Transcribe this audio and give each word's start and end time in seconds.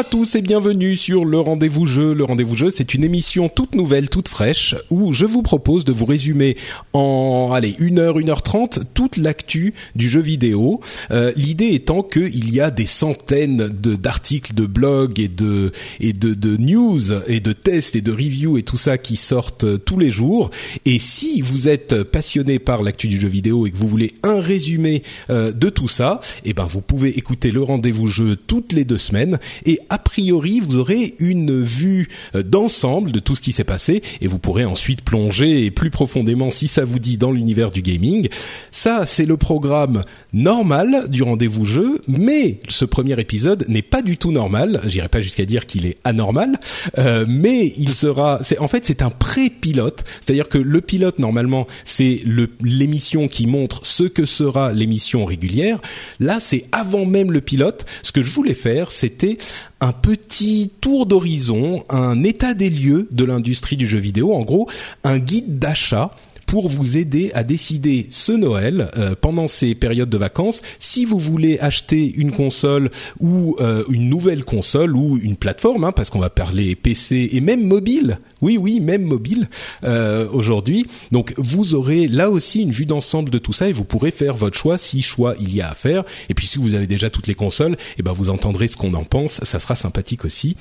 À 0.00 0.04
tous 0.04 0.34
et 0.34 0.40
bienvenue 0.40 0.96
sur 0.96 1.26
le 1.26 1.38
Rendez-vous 1.38 1.84
Jeu. 1.84 2.14
Le 2.14 2.24
Rendez-vous 2.24 2.56
Jeu, 2.56 2.70
c'est 2.70 2.94
une 2.94 3.04
émission 3.04 3.50
toute 3.50 3.74
nouvelle, 3.74 4.08
toute 4.08 4.28
fraîche, 4.28 4.74
où 4.88 5.12
je 5.12 5.26
vous 5.26 5.42
propose 5.42 5.84
de 5.84 5.92
vous 5.92 6.06
résumer 6.06 6.56
en, 6.94 7.50
allez, 7.52 7.76
une 7.78 7.98
heure, 7.98 8.18
une 8.18 8.30
heure 8.30 8.40
trente, 8.40 8.80
toute 8.94 9.18
l'actu 9.18 9.74
du 9.96 10.08
jeu 10.08 10.20
vidéo. 10.20 10.80
Euh, 11.10 11.32
L'idée 11.36 11.74
étant 11.74 12.02
qu'il 12.02 12.50
y 12.50 12.60
a 12.60 12.70
des 12.70 12.86
centaines 12.86 13.68
d'articles, 13.68 14.54
de 14.54 14.64
blogs 14.64 15.20
et 15.20 15.28
de 15.28 15.70
et 16.00 16.14
de, 16.14 16.32
de 16.32 16.56
news 16.56 17.12
et 17.26 17.40
de 17.40 17.52
tests 17.52 17.94
et 17.94 18.00
de 18.00 18.10
reviews 18.12 18.56
et 18.56 18.62
tout 18.62 18.78
ça 18.78 18.96
qui 18.96 19.16
sortent 19.16 19.64
euh, 19.64 19.76
tous 19.76 19.98
les 19.98 20.10
jours. 20.10 20.48
Et 20.86 20.98
si 20.98 21.42
vous 21.42 21.68
êtes 21.68 22.04
passionné 22.04 22.58
par 22.58 22.82
l'actu 22.82 23.06
du 23.06 23.20
jeu 23.20 23.28
vidéo 23.28 23.66
et 23.66 23.70
que 23.70 23.76
vous 23.76 23.88
voulez 23.88 24.14
un 24.22 24.40
résumé 24.40 25.02
euh, 25.28 25.52
de 25.52 25.68
tout 25.68 25.88
ça, 25.88 26.22
eh 26.46 26.54
ben 26.54 26.64
vous 26.64 26.80
pouvez 26.80 27.18
écouter 27.18 27.50
le 27.50 27.62
Rendez-vous 27.62 28.06
Jeu 28.06 28.36
toutes 28.36 28.72
les 28.72 28.86
deux 28.86 28.96
semaines 28.96 29.38
et 29.66 29.78
a 29.90 29.98
priori 29.98 30.60
vous 30.60 30.78
aurez 30.78 31.14
une 31.18 31.60
vue 31.60 32.08
euh, 32.34 32.42
d'ensemble 32.42 33.12
de 33.12 33.18
tout 33.18 33.36
ce 33.36 33.42
qui 33.42 33.52
s'est 33.52 33.64
passé 33.64 34.02
et 34.20 34.28
vous 34.28 34.38
pourrez 34.38 34.64
ensuite 34.64 35.02
plonger 35.02 35.70
plus 35.70 35.90
profondément 35.90 36.50
si 36.50 36.68
ça 36.68 36.84
vous 36.84 36.98
dit 36.98 37.18
dans 37.18 37.32
l'univers 37.32 37.70
du 37.70 37.82
gaming. 37.82 38.28
Ça 38.70 39.04
c'est 39.04 39.26
le 39.26 39.36
programme 39.36 40.02
normal 40.32 41.08
du 41.08 41.22
rendez-vous 41.22 41.64
jeu, 41.64 42.00
mais 42.06 42.60
ce 42.68 42.84
premier 42.84 43.18
épisode 43.18 43.64
n'est 43.68 43.82
pas 43.82 44.02
du 44.02 44.16
tout 44.16 44.32
normal. 44.32 44.80
J'irai 44.86 45.08
pas 45.08 45.20
jusqu'à 45.20 45.44
dire 45.44 45.66
qu'il 45.66 45.86
est 45.86 45.98
anormal, 46.04 46.58
euh, 46.98 47.24
mais 47.28 47.72
il 47.76 47.92
sera. 47.92 48.38
C'est 48.42 48.58
en 48.58 48.68
fait 48.68 48.86
c'est 48.86 49.02
un 49.02 49.10
pré-pilote, 49.10 50.04
c'est-à-dire 50.20 50.48
que 50.48 50.58
le 50.58 50.80
pilote 50.80 51.18
normalement 51.18 51.66
c'est 51.84 52.22
l'émission 52.60 53.28
qui 53.28 53.46
montre 53.46 53.80
ce 53.84 54.04
que 54.04 54.24
sera 54.24 54.72
l'émission 54.72 55.24
régulière. 55.24 55.80
Là 56.20 56.38
c'est 56.40 56.66
avant 56.72 57.06
même 57.06 57.32
le 57.32 57.40
pilote. 57.40 57.84
Ce 58.02 58.12
que 58.12 58.22
je 58.22 58.32
voulais 58.32 58.54
faire 58.54 58.92
c'était 58.92 59.38
un 59.80 59.92
petit 59.92 60.70
tour 60.80 61.06
d'horizon, 61.06 61.84
un 61.88 62.22
état 62.22 62.54
des 62.54 62.70
lieux 62.70 63.08
de 63.10 63.24
l'industrie 63.24 63.76
du 63.76 63.86
jeu 63.86 63.98
vidéo, 63.98 64.34
en 64.34 64.42
gros 64.42 64.68
un 65.04 65.18
guide 65.18 65.58
d'achat 65.58 66.10
pour 66.50 66.68
vous 66.68 66.96
aider 66.96 67.30
à 67.32 67.44
décider 67.44 68.08
ce 68.10 68.32
Noël 68.32 68.90
euh, 68.96 69.14
pendant 69.14 69.46
ces 69.46 69.76
périodes 69.76 70.10
de 70.10 70.16
vacances 70.16 70.62
si 70.80 71.04
vous 71.04 71.20
voulez 71.20 71.60
acheter 71.60 72.12
une 72.16 72.32
console 72.32 72.90
ou 73.20 73.54
euh, 73.60 73.84
une 73.88 74.08
nouvelle 74.08 74.44
console 74.44 74.96
ou 74.96 75.16
une 75.22 75.36
plateforme 75.36 75.84
hein, 75.84 75.92
parce 75.92 76.10
qu'on 76.10 76.18
va 76.18 76.28
parler 76.28 76.74
PC 76.74 77.30
et 77.34 77.40
même 77.40 77.64
mobile. 77.64 78.18
Oui 78.42 78.58
oui 78.58 78.80
même 78.80 79.04
mobile 79.04 79.48
euh, 79.84 80.26
aujourd'hui. 80.32 80.88
Donc 81.12 81.34
vous 81.38 81.76
aurez 81.76 82.08
là 82.08 82.30
aussi 82.30 82.62
une 82.62 82.72
vue 82.72 82.86
d'ensemble 82.86 83.30
de 83.30 83.38
tout 83.38 83.52
ça 83.52 83.68
et 83.68 83.72
vous 83.72 83.84
pourrez 83.84 84.10
faire 84.10 84.34
votre 84.34 84.58
choix 84.58 84.76
si 84.76 85.02
choix 85.02 85.36
il 85.38 85.54
y 85.54 85.60
a 85.60 85.70
à 85.70 85.74
faire. 85.76 86.02
Et 86.30 86.34
puis 86.34 86.48
si 86.48 86.58
vous 86.58 86.74
avez 86.74 86.88
déjà 86.88 87.10
toutes 87.10 87.28
les 87.28 87.36
consoles 87.36 87.76
eh 87.96 88.02
ben 88.02 88.12
vous 88.12 88.28
entendrez 88.28 88.66
ce 88.66 88.76
qu'on 88.76 88.94
en 88.94 89.04
pense. 89.04 89.38
Ça 89.44 89.60
sera 89.60 89.76
sympathique 89.76 90.24
aussi. 90.24 90.56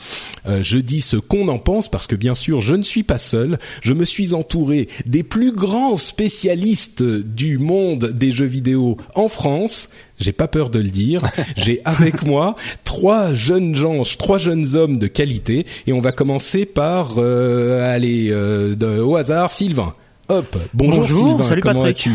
Euh, 0.45 0.61
je 0.61 0.78
dis 0.78 1.01
ce 1.01 1.17
qu'on 1.17 1.47
en 1.47 1.57
pense 1.57 1.89
parce 1.89 2.05
que 2.05 2.16
bien 2.16 2.35
sûr 2.35 2.61
je 2.61 2.75
ne 2.75 2.83
suis 2.83 3.01
pas 3.01 3.17
seul. 3.17 3.57
Je 3.81 3.95
me 3.95 4.05
suis 4.05 4.35
entouré 4.35 4.88
des 5.07 5.23
plus 5.23 5.51
grands 5.51 5.78
spécialiste 5.95 7.03
du 7.03 7.57
monde 7.57 8.12
des 8.12 8.31
jeux 8.31 8.45
vidéo 8.45 8.97
en 9.16 9.29
France. 9.29 9.90
J'ai 10.19 10.31
pas 10.31 10.47
peur 10.47 10.69
de 10.69 10.79
le 10.79 10.90
dire. 10.90 11.23
J'ai 11.57 11.81
avec 11.85 12.23
moi 12.23 12.56
trois 12.84 13.34
jeunes 13.34 13.75
gens, 13.75 14.03
trois 14.17 14.38
jeunes 14.38 14.75
hommes 14.75 14.97
de 14.97 15.07
qualité, 15.07 15.66
et 15.88 15.94
on 15.94 16.01
va 16.01 16.12
commencer 16.12 16.66
par 16.66 17.16
euh, 17.17 17.94
aller 17.94 18.29
euh, 18.31 19.03
au 19.03 19.16
hasard, 19.16 19.51
Sylvain. 19.51 19.94
Hop, 20.28 20.57
bonjour, 20.73 21.07
Sylvain. 21.07 21.44
Salut 21.44 21.62
comment 21.62 21.84
vas-tu? 21.84 22.11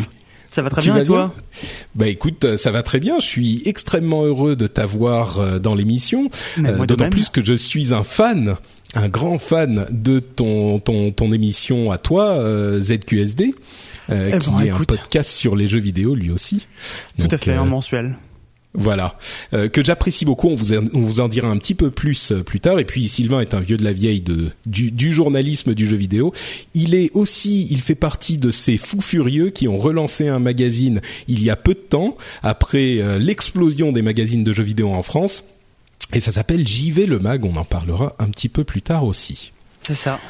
Ça 0.51 0.63
va 0.63 0.71
très 0.71 0.83
bien 0.83 0.97
et 0.97 1.05
toi? 1.05 1.35
Bah 1.97 2.07
écoute, 2.07 2.57
ça 2.57 2.71
va 2.71 2.85
très 2.85 3.01
bien. 3.01 3.19
Je 3.19 3.27
suis 3.27 3.63
extrêmement 3.65 4.25
heureux 4.25 4.55
de 4.55 4.69
t'avoir 4.69 5.41
euh, 5.41 5.59
dans 5.59 5.75
l'émission, 5.75 6.31
d'autant 6.57 7.11
plus 7.11 7.29
que 7.29 7.45
je 7.45 7.55
suis 7.55 7.93
un 7.93 8.05
fan 8.05 8.57
un 8.95 9.09
grand 9.09 9.39
fan 9.39 9.87
de 9.91 10.21
ton 10.21 10.79
ton 10.79 11.11
ton 11.11 11.33
émission 11.33 11.91
à 11.91 11.99
toi 11.99 12.39
euh, 12.39 12.81
ZQSD 12.81 13.55
euh, 14.11 14.33
eh 14.35 14.39
qui 14.39 14.67
est 14.67 14.71
un 14.71 14.85
podcast 14.85 15.31
sur 15.31 15.57
les 15.57 15.67
jeux 15.67 15.81
vidéo 15.81 16.15
lui 16.15 16.31
aussi. 16.31 16.67
Tout 17.19 17.29
à 17.31 17.39
fait, 17.39 17.53
un 17.53 17.63
euh, 17.63 17.67
mensuel. 17.67 18.17
Voilà, 18.77 19.17
que 19.53 19.85
j'apprécie 19.85 20.25
beaucoup. 20.25 20.49
On 20.49 20.57
vous, 20.57 20.75
on 20.75 21.01
vous 21.01 21.21
en 21.21 21.29
dira 21.29 21.47
un 21.47 21.59
petit 21.59 21.77
peu 21.77 21.93
plus 21.93 22.33
plus 22.45 22.59
tard. 22.59 22.81
Et 22.81 22.85
puis 22.85 23.07
Sylvain 23.07 23.39
est 23.39 23.55
un 23.55 23.61
vieux 23.61 23.77
de 23.77 23.85
la 23.85 23.93
vieille 23.93 24.21
de 24.21 24.51
du, 24.67 24.91
du, 24.91 25.13
journalisme 25.13 25.75
du 25.75 25.87
jeu 25.87 25.97
vidéo. 25.97 26.33
Il 26.75 26.97
est 26.97 27.13
aussi, 27.15 27.69
il 27.71 27.83
fait 27.83 27.95
partie 27.95 28.37
de 28.37 28.51
ces 28.51 28.77
fous 28.77 29.01
furieux 29.01 29.51
qui 29.51 29.69
ont 29.69 29.79
relancé 29.79 30.27
un 30.27 30.41
magazine 30.41 31.03
il 31.29 31.41
y 31.41 31.51
a 31.51 31.57
peu 31.57 31.75
de 31.75 31.79
temps 31.79 32.17
après 32.43 33.01
l'explosion 33.21 33.93
des 33.93 34.03
magazines 34.03 34.43
de 34.43 34.53
jeux 34.53 34.65
vidéo 34.65 34.91
en 34.91 35.05
France. 35.05 35.45
Et 36.15 36.21
ça 36.21 36.31
s'appelle 36.31 36.67
JV 36.67 37.07
le 37.07 37.19
mag, 37.19 37.45
on 37.45 37.57
en 37.57 37.65
parlera 37.65 38.15
un 38.19 38.31
petit 38.31 38.49
peu 38.49 38.63
plus 38.65 38.83
tard 38.83 39.05
aussi. 39.05 39.53
C'est 39.83 39.97
ça. 39.97 40.21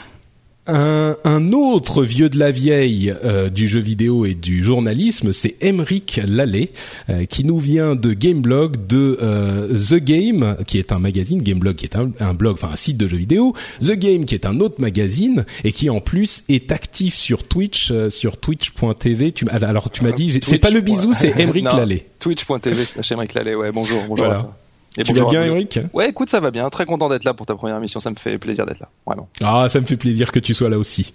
Un, 0.66 1.16
un, 1.24 1.52
autre 1.52 2.04
vieux 2.04 2.30
de 2.30 2.38
la 2.38 2.50
vieille 2.50 3.12
euh, 3.22 3.50
du 3.50 3.68
jeu 3.68 3.80
vidéo 3.80 4.24
et 4.24 4.32
du 4.32 4.64
journalisme, 4.64 5.34
c'est 5.34 5.62
Emeric 5.62 6.20
Lallet, 6.26 6.70
euh, 7.10 7.26
qui 7.26 7.44
nous 7.44 7.58
vient 7.58 7.94
de 7.94 8.14
Gameblog, 8.14 8.86
de 8.86 9.18
euh, 9.20 9.68
The 9.68 9.96
Game, 9.96 10.56
qui 10.66 10.78
est 10.78 10.90
un 10.90 10.98
magazine, 10.98 11.42
Gameblog 11.42 11.76
qui 11.76 11.84
est 11.84 11.96
un, 11.96 12.12
un, 12.18 12.32
blog, 12.32 12.54
enfin 12.54 12.70
un 12.72 12.76
site 12.76 12.96
de 12.96 13.06
jeux 13.06 13.18
vidéo, 13.18 13.52
The 13.82 13.92
Game 13.92 14.24
qui 14.24 14.34
est 14.34 14.46
un 14.46 14.58
autre 14.60 14.76
magazine 14.80 15.44
et 15.64 15.72
qui 15.72 15.90
en 15.90 16.00
plus 16.00 16.44
est 16.48 16.72
actif 16.72 17.14
sur 17.14 17.42
Twitch, 17.42 17.92
sur 18.08 18.38
twitch.tv. 18.38 19.32
Tu, 19.32 19.46
alors 19.50 19.90
tu 19.90 20.02
m'as 20.02 20.12
dit, 20.12 20.40
c'est 20.42 20.58
pas 20.58 20.70
le 20.70 20.80
bisou, 20.80 21.12
c'est 21.12 21.38
Emeric 21.38 21.64
Lallet. 21.64 22.06
Twitch.tv 22.20 22.86
slash 22.86 23.12
Emeric 23.12 23.34
Lallet, 23.34 23.54
ouais, 23.54 23.70
bonjour, 23.70 24.02
bonjour. 24.08 24.24
Voilà. 24.24 24.56
Et 24.96 25.02
tu 25.02 25.12
vas 25.12 25.24
bien, 25.28 25.42
Eric? 25.42 25.80
Ouais, 25.92 26.08
écoute, 26.08 26.30
ça 26.30 26.38
va 26.38 26.50
bien. 26.50 26.70
Très 26.70 26.86
content 26.86 27.08
d'être 27.08 27.24
là 27.24 27.34
pour 27.34 27.46
ta 27.46 27.54
première 27.54 27.76
émission. 27.76 27.98
Ça 27.98 28.10
me 28.10 28.14
fait 28.14 28.38
plaisir 28.38 28.64
d'être 28.64 28.78
là, 28.78 28.88
vraiment. 29.06 29.28
Ah, 29.42 29.68
ça 29.68 29.80
me 29.80 29.86
fait 29.86 29.96
plaisir 29.96 30.30
que 30.30 30.38
tu 30.38 30.54
sois 30.54 30.68
là 30.68 30.78
aussi. 30.78 31.12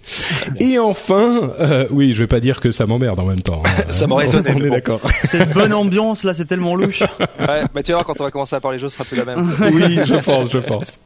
Et 0.58 0.78
enfin, 0.78 1.50
euh, 1.60 1.86
oui, 1.90 2.12
je 2.12 2.22
vais 2.22 2.26
pas 2.26 2.40
dire 2.40 2.60
que 2.60 2.72
ça 2.72 2.86
m'emmerde 2.86 3.18
en 3.18 3.24
même 3.24 3.40
temps. 3.40 3.62
Hein. 3.64 3.84
ça 3.90 4.06
m'aurait 4.06 4.26
étonné. 4.26 4.50
On 4.54 4.62
est 4.62 4.70
d'accord. 4.70 5.00
Cette 5.24 5.54
bonne 5.54 5.72
ambiance 5.72 6.24
là, 6.24 6.34
c'est 6.34 6.44
tellement 6.44 6.76
louche. 6.76 7.00
ouais, 7.40 7.62
bah 7.74 7.82
tu 7.82 7.92
voir 7.92 8.04
quand 8.04 8.20
on 8.20 8.24
va 8.24 8.30
commencer 8.30 8.54
à 8.54 8.60
parler 8.60 8.78
jeux, 8.78 8.88
ce 8.88 8.96
sera 8.96 9.04
plus 9.04 9.16
la 9.16 9.24
même. 9.24 9.50
oui, 9.72 9.98
je 10.04 10.16
pense, 10.16 10.50
je 10.50 10.58
pense. 10.58 10.98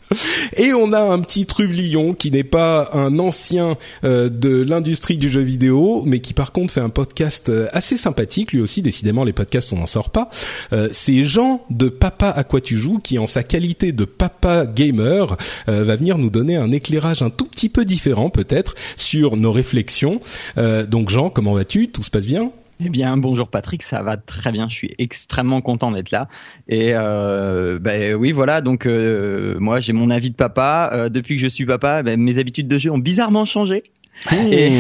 Et 0.57 0.73
on 0.73 0.93
a 0.93 1.01
un 1.01 1.21
petit 1.21 1.47
trublion 1.47 2.13
qui 2.15 2.31
n'est 2.31 2.45
pas 2.45 2.91
un 2.93 3.19
ancien 3.19 3.77
euh, 4.03 4.29
de 4.29 4.63
l'industrie 4.63 5.17
du 5.17 5.29
jeu 5.29 5.41
vidéo, 5.41 6.03
mais 6.07 6.21
qui 6.21 6.35
par 6.35 6.51
contre 6.51 6.75
fait 6.75 6.81
un 6.81 6.89
podcast 6.89 7.49
euh, 7.49 7.69
assez 7.73 7.97
sympathique. 7.97 8.53
Lui 8.53 8.61
aussi, 8.61 8.83
décidément, 8.83 9.23
les 9.23 9.33
podcasts 9.33 9.73
on 9.73 9.77
n'en 9.77 9.87
sort 9.87 10.11
pas. 10.11 10.29
Euh, 10.73 10.89
c'est 10.91 11.25
Jean 11.25 11.65
de 11.71 11.89
Papa 11.89 12.43
quoi 12.45 12.61
tu 12.65 12.79
joues 12.79 12.99
qui, 12.99 13.19
en 13.19 13.27
sa 13.27 13.45
qualité 13.45 13.93
de 13.93 14.05
papa 14.05 14.67
gamer, 14.67 15.37
euh, 15.69 15.85
va 15.85 15.97
venir 15.97 16.19
nous 16.19 16.31
donner 16.31 16.57
un 16.57 16.73
éclairage 16.73 17.23
un 17.23 17.31
tout 17.31 17.47
petit 17.47 17.69
peu 17.69 17.85
différent 17.85 18.31
peut-être 18.31 18.75
sur 18.97 19.37
nos 19.37 19.53
réflexions. 19.53 20.21
Euh, 20.59 20.87
donc 20.87 21.11
Jean, 21.11 21.31
comment 21.31 21.55
vas-tu? 21.55 21.89
Tout 21.89 22.03
se 22.03 22.11
passe 22.11 22.27
bien? 22.27 22.51
Eh 22.85 22.89
bien, 22.89 23.17
bonjour 23.17 23.49
Patrick, 23.49 23.85
ça 23.85 24.03
va 24.03 24.17
très 24.17 24.51
bien. 24.51 24.69
Je 24.69 24.75
suis 24.75 24.95
extrêmement 24.99 25.61
content 25.61 25.93
d'être 25.93 26.11
là. 26.11 26.27
Et 26.67 26.91
euh, 26.95 27.79
ben 27.79 28.15
oui, 28.15 28.33
voilà. 28.33 28.61
Donc 28.61 28.87
moi, 28.87 29.79
j'ai 29.79 29.93
mon 29.93 30.11
avis 30.11 30.31
de 30.31 30.35
papa. 30.35 31.09
depuis 31.09 31.37
que 31.37 31.43
je 31.43 31.47
suis 31.47 31.67
papa, 31.67 32.03
ben, 32.03 32.21
mes 32.21 32.39
habitudes 32.39 32.67
de 32.67 32.79
jeu 32.79 32.91
ont 32.91 32.99
bizarrement 32.99 33.45
changé. 33.45 33.85
Et, 34.33 34.73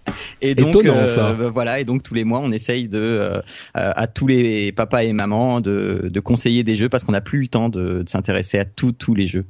et 0.42 0.54
donc 0.54 0.68
Étonnant, 0.68 1.06
ça. 1.06 1.28
euh, 1.30 1.50
voilà 1.50 1.78
et 1.80 1.84
donc 1.84 2.02
tous 2.02 2.14
les 2.14 2.24
mois 2.24 2.40
on 2.42 2.50
essaye 2.50 2.88
de 2.88 2.98
euh, 2.98 3.40
à 3.74 4.06
tous 4.08 4.26
les 4.26 4.72
papas 4.72 5.04
et 5.04 5.12
mamans 5.12 5.60
de, 5.60 6.08
de 6.12 6.20
conseiller 6.20 6.64
des 6.64 6.74
jeux 6.76 6.88
parce 6.88 7.04
qu'on 7.04 7.12
n'a 7.12 7.20
plus 7.20 7.42
le 7.42 7.48
temps 7.48 7.68
de, 7.68 8.02
de 8.02 8.08
s'intéresser 8.08 8.58
à 8.58 8.64
tous 8.64 8.92
tous 8.92 9.14
les 9.14 9.28
jeux. 9.28 9.44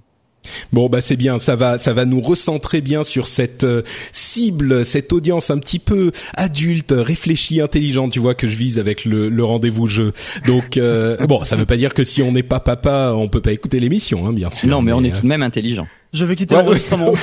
Bon 0.73 0.89
bah 0.89 1.01
c'est 1.01 1.17
bien, 1.17 1.39
ça 1.39 1.55
va 1.55 1.79
ça 1.79 1.93
va 1.93 2.05
nous 2.05 2.21
recentrer 2.21 2.81
bien 2.81 3.05
sur 3.05 3.29
cette 3.29 3.63
euh, 3.63 3.83
cible, 4.13 4.85
cette 4.85 5.13
audience 5.13 5.51
un 5.51 5.59
petit 5.59 5.79
peu 5.79 6.11
adulte, 6.35 6.93
réfléchie, 6.97 7.61
intelligente, 7.61 8.11
tu 8.13 8.19
vois 8.19 8.35
que 8.35 8.49
je 8.49 8.57
vise 8.57 8.81
avec 8.81 9.05
le, 9.05 9.29
le 9.29 9.45
rendez-vous 9.45 9.87
jeu. 9.87 10.13
Donc 10.49 10.77
euh, 10.79 11.17
bon, 11.29 11.45
ça 11.45 11.55
veut 11.55 11.65
pas 11.65 11.77
dire 11.77 11.95
que 11.95 12.03
si 12.03 12.23
on 12.23 12.33
n'est 12.33 12.43
pas 12.43 12.59
papa, 12.59 13.15
on 13.17 13.29
peut 13.29 13.41
pas 13.41 13.53
écouter 13.53 13.79
l'émission 13.79 14.27
hein, 14.27 14.33
bien 14.33 14.51
sûr. 14.51 14.69
Non 14.69 14.83
mais 14.83 14.93
on 14.93 15.05
est 15.05 15.13
euh, 15.13 15.17
tout 15.17 15.23
de 15.23 15.29
même 15.29 15.45
intelligent. 15.45 15.87
Je 16.13 16.27
vais 16.27 16.37
quitter 16.37 16.55
Ouais, 16.55 16.63
l'enregistrement. 16.63 17.13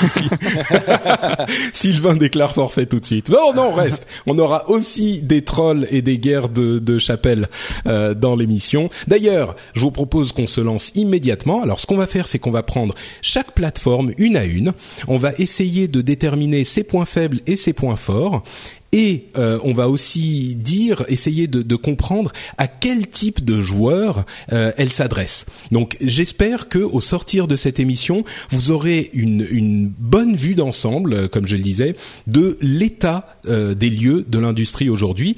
Sylvain 1.74 2.16
déclare 2.16 2.52
forfait 2.54 2.88
tout 2.88 3.00
de 3.00 3.06
suite. 3.06 3.30
Non, 3.30 3.54
non, 3.56 3.72
reste. 3.72 4.08
On 4.26 4.38
aura 4.40 4.68
aussi 4.70 5.22
des 5.22 5.44
trolls 5.44 5.86
et 5.92 6.02
des 6.02 6.18
guerres 6.18 6.50
de, 6.50 6.80
de 6.80 6.98
chapelle 6.98 7.48
euh, 7.86 8.16
dans 8.16 8.36
l'émission. 8.36 8.90
D'ailleurs, 9.08 9.56
je 9.76 9.82
vous 9.82 9.92
propose 9.92 10.32
qu'on 10.32 10.48
se 10.48 10.60
lance 10.60 10.92
immédiatement. 10.96 11.62
Alors, 11.62 11.80
ce 11.80 11.86
qu'on 11.86 11.98
va 11.98 12.08
faire, 12.08 12.28
c'est 12.28 12.40
qu'on 12.40 12.50
va 12.50 12.64
prendre 12.64 12.96
chaque 13.22 13.52
plateforme 13.54 14.12
une 14.18 14.36
à 14.36 14.46
une. 14.46 14.74
On 15.08 15.18
va 15.18 15.34
essayer 15.38 15.88
de 15.88 16.02
déterminer 16.02 16.64
ses 16.64 16.84
points 16.84 17.06
faibles 17.06 17.42
et 17.46 17.56
ses 17.56 17.74
points 17.74 17.96
forts. 17.96 18.44
Et 18.92 19.26
euh, 19.38 19.60
on 19.64 19.74
va 19.74 19.88
aussi 19.88 20.56
dire, 20.56 21.04
essayer 21.10 21.48
de, 21.48 21.76
comprendre 21.76 22.32
à 22.58 22.68
quel 22.68 23.08
type 23.08 23.46
de 23.46 23.62
joueur 23.62 24.26
euh, 24.52 24.72
elle 24.78 24.92
s'adresse. 24.92 25.46
Donc 25.72 25.96
j'espère 26.02 26.68
que 26.68 26.80
au 26.80 27.00
sortir 27.00 27.48
de 27.48 27.56
cette 27.56 27.80
émission, 27.80 28.24
vous 28.50 28.72
aurez 28.72 29.10
une, 29.14 29.48
une 29.50 29.88
bonne 29.88 30.36
vue 30.36 30.56
d'ensemble, 30.56 31.14
euh, 31.14 31.28
comme 31.28 31.48
je 31.48 31.56
le 31.56 31.62
disais, 31.62 31.96
de 32.28 32.58
l'état 32.62 33.38
euh, 33.48 33.76
des 33.76 33.90
lieux 33.90 34.26
de 34.28 34.40
l'industrie 34.40 34.90
aujourd'hui. 34.90 35.36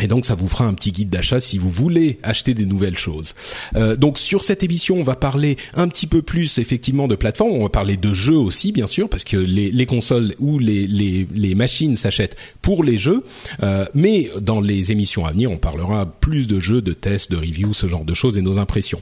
Et 0.00 0.08
donc 0.08 0.26
ça 0.26 0.34
vous 0.34 0.48
fera 0.48 0.66
un 0.66 0.74
petit 0.74 0.92
guide 0.92 1.08
d'achat 1.08 1.40
si 1.40 1.56
vous 1.56 1.70
voulez 1.70 2.18
acheter 2.22 2.52
des 2.52 2.66
nouvelles 2.66 2.98
choses. 2.98 3.34
Euh, 3.76 3.96
donc 3.96 4.18
sur 4.18 4.44
cette 4.44 4.62
émission, 4.62 4.98
on 4.98 5.02
va 5.02 5.16
parler 5.16 5.56
un 5.74 5.88
petit 5.88 6.06
peu 6.06 6.20
plus 6.20 6.58
effectivement 6.58 7.08
de 7.08 7.16
plateformes. 7.16 7.52
On 7.52 7.62
va 7.62 7.70
parler 7.70 7.96
de 7.96 8.12
jeux 8.12 8.36
aussi, 8.36 8.72
bien 8.72 8.86
sûr, 8.86 9.08
parce 9.08 9.24
que 9.24 9.38
les, 9.38 9.70
les 9.70 9.86
consoles 9.86 10.34
ou 10.38 10.58
les, 10.58 10.86
les, 10.86 11.26
les 11.34 11.54
machines 11.54 11.96
s'achètent 11.96 12.36
pour 12.60 12.84
les 12.84 12.98
jeux. 12.98 13.24
Euh, 13.62 13.86
mais 13.94 14.30
dans 14.40 14.60
les 14.60 14.92
émissions 14.92 15.24
à 15.24 15.32
venir, 15.32 15.50
on 15.50 15.56
parlera 15.56 16.04
plus 16.04 16.46
de 16.46 16.60
jeux, 16.60 16.82
de 16.82 16.92
tests, 16.92 17.30
de 17.30 17.36
reviews, 17.36 17.72
ce 17.72 17.86
genre 17.86 18.04
de 18.04 18.14
choses 18.14 18.36
et 18.36 18.42
nos 18.42 18.58
impressions. 18.58 19.00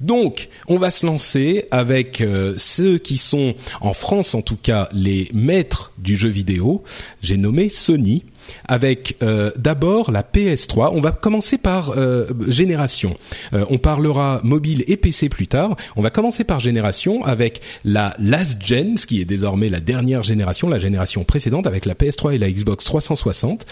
Donc, 0.00 0.50
on 0.68 0.76
va 0.76 0.90
se 0.90 1.06
lancer 1.06 1.64
avec 1.70 2.20
euh, 2.20 2.54
ceux 2.58 2.98
qui 2.98 3.16
sont 3.16 3.54
en 3.80 3.94
France, 3.94 4.34
en 4.34 4.42
tout 4.42 4.58
cas, 4.60 4.90
les 4.92 5.30
maîtres 5.32 5.92
du 5.96 6.16
jeu 6.16 6.28
vidéo. 6.28 6.84
J'ai 7.22 7.38
nommé 7.38 7.70
Sony 7.70 8.24
avec 8.68 9.16
euh, 9.22 9.50
d'abord 9.56 10.10
la 10.10 10.22
PS3. 10.22 10.90
On 10.92 11.00
va 11.00 11.12
commencer 11.12 11.58
par 11.58 11.90
euh, 11.96 12.26
génération. 12.48 13.16
Euh, 13.52 13.64
on 13.70 13.78
parlera 13.78 14.40
mobile 14.42 14.84
et 14.86 14.96
PC 14.96 15.28
plus 15.28 15.48
tard. 15.48 15.76
On 15.96 16.02
va 16.02 16.10
commencer 16.10 16.44
par 16.44 16.60
génération 16.60 17.24
avec 17.24 17.60
la 17.84 18.14
last 18.18 18.64
gen, 18.64 18.96
ce 18.96 19.06
qui 19.06 19.20
est 19.20 19.24
désormais 19.24 19.68
la 19.68 19.80
dernière 19.80 20.22
génération, 20.22 20.68
la 20.68 20.78
génération 20.78 21.24
précédente 21.24 21.66
avec 21.66 21.86
la 21.86 21.94
PS3 21.94 22.34
et 22.34 22.38
la 22.38 22.50
Xbox 22.50 22.84
360. 22.84 23.66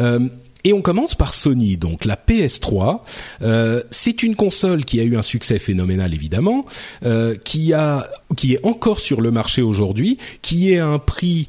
Euh, 0.00 0.28
et 0.64 0.72
on 0.72 0.82
commence 0.82 1.14
par 1.14 1.34
Sony, 1.34 1.76
donc 1.76 2.04
la 2.04 2.16
PS3. 2.16 3.00
Euh, 3.42 3.82
c'est 3.90 4.22
une 4.22 4.34
console 4.34 4.84
qui 4.84 5.00
a 5.00 5.04
eu 5.04 5.16
un 5.16 5.22
succès 5.22 5.58
phénoménal 5.58 6.12
évidemment, 6.12 6.66
euh, 7.04 7.36
qui 7.36 7.72
a, 7.72 8.10
qui 8.36 8.54
est 8.54 8.66
encore 8.66 9.00
sur 9.00 9.20
le 9.20 9.30
marché 9.30 9.62
aujourd'hui, 9.62 10.18
qui 10.42 10.72
est 10.72 10.78
à 10.78 10.86
un 10.86 10.98
prix 10.98 11.48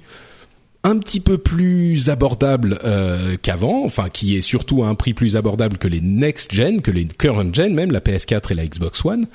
un 0.90 0.98
petit 0.98 1.20
peu 1.20 1.38
plus 1.38 2.10
abordable 2.10 2.80
euh, 2.84 3.36
qu'avant, 3.40 3.86
enfin 3.86 4.10
qui 4.10 4.36
est 4.36 4.42
surtout 4.42 4.84
à 4.84 4.88
un 4.88 4.96
prix 4.96 5.14
plus 5.14 5.36
abordable 5.36 5.78
que 5.78 5.88
les 5.88 6.02
next 6.02 6.52
gen, 6.52 6.82
que 6.82 6.90
les 6.90 7.06
current 7.06 7.54
gen, 7.54 7.76
même 7.76 7.92
la 7.92 8.00
PS4 8.00 8.52
et 8.52 8.56
la 8.56 8.66
Xbox 8.66 9.06
One. 9.06 9.28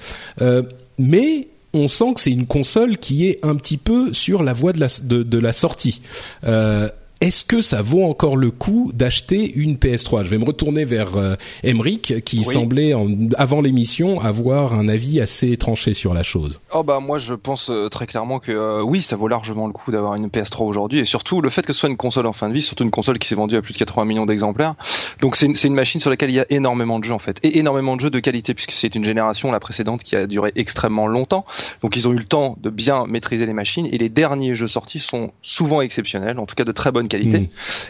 Euh, 0.42 0.62
mais 0.98 1.48
on 1.72 1.86
sent 1.86 2.14
que 2.14 2.20
c'est 2.20 2.32
une 2.32 2.46
console 2.46 2.98
qui 2.98 3.26
est 3.26 3.44
un 3.44 3.54
petit 3.54 3.76
peu 3.76 4.12
sur 4.12 4.42
la 4.42 4.52
voie 4.52 4.72
de 4.72 5.38
la, 5.38 5.52
sortie. 5.52 6.02
Euh, 6.44 6.88
est-ce 7.24 7.42
que 7.44 7.62
ça 7.62 7.80
vaut 7.80 8.04
encore 8.04 8.36
le 8.36 8.50
coup 8.50 8.90
d'acheter 8.94 9.50
une 9.54 9.76
PS3 9.76 10.24
Je 10.24 10.28
vais 10.28 10.36
me 10.36 10.44
retourner 10.44 10.84
vers 10.84 11.16
euh, 11.16 11.36
Emric, 11.64 12.22
qui 12.24 12.38
Oui. 12.40 12.44
semblait 12.44 12.92
en- 12.92 13.08
avant 13.38 13.62
l'émission 13.62 14.20
avoir 14.20 14.74
un 14.74 14.88
avis 14.88 15.22
assez 15.22 15.56
tranché 15.56 15.94
sur 15.94 16.12
la 16.12 16.22
chose. 16.22 16.60
Oh 16.74 16.82
bah 16.82 17.00
moi 17.00 17.18
je 17.18 17.32
pense 17.32 17.70
euh, 17.70 17.88
très 17.88 18.06
clairement 18.06 18.40
que 18.40 18.52
euh, 18.52 18.82
oui 18.82 19.00
ça 19.00 19.16
vaut 19.16 19.26
largement 19.28 19.66
le 19.66 19.72
coup 19.72 19.90
d'avoir 19.90 20.16
une 20.16 20.26
PS3 20.28 20.64
aujourd'hui 20.64 20.98
et 20.98 21.04
surtout 21.06 21.40
le 21.40 21.48
fait 21.48 21.62
que 21.62 21.72
ce 21.72 21.80
soit 21.80 21.88
une 21.88 21.96
console 21.96 22.26
en 22.26 22.34
fin 22.34 22.50
de 22.50 22.54
vie, 22.54 22.60
surtout 22.60 22.84
une 22.84 22.90
console 22.90 23.18
qui 23.18 23.26
s'est 23.28 23.34
vendue 23.34 23.56
à 23.56 23.62
plus 23.62 23.72
de 23.72 23.78
80 23.78 24.04
millions 24.04 24.26
d'exemplaires. 24.26 24.74
Donc 25.20 25.36
c'est 25.36 25.46
une, 25.46 25.56
c'est 25.56 25.68
une 25.68 25.74
machine 25.74 26.02
sur 26.02 26.10
laquelle 26.10 26.28
il 26.30 26.34
y 26.36 26.40
a 26.40 26.46
énormément 26.50 26.98
de 26.98 27.04
jeux 27.04 27.14
en 27.14 27.18
fait 27.18 27.38
et 27.42 27.58
énormément 27.58 27.96
de 27.96 28.02
jeux 28.02 28.10
de 28.10 28.20
qualité 28.20 28.52
puisque 28.52 28.72
c'est 28.72 28.94
une 28.94 29.04
génération 29.06 29.50
la 29.50 29.60
précédente 29.60 30.02
qui 30.04 30.14
a 30.14 30.26
duré 30.26 30.52
extrêmement 30.56 31.06
longtemps. 31.06 31.46
Donc 31.80 31.96
ils 31.96 32.06
ont 32.06 32.12
eu 32.12 32.16
le 32.18 32.24
temps 32.24 32.58
de 32.60 32.68
bien 32.68 33.06
maîtriser 33.08 33.46
les 33.46 33.54
machines 33.54 33.86
et 33.90 33.96
les 33.96 34.10
derniers 34.10 34.54
jeux 34.54 34.68
sortis 34.68 34.98
sont 35.00 35.30
souvent 35.42 35.80
exceptionnels, 35.80 36.38
en 36.38 36.44
tout 36.44 36.54
cas 36.54 36.64
de 36.64 36.72
très 36.72 36.92
bonne 36.92 37.08
qualité. 37.08 37.13
Mm. 37.22 37.48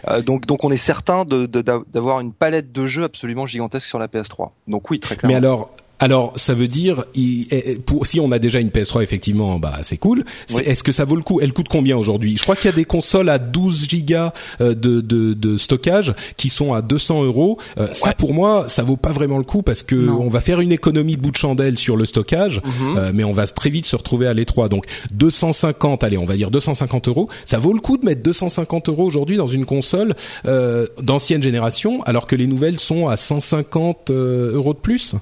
Euh, 0.08 0.22
donc 0.22 0.46
donc 0.46 0.64
on 0.64 0.70
est 0.70 0.76
certain 0.76 1.24
de- 1.24 1.46
de- 1.46 1.62
d'avoir 1.62 2.20
une 2.20 2.32
palette 2.32 2.72
de 2.72 2.86
jeux 2.86 3.04
absolument 3.04 3.46
gigantesque 3.46 3.86
sur 3.86 3.98
la 3.98 4.06
PS3. 4.08 4.50
Donc 4.68 4.90
oui 4.90 5.00
très 5.00 5.16
clairement. 5.16 5.32
Mais 5.32 5.36
alors, 5.36 5.70
alors 6.00 6.32
ça 6.36 6.54
veut 6.54 6.66
dire, 6.68 7.04
eh, 7.14 7.78
pour, 7.86 8.06
si 8.06 8.20
on 8.20 8.30
a 8.32 8.38
déjà 8.38 8.60
une 8.60 8.68
PS3, 8.68 9.02
effectivement, 9.02 9.58
bah 9.58 9.78
c'est 9.82 9.96
cool. 9.96 10.24
Oui. 10.52 10.62
Est-ce 10.66 10.82
que 10.82 10.92
ça 10.92 11.04
vaut 11.04 11.16
le 11.16 11.22
coup? 11.22 11.40
Elle 11.40 11.52
coûte 11.52 11.68
combien 11.68 11.96
aujourd'hui? 11.96 12.36
Je 12.36 12.42
crois 12.42 12.56
qu'il 12.56 12.66
y 12.66 12.72
a 12.72 12.76
des 12.76 12.84
consoles 12.84 13.28
à 13.28 13.38
12 13.38 13.88
gigas 13.88 14.32
euh, 14.60 14.74
de, 14.74 15.00
de, 15.00 15.34
de 15.34 15.56
stockage 15.56 16.12
qui 16.36 16.48
sont 16.48 16.72
à 16.74 16.82
200 16.82 17.24
euros. 17.24 17.58
Euh, 17.78 17.86
Ça, 17.92 18.12
pour 18.12 18.34
moi, 18.34 18.68
ça 18.68 18.82
vaut 18.82 18.96
pas 18.96 19.12
vraiment 19.12 19.38
le 19.38 19.44
coup 19.44 19.62
parce 19.62 19.82
que 19.82 19.94
Non. 19.94 20.20
on 20.22 20.28
va 20.28 20.40
faire 20.40 20.60
une 20.60 20.72
économie 20.72 21.16
de 21.16 21.22
bout 21.22 21.30
de 21.30 21.36
chandelle 21.36 21.78
sur 21.78 21.96
le 21.96 22.04
stockage, 22.04 22.60
Mhm. 22.64 22.96
euh, 22.98 23.10
mais 23.14 23.24
on 23.24 23.32
va 23.32 23.46
très 23.46 23.70
vite 23.70 23.86
se 23.86 23.96
retrouver 23.96 24.26
à 24.26 24.34
l'étroit. 24.34 24.68
Donc 24.68 24.84
250, 25.12 26.04
allez, 26.04 26.18
on 26.18 26.24
va 26.24 26.34
dire 26.36 26.50
250 26.50 27.08
euros. 27.08 27.28
Ça 27.44 27.58
vaut 27.58 27.72
le 27.72 27.80
coup 27.80 27.96
de 27.98 28.04
mettre 28.04 28.22
250 28.22 28.88
euros 28.88 29.04
aujourd'hui 29.04 29.36
dans 29.36 29.46
une 29.46 29.64
console 29.64 30.14
euh, 30.46 30.86
d'ancienne 31.00 31.42
génération, 31.42 32.02
alors 32.02 32.26
que 32.26 32.36
les 32.36 32.46
nouvelles 32.46 32.78
sont 32.78 33.08
à 33.08 33.16
150 33.16 34.10
euh, 34.10 34.52
euros 34.54 34.74
de 34.74 34.78
plus? 34.78 35.14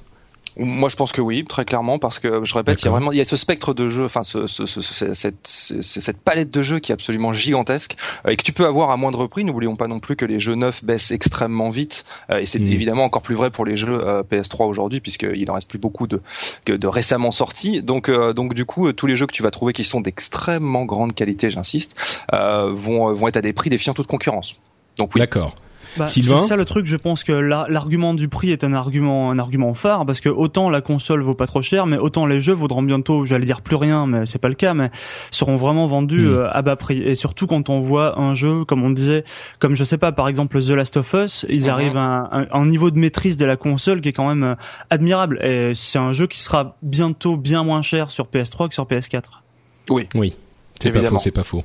Moi, 0.57 0.89
je 0.89 0.95
pense 0.95 1.11
que 1.11 1.21
oui, 1.21 1.45
très 1.47 1.65
clairement, 1.65 1.99
parce 1.99 2.19
que 2.19 2.43
je 2.45 2.53
répète, 2.53 2.81
il 2.81 2.85
y 2.85 2.87
a 2.87 2.91
vraiment, 2.91 3.11
il 3.11 3.17
y 3.17 3.21
a 3.21 3.25
ce 3.25 3.35
spectre 3.35 3.73
de 3.73 3.89
jeux, 3.89 4.05
enfin, 4.05 4.23
ce, 4.23 4.47
ce, 4.47 4.65
ce- 4.65 4.81
ce- 4.81 5.13
cette, 5.13 5.47
ce- 5.47 5.81
cette 5.81 6.19
palette 6.21 6.51
de 6.51 6.61
jeux 6.61 6.79
qui 6.79 6.91
est 6.91 6.93
absolument 6.93 7.33
gigantesque 7.33 7.95
euh, 8.27 8.31
et 8.31 8.35
que 8.37 8.43
tu 8.43 8.53
peux 8.53 8.65
avoir 8.65 8.91
à 8.91 8.97
moindre 8.97 9.25
prix. 9.27 9.43
N'oublions 9.43 9.75
pas 9.75 9.87
non 9.87 9.99
plus 9.99 10.15
que 10.15 10.25
les 10.25 10.39
jeux 10.39 10.55
neufs 10.55 10.83
baissent 10.83 11.11
extrêmement 11.11 11.69
vite, 11.69 12.05
euh, 12.33 12.39
et 12.39 12.45
c'est 12.45 12.59
Mm. 12.59 12.67
évidemment 12.73 13.03
encore 13.05 13.21
plus 13.23 13.35
vrai 13.35 13.49
pour 13.51 13.65
les 13.65 13.75
jeux 13.77 13.99
euh, 14.07 14.23
PS3 14.23 14.65
aujourd'hui, 14.67 14.99
puisqu'il 14.99 15.49
en 15.49 15.55
reste 15.55 15.67
plus 15.69 15.79
beaucoup 15.79 16.07
de, 16.07 16.21
de 16.67 16.87
récemment 16.87 17.31
sortis. 17.31 17.81
Donc, 17.81 18.09
euh, 18.09 18.33
donc 18.33 18.53
du 18.53 18.65
coup, 18.65 18.91
tous 18.93 19.07
les 19.07 19.15
jeux 19.15 19.25
que 19.27 19.33
tu 19.33 19.43
vas 19.43 19.51
trouver 19.51 19.73
qui 19.73 19.83
sont 19.83 20.01
d'extrêmement 20.01 20.85
grande 20.85 21.13
qualité, 21.15 21.49
j'insiste, 21.49 21.93
euh, 22.33 22.71
vont, 22.73 23.11
vont 23.13 23.27
être 23.27 23.37
à 23.37 23.41
des 23.41 23.53
prix 23.53 23.69
défiant 23.69 23.93
toute 23.93 24.07
concurrence. 24.07 24.55
Donc 24.97 25.11
oui. 25.15 25.19
D'accord. 25.19 25.55
Bah, 25.97 26.07
Sylvain 26.07 26.37
c'est 26.39 26.47
ça 26.47 26.55
le 26.55 26.65
truc, 26.65 26.85
je 26.85 26.95
pense 26.97 27.23
que 27.23 27.31
la- 27.33 27.67
l'argument 27.69 28.13
du 28.13 28.27
prix 28.27 28.51
est 28.51 28.63
un 28.63 28.73
argument 28.73 29.29
un 29.31 29.37
argument 29.39 29.73
phare 29.73 30.05
parce 30.05 30.21
que 30.21 30.29
autant 30.29 30.69
la 30.69 30.81
console 30.81 31.21
vaut 31.21 31.35
pas 31.35 31.45
trop 31.47 31.61
cher, 31.61 31.85
mais 31.85 31.97
autant 31.97 32.25
les 32.25 32.41
jeux 32.41 32.53
vaudront 32.53 32.81
bientôt, 32.81 33.25
j'allais 33.25 33.45
dire 33.45 33.61
plus 33.61 33.75
rien, 33.75 34.07
mais 34.07 34.25
c'est 34.25 34.39
pas 34.39 34.49
le 34.49 34.55
cas, 34.55 34.73
mais 34.73 34.89
seront 35.31 35.55
vraiment 35.57 35.87
vendus 35.87 36.25
Mm. 36.27 36.31
euh, 36.33 36.49
à 36.51 36.61
bas 36.61 36.75
prix. 36.75 36.99
Et 37.03 37.15
surtout 37.15 37.45
quand 37.47 37.69
on 37.69 37.81
voit 37.81 38.19
un 38.19 38.33
jeu, 38.35 38.65
comme 38.65 38.83
on 38.83 38.89
disait, 38.89 39.23
comme 39.59 39.75
je 39.75 39.83
sais 39.83 39.97
pas, 39.97 40.11
par 40.11 40.27
exemple 40.27 40.59
The 40.61 40.69
Last 40.71 40.97
of 40.97 41.13
Us, 41.13 41.45
ils 41.49 41.63
Mhm. 41.65 41.69
arrivent 41.69 41.97
à 41.97 42.01
un, 42.01 42.41
un- 42.41 42.47
un 42.51 42.65
niveau 42.65 42.89
de 42.91 42.97
maîtrise 42.97 43.37
de 43.37 43.45
la 43.45 43.55
console 43.55 44.01
qui 44.01 44.09
est 44.09 44.13
quand 44.13 44.27
même 44.27 44.43
euh, 44.43 44.55
admirable. 44.89 45.39
Et 45.45 45.73
c'est 45.75 45.99
un 45.99 46.13
jeu 46.13 46.27
qui 46.27 46.41
sera 46.41 46.75
bientôt 46.81 47.37
bien 47.37 47.63
moins 47.63 47.81
cher 47.81 48.09
sur 48.09 48.25
PS3 48.27 48.67
que 48.67 48.73
sur 48.73 48.85
PS4. 48.85 49.43
Oui. 49.89 50.07
Oui. 50.15 50.35
C'est 50.83 50.91
pas 50.91 51.03
faux, 51.03 51.17
c'est 51.19 51.31
pas 51.31 51.43
faux. 51.43 51.63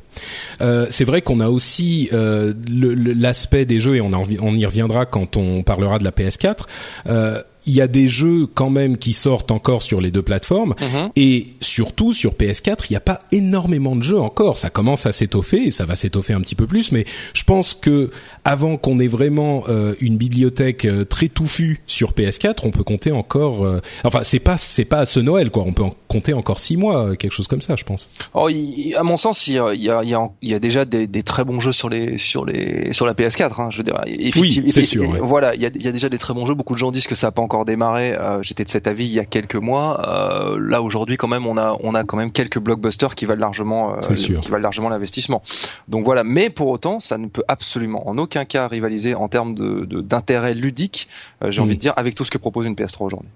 Euh, 0.61 0.87
c'est 0.91 1.05
vrai 1.05 1.23
qu'on 1.23 1.41
a 1.41 1.49
aussi 1.49 2.09
euh, 2.13 2.53
l'aspect 2.69 3.65
des 3.65 3.81
jeux 3.81 3.97
et 3.97 4.01
on 4.01 4.55
y 4.55 4.67
reviendra 4.67 5.07
quand 5.07 5.37
on 5.37 5.63
parlera 5.63 5.99
de 5.99 6.05
la 6.05 6.11
PS4. 6.11 6.67
Euh, 7.07 7.43
il 7.69 7.75
y 7.75 7.81
a 7.81 7.87
des 7.87 8.09
jeux 8.09 8.47
quand 8.53 8.71
même 8.71 8.97
qui 8.97 9.13
sortent 9.13 9.51
encore 9.51 9.83
sur 9.83 10.01
les 10.01 10.11
deux 10.11 10.23
plateformes 10.23 10.75
Mhm. 10.81 11.11
et 11.17 11.47
surtout 11.61 12.13
sur 12.13 12.35
PS4, 12.35 12.87
il 12.89 12.93
n'y 12.93 12.97
a 12.97 13.01
pas 13.01 13.19
énormément 13.31 13.95
de 13.95 14.03
jeux 14.03 14.19
encore. 14.19 14.59
Ça 14.59 14.71
commence 14.71 15.07
à 15.07 15.13
s'étoffer 15.13 15.59
et 15.69 15.71
ça 15.71 15.85
va 15.85 15.95
s'étoffer 15.95 16.33
un 16.33 16.41
petit 16.41 16.55
peu 16.55 16.67
plus, 16.67 16.91
mais 16.93 17.05
je 17.35 17.45
pense 17.45 17.75
que 17.75 18.11
avant 18.45 18.77
qu'on 18.77 18.99
ait 18.99 19.07
vraiment 19.07 19.65
euh, 19.69 19.95
une 20.01 20.17
bibliothèque 20.17 20.85
euh, 20.85 21.05
très 21.05 21.29
touffue 21.29 21.81
sur 21.87 22.13
PS4, 22.13 22.61
on 22.65 22.71
peut 22.71 22.83
compter 22.85 23.13
encore. 23.13 23.65
euh, 23.65 23.81
enfin, 24.05 24.21
c'est 24.25 24.41
pas 24.41 24.57
c'est 24.59 24.85
pas 24.85 25.01
à 25.01 25.07
ce 25.07 25.21
Noël 25.21 25.51
quoi. 25.51 25.65
On 25.67 25.73
peut 25.73 25.83
en 25.85 25.93
compter 26.09 26.33
encore 26.33 26.59
six 26.59 26.77
mois, 26.77 27.09
euh, 27.11 27.15
quelque 27.15 27.33
chose 27.33 27.49
comme 27.49 27.61
ça, 27.61 27.77
je 27.77 27.85
pense. 27.85 28.09
Oh, 28.35 28.49
il- 28.49 28.95
à 28.97 29.03
mon 29.03 29.17
sens, 29.19 29.47
il 29.47 29.55
y 29.55 29.59
a, 29.59 29.75
il 29.75 29.83
y 29.83 29.91
a, 29.91 30.01
il 30.03 30.49
y 30.49 30.55
a, 30.55 30.59
déjà 30.59 30.85
des, 30.85 31.07
des 31.07 31.23
très 31.23 31.45
bons 31.45 31.61
jeux 31.61 31.73
sur 31.73 31.89
les 31.91 32.17
sur 32.19 32.45
les 32.47 32.93
sur 32.93 33.05
la 33.07 33.13
PS4. 33.15 33.61
Hein, 33.61 33.69
je 33.71 33.79
veux 33.79 33.83
dire, 33.85 34.01
effectivement- 34.07 34.69
c'est 34.69 34.83
sûr, 34.83 35.09
ouais. 35.09 35.19
Voilà, 35.23 35.55
il 35.55 35.61
y 35.61 35.67
a, 35.67 35.71
il 35.75 35.83
y 35.83 35.89
a 35.89 35.93
déjà 35.93 36.09
des 36.09 36.19
très 36.19 36.33
bons 36.35 36.47
jeux. 36.47 36.55
Beaucoup 36.55 36.75
de 36.75 36.79
gens 36.79 36.91
disent 36.91 37.07
que 37.07 37.15
ça 37.15 37.27
n'a 37.29 37.31
pas 37.33 37.43
encore 37.43 37.58
encore 37.59 37.65
démarré. 37.65 38.15
Euh, 38.15 38.43
J'étais 38.43 38.65
de 38.65 38.69
cet 38.69 38.87
avis 38.87 39.07
il 39.07 39.13
y 39.13 39.19
a 39.19 39.25
quelques 39.25 39.57
mois. 39.57 40.01
Euh, 40.09 40.59
là 40.61 40.81
aujourd'hui, 40.83 41.17
quand 41.17 41.29
même, 41.29 41.47
on 41.47 41.57
a 41.57 41.77
on 41.81 41.95
a 41.95 42.05
quand 42.05 42.17
même 42.17 42.31
quelques 42.31 42.59
blockbusters 42.59 43.15
qui 43.15 43.27
valent 43.27 43.41
largement 43.41 44.01
C'est 44.01 44.15
sûr. 44.15 44.41
qui 44.41 44.51
valent 44.51 44.63
largement 44.63 44.89
l'investissement. 44.89 45.43
Donc 45.89 46.05
voilà. 46.05 46.23
Mais 46.25 46.51
pour 46.51 46.69
autant, 46.69 47.01
ça 47.01 47.19
ne 47.19 47.27
peut 47.27 47.45
absolument 47.49 48.09
en 48.09 48.17
aucun 48.19 48.45
cas 48.45 48.69
rivaliser 48.69 49.15
en 49.15 49.29
termes 49.29 49.55
de 49.55 49.85
d'intérêt 50.01 50.55
ludique. 50.55 51.09
euh, 51.43 51.51
J'ai 51.51 51.61
Mm. 51.61 51.65
envie 51.65 51.75
de 51.77 51.81
dire 51.81 51.93
avec 51.97 52.15
tout 52.15 52.25
ce 52.25 52.31
que 52.31 52.39
propose 52.39 52.67
une 52.67 52.75
PS3 52.75 53.05
aujourd'hui. 53.07 53.31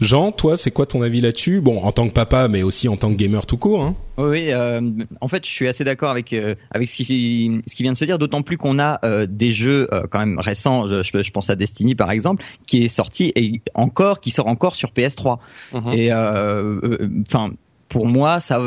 Jean, 0.00 0.32
toi, 0.32 0.56
c'est 0.56 0.70
quoi 0.70 0.86
ton 0.86 1.02
avis 1.02 1.20
là-dessus? 1.20 1.60
Bon, 1.60 1.82
en 1.82 1.92
tant 1.92 2.08
que 2.08 2.14
papa, 2.14 2.48
mais 2.48 2.62
aussi 2.62 2.88
en 2.88 2.96
tant 2.96 3.10
que 3.10 3.16
gamer 3.16 3.44
tout 3.44 3.58
court. 3.58 3.82
Hein 3.82 3.94
Oui, 4.16 4.50
euh, 4.50 4.80
en 5.20 5.28
fait, 5.28 5.44
je 5.44 5.50
suis 5.50 5.68
assez 5.68 5.84
d'accord 5.84 6.10
avec 6.10 6.32
euh, 6.32 6.54
avec 6.70 6.88
ce 6.88 6.96
qui 6.96 7.60
ce 7.66 7.74
qui 7.74 7.82
vient 7.82 7.92
de 7.92 7.98
se 7.98 8.06
dire. 8.06 8.18
D'autant 8.18 8.42
plus 8.42 8.56
qu'on 8.56 8.78
a 8.78 8.98
euh, 9.04 9.26
des 9.28 9.50
jeux 9.52 9.88
euh, 9.92 10.04
quand 10.10 10.18
même 10.18 10.38
récents. 10.38 10.88
Je, 10.88 11.30
pense 11.30 11.50
à 11.50 11.56
Destiny 11.56 11.94
par 11.94 12.10
exemple, 12.10 12.42
qui 12.66 12.82
est 12.84 12.88
sorti 12.88 13.32
et 13.36 13.60
encore 13.74 14.20
qui 14.20 14.30
sort 14.30 14.46
encore 14.46 14.74
sur 14.74 14.90
PS3. 14.90 15.38
Mhm. 15.74 15.92
Et 15.92 16.10
euh, 16.10 16.80
euh, 16.82 17.08
enfin. 17.28 17.50
pour 17.90 18.06
moi, 18.06 18.40
ça 18.40 18.58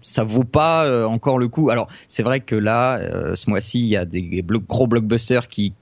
ça 0.00 0.24
vaut 0.24 0.44
pas 0.44 1.06
encore 1.06 1.38
le 1.38 1.48
coup. 1.48 1.68
Alors, 1.68 1.88
c'est 2.08 2.22
vrai 2.22 2.40
que 2.40 2.54
là, 2.56 2.96
euh, 2.98 3.34
ce 3.34 3.50
mois-ci, 3.50 3.80
il 3.80 3.88
y 3.88 3.96
a 3.96 4.06
des 4.06 4.42
blo- 4.42 4.64
gros 4.66 4.86
blockbusters 4.86 5.48
qui 5.48 5.74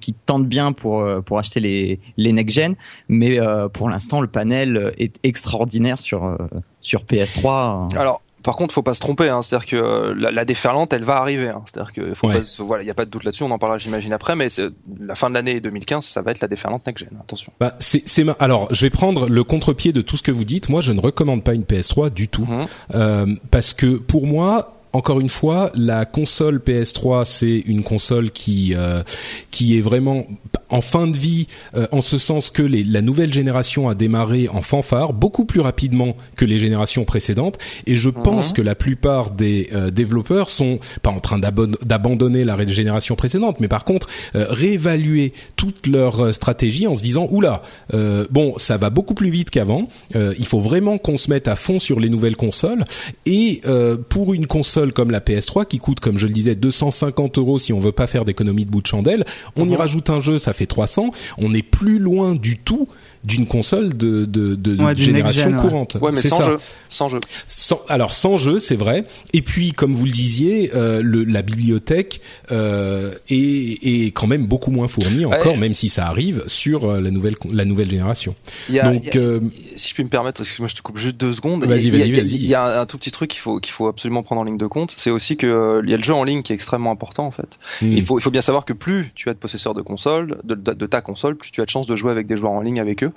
qui 0.00 0.14
tentent 0.14 0.46
bien 0.46 0.72
pour 0.72 1.00
euh, 1.00 1.20
pour 1.20 1.38
acheter 1.38 1.60
les 1.60 1.98
les 2.16 2.32
next 2.32 2.54
gen, 2.56 2.76
mais 3.08 3.40
euh, 3.40 3.68
pour 3.68 3.88
l'instant, 3.88 4.20
le 4.20 4.28
panel 4.28 4.92
est 4.98 5.14
extraordinaire 5.22 6.00
sur 6.00 6.24
euh, 6.24 6.36
sur 6.80 7.02
PS3. 7.04 7.94
Alors, 7.96 8.22
par 8.42 8.56
contre, 8.56 8.72
faut 8.72 8.82
pas 8.82 8.94
se 8.94 9.00
tromper. 9.00 9.28
Hein, 9.28 9.42
C'est-à-dire 9.42 9.66
que 9.66 10.14
la, 10.16 10.30
la 10.30 10.44
déferlante, 10.46 10.92
elle 10.94 11.04
va 11.04 11.16
arriver. 11.16 11.48
Hein, 11.50 11.62
C'est-à-dire 11.66 11.92
que 11.92 12.14
faut 12.14 12.28
Ouais. 12.28 12.38
pas 12.38 12.42
se- 12.44 12.62
voilà, 12.62 12.82
il 12.82 12.86
y 12.86 12.90
a 12.90 12.94
pas 12.94 13.04
de 13.04 13.10
doute 13.10 13.24
là-dessus. 13.24 13.42
On 13.42 13.50
en 13.50 13.58
parlera, 13.58 13.76
j'imagine 13.78 14.12
après. 14.14 14.34
Mais 14.34 14.48
c'est- 14.48 14.68
la 14.98 15.14
fin 15.14 15.28
de 15.28 15.34
l'année 15.34 15.60
2015, 15.60 16.06
ça 16.06 16.22
va 16.22 16.30
être 16.30 16.40
la 16.40 16.48
déferlante 16.48 16.86
next 16.86 17.04
gen. 17.04 17.18
Attention. 17.20 17.52
Bah, 17.60 17.74
c'est, 17.80 18.02
c'est 18.08 18.24
ma- 18.24 18.36
alors, 18.38 18.68
je 18.72 18.86
vais 18.86 18.90
prendre 18.90 19.28
le 19.28 19.44
contre-pied 19.44 19.92
de 19.92 20.00
tout 20.00 20.16
ce 20.16 20.22
que 20.22 20.30
vous 20.32 20.44
dites. 20.44 20.70
Moi, 20.70 20.80
je 20.80 20.92
ne 20.92 21.00
recommande 21.00 21.44
pas 21.44 21.52
une 21.52 21.64
PS3 21.64 22.08
du 22.08 22.28
tout, 22.28 22.46
Mhm. 22.46 22.66
Euh, 22.94 23.26
parce 23.50 23.74
que 23.74 23.96
pour 23.98 24.26
moi. 24.26 24.76
Encore 24.92 25.20
une 25.20 25.28
fois, 25.28 25.70
la 25.74 26.04
console 26.04 26.58
PS3, 26.58 27.24
c'est 27.24 27.58
une 27.66 27.82
console 27.82 28.30
qui 28.30 28.74
euh, 28.74 29.02
qui 29.50 29.76
est 29.78 29.80
vraiment 29.80 30.24
en 30.68 30.80
fin 30.82 31.08
de 31.08 31.16
vie, 31.16 31.48
euh, 31.74 31.86
en 31.90 32.00
ce 32.00 32.16
sens 32.16 32.48
que 32.50 32.62
les, 32.62 32.84
la 32.84 33.02
nouvelle 33.02 33.32
génération 33.32 33.88
a 33.88 33.96
démarré 33.96 34.48
en 34.48 34.62
fanfare 34.62 35.12
beaucoup 35.12 35.44
plus 35.44 35.60
rapidement 35.60 36.16
que 36.36 36.44
les 36.44 36.60
générations 36.60 37.04
précédentes, 37.04 37.58
et 37.86 37.96
je 37.96 38.08
pense 38.08 38.52
que 38.52 38.62
la 38.62 38.76
plupart 38.76 39.32
des 39.32 39.68
euh, 39.74 39.90
développeurs 39.90 40.48
sont 40.48 40.78
pas 41.02 41.10
en 41.10 41.18
train 41.18 41.40
d'abandonner 41.40 42.44
la 42.44 42.56
génération 42.68 43.16
précédente, 43.16 43.58
mais 43.58 43.66
par 43.68 43.84
contre 43.84 44.06
euh, 44.36 44.46
réévaluer 44.48 45.32
toute 45.56 45.88
leur 45.88 46.20
euh, 46.26 46.32
stratégie 46.32 46.86
en 46.86 46.94
se 46.94 47.02
disant 47.02 47.26
oula, 47.32 47.62
euh, 47.92 48.26
bon, 48.30 48.54
ça 48.56 48.76
va 48.76 48.90
beaucoup 48.90 49.14
plus 49.14 49.30
vite 49.30 49.50
qu'avant. 49.50 49.88
euh, 50.14 50.34
il 50.38 50.46
faut 50.46 50.60
vraiment 50.60 50.98
qu'on 50.98 51.16
se 51.16 51.30
mette 51.30 51.48
à 51.48 51.56
fond 51.56 51.78
sur 51.80 51.98
les 51.98 52.08
nouvelles 52.10 52.36
consoles. 52.36 52.84
Et 53.26 53.60
euh, 53.66 53.96
pour 54.08 54.34
une 54.34 54.46
console 54.46 54.79
comme 54.88 55.10
la 55.10 55.20
PS3 55.20 55.66
qui 55.66 55.78
coûte, 55.78 56.00
comme 56.00 56.18
je 56.18 56.26
le 56.26 56.32
disais, 56.32 56.54
250 56.54 57.38
euros 57.38 57.58
si 57.58 57.72
on 57.72 57.78
veut 57.78 57.92
pas 57.92 58.06
faire 58.06 58.24
d'économie 58.24 58.64
de 58.64 58.70
bout 58.70 58.82
de 58.82 58.86
chandelle, 58.86 59.24
on 59.56 59.68
y 59.68 59.76
rajoute 59.76 60.10
un 60.10 60.20
jeu, 60.20 60.38
ça 60.38 60.52
fait 60.52 60.66
300. 60.66 61.10
On 61.38 61.54
est 61.54 61.62
plus 61.62 61.98
loin 61.98 62.34
du 62.34 62.58
tout 62.58 62.88
d'une 63.24 63.46
console 63.46 63.96
de, 63.96 64.24
de, 64.24 64.54
de 64.54 64.82
Ouais, 64.82 64.94
d'une 64.94 65.04
génération 65.04 65.52
courante. 65.52 65.96
Ouais, 66.00 66.10
mais 66.12 66.16
C'est 66.20 66.28
sans 66.30 66.38
ça. 66.38 66.44
jeu, 66.44 66.56
sans 66.88 67.08
jeu. 67.08 67.20
Sans, 67.46 67.80
alors 67.88 68.12
sans 68.12 68.36
jeu, 68.36 68.58
c'est 68.58 68.76
vrai. 68.76 69.04
Et 69.34 69.42
puis, 69.42 69.72
comme 69.72 69.92
vous 69.92 70.06
le 70.06 70.10
disiez, 70.10 70.70
euh, 70.74 71.02
le, 71.02 71.24
la 71.24 71.42
bibliothèque 71.42 72.20
euh, 72.50 73.12
est, 73.28 73.78
est 74.06 74.10
quand 74.12 74.26
même 74.26 74.46
beaucoup 74.46 74.70
moins 74.70 74.88
fournie 74.88 75.24
encore, 75.26 75.52
Ouais. 75.52 75.56
même 75.58 75.74
si 75.74 75.88
ça 75.88 76.06
arrive 76.06 76.42
sur 76.46 76.84
euh, 76.84 77.00
la 77.00 77.10
nouvelle 77.10 77.34
la 77.52 77.64
nouvelle 77.64 77.90
génération. 77.90 78.34
Il 78.68 78.74
y 78.76 78.80
a, 78.80 78.90
Donc, 78.90 79.02
il 79.06 79.14
y 79.14 79.18
a- 79.18 79.20
euh, 79.20 79.40
si 79.76 79.90
je 79.90 79.94
puis 79.94 80.04
me 80.04 80.08
permettre, 80.08 80.40
excuse-moi, 80.40 80.68
je 80.68 80.74
te 80.76 80.82
coupe 80.82 80.96
juste 80.98 81.16
deux 81.16 81.32
secondes. 81.34 81.64
Vas-y, 81.64 81.88
Il 81.88 81.94
y 81.96 81.96
a- 81.96 81.98
vas-y, 81.98 82.08
il 82.08 82.14
y 82.14 82.18
a- 82.18 82.22
vas-y. 82.22 82.34
Il 82.36 82.46
y 82.46 82.54
a 82.54 82.80
un 82.80 82.86
tout 82.86 82.96
petit 82.98 83.10
truc 83.10 83.30
qu'il 83.30 83.40
faut 83.40 83.60
qu'il 83.60 83.72
faut 83.72 83.86
absolument 83.88 84.22
prendre 84.22 84.40
en 84.40 84.44
ligne 84.44 84.56
de 84.58 84.66
compte, 84.66 84.94
c'est 84.96 85.10
aussi 85.10 85.36
que 85.36 85.46
euh, 85.46 85.82
il 85.84 85.90
y 85.90 85.94
a 85.94 85.96
le 85.96 86.02
jeu 86.02 86.14
en 86.14 86.24
ligne 86.24 86.42
qui 86.42 86.52
est 86.52 86.56
extrêmement 86.56 86.90
important 86.90 87.26
en 87.26 87.30
fait. 87.30 87.58
hmm. 87.82 87.92
Il 87.92 88.04
faut 88.04 88.18
il 88.18 88.22
faut 88.22 88.30
bien 88.30 88.40
savoir 88.40 88.64
que 88.64 88.72
plus 88.72 89.12
tu 89.14 89.28
as 89.28 89.34
de 89.34 89.38
possesseurs 89.38 89.74
de 89.74 89.82
console, 89.82 90.38
de, 90.44 90.54
de, 90.54 90.72
de 90.72 90.86
ta 90.86 91.00
console, 91.00 91.36
plus 91.36 91.50
tu 91.50 91.60
as 91.60 91.64
de 91.64 91.70
chances 91.70 91.86
de 91.86 91.96
jouer 91.96 92.10
avec 92.12 92.26
des 92.26 92.36
joueurs 92.36 92.52
en 92.52 92.60
ligne 92.62 92.80
avec 92.80 93.02
eux. 93.04 93.09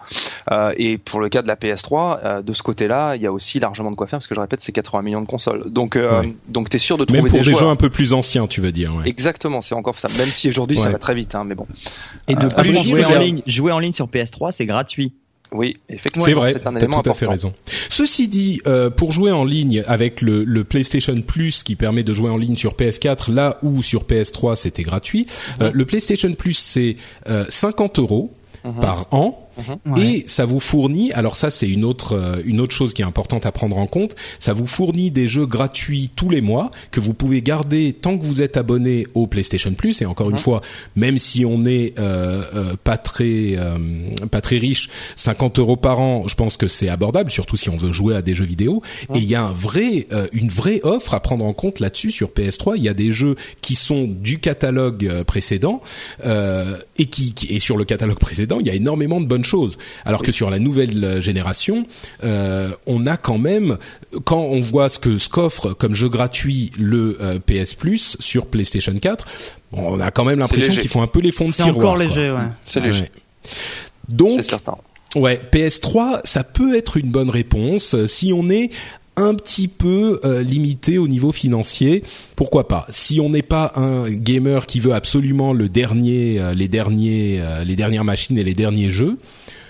Euh, 0.51 0.73
et 0.77 0.97
pour 0.97 1.19
le 1.19 1.29
cas 1.29 1.41
de 1.41 1.47
la 1.47 1.55
PS3, 1.55 2.19
euh, 2.23 2.41
de 2.41 2.53
ce 2.53 2.63
côté-là, 2.63 3.15
il 3.15 3.21
y 3.21 3.27
a 3.27 3.31
aussi 3.31 3.59
largement 3.59 3.91
de 3.91 3.95
quoi 3.95 4.07
faire 4.07 4.19
parce 4.19 4.27
que 4.27 4.35
je 4.35 4.39
répète, 4.39 4.61
c'est 4.61 4.71
80 4.71 5.01
millions 5.01 5.21
de 5.21 5.27
consoles. 5.27 5.69
Donc 5.71 5.95
euh, 5.95 6.21
Ouais. 6.21 6.33
donc 6.49 6.69
t'es 6.69 6.77
sûr 6.77 6.97
de 6.97 7.05
trouver 7.05 7.21
même 7.21 7.29
pour 7.29 7.39
des, 7.39 7.45
joueurs. 7.45 7.59
jeux 7.59 7.67
un 7.67 7.75
peu 7.75 7.89
plus 7.89 8.13
anciens, 8.13 8.47
tu 8.47 8.61
veux 8.61 8.71
dire. 8.71 8.93
Ouais. 8.95 9.07
Exactement, 9.07 9.61
c'est 9.61 9.75
encore 9.75 9.97
ça. 9.99 10.07
Même 10.17 10.29
si 10.29 10.49
aujourd'hui 10.49 10.77
Ouais. 10.77 10.83
ça 10.83 10.89
va 10.89 10.97
très 10.99 11.15
vite, 11.15 11.33
hein, 11.35 11.43
mais 11.45 11.55
bon. 11.55 11.67
Et 12.27 12.35
de 12.35 12.45
Euh, 12.45 12.49
plus, 12.49 12.83
jouer 12.83 13.05
en 13.05 13.19
ligne, 13.19 13.41
jouer 13.47 13.71
en 13.71 13.79
ligne 13.79 13.93
sur 13.93 14.07
PS3, 14.07 14.51
c'est 14.51 14.65
gratuit. 14.65 15.13
Oui, 15.51 15.77
effectivement, 15.87 16.25
C'est 16.25 16.33
vrai, 16.33 16.51
c'est 16.53 16.65
un 16.65 16.73
élément 16.73 17.03
tout 17.03 17.11
à 17.11 17.13
fait 17.13 17.27
raison. 17.27 17.53
Ceci 17.87 18.27
dit, 18.27 18.59
euh, 18.65 18.89
pour 18.89 19.11
jouer 19.11 19.31
en 19.31 19.45
ligne 19.45 19.83
avec 19.85 20.21
le, 20.21 20.43
le 20.43 20.63
PlayStation 20.63 21.15
Plus 21.21 21.61
qui 21.61 21.75
permet 21.75 22.01
de 22.01 22.11
jouer 22.11 22.31
en 22.31 22.37
ligne 22.37 22.55
sur 22.55 22.73
PS4, 22.73 23.31
là 23.31 23.59
où 23.61 23.83
sur 23.83 24.05
PS3 24.05 24.55
c'était 24.55 24.81
gratuit, 24.81 25.27
euh, 25.61 25.69
le 25.71 25.85
PlayStation 25.85 26.33
Plus 26.33 26.53
c'est 26.57 26.95
euh, 27.29 27.45
50 27.49 27.99
euros 27.99 28.31
Mhm. 28.65 28.79
par 28.79 29.07
an. 29.11 29.39
Ouais. 29.85 30.01
Et 30.01 30.23
ça 30.27 30.45
vous 30.45 30.59
fournit, 30.59 31.11
alors 31.13 31.35
ça 31.35 31.49
c'est 31.49 31.69
une 31.69 31.85
autre 31.85 32.13
euh, 32.13 32.41
une 32.45 32.59
autre 32.59 32.75
chose 32.75 32.93
qui 32.93 33.01
est 33.01 33.05
importante 33.05 33.45
à 33.45 33.51
prendre 33.51 33.77
en 33.77 33.87
compte, 33.87 34.15
ça 34.39 34.53
vous 34.53 34.65
fournit 34.65 35.11
des 35.11 35.27
jeux 35.27 35.45
gratuits 35.45 36.09
tous 36.15 36.29
les 36.29 36.41
mois 36.41 36.71
que 36.91 36.99
vous 36.99 37.13
pouvez 37.13 37.41
garder 37.41 37.93
tant 37.93 38.17
que 38.17 38.25
vous 38.25 38.41
êtes 38.41 38.57
abonné 38.57 39.07
au 39.13 39.27
PlayStation 39.27 39.73
Plus. 39.73 40.01
Et 40.01 40.05
encore 40.05 40.29
une 40.29 40.37
fois, 40.37 40.61
même 40.95 41.17
si 41.17 41.45
on 41.45 41.65
est 41.65 41.97
euh, 41.99 42.43
euh, 42.55 42.75
pas 42.83 42.97
très 42.97 43.55
euh, 43.57 43.77
pas 44.31 44.41
très 44.41 44.57
riche, 44.57 44.89
50 45.15 45.59
euros 45.59 45.77
par 45.77 45.99
an, 45.99 46.27
je 46.27 46.35
pense 46.35 46.57
que 46.57 46.67
c'est 46.67 46.89
abordable, 46.89 47.31
surtout 47.31 47.57
si 47.57 47.69
on 47.69 47.77
veut 47.77 47.91
jouer 47.91 48.15
à 48.15 48.21
des 48.21 48.35
jeux 48.35 48.45
vidéo. 48.45 48.81
Et 49.13 49.19
il 49.19 49.25
y 49.25 49.35
a 49.35 49.43
un 49.43 49.51
vrai 49.51 50.07
euh, 50.11 50.27
une 50.33 50.49
vraie 50.49 50.79
offre 50.83 51.13
à 51.13 51.19
prendre 51.19 51.45
en 51.45 51.53
compte 51.53 51.79
là-dessus 51.79 52.11
sur 52.11 52.29
PS3. 52.29 52.73
Il 52.77 52.83
y 52.83 52.89
a 52.89 52.93
des 52.93 53.11
jeux 53.11 53.35
qui 53.61 53.75
sont 53.75 54.07
du 54.07 54.39
catalogue 54.39 55.05
euh, 55.05 55.23
précédent 55.23 55.81
euh, 56.25 56.77
et 56.97 57.05
qui, 57.05 57.33
qui 57.33 57.53
et 57.53 57.59
sur 57.59 57.77
le 57.77 57.85
catalogue 57.85 58.19
précédent, 58.19 58.59
il 58.59 58.67
y 58.67 58.69
a 58.69 58.73
énormément 58.73 59.21
de 59.21 59.25
bonnes 59.25 59.42
choses. 59.43 59.77
Alors 60.05 60.21
que 60.23 60.31
sur 60.31 60.49
la 60.49 60.59
nouvelle 60.59 61.03
euh, 61.03 61.21
génération, 61.21 61.85
euh, 62.23 62.71
on 62.85 63.05
a 63.05 63.17
quand 63.17 63.37
même, 63.37 63.77
quand 64.25 64.41
on 64.41 64.59
voit 64.59 64.89
ce 64.89 64.99
que 64.99 65.17
ce 65.17 65.29
qu'offre 65.29 65.73
comme 65.73 65.93
jeu 65.93 66.09
gratuit 66.09 66.71
le 66.79 67.17
euh, 67.21 67.39
PS 67.39 67.73
Plus 67.75 68.17
sur 68.19 68.45
PlayStation 68.47 68.93
4, 68.97 69.25
on 69.73 69.99
a 69.99 70.11
quand 70.11 70.25
même 70.25 70.39
l'impression 70.39 70.73
qu'ils 70.73 70.89
font 70.89 71.01
un 71.01 71.07
peu 71.07 71.19
les 71.19 71.31
fonds 71.31 71.45
de 71.45 71.51
C'est 71.51 71.63
tiroir. 71.63 71.77
encore 71.77 71.95
quoi. 71.95 72.03
léger, 72.05 72.31
ouais. 72.31 72.47
C'est 72.65 72.79
léger, 72.79 73.01
Ouais. 73.01 73.11
Donc, 74.09 74.31
c'est 74.37 74.49
certain. 74.49 74.77
Ouais, 75.15 75.39
PS3, 75.51 76.21
ça 76.23 76.43
peut 76.43 76.75
être 76.75 76.97
une 76.97 77.11
bonne 77.11 77.29
réponse 77.29 77.95
si 78.07 78.33
on 78.33 78.49
est 78.49 78.71
un 79.15 79.35
petit 79.35 79.67
peu 79.67 80.19
euh, 80.25 80.41
limité 80.41 80.97
au 80.97 81.07
niveau 81.07 81.31
financier. 81.31 82.03
Pourquoi 82.35 82.67
pas? 82.67 82.85
Si 82.89 83.19
on 83.19 83.29
n'est 83.29 83.41
pas 83.43 83.71
un 83.75 84.09
gamer 84.09 84.65
qui 84.65 84.79
veut 84.79 84.93
absolument 84.93 85.53
le 85.53 85.69
dernier, 85.69 86.39
euh, 86.39 86.53
les 86.53 86.67
derniers, 86.67 87.37
euh, 87.39 87.63
les 87.63 87.75
dernières 87.75 88.03
machines 88.05 88.37
et 88.37 88.43
les 88.43 88.53
derniers 88.55 88.89
jeux. 88.91 89.17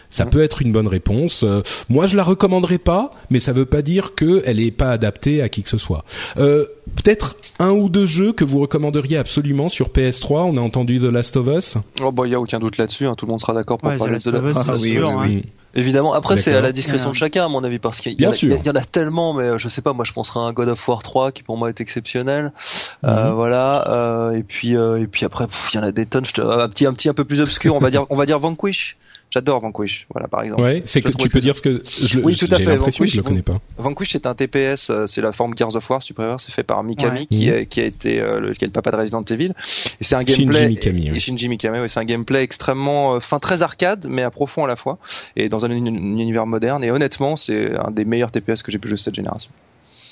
Ça 0.10 0.28
peut 0.28 0.44
être 0.44 0.62
une 0.62 0.72
bonne 0.72 0.88
réponse. 0.88 1.42
Euh, 1.42 1.62
moi, 1.90 2.06
je 2.06 2.16
la 2.16 2.24
recommanderais 2.24 2.78
pas, 2.78 3.10
mais 3.32 3.40
ça 3.40 3.52
veut 3.52 3.66
pas 3.66 3.82
dire 3.82 4.14
que 4.14 4.44
elle 4.46 4.60
est 4.60 4.70
pas 4.70 4.92
adaptée 4.92 5.42
à 5.42 5.50
qui 5.50 5.64
que 5.64 5.70
ce 5.70 5.80
soit. 5.80 6.06
Euh, 6.38 6.66
Peut-être 6.96 7.38
un 7.58 7.72
ou 7.72 7.90
deux 7.90 8.06
jeux 8.06 8.32
que 8.34 8.44
vous 8.44 8.60
recommanderiez 8.60 9.18
absolument 9.18 9.70
sur 9.70 9.90
PS3. 9.90 10.44
On 10.54 10.58
a 10.58 10.62
entendu 10.62 11.00
The 11.00 11.06
Last 11.06 11.36
of 11.38 11.48
Us. 11.48 11.78
Oh 12.04 12.12
bah 12.12 12.24
il 12.28 12.32
y 12.32 12.36
a 12.36 12.40
aucun 12.40 12.60
doute 12.60 12.78
là-dessus, 12.78 13.08
hein, 13.08 13.16
tout 13.18 13.26
le 13.26 13.32
monde 13.32 13.40
sera 13.40 13.54
d'accord 13.54 13.80
pour 13.80 13.90
Ouais, 13.90 13.98
parler 13.98 14.20
The 14.20 14.28
de 14.28 14.32
Last 14.38 14.46
of 14.46 14.52
Us, 14.52 14.58
Ah, 14.70 14.74
c'est 14.76 14.82
oui, 14.84 14.92
sûr, 14.92 15.08
oui, 15.08 15.14
hein. 15.16 15.24
oui. 15.26 15.44
Évidemment, 15.76 16.14
après 16.14 16.38
c'est 16.38 16.54
à 16.54 16.62
la 16.62 16.72
discrétion 16.72 17.10
de 17.10 17.16
chacun 17.16 17.46
à 17.46 17.48
mon 17.48 17.64
avis 17.64 17.80
parce 17.80 18.00
qu'il 18.00 18.20
y, 18.22 18.26
en 18.28 18.30
a- 18.30 18.34
sûr. 18.34 18.56
il 18.60 18.66
y 18.66 18.70
en 18.70 18.76
a 18.76 18.82
tellement, 18.82 19.34
mais 19.34 19.46
euh, 19.46 19.58
je 19.58 19.68
sais 19.70 19.82
pas, 19.82 19.94
moi 19.94 20.06
je 20.06 20.14
penserais 20.14 20.40
à 20.40 20.44
un 20.44 20.54
God 20.54 20.70
of 20.70 20.88
War 20.88 21.02
3 21.02 21.32
qui 21.32 21.42
pour 21.42 21.58
moi 21.58 21.70
est 21.70 21.82
exceptionnel. 21.82 22.52
Euh, 23.04 23.30
Mhm. 23.30 23.34
voilà, 23.34 23.88
euh, 23.90 24.32
et 24.34 24.44
puis 24.44 24.78
euh, 24.78 25.00
et 25.00 25.08
puis 25.08 25.26
après 25.26 25.46
il 25.74 25.76
y 25.76 25.80
en 25.80 25.84
a 25.84 25.92
des 25.92 26.06
tonnes. 26.06 26.26
Je 26.26 26.34
te- 26.34 26.42
un 26.42 26.70
petit 26.70 26.86
un 26.86 26.94
petit 26.94 27.10
un 27.10 27.14
peu 27.16 27.26
plus 27.26 27.42
obscur, 27.42 27.76
on 27.76 27.80
va 27.80 27.90
dire 27.90 28.06
on 28.12 28.16
va 28.16 28.26
dire 28.28 28.38
Vanquish. 28.40 28.98
J'adore 29.34 29.62
Vanquish, 29.62 30.06
voilà 30.14 30.28
par 30.28 30.44
exemple. 30.44 30.62
Ouais, 30.62 30.84
c'est 30.86 31.02
que 31.02 31.10
tu 31.12 31.28
peux 31.28 31.42
dire 31.42 31.56
ce 31.56 31.62
que 31.64 31.82
je, 32.04 32.20
Oui, 32.20 32.36
tout 32.38 32.46
à 32.52 32.58
fait, 32.58 32.66
que 32.66 32.70
je 32.70 32.70
le 32.72 32.78
Vanquish, 32.78 33.22
connais 33.24 33.42
pas. 33.42 33.60
Vanquish 33.80 34.12
c'est 34.12 34.28
un 34.28 34.36
TPS, 34.36 34.92
euh, 34.92 35.08
c'est 35.08 35.22
la 35.22 35.32
forme 35.34 35.54
Gears 35.58 35.76
of 35.76 35.90
War, 35.90 36.04
si 36.04 36.10
tu 36.10 36.14
préfères, 36.14 36.40
c'est 36.40 36.52
fait 36.52 36.62
par 36.62 36.84
Mikami 36.84 37.22
Ouais. 37.22 37.26
qui, 37.26 37.48
Mhm. 37.48 37.54
est, 37.56 37.66
qui 37.66 37.82
a 37.82 37.86
été 37.86 38.20
euh, 38.22 38.40
le, 38.40 38.54
qui 38.54 38.64
est 38.64 38.68
le 38.68 38.72
papa 38.74 38.92
de 38.92 38.98
Resident 38.98 39.24
Evil. 39.24 39.54
Et 40.00 40.04
c'est 40.04 40.14
un 40.14 40.20
Shinji 40.20 40.44
gameplay 40.46 40.68
Mikami, 40.68 41.08
et- 41.08 41.12
oui. 41.14 41.20
Shinji 41.20 41.50
Mikami, 41.50 41.80
oui, 41.80 41.90
c'est 41.90 42.00
un 42.00 42.06
gameplay 42.06 42.44
extrêmement, 42.44 43.16
euh, 43.16 43.20
fin 43.22 43.40
très 43.40 43.64
arcade, 43.64 44.06
mais 44.08 44.22
à 44.22 44.30
profond 44.30 44.66
à 44.66 44.68
la 44.68 44.76
fois, 44.76 45.00
et 45.36 45.50
dans 45.50 45.66
un, 45.66 45.72
un 45.72 45.86
univers 45.86 46.46
moderne. 46.46 46.84
Et 46.84 46.92
honnêtement, 46.92 47.36
c'est 47.36 47.76
un 47.76 47.90
des 47.90 48.06
meilleurs 48.06 48.32
TPS 48.32 48.62
que 48.62 48.72
j'ai 48.72 48.78
pu 48.78 48.88
jouer 48.88 48.98
cette 48.98 49.16
génération. 49.16 49.50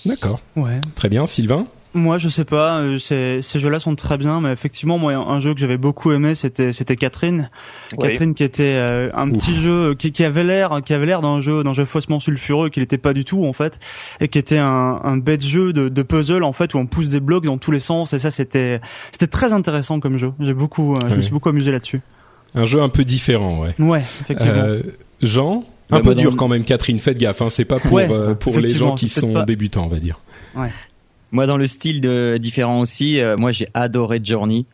D'accord, 0.05 0.41
Ouais. 0.55 0.81
très 0.95 1.09
bien, 1.09 1.27
Sylvain? 1.27 1.67
Moi, 1.93 2.17
je 2.17 2.29
sais 2.29 2.45
pas. 2.45 2.79
euh, 2.79 2.99
Ces, 2.99 3.41
ces 3.41 3.59
jeux-là 3.59 3.81
sont 3.81 3.95
très 3.95 4.17
bien, 4.17 4.39
mais 4.39 4.53
effectivement, 4.53 4.97
moi, 4.97 5.13
un 5.13 5.39
jeu 5.41 5.53
que 5.53 5.59
j'avais 5.59 5.77
beaucoup 5.77 6.13
aimé, 6.13 6.35
c'était 6.35 6.71
c'était 6.71 6.95
Catherine. 6.95 7.49
Oui. 7.97 8.07
Catherine, 8.07 8.33
qui 8.33 8.43
était 8.45 8.63
euh, 8.79 9.09
un 9.13 9.29
Ouf. 9.29 9.37
petit 9.37 9.53
jeu 9.55 9.93
qui, 9.95 10.13
qui 10.13 10.23
avait 10.23 10.45
l'air, 10.45 10.79
qui 10.85 10.93
avait 10.93 11.05
l'air 11.05 11.21
d'un 11.21 11.41
jeu, 11.41 11.63
d'un 11.65 11.73
jeu 11.73 11.83
faussement 11.83 12.21
sulfureux, 12.21 12.69
qu'il 12.69 12.81
n'était 12.81 12.97
pas 12.97 13.11
du 13.13 13.25
tout 13.25 13.45
en 13.45 13.51
fait, 13.51 13.77
et 14.21 14.29
qui 14.29 14.39
était 14.39 14.57
un, 14.57 15.01
un 15.03 15.17
bête 15.17 15.45
jeu 15.45 15.73
de, 15.73 15.89
de 15.89 16.01
puzzle 16.01 16.43
en 16.45 16.53
fait 16.53 16.73
où 16.73 16.77
on 16.77 16.85
pousse 16.85 17.09
des 17.09 17.19
blocs 17.19 17.43
dans 17.45 17.57
tous 17.57 17.71
les 17.71 17.81
sens. 17.81 18.13
Et 18.13 18.19
ça, 18.19 18.31
c'était 18.31 18.79
c'était 19.11 19.27
très 19.27 19.51
intéressant 19.51 19.99
comme 19.99 20.17
jeu. 20.17 20.31
J'ai 20.39 20.53
beaucoup, 20.53 20.93
euh, 20.93 20.97
je 21.03 21.07
me 21.07 21.15
Oui. 21.17 21.23
suis 21.23 21.33
beaucoup 21.33 21.49
amusé 21.49 21.71
là-dessus. 21.71 21.99
Un 22.55 22.65
jeu 22.65 22.81
un 22.81 22.89
peu 22.89 23.03
différent, 23.03 23.59
ouais. 23.61 23.75
Ouais, 23.79 23.99
effectivement. 23.99 24.53
Euh, 24.53 24.81
Jean, 25.21 25.65
un 25.89 25.97
Bah, 25.97 26.01
peu 26.03 26.15
dur 26.15 26.37
quand 26.37 26.47
même, 26.47 26.63
Catherine. 26.63 26.99
Faites 26.99 27.17
gaffe, 27.17 27.41
hein, 27.41 27.49
c'est 27.49 27.65
pas 27.65 27.79
pour 27.81 27.91
Ouais, 27.93 28.07
euh, 28.09 28.33
pour 28.33 28.57
les 28.59 28.69
gens 28.73 28.95
qui 28.95 29.09
sont 29.09 29.33
pas- 29.33 29.43
débutants, 29.43 29.83
on 29.83 29.89
va 29.89 29.99
dire. 29.99 30.19
Moi, 31.31 31.47
dans 31.47 31.57
le 31.57 31.67
style 31.67 32.01
de 32.01 32.37
différent 32.39 32.79
aussi, 32.81 33.19
euh, 33.19 33.37
moi 33.37 33.51
j'ai 33.51 33.67
adoré 33.73 34.19
Journey. 34.23 34.65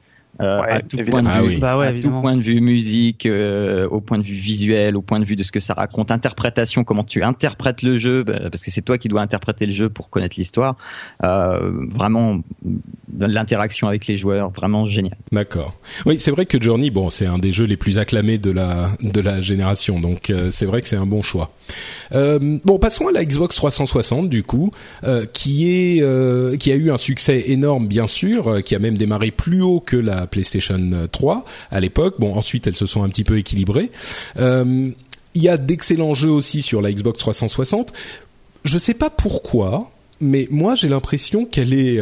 Euh, 0.41 0.61
Ouais, 0.61 0.71
à 0.71 0.81
tout 0.81 0.97
point 1.09 1.23
de 1.23 1.27
Ah 1.27 1.41
vue, 1.41 1.47
oui. 1.47 1.57
Bah 1.59 1.79
ouais, 1.79 1.87
à 1.87 1.93
tout 1.93 2.11
point 2.11 2.37
de 2.37 2.43
vue 2.43 2.61
musique, 2.61 3.25
euh, 3.25 3.87
au 3.87 4.01
point 4.01 4.19
de 4.19 4.23
vue 4.23 4.35
visuel, 4.35 4.95
au 4.95 5.01
point 5.01 5.19
de 5.19 5.25
vue 5.25 5.35
de 5.35 5.41
ce 5.41 5.51
que 5.51 5.59
ça 5.59 5.73
raconte, 5.73 6.11
interprétation, 6.11 6.83
comment 6.83 7.03
tu 7.03 7.23
interprètes 7.23 7.81
le 7.81 7.97
jeu, 7.97 8.23
bah, 8.23 8.49
parce 8.51 8.61
que 8.61 8.69
c'est 8.69 8.83
toi 8.83 8.99
qui 8.99 9.07
dois 9.07 9.21
interpréter 9.21 9.65
le 9.65 9.71
jeu 9.71 9.89
pour 9.89 10.11
connaître 10.11 10.35
l'histoire. 10.37 10.75
Euh, 11.23 11.71
vraiment, 11.89 12.39
l'interaction 13.17 13.87
avec 13.87 14.05
les 14.05 14.17
joueurs, 14.17 14.51
vraiment 14.51 14.85
génial. 14.85 15.17
D'accord. 15.31 15.73
Oui, 16.05 16.19
c'est 16.19 16.29
vrai 16.31 16.45
que 16.45 16.61
Journey, 16.61 16.91
bon, 16.91 17.09
c'est 17.09 17.25
un 17.25 17.39
des 17.39 17.51
jeux 17.51 17.65
les 17.65 17.77
plus 17.77 17.97
acclamés 17.97 18.37
de 18.37 18.51
la 18.51 18.91
de 19.01 19.21
la 19.21 19.41
génération, 19.41 19.99
donc 19.99 20.29
euh, 20.29 20.51
c'est 20.51 20.67
vrai 20.67 20.83
que 20.83 20.87
c'est 20.87 20.97
un 20.97 21.07
bon 21.07 21.23
choix. 21.23 21.51
Euh, 22.13 22.59
bon, 22.63 22.79
passons 22.79 23.07
à 23.07 23.11
la 23.11 23.23
Xbox 23.25 23.55
360 23.55 24.29
du 24.29 24.43
coup, 24.43 24.71
euh, 25.03 25.25
qui 25.25 25.69
est 25.69 26.01
euh, 26.01 26.55
qui 26.57 26.71
a 26.71 26.75
eu 26.75 26.91
un 26.91 26.97
succès 26.97 27.45
énorme 27.47 27.87
bien 27.87 28.07
sûr, 28.07 28.63
qui 28.63 28.75
a 28.75 28.79
même 28.79 28.97
démarré 28.97 29.31
plus 29.31 29.61
haut 29.61 29.79
que 29.79 29.97
la 29.97 30.27
PlayStation 30.27 31.07
3 31.11 31.45
à 31.71 31.79
l'époque. 31.79 32.15
Bon, 32.19 32.33
ensuite 32.33 32.67
elles 32.67 32.75
se 32.75 32.85
sont 32.85 33.03
un 33.03 33.09
petit 33.09 33.23
peu 33.23 33.37
équilibrées. 33.37 33.91
Il 34.37 35.43
y 35.43 35.49
a 35.49 35.57
d'excellents 35.57 36.15
jeux 36.15 36.31
aussi 36.31 36.61
sur 36.61 36.81
la 36.81 36.91
Xbox 36.91 37.19
360. 37.19 37.93
Je 38.63 38.77
sais 38.77 38.95
pas 38.95 39.09
pourquoi, 39.09 39.91
mais 40.19 40.47
moi 40.49 40.75
j'ai 40.75 40.87
l'impression 40.87 41.45
qu'elle 41.45 41.73
est 41.73 41.99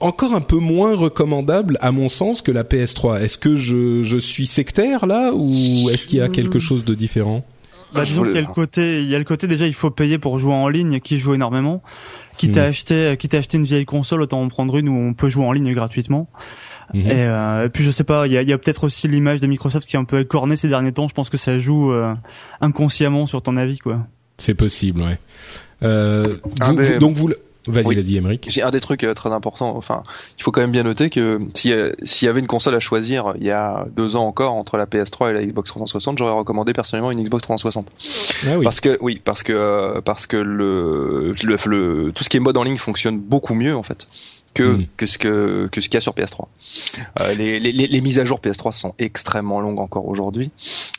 encore 0.00 0.34
un 0.34 0.40
peu 0.40 0.58
moins 0.58 0.94
recommandable 0.94 1.78
à 1.80 1.92
mon 1.92 2.08
sens 2.08 2.42
que 2.42 2.52
la 2.52 2.64
PS3. 2.64 3.22
Est-ce 3.22 3.38
que 3.38 3.56
je, 3.56 4.02
je 4.02 4.18
suis 4.18 4.46
sectaire 4.46 5.06
là 5.06 5.32
ou 5.34 5.88
est-ce 5.90 6.06
qu'il 6.06 6.18
y 6.18 6.22
a 6.22 6.28
quelque 6.28 6.58
chose 6.58 6.84
de 6.84 6.94
différent? 6.94 7.44
Bah, 7.94 8.04
Je 8.04 8.10
disons 8.10 8.22
qu'il 8.24 8.34
y 8.34 8.38
a 8.38 8.40
le 8.40 8.46
côté, 8.46 9.02
il 9.02 9.08
y 9.08 9.14
a 9.14 9.18
le 9.18 9.24
côté 9.24 9.46
déjà, 9.46 9.66
il 9.66 9.74
faut 9.74 9.90
payer 9.90 10.18
pour 10.18 10.38
jouer 10.38 10.52
en 10.52 10.68
ligne, 10.68 11.00
qui 11.00 11.18
joue 11.18 11.34
énormément. 11.34 11.82
Quitte 12.38 12.56
à 12.56 12.62
Mhm. 12.62 12.68
acheter, 12.68 13.16
quitte 13.18 13.34
à 13.34 13.38
acheter 13.38 13.58
une 13.58 13.64
vieille 13.64 13.84
console, 13.84 14.22
autant 14.22 14.40
en 14.42 14.48
prendre 14.48 14.76
une 14.78 14.88
où 14.88 14.96
on 14.96 15.12
peut 15.14 15.28
jouer 15.28 15.44
en 15.44 15.52
ligne 15.52 15.72
gratuitement. 15.74 16.28
Mhm. 16.94 17.00
Et, 17.06 17.10
euh, 17.12 17.66
et 17.66 17.68
puis 17.68 17.84
je 17.84 17.90
sais 17.90 18.04
pas, 18.04 18.26
il 18.26 18.32
y 18.32 18.36
a, 18.38 18.42
il 18.42 18.48
y 18.48 18.52
a 18.52 18.58
peut-être 18.58 18.84
aussi 18.84 19.08
l'image 19.08 19.40
de 19.40 19.46
Microsoft 19.46 19.86
qui 19.88 19.96
est 19.96 19.98
un 19.98 20.04
peu 20.04 20.20
écornée 20.20 20.56
ces 20.56 20.68
derniers 20.68 20.92
temps. 20.92 21.08
Je 21.08 21.14
pense 21.14 21.28
que 21.30 21.36
ça 21.38 21.58
joue 21.58 21.92
euh, 21.92 22.14
inconsciemment 22.60 23.26
sur 23.26 23.42
ton 23.42 23.56
avis, 23.56 23.78
quoi. 23.78 24.06
C'est 24.38 24.54
possible, 24.54 25.02
ouais. 25.02 25.18
Euh, 25.82 26.36
Ah, 26.60 26.70
vous- 26.70 26.76
mais- 26.78 26.92
vous- 26.92 26.98
donc 26.98 27.16
vous, 27.16 27.30
vas-y, 27.66 27.86
Oui. 27.86 27.94
vas-y, 27.94 28.16
Emeric. 28.16 28.46
J'ai 28.50 28.62
un 28.62 28.70
des 28.70 28.80
trucs 28.80 29.04
euh, 29.04 29.14
très 29.14 29.30
importants. 29.32 29.76
Enfin, 29.76 30.02
il 30.38 30.42
faut 30.42 30.50
quand 30.50 30.60
même 30.60 30.72
bien 30.72 30.82
noter 30.82 31.10
que 31.10 31.38
si, 31.54 31.72
euh, 31.72 31.92
s'il 32.02 32.26
y 32.26 32.28
avait 32.28 32.40
une 32.40 32.46
console 32.46 32.74
à 32.74 32.80
choisir 32.80 33.34
il 33.38 33.44
y 33.44 33.50
a 33.50 33.86
deux 33.96 34.16
ans 34.16 34.24
encore 34.26 34.52
entre 34.54 34.76
la 34.76 34.86
PS3 34.86 35.30
et 35.30 35.32
la 35.34 35.44
Xbox 35.44 35.68
360, 35.70 36.18
j'aurais 36.18 36.32
recommandé 36.32 36.72
personnellement 36.72 37.10
une 37.10 37.22
Xbox 37.22 37.42
360. 37.42 37.90
Ah 38.46 38.58
oui. 38.58 38.64
Parce 38.64 38.80
que 38.80 38.98
oui, 39.00 39.20
parce 39.24 39.42
que 39.42 39.52
euh, 39.52 40.00
parce 40.00 40.26
que 40.26 40.36
le, 40.36 41.34
le, 41.42 41.56
le- 41.66 42.12
tout 42.12 42.24
ce 42.24 42.28
qui 42.28 42.36
est 42.36 42.40
mode 42.40 42.56
en 42.56 42.62
ligne 42.64 42.78
fonctionne 42.78 43.18
beaucoup 43.18 43.54
mieux 43.54 43.76
en 43.76 43.82
fait 43.82 44.06
que 44.54 44.62
Mm. 44.62 44.86
que 44.96 45.06
ce 45.06 45.18
que 45.18 45.68
que 45.72 45.80
ce 45.80 45.88
qu'il 45.88 45.94
y 45.94 45.98
a 45.98 46.00
sur 46.00 46.12
PS3. 46.14 46.46
Euh, 47.20 47.34
les, 47.34 47.58
les, 47.58 47.72
les, 47.72 47.86
les 47.86 48.00
mises 48.00 48.18
à 48.18 48.24
jour 48.24 48.38
PS3 48.40 48.72
sont 48.72 48.94
extrêmement 48.98 49.60
longues 49.60 49.78
encore 49.80 50.06
aujourd'hui, 50.08 50.50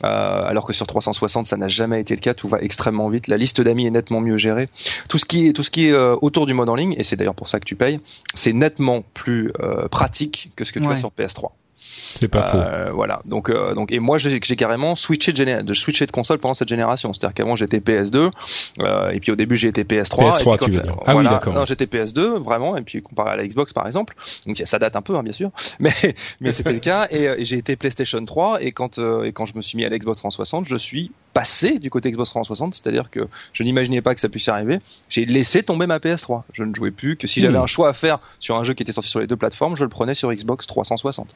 euh, 0.04 0.08
alors 0.08 0.66
que 0.66 0.74
sur 0.74 0.88
360 0.88 1.46
ça 1.46 1.58
n'a 1.58 1.68
jamais 1.68 2.00
été 2.02 2.16
le 2.16 2.22
cas. 2.22 2.34
Tout 2.34 2.48
va 2.48 2.60
extrêmement 2.62 3.10
vite. 3.10 3.28
La 3.28 3.38
liste 3.38 3.62
d'amis 3.62 3.86
est 3.86 3.92
nettement 3.92 4.22
mieux 4.22 4.38
gérée. 4.38 4.70
Tout 5.10 5.18
ce 5.18 5.26
qui 5.26 5.48
est 5.48 5.54
tout 5.54 5.64
ce 5.64 5.70
qui 5.72 5.88
est 5.88 5.92
euh, 5.92 6.16
autour 6.22 6.46
du 6.46 6.54
mode 6.54 6.70
en 6.70 6.76
ligne 6.76 6.96
et 6.98 7.04
c'est 7.04 7.16
d'ailleurs 7.16 7.36
pour 7.36 7.48
ça 7.48 7.60
que 7.60 7.66
tu 7.66 7.76
payes, 7.76 8.00
c'est 8.34 8.54
nettement 8.54 9.04
plus 9.14 9.52
euh, 9.62 9.88
pratique 9.88 10.52
que 10.56 10.64
ce 10.66 10.72
que 10.72 10.80
tu 10.80 10.88
Ouais. 10.88 10.96
as 10.96 10.98
sur 11.00 11.12
PS3. 11.12 11.50
C'est 12.16 12.28
pas 12.28 12.44
faux. 12.44 12.58
Euh, 12.58 12.92
voilà. 12.94 13.22
Donc, 13.26 13.50
euh, 13.50 13.74
donc, 13.74 13.92
et 13.92 14.00
moi, 14.00 14.18
j'ai 14.18 14.40
carrément 14.56 14.96
switché 14.96 15.32
de, 15.34 15.38
géné- 15.38 15.64
de 15.64 15.74
switcher 15.74 16.06
de 16.06 16.12
console 16.12 16.40
pendant 16.40 16.54
cette 16.54 16.68
génération. 16.70 17.14
C'est-à-dire 17.14 17.34
qu'avant, 17.34 17.56
j'étais 17.56 17.80
PS2, 17.80 18.32
euh, 18.80 19.10
et 19.12 19.20
puis 19.20 19.32
au 19.32 19.36
début, 19.36 19.58
j'ai 19.58 19.68
été 19.70 19.84
PS3. 19.84 20.30
PS3, 20.30 20.30
et 20.30 20.32
puis 20.38 20.44
quand 20.46 20.66
tu 20.66 20.72
veux 20.72 20.80
dire. 20.82 20.96
Ah 21.06 21.16
oui, 21.16 21.24
d'accord. 21.26 21.54
Non, 21.54 21.66
j'étais 21.66 21.86
PS2, 21.86 22.38
vraiment, 22.42 22.78
et 22.78 22.82
puis 22.82 23.02
comparé 23.02 23.32
à 23.32 23.36
la 23.36 23.48
Xbox, 23.48 23.74
par 23.74 23.86
exemple. 23.88 24.16
Donc, 24.46 24.62
ça 24.66 24.80
date 24.80 24.96
un 24.96 25.02
peu, 25.02 25.16
hein, 25.16 25.24
bien 25.24 25.34
sûr, 25.34 25.52
mais 25.80 25.92
mais 26.40 26.52
c'était 26.54 26.74
le 26.74 26.80
cas. 26.80 27.08
Et, 27.12 27.24
et 27.24 27.46
j'ai 27.46 27.58
été 27.58 27.76
PlayStation 27.76 28.24
3, 28.24 28.62
et 28.64 28.72
quand 28.72 28.98
euh, 29.00 29.24
et 29.24 29.32
quand 29.34 29.46
je 29.46 29.56
me 29.56 29.62
suis 29.62 29.78
mis 29.78 29.86
à 29.86 29.90
la 29.90 29.98
Xbox 29.98 30.18
360, 30.20 30.66
je 30.68 30.76
suis 30.76 31.12
passé 31.34 31.80
du 31.80 31.90
côté 31.90 32.12
Xbox 32.12 32.30
360, 32.30 32.76
c'est-à-dire 32.76 33.10
que 33.10 33.28
je 33.54 33.64
n'imaginais 33.64 34.02
pas 34.02 34.14
que 34.14 34.22
ça 34.22 34.30
puisse 34.30 34.48
arriver. 34.50 34.80
J'ai 35.10 35.26
laissé 35.26 35.64
tomber 35.64 35.88
ma 35.88 35.98
PS3. 35.98 36.44
Je 36.54 36.64
ne 36.64 36.74
jouais 36.76 36.92
plus 36.92 37.18
que 37.18 37.26
si 37.28 37.42
j'avais 37.42 37.58
Hmm. 37.58 37.64
un 37.64 37.68
choix 37.68 37.90
à 37.90 37.94
faire 37.94 38.20
sur 38.40 38.56
un 38.56 38.64
jeu 38.64 38.74
qui 38.76 38.84
était 38.84 38.92
sorti 38.92 39.10
sur 39.10 39.20
les 39.20 39.28
deux 39.28 39.36
plateformes, 39.36 39.76
je 39.76 39.84
le 39.84 39.90
prenais 39.90 40.14
sur 40.14 40.32
Xbox 40.32 40.68
360. 40.68 41.36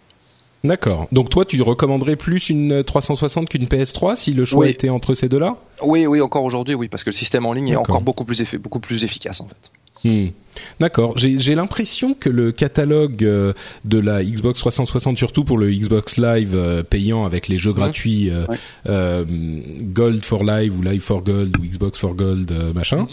D'accord. 0.68 1.08
Donc 1.12 1.30
toi, 1.30 1.46
tu 1.46 1.62
recommanderais 1.62 2.16
plus 2.16 2.50
une 2.50 2.84
360 2.84 3.50
qu'une 3.50 3.66
PS3 3.66 4.16
si 4.16 4.34
le 4.34 4.46
choix 4.46 4.66
Oui. 4.66 4.70
était 4.72 4.90
entre 4.90 5.14
ces 5.16 5.30
deux-là? 5.30 5.56
Oui, 5.82 6.06
oui, 6.06 6.22
encore 6.22 6.44
aujourd'hui, 6.44 6.76
oui, 6.76 6.88
parce 6.90 7.04
que 7.04 7.10
le 7.10 7.16
système 7.16 7.46
en 7.46 7.54
ligne 7.54 7.70
est 7.70 7.76
encore 7.76 8.02
beaucoup 8.02 8.26
plus 8.26 8.42
effi- 8.42 8.58
beaucoup 8.58 8.80
plus 8.80 9.04
efficace 9.04 9.42
en 9.42 9.48
fait. 9.48 9.56
Hmm. 10.04 10.28
D'accord. 10.80 11.14
J'ai 11.18 11.56
l'impression 11.56 12.14
que 12.14 12.30
le 12.30 12.52
catalogue 12.52 13.24
euh, 13.24 13.54
de 13.86 13.98
la 14.00 14.24
Xbox 14.24 14.60
360, 14.60 15.18
surtout 15.18 15.44
pour 15.44 15.58
le 15.58 15.72
Xbox 15.72 16.18
Live 16.18 16.54
euh, 16.56 16.84
payant 16.84 17.26
avec 17.26 17.48
les 17.48 17.58
jeux 17.58 17.74
gratuits 17.74 18.30
euh, 18.30 18.46
Ouais. 18.48 18.58
euh, 18.88 19.26
Gold 19.82 20.24
for 20.26 20.44
Live 20.44 20.78
ou 20.78 20.82
Live 20.84 21.02
for 21.02 21.24
Gold 21.24 21.58
ou 21.58 21.64
Xbox 21.64 21.98
for 22.00 22.14
Gold 22.16 22.52
euh, 22.52 22.74
machin, 22.74 23.08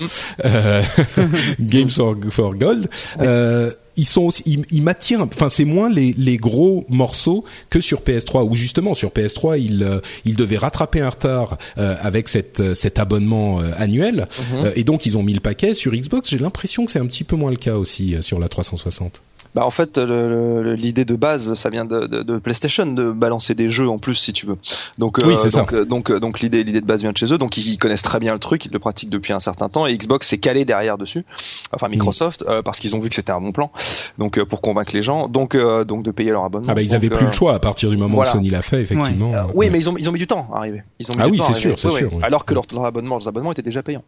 euh, 0.44 0.82
Games 1.60 1.90
for, 1.90 2.16
for 2.30 2.54
Gold, 2.54 2.88
euh, 3.20 3.70
ils 3.96 4.04
sont 4.06 4.22
aussi, 4.22 4.42
ils, 4.46 4.64
ils 4.70 4.82
m'attirent. 4.82 5.20
Enfin, 5.22 5.48
c'est 5.48 5.64
moins 5.64 5.88
les, 5.90 6.14
les 6.16 6.36
gros 6.36 6.84
morceaux 6.88 7.44
que 7.70 7.80
sur 7.80 8.00
PS3 8.00 8.48
où 8.48 8.54
justement 8.56 8.94
sur 8.94 9.10
PS3 9.10 9.60
ils 9.60 9.82
euh, 9.82 10.00
ils 10.24 10.36
devaient 10.36 10.56
rattraper 10.58 11.00
un 11.00 11.10
retard 11.10 11.58
euh, 11.78 11.94
avec 12.00 12.28
cette 12.28 12.60
euh, 12.60 12.74
cet 12.74 12.98
abonnement 12.98 13.60
euh, 13.60 13.70
annuel 13.78 14.26
Mhm. 14.52 14.64
euh, 14.64 14.72
et 14.76 14.84
donc 14.84 15.06
ils 15.06 15.16
ont 15.18 15.22
mis 15.22 15.32
le 15.34 15.40
paquet 15.40 15.74
sur 15.74 15.92
Xbox. 15.92 16.30
J'ai 16.30 16.38
l'impression 16.38 16.84
que 16.84 16.90
c'est 16.90 16.98
un 16.98 17.06
petit 17.06 17.24
peu 17.24 17.36
moins 17.36 17.50
le 17.50 17.56
cas 17.56 17.74
aussi 17.76 18.14
euh, 18.14 18.22
sur 18.22 18.38
la 18.38 18.48
360. 18.48 19.22
Bah 19.54 19.64
en 19.66 19.70
fait, 19.70 19.98
l'idée 19.98 21.04
de 21.04 21.14
base, 21.14 21.54
ça 21.54 21.70
vient 21.70 21.84
de, 21.84 22.06
de, 22.06 22.22
de 22.22 22.38
PlayStation 22.38 22.86
de 22.86 23.12
balancer 23.12 23.54
des 23.54 23.70
jeux 23.70 23.88
en 23.88 23.98
plus, 23.98 24.14
si 24.16 24.32
tu 24.32 24.46
veux. 24.46 24.56
Donc, 24.98 25.18
Oui, 25.24 25.36
ça. 25.38 25.48
donc, 25.60 25.72
euh, 25.72 25.84
donc, 25.84 26.10
euh, 26.10 26.20
donc 26.20 26.40
l'idée, 26.40 26.64
l'idée 26.64 26.80
de 26.80 26.86
base 26.86 27.00
vient 27.02 27.12
de 27.12 27.16
chez 27.16 27.32
eux. 27.32 27.38
Donc, 27.38 27.56
ils 27.56 27.78
connaissent 27.78 28.02
très 28.02 28.18
bien 28.18 28.32
le 28.32 28.38
truc, 28.38 28.64
ils 28.66 28.72
le 28.72 28.78
pratiquent 28.78 29.10
depuis 29.10 29.32
un 29.32 29.40
certain 29.40 29.68
temps. 29.68 29.86
Et 29.86 29.96
Xbox 29.96 30.26
s'est 30.28 30.38
calé 30.38 30.64
derrière 30.64 30.98
dessus, 30.98 31.24
enfin 31.72 31.88
Microsoft, 31.88 32.42
Mm. 32.42 32.50
euh, 32.50 32.62
parce 32.62 32.80
qu'ils 32.80 32.96
ont 32.96 33.00
vu 33.00 33.08
que 33.08 33.14
c'était 33.14 33.32
un 33.32 33.40
bon 33.40 33.52
plan. 33.52 33.70
Donc, 34.18 34.38
euh, 34.38 34.44
pour 34.44 34.60
convaincre 34.60 34.94
les 34.94 35.02
gens, 35.02 35.28
donc, 35.28 35.54
euh, 35.54 35.84
donc 35.84 36.02
de 36.02 36.10
payer 36.10 36.30
leur 36.30 36.44
abonnement. 36.44 36.66
Ah 36.70 36.74
bah 36.74 36.82
ils 36.82 36.88
Donc, 36.88 36.96
avaient 36.96 37.10
plus 37.10 37.24
euh, 37.24 37.28
le 37.28 37.32
choix 37.32 37.54
à 37.54 37.58
partir 37.60 37.90
du 37.90 37.96
moment 37.96 38.14
voilà. 38.16 38.30
où 38.30 38.34
Sony 38.34 38.50
l'a 38.50 38.62
fait 38.62 38.80
effectivement. 38.80 39.32
Euh, 39.34 39.42
oui, 39.54 39.68
mais 39.70 39.78
ils 39.78 39.88
ont 39.88 39.96
ils 39.96 40.08
ont 40.08 40.12
mis 40.12 40.18
du 40.18 40.26
temps 40.26 40.48
à 40.52 40.58
arriver. 40.58 40.82
Ils 40.98 41.10
ont 41.10 41.14
mis 41.14 41.20
Ah 41.22 41.26
du 41.26 41.32
oui, 41.32 41.40
c'est 41.46 41.54
sûr, 41.54 41.78
c'est 41.78 41.88
Oui, 41.88 41.94
sûr, 41.98 42.10
oui. 42.12 42.20
Alors 42.22 42.44
que 42.44 42.54
leur, 42.54 42.64
leur 42.72 42.84
abonnement, 42.86 43.16
leurs 43.18 43.28
abonnements 43.28 43.52
étaient 43.52 43.62
déjà 43.62 43.82
payants. 43.82 44.02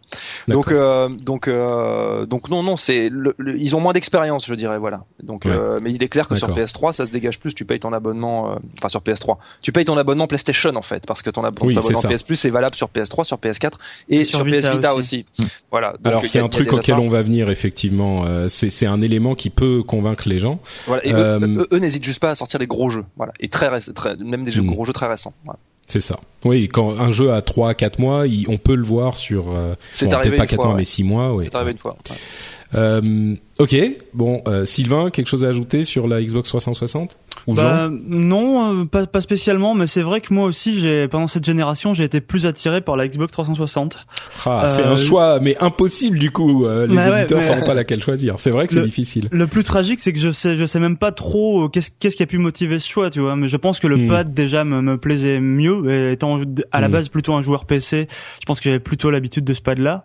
Donc 0.49 0.73
euh, 0.73 1.09
donc 1.09 1.47
euh, 1.49 2.27
donc 2.27 2.49
non 2.49 2.63
non 2.63 2.77
c'est 2.77 3.11
ils 3.57 3.77
ont 3.77 3.81
moins 3.81 3.93
d'expérience 3.93 4.47
je 4.47 4.55
dirais 4.55 4.79
voilà. 4.79 5.05
Donc 5.23 5.36
Ouais. 5.45 5.53
euh, 5.53 5.79
mais 5.83 5.93
il 5.93 6.03
est 6.03 6.09
clair 6.09 6.27
que 6.29 6.37
sur 6.37 6.49
D'accord. 6.49 6.65
PS3 6.65 6.93
ça 6.95 7.07
se 7.07 7.11
dégage 7.11 7.39
plus. 7.39 7.55
Tu 7.55 7.65
payes 7.65 7.81
ton 7.81 7.93
abonnement 7.93 8.53
euh, 8.53 8.57
enfin 8.79 8.89
sur 8.89 9.01
PS3. 9.01 9.37
Tu 9.63 9.73
payes 9.73 9.85
ton 9.85 9.97
abonnement 9.99 10.27
PlayStation 10.27 10.75
en 10.77 10.83
fait 10.83 11.05
parce 11.07 11.23
que 11.23 11.31
ton, 11.31 11.45
ab- 11.45 11.59
Oui, 11.63 11.77
abonnement. 11.77 12.01
PS 12.01 12.23
Plus 12.23 12.45
est 12.45 12.51
valable 12.51 12.75
sur 12.77 12.89
PS3, 12.89 13.25
sur 13.25 13.37
PS4 13.39 13.73
et, 14.09 14.21
Et 14.21 14.25
sur, 14.25 14.39
sur 14.39 14.47
PS 14.47 14.67
Vita 14.69 14.95
aussi. 14.95 15.27
aussi. 15.39 15.49
Voilà. 15.71 15.93
Donc, 15.93 16.07
Alors 16.07 16.25
c'est 16.25 16.39
a- 16.41 16.45
un 16.45 16.49
truc 16.49 16.73
auquel 16.73 16.95
ça. 16.97 17.01
on 17.01 17.09
va 17.09 17.23
venir 17.23 17.51
effectivement. 17.51 18.25
Euh, 18.27 18.49
c'est 18.49 18.71
c'est 18.71 18.87
un 18.87 19.01
élément 19.03 19.35
qui 19.35 19.51
peut 19.51 19.83
convaincre 19.83 20.29
les 20.29 20.39
gens. 20.39 20.61
Voilà. 20.87 21.05
Et 21.07 21.13
eux- 21.13 21.17
Euh, 21.17 21.41
eux, 21.41 21.69
eux 21.73 21.79
n'hésitent 21.79 22.05
juste 22.05 22.21
pas 22.21 22.31
à 22.31 22.35
sortir 22.35 22.59
des 22.59 22.67
gros 22.67 22.91
jeux. 22.91 23.05
Voilà. 23.17 23.33
Et 23.41 23.49
très, 23.49 23.69
très 23.95 24.17
même 24.17 24.45
des 24.45 24.51
jeux, 24.51 24.63
Mm. 24.63 24.67
gros 24.73 24.85
jeux 24.85 24.93
très 24.93 25.07
récents. 25.07 25.35
Voilà. 25.45 25.59
C'est 25.89 26.01
ça. 26.01 26.19
Oui, 26.45 26.67
quand 26.69 26.99
un 26.99 27.13
jeu 27.13 27.33
a 27.33 27.43
3 27.43 27.75
4 27.75 28.01
mois, 28.01 28.27
il- 28.27 28.47
on 28.49 28.57
peut 28.57 28.75
le 28.75 28.83
voir 28.83 29.17
sur 29.17 29.53
euh, 29.53 29.75
C'est 29.91 30.07
bon, 30.07 30.15
arrivé 30.15 30.37
pas 30.37 30.43
une 30.43 30.49
4 30.49 30.57
fois, 30.57 30.65
mois 30.67 30.75
ouais. 30.75 30.81
mais 30.81 30.85
6 30.85 31.05
mois. 31.05 31.37
C'est 31.43 31.55
arrivé 31.55 31.71
une 31.73 31.79
fois. 31.79 31.97
Ouais. 32.11 32.17
Euh, 32.75 33.35
OK, 33.59 33.75
bon 34.13 34.43
euh, 34.49 34.67
Sylvain, 34.67 35.09
quelque 35.11 35.29
chose 35.29 35.45
à 35.45 35.49
ajouter 35.49 35.85
sur 35.85 36.07
la 36.09 36.21
Xbox 36.23 36.49
360 36.51 37.17
ou 37.47 37.55
Bah 37.55 37.89
non, 37.91 38.83
euh, 38.83 38.85
pas, 38.85 39.07
pas 39.07 39.21
spécialement, 39.21 39.75
mais 39.75 39.87
c'est 39.87 40.03
vrai 40.03 40.21
que 40.21 40.33
moi 40.35 40.45
aussi, 40.47 40.79
j'ai 40.79 41.07
pendant 41.09 41.27
cette 41.29 41.45
génération, 41.45 41.95
j'ai 41.95 42.05
été 42.05 42.21
plus 42.21 42.45
attiré 42.47 42.81
par 42.83 42.97
la 42.97 43.09
Xbox 43.09 43.33
360. 43.33 44.07
Jean 44.45 44.51
Ah, 44.51 44.69
c'est 44.69 44.83
euh, 44.83 44.93
un 44.93 44.97
choix 44.97 45.39
mais 45.41 45.57
impossible 45.61 46.19
du 46.19 46.31
coup, 46.31 46.67
euh, 46.67 46.87
les 46.87 46.97
Bah 46.97 47.09
ouais, 47.11 47.19
auditeurs 47.21 47.39
mais- 47.39 47.45
sauront 47.47 47.65
pas 47.65 47.73
laquelle 47.75 48.03
choisir. 48.03 48.39
C'est 48.39 48.51
vrai 48.51 48.67
que 48.67 48.75
c'est 48.75 48.81
Le- 48.81 48.87
difficile. 48.87 49.29
Le 49.31 49.47
plus 49.47 49.63
tragique, 49.65 50.01
c'est 50.01 50.13
que 50.13 50.19
je 50.19 50.33
sais, 50.33 50.57
je 50.57 50.67
sais 50.67 50.81
même 50.81 50.97
pas 50.99 51.13
trop 51.13 51.65
euh, 51.65 51.69
qu'est-ce 51.69 51.91
qu'est-ce 51.99 52.17
qui 52.17 52.23
a 52.23 52.27
pu 52.27 52.39
motiver 52.39 52.79
ce 52.79 52.89
choix, 52.89 53.09
tu 53.11 53.21
vois. 53.21 53.37
Mais 53.37 53.49
je 53.49 53.57
pense 53.57 53.81
que 53.81 53.87
le 53.87 53.97
Hmm. 53.97 54.09
pad 54.09 54.35
déjà 54.35 54.65
me, 54.65 54.83
me 54.83 54.99
plaisait 54.99 55.41
mieux, 55.41 55.91
et 55.91 56.13
étant 56.13 56.41
à 56.73 56.81
la 56.83 56.89
Hmm. 56.89 56.93
base 56.93 57.09
plutôt 57.09 57.33
un 57.35 57.43
joueur 57.43 57.65
PC, 57.65 58.07
je 58.41 58.45
pense 58.47 58.59
que 58.61 58.65
j'avais 58.65 58.81
plutôt 58.81 59.11
l'habitude 59.11 59.45
de 59.45 59.55
ce 59.55 59.63
pad-là. 59.63 60.05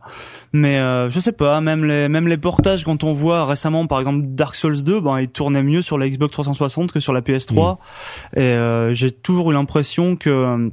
Mais 0.54 0.80
euh, 0.80 1.10
je 1.10 1.20
sais 1.20 1.32
pas, 1.32 1.60
même 1.62 1.86
les 1.86 2.08
même 2.10 2.28
les 2.28 2.38
portages 2.38 2.84
quand 2.84 3.04
on 3.04 3.14
voit 3.14 3.41
récemment, 3.46 3.88
par 3.88 4.00
exemple 4.00 4.22
Dark 4.28 4.56
Souls 4.56 4.84
2, 4.84 5.02
ben 5.02 5.20
il 5.20 5.30
tournait 5.30 5.64
mieux 5.64 5.82
sur 5.82 5.98
la 5.98 6.10
Xbox 6.10 6.32
360 6.32 6.92
que 6.92 7.00
sur 7.00 7.14
la 7.14 7.22
PS3, 7.22 7.78
Hmm. 8.36 8.40
et 8.40 8.42
euh, 8.42 8.94
j'ai 8.94 9.12
toujours 9.12 9.52
eu 9.52 9.54
l'impression 9.54 10.16
que 10.16 10.72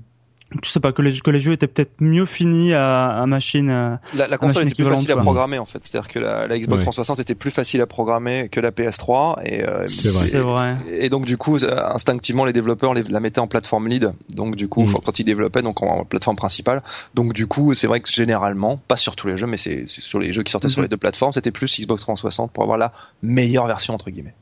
je 0.63 0.71
sais 0.71 0.81
pas 0.81 0.93
que 0.93 1.03
les, 1.03 1.21
que 1.21 1.31
les 1.31 1.41
jeux 1.41 1.53
étaient 1.53 1.67
peut-être 1.67 1.93
mieux 2.01 2.25
finis 2.25 2.73
à, 2.73 3.09
à 3.21 3.27
machine. 3.27 3.69
à- 3.69 4.01
La, 4.15 4.27
la 4.27 4.29
machine 4.29 4.39
console 4.39 4.67
était 4.69 4.75
plus 4.83 4.85
facile 4.87 5.13
à 5.13 5.17
programmer 5.17 5.59
en 5.59 5.67
fait, 5.67 5.79
c'est-à-dire 5.85 6.09
que 6.09 6.19
la, 6.19 6.47
la 6.47 6.59
Xbox 6.59 6.79
Ouais. 6.79 6.85
360 6.85 7.21
était 7.21 7.35
plus 7.35 7.51
facile 7.51 7.81
à 7.83 7.87
programmer 7.87 8.49
que 8.49 8.59
la 8.61 8.71
PS3 8.71 9.43
et 9.45 9.63
euh, 9.65 9.85
C'est 9.85 10.09
vrai. 10.09 10.25
C'est 10.27 10.39
vrai. 10.39 10.77
Et 10.91 11.11
donc 11.11 11.27
du 11.27 11.37
coup, 11.37 11.59
ça- 11.59 11.93
instinctivement, 11.95 12.45
les 12.47 12.53
développeurs 12.55 12.95
les- 12.95 13.03
la 13.03 13.21
mettaient 13.21 13.41
en 13.41 13.47
plateforme 13.47 13.89
lead. 13.89 14.13
Donc 14.31 14.57
du 14.57 14.69
coup, 14.69 14.85
Mm. 14.85 14.95
quand 15.05 15.19
ils 15.19 15.25
développaient, 15.25 15.63
donc 15.63 15.83
en 15.83 16.05
plateforme 16.05 16.37
principale. 16.37 16.83
Donc 17.15 17.35
du 17.35 17.47
coup, 17.47 17.75
c'est 17.75 17.87
vrai 17.87 18.01
que 18.01 18.11
généralement, 18.11 18.79
pas 18.89 18.97
sur 18.97 19.17
tous 19.17 19.27
les 19.29 19.37
jeux, 19.37 19.47
mais 19.47 19.59
c'est 19.59 19.85
c'est 19.87 20.01
sur 20.03 20.19
les 20.19 20.33
jeux 20.33 20.43
qui 20.45 20.53
sortaient 20.53 20.69
sur 20.71 20.79
Mhm. 20.81 20.85
les 20.85 20.89
deux 20.89 20.97
plateformes, 20.97 21.33
c'était 21.35 21.51
plus 21.51 21.79
Xbox 21.81 22.03
360 22.03 22.53
pour 22.53 22.63
avoir 22.63 22.79
la 22.79 22.93
meilleure 23.23 23.67
version 23.67 23.93
entre 23.95 24.11
guillemets. 24.11 24.35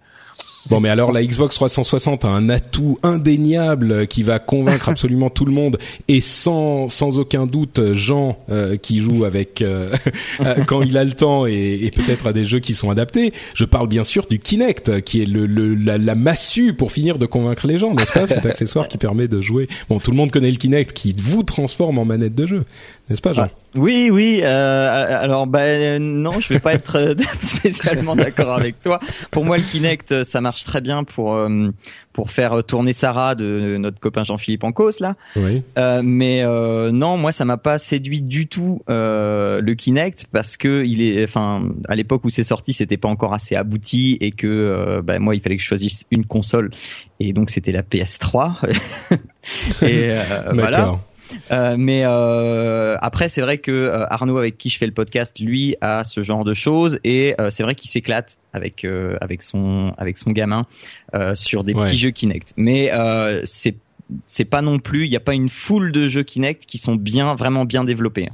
Bon, 0.69 0.81
mais 0.81 0.89
alors 0.89 1.13
la 1.13 1.23
Xbox 1.25 1.55
360 1.55 2.25
a 2.25 2.29
un 2.29 2.49
atout 2.49 2.99
indéniable 3.03 4.07
qui 4.09 4.23
va 4.23 4.39
convaincre 4.39 4.89
absolument 4.91 5.31
tout 5.31 5.45
le 5.45 5.53
monde 5.53 5.79
et 6.09 6.21
sans 6.21 6.89
sans 6.89 7.19
aucun 7.19 7.47
doute 7.47 7.95
Jean 7.95 8.39
euh, 8.51 8.77
qui 8.77 9.01
joue 9.01 9.25
avec 9.25 9.63
euh, 9.63 9.91
euh, 10.41 10.65
quand 10.67 10.83
il 10.83 10.99
a 10.99 11.05
le 11.05 11.13
temps 11.13 11.47
et, 11.47 11.79
et 11.83 11.91
peut-être 11.91 12.27
à 12.27 12.33
des 12.33 12.45
jeux 12.45 12.59
qui 12.59 12.75
sont 12.75 12.91
adaptés. 12.91 13.33
Je 13.55 13.65
parle 13.65 13.89
bien 13.89 14.05
sûr 14.05 14.27
du 14.27 14.39
Kinect 14.39 15.03
qui 15.03 15.23
est 15.23 15.27
le, 15.27 15.47
le 15.47 15.75
la, 15.75 15.99
la 15.99 16.15
massue 16.15 16.75
pour 16.75 16.91
finir 16.91 17.19
de 17.19 17.27
convaincre 17.27 17.67
les 17.67 17.79
gens, 17.79 17.95
n'est-ce 17.95 18.13
pas 18.13 18.27
Cet 18.27 18.45
accessoire 18.45 18.89
qui 18.89 18.99
permet 18.99 19.29
de 19.29 19.41
jouer. 19.41 19.69
Bon, 19.89 20.01
tout 20.01 20.11
le 20.11 20.17
monde 20.17 20.31
connaît 20.31 20.51
le 20.51 20.57
Kinect 20.57 20.93
qui 20.93 21.15
vous 21.17 21.43
transforme 21.45 21.99
en 21.99 22.05
manette 22.05 22.35
de 22.35 22.47
jeu, 22.47 22.65
n'est-ce 23.09 23.23
pas 23.23 23.33
Jean 23.33 23.49
Oui, 23.75 24.11
oui. 24.13 24.41
Euh, 24.43 25.23
alors, 25.23 25.47
bah 25.47 25.61
euh, 25.61 25.99
non, 25.99 26.41
je 26.41 26.55
vais 26.55 26.61
pas 26.61 26.75
être 26.75 26.97
euh, 26.97 27.15
spécialement 27.41 28.17
d'accord 28.17 28.53
avec 28.53 28.81
toi. 28.83 29.01
Pour 29.31 29.45
moi, 29.45 29.59
le 29.59 29.65
Kinect, 29.65 30.25
ça 30.25 30.41
marche 30.41 30.65
très 30.65 30.81
bien 30.81 31.05
pour 31.05 31.35
euh, 31.35 31.71
pour 32.17 32.31
faire 32.31 32.65
tourner 32.65 32.95
Sarah 32.95 33.35
de 33.35 33.77
notre 33.77 34.01
copain 34.01 34.25
Jean-Philippe 34.25 34.65
en 34.65 34.73
cause 34.73 35.01
là. 35.01 35.17
Oui. 35.37 35.63
Euh, 35.77 36.01
mais 36.03 36.43
euh, 36.43 36.91
non, 36.91 37.19
moi 37.19 37.31
ça 37.31 37.45
m'a 37.45 37.59
pas 37.59 37.77
séduit 37.77 38.23
du 38.23 38.47
tout 38.47 38.81
euh, 38.89 39.61
le 39.61 39.75
Kinect 39.75 40.25
parce 40.33 40.57
que 40.57 40.83
il 40.87 41.03
est, 41.03 41.23
enfin, 41.25 41.69
à 41.91 41.95
l'époque 41.95 42.25
où 42.25 42.31
c'est 42.31 42.43
sorti, 42.43 42.73
c'était 42.73 42.97
pas 42.97 43.09
encore 43.09 43.35
assez 43.35 43.55
abouti 43.55 44.17
et 44.23 44.31
que 44.31 44.47
euh, 44.47 45.03
bah, 45.03 45.19
moi 45.19 45.35
il 45.35 45.43
fallait 45.43 45.59
que 45.59 45.63
je 45.63 45.69
choisisse 45.69 46.07
une 46.11 46.25
console 46.25 46.71
et 47.21 47.35
donc 47.35 47.51
c'était 47.51 47.71
la 47.71 47.83
PS3. 47.83 48.65
et 49.83 50.13
euh, 50.13 50.23
voilà. 50.55 50.99
Euh, 51.51 51.77
mais 51.79 52.03
euh, 52.05 52.97
après, 53.01 53.29
c'est 53.29 53.41
vrai 53.41 53.59
que 53.59 53.71
euh, 53.73 54.07
Arnaud, 54.11 54.39
avec 54.39 54.59
qui 54.59 54.69
je 54.71 54.79
fais 54.79 54.87
le 54.87 54.93
podcast, 54.93 55.39
lui 55.39 55.77
a 55.81 56.05
ce 56.05 56.23
genre 56.23 56.45
de 56.45 56.55
choses 56.55 56.99
et 57.05 57.35
euh, 57.41 57.51
c'est 57.51 57.63
vrai 57.63 57.75
qu'il 57.75 57.91
s'éclate 57.91 58.39
avec 58.53 58.85
euh, 58.85 59.17
avec 59.21 59.43
son 59.43 59.93
avec 59.99 60.19
son 60.19 60.31
gamin 60.33 60.67
euh, 61.15 61.35
sur 61.35 61.65
des 61.65 61.75
Ouais. 61.75 61.85
petits 61.87 61.99
jeux 61.99 62.11
Kinect. 62.11 62.53
Mais 62.57 62.93
euh, 62.93 63.43
c'est 63.45 63.77
c'est 64.27 64.45
pas 64.45 64.63
non 64.63 64.79
plus, 64.79 65.07
il 65.07 65.11
n'y 65.11 65.17
a 65.17 65.21
pas 65.21 65.35
une 65.35 65.49
foule 65.49 65.91
de 65.93 66.07
jeux 66.09 66.23
Kinect 66.23 66.65
qui 66.67 66.79
sont 66.79 66.95
bien 66.95 67.35
vraiment 67.35 67.65
bien 67.65 67.83
développés. 67.85 68.29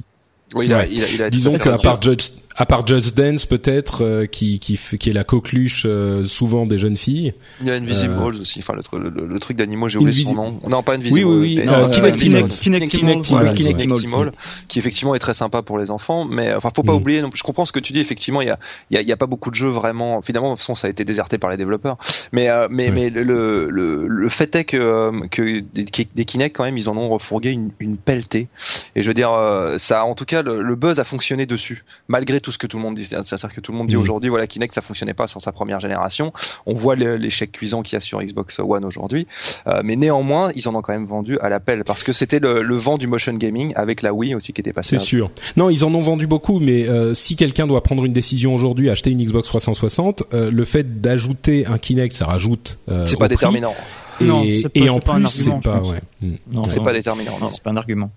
Oui, 0.53 0.65
il 0.67 0.73
a, 0.73 0.77
Ouais. 0.79 0.89
il 0.91 1.03
a, 1.03 1.07
il 1.09 1.21
a 1.23 1.29
Disons 1.31 1.57
qu'à 1.57 1.79
part 1.79 1.99
Just, 1.99 2.35
à 2.55 2.65
part 2.65 2.85
Just 2.85 3.17
Dance 3.17 3.45
peut-être 3.45 4.03
euh, 4.03 4.25
qui 4.25 4.59
qui 4.59 4.77
qui 4.99 5.09
est 5.09 5.13
la 5.13 5.23
coqueluche 5.23 5.83
euh, 5.87 6.23
souvent 6.25 6.65
des 6.65 6.77
jeunes 6.77 6.97
filles. 6.97 7.33
Il 7.61 7.67
y 7.67 7.71
a 7.71 7.75
Invisible 7.75 8.13
Euh, 8.19 8.41
aussi, 8.41 8.59
enfin 8.59 8.73
le, 8.75 8.81
tru- 8.81 8.99
le, 8.99 9.25
le 9.25 9.39
truc 9.39 9.57
d'animaux, 9.57 9.89
j'ai 9.89 9.97
oublié 9.97 10.25
son 10.25 10.35
nom. 10.35 10.59
Non, 10.67 10.83
pas 10.83 10.93
Invisible. 10.95 11.19
Oui, 11.19 11.23
oui, 11.23 11.39
oui, 11.39 11.63
mais- 11.65 11.71
euh, 11.71 11.81
non, 11.81 11.87
Kinect 11.87 12.13
Invisible. 12.15 12.37
Immals. 12.37 12.49
Kinect 12.49 12.89
Kinect 12.89 12.93
Immals, 12.93 13.23
voilà, 13.29 13.45
Immals, 13.45 13.55
Kinect 13.75 13.91
ouais. 13.91 14.03
Immals, 14.03 14.31
qui 14.67 14.79
effectivement 14.79 15.15
est 15.15 15.19
très 15.19 15.33
sympa 15.33 15.61
pour 15.61 15.77
les 15.77 15.89
enfants, 15.91 16.25
mais 16.25 16.53
enfin 16.53 16.69
faut 16.75 16.83
pas 16.83 16.93
Mm. 16.93 16.95
oublier. 16.95 17.21
non, 17.21 17.29
Je 17.33 17.43
comprends 17.43 17.65
ce 17.65 17.71
que 17.71 17.79
tu 17.79 17.91
dis. 17.93 17.99
Effectivement, 17.99 18.41
il 18.41 18.47
y 18.47 18.51
a, 18.51 18.59
il 18.91 18.95
y 18.95 18.97
a, 18.97 19.01
il 19.01 19.07
y 19.07 19.11
a 19.11 19.17
pas 19.17 19.25
beaucoup 19.27 19.49
de 19.49 19.55
jeux 19.55 19.69
vraiment. 19.69 20.21
Finalement, 20.21 20.49
de 20.49 20.53
toute 20.53 20.59
façon, 20.61 20.75
ça 20.75 20.87
a 20.87 20.89
été 20.89 21.03
déserté 21.05 21.37
par 21.37 21.49
les 21.49 21.57
développeurs. 21.57 21.97
Mais 22.31 22.49
euh, 22.49 22.67
mais 22.69 22.85
Ouais. 22.85 22.91
mais 22.91 23.09
le, 23.09 23.23
le 23.23 23.69
le 23.69 24.07
le 24.07 24.29
fait 24.29 24.55
est 24.55 24.65
que 24.65 24.77
euh, 24.77 25.11
que 25.31 25.59
des, 25.61 25.85
des 26.15 26.25
Kinect 26.25 26.55
quand 26.55 26.63
même, 26.65 26.77
ils 26.77 26.89
en 26.89 26.97
ont 26.97 27.09
refourgué 27.09 27.49
une, 27.51 27.71
une 27.79 27.97
pelletée. 27.97 28.47
Et 28.95 29.01
je 29.03 29.07
veux 29.07 29.13
dire, 29.13 29.31
euh, 29.31 29.77
ça, 29.79 30.05
en 30.05 30.13
tout 30.15 30.25
cas, 30.25 30.41
le, 30.43 30.61
le 30.61 30.75
buzz 30.75 30.99
a 30.99 31.03
fonctionné 31.03 31.45
dessus, 31.45 31.83
malgré 32.07 32.39
tout 32.43 32.51
ce 32.51 32.59
que 32.59 32.67
tout 32.67 32.77
le 32.77 32.83
monde 32.83 32.93
dit. 32.95 33.05
C'est-à-dire 33.05 33.49
que 33.51 33.59
tout 33.61 33.71
le 33.71 33.77
monde 33.79 33.87
dit 33.87 33.95
Mm. 33.95 33.99
aujourd'hui, 34.01 34.29
voilà, 34.29 34.45
Kinect, 34.45 34.73
ça 34.75 34.81
fonctionnait 34.81 35.15
pas 35.15 35.27
sur 35.27 35.41
sa 35.41 35.51
première 35.51 35.79
génération. 35.79 36.31
On 36.67 36.73
voit 36.75 36.95
l'échec 36.95 37.51
cuisant 37.51 37.81
qu'il 37.81 37.93
y 37.93 37.97
a 37.97 37.99
sur 37.99 38.21
Xbox 38.21 38.59
One 38.59 38.85
aujourd'hui. 38.85 39.27
Euh, 39.67 39.81
mais 39.83 39.95
néanmoins, 39.95 40.51
ils 40.55 40.67
en 40.67 40.75
ont 40.75 40.81
quand 40.81 40.93
même 40.93 41.05
vendu 41.05 41.39
à 41.39 41.49
l'appel 41.49 41.83
parce 41.85 42.03
que 42.03 42.13
c'était 42.13 42.39
le, 42.39 42.59
le 42.59 42.75
vent 42.77 42.97
du 42.99 43.07
motion 43.07 43.33
gaming 43.33 43.73
avec 43.75 44.01
la 44.03 44.13
Wii 44.13 44.35
aussi 44.35 44.53
qui 44.53 44.61
était 44.61 44.73
passé. 44.73 44.97
C'est 44.97 45.03
sûr. 45.03 45.31
Non, 45.57 45.69
ils 45.69 45.83
en 45.85 45.93
ont 45.95 46.01
vendu 46.01 46.27
beaucoup, 46.27 46.59
mais 46.59 46.87
euh, 46.87 47.13
si 47.13 47.35
quelqu'un 47.35 47.65
doit 47.65 47.81
prendre 47.81 48.05
une 48.05 48.13
décision 48.13 48.53
aujourd'hui, 48.53 48.89
acheter 48.89 49.09
une 49.11 49.23
Xbox 49.23 49.47
360, 49.47 50.23
euh, 50.33 50.51
le 50.51 50.65
fait 50.65 51.01
d'ajouter 51.01 51.65
un 51.65 51.77
Kinect, 51.77 52.13
ça 52.13 52.25
rajoute. 52.25 52.79
Euh, 52.89 53.05
C'est 53.05 53.15
pas 53.17 53.25
prix. 53.25 53.35
déterminant. 53.35 53.73
Et, 54.19 54.25
Non, 54.25 54.43
c'est 54.51 54.69
pas- 54.69 54.79
et 54.79 54.89
en 54.89 54.99
plus, 54.99 55.09
argument, 55.09 55.27
c'est 55.29 55.69
pas. 55.69 55.81
Ouais. 55.81 55.99
Mm. 56.21 56.83
Pas 56.83 56.93
déterminant. 56.93 57.31
non, 57.39 57.45
non. 57.45 57.49
c'est 57.49 57.63
pas 57.63 57.71
un 57.71 57.77
argument. 57.77 58.11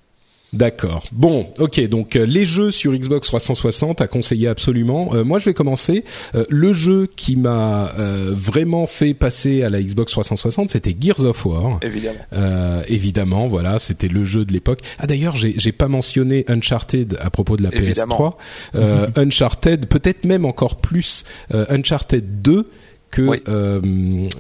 D'accord. 0.57 1.05
Bon, 1.13 1.49
ok. 1.59 1.81
Donc 1.89 2.17
euh, 2.17 2.25
les 2.27 2.47
jeux 2.47 2.71
sur 2.71 2.93
Xbox 2.93 3.27
360 3.29 4.01
à 4.01 4.07
conseiller 4.07 4.49
absolument. 4.49 5.11
Euh, 5.15 5.23
moi, 5.25 5.39
je 5.39 5.45
vais 5.47 5.55
commencer. 5.55 6.05
Euh, 6.35 6.45
le 6.49 6.73
jeu 6.73 7.09
qui 7.15 7.37
m'a 7.37 7.93
euh, 7.99 8.31
vraiment 8.35 8.87
fait 8.87 9.15
passer 9.15 9.63
à 9.63 9.71
la 9.71 9.81
Xbox 9.83 10.13
360, 10.13 10.71
c'était 10.71 10.97
Gears 10.99 11.21
of 11.25 11.45
War. 11.47 11.79
Évidemment. 11.83 12.19
Euh, 12.33 12.83
évidemment, 12.89 13.47
voilà, 13.49 13.79
c'était 13.79 14.09
le 14.09 14.25
jeu 14.25 14.45
de 14.45 14.53
l'époque. 14.53 14.81
Ah 14.99 15.07
d'ailleurs, 15.07 15.37
j'ai 15.37 15.73
pas 15.73 15.89
mentionné 15.89 16.45
Uncharted 16.49 17.17
à 17.21 17.31
propos 17.31 17.57
de 17.57 17.63
la 17.63 17.75
Évidemment. 17.75 18.37
PS3. 18.75 18.81
Euh, 18.81 19.09
Uncharted, 19.17 19.87
peut-être 19.87 20.25
même 20.25 20.45
encore 20.45 20.77
plus 20.77 21.25
euh, 21.55 21.65
Uncharted 21.69 22.43
2 22.43 22.69
que 23.11 23.23
Oui. 23.23 23.41
euh, 23.49 23.81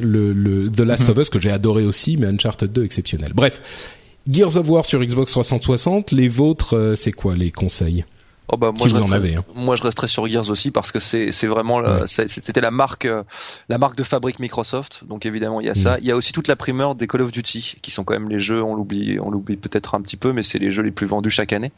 le, 0.00 0.32
le 0.32 0.70
The 0.70 0.80
Last 0.80 1.08
of 1.08 1.18
Us 1.18 1.30
que 1.30 1.38
j'ai 1.38 1.50
adoré 1.50 1.84
aussi, 1.84 2.16
mais 2.16 2.26
Uncharted 2.26 2.72
2 2.72 2.84
exceptionnel. 2.84 3.32
Bref, 3.34 3.60
Gears 4.28 4.56
of 4.56 4.68
War 4.68 4.84
sur 4.84 5.00
Xbox 5.04 5.30
360. 5.30 6.10
Les 6.10 6.26
vôtres, 6.26 6.76
euh, 6.76 6.94
c'est 6.96 7.12
quoi 7.12 7.36
les 7.36 7.52
conseils? 7.52 8.04
Oh 8.48 8.56
bah 8.56 8.70
moi 8.76 8.82
Si 8.82 8.88
je 8.90 8.94
vous 8.94 9.00
en 9.02 9.06
resterai, 9.06 9.16
avez, 9.18 9.34
hein. 9.36 9.44
moi 9.54 9.74
je 9.76 9.82
resterai 9.82 10.06
sur 10.06 10.26
Gears 10.28 10.50
aussi 10.50 10.70
parce 10.70 10.92
que 10.92 11.00
c'est 11.00 11.30
vraiment 11.46 11.78
Ouais. 11.78 12.02
c'était 12.06 12.60
la 12.60 12.70
marque 12.70 13.04
euh, 13.04 13.22
la 13.68 13.76
marque 13.78 13.96
de 13.96 14.04
fabrique 14.04 14.38
Microsoft 14.38 15.00
donc 15.08 15.26
évidemment 15.26 15.60
il 15.60 15.66
y 15.66 15.70
a 15.70 15.72
Mm. 15.72 15.76
ça 15.76 15.96
il 16.00 16.06
y 16.06 16.10
a 16.12 16.16
aussi 16.16 16.32
toute 16.32 16.46
la 16.48 16.54
primeur 16.56 16.94
des 16.94 17.06
Call 17.08 17.22
of 17.22 17.32
Duty 17.32 17.76
qui 17.82 17.90
sont 17.90 18.04
quand 18.04 18.14
même 18.14 18.28
les 18.28 18.38
jeux 18.38 18.62
on 18.62 18.74
l'oublie 18.76 19.18
on 19.20 19.30
l'oublie 19.30 19.56
peut-être 19.56 19.94
un 19.96 20.00
petit 20.00 20.16
peu 20.16 20.32
mais 20.32 20.42
c'est 20.44 20.58
les 20.58 20.70
jeux 20.70 20.82
les 20.82 20.90
plus 20.92 21.06
vendus 21.06 21.30
chaque 21.30 21.52
année 21.52 21.72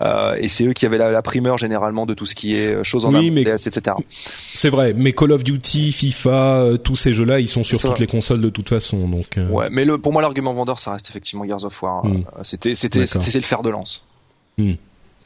euh, 0.00 0.36
et 0.40 0.48
c'est 0.48 0.64
eux 0.64 0.72
qui 0.72 0.86
avaient 0.86 0.96
la, 0.98 1.10
la 1.10 1.22
primeur 1.22 1.58
généralement 1.58 2.06
de 2.06 2.14
tout 2.14 2.24
ce 2.26 2.34
qui 2.34 2.54
est 2.56 2.74
euh, 2.76 2.82
choses 2.82 3.04
en 3.04 3.12
Oui, 3.12 3.30
mais- 3.30 3.44
DLC, 3.44 3.68
etc 3.68 3.94
C'est 4.54 4.70
vrai, 4.70 4.94
mais 4.94 5.12
Call 5.12 5.32
of 5.32 5.44
Duty, 5.44 5.92
FIFA, 5.92 6.78
tous 6.82 6.96
ces 6.96 7.12
jeux-là, 7.12 7.40
ils 7.40 7.48
sont 7.48 7.62
sur 7.62 7.78
toutes 7.80 7.90
vrai. 7.90 8.00
les 8.00 8.06
consoles 8.06 8.40
de 8.40 8.48
toute 8.48 8.68
façon. 8.68 9.06
Donc, 9.08 9.36
euh, 9.38 9.48
ouais 9.48 9.68
mais 9.70 9.84
le 9.84 9.98
pour 9.98 10.12
moi 10.12 10.22
l'argument 10.22 10.54
vendeur 10.54 10.78
ça 10.78 10.92
reste 10.92 11.10
effectivement 11.10 11.44
Gears 11.46 11.64
of 11.64 11.82
War 11.82 12.04
Mm. 12.06 12.16
Euh, 12.38 12.40
c'était 12.44 12.74
c'était 12.74 13.04
c'était 13.06 13.38
le 13.38 13.44
fer 13.44 13.62
de 13.62 13.68
lance 13.70 14.04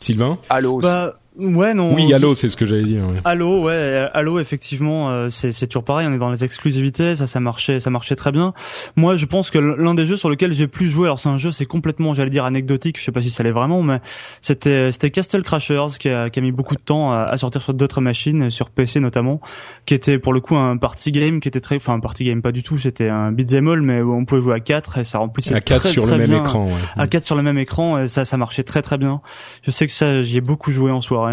Sylvain 0.01 0.39
aussi. 0.77 0.83
Bah 0.87 1.15
ouais 1.41 1.75
non. 1.75 1.95
Oui, 1.95 2.13
Halo, 2.13 2.35
c'est 2.35 2.49
ce 2.49 2.57
que 2.57 2.67
j'allais 2.67 2.85
dire. 2.85 3.03
ouais. 3.09 3.17
Halo, 3.25 3.63
ouais, 3.65 4.09
Halo, 4.15 4.39
effectivement, 4.39 5.11
euh, 5.11 5.29
c'est 5.31 5.53
c'est 5.53 5.67
toujours 5.67 5.85
pareil. 5.85 6.07
On 6.09 6.13
est 6.13 6.19
dans 6.19 6.31
les 6.31 6.45
exclusivités, 6.45 7.17
ça, 7.17 7.27
ça 7.27 7.41
marchait, 7.41 7.81
ça 7.81 7.91
marchait 7.91 8.17
très 8.17 8.33
bien. 8.33 8.53
Moi, 8.97 9.17
je 9.17 9.27
pense 9.27 9.51
que 9.51 9.59
l'un 9.59 9.95
des 9.95 10.07
jeux 10.07 10.17
sur 10.17 10.29
lequel 10.31 10.53
j'ai 10.53 10.67
plus 10.69 10.89
joué, 10.89 11.07
alors 11.07 11.21
c'est 11.21 11.29
un 11.29 11.39
jeu, 11.39 11.53
c'est 11.53 11.67
complètement, 11.67 12.15
j'allais 12.15 12.31
dire 12.31 12.45
anecdotique. 12.45 12.99
Je 12.99 13.05
sais 13.05 13.13
pas 13.13 13.23
si 13.23 13.31
ça 13.31 13.43
l'est 13.43 13.51
vraiment, 13.51 13.83
mais 13.83 14.01
c'était 14.41 14.93
c'était 14.93 15.11
Castle 15.11 15.43
Crashers 15.43 15.99
qui 15.99 16.09
a, 16.09 16.31
qui 16.31 16.39
a 16.39 16.43
mis 16.43 16.53
beaucoup 16.53 16.75
de 16.75 16.81
temps 16.81 17.13
à, 17.13 17.23
à 17.23 17.37
sortir 17.37 17.63
sur 17.63 17.75
d'autres 17.75 18.01
machines, 18.01 18.51
sur 18.51 18.71
PC 18.71 19.01
notamment, 19.01 19.41
qui 19.87 19.95
était 19.95 20.19
pour 20.19 20.33
le 20.33 20.41
coup 20.41 20.57
un 20.57 20.77
party 20.77 21.13
game, 21.13 21.41
qui 21.41 21.49
était 21.49 21.61
très, 21.61 21.77
enfin 21.77 21.95
un 21.95 22.01
party 22.01 22.25
game 22.25 22.43
pas 22.43 22.53
du 22.53 22.63
tout, 22.63 22.79
c'était 22.79 23.09
un 23.09 23.33
beat'em 23.33 23.69
all, 23.69 23.83
mais 23.83 24.03
on 24.03 24.25
pouvait 24.25 24.41
jouer 24.41 24.55
à 24.55 24.61
4 24.61 24.99
et 24.99 25.05
ça 25.05 25.19
remplissait 25.19 25.55
À 25.55 25.61
4 25.61 25.81
très, 25.81 25.91
sur 25.91 26.07
très 26.07 26.19
le 26.19 26.27
même 26.27 26.41
écran. 26.41 26.67
Ouais. 26.67 26.73
à 26.97 27.07
4 27.07 27.25
sur 27.25 27.37
le 27.37 27.43
même 27.43 27.59
écran 27.59 27.99
et 28.03 28.09
ça 28.09 28.25
ça 28.25 28.37
marchait 28.37 28.63
très 28.63 28.83
très 28.83 28.99
bien. 28.99 29.21
Je 29.63 29.71
sais 29.71 29.87
que 29.87 29.93
ça 29.93 30.23
j'y 30.23 30.39
ai 30.39 30.41
beaucoup 30.41 30.73
joué 30.73 30.91
en 30.91 31.01
soirée. 31.01 31.30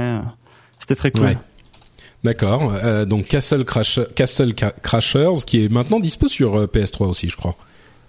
C'était 0.79 0.95
très 0.95 1.11
cool. 1.11 1.21
Ouais. 1.23 1.37
D'accord. 2.23 2.73
Euh, 2.83 3.05
donc 3.05 3.27
Castle, 3.27 3.63
Crash, 3.63 3.99
Castle 4.15 4.53
Crashers, 4.81 5.43
qui 5.45 5.63
est 5.65 5.71
maintenant 5.71 5.99
dispo 5.99 6.27
sur 6.27 6.55
euh, 6.55 6.65
PS3 6.67 7.05
aussi, 7.07 7.29
je 7.29 7.37
crois. 7.37 7.55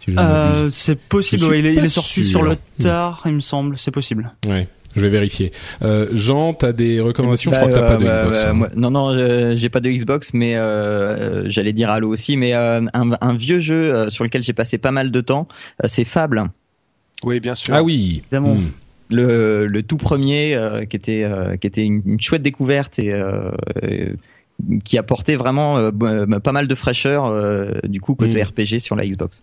Si 0.00 0.12
je. 0.12 0.18
Euh, 0.18 0.70
c'est 0.70 0.98
possible, 0.98 1.42
Je 1.42 1.50
ouais, 1.50 1.58
il, 1.60 1.66
est, 1.66 1.72
il 1.74 1.78
pas 1.80 1.84
est 1.84 1.88
sorti 1.88 2.24
sûr. 2.24 2.40
sur 2.40 2.42
le 2.42 2.56
tard, 2.80 3.22
il 3.26 3.34
me 3.34 3.40
semble, 3.40 3.76
c'est 3.78 3.90
possible. 3.90 4.32
Ouais. 4.48 4.68
Je 4.96 5.02
vais 5.02 5.10
vérifier. 5.10 5.52
Euh, 5.82 6.08
Jean, 6.12 6.54
t'as 6.54 6.72
des 6.72 6.98
recommandations? 7.00 7.52
Je 7.52 7.56
Bah, 7.60 7.66
crois 7.68 7.78
que 7.80 7.86
t'as 7.86 7.86
pas 7.86 8.02
de 8.02 8.06
euh, 8.06 8.22
Xbox. 8.22 8.38
bah, 8.42 8.48
hein. 8.48 8.52
moi- 8.54 8.68
non, 8.74 8.90
non, 8.90 9.10
euh, 9.10 9.54
j'ai 9.54 9.68
pas 9.68 9.80
de 9.80 9.90
Xbox, 9.90 10.30
mais 10.32 10.56
euh, 10.56 11.48
j'allais 11.50 11.74
dire 11.74 11.90
Halo 11.90 12.08
aussi. 12.08 12.36
Mais 12.38 12.54
euh, 12.54 12.80
un, 12.94 13.10
un 13.20 13.34
vieux 13.34 13.60
jeu 13.60 13.94
euh, 13.94 14.10
sur 14.10 14.24
lequel 14.24 14.42
j'ai 14.42 14.54
passé 14.54 14.78
pas 14.78 14.90
mal 14.90 15.10
de 15.10 15.20
temps, 15.20 15.46
euh, 15.84 15.88
c'est 15.88 16.04
Fable, 16.04 16.44
oui 17.22 17.38
bien 17.40 17.54
sûr 17.54 17.74
Ah 17.74 17.82
oui. 17.82 18.22
Évidemment. 18.32 18.54
Hmm. 18.54 18.70
Le, 19.10 19.66
le 19.66 19.82
tout 19.82 19.96
premier, 19.96 20.54
euh, 20.54 20.84
qui 20.84 20.96
était 20.96 21.24
euh, 21.24 21.56
qui 21.56 21.66
était 21.66 21.82
une, 21.82 22.02
une 22.06 22.20
chouette 22.20 22.42
découverte 22.42 22.98
et 22.98 23.12
euh, 23.12 23.50
qui 24.84 24.98
apportait 24.98 25.36
vraiment 25.36 25.90
pas 26.42 26.52
mal 26.52 26.66
de 26.66 26.74
fraîcheur 26.74 27.32
du 27.88 28.00
coup 28.00 28.14
côté 28.16 28.40
Mm. 28.42 28.46
RPG 28.46 28.78
sur 28.80 28.96
la 28.96 29.06
Xbox. 29.06 29.42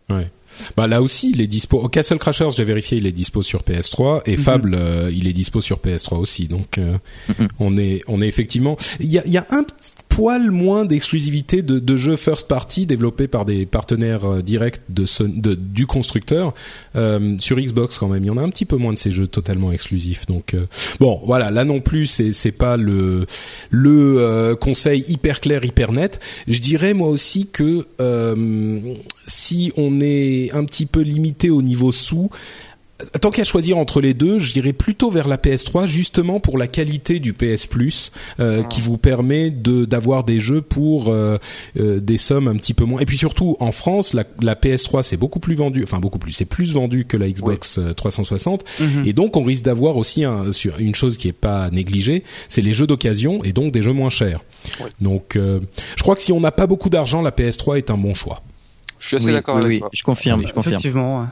Bah 0.77 0.87
là 0.87 1.01
aussi, 1.01 1.31
il 1.33 1.41
est 1.41 1.47
dispo. 1.47 1.81
Oh, 1.83 1.89
Castle 1.89 2.17
Crashers, 2.17 2.49
j'ai 2.55 2.63
vérifié, 2.63 2.97
il 2.97 3.05
est 3.07 3.11
dispo 3.11 3.41
sur 3.41 3.61
PS3 3.63 4.21
et 4.25 4.37
Mhm. 4.37 4.43
Fable, 4.43 4.73
euh, 4.75 5.09
il 5.13 5.27
est 5.27 5.33
dispo 5.33 5.59
sur 5.61 5.79
PS3 5.79 6.17
aussi. 6.17 6.47
Donc 6.47 6.77
euh, 6.77 6.97
Mhm. 7.29 7.47
on 7.59 7.77
est 7.77 8.01
on 8.07 8.21
est 8.21 8.27
effectivement. 8.27 8.77
Il 8.99 9.07
y 9.07 9.17
a 9.19 9.27
y 9.27 9.37
a 9.37 9.45
un 9.51 9.63
petit 9.63 9.93
poil 10.15 10.49
moins 10.49 10.85
d'exclusivité 10.85 11.61
de, 11.61 11.77
de, 11.77 11.97
jeux 11.97 12.15
first 12.15 12.47
party 12.47 12.85
développés 12.85 13.27
par 13.27 13.43
des 13.43 13.65
partenaires 13.65 14.23
euh, 14.23 14.41
directs 14.41 14.79
de, 14.87 15.05
de 15.27 15.55
du 15.55 15.85
constructeur 15.87 16.53
euh, 16.95 17.35
sur 17.41 17.59
Xbox 17.59 17.99
quand 17.99 18.07
même. 18.07 18.23
Il 18.23 18.27
y 18.27 18.29
en 18.29 18.37
a 18.37 18.41
un 18.41 18.49
petit 18.49 18.63
peu 18.63 18.77
moins 18.77 18.93
de 18.93 18.97
ces 18.97 19.11
jeux 19.11 19.27
totalement 19.27 19.73
exclusifs. 19.73 20.25
Donc 20.25 20.53
euh, 20.53 20.67
bon, 21.01 21.19
voilà, 21.25 21.51
là 21.51 21.65
non 21.65 21.81
plus, 21.81 22.07
c'est 22.07 22.31
c'est 22.31 22.53
pas 22.53 22.77
le 22.77 23.25
le 23.69 24.15
euh, 24.19 24.55
conseil 24.55 25.03
hyper 25.09 25.41
clair, 25.41 25.65
hyper 25.65 25.91
net. 25.91 26.21
Je 26.47 26.61
dirais 26.61 26.93
moi 26.93 27.09
aussi 27.09 27.47
que 27.47 27.85
si 29.27 29.73
on 29.75 29.99
est 29.99 30.51
un 30.53 30.63
petit 30.63 30.85
peu 30.85 31.01
limité 31.01 31.49
au 31.49 31.61
niveau 31.61 31.91
sous, 31.91 32.29
tant 33.19 33.31
qu'à 33.31 33.43
choisir 33.43 33.77
entre 33.77 33.99
les 33.99 34.13
deux, 34.13 34.39
je 34.39 34.53
dirais 34.53 34.73
plutôt 34.73 35.11
vers 35.11 35.27
la 35.27 35.37
PS3 35.37 35.87
justement 35.87 36.39
pour 36.39 36.57
la 36.57 36.67
qualité 36.67 37.19
du 37.19 37.33
PS 37.33 37.65
Plus 37.67 38.11
euh, 38.39 38.61
ah. 38.63 38.67
qui 38.67 38.81
vous 38.81 38.97
permet 38.97 39.49
de 39.49 39.85
d'avoir 39.85 40.23
des 40.23 40.39
jeux 40.39 40.61
pour 40.61 41.09
euh, 41.09 41.37
euh, 41.77 41.99
des 41.99 42.17
sommes 42.17 42.47
un 42.47 42.55
petit 42.55 42.73
peu 42.73 42.85
moins. 42.85 43.01
Et 43.01 43.05
puis 43.05 43.17
surtout 43.17 43.57
en 43.59 43.71
France, 43.71 44.13
la, 44.13 44.23
la 44.41 44.55
PS3 44.55 45.03
c'est 45.03 45.17
beaucoup 45.17 45.39
plus 45.39 45.55
vendu, 45.55 45.83
enfin 45.83 45.99
beaucoup 45.99 46.19
plus, 46.19 46.31
c'est 46.31 46.45
plus 46.45 46.73
vendu 46.73 47.05
que 47.05 47.17
la 47.17 47.29
Xbox 47.29 47.79
360 47.95 48.63
mhm. 48.79 49.03
et 49.05 49.13
donc 49.13 49.35
on 49.35 49.43
risque 49.43 49.63
d'avoir 49.63 49.97
aussi 49.97 50.23
un, 50.23 50.51
sur 50.51 50.79
une 50.79 50.95
chose 50.95 51.17
qui 51.17 51.27
est 51.27 51.33
pas 51.33 51.69
négligée, 51.71 52.23
c'est 52.47 52.61
les 52.61 52.73
jeux 52.73 52.87
d'occasion 52.87 53.43
et 53.43 53.51
donc 53.51 53.73
des 53.73 53.81
jeux 53.81 53.93
moins 53.93 54.09
chers. 54.09 54.41
Donc 55.01 55.35
je 55.35 56.01
crois 56.01 56.15
que 56.15 56.21
si 56.21 56.31
on 56.31 56.39
n'a 56.39 56.51
pas 56.51 56.67
beaucoup 56.67 56.89
d'argent, 56.89 57.21
la 57.21 57.31
PS3 57.31 57.77
est 57.77 57.89
un 57.89 57.97
bon 57.97 58.13
choix. 58.13 58.41
Je 58.99 59.07
suis 59.07 59.17
assez 59.17 59.31
d'accord 59.31 59.57
avec 59.57 59.83
oui, 59.83 59.89
Je 59.91 60.03
confirme, 60.03 60.41
je 60.47 60.53
confirme. 60.53 60.75
Effectivement. 60.75 61.27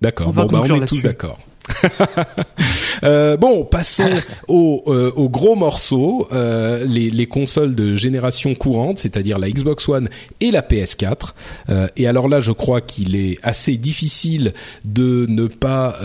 D'accord. 0.00 0.32
Bon, 0.32 0.46
bah, 0.46 0.60
on 0.62 0.82
est 0.82 0.86
tous 0.86 1.02
d'accord. 1.02 1.38
euh, 3.02 3.36
bon, 3.36 3.64
passons 3.64 4.10
au, 4.48 4.82
euh, 4.86 5.10
au, 5.16 5.28
gros 5.28 5.54
morceau, 5.54 6.26
euh, 6.32 6.84
les, 6.84 7.10
les, 7.10 7.26
consoles 7.26 7.74
de 7.74 7.94
génération 7.94 8.54
courante, 8.54 8.98
c'est-à-dire 8.98 9.38
la 9.38 9.50
Xbox 9.50 9.88
One 9.88 10.08
et 10.40 10.50
la 10.50 10.62
PS4. 10.62 11.32
Euh, 11.68 11.88
et 11.96 12.06
alors 12.06 12.28
là, 12.28 12.40
je 12.40 12.52
crois 12.52 12.80
qu'il 12.80 13.16
est 13.16 13.38
assez 13.42 13.76
difficile 13.76 14.52
de 14.84 15.26
ne 15.28 15.46
pas 15.46 15.96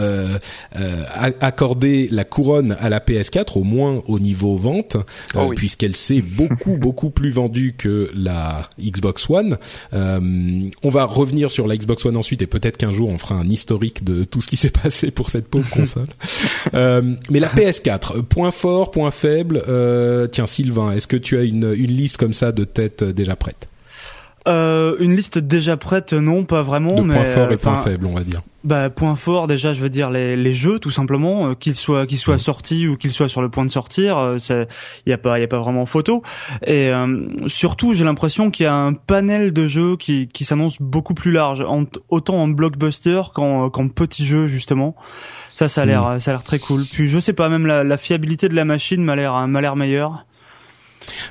accorder 1.39 2.07
la 2.11 2.23
couronne 2.23 2.75
à 2.79 2.89
la 2.89 2.99
PS4, 2.99 3.57
au 3.57 3.63
moins 3.63 4.03
au 4.07 4.19
niveau 4.19 4.55
vente, 4.55 4.97
oh 5.35 5.49
puisqu'elle 5.55 5.95
s'est 5.95 6.21
beaucoup 6.21 6.77
beaucoup 6.77 7.09
plus 7.09 7.31
vendue 7.31 7.75
que 7.77 8.11
la 8.15 8.69
Xbox 8.79 9.29
One. 9.29 9.57
on 9.93 10.89
va 10.89 11.05
revenir 11.05 11.49
sur 11.49 11.67
la 11.67 11.77
Xbox 11.77 12.05
One 12.05 12.17
ensuite, 12.17 12.41
et 12.41 12.47
peut-être 12.47 12.77
qu'un 12.77 12.91
jour 12.91 13.09
on 13.09 13.17
fera 13.17 13.35
un 13.35 13.49
historique 13.49 14.03
de 14.03 14.23
tout 14.23 14.41
ce 14.41 14.47
qui 14.47 14.57
s'est 14.57 14.69
passé 14.69 15.11
pour 15.11 15.29
cette 15.29 15.44
pauvre 15.45 15.69
console. 15.69 16.05
Euh, 16.73 17.13
mais 17.29 17.39
la 17.39 17.47
PS4, 17.47 18.23
point 18.23 18.51
fort, 18.51 18.91
point 18.91 19.11
faible. 19.11 19.61
Euh, 19.67 20.27
tiens, 20.27 20.45
Sylvain, 20.45 20.91
est-ce 20.91 21.07
que 21.07 21.15
tu 21.15 21.37
as 21.37 21.43
une, 21.43 21.73
une 21.75 21.91
liste 21.91 22.17
comme 22.17 22.33
ça 22.33 22.51
de 22.51 22.63
tête 22.63 23.03
euh, 23.03 23.13
déjà 23.13 23.35
prête 23.35 23.67
euh, 24.47 24.95
une 24.99 25.15
liste 25.15 25.37
déjà 25.39 25.77
prête, 25.77 26.13
non, 26.13 26.43
pas 26.43 26.63
vraiment. 26.63 26.95
De 26.95 27.01
mais, 27.01 27.15
points 27.15 27.25
forts 27.25 27.51
et 27.51 27.57
points 27.57 27.81
faibles, 27.81 28.05
on 28.05 28.13
va 28.13 28.23
dire. 28.23 28.41
Bah, 28.63 28.89
point 28.89 29.15
fort, 29.15 29.47
déjà, 29.47 29.73
je 29.73 29.79
veux 29.79 29.89
dire 29.89 30.09
les, 30.09 30.35
les 30.35 30.53
jeux, 30.55 30.79
tout 30.79 30.89
simplement, 30.89 31.49
euh, 31.49 31.53
qu'ils 31.53 31.75
soient 31.75 32.07
qu'ils 32.07 32.17
soient 32.17 32.35
mm. 32.35 32.39
sortis 32.39 32.87
ou 32.87 32.97
qu'ils 32.97 33.11
soient 33.11 33.29
sur 33.29 33.41
le 33.41 33.49
point 33.49 33.63
de 33.65 33.69
sortir, 33.69 34.35
il 34.49 34.67
y 35.09 35.13
a 35.13 35.17
pas 35.17 35.37
il 35.37 35.41
y 35.41 35.43
a 35.43 35.47
pas 35.47 35.59
vraiment 35.59 35.85
photo. 35.85 36.23
Et 36.65 36.91
surtout, 37.47 37.93
j'ai 37.93 38.03
l'impression 38.03 38.51
qu'il 38.51 38.65
y 38.65 38.67
a 38.67 38.73
un 38.73 38.93
panel 38.93 39.53
de 39.53 39.67
jeux 39.67 39.97
qui 39.97 40.27
qui 40.27 40.45
s'annonce 40.45 40.81
beaucoup 40.81 41.13
plus 41.13 41.31
large, 41.31 41.61
en, 41.61 41.85
autant 42.09 42.41
en 42.41 42.47
blockbuster 42.47 43.21
qu'en 43.33 43.69
qu'en 43.69 43.87
petits 43.87 44.25
jeux 44.25 44.47
justement. 44.47 44.95
Ça, 45.53 45.69
ça 45.69 45.83
a 45.83 45.85
l'air, 45.85 46.03
mm. 46.03 46.19
ça 46.19 46.31
a 46.31 46.33
l'air 46.33 46.43
très 46.43 46.59
cool. 46.59 46.85
Puis 46.91 47.07
je 47.07 47.19
sais 47.19 47.33
pas, 47.33 47.49
même 47.49 47.65
la, 47.65 47.83
la 47.83 47.97
fiabilité 47.97 48.49
de 48.49 48.55
la 48.55 48.65
machine 48.65 49.03
m'a 49.03 49.15
l'air, 49.15 49.47
m'a 49.47 49.61
l'air 49.61 49.75
meilleure. 49.75 50.25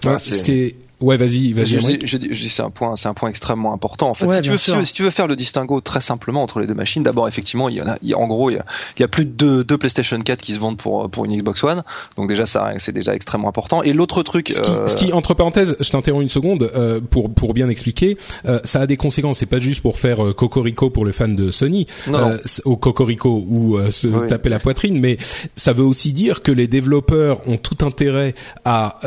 Ouais, 0.05 0.19
c'était 0.19 0.77
Ouais, 1.05 1.17
vas-y, 1.17 1.53
vas-y. 1.53 1.79
Je, 2.05 2.17
dis, 2.17 2.49
c'est 2.49 2.63
un 2.63 2.71
point, 2.71 2.97
c'est 2.97 3.09
un 3.09 3.15
point 3.15 3.29
extrêmement 3.29 3.73
important. 3.73 4.11
En 4.11 4.15
fait, 4.15 4.31
si, 4.31 4.41
tu 4.43 4.51
veux, 4.51 4.85
si, 4.85 4.93
tu 4.93 5.03
veux, 5.03 5.11
faire 5.11 5.27
le 5.27 5.37
distinguo 5.37 5.81
très 5.81 6.01
simplement 6.01 6.43
entre 6.43 6.61
les 6.61 6.67
deux 6.67 6.75
machines, 6.75 7.03
d'abord, 7.03 7.29
effectivement, 7.29 7.69
il 7.69 7.77
y 7.77 7.83
en 7.83 7.89
a, 7.89 7.97
en 8.15 8.27
gros, 8.27 8.51
il 8.51 8.55
y 8.55 8.59
a, 8.59 8.65
il 8.97 9.01
y 9.01 9.05
a 9.05 9.09
plus 9.09 9.25
de 9.25 9.31
deux, 9.31 9.65
deux, 9.65 9.79
PlayStation 9.79 10.19
4 10.19 10.41
qui 10.41 10.55
se 10.55 10.59
vendent 10.59 10.79
pour 10.79 11.11
pour 11.11 11.25
une 11.25 11.37
Xbox 11.37 11.63
One. 11.63 11.83
Donc 12.17 12.29
déjà, 12.29 12.47
ça, 12.47 12.73
c'est 12.79 12.93
déjà 12.93 13.15
extrêmement 13.15 13.49
important. 13.49 13.83
Et 13.83 13.93
l'autre 13.93 14.23
truc, 14.23 14.51
ce 14.51 14.61
qui, 14.61 14.71
euh... 14.71 14.87
ce 14.87 14.97
qui, 14.97 15.13
entre 15.13 15.35
parenthèses, 15.35 15.77
je 15.79 15.91
t'interromps 15.91 16.23
une 16.23 16.29
seconde 16.29 16.71
euh, 16.75 17.01
pour 17.01 17.33
pour 17.33 17.55
bien 17.55 17.69
expliquer, 17.69 18.17
euh, 18.47 18.61
ça 18.65 18.81
a 18.81 18.87
des 18.87 18.97
conséquences. 18.97 19.39
C'est 19.39 19.47
pas 19.47 19.59
juste 19.59 19.83
pour 19.83 19.99
faire 19.99 20.25
euh, 20.25 20.33
cocorico 20.33 20.91
pour 20.91 21.05
le 21.05 21.13
fan 21.13 21.37
de 21.37 21.51
Sony, 21.51 21.87
euh, 22.09 22.39
au 22.65 22.77
cocorico 22.77 23.45
ou 23.49 23.79
se 23.91 24.09
taper 24.27 24.49
la 24.49 24.59
poitrine, 24.59 24.99
mais 24.99 25.19
ça 25.55 25.73
veut 25.73 25.85
aussi 25.85 26.13
dire 26.13 26.43
que 26.43 26.53
les 26.53 26.67
développeurs 26.67 27.47
ont 27.47 27.57
tout 27.57 27.85
intérêt 27.85 28.35
à 28.65 29.01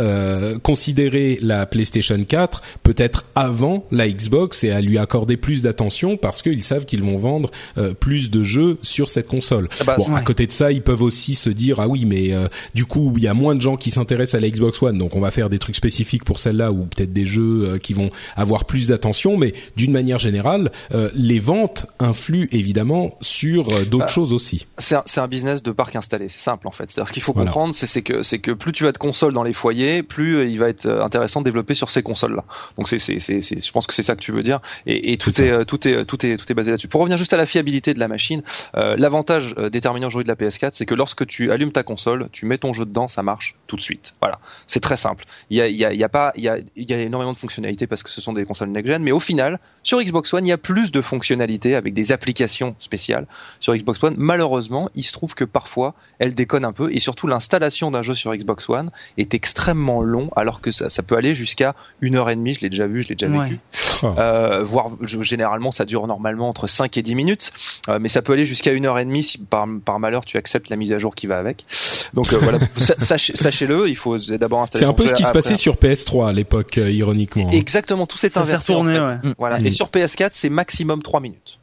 considérer 0.64 1.40
la 1.42 1.66
PlayStation 1.66 1.87
4 1.92 2.62
peut-être 2.84 3.26
avant 3.36 3.86
la 3.92 4.10
Xbox 4.10 4.64
et 4.64 4.72
à 4.72 4.82
lui 4.82 4.98
accorder 4.98 5.38
plus 5.38 5.62
d'attention 5.62 6.18
parce 6.18 6.42
qu'ils 6.42 6.64
savent 6.64 6.86
qu'ils 6.86 7.04
vont 7.04 7.18
vendre 7.18 7.52
euh, 7.78 7.94
plus 7.94 8.30
de 8.30 8.44
jeux 8.44 8.78
sur 8.82 9.10
cette 9.10 9.28
console. 9.28 9.70
Ah 9.80 9.84
bah, 9.86 9.96
bon, 9.98 10.16
à 10.16 10.22
côté 10.22 10.48
de 10.48 10.52
ça, 10.52 10.72
ils 10.72 10.82
peuvent 10.82 11.02
aussi 11.02 11.36
se 11.36 11.50
dire 11.50 11.80
ah 11.80 11.88
oui, 11.88 12.06
mais 12.06 12.34
euh, 12.34 12.48
du 12.74 12.86
coup, 12.86 13.14
il 13.18 13.24
y 13.24 13.28
a 13.28 13.34
moins 13.34 13.56
de 13.56 13.62
gens 13.62 13.78
qui 13.78 13.92
s'intéressent 13.92 14.36
à 14.36 14.42
la 14.42 14.50
Xbox 14.50 14.82
One, 14.82 14.98
donc 14.98 15.16
on 15.16 15.20
va 15.20 15.32
faire 15.32 15.50
des 15.50 15.60
trucs 15.60 15.76
spécifiques 15.76 16.24
pour 16.24 16.40
celle-là 16.40 16.72
ou 16.72 16.86
peut-être 16.86 17.14
des 17.14 17.26
jeux 17.26 17.70
euh, 17.70 17.78
qui 17.78 17.94
vont 17.94 18.10
avoir 18.36 18.66
plus 18.66 18.88
d'attention. 18.88 19.38
Mais 19.38 19.54
d'une 19.76 19.92
manière 19.92 20.20
générale, 20.20 20.72
les 21.16 21.40
ventes 21.40 21.86
influent 22.00 22.48
évidemment 22.52 23.18
sur 23.22 23.66
d'autres 23.86 24.06
bah, 24.06 24.08
choses 24.08 24.34
aussi. 24.34 24.66
C'est 24.78 24.96
un, 24.96 25.04
un, 25.18 25.28
business 25.28 25.62
de 25.62 25.72
parc 25.72 25.96
installé, 25.96 26.30
c'est 26.30 26.40
simple 26.40 26.68
en 26.68 26.72
fait. 26.72 26.90
C'est-à-dire 26.90 27.10
ce 27.10 27.14
qu'il 27.14 27.24
faut 27.24 27.34
comprendre, 27.34 27.74
c'est 27.74 28.02
que 28.02 28.24
c'est 28.24 28.40
que 28.40 28.52
plus 28.52 28.72
tu 28.72 28.88
as 28.88 28.92
de 28.92 28.98
consoles 28.98 29.34
dans 29.34 29.44
les 29.44 29.54
foyers, 29.54 30.04
plus 30.04 30.50
il 30.50 30.60
va 30.60 30.70
être 30.70 30.88
intéressant 30.88 31.42
de 31.42 31.46
développer 31.46 31.67
sur 31.76 31.90
ces 31.90 32.04
consoles 32.04 32.36
là. 32.36 32.44
Donc 32.78 32.90
c'est 32.90 32.98
c'est 32.98 33.20
c'est 33.20 33.42
je 33.42 33.72
pense 33.72 33.88
que 33.88 33.94
c'est 33.94 34.04
ça 34.04 34.16
que 34.16 34.22
tu 34.22 34.32
veux 34.32 34.44
dire 34.44 34.60
et, 34.86 35.14
et 35.14 35.18
tout, 35.18 35.30
est, 35.42 35.50
euh, 35.50 35.64
tout 35.64 35.88
est 35.88 36.06
tout 36.06 36.26
est 36.26 36.38
tout 36.38 36.52
est 36.52 36.56
basé 36.56 36.72
là-dessus. 36.72 36.88
Pour 36.88 37.02
revenir 37.02 37.18
juste 37.18 37.34
à 37.34 37.38
la 37.38 37.46
fiabilité 37.46 37.94
de 37.94 38.00
la 38.00 38.08
machine, 38.08 38.44
euh, 38.76 38.96
l'avantage 38.98 39.54
euh, 39.58 39.70
déterminant 39.70 40.08
aujourd'hui 40.08 40.26
de 40.26 40.30
la 40.30 40.36
PS4, 40.36 40.72
c'est 40.74 40.86
que 40.86 40.96
lorsque 40.96 41.26
tu 41.28 41.52
allumes 41.52 41.72
ta 41.72 41.84
console, 41.84 42.30
tu 42.32 42.46
mets 42.46 42.58
ton 42.58 42.74
jeu 42.74 42.86
dedans, 42.86 43.08
ça 43.08 43.24
marche 43.24 43.56
tout 43.68 43.76
de 43.76 43.82
suite. 43.82 44.16
Voilà, 44.22 44.40
c'est 44.68 44.80
très 44.80 44.98
simple. 44.98 45.26
Il 45.50 45.58
y 45.58 45.62
a 45.62 45.68
il 45.68 45.76
y 45.76 45.86
a, 45.86 45.94
il 45.94 46.00
y 46.00 46.04
a 46.04 46.10
pas 46.10 46.32
il 46.36 46.44
y 46.44 46.50
a 46.50 46.58
il 46.76 46.90
y 46.90 46.94
a 46.94 47.00
énormément 47.00 47.34
de 47.34 47.38
fonctionnalités 47.38 47.88
parce 47.88 48.04
que 48.04 48.10
ce 48.10 48.22
sont 48.22 48.34
des 48.34 48.46
consoles 48.46 48.70
next 48.70 48.88
gen, 48.88 49.04
mais 49.04 49.12
au 49.12 49.20
final, 49.20 49.60
sur 49.88 50.02
Xbox 50.02 50.34
One, 50.34 50.46
il 50.46 50.50
y 50.50 50.52
a 50.52 50.58
plus 50.58 50.92
de 50.92 51.00
fonctionnalités 51.00 51.74
avec 51.74 51.94
des 51.94 52.12
applications 52.12 52.76
spéciales. 52.78 53.26
Sur 53.62 53.74
Xbox 53.74 54.04
One, 54.04 54.16
malheureusement, 54.18 54.90
il 54.96 55.04
se 55.04 55.14
trouve 55.14 55.34
que 55.34 55.46
parfois, 55.46 55.94
elle 56.20 56.36
déconne 56.36 56.66
un 56.66 56.74
peu 56.74 56.94
et 56.94 57.00
surtout 57.00 57.26
l'installation 57.26 57.90
d'un 57.90 58.02
jeu 58.02 58.14
sur 58.14 58.36
Xbox 58.36 58.70
One 58.70 58.92
est 59.18 59.34
extrêmement 59.34 60.02
long 60.02 60.30
alors 60.36 60.60
que 60.60 60.74
ça, 60.74 60.90
ça 60.90 61.04
peut 61.04 61.16
aller 61.16 61.36
jusqu'à 61.36 61.74
une 62.02 62.18
heure 62.18 62.30
et 62.30 62.36
demie. 62.36 62.54
Je 62.54 62.60
l'ai 62.60 62.70
déjà 62.70 62.86
vu, 62.86 63.02
je 63.02 63.08
l'ai 63.08 63.16
déjà 63.16 63.32
vécu. 63.32 63.62
Oh. 64.04 64.08
Euh, 64.18 64.62
voire 64.62 64.90
généralement 65.02 65.72
ça 65.72 65.86
dure 65.86 66.06
normalement 66.06 66.50
entre 66.50 66.68
5 66.68 66.98
et 66.98 67.02
10 67.02 67.16
minutes, 67.16 67.54
euh, 67.88 67.98
mais 67.98 68.10
ça 68.10 68.22
peut 68.22 68.34
aller 68.34 68.44
jusqu'à 68.44 68.74
une 68.74 68.86
heure 68.86 69.00
et 69.00 69.06
demie 69.06 69.24
si 69.24 69.38
par, 69.38 69.66
par 69.86 70.00
malheur 70.00 70.26
tu 70.26 70.36
acceptes 70.36 70.70
la 70.70 70.76
mise 70.76 70.92
à 70.92 71.00
jour 71.00 71.16
qui 71.16 71.28
va 71.28 71.40
avec. 71.40 71.66
Donc 72.14 72.32
euh, 72.34 72.38
voilà, 72.42 72.60
sachez-le, 72.98 73.90
il 73.90 73.96
faut 73.96 74.18
d'abord 74.18 74.62
installer. 74.62 74.84
C'est 74.84 74.90
un 74.90 74.94
peu 74.94 75.08
ce 75.08 75.14
qui 75.14 75.24
se 75.24 75.32
passait 75.32 75.56
sur 75.56 75.76
PS3 75.76 76.30
à 76.30 76.34
l'époque, 76.34 76.78
euh, 76.78 76.92
ironiquement. 76.92 77.50
Exactement, 77.52 78.06
tout 78.06 78.18
s'est 78.18 78.38
inversé. 78.38 78.74
En 78.74 78.84
fait. 78.84 79.00
ouais. 79.00 79.34
Voilà. 79.38 79.60
Et 79.60 79.70
mm. 79.70 79.72
Sur 79.78 79.88
PS4, 79.90 80.30
c'est 80.34 80.50
maximum 80.50 81.02
3 81.02 81.20
minutes 81.22 81.60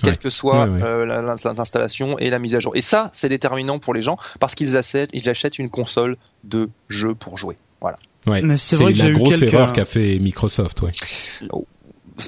quelle 0.00 0.18
que 0.18 0.30
soit 0.30 0.66
euh, 0.68 1.04
l'installation 1.54 2.18
et 2.18 2.30
la 2.30 2.38
mise 2.38 2.54
à 2.54 2.60
jour. 2.60 2.74
Et 2.76 2.80
ça, 2.80 3.10
c'est 3.12 3.28
déterminant 3.28 3.78
pour 3.78 3.94
les 3.94 4.02
gens 4.02 4.18
parce 4.40 4.54
qu'ils 4.54 4.76
achètent, 4.76 5.10
ils 5.12 5.28
achètent 5.28 5.58
une 5.58 5.70
console 5.70 6.16
de 6.44 6.70
jeu 6.88 7.14
pour 7.14 7.38
jouer. 7.38 7.56
Voilà. 7.80 7.96
C'est 8.56 8.78
la 8.78 9.10
grosse 9.10 9.42
erreur 9.42 9.72
qu'a 9.72 9.84
fait 9.84 10.18
Microsoft, 10.18 10.82
ouais. 10.82 10.92
Oh. 11.50 11.66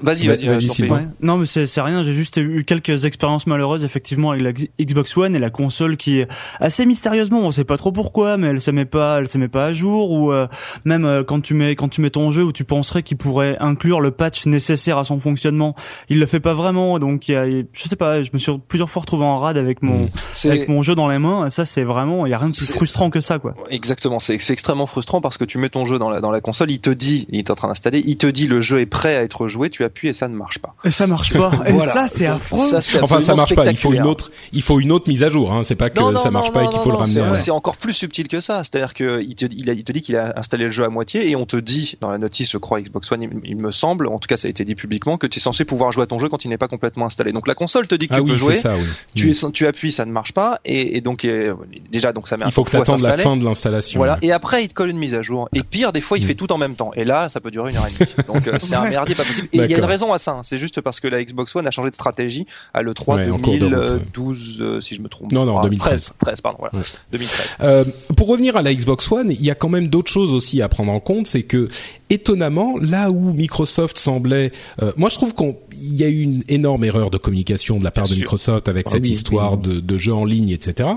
Vas-y, 0.02 0.26
vas-y, 0.26 0.46
vas-y. 0.46 0.88
Non, 1.20 1.36
mais 1.36 1.46
c'est 1.46 1.80
rien. 1.80 2.02
J'ai 2.02 2.14
juste 2.14 2.36
eu 2.38 2.64
quelques 2.64 3.04
expériences 3.04 3.46
malheureuses 3.46 3.84
effectivement 3.84 4.30
avec 4.30 4.42
la 4.42 4.52
Xbox 4.52 5.16
One 5.16 5.34
et 5.34 5.38
la 5.38 5.50
console 5.50 5.96
qui 5.96 6.22
assez 6.60 6.86
mystérieusement, 6.86 7.40
on 7.40 7.52
sait 7.52 7.64
pas 7.64 7.76
trop 7.76 7.92
pourquoi, 7.92 8.36
mais 8.36 8.48
elle 8.48 8.60
se 8.60 8.70
met 8.70 8.84
pas, 8.84 9.18
elle 9.18 9.28
se 9.28 9.38
met 9.38 9.48
pas 9.48 9.66
à 9.66 9.72
jour 9.72 10.10
ou 10.10 10.32
euh, 10.32 10.46
même 10.84 11.04
euh, 11.04 11.22
quand 11.22 11.40
tu 11.40 11.54
mets 11.54 11.76
quand 11.76 11.88
tu 11.88 12.00
mets 12.00 12.10
ton 12.10 12.30
jeu 12.30 12.44
où 12.44 12.52
tu 12.52 12.64
penserais 12.64 13.02
qu'il 13.02 13.16
pourrait 13.16 13.56
inclure 13.60 14.00
le 14.00 14.10
patch 14.10 14.46
nécessaire 14.46 14.98
à 14.98 15.04
son 15.04 15.20
fonctionnement, 15.20 15.74
il 16.08 16.18
le 16.18 16.26
fait 16.26 16.40
pas 16.40 16.54
vraiment. 16.54 16.98
Donc 16.98 17.28
il 17.28 17.32
y 17.32 17.36
a, 17.36 17.46
je 17.46 17.88
sais 17.88 17.96
pas, 17.96 18.22
je 18.22 18.30
me 18.32 18.38
suis 18.38 18.52
plusieurs 18.68 18.90
fois 18.90 19.00
retrouvé 19.00 19.24
en 19.24 19.38
rade 19.38 19.56
avec 19.56 19.82
mon 19.82 20.04
mmh. 20.04 20.48
avec 20.48 20.68
mon 20.68 20.82
jeu 20.82 20.94
dans 20.94 21.08
les 21.08 21.18
mains. 21.18 21.50
ça 21.50 21.64
c'est 21.64 21.84
vraiment, 21.84 22.26
il 22.26 22.30
y 22.30 22.34
a 22.34 22.38
rien 22.38 22.48
de 22.48 22.56
plus 22.56 22.70
frustrant 22.70 23.10
que 23.10 23.20
ça 23.20 23.38
quoi. 23.38 23.54
Exactement, 23.70 24.20
c'est 24.20 24.34
extrêmement 24.34 24.86
frustrant 24.86 25.20
parce 25.20 25.38
que 25.38 25.44
tu 25.44 25.58
mets 25.58 25.68
ton 25.68 25.84
jeu 25.84 25.98
dans 25.98 26.10
la 26.10 26.20
dans 26.20 26.30
la 26.30 26.40
console, 26.40 26.70
il 26.70 26.80
te 26.80 26.90
dit, 26.90 27.26
il 27.30 27.40
est 27.40 27.50
en 27.50 27.54
train 27.54 27.68
d'installer, 27.68 28.02
il 28.04 28.16
te 28.16 28.26
dit 28.26 28.46
le 28.46 28.60
jeu 28.60 28.80
est 28.80 28.86
prêt 28.86 29.16
à 29.16 29.22
être 29.22 29.48
joué 29.48 29.70
tu 29.70 29.83
appuies 29.84 30.08
et 30.08 30.14
ça 30.14 30.26
ne 30.28 30.34
marche 30.34 30.58
pas. 30.58 30.74
Et 30.84 30.90
ça 30.90 31.06
marche 31.06 31.32
pas. 31.34 31.52
Et 31.66 31.78
ça, 31.80 32.06
c'est 32.08 32.26
affreux. 32.26 32.66
Ça, 32.68 32.80
c'est 32.80 33.00
Enfin, 33.02 33.20
ça 33.20 33.34
marche 33.34 33.54
pas. 33.54 33.66
Il 33.70 33.76
faut 33.76 33.92
une 33.92 34.06
autre, 34.06 34.30
il 34.52 34.62
faut 34.62 34.80
une 34.80 34.90
autre 34.92 35.08
mise 35.08 35.22
à 35.22 35.30
jour. 35.30 35.52
Hein. 35.52 35.62
C'est 35.64 35.74
pas 35.76 35.90
que 35.90 36.00
Non, 36.00 36.12
non, 36.12 36.18
ça 36.18 36.30
marche 36.30 36.48
non, 36.48 36.52
pas 36.52 36.64
et 36.64 36.68
qu'il 36.68 36.78
faut 36.80 36.88
non, 36.90 36.96
le 36.96 37.00
ramener. 37.00 37.36
c'est- 37.42 37.50
encore 37.50 37.76
plus 37.76 37.92
subtil 37.92 38.26
que 38.28 38.40
ça. 38.40 38.62
C'est-à-dire 38.64 38.94
que 38.94 39.22
il 39.22 39.34
te, 39.34 39.44
il, 39.50 39.70
a- 39.70 39.74
il 39.74 39.84
te 39.84 39.92
dit 39.92 40.02
qu'il 40.02 40.16
a 40.16 40.32
installé 40.38 40.64
le 40.64 40.70
jeu 40.70 40.84
à 40.84 40.88
moitié 40.88 41.28
et 41.30 41.36
on 41.36 41.46
te 41.46 41.56
dit 41.56 41.96
dans 42.00 42.10
la 42.10 42.18
notice, 42.18 42.50
je 42.50 42.58
crois 42.58 42.80
Xbox 42.80 43.10
One, 43.12 43.22
il, 43.22 43.30
il 43.44 43.56
me 43.56 43.70
semble, 43.70 44.08
en 44.08 44.18
tout 44.18 44.26
cas 44.26 44.36
ça 44.36 44.46
a 44.48 44.50
été 44.50 44.64
dit 44.64 44.74
publiquement, 44.74 45.18
que 45.18 45.26
tu 45.26 45.38
es 45.38 45.42
censé 45.42 45.64
pouvoir 45.64 45.92
jouer 45.92 46.02
à 46.04 46.06
ton 46.06 46.18
jeu 46.18 46.28
quand 46.28 46.44
il 46.44 46.48
n'est 46.48 46.58
pas 46.58 46.68
complètement 46.68 47.06
installé. 47.06 47.32
Donc 47.32 47.46
la 47.46 47.54
console 47.54 47.86
te 47.86 47.94
dit 47.94 48.08
que 48.08 48.14
Ah 48.14 48.16
tu 48.16 48.22
oui, 48.22 48.30
peux 48.32 48.36
jouer. 48.38 48.56
ça. 48.56 48.74
Oui. 48.76 48.82
Tu, 49.14 49.26
Mm. 49.28 49.30
es, 49.48 49.52
tu 49.52 49.66
appuies, 49.66 49.92
ça 49.92 50.04
ne 50.06 50.12
marche 50.12 50.32
pas 50.32 50.60
et, 50.64 50.96
et 50.96 51.00
donc 51.00 51.24
euh, 51.24 51.54
déjà 51.90 52.12
donc 52.12 52.28
ça 52.28 52.36
met 52.36 52.44
un 52.44 52.48
Il 52.48 52.52
faut 52.52 52.64
que 52.64 52.70
t'attendes 52.70 53.00
la 53.02 53.18
fin 53.18 53.36
de 53.36 53.44
l'installation. 53.44 53.98
Voilà. 53.98 54.18
Et 54.22 54.32
après, 54.32 54.64
il 54.64 54.68
te 54.68 54.74
colle 54.74 54.90
une 54.90 54.98
mise 54.98 55.14
à 55.14 55.22
jour. 55.22 55.48
Et 55.54 55.62
pire, 55.62 55.92
des 55.92 56.00
fois, 56.00 56.18
il 56.18 56.24
Mm. 56.24 56.26
fait 56.28 56.34
tout 56.34 56.52
en 56.52 56.58
même 56.58 56.74
temps. 56.74 56.90
Et 56.96 57.04
là, 57.04 57.28
ça 57.28 57.40
peut 57.40 57.50
durer 57.50 57.70
une 57.70 57.76
heure 57.76 57.86
et 57.86 57.92
demie. 57.92 58.10
Donc, 58.26 58.48
euh, 58.48 58.56
c'est 58.58 58.74
un 58.74 58.88
merdier 58.88 59.14
pas 59.14 59.24
possible. 59.24 59.48
Et 59.52 59.63
il 59.64 59.70
y 59.70 59.74
a 59.74 59.78
une 59.78 59.84
raison 59.84 60.12
à 60.12 60.18
ça. 60.18 60.32
hein. 60.32 60.40
C'est 60.44 60.58
juste 60.58 60.80
parce 60.80 61.00
que 61.00 61.08
la 61.08 61.22
Xbox 61.24 61.54
One 61.56 61.66
a 61.66 61.70
changé 61.70 61.90
de 61.90 61.94
stratégie 61.94 62.46
à 62.72 62.82
l'E3 62.82 63.14
Ouais, 63.16 63.30
en 63.30 63.38
cours 63.38 63.58
de 63.58 63.64
route, 63.66 63.74
ouais. 63.74 63.88
2012, 64.14 64.56
euh, 64.60 64.80
si 64.80 64.94
je 64.94 65.00
me 65.02 65.08
trompe. 65.08 65.32
Non, 65.32 65.44
non, 65.44 65.58
Ah, 65.58 65.62
2013. 65.62 65.90
13, 66.04 66.12
13, 66.18 66.40
pardon, 66.40 66.58
voilà. 66.60 66.78
Ouais. 66.78 66.84
2013. 67.12 67.46
Euh, 67.62 67.84
pour 68.16 68.28
revenir 68.28 68.56
à 68.56 68.62
la 68.62 68.74
Xbox 68.74 69.10
One, 69.10 69.30
il 69.30 69.42
y 69.44 69.50
a 69.50 69.54
quand 69.54 69.68
même 69.68 69.88
d'autres 69.88 70.10
choses 70.10 70.32
aussi 70.32 70.62
à 70.62 70.68
prendre 70.68 70.92
en 70.92 71.00
compte. 71.00 71.26
C'est 71.26 71.42
que 71.42 71.68
étonnamment, 72.10 72.76
là 72.80 73.10
où 73.10 73.32
Microsoft 73.32 73.98
semblait, 73.98 74.52
euh, 74.82 74.92
moi 74.96 75.08
je 75.08 75.14
trouve 75.16 75.34
qu'il 75.34 75.54
y 75.96 76.04
a 76.04 76.08
eu 76.08 76.20
une 76.22 76.42
énorme 76.48 76.84
erreur 76.84 77.10
de 77.10 77.18
communication 77.18 77.78
de 77.78 77.84
la 77.84 77.90
part 77.90 78.04
Bien 78.04 78.10
de 78.12 78.14
sûr. 78.16 78.22
Microsoft 78.24 78.68
avec 78.68 78.86
Ah 78.88 78.92
cette 78.92 79.04
oui, 79.04 79.10
histoire 79.10 79.52
oui. 79.54 79.58
de, 79.76 79.80
de 79.80 79.98
jeux 79.98 80.14
en 80.14 80.24
ligne, 80.24 80.50
etc. 80.50 80.88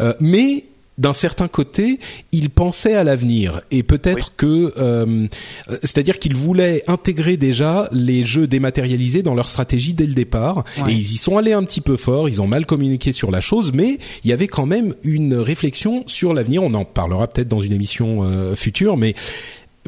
Euh, 0.00 0.14
mais 0.20 0.64
d'un 0.96 1.12
certain 1.12 1.48
côté, 1.48 1.98
il 2.32 2.50
pensait 2.50 2.94
à 2.94 3.02
l'avenir 3.02 3.62
et 3.70 3.82
peut-être 3.82 4.34
que, 4.36 4.72
euh, 4.78 5.26
c'est-à-dire 5.82 6.18
qu'ils 6.18 6.36
voulaient 6.36 6.84
intégrer 6.86 7.36
déjà 7.36 7.88
les 7.90 8.24
jeux 8.24 8.46
dématérialisés 8.46 9.22
dans 9.22 9.34
leur 9.34 9.48
stratégie 9.48 9.94
dès 9.94 10.06
le 10.06 10.14
départ 10.14 10.64
Ouais. 10.84 10.92
et 10.92 10.94
ils 10.94 11.12
y 11.12 11.16
sont 11.16 11.36
allés 11.36 11.52
un 11.52 11.64
petit 11.64 11.80
peu 11.80 11.96
fort. 11.96 12.28
Ils 12.28 12.40
ont 12.40 12.46
mal 12.46 12.64
communiqué 12.66 13.12
sur 13.12 13.30
la 13.30 13.40
chose, 13.40 13.72
mais 13.74 13.98
il 14.22 14.30
y 14.30 14.32
avait 14.32 14.48
quand 14.48 14.66
même 14.66 14.94
une 15.02 15.34
réflexion 15.34 16.04
sur 16.06 16.32
l'avenir. 16.32 16.62
On 16.62 16.74
en 16.74 16.84
parlera 16.84 17.26
peut-être 17.26 17.48
dans 17.48 17.60
une 17.60 17.72
émission 17.72 18.22
euh, 18.22 18.54
future, 18.54 18.96
mais 18.96 19.14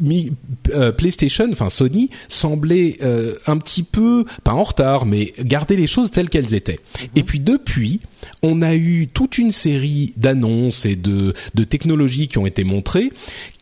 Mi- 0.01 0.31
euh, 0.73 0.91
PlayStation, 0.91 1.47
enfin 1.51 1.69
Sony, 1.69 2.09
semblait 2.27 2.97
euh, 3.01 3.33
un 3.47 3.57
petit 3.57 3.83
peu, 3.83 4.25
pas 4.43 4.53
en 4.53 4.63
retard, 4.63 5.05
mais 5.05 5.33
garder 5.39 5.75
les 5.75 5.87
choses 5.87 6.11
telles 6.11 6.29
qu'elles 6.29 6.53
étaient. 6.53 6.79
Et 7.15 7.23
puis 7.23 7.39
depuis, 7.39 7.99
on 8.43 8.61
a 8.61 8.75
eu 8.75 9.07
toute 9.07 9.37
une 9.37 9.51
série 9.51 10.13
d'annonces 10.17 10.85
et 10.85 10.95
de, 10.95 11.33
de 11.55 11.63
technologies 11.63 12.27
qui 12.27 12.37
ont 12.37 12.45
été 12.45 12.63
montrées 12.63 13.11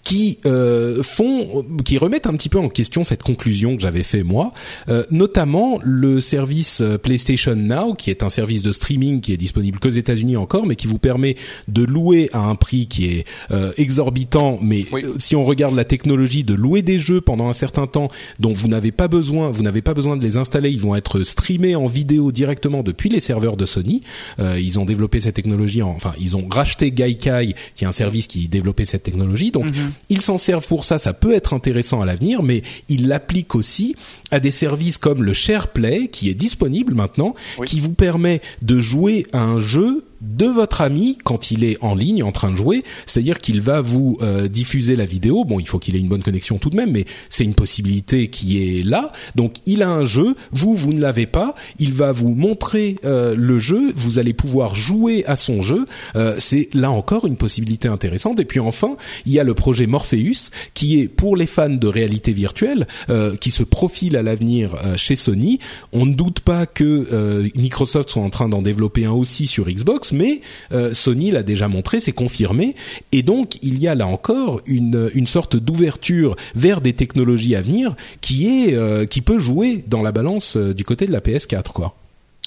qui 0.05 0.39
euh, 0.45 1.01
font, 1.03 1.65
qui 1.83 1.97
remettent 1.97 2.27
un 2.27 2.33
petit 2.33 2.47
peu 2.47 2.59
en 2.59 2.69
question 2.69 3.03
cette 3.03 3.23
conclusion 3.23 3.75
que 3.75 3.81
j'avais 3.81 4.03
fait 4.03 4.23
moi, 4.23 4.53
euh, 4.87 5.03
notamment 5.11 5.79
le 5.83 6.21
service 6.21 6.79
euh, 6.81 6.97
PlayStation 6.97 7.55
Now, 7.55 7.95
qui 7.95 8.11
est 8.11 8.21
un 8.23 8.29
service 8.29 8.61
de 8.63 8.71
streaming 8.71 9.19
qui 9.19 9.33
est 9.33 9.37
disponible 9.37 9.79
qu'aux 9.79 9.89
États-Unis 9.89 10.37
encore, 10.37 10.67
mais 10.67 10.75
qui 10.75 10.85
vous 10.85 10.99
permet 10.99 11.35
de 11.67 11.83
louer 11.83 12.29
à 12.33 12.39
un 12.39 12.53
prix 12.55 12.85
qui 12.87 13.05
est 13.07 13.25
euh, 13.51 13.71
exorbitant, 13.77 14.59
mais 14.61 14.85
Oui. 14.91 15.03
euh, 15.03 15.15
si 15.17 15.35
on 15.35 15.43
regarde 15.43 15.75
la 15.75 15.85
technologie 15.85 16.43
de 16.43 16.53
louer 16.53 16.83
des 16.83 16.99
jeux 16.99 17.19
pendant 17.19 17.49
un 17.49 17.53
certain 17.53 17.87
temps 17.87 18.09
dont 18.39 18.53
vous 18.53 18.67
n'avez 18.67 18.91
pas 18.91 19.07
besoin, 19.07 19.49
vous 19.49 19.63
n'avez 19.63 19.81
pas 19.81 19.95
besoin 19.95 20.17
de 20.17 20.23
les 20.23 20.37
installer, 20.37 20.69
ils 20.69 20.79
vont 20.79 20.95
être 20.95 21.23
streamés 21.23 21.75
en 21.75 21.87
vidéo 21.87 22.31
directement 22.31 22.83
depuis 22.83 23.09
les 23.09 23.19
serveurs 23.19 23.57
de 23.57 23.65
Sony. 23.65 24.01
Euh, 24.39 24.59
ils 24.59 24.79
ont 24.79 24.85
développé 24.85 25.19
cette 25.19 25.35
technologie, 25.35 25.81
en, 25.81 25.89
enfin 25.89 26.13
ils 26.19 26.37
ont 26.37 26.47
racheté 26.47 26.91
Gaikai, 26.91 27.55
qui 27.73 27.85
est 27.85 27.87
un 27.87 27.91
service 27.91 28.27
qui 28.27 28.47
développait 28.47 28.85
cette 28.85 29.01
technologie. 29.01 29.49
Donc 29.49 29.65
ils 30.09 30.21
s'en 30.21 30.37
servent 30.37 30.67
pour 30.67 30.85
ça, 30.85 30.97
ça 30.97 31.13
peut 31.13 31.33
être 31.33 31.53
intéressant 31.53 32.01
à 32.01 32.05
l'avenir, 32.05 32.43
mais 32.43 32.61
ils 32.89 33.07
l'appliquent 33.07 33.55
aussi 33.55 33.95
à 34.31 34.39
des 34.39 34.51
services 34.51 34.97
comme 34.97 35.23
le 35.23 35.33
SharePlay, 35.33 36.07
qui 36.09 36.29
est 36.29 36.33
disponible 36.35 36.93
maintenant, 36.93 37.33
Oui. 37.59 37.65
qui 37.65 37.79
vous 37.79 37.93
permet 37.93 38.41
de 38.61 38.79
jouer 38.79 39.25
à 39.33 39.41
un 39.41 39.59
jeu 39.59 40.05
de 40.25 40.45
votre 40.45 40.81
ami 40.81 41.17
quand 41.23 41.51
il 41.51 41.63
est 41.63 41.77
en 41.81 41.95
ligne 41.95 42.23
en 42.23 42.31
train 42.31 42.51
de 42.51 42.55
jouer, 42.55 42.83
c'est-à-dire 43.05 43.39
qu'il 43.39 43.61
va 43.61 43.81
vous 43.81 44.17
euh, 44.21 44.47
diffuser 44.47 44.95
la 44.95 45.05
vidéo. 45.05 45.45
Bon, 45.45 45.59
il 45.59 45.67
faut 45.67 45.79
qu'il 45.79 45.95
ait 45.95 45.99
une 45.99 46.07
bonne 46.07 46.23
connexion 46.23 46.57
tout 46.57 46.69
de 46.69 46.75
même, 46.75 46.91
mais 46.91 47.05
c'est 47.29 47.43
une 47.43 47.53
possibilité 47.55 48.29
qui 48.29 48.79
est 48.79 48.83
là. 48.83 49.11
Donc, 49.35 49.55
il 49.65 49.83
a 49.83 49.89
un 49.89 50.05
jeu, 50.05 50.35
vous 50.51 50.75
vous 50.75 50.93
ne 50.93 50.99
l'avez 50.99 51.25
pas, 51.25 51.55
il 51.79 51.93
va 51.93 52.11
vous 52.11 52.29
montrer 52.29 52.95
euh, 53.05 53.35
le 53.35 53.59
jeu, 53.59 53.93
vous 53.95 54.19
allez 54.19 54.33
pouvoir 54.33 54.75
jouer 54.75 55.23
à 55.25 55.35
son 55.35 55.61
jeu. 55.61 55.85
Euh, 56.15 56.35
c'est 56.39 56.69
là 56.73 56.91
encore 56.91 57.25
une 57.25 57.37
possibilité 57.37 57.87
intéressante. 57.87 58.39
Et 58.39 58.45
puis 58.45 58.59
enfin, 58.59 58.97
il 59.25 59.31
y 59.31 59.39
a 59.39 59.43
le 59.43 59.53
projet 59.53 59.87
Morpheus 59.87 60.51
qui 60.73 60.99
est 60.99 61.07
pour 61.07 61.35
les 61.35 61.45
fans 61.45 61.69
de 61.69 61.87
réalité 61.87 62.31
virtuelle, 62.31 62.87
euh, 63.09 63.35
qui 63.35 63.51
se 63.51 63.63
profile 63.63 64.15
à 64.17 64.23
l'avenir 64.23 64.75
euh, 64.85 64.97
chez 64.97 65.15
Sony. 65.15 65.59
On 65.91 66.05
ne 66.05 66.13
doute 66.13 66.41
pas 66.41 66.65
que 66.65 67.07
euh, 67.11 67.47
Microsoft 67.55 68.09
soit 68.09 68.23
en 68.23 68.29
train 68.29 68.49
d'en 68.49 68.61
développer 68.61 69.05
un 69.05 69.11
aussi 69.11 69.47
sur 69.47 69.65
Xbox, 69.65 70.11
mais 70.15 70.41
euh, 70.71 70.93
Sony 70.93 71.31
l'a 71.31 71.43
déjà 71.43 71.67
montré, 71.67 71.99
c'est 71.99 72.11
confirmé. 72.11 72.75
Et 73.11 73.23
donc, 73.23 73.57
il 73.61 73.79
y 73.79 73.87
a 73.87 73.95
là 73.95 74.07
encore 74.07 74.61
une, 74.65 75.09
sorte 75.25 75.55
d'ouverture 75.55 76.35
vers 76.55 76.81
des 76.81 76.93
technologies 76.93 77.55
à 77.55 77.61
venir 77.61 77.95
qui 78.21 78.75
euh, 78.75 79.05
peut 79.25 79.39
jouer 79.39 79.83
dans 79.87 80.03
la 80.03 80.11
balance 80.11 80.55
euh, 80.55 80.73
du 80.73 80.85
côté 80.85 81.07
de 81.07 81.11
la 81.11 81.19
PS4, 81.19 81.71
quoi. 81.71 81.95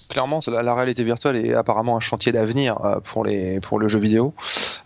Clairement, 0.09 0.41
la, 0.47 0.63
la 0.63 0.75
réalité 0.75 1.05
virtuelle 1.05 1.37
est 1.37 1.53
apparemment 1.53 1.97
un 1.97 2.01
chantier 2.01 2.33
d'avenir 2.33 2.79
euh, 2.85 2.97
pour 3.05 3.25
les 3.25 3.61
pour 3.61 3.79
le 3.79 3.89
jeu 3.89 3.99
vidéo. 3.99 4.33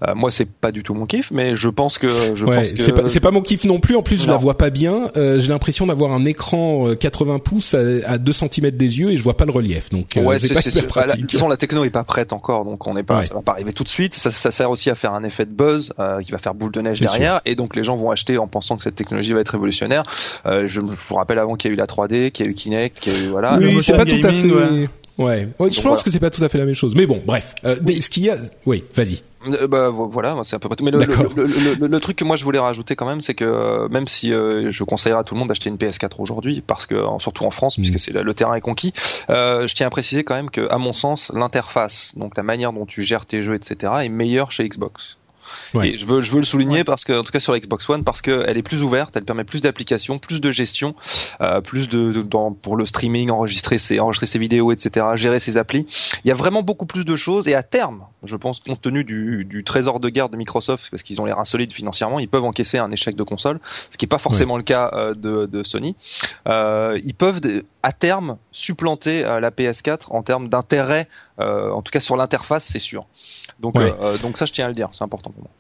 Euh, 0.06 0.14
moi, 0.16 0.30
c'est 0.32 0.48
pas 0.50 0.72
du 0.72 0.82
tout 0.82 0.94
mon 0.94 1.06
kiff, 1.06 1.30
mais 1.30 1.56
je 1.56 1.68
pense 1.68 1.98
que 1.98 2.08
je 2.08 2.44
Ouais, 2.44 2.56
pense 2.56 2.72
que 2.72 2.82
c'est 2.82 2.92
pas, 2.92 3.08
c'est 3.08 3.20
pas 3.20 3.30
mon 3.30 3.40
kiff 3.40 3.64
non 3.64 3.78
plus. 3.78 3.94
En 3.94 4.02
plus, 4.02 4.16
je 4.20 4.26
Non. 4.26 4.32
la 4.32 4.38
vois 4.38 4.58
pas 4.58 4.70
bien. 4.70 5.11
Euh, 5.16 5.38
j'ai 5.38 5.48
l'impression 5.50 5.87
d'avoir 5.87 6.12
un 6.12 6.24
écran 6.24 6.88
euh, 6.88 6.94
80 6.96 7.38
pouces 7.38 7.74
à, 7.74 7.78
à 8.06 8.18
2 8.18 8.32
cm 8.32 8.70
des 8.72 8.98
yeux 8.98 9.12
et 9.12 9.16
je 9.16 9.22
vois 9.22 9.37
pas 9.37 9.44
le 9.44 9.52
relief. 9.52 9.90
Donc, 9.90 10.16
euh, 10.16 10.24
Ouais, 10.24 10.40
c'est 10.40 10.52
pas 10.52 10.61
c'est- 10.61 10.70
hyper 10.70 10.82
bah, 10.82 10.88
la, 10.96 11.02
de 11.02 11.06
pratique. 11.08 11.20
toute 11.28 11.32
façon, 11.32 11.48
la 11.48 11.56
techno 11.56 11.85
est 11.85 11.90
pas 11.90 12.02
prête 12.02 12.32
encore, 12.32 12.64
donc 12.64 12.85
on 12.88 12.94
n'est 12.94 13.02
pas, 13.04 13.18
Ouais. 13.18 13.22
ça 13.22 13.35
va 13.35 13.42
pas 13.42 13.52
arriver 13.52 13.72
tout 13.72 13.85
de 13.85 13.88
suite. 13.88 14.14
Ça, 14.14 14.32
ça 14.32 14.50
sert 14.50 14.70
aussi 14.70 14.90
à 14.90 14.96
faire 14.96 15.12
un 15.14 15.22
effet 15.22 15.46
de 15.46 15.52
buzz 15.52 15.92
euh, 16.00 16.20
qui 16.22 16.32
va 16.32 16.38
faire 16.38 16.54
boule 16.54 16.72
de 16.72 16.80
neige 16.80 17.00
derrière, 17.00 17.40
et 17.44 17.54
donc 17.54 17.76
les 17.76 17.85
gens 17.85 17.96
vont 17.96 18.11
acheter 18.11 18.38
en 18.38 18.48
pensant 18.48 18.76
que 18.76 18.82
cette 18.82 18.96
technologie 18.96 19.32
va 19.32 19.40
être 19.40 19.50
révolutionnaire. 19.50 20.02
Euh, 20.46 20.62
je, 20.66 20.80
je 20.80 20.80
vous 20.80 21.14
rappelle 21.14 21.38
avant 21.38 21.54
qu'il 21.54 21.70
y 21.70 21.72
a 21.72 21.74
eu 21.74 21.78
la 21.78 21.87
3D, 21.87 22.32
qu'il 22.32 22.44
y 22.46 22.48
a 22.48 22.50
eu 22.50 22.54
Kinect, 22.54 22.98
qu'il 22.98 23.12
y 23.12 23.16
a 23.16 23.18
eu 23.20 23.26
voilà. 23.28 23.56
oui, 23.58 23.78
c'est 23.82 23.96
pas 23.96 24.04
tout 24.04 24.16
à 24.24 24.32
fait. 24.32 24.50
Ouais. 24.50 24.87
Ouais, 25.18 25.48
Ouais, 25.59 25.70
je 25.70 25.77
pense 25.77 25.83
voilà. 25.83 26.03
que 26.03 26.11
c'est 26.11 26.18
pas 26.18 26.31
tout 26.31 26.42
à 26.42 26.48
fait 26.48 26.59
la 26.59 26.64
même 26.64 26.75
chose. 26.75 26.94
Mais 26.96 27.07
bon, 27.07 27.22
bref. 27.25 27.55
Euh, 27.64 27.77
Oui. 27.87 28.01
Ce 28.01 28.09
qu'il 28.11 28.25
y 28.25 28.31
a, 28.31 28.37
oui, 28.66 28.85
vas-y. 28.94 29.20
Euh, 29.46 29.66
bah 29.66 29.88
vo- 29.88 30.09
voilà, 30.09 30.37
c'est 30.44 30.55
à 30.55 30.59
peu 30.61 30.68
près 30.68 30.77
tout. 30.77 30.85
Mais 30.85 30.92
le, 30.92 31.98
truc 32.01 32.16
que 32.16 32.25
moi 32.25 32.37
je 32.37 32.44
voulais 32.44 32.61
rajouter 32.61 32.94
quand 32.94 33.07
même, 33.07 33.20
c'est 33.20 33.35
que 33.35 33.44
euh, 33.44 33.88
même 33.88 34.07
si 34.07 34.33
euh, 34.33 34.70
je 34.70 34.85
conseillerais 34.85 35.18
à 35.20 35.25
tout 35.25 35.35
le 35.35 35.40
monde 35.40 35.48
d'acheter 35.48 35.68
une 35.68 35.77
PS4 35.77 36.12
aujourd'hui, 36.18 36.62
parce 36.64 36.87
que 36.87 36.94
surtout 37.18 37.44
en 37.44 37.51
France, 37.51 37.75
puisque 37.77 37.98
c'est 37.98 38.12
le, 38.12 38.22
le 38.22 38.35
terrain 38.35 38.55
est 38.55 38.61
conquis, 38.61 38.92
euh, 39.31 39.66
je 39.66 39.75
tiens 39.75 39.88
à 39.88 39.90
préciser 39.90 40.22
quand 40.22 40.35
même 40.37 40.48
que, 40.51 40.70
à 40.70 40.79
mon 40.79 40.92
sens, 40.92 41.33
l'interface, 41.35 42.12
donc 42.16 42.37
la 42.37 42.44
manière 42.44 42.72
dont 42.72 42.87
tu 42.87 43.03
gères 43.03 43.27
tes 43.27 43.42
jeux, 43.42 43.55
etc., 43.57 43.92
est 44.05 44.09
meilleure 44.09 44.53
chez 44.53 44.68
Xbox. 44.68 45.18
Ouais. 45.74 45.90
Et 45.90 45.98
je 45.98 46.06
veux, 46.06 46.20
je 46.20 46.30
veux 46.30 46.38
le 46.38 46.44
souligner 46.44 46.84
parce 46.84 47.04
que, 47.04 47.12
en 47.18 47.22
tout 47.24 47.32
cas 47.32 47.40
sur 47.40 47.52
la 47.52 47.60
Xbox 47.60 47.88
One, 47.88 48.04
parce 48.04 48.22
qu'elle 48.22 48.56
est 48.56 48.62
plus 48.62 48.82
ouverte, 48.82 49.16
elle 49.16 49.24
permet 49.24 49.44
plus 49.44 49.62
d'applications, 49.62 50.18
plus 50.18 50.40
de 50.40 50.50
gestion, 50.50 50.94
euh, 51.40 51.60
plus 51.60 51.88
de, 51.88 52.12
de- 52.12 52.22
dans, 52.22 52.52
pour 52.52 52.76
le 52.76 52.86
streaming, 52.86 53.30
enregistrer 53.30 53.78
ses, 53.78 54.00
enregistrer 54.00 54.26
ses 54.26 54.38
vidéos, 54.38 54.72
etc., 54.72 55.06
gérer 55.14 55.40
ses 55.40 55.56
applis. 55.56 55.86
Il 56.24 56.28
y 56.28 56.30
a 56.30 56.34
vraiment 56.34 56.62
beaucoup 56.62 56.86
plus 56.86 57.04
de 57.04 57.16
choses 57.16 57.48
et 57.48 57.54
à 57.54 57.62
terme, 57.62 58.04
je 58.24 58.36
pense, 58.36 58.60
compte 58.60 58.80
tenu 58.80 59.04
du, 59.04 59.44
du 59.44 59.64
trésor 59.64 60.00
de 60.00 60.08
guerre 60.08 60.28
de 60.28 60.36
Microsoft, 60.36 60.88
parce 60.90 61.02
qu'ils 61.02 61.20
ont 61.20 61.24
l'air 61.24 61.38
insolides 61.38 61.72
financièrement, 61.72 62.18
ils 62.18 62.28
peuvent 62.28 62.44
encaisser 62.44 62.78
un 62.78 62.90
échec 62.90 63.16
de 63.16 63.22
console, 63.22 63.60
ce 63.90 63.96
qui 63.96 64.04
n'est 64.04 64.08
pas 64.08 64.18
forcément 64.18 64.56
le 64.56 64.62
cas 64.62 64.90
euh, 64.94 65.14
de, 65.14 65.46
de 65.46 65.64
Sony. 65.64 65.96
Euh, 66.48 66.98
ils 67.04 67.14
peuvent 67.14 67.40
à 67.82 67.92
terme 67.92 68.36
supplanter 68.52 69.24
euh, 69.24 69.40
la 69.40 69.50
PS4 69.50 70.02
en 70.10 70.22
termes 70.22 70.48
d'intérêt, 70.48 71.08
euh, 71.40 71.70
en 71.70 71.82
tout 71.82 71.90
cas 71.90 72.00
sur 72.00 72.16
l'interface, 72.16 72.64
c'est 72.64 72.78
sûr. 72.78 73.06
Donc, 73.62 73.75
Ouais. 73.77 73.94
euh, 74.03 74.18
donc 74.18 74.37
ça, 74.37 74.44
je 74.44 74.53
tiens 74.53 74.66
à 74.66 74.68
le 74.68 74.75
dire, 74.75 74.90
c'est 74.92 75.05
important 75.05 75.31
pour 75.31 75.42
moi. 75.44 75.51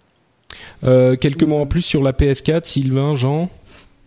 Euh, 0.84 1.16
quelques 1.16 1.44
mots 1.44 1.58
en 1.60 1.66
plus 1.66 1.80
sur 1.82 2.02
la 2.02 2.12
PS4, 2.12 2.64
Sylvain, 2.66 3.14
Jean. 3.16 3.48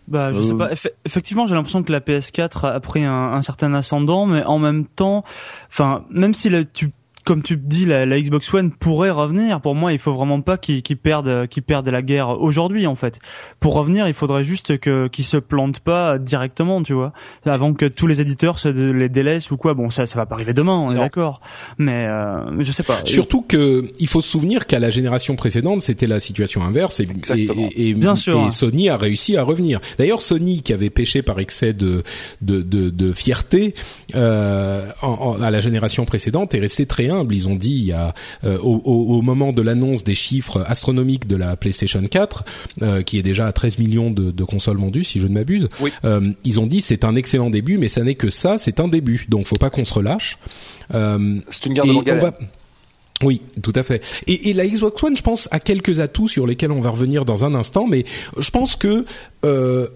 Bah, 0.06 0.32
je 0.32 0.38
Euh, 0.38 0.42
sais 0.44 0.54
pas. 0.54 0.72
Eff- 0.72 0.90
effectivement, 1.04 1.46
j'ai 1.46 1.54
l'impression 1.56 1.82
que 1.82 1.90
la 1.90 2.00
PS4 2.00 2.66
a 2.66 2.78
pris 2.78 3.02
un, 3.04 3.12
un 3.32 3.42
certain 3.42 3.74
ascendant, 3.74 4.26
mais 4.26 4.44
en 4.44 4.58
même 4.60 4.84
temps, 4.86 5.24
enfin, 5.68 6.04
même 6.10 6.32
si 6.34 6.48
la, 6.48 6.64
tu, 6.64 6.90
comme 7.26 7.42
tu 7.42 7.56
dis, 7.56 7.84
la, 7.86 8.06
la 8.06 8.20
Xbox 8.20 8.54
One 8.54 8.70
pourrait 8.70 9.10
revenir. 9.10 9.60
Pour 9.60 9.74
moi, 9.74 9.92
il 9.92 9.98
faut 9.98 10.14
vraiment 10.14 10.40
pas 10.40 10.56
qu'ils 10.58 10.82
qu'ils 10.82 10.96
perdent, 10.96 11.48
qu'ils 11.48 11.64
perdent 11.64 11.88
la 11.88 12.00
guerre 12.00 12.28
aujourd'hui, 12.40 12.86
en 12.86 12.94
fait. 12.94 13.18
Pour 13.58 13.74
revenir, 13.74 14.06
il 14.06 14.14
faudrait 14.14 14.44
juste 14.44 14.78
que 14.78 15.08
qu'ils 15.08 15.24
se 15.24 15.36
plantent 15.36 15.80
pas 15.80 16.18
directement, 16.18 16.82
tu 16.84 16.92
vois, 16.92 17.12
avant 17.44 17.74
que 17.74 17.84
tous 17.86 18.06
les 18.06 18.20
éditeurs 18.20 18.60
se 18.60 18.68
les 18.68 19.08
délaissent 19.08 19.50
ou 19.50 19.56
quoi. 19.56 19.74
Bon, 19.74 19.90
ça, 19.90 20.06
ça 20.06 20.16
va 20.20 20.24
pas 20.24 20.36
arriver 20.36 20.54
demain, 20.54 20.76
on 20.78 20.92
est 20.92 20.98
d'accord. 20.98 21.40
Mais 21.78 22.06
euh, 22.06 22.62
je 22.62 22.70
sais 22.70 22.84
pas. 22.84 23.00
Surtout 23.04 23.42
que 23.42 23.90
il 23.98 24.06
faut 24.06 24.20
se 24.20 24.28
souvenir 24.28 24.66
qu'à 24.68 24.78
la 24.78 24.90
génération 24.90 25.34
précédente, 25.34 25.82
c'était 25.82 26.06
la 26.06 26.20
situation 26.20 26.62
inverse 26.62 27.00
et, 27.00 27.08
Exactement. 27.10 27.68
et, 27.74 27.88
et- 27.90 27.94
Bien 27.94 28.14
et 28.14 28.18
sûr. 28.18 28.52
Sony 28.52 28.88
a 28.88 28.96
réussi 28.96 29.36
à 29.36 29.42
revenir. 29.42 29.80
D'ailleurs, 29.98 30.22
Sony 30.22 30.62
qui 30.62 30.72
avait 30.72 30.90
péché 30.90 31.22
par 31.22 31.40
excès 31.40 31.72
de 31.72 32.04
de, 32.40 32.62
de, 32.62 32.90
de 32.90 33.12
fierté 33.12 33.74
euh, 34.14 34.86
en- 35.02 35.08
en- 35.38 35.42
à 35.42 35.50
la 35.50 35.58
génération 35.58 36.04
précédente 36.04 36.54
est 36.54 36.60
resté 36.60 36.86
très 36.86 37.08
humble 37.08 37.15
humble. 37.16 37.34
Ils 37.34 37.48
ont 37.48 37.54
dit 37.54 37.72
il 37.72 37.84
y 37.84 37.92
a 37.92 38.14
euh, 38.44 38.58
au, 38.58 38.76
au, 38.84 39.22
moment 39.22 39.52
de 39.52 39.62
l'annonce 39.62 40.04
des 40.04 40.14
chiffres 40.14 40.64
astronomiques 40.66 41.26
de 41.26 41.36
la 41.36 41.56
PlayStation 41.56 42.02
4, 42.02 42.44
euh, 42.82 43.02
qui 43.02 43.18
est 43.18 43.22
déjà 43.22 43.46
à 43.46 43.52
13 43.52 43.78
millions 43.78 44.10
de, 44.10 44.30
de 44.30 44.44
consoles 44.44 44.78
vendues, 44.78 45.04
si 45.04 45.18
je 45.18 45.26
ne 45.26 45.34
m'abuse, 45.34 45.68
euh, 46.04 46.32
ils 46.44 46.60
ont 46.60 46.66
dit 46.66 46.80
c'est 46.80 47.04
un 47.04 47.16
excellent 47.16 47.50
début, 47.50 47.78
mais 47.78 47.88
ça 47.88 48.02
n'est 48.02 48.14
que 48.14 48.30
ça, 48.30 48.58
c'est 48.58 48.80
un 48.80 48.88
début. 48.88 49.26
Donc 49.28 49.46
faut 49.46 49.56
pas 49.56 49.70
qu'on 49.70 49.84
se 49.84 49.94
relâche. 49.94 50.38
c'est 50.90 51.66
une 51.66 51.74
guerre 51.74 51.86
de 51.86 51.92
longue 51.92 52.32
oui, 53.22 53.40
tout 53.62 53.72
à 53.74 53.82
fait. 53.82 54.04
Et, 54.26 54.50
et, 54.50 54.52
la 54.52 54.66
Xbox 54.66 55.02
One, 55.02 55.16
je 55.16 55.22
pense, 55.22 55.48
a 55.50 55.58
quelques 55.58 56.00
atouts 56.00 56.28
sur 56.28 56.46
lesquels 56.46 56.70
on 56.70 56.82
va 56.82 56.90
revenir 56.90 57.24
dans 57.24 57.46
un 57.46 57.54
instant, 57.54 57.86
mais 57.86 58.04
je 58.38 58.50
pense 58.50 58.76
que 58.76 59.06
euh, 59.44 59.88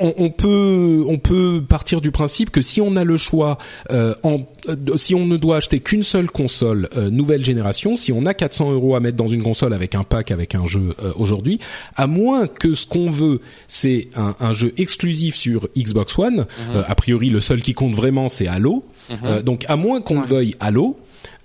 on, 0.00 0.30
peut 0.30 1.04
on 1.06 1.18
peut 1.18 1.62
partir 1.66 2.00
du 2.00 2.10
principe 2.10 2.50
que 2.50 2.62
si 2.62 2.80
on 2.80 2.96
a 2.96 3.04
le 3.04 3.16
choix, 3.16 3.58
euh, 3.90 4.14
en, 4.22 4.40
euh, 4.68 4.96
si 4.96 5.14
on 5.14 5.26
ne 5.26 5.36
doit 5.36 5.58
acheter 5.58 5.80
qu'une 5.80 6.02
seule 6.02 6.30
console 6.30 6.88
euh, 6.96 7.10
nouvelle 7.10 7.44
génération, 7.44 7.96
si 7.96 8.12
on 8.12 8.24
a 8.26 8.34
400 8.34 8.72
euros 8.72 8.94
à 8.94 9.00
mettre 9.00 9.16
dans 9.16 9.26
une 9.26 9.42
console 9.42 9.74
avec 9.74 9.94
un 9.94 10.02
pack 10.02 10.30
avec 10.30 10.54
un 10.54 10.66
jeu 10.66 10.94
aujourd'hui, 11.16 11.60
à 11.96 12.06
moins 12.06 12.46
que 12.46 12.74
ce 12.74 12.86
qu'on 12.86 13.10
veut 13.10 13.40
c'est 13.68 14.08
un, 14.16 14.52
jeu 14.52 14.72
exclusif 14.78 15.36
sur 15.36 15.68
Xbox 15.76 16.18
One, 16.18 16.46
mhm. 16.68 16.84
a 16.86 16.94
priori 16.94 17.30
le 17.30 17.40
seul 17.40 17.60
qui 17.60 17.74
compte 17.74 17.94
vraiment 17.94 18.28
c'est 18.28 18.48
Halo, 18.48 18.84
mhm. 19.10 19.42
donc 19.42 19.64
à 19.68 19.76
moins 19.76 20.00
qu'on 20.00 20.22
veuille 20.22 20.56
Halo. 20.60 20.98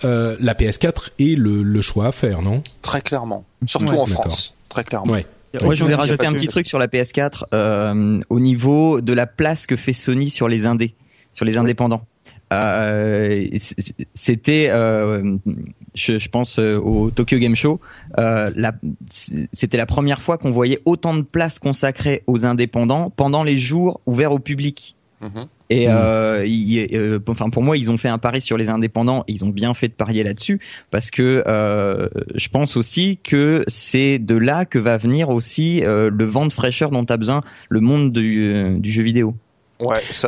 la 0.03 0.53
PS4 0.53 1.09
est 1.19 1.37
le, 1.37 1.63
le, 1.63 1.81
choix 1.81 2.07
à 2.07 2.11
faire, 2.11 2.41
non? 2.41 2.63
Très 2.81 3.01
clairement, 3.01 3.43
surtout 3.65 3.95
en 3.95 4.05
France, 4.05 4.53
très 4.69 4.83
clairement. 4.83 5.11
Ouais. 5.11 5.25
Moi, 5.63 5.75
je 5.75 5.83
voulais 5.83 5.95
rajouter 5.95 6.25
un 6.25 6.33
petit 6.33 6.47
truc 6.47 6.67
sur 6.67 6.79
la 6.79 6.87
PS4 6.87 7.43
euh, 7.53 8.19
au 8.29 8.39
niveau 8.39 9.01
de 9.01 9.13
la 9.13 9.27
place 9.27 9.67
que 9.67 9.75
fait 9.75 9.93
Sony 9.93 10.29
sur 10.29 10.47
les 10.47 10.65
indés, 10.65 10.95
sur 11.33 11.45
les 11.45 11.57
indépendants. 11.57 12.05
Euh, 12.53 13.47
c'était, 14.13 14.67
euh, 14.69 15.37
je, 15.95 16.19
je, 16.19 16.29
pense 16.29 16.59
euh, 16.59 16.77
au 16.77 17.09
Tokyo 17.09 17.39
Game 17.39 17.55
Show, 17.55 17.79
euh, 18.19 18.49
c'était 19.09 19.77
la 19.77 19.87
première 19.87 20.21
fois 20.21 20.37
qu'on 20.37 20.51
voyait 20.51 20.79
autant 20.85 21.15
de 21.15 21.23
place 21.23 21.57
consacrée 21.57 22.23
aux 22.27 22.45
indépendants 22.45 23.09
pendant 23.09 23.43
les 23.43 23.57
jours 23.57 23.99
ouverts 24.05 24.31
au 24.31 24.39
public. 24.39 24.94
Mm-hmm. 25.21 25.47
Et 25.69 25.87
euh, 25.89 26.45
euh, 26.45 27.19
enfin 27.27 27.49
pour 27.49 27.63
moi, 27.63 27.77
ils 27.77 27.89
ont 27.89 27.97
fait 27.97 28.09
un 28.09 28.17
pari 28.17 28.41
sur 28.41 28.57
les 28.57 28.69
indépendants. 28.69 29.23
Ils 29.27 29.45
ont 29.45 29.49
bien 29.49 29.73
fait 29.73 29.87
de 29.87 29.93
parier 29.93 30.23
là-dessus 30.23 30.59
parce 30.91 31.09
que 31.09 31.43
euh, 31.47 32.07
je 32.35 32.47
pense 32.49 32.77
aussi 32.77 33.19
que 33.23 33.63
c'est 33.67 34.19
de 34.19 34.35
là 34.35 34.65
que 34.65 34.77
va 34.77 34.97
venir 34.97 35.29
aussi 35.29 35.83
euh, 35.83 36.09
le 36.11 36.25
vent 36.25 36.45
de 36.45 36.53
fraîcheur 36.53 36.91
dont 36.91 37.05
a 37.05 37.17
besoin 37.17 37.41
le 37.69 37.79
monde 37.79 38.11
du, 38.11 38.77
du 38.79 38.91
jeu 38.91 39.03
vidéo. 39.03 39.35
Ouais, 39.79 40.01
ça. 40.01 40.27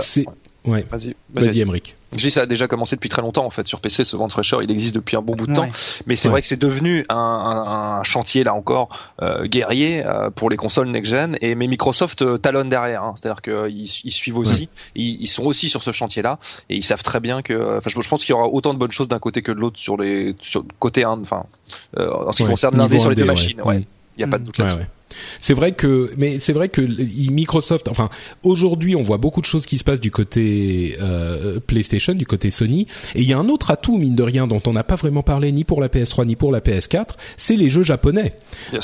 Ouais. 0.68 0.86
Vas-y, 0.92 1.16
vas-y, 1.34 1.62
Emric. 1.62 1.96
J'ai 2.16 2.30
ça 2.30 2.42
a 2.42 2.46
déjà 2.46 2.68
commencé 2.68 2.96
depuis 2.96 3.10
très 3.10 3.22
longtemps 3.22 3.46
en 3.46 3.50
fait 3.50 3.68
sur 3.68 3.82
PC. 3.82 4.06
Ce 4.06 4.16
vent 4.16 4.28
de 4.28 4.32
fraîcheur, 4.32 4.64
il 4.64 4.72
existe 4.72 4.96
depuis 4.96 5.18
un 5.18 5.22
bon 5.22 5.36
bout 5.36 5.48
de 5.48 5.54
temps, 5.54 5.68
mais 6.06 6.16
c'est 6.16 6.30
vrai 6.30 6.42
que 6.42 6.48
c'est 6.48 6.60
devenu 6.60 7.06
un, 7.10 7.16
un, 7.16 8.00
un, 8.00 8.04
chantier 8.04 8.44
là 8.46 8.54
encore 8.54 8.90
euh, 9.22 9.46
guerrier 9.46 10.06
euh, 10.06 10.30
pour 10.30 10.50
les 10.50 10.56
consoles 10.56 10.88
next 10.88 11.12
gen. 11.12 11.38
Et 11.42 11.56
mais 11.56 11.68
Microsoft 11.68 12.22
euh, 12.22 12.38
talonne 12.38 12.70
derrière, 12.70 13.04
hein. 13.04 13.14
c'est-à-dire 13.18 13.42
qu'ils 13.42 13.90
ils 14.04 14.12
suivent 14.12 14.38
aussi, 14.38 14.70
ils, 14.96 15.22
ils, 15.22 15.28
sont 15.28 15.44
aussi 15.44 15.68
sur 15.68 15.84
ce 15.84 15.92
chantier-là 15.92 16.40
et 16.70 16.78
ils 16.78 16.86
savent 16.86 17.04
très 17.04 17.20
bien 17.20 17.42
que. 17.42 17.78
Enfin, 17.78 17.90
je, 17.90 18.08
pense 18.08 18.24
qu'il 18.24 18.34
y 18.34 18.38
aura 18.38 18.48
autant 18.48 18.74
de 18.74 18.80
bonnes 18.80 18.92
choses 18.92 19.10
d'un 19.10 19.20
côté 19.20 19.42
que 19.42 19.52
de 19.52 19.60
l'autre 19.60 19.80
sur 19.80 19.98
les 19.98 20.36
sur 20.42 20.64
côté 20.80 21.04
un, 21.04 21.22
enfin 21.22 21.46
euh, 21.98 22.10
en 22.10 22.32
ce 22.32 22.44
qui 22.44 22.50
concerne 22.50 22.78
l'indé 22.78 23.00
sur 23.00 23.10
les 23.10 23.16
deux 23.16 23.26
machines. 23.26 23.62
Ouais, 23.62 23.86
il 24.18 24.22
y 24.22 24.24
a 24.24 24.28
pas 24.28 24.38
de 24.38 24.46
doute 24.46 24.58
là 24.60 24.78
c'est 25.40 25.54
vrai 25.54 25.72
que, 25.72 26.12
mais 26.18 26.40
c'est 26.40 26.54
vrai 26.54 26.70
que 26.70 26.82
Microsoft, 27.32 27.88
enfin, 27.88 28.10
aujourd'hui, 28.44 28.96
on 28.96 29.02
voit 29.02 29.18
beaucoup 29.18 29.42
de 29.42 29.46
choses 29.46 29.66
qui 29.66 29.78
se 29.78 29.84
passent 29.84 30.00
du 30.00 30.12
côté 30.12 30.98
euh, 31.02 31.60
PlayStation, 31.66 32.14
du 32.14 32.26
côté 32.26 32.52
Sony, 32.52 32.88
et 33.16 33.22
il 33.22 33.28
y 33.28 33.34
a 33.34 33.38
un 33.38 33.50
autre 33.50 33.72
atout 33.72 33.98
mine 33.98 34.16
de 34.16 34.24
rien 34.24 34.48
dont 34.48 34.62
on 34.66 34.74
n'a 34.74 34.84
pas 34.84 34.96
vraiment 34.96 35.24
parlé 35.24 35.52
ni 35.52 35.64
pour 35.64 35.82
la 35.82 35.88
PS3 35.88 36.26
ni 36.26 36.36
pour 36.36 36.52
la 36.52 36.60
PS4, 36.60 37.12
c'est 37.38 37.56
les 37.56 37.70
jeux 37.70 37.84
japonais. 37.84 38.34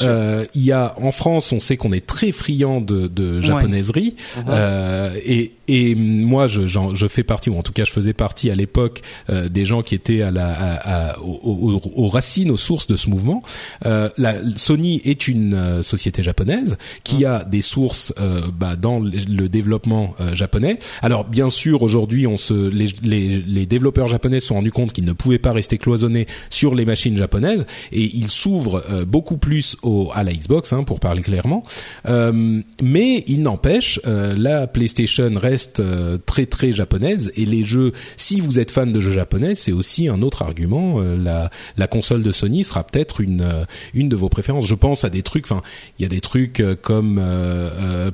Euh, 0.02 0.46
il 0.56 0.64
y 0.64 0.72
a 0.72 0.94
en 1.02 1.12
France, 1.12 1.52
on 1.52 1.60
sait 1.60 1.78
qu'on 1.78 1.92
est 1.92 2.06
très 2.06 2.32
friand 2.32 2.82
de, 2.82 3.08
de 3.08 3.42
japonaiserie, 3.42 4.16
uh-huh. 4.38 4.44
euh, 4.50 5.16
et 5.26 5.54
et 5.68 5.96
moi, 5.96 6.48
je, 6.48 6.68
je, 6.68 7.08
fais 7.08 7.24
partie, 7.24 7.50
ou 7.50 7.58
en 7.58 7.64
tout 7.64 7.72
cas, 7.72 7.86
je 7.86 7.92
faisais 7.92 8.14
partie 8.14 8.50
à 8.50 8.56
l'époque 8.56 9.02
euh, 9.30 9.48
des 9.48 9.66
gens 9.66 9.82
qui 9.82 9.96
étaient 9.96 10.22
à 10.22 10.30
la, 10.30 10.52
à, 10.52 11.12
à, 11.12 11.20
aux, 11.22 12.08
racines, 12.08 12.52
aux 12.52 12.58
sources 12.58 12.86
de 12.88 12.98
ce 12.98 13.10
mouvement. 13.10 13.42
Euh, 13.86 14.10
la, 14.18 14.36
Sony 14.58 15.02
est 15.06 15.28
une 15.28 15.54
euh, 15.54 15.82
société 16.24 16.34
japonaise 16.34 16.78
qui 17.04 17.26
a 17.26 17.44
des 17.44 17.62
sources 17.62 18.14
euh, 18.20 18.42
bah, 18.58 18.76
dans 18.76 19.00
le 19.00 19.48
développement 19.48 20.16
euh, 20.20 20.34
japonais. 20.34 20.80
Alors, 21.02 21.26
bien 21.26 21.50
sûr, 21.50 21.84
aujourd'hui, 21.84 22.26
on 22.28 22.38
se, 22.38 22.54
les, 22.54 22.88
les, 23.04 23.42
les, 23.46 23.66
développeurs 23.66 24.08
japonais 24.08 24.40
se 24.40 24.48
sont 24.48 24.56
rendus 24.56 24.72
compte 24.72 24.94
qu'ils 24.94 25.06
ne 25.06 25.14
pouvaient 25.14 25.40
pas 25.40 25.52
rester 25.52 25.78
cloisonnés 25.78 26.26
sur 26.50 26.76
les 26.76 26.86
machines 26.86 27.18
japonaises 27.18 27.66
et 27.92 28.04
ils 28.04 28.30
s'ouvrent 28.30 28.84
beaucoup 29.06 29.38
plus 29.38 29.76
au, 29.84 30.12
à 30.14 30.24
la 30.24 30.34
Xbox, 30.34 30.74
hein, 30.74 30.84
pour 30.84 31.00
parler 31.00 31.22
clairement. 31.22 31.64
mais 32.06 33.24
il 33.28 33.42
n'empêche, 33.42 34.00
la 34.06 34.68
PlayStation 34.68 35.32
reste 35.36 35.82
euh, 36.04 36.18
très 36.26 36.46
très 36.46 36.72
japonaise 36.72 37.32
et 37.36 37.46
les 37.46 37.64
jeux 37.64 37.92
si 38.18 38.40
vous 38.40 38.60
êtes 38.60 38.72
fan 38.72 38.92
de 38.92 39.00
jeux 39.00 39.14
japonais 39.14 39.56
c'est 39.56 39.72
aussi 39.72 40.08
un 40.08 40.22
autre 40.22 40.42
argument 40.42 40.96
euh, 41.00 41.16
la 41.16 41.50
la 41.78 41.88
console 41.88 42.24
de 42.24 42.32
Sony 42.32 42.64
sera 42.64 42.84
peut-être 42.84 43.22
une 43.22 43.42
euh, 43.42 43.66
une 43.94 44.10
de 44.10 44.16
vos 44.16 44.30
préférences 44.30 44.66
je 44.66 44.76
pense 44.76 45.04
à 45.04 45.10
des 45.10 45.22
trucs 45.22 45.46
enfin 45.46 45.62
il 46.00 46.04
y 46.04 46.06
a 46.06 46.10
des 46.10 46.13
trucs 46.22 46.64
comme 46.82 47.22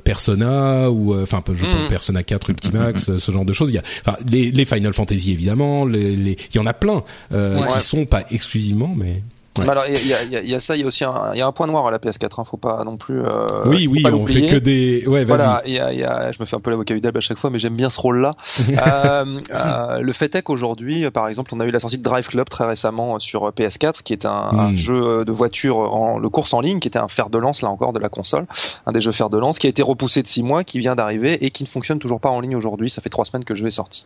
Persona 0.04 0.90
ou 0.90 1.20
enfin 1.20 1.42
je 1.52 1.64
pense 1.64 1.84
mm. 1.84 1.88
Persona 1.88 2.22
4 2.22 2.50
Ultimax 2.50 3.16
ce 3.16 3.32
genre 3.32 3.44
de 3.44 3.52
choses 3.52 3.70
il 3.70 3.74
y 3.74 3.78
a 3.78 3.82
enfin 4.04 4.16
les, 4.28 4.50
les 4.50 4.64
Final 4.64 4.92
Fantasy 4.92 5.32
évidemment 5.32 5.84
les, 5.84 6.16
les 6.16 6.36
il 6.52 6.56
y 6.56 6.58
en 6.58 6.66
a 6.66 6.72
plein 6.72 7.02
qui 7.30 7.80
sont 7.80 8.06
pas 8.06 8.24
exclusivement 8.30 8.92
mais 8.96 9.20
alors 9.58 9.84
il 9.86 10.06
y 10.06 10.14
a, 10.14 10.22
y, 10.24 10.48
y 10.48 10.54
a, 10.54 10.60
ça, 10.60 10.76
il 10.76 10.80
y 10.80 10.84
a 10.84 10.86
aussi 10.86 11.04
un, 11.04 11.34
y 11.34 11.40
a 11.40 11.46
un 11.46 11.52
point 11.52 11.66
noir 11.66 11.86
à 11.86 11.90
la 11.90 11.98
PS4. 11.98 12.40
Hein, 12.40 12.44
faut 12.44 12.56
pas 12.56 12.82
non 12.84 12.96
plus. 12.96 13.20
Euh, 13.20 13.46
oui, 13.66 13.88
oui, 13.88 14.04
on 14.06 14.26
fait 14.26 14.46
que 14.46 14.56
des. 14.56 15.06
Ouais, 15.06 15.24
voilà, 15.24 15.62
il 15.66 15.72
y 15.72 15.80
a, 15.80 15.92
y 15.92 16.04
a, 16.04 16.32
je 16.32 16.38
me 16.40 16.46
fais 16.46 16.56
un 16.56 16.60
peu 16.60 16.70
l'avocat 16.70 16.94
du 16.94 17.06
à 17.06 17.20
chaque 17.20 17.38
fois, 17.38 17.50
mais 17.50 17.58
j'aime 17.58 17.76
bien 17.76 17.90
ce 17.90 18.00
rôle-là. 18.00 18.34
euh, 18.68 19.40
euh, 19.52 20.00
le 20.00 20.12
fait 20.12 20.34
est 20.34 20.42
qu'aujourd'hui, 20.42 21.10
par 21.10 21.28
exemple, 21.28 21.52
on 21.54 21.60
a 21.60 21.64
eu 21.64 21.70
la 21.70 21.80
sortie 21.80 21.98
de 21.98 22.02
Drive 22.02 22.28
Club 22.28 22.48
très 22.48 22.66
récemment 22.66 23.18
sur 23.18 23.50
PS4, 23.50 24.02
qui 24.02 24.12
est 24.12 24.24
un, 24.24 24.30
un 24.30 24.70
hmm. 24.70 24.76
jeu 24.76 25.24
de 25.24 25.32
voiture 25.32 25.78
en 25.78 26.18
le 26.18 26.28
course 26.28 26.54
en 26.54 26.60
ligne, 26.60 26.78
qui 26.78 26.88
était 26.88 26.98
un 26.98 27.08
fer 27.08 27.30
de 27.30 27.38
lance 27.38 27.62
là 27.62 27.68
encore 27.68 27.92
de 27.92 27.98
la 27.98 28.08
console, 28.08 28.46
un 28.86 28.92
des 28.92 29.00
jeux 29.00 29.12
fer 29.12 29.30
de 29.30 29.38
lance, 29.38 29.58
qui 29.58 29.66
a 29.66 29.70
été 29.70 29.82
repoussé 29.82 30.22
de 30.22 30.28
six 30.28 30.42
mois, 30.42 30.64
qui 30.64 30.78
vient 30.78 30.94
d'arriver 30.94 31.44
et 31.44 31.50
qui 31.50 31.64
ne 31.64 31.68
fonctionne 31.68 31.98
toujours 31.98 32.20
pas 32.20 32.30
en 32.30 32.40
ligne 32.40 32.56
aujourd'hui. 32.56 32.90
Ça 32.90 33.02
fait 33.02 33.10
trois 33.10 33.24
semaines 33.24 33.44
que 33.44 33.54
je 33.54 33.64
vais 33.64 33.70
sorti. 33.70 34.04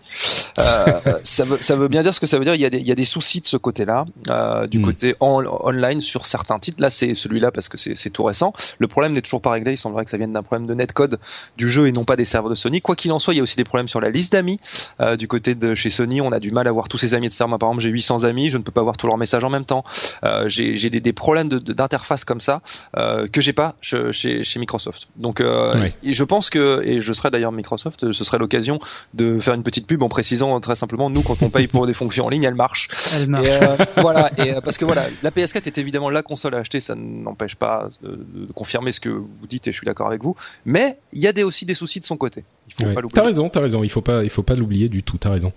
Euh, 0.59 1.01
ça, 1.23 1.45
veut, 1.45 1.59
ça 1.61 1.77
veut 1.77 1.89
bien 1.89 2.03
dire 2.03 2.15
ce 2.15 2.21
que 2.21 2.27
ça 2.27 2.39
veut 2.39 2.45
dire. 2.45 2.55
Il 2.55 2.61
y 2.61 2.67
a 2.67 2.71
des, 2.71 2.79
il 2.79 2.87
y 2.87 2.93
a 2.93 2.95
des 2.95 3.05
soucis 3.05 3.41
de 3.41 3.47
ce 3.47 3.57
côté-là, 3.57 4.07
euh, 4.31 4.67
du 4.67 4.79
hmm. 4.79 4.83
côté 4.83 5.17
en 5.21 5.34
online 5.35 6.01
sur 6.01 6.27
certains 6.27 6.59
titres. 6.59 6.81
Là, 6.81 6.91
c'est 6.91 7.15
celui-là 7.15 7.51
parce 7.51 7.69
que 7.69 7.77
c'est 7.79 8.11
tout 8.11 8.25
récent. 8.25 8.53
Le 8.79 8.89
problème 8.89 9.13
n'est 9.13 9.23
toujours 9.23 9.43
pas 9.43 9.51
réglé. 9.51 9.73
Il 9.73 9.77
semblerait 9.77 10.05
que 10.05 10.11
ça 10.11 10.17
vienne 10.17 10.33
d'un 10.33 10.43
problème 10.43 10.67
de 10.67 10.75
netcode 10.75 11.19
du 11.57 11.71
jeu 11.71 11.87
et 11.87 11.93
non 11.93 12.05
pas 12.05 12.17
des 12.17 12.25
serveurs 12.25 12.51
de 12.51 12.55
Sony. 12.55 12.81
Quoi 12.81 12.97
qu'il 12.97 13.13
en 13.13 13.19
soit, 13.19 13.35
il 13.35 13.39
y 13.39 13.41
a 13.41 13.43
aussi 13.43 13.57
des 13.57 13.65
problèmes 13.65 13.89
sur 13.89 14.01
la 14.01 14.11
liste 14.11 14.33
d'amis. 14.33 14.61
Euh, 15.01 15.17
du 15.17 15.29
côté 15.29 15.55
de 15.55 15.75
chez 15.75 15.91
Sony, 15.91 16.21
on 16.21 16.33
a 16.33 16.41
du 16.41 16.51
mal 16.51 16.69
à 16.69 16.73
voir 16.73 16.89
tous 16.89 16.99
ses 16.99 17.15
amis, 17.15 17.27
etc. 17.27 17.45
Moi, 17.49 17.59
par 17.59 17.69
exemple, 17.69 17.83
j'ai 17.83 17.91
800 17.91 18.25
amis, 18.25 18.51
je 18.51 18.59
ne 18.59 18.63
peux 18.63 18.73
pas 18.73 18.83
voir 18.83 18.97
tous 18.97 19.07
leurs 19.07 19.19
messages 19.19 19.45
en 19.45 19.51
même 19.51 19.65
temps. 19.65 19.85
Euh, 20.25 20.49
j'ai 20.49 20.91
des, 20.91 21.01
des, 21.01 21.13
problèmes 21.13 21.49
d'interface 21.49 22.25
comme 22.25 22.41
ça 22.41 22.61
euh, 22.97 23.27
que 23.29 23.41
j'ai 23.41 23.53
pas 23.53 23.77
chez, 23.81 24.13
chez, 24.13 24.59
Microsoft. 24.59 25.09
Donc, 25.17 25.41
euh, 25.41 25.89
je 26.03 26.25
pense 26.25 26.51
que, 26.51 26.83
et 26.85 27.01
je 27.01 27.13
serai 27.13 27.31
d'ailleurs 27.31 27.53
Microsoft, 27.53 28.13
ce 28.13 28.25
serait 28.25 28.39
l'occasion 28.39 28.81
de 29.15 29.41
faire 29.41 29.55
une 29.55 29.63
petite 29.63 29.87
pub 29.87 30.03
en 30.03 30.09
précisant 30.09 30.59
très 30.61 30.77
simplement, 30.77 31.11
nous, 31.11 31.23
quand 31.23 31.43
on 31.43 31.51
paye 31.51 31.67
pour 31.67 31.87
des 31.87 31.95
fonctions 31.95 32.27
en 32.27 32.29
ligne, 32.29 32.45
elles 32.45 32.55
marchent. 32.55 32.89
Elles 33.15 33.29
marchent. 33.29 33.49
Euh, 33.49 33.77
voilà, 33.97 34.31
et 34.39 34.55
parce 34.65 34.79
que 34.79 34.85
voilà, 34.85 35.05
la 35.25 35.31
PS4 35.31 35.67
est 35.67 35.79
évidemment 35.79 36.11
la 36.11 36.23
console 36.23 36.55
à 36.55 36.59
acheter, 36.59 36.81
ça 36.81 36.95
n'empêche 36.95 37.57
pas 37.57 37.89
de, 38.03 38.47
confirmer 38.55 38.93
ce 38.93 39.01
que 39.01 39.09
vous 39.09 39.47
dites 39.49 39.67
et 39.67 39.73
je 39.73 39.77
suis 39.79 39.87
d'accord 39.87 40.07
avec 40.07 40.23
vous. 40.23 40.37
Mais 40.67 40.99
il 41.15 41.23
y 41.23 41.27
a 41.27 41.33
des, 41.33 41.43
aussi 41.43 41.65
des 41.65 41.73
soucis 41.73 41.99
de 41.99 42.05
son 42.05 42.19
côté. 42.19 42.45
Il 42.69 42.85
faut 42.85 42.93
pas 42.93 43.01
T'as 43.13 43.25
raison, 43.25 43.49
t'as 43.49 43.61
raison. 43.61 43.83
Il 43.83 43.89
faut 43.89 44.03
pas, 44.03 44.23
il 44.23 44.29
faut 44.29 44.43
pas 44.43 44.55
l'oublier 44.55 44.91
du 44.91 45.03
tout. 45.03 45.17
T'as 45.17 45.31
raison. 45.31 45.53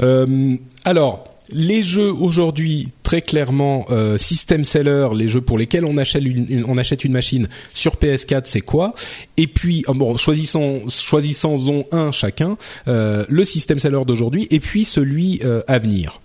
Euh, 0.00 0.56
alors. 0.84 1.28
Les 1.50 1.82
jeux 1.82 2.10
aujourd'hui, 2.10 2.92
très 3.02 3.20
clairement, 3.20 3.84
euh, 3.90 4.16
system 4.16 4.64
seller, 4.64 5.08
les 5.14 5.26
jeux 5.26 5.40
pour 5.40 5.58
lesquels 5.58 5.84
on 5.84 5.98
achète 5.98 6.22
une, 6.22 6.64
on 6.66 6.78
achète 6.78 7.04
une 7.04 7.12
machine 7.12 7.48
sur 7.74 7.96
PS4, 7.96 8.42
c'est 8.44 8.60
quoi? 8.60 8.94
Et 9.36 9.48
puis, 9.48 9.84
oh 9.88 9.92
bon, 9.92 10.16
choisissons, 10.16 10.84
choisissons 10.88 11.84
un 11.90 12.12
chacun, 12.12 12.56
euh, 12.86 13.26
le 13.28 13.44
system 13.44 13.80
seller 13.80 14.04
d'aujourd'hui, 14.06 14.46
et 14.50 14.60
puis 14.60 14.84
celui 14.84 15.40
euh, 15.44 15.60
à 15.66 15.78
venir. 15.78 16.21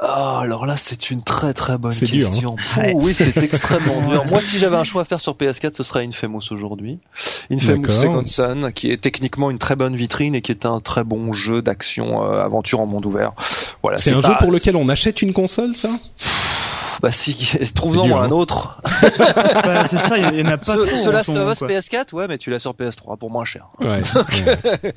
Ah, 0.00 0.40
alors 0.42 0.66
là, 0.66 0.76
c'est 0.76 1.10
une 1.10 1.22
très 1.22 1.54
très 1.54 1.78
bonne 1.78 1.92
hein. 1.92 2.06
question. 2.06 2.56
oh, 2.76 3.00
oui, 3.02 3.14
c'est 3.14 3.36
extrêmement 3.42 4.08
dur. 4.08 4.24
Moi, 4.26 4.40
si 4.40 4.58
j'avais 4.58 4.76
un 4.76 4.84
choix 4.84 5.02
à 5.02 5.04
faire 5.04 5.20
sur 5.20 5.34
PS4, 5.34 5.74
ce 5.74 5.82
serait 5.82 6.06
Infamous 6.06 6.40
aujourd'hui. 6.50 6.98
Infamous 7.50 7.88
Second 7.88 8.26
Son, 8.26 8.70
qui 8.74 8.90
est 8.90 9.00
techniquement 9.00 9.50
une 9.50 9.58
très 9.58 9.76
bonne 9.76 9.96
vitrine 9.96 10.34
et 10.34 10.42
qui 10.42 10.52
est 10.52 10.66
un 10.66 10.80
très 10.80 11.04
bon 11.04 11.32
jeu 11.32 11.62
d'action 11.62 12.22
euh, 12.22 12.44
aventure 12.44 12.80
en 12.80 12.86
monde 12.86 13.06
ouvert. 13.06 13.32
Voilà. 13.82 13.98
C'est 13.98 14.12
un 14.12 14.20
jeu 14.20 14.34
pour 14.38 14.52
lequel 14.52 14.76
on 14.76 14.88
achète 14.88 15.22
une 15.22 15.32
console, 15.32 15.74
ça? 15.74 15.90
Bah 17.02 17.12
si, 17.12 17.34
trouve-en 17.74 18.04
dur, 18.06 18.20
un 18.20 18.24
hein. 18.26 18.30
autre. 18.30 18.80
Bah, 19.18 19.84
c'est 19.88 19.98
ça, 19.98 20.16
il 20.18 20.38
y 20.38 20.42
en 20.42 20.46
a 20.46 20.58
pas 20.58 20.64
Ce, 20.64 20.72
trop. 20.72 20.84
ce 20.86 21.08
en 21.08 21.12
Last 21.12 21.28
of 21.30 21.52
Us 21.52 21.58
quoi. 21.58 21.68
PS4, 21.68 22.12
ouais, 22.14 22.26
mais 22.28 22.38
tu 22.38 22.50
l'as 22.50 22.58
sur 22.58 22.72
PS3 22.72 23.18
pour 23.18 23.30
moins 23.30 23.44
cher. 23.44 23.66
Ouais. 23.80 23.86
ouais. 24.14 24.92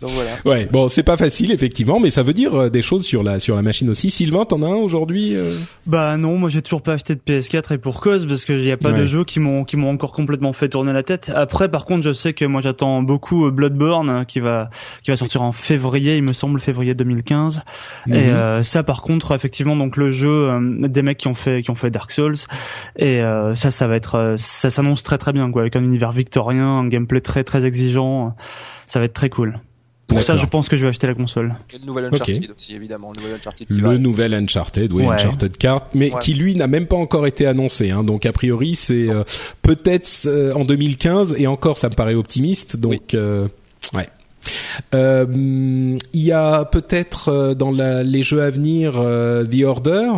Donc 0.00 0.10
voilà. 0.10 0.30
Ouais, 0.44 0.66
bon, 0.70 0.88
c'est 0.88 1.02
pas 1.02 1.16
facile 1.16 1.50
effectivement, 1.52 2.00
mais 2.00 2.10
ça 2.10 2.22
veut 2.22 2.32
dire 2.32 2.54
euh, 2.54 2.70
des 2.70 2.82
choses 2.82 3.04
sur 3.04 3.22
la 3.22 3.38
sur 3.40 3.56
la 3.56 3.62
machine 3.62 3.88
aussi. 3.90 4.10
Sylvain, 4.10 4.44
t'en 4.44 4.62
as 4.62 4.66
un 4.66 4.74
aujourd'hui 4.76 5.34
euh? 5.34 5.52
Bah 5.86 6.16
non, 6.16 6.36
moi 6.38 6.50
j'ai 6.50 6.62
toujours 6.62 6.82
pas 6.82 6.92
acheté 6.94 7.14
de 7.14 7.20
PS4 7.20 7.74
et 7.74 7.78
pour 7.78 8.00
cause 8.00 8.26
parce 8.26 8.44
qu'il 8.44 8.62
y 8.64 8.72
a 8.72 8.76
pas 8.76 8.90
Ouais. 8.90 8.98
de 9.00 9.06
jeux 9.06 9.24
qui 9.24 9.40
m'ont 9.40 9.64
qui 9.64 9.76
m'ont 9.76 9.90
encore 9.90 10.12
complètement 10.12 10.52
fait 10.52 10.68
tourner 10.68 10.92
la 10.92 11.02
tête. 11.02 11.32
Après 11.34 11.68
par 11.70 11.84
contre, 11.84 12.02
je 12.04 12.12
sais 12.12 12.32
que 12.34 12.44
moi 12.44 12.60
j'attends 12.60 13.02
beaucoup 13.02 13.46
euh, 13.46 13.50
Bloodborne 13.50 14.08
euh, 14.10 14.24
qui 14.24 14.40
va 14.40 14.68
qui 15.02 15.10
va 15.10 15.16
sortir 15.16 15.42
en 15.42 15.52
février, 15.52 16.16
il 16.16 16.22
me 16.22 16.32
semble 16.32 16.60
février 16.60 16.94
2015. 16.94 17.62
Et 18.08 18.10
Mhm. 18.10 18.16
euh, 18.16 18.62
ça 18.62 18.82
par 18.82 19.02
contre 19.02 19.34
effectivement 19.34 19.76
donc 19.76 19.96
le 19.96 20.12
jeu 20.12 20.28
euh, 20.50 20.88
des 20.88 21.02
mecs 21.02 21.18
qui 21.18 21.28
ont 21.28 21.33
fait 21.34 21.62
qui 21.62 21.70
ont 21.70 21.74
fait 21.74 21.90
Dark 21.90 22.10
Souls 22.10 22.36
et 22.96 23.20
euh, 23.22 23.54
ça 23.54 23.70
ça 23.70 23.86
va 23.86 23.96
être 23.96 24.14
euh, 24.16 24.34
ça 24.36 24.70
s'annonce 24.70 25.02
très 25.02 25.18
très 25.18 25.32
bien 25.32 25.50
quoi 25.50 25.62
avec 25.62 25.76
un 25.76 25.82
univers 25.82 26.12
victorien, 26.12 26.66
un 26.66 26.88
gameplay 26.88 27.20
très 27.20 27.44
très 27.44 27.64
exigeant, 27.64 28.34
ça 28.86 28.98
va 28.98 29.04
être 29.06 29.14
très 29.14 29.30
cool. 29.30 29.60
Pour 30.06 30.22
ça, 30.22 30.36
je 30.36 30.44
pense 30.44 30.68
que 30.68 30.76
je 30.76 30.82
vais 30.82 30.90
acheter 30.90 31.06
la 31.06 31.14
console. 31.14 31.54
Et 31.72 31.78
le 31.78 31.86
nouvel 31.86 32.04
Uncharted 32.04 32.50
aussi, 32.54 32.74
évidemment. 32.74 33.10
Le 33.16 33.22
nouvel 33.22 33.36
Uncharted 33.40 33.66
qui 33.66 33.72
Le 33.72 33.88
va- 33.88 33.98
nouvel 33.98 34.34
Uncharted, 34.34 34.92
oui, 34.92 35.02
Ouais. 35.06 35.14
Uncharted 35.14 35.56
4, 35.56 35.86
mais 35.94 36.12
Ouais. 36.12 36.18
qui 36.20 36.34
lui 36.34 36.54
n'a 36.56 36.66
même 36.66 36.86
pas 36.86 36.94
encore 36.96 37.26
été 37.26 37.46
annoncé. 37.46 37.90
Hein, 37.90 38.02
donc 38.02 38.26
a 38.26 38.32
priori, 38.32 38.74
c'est 38.74 39.08
euh, 39.08 39.24
peut-être 39.62 40.08
euh, 40.26 40.52
en 40.54 40.66
2015 40.66 41.36
et 41.38 41.46
encore, 41.46 41.78
ça 41.78 41.88
me 41.88 41.94
paraît 41.94 42.14
optimiste. 42.14 42.76
Donc 42.76 43.14
euh, 43.14 43.48
ouais. 43.94 44.06
Euh, 44.94 45.26
Il 46.12 46.20
y 46.22 46.32
a 46.32 46.64
peut-être 46.64 47.28
euh, 47.28 47.54
dans 47.54 47.70
la- 47.70 48.02
les 48.02 48.22
jeux 48.22 48.42
à 48.42 48.50
venir 48.50 48.94
euh, 48.96 49.44
The 49.44 49.62
Order, 49.64 50.10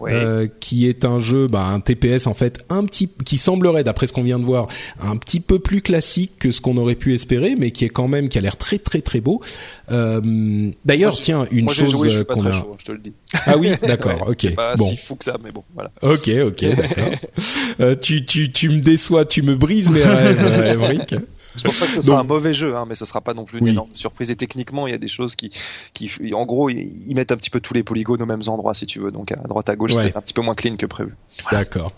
Ouais. 0.00 0.12
euh, 0.12 0.46
qui 0.60 0.88
est 0.88 1.04
un 1.04 1.18
jeu, 1.18 1.46
bah, 1.48 1.64
un 1.66 1.80
TPS 1.80 2.26
en 2.26 2.34
fait, 2.34 2.64
un 2.70 2.84
petit, 2.84 3.08
qui 3.24 3.38
semblerait, 3.38 3.84
d'après 3.84 4.06
ce 4.06 4.12
qu'on 4.12 4.22
vient 4.22 4.38
de 4.38 4.44
voir, 4.44 4.68
un 5.00 5.16
petit 5.16 5.40
peu 5.40 5.58
plus 5.58 5.80
classique 5.82 6.32
que 6.38 6.50
ce 6.50 6.60
qu'on 6.60 6.76
aurait 6.76 6.94
pu 6.96 7.14
espérer, 7.14 7.54
mais 7.58 7.70
qui 7.70 7.84
est 7.84 7.88
quand 7.90 8.08
même, 8.08 8.28
qui 8.28 8.38
a 8.38 8.40
l'air 8.40 8.56
très 8.56 8.78
très 8.78 9.00
très 9.00 9.20
beau. 9.20 9.40
Euh, 9.90 10.70
D'ailleurs, 10.84 11.20
tiens, 11.20 11.46
une 11.50 11.64
Moi, 11.66 11.74
chose 11.74 12.24
qu'on 12.28 12.46
a. 12.46 12.52
chaud, 12.52 12.76
je 12.78 12.84
te 12.84 12.92
le 12.92 12.98
dis. 12.98 13.12
Ah 13.46 13.56
oui, 13.56 13.70
d'accord, 13.86 14.22
Ouais, 14.26 14.30
ok. 14.30 14.54
Pas 14.54 14.74
Bon, 14.76 14.86
si 14.88 14.96
fou 14.96 15.16
que 15.16 15.24
ça, 15.24 15.36
mais 15.44 15.50
bon, 15.50 15.62
voilà. 15.74 15.90
ok, 16.02 16.30
ok, 16.46 16.76
d'accord. 16.76 17.10
Euh, 17.80 17.94
tu, 17.96 18.24
tu, 18.26 18.52
tu 18.52 18.68
me 18.68 18.80
déçois, 18.80 19.24
tu 19.24 19.42
me 19.42 19.56
brises 19.56 19.90
mes 19.90 20.02
rêves, 20.04 20.38
euh, 20.40 20.72
Émeric. 20.74 21.14
Je 21.56 21.62
pense 21.64 21.78
pas 21.80 21.86
que 21.86 21.92
ce 21.92 22.02
sera 22.02 22.16
Donc- 22.18 22.24
un 22.24 22.28
mauvais 22.28 22.54
jeu, 22.54 22.76
hein, 22.76 22.86
mais 22.88 22.94
ce 22.94 23.04
sera 23.04 23.20
pas 23.20 23.34
non 23.34 23.44
plus 23.44 23.58
une 23.58 23.64
Oui. 23.66 23.70
énorme 23.72 23.90
surprise. 23.94 24.30
Et 24.30 24.36
techniquement, 24.36 24.86
il 24.86 24.90
y 24.90 24.94
a 24.94 24.98
des 24.98 25.08
choses 25.08 25.34
qui, 25.36 25.50
qui, 25.94 26.10
en 26.34 26.44
gros, 26.46 26.70
ils 26.70 27.14
mettent 27.14 27.32
un 27.32 27.36
petit 27.36 27.50
peu 27.50 27.60
tous 27.60 27.74
les 27.74 27.82
polygones 27.82 28.22
aux 28.22 28.26
mêmes 28.26 28.42
endroits, 28.46 28.74
si 28.74 28.86
tu 28.86 28.98
veux. 29.00 29.10
Donc 29.10 29.32
à 29.32 29.36
droite, 29.36 29.68
à 29.68 29.76
gauche, 29.76 29.92
Ouais. 29.94 30.08
c'est 30.08 30.16
un 30.16 30.20
petit 30.22 30.34
peu 30.34 30.42
moins 30.42 30.54
clean 30.54 30.76
que 30.76 30.86
prévu. 30.86 31.14
D'accord. 31.50 31.92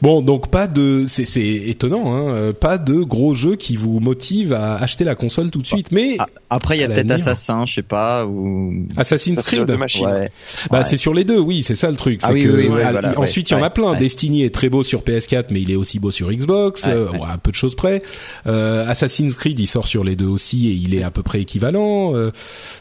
Bon, 0.00 0.22
donc 0.22 0.50
pas 0.50 0.66
de, 0.66 1.04
c'est 1.06 1.40
étonnant, 1.44 2.12
hein, 2.14 2.28
euh, 2.34 2.52
pas 2.52 2.78
de 2.78 2.94
gros 2.94 3.32
jeux 3.34 3.54
qui 3.54 3.76
vous 3.76 4.00
motivent 4.00 4.52
à 4.54 4.74
acheter 4.74 5.04
la 5.04 5.14
console 5.14 5.50
tout 5.52 5.60
de 5.60 5.66
suite. 5.66 5.92
Mais 5.92 6.16
Après, 6.50 6.76
il 6.76 6.80
y 6.80 6.84
a 6.84 6.88
peut-être. 6.88 7.10
Assassin, 7.12 7.64
je 7.66 7.74
sais 7.74 7.82
pas, 7.82 8.26
ou 8.26 8.74
Assassin's 8.96 9.40
Creed, 9.42 9.64
de 9.64 9.76
machine. 9.76 10.06
ouais. 10.06 10.28
bah 10.70 10.78
Ouais. 10.78 10.84
c'est 10.84 10.96
sur 10.96 11.14
les 11.14 11.24
deux, 11.24 11.38
oui, 11.38 11.62
c'est 11.62 11.76
ça 11.76 11.90
le 11.90 11.96
truc. 11.96 12.20
Ah 12.22 12.28
c'est 12.28 12.32
oui, 12.34 12.42
que 12.44 12.48
oui, 12.48 12.62
oui, 12.62 12.68
voilà, 12.68 13.18
ensuite 13.18 13.50
il 13.50 13.54
ouais, 13.54 13.60
y 13.60 13.62
en 13.62 13.66
a 13.66 13.70
plein. 13.70 13.92
ouais. 13.92 13.98
Destiny 13.98 14.42
est 14.42 14.54
très 14.54 14.68
beau 14.68 14.82
sur 14.82 15.02
PS4, 15.02 15.46
mais 15.50 15.60
il 15.60 15.70
est 15.70 15.76
aussi 15.76 15.98
beau 16.00 16.10
sur 16.10 16.32
Xbox, 16.32 16.84
Ouais, 16.84 16.92
euh, 16.92 17.08
ouais. 17.10 17.18
ouais, 17.20 17.26
à 17.32 17.38
peu 17.38 17.50
de 17.52 17.56
choses 17.56 17.76
près. 17.76 18.02
Euh, 18.48 18.84
Assassin's 18.88 19.34
Creed, 19.34 19.58
il 19.60 19.66
sort 19.66 19.86
sur 19.86 20.02
les 20.02 20.16
deux 20.16 20.26
aussi 20.26 20.68
et 20.68 20.72
il 20.72 20.94
est 20.94 21.02
à 21.04 21.10
peu 21.12 21.22
près 21.22 21.40
équivalent. 21.40 22.16
euh, 22.16 22.30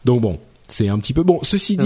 donc 0.06 0.22
bon. 0.22 0.40
C'est 0.68 0.88
un 0.88 0.98
petit 1.00 1.12
peu 1.14 1.24
bon. 1.24 1.38
Ceci 1.44 1.76
dit. 1.76 1.86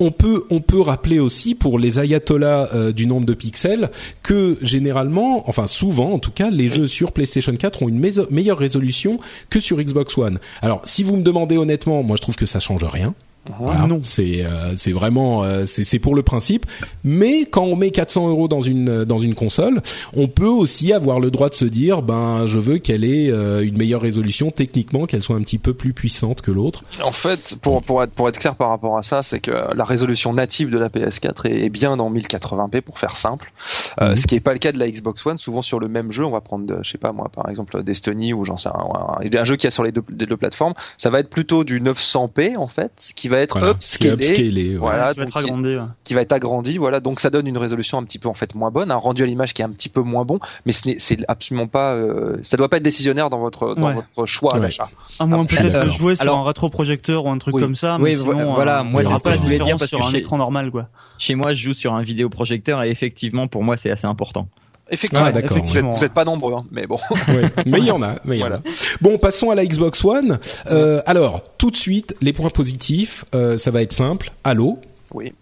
On 0.00 0.10
peut 0.10 0.44
on 0.50 0.60
peut 0.60 0.80
rappeler 0.80 1.18
aussi 1.18 1.54
pour 1.54 1.78
les 1.78 1.98
ayatollahs 1.98 2.68
euh, 2.74 2.92
du 2.92 3.06
nombre 3.06 3.26
de 3.26 3.34
pixels 3.34 3.90
que 4.22 4.56
généralement, 4.60 5.48
enfin 5.48 5.66
souvent 5.66 6.12
en 6.12 6.18
tout 6.18 6.30
cas, 6.30 6.50
les 6.50 6.68
jeux 6.68 6.86
sur 6.86 7.12
PlayStation 7.12 7.54
4 7.54 7.82
ont 7.82 7.88
une 7.88 8.00
meilleure 8.30 8.58
résolution 8.58 9.18
que 9.50 9.60
sur 9.60 9.78
Xbox 9.80 10.16
One. 10.18 10.38
Alors 10.62 10.80
si 10.84 11.02
vous 11.02 11.16
me 11.16 11.22
demandez 11.22 11.56
honnêtement, 11.56 12.02
moi 12.02 12.16
je 12.16 12.22
trouve 12.22 12.36
que 12.36 12.46
ça 12.46 12.60
change 12.60 12.84
rien. 12.84 13.14
Voilà. 13.58 13.86
Non. 13.86 14.00
c'est 14.02 14.44
euh, 14.44 14.74
c'est 14.76 14.92
vraiment 14.92 15.44
euh, 15.44 15.64
c'est 15.64 15.84
c'est 15.84 15.98
pour 15.98 16.14
le 16.14 16.22
principe. 16.22 16.66
Mais 17.04 17.44
quand 17.44 17.64
on 17.64 17.76
met 17.76 17.90
400 17.90 18.28
euros 18.28 18.48
dans 18.48 18.60
une 18.60 19.04
dans 19.04 19.18
une 19.18 19.34
console, 19.34 19.82
on 20.14 20.28
peut 20.28 20.46
aussi 20.46 20.92
avoir 20.92 21.20
le 21.20 21.30
droit 21.30 21.48
de 21.48 21.54
se 21.54 21.64
dire 21.64 22.02
ben 22.02 22.46
je 22.46 22.58
veux 22.58 22.78
qu'elle 22.78 23.04
ait 23.04 23.30
euh, 23.30 23.66
une 23.66 23.76
meilleure 23.76 24.00
résolution 24.00 24.50
techniquement, 24.50 25.06
qu'elle 25.06 25.22
soit 25.22 25.36
un 25.36 25.42
petit 25.42 25.58
peu 25.58 25.74
plus 25.74 25.92
puissante 25.92 26.40
que 26.40 26.50
l'autre. 26.50 26.84
En 27.02 27.12
fait, 27.12 27.56
pour, 27.60 27.82
pour, 27.82 28.02
être, 28.02 28.12
pour 28.12 28.28
être 28.28 28.38
clair 28.38 28.56
par 28.56 28.70
rapport 28.70 28.96
à 28.96 29.02
ça, 29.02 29.20
c'est 29.22 29.40
que 29.40 29.50
la 29.50 29.84
résolution 29.84 30.32
native 30.32 30.70
de 30.70 30.78
la 30.78 30.88
PS4 30.88 31.46
est, 31.48 31.64
est 31.64 31.68
bien 31.70 31.96
dans 31.96 32.10
1080p 32.10 32.80
pour 32.80 32.98
faire 32.98 33.16
simple. 33.16 33.52
Euh, 34.00 34.10
Mhm. 34.10 34.16
ce 34.16 34.26
qui 34.26 34.34
est 34.34 34.40
pas 34.40 34.52
le 34.52 34.58
cas 34.58 34.72
de 34.72 34.78
la 34.78 34.90
Xbox 34.90 35.24
One. 35.26 35.38
Souvent 35.38 35.62
sur 35.62 35.80
le 35.80 35.88
même 35.88 36.12
jeu, 36.12 36.24
on 36.24 36.30
va 36.30 36.40
prendre, 36.40 36.72
euh, 36.72 36.78
je 36.82 36.90
sais 36.90 36.98
pas 36.98 37.12
moi, 37.12 37.28
par 37.34 37.48
exemple 37.48 37.82
Destiny 37.82 38.32
ou 38.32 38.44
j'en 38.44 38.56
sais 38.56 38.68
un, 38.68 38.72
un, 38.72 39.38
un 39.40 39.44
jeu 39.44 39.56
qui 39.56 39.66
a 39.66 39.70
sur 39.70 39.82
les 39.84 39.92
deux, 39.92 40.02
les 40.16 40.26
deux 40.26 40.36
plateformes, 40.36 40.74
ça 40.98 41.10
va 41.10 41.20
être 41.20 41.30
plutôt 41.30 41.64
du 41.64 41.80
900p 41.80 42.56
en 42.56 42.68
fait, 42.68 43.12
qui 43.14 43.28
va 43.28 43.33
être 43.38 43.58
Voilà, 43.58 43.74
qui 43.74 44.08
upscalé, 44.08 44.70
ouais. 44.70 44.76
voilà, 44.76 45.14
donc 45.14 45.28
qui- 45.28 45.38
agrandi. 45.38 45.76
ouais. 45.76 45.82
qui 46.04 46.14
va 46.14 46.20
être 46.22 46.32
agrandi, 46.32 46.78
voilà. 46.78 47.00
Donc 47.00 47.20
ça 47.20 47.30
donne 47.30 47.46
une 47.46 47.58
résolution 47.58 47.98
un 47.98 48.04
petit 48.04 48.18
peu 48.18 48.28
en 48.28 48.34
fait 48.34 48.54
moins 48.54 48.70
bonne, 48.70 48.90
un 48.90 48.96
rendu 48.96 49.22
à 49.22 49.26
l'image 49.26 49.54
qui 49.54 49.62
est 49.62 49.64
un 49.64 49.70
petit 49.70 49.88
peu 49.88 50.00
moins 50.02 50.24
bon, 50.24 50.38
mais 50.66 50.72
ce 50.72 50.88
n'est 50.88 50.96
c'est 50.98 51.18
absolument 51.28 51.66
pas, 51.66 51.94
euh, 51.94 52.36
ça 52.42 52.56
doit 52.56 52.68
pas 52.68 52.76
être 52.78 52.82
décisionnaire 52.82 53.30
dans 53.30 53.38
votre 53.40 53.74
dans 53.74 53.86
Ouais. 53.88 53.94
votre 54.16 54.26
choix 54.26 54.54
Ouais. 54.54 54.60
d'achat. 54.60 54.88
À 55.18 55.26
moins 55.26 55.44
Ah, 55.50 55.56
peut-être 55.56 55.90
jouer 55.90 56.14
sur 56.16 56.22
alors- 56.22 56.38
un 56.38 56.44
rétroprojecteur 56.44 57.24
ou 57.26 57.30
un 57.30 57.38
truc 57.38 57.54
Oui. 57.54 57.62
comme 57.62 57.76
ça, 57.76 57.96
Oui, 57.96 58.10
mais 58.10 58.14
vo- 58.16 58.32
sinon, 58.32 58.54
voilà, 58.54 58.80
euh, 58.80 58.84
moi, 58.84 59.02
c'est 59.02 59.22
pas 59.22 59.36
dire, 59.36 59.76
parce 59.78 59.86
sur 59.88 60.00
que 60.00 60.04
un 60.04 60.10
chez- 60.10 60.18
écran 60.18 60.38
normal, 60.38 60.70
quoi. 60.70 60.88
Chez 61.18 61.34
moi, 61.34 61.52
je 61.52 61.62
joue 61.62 61.74
sur 61.74 61.94
un 61.94 62.02
vidéoprojecteur 62.02 62.82
et 62.82 62.90
effectivement, 62.90 63.46
pour 63.48 63.62
moi, 63.62 63.76
c'est 63.76 63.90
assez 63.90 64.06
important. 64.06 64.48
Effectivement, 64.90 65.24
Ah, 65.26 65.30
vous 65.30 65.38
êtes, 65.38 65.44
effectivement. 65.50 65.94
vous 65.94 66.04
êtes 66.04 66.12
pas 66.12 66.24
nombreux, 66.24 66.54
hein, 66.54 66.64
mais 66.70 66.86
bon. 66.86 66.98
Ouais, 67.28 67.50
mais 67.66 67.78
il 67.78 67.84
y 67.86 67.90
en 67.90 68.02
a. 68.02 68.16
Mais 68.24 68.36
il 68.36 68.40
y 68.40 68.42
en 68.42 68.46
a. 68.46 68.48
Voilà. 68.50 68.62
Bon, 69.00 69.16
passons 69.18 69.50
à 69.50 69.54
la 69.54 69.64
Xbox 69.64 70.04
One. 70.04 70.38
Euh, 70.70 71.00
alors, 71.06 71.42
tout 71.56 71.70
de 71.70 71.76
suite, 71.76 72.14
les 72.20 72.32
points 72.34 72.50
positifs, 72.50 73.24
euh, 73.34 73.56
ça 73.56 73.70
va 73.70 73.80
être 73.82 73.92
simple. 73.94 74.30
Halo, 74.44 74.78
Oui. 75.14 75.32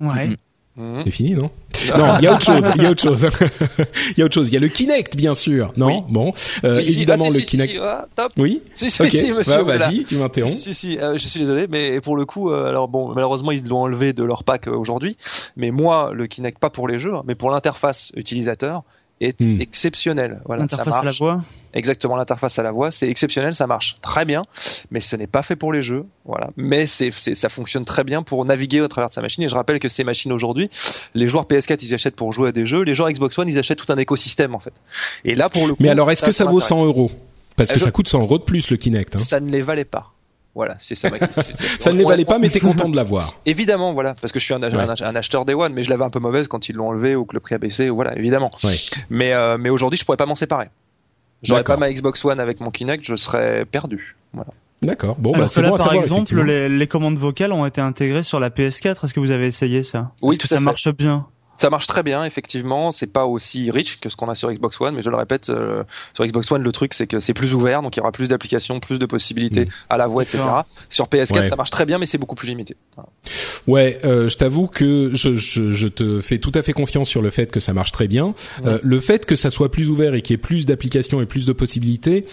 Ouais. 0.00 0.28
Mhm. 0.28 0.36
Mhm. 0.78 1.00
c'est 1.04 1.10
fini, 1.10 1.34
non 1.34 1.50
Non, 1.96 2.04
il 2.18 2.24
y 2.24 2.26
a 2.28 2.32
autre 2.34 2.44
chose. 2.44 2.62
Il 2.76 2.82
y 2.82 2.86
a 2.86 2.90
autre 2.90 3.02
chose. 3.02 3.28
Il 4.16 4.18
y 4.18 4.22
a 4.22 4.24
autre 4.24 4.34
chose. 4.34 4.48
Il 4.48 4.54
y 4.54 4.56
a 4.56 4.60
le 4.60 4.68
Kinect, 4.68 5.16
bien 5.16 5.34
sûr. 5.34 5.72
Non, 5.76 5.86
Oui. 5.86 6.02
bon, 6.08 6.32
euh, 6.64 6.82
Si, 6.82 6.92
évidemment 6.92 7.26
ah, 7.28 7.30
si, 7.32 7.38
le 7.38 7.44
Kinect. 7.44 7.78
ah, 7.82 8.06
top. 8.16 8.32
Oui. 8.36 8.62
Si, 8.74 8.90
si, 8.90 9.10
si, 9.10 9.32
monsieur. 9.32 9.62
Voilà. 9.62 9.88
Vas-y, 9.88 10.04
tu 10.04 10.16
m'interromps. 10.16 10.56
Si, 10.60 10.72
si, 10.74 10.98
euh, 10.98 11.18
je 11.18 11.26
suis 11.28 11.40
désolé, 11.40 11.66
mais 11.68 12.00
pour 12.00 12.16
le 12.16 12.24
coup, 12.26 12.50
euh, 12.50 12.68
alors 12.68 12.88
bon, 12.88 13.12
malheureusement, 13.14 13.50
ils 13.52 13.66
l'ont 13.66 13.82
enlevé 13.82 14.12
de 14.12 14.22
leur 14.24 14.44
pack 14.44 14.66
euh, 14.68 14.72
aujourd'hui. 14.76 15.16
Mais 15.56 15.70
moi, 15.70 16.12
le 16.14 16.26
Kinect, 16.26 16.58
pas 16.58 16.70
pour 16.70 16.88
les 16.88 16.98
jeux, 16.98 17.14
hein, 17.14 17.22
mais 17.26 17.34
pour 17.34 17.50
l'interface 17.50 18.12
utilisateur, 18.16 18.82
est 19.20 19.40
Hmm. 19.40 19.60
exceptionnel. 19.60 20.40
Voilà, 20.44 20.62
L'interface 20.62 20.94
à 20.94 21.02
la 21.04 21.12
voix. 21.12 21.42
Exactement, 21.74 22.16
l'interface 22.16 22.58
à 22.58 22.62
la 22.62 22.72
voix, 22.72 22.90
c'est 22.90 23.08
exceptionnel, 23.10 23.52
ça 23.54 23.66
marche 23.66 23.96
très 24.00 24.24
bien, 24.24 24.42
mais 24.90 25.00
ce 25.00 25.16
n'est 25.16 25.26
pas 25.26 25.42
fait 25.42 25.54
pour 25.54 25.70
les 25.72 25.82
jeux, 25.82 26.06
voilà. 26.24 26.48
Mais 26.56 26.86
c'est, 26.86 27.10
c'est, 27.14 27.34
ça 27.34 27.50
fonctionne 27.50 27.84
très 27.84 28.04
bien 28.04 28.22
pour 28.22 28.42
naviguer 28.46 28.80
au 28.80 28.88
travers 28.88 29.10
de 29.10 29.14
sa 29.14 29.20
machine. 29.20 29.44
Et 29.44 29.48
je 29.50 29.54
rappelle 29.54 29.78
que 29.78 29.88
ces 29.90 30.02
machines 30.02 30.32
aujourd'hui, 30.32 30.70
les 31.14 31.28
joueurs 31.28 31.44
PS4 31.44 31.78
ils 31.84 31.92
achètent 31.92 32.16
pour 32.16 32.32
jouer 32.32 32.48
à 32.48 32.52
des 32.52 32.64
jeux, 32.64 32.82
les 32.82 32.94
joueurs 32.94 33.10
Xbox 33.10 33.38
One 33.38 33.48
ils 33.48 33.58
achètent 33.58 33.78
tout 33.78 33.92
un 33.92 33.98
écosystème 33.98 34.54
en 34.54 34.60
fait. 34.60 34.72
Et 35.26 35.34
là 35.34 35.50
pour 35.50 35.66
le 35.66 35.74
coup, 35.74 35.82
Mais 35.82 35.90
alors, 35.90 36.10
est-ce 36.10 36.24
que 36.24 36.32
ça 36.32 36.46
vaut 36.46 36.60
son 36.60 36.68
100 36.80 36.84
euros? 36.86 37.10
Parce 37.54 37.68
que 37.70 37.76
Euh, 37.76 37.80
je- 37.80 37.84
ça 37.84 37.90
coûte 37.90 38.08
100 38.08 38.20
euros 38.22 38.38
de 38.38 38.44
plus 38.44 38.70
le 38.70 38.76
Kinect. 38.78 39.16
Hein. 39.16 39.18
Ça 39.18 39.38
ne 39.40 39.50
les 39.50 39.62
valait 39.62 39.84
pas. 39.84 40.12
Voilà, 40.54 40.76
c'est 40.80 40.94
ça. 40.96 41.08
ma- 41.10 41.18
Ça 41.42 41.92
ne 41.92 41.98
les 41.98 42.04
valait 42.04 42.24
pas, 42.24 42.38
mais 42.38 42.48
t'es 42.48 42.58
content 42.60 42.88
de 42.90 42.96
l'avoir. 42.96 43.34
Évidemment, 43.46 43.92
voilà, 43.92 44.14
parce 44.20 44.32
que 44.32 44.38
je 44.40 44.44
suis 44.44 44.54
un, 44.54 44.60
Ouais. 44.62 44.74
un, 44.74 44.88
un 45.00 45.16
acheteur 45.16 45.44
Day 45.44 45.54
One, 45.54 45.72
mais 45.72 45.84
je 45.84 45.90
l'avais 45.90 46.04
un 46.04 46.10
peu 46.10 46.18
mauvaise 46.18 46.48
quand 46.48 46.68
ils 46.68 46.74
l'ont 46.74 46.88
enlevé 46.88 47.14
ou 47.14 47.24
que 47.24 47.34
le 47.34 47.40
prix 47.40 47.54
a 47.54 47.58
baissé, 47.58 47.88
voilà, 47.90 48.16
évidemment. 48.16 48.50
Ouais. 48.64 48.76
Mais 49.10 49.32
euh, 49.32 49.56
mais 49.58 49.68
aujourd'hui, 49.70 49.98
je 49.98 50.04
pourrais 50.04 50.16
pas 50.16 50.26
m'en 50.26 50.34
séparer. 50.36 50.68
J'aurais 51.44 51.62
pas 51.62 51.76
ma 51.76 51.92
Xbox 51.92 52.24
One 52.24 52.40
avec 52.40 52.60
mon 52.60 52.70
Kinect, 52.70 53.04
je 53.06 53.14
serais 53.14 53.64
perdu. 53.64 54.16
Voilà. 54.32 54.50
D'accord. 54.82 55.16
Bon, 55.18 55.30
bah, 55.32 55.38
Alors 55.38 55.48
que 55.48 55.54
c'est 55.54 55.62
là, 55.62 55.70
bon 55.70 55.76
par 55.76 55.86
savoir. 55.86 56.02
exemple, 56.02 56.40
les, 56.42 56.68
les 56.68 56.86
commandes 56.88 57.16
vocales 57.18 57.52
ont 57.52 57.64
été 57.66 57.80
intégrées 57.80 58.22
sur 58.24 58.40
la 58.40 58.50
PS4. 58.50 59.04
Est-ce 59.04 59.14
que 59.14 59.20
vous 59.20 59.30
avez 59.30 59.46
essayé 59.46 59.82
ça? 59.84 60.10
Oui, 60.22 60.34
Est-ce 60.34 60.38
que 60.42 60.48
tout 60.48 60.54
à 60.54 60.56
ça 60.56 60.60
fait. 60.60 60.64
marche 60.64 60.88
bien? 60.96 61.26
Ça 61.60 61.70
marche 61.70 61.86
très 61.86 62.02
bien, 62.02 62.24
effectivement. 62.24 62.92
C'est 62.92 63.06
pas 63.12 63.26
aussi 63.26 63.70
riche 63.70 64.00
que 64.00 64.08
ce 64.08 64.16
qu'on 64.16 64.28
a 64.28 64.34
sur 64.34 64.50
Xbox 64.52 64.80
One, 64.80 64.94
mais 64.94 65.02
je 65.02 65.10
le 65.10 65.16
répète, 65.16 65.50
euh, 65.50 65.82
sur 66.14 66.24
Xbox 66.24 66.50
One, 66.52 66.62
le 66.62 66.72
truc 66.72 66.94
c'est 66.94 67.06
que 67.06 67.20
c'est 67.20 67.34
plus 67.34 67.52
ouvert, 67.52 67.82
donc 67.82 67.96
il 67.96 67.98
y 67.98 68.00
aura 68.00 68.12
plus 68.12 68.28
d'applications, 68.28 68.78
plus 68.80 68.98
de 68.98 69.06
possibilités 69.06 69.64
Mm. 69.66 69.68
à 69.90 69.96
la 69.96 70.06
voix, 70.06 70.22
etc. 70.22 70.42
Sur 70.88 71.06
PS4, 71.08 71.34
Ouais. 71.40 71.48
ça 71.48 71.56
marche 71.56 71.70
très 71.70 71.84
bien, 71.84 71.98
mais 71.98 72.06
c'est 72.06 72.18
beaucoup 72.18 72.34
plus 72.36 72.48
limité. 72.48 72.76
Voilà. 72.94 73.08
Ouais, 73.66 73.98
euh, 74.04 74.28
je 74.28 74.36
t'avoue 74.36 74.66
que 74.68 75.10
je, 75.12 75.34
je, 75.36 75.70
je 75.70 75.88
te 75.88 76.20
fais 76.20 76.38
tout 76.38 76.52
à 76.54 76.62
fait 76.62 76.72
confiance 76.72 77.08
sur 77.08 77.20
le 77.22 77.30
fait 77.30 77.50
que 77.50 77.60
ça 77.60 77.72
marche 77.74 77.92
très 77.92 78.08
bien. 78.08 78.34
Euh, 78.64 78.78
le 78.82 79.00
fait 79.00 79.26
que 79.26 79.36
ça 79.36 79.50
soit 79.50 79.70
plus 79.70 79.90
ouvert 79.90 80.14
et 80.14 80.22
qu'il 80.22 80.34
y 80.34 80.36
ait 80.36 80.38
plus 80.38 80.64
d'applications 80.64 81.20
et 81.20 81.26
plus 81.26 81.44
de 81.44 81.52
possibilités, 81.52 82.24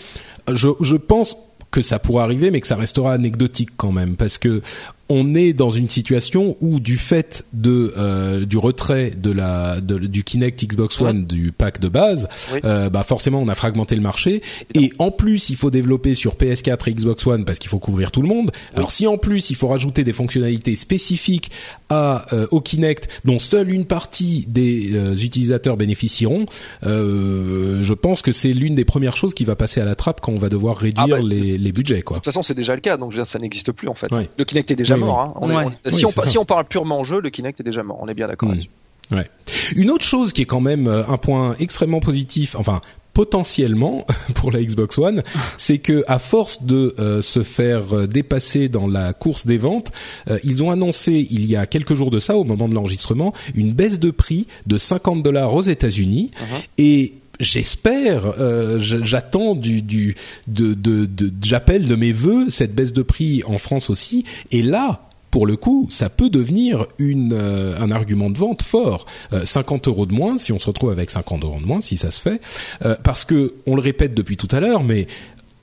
je, 0.54 0.70
je 0.82 0.96
pense 0.96 1.38
que 1.72 1.82
ça 1.82 2.00
pourra 2.00 2.24
arriver, 2.24 2.52
mais 2.52 2.62
que 2.62 2.68
ça 2.68 2.76
restera 2.78 3.12
anecdotique 3.12 3.72
quand 3.76 3.92
même, 3.92 4.16
parce 4.16 4.38
que 4.38 4.62
on 5.10 5.36
est 5.36 5.54
dans 5.54 5.70
une 5.70 5.88
situation 5.90 6.58
où 6.62 6.80
du 6.80 6.98
fait 6.98 7.46
de 7.54 7.94
euh, 7.98 8.46
du 8.46 8.58
retrait 8.58 9.12
de 9.12 9.32
la 9.32 9.80
de, 9.82 9.98
du 10.00 10.24
Kinect 10.24 10.66
Xbox 10.66 11.00
One 11.00 11.26
du 11.26 11.52
pack 11.52 11.80
de 11.80 11.88
base, 11.90 12.28
Oui. 12.54 12.60
euh, 12.66 12.90
bah 12.90 13.04
forcément 13.04 13.40
on 13.40 13.48
a 13.48 13.56
fragmenté 13.56 13.96
le 13.96 14.02
marché 14.02 14.42
et 14.74 14.92
en 14.98 15.12
plus 15.12 15.50
il 15.50 15.56
faut 15.58 15.70
développer 15.70 16.16
sur 16.16 16.36
PS4 16.36 16.90
et 16.90 16.94
Xbox 16.94 17.28
One 17.28 17.46
parce 17.46 17.60
qu'il 17.60 17.70
faut 17.70 17.78
couvrir 17.80 18.12
tout 18.12 18.22
le 18.24 18.28
monde. 18.28 18.52
Alors 18.76 18.92
si 18.92 19.06
en 19.06 19.18
plus 19.18 19.50
il 19.52 19.56
faut 19.56 19.68
rajouter 19.68 20.04
des 20.04 20.14
fonctionnalités 20.14 20.76
spécifiques 20.76 21.52
à 21.90 22.26
euh, 22.34 22.48
au 22.52 22.62
Kinect 22.62 23.08
dont 23.26 23.38
seule 23.40 23.72
une 23.72 23.86
partie 23.86 24.46
des 24.48 24.96
euh, 24.96 25.16
utilisateurs 25.16 25.78
bénéficieront, 25.78 26.46
euh, 26.84 27.84
je 27.84 27.94
pense 27.94 28.22
que 28.22 28.32
c'est 28.32 28.54
l'une 28.54 28.76
des 28.76 28.86
premières 28.86 29.18
choses 29.18 29.34
qui 29.34 29.46
va 29.46 29.56
passer 29.56 29.82
à 29.82 29.86
la 29.86 29.96
trappe 29.96 30.22
quand 30.22 30.32
on 30.32 30.38
va 30.40 30.50
devoir 30.50 30.78
réduire 30.78 31.06
Ah 31.18 31.22
bah, 31.22 31.28
les, 31.28 31.58
les 31.58 31.72
budgets 31.72 32.02
quoi. 32.02 32.16
De 32.18 32.20
toute 32.22 32.26
façon, 32.26 32.44
c'est 32.44 32.54
déjà 32.54 32.74
le 32.76 32.82
cas, 32.82 32.98
donc 32.98 33.14
ça 33.26 33.40
n'existe 33.40 33.72
plus 33.72 33.88
en 33.88 33.94
fait. 33.94 34.08
Le 34.38 34.46
Kinect 34.46 34.72
est 34.72 34.76
déjà 34.76 34.95
Oui, 34.96 35.04
mort. 35.04 35.20
Hein. 35.20 35.34
On 35.42 35.50
est- 35.52 35.56
on- 35.86 35.90
si, 35.92 36.06
on, 36.06 36.10
si 36.10 36.38
parle 36.48 36.66
purement 36.66 37.04
jeu, 37.04 37.20
le 37.22 37.30
Kinect 37.30 37.60
est 37.60 37.64
déjà 37.64 37.84
mort. 37.84 38.00
On 38.02 38.08
est 38.08 38.14
bien 38.14 38.28
d'accord 38.28 38.50
Mm. 38.50 38.52
là-dessus. 38.54 38.70
Ouais. 39.12 39.30
Une 39.76 39.92
autre 39.92 40.04
chose 40.04 40.34
qui 40.34 40.42
est 40.42 40.46
quand 40.46 40.62
même 40.62 40.88
euh, 40.88 41.04
un 41.08 41.18
point 41.18 41.56
extrêmement 41.60 42.00
positif, 42.00 42.56
enfin 42.58 42.82
potentiellement 43.14 44.06
pour 44.36 44.52
la 44.52 44.62
Xbox 44.62 44.98
One, 44.98 45.24
c'est 45.58 45.78
que 45.78 46.04
à 46.08 46.20
force 46.20 46.64
de 46.64 46.94
euh, 47.00 47.22
se 47.22 47.44
faire 47.44 47.96
euh, 47.96 48.08
dépasser 48.08 48.68
dans 48.68 48.88
la 48.88 49.14
course 49.14 49.46
des 49.46 49.58
ventes, 49.58 49.92
euh, 50.30 50.38
ils 50.44 50.64
ont 50.64 50.70
annoncé 50.72 51.26
il 51.32 51.46
y 51.46 51.56
a 51.56 51.66
quelques 51.66 51.94
jours 51.96 52.12
de 52.12 52.20
ça, 52.20 52.36
au 52.36 52.44
moment 52.44 52.68
de 52.68 52.74
l'enregistrement, 52.76 53.34
une 53.56 53.74
baisse 53.74 54.00
de 54.00 54.12
prix 54.12 54.48
de 54.68 54.78
50 54.78 55.24
dollars 55.24 55.54
aux 55.54 55.62
États-Unis 55.62 56.32
et 56.78 57.14
J'espère, 57.40 58.34
euh, 58.40 58.78
j'attends 58.80 59.56
du, 59.56 59.82
du, 59.82 60.16
de, 60.48 61.10
j'appelle 61.44 61.88
de 61.88 61.96
mes 61.96 62.12
voeux 62.12 62.50
cette 62.50 62.74
baisse 62.74 62.94
de 62.94 63.02
prix 63.02 63.44
en 63.46 63.58
France 63.58 63.90
aussi. 63.90 64.26
Et 64.52 64.62
là, 64.62 65.02
pour 65.32 65.46
le 65.46 65.58
coup, 65.58 65.88
ça 65.92 66.10
peut 66.10 66.30
devenir 66.30 66.86
une, 66.98 67.34
euh, 67.34 67.78
un 67.78 67.92
argument 67.92 68.30
de 68.30 68.38
vente 68.38 68.62
fort. 68.62 69.06
Euh, 69.34 69.46
50 69.46 69.90
euros 69.90 70.06
de 70.06 70.14
moins, 70.14 70.38
si 70.38 70.54
on 70.54 70.60
se 70.60 70.68
retrouve 70.68 70.92
avec 70.92 71.12
50 71.12 71.44
euros 71.44 71.60
de 71.60 71.66
moins, 71.66 71.82
si 71.82 71.98
ça 71.98 72.10
se 72.10 72.22
fait, 72.22 72.40
Euh, 72.86 72.96
parce 73.04 73.26
que 73.26 73.56
on 73.68 73.76
le 73.76 73.82
répète 73.82 74.14
depuis 74.14 74.38
tout 74.38 74.48
à 74.52 74.62
l'heure, 74.62 74.82
mais 74.82 75.08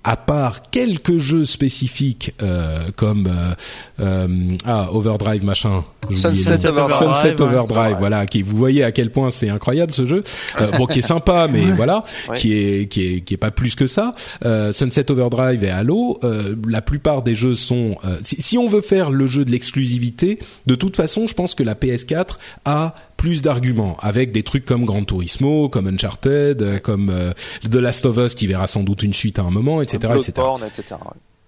à 0.04 0.16
part 0.16 0.70
quelques 0.70 1.18
jeux 1.18 1.44
spécifiques 1.44 2.34
euh, 2.42 2.80
comme 2.96 3.28
euh, 3.28 3.54
euh, 4.00 4.56
ah 4.66 4.88
Overdrive 4.92 5.44
machin, 5.44 5.84
Sunset. 6.14 6.66
Overdrive, 6.66 6.96
Sunset 6.98 7.40
Overdrive, 7.40 7.96
voilà, 7.98 8.26
qui 8.26 8.42
vous 8.42 8.56
voyez 8.56 8.82
à 8.82 8.90
quel 8.92 9.10
point 9.12 9.30
c'est 9.30 9.48
incroyable 9.48 9.94
ce 9.94 10.06
jeu, 10.06 10.24
euh, 10.60 10.72
bon 10.76 10.86
qui 10.86 10.98
est 10.98 11.02
sympa 11.02 11.46
mais 11.52 11.60
voilà, 11.62 12.02
Ouais. 12.28 12.36
qui 12.36 12.52
est 12.54 12.88
qui 12.88 13.14
est 13.16 13.20
qui 13.20 13.34
est 13.34 13.38
pas 13.38 13.50
plus 13.52 13.74
que 13.74 13.86
ça. 13.86 14.12
Euh, 14.44 14.72
Sunset 14.72 15.10
Overdrive 15.10 15.62
et 15.64 15.70
Halo, 15.70 16.18
euh, 16.24 16.56
la 16.68 16.82
plupart 16.82 17.22
des 17.22 17.34
jeux 17.34 17.54
sont 17.54 17.96
euh, 18.04 18.16
si, 18.22 18.40
si 18.42 18.58
on 18.58 18.66
veut 18.66 18.80
faire 18.80 19.10
le 19.10 19.26
jeu 19.26 19.44
de 19.44 19.50
l'exclusivité, 19.50 20.38
de 20.66 20.74
toute 20.74 20.96
façon, 20.96 21.26
je 21.26 21.34
pense 21.34 21.54
que 21.54 21.62
la 21.62 21.74
PS4 21.74 22.36
a 22.64 22.94
plus 23.22 23.40
d'arguments 23.40 23.96
avec 24.00 24.32
des 24.32 24.42
trucs 24.42 24.64
comme 24.64 24.84
Gran 24.84 25.04
Turismo, 25.04 25.68
comme 25.68 25.86
Uncharted, 25.86 26.60
euh, 26.60 26.80
comme 26.80 27.08
euh, 27.08 27.32
The 27.70 27.76
Last 27.76 28.04
of 28.04 28.16
Us 28.16 28.34
qui 28.34 28.48
verra 28.48 28.66
sans 28.66 28.82
doute 28.82 29.04
une 29.04 29.12
suite 29.12 29.38
à 29.38 29.42
un 29.42 29.50
moment, 29.50 29.80
etc., 29.80 30.14
etc. 30.16 30.42
Etc. 30.66 30.96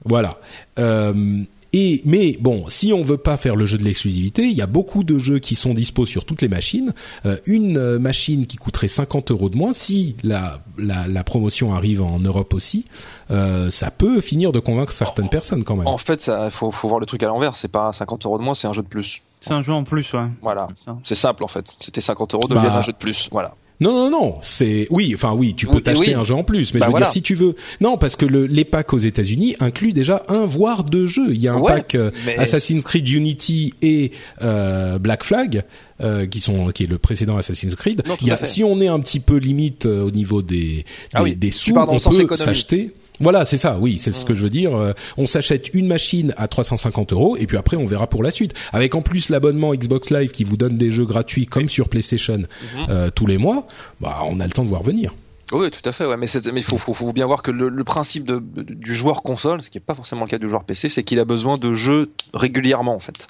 Voilà. 0.05 0.39
Euh, 0.79 1.43
et 1.72 2.01
mais 2.05 2.39
bon, 2.41 2.66
si 2.68 2.93
on 2.93 3.03
veut 3.03 3.16
pas 3.16 3.37
faire 3.37 3.57
le 3.57 3.64
jeu 3.64 3.77
de 3.77 3.83
l'exclusivité, 3.83 4.45
il 4.45 4.53
y 4.53 4.62
a 4.62 4.68
beaucoup 4.68 5.03
de 5.03 5.18
jeux 5.18 5.41
qui 5.41 5.57
sont 5.57 5.75
dispo 5.75 6.07
sur 6.07 6.25
toutes 6.25 6.43
les 6.43 6.49
machines. 6.49 6.95
Euh, 7.27 7.39
une 7.45 7.99
machine 7.99 8.47
qui 8.47 8.57
coûterait 8.57 8.87
50 8.87 9.33
euros 9.33 9.49
de 9.49 9.57
moins, 9.57 9.72
si 9.72 10.14
la, 10.22 10.61
la, 10.79 11.09
la 11.09 11.25
promotion 11.25 11.75
arrive 11.75 12.01
en 12.01 12.20
Europe 12.20 12.55
aussi, 12.55 12.85
euh, 13.33 13.68
ça 13.72 13.91
peut 13.91 14.20
finir 14.20 14.53
de 14.53 14.61
convaincre 14.61 14.93
certaines 14.93 15.29
personnes 15.29 15.64
quand 15.64 15.75
même. 15.75 15.89
En 15.89 15.99
fait, 15.99 16.22
ça, 16.22 16.49
faut, 16.53 16.70
faut 16.70 16.87
voir 16.87 17.01
le 17.01 17.07
truc 17.07 17.25
à 17.25 17.27
l'envers. 17.27 17.57
C'est 17.57 17.66
pas 17.66 17.93
50 17.93 18.27
euros 18.27 18.39
de 18.39 18.45
moins, 18.45 18.55
c'est 18.55 18.68
un 18.68 18.72
jeu 18.72 18.83
de 18.83 18.87
plus. 18.87 19.20
C'est 19.47 19.53
un 19.53 19.62
jeu 19.62 19.72
en 19.72 19.84
plus, 19.84 20.12
ouais. 20.14 20.26
Voilà. 20.42 20.68
C'est 21.03 21.14
simple 21.14 21.45
en 21.45 21.49
fait. 21.49 21.66
C'était 21.80 22.01
50 22.01 22.34
euros 22.34 22.49
deviennent 22.49 22.64
Bah, 22.66 22.78
un 22.78 22.82
jeu 22.82 22.92
de 22.92 22.99
plus. 22.99 23.28
Voilà. 23.30 23.55
Non, 23.80 23.92
non, 23.92 24.09
non, 24.09 24.34
c'est 24.40 24.86
oui, 24.90 25.12
enfin 25.16 25.32
oui, 25.34 25.55
tu 25.57 25.66
peux 25.66 25.74
Oui, 25.78 25.82
t'acheter 25.82 26.11
oui. 26.12 26.14
un 26.14 26.22
jeu 26.22 26.34
en 26.36 26.45
plus, 26.45 26.72
mais 26.72 26.78
Bah 26.80 26.86
je 26.86 26.90
veux 26.90 26.90
voilà. 26.92 27.07
dire 27.07 27.12
si 27.12 27.22
tu 27.22 27.34
veux, 27.34 27.57
non, 27.80 27.99
parce 27.99 28.14
que 28.14 28.24
le, 28.24 28.47
les 28.47 28.64
packs 28.64 28.92
aux 28.95 28.99
États-Unis 28.99 29.57
incluent 29.59 29.92
déjà 29.92 30.22
un 30.28 30.45
voire 30.47 30.84
deux 30.84 31.09
jeux. 31.09 31.30
Il 31.34 31.40
y 31.40 31.49
a 31.49 31.55
un 31.55 31.59
Ouais, 31.61 31.72
pack 31.72 31.97
euh, 31.97 32.12
Assassin's 32.38 32.84
Creed 32.84 33.09
Unity 33.09 33.74
et 33.82 34.12
euh, 34.42 34.99
Black 35.01 35.24
Flag, 35.24 35.62
euh, 36.01 36.24
qui 36.26 36.38
sont 36.38 36.68
qui 36.68 36.84
est 36.84 36.86
le 36.86 36.99
précédent 36.99 37.36
Assassin's 37.36 37.74
Creed. 37.74 38.05
Non, 38.07 38.14
tout 38.16 38.24
Il 38.24 38.28
y 38.28 38.30
à 38.30 38.34
a, 38.34 38.36
fait. 38.38 38.47
si 38.47 38.62
on 38.62 38.80
est 38.80 38.86
un 38.88 39.01
petit 39.01 39.18
peu 39.20 39.36
limite 39.38 39.86
euh, 39.86 40.05
au 40.07 40.12
niveau 40.12 40.40
des 40.40 40.55
des, 40.55 40.84
Ah 41.12 41.24
oui, 41.24 41.34
des 41.34 41.51
tu 41.51 41.55
sous, 41.57 41.76
on 41.76 41.84
peut 41.86 41.97
économie. 41.97 42.36
s'acheter. 42.36 42.95
Voilà, 43.20 43.44
c'est 43.44 43.56
ça. 43.58 43.78
Oui, 43.80 43.98
c'est 43.98 44.10
ce 44.12 44.24
que 44.24 44.34
je 44.34 44.42
veux 44.42 44.50
dire. 44.50 44.74
Euh, 44.76 44.92
on 45.16 45.26
s'achète 45.26 45.70
une 45.72 45.86
machine 45.86 46.34
à 46.36 46.48
350 46.48 47.12
euros 47.12 47.36
et 47.36 47.46
puis 47.46 47.56
après 47.56 47.76
on 47.76 47.86
verra 47.86 48.06
pour 48.08 48.22
la 48.22 48.30
suite. 48.30 48.54
Avec 48.72 48.94
en 48.94 49.02
plus 49.02 49.28
l'abonnement 49.28 49.72
Xbox 49.74 50.10
Live 50.10 50.30
qui 50.32 50.42
vous 50.44 50.56
donne 50.56 50.76
des 50.76 50.90
jeux 50.90 51.06
gratuits 51.06 51.46
comme 51.46 51.68
sur 51.68 51.88
PlayStation 51.88 52.38
Mhm. 52.38 52.86
euh, 52.88 53.10
tous 53.14 53.26
les 53.26 53.38
mois, 53.38 53.66
bah 54.00 54.20
on 54.24 54.40
a 54.40 54.44
le 54.46 54.50
temps 54.52 54.64
de 54.64 54.68
voir 54.68 54.82
venir. 54.82 55.14
Oui, 55.52 55.70
tout 55.70 55.86
à 55.88 55.92
fait. 55.92 56.06
Ouais, 56.06 56.16
mais 56.16 56.26
il 56.26 56.62
faut, 56.64 56.78
faut, 56.78 56.94
faut 56.94 57.12
bien 57.12 57.26
voir 57.26 57.42
que 57.42 57.50
le, 57.50 57.68
le 57.68 57.84
principe 57.84 58.24
de, 58.24 58.42
du 58.42 58.94
joueur 58.94 59.22
console, 59.22 59.62
ce 59.62 59.68
qui 59.70 59.76
n'est 59.76 59.84
pas 59.84 59.94
forcément 59.94 60.24
le 60.24 60.30
cas 60.30 60.38
du 60.38 60.48
joueur 60.48 60.64
PC, 60.64 60.88
c'est 60.88 61.04
qu'il 61.04 61.20
a 61.20 61.24
besoin 61.26 61.58
de 61.58 61.74
jeux 61.74 62.10
régulièrement 62.32 62.94
en 62.96 63.00
fait, 63.00 63.26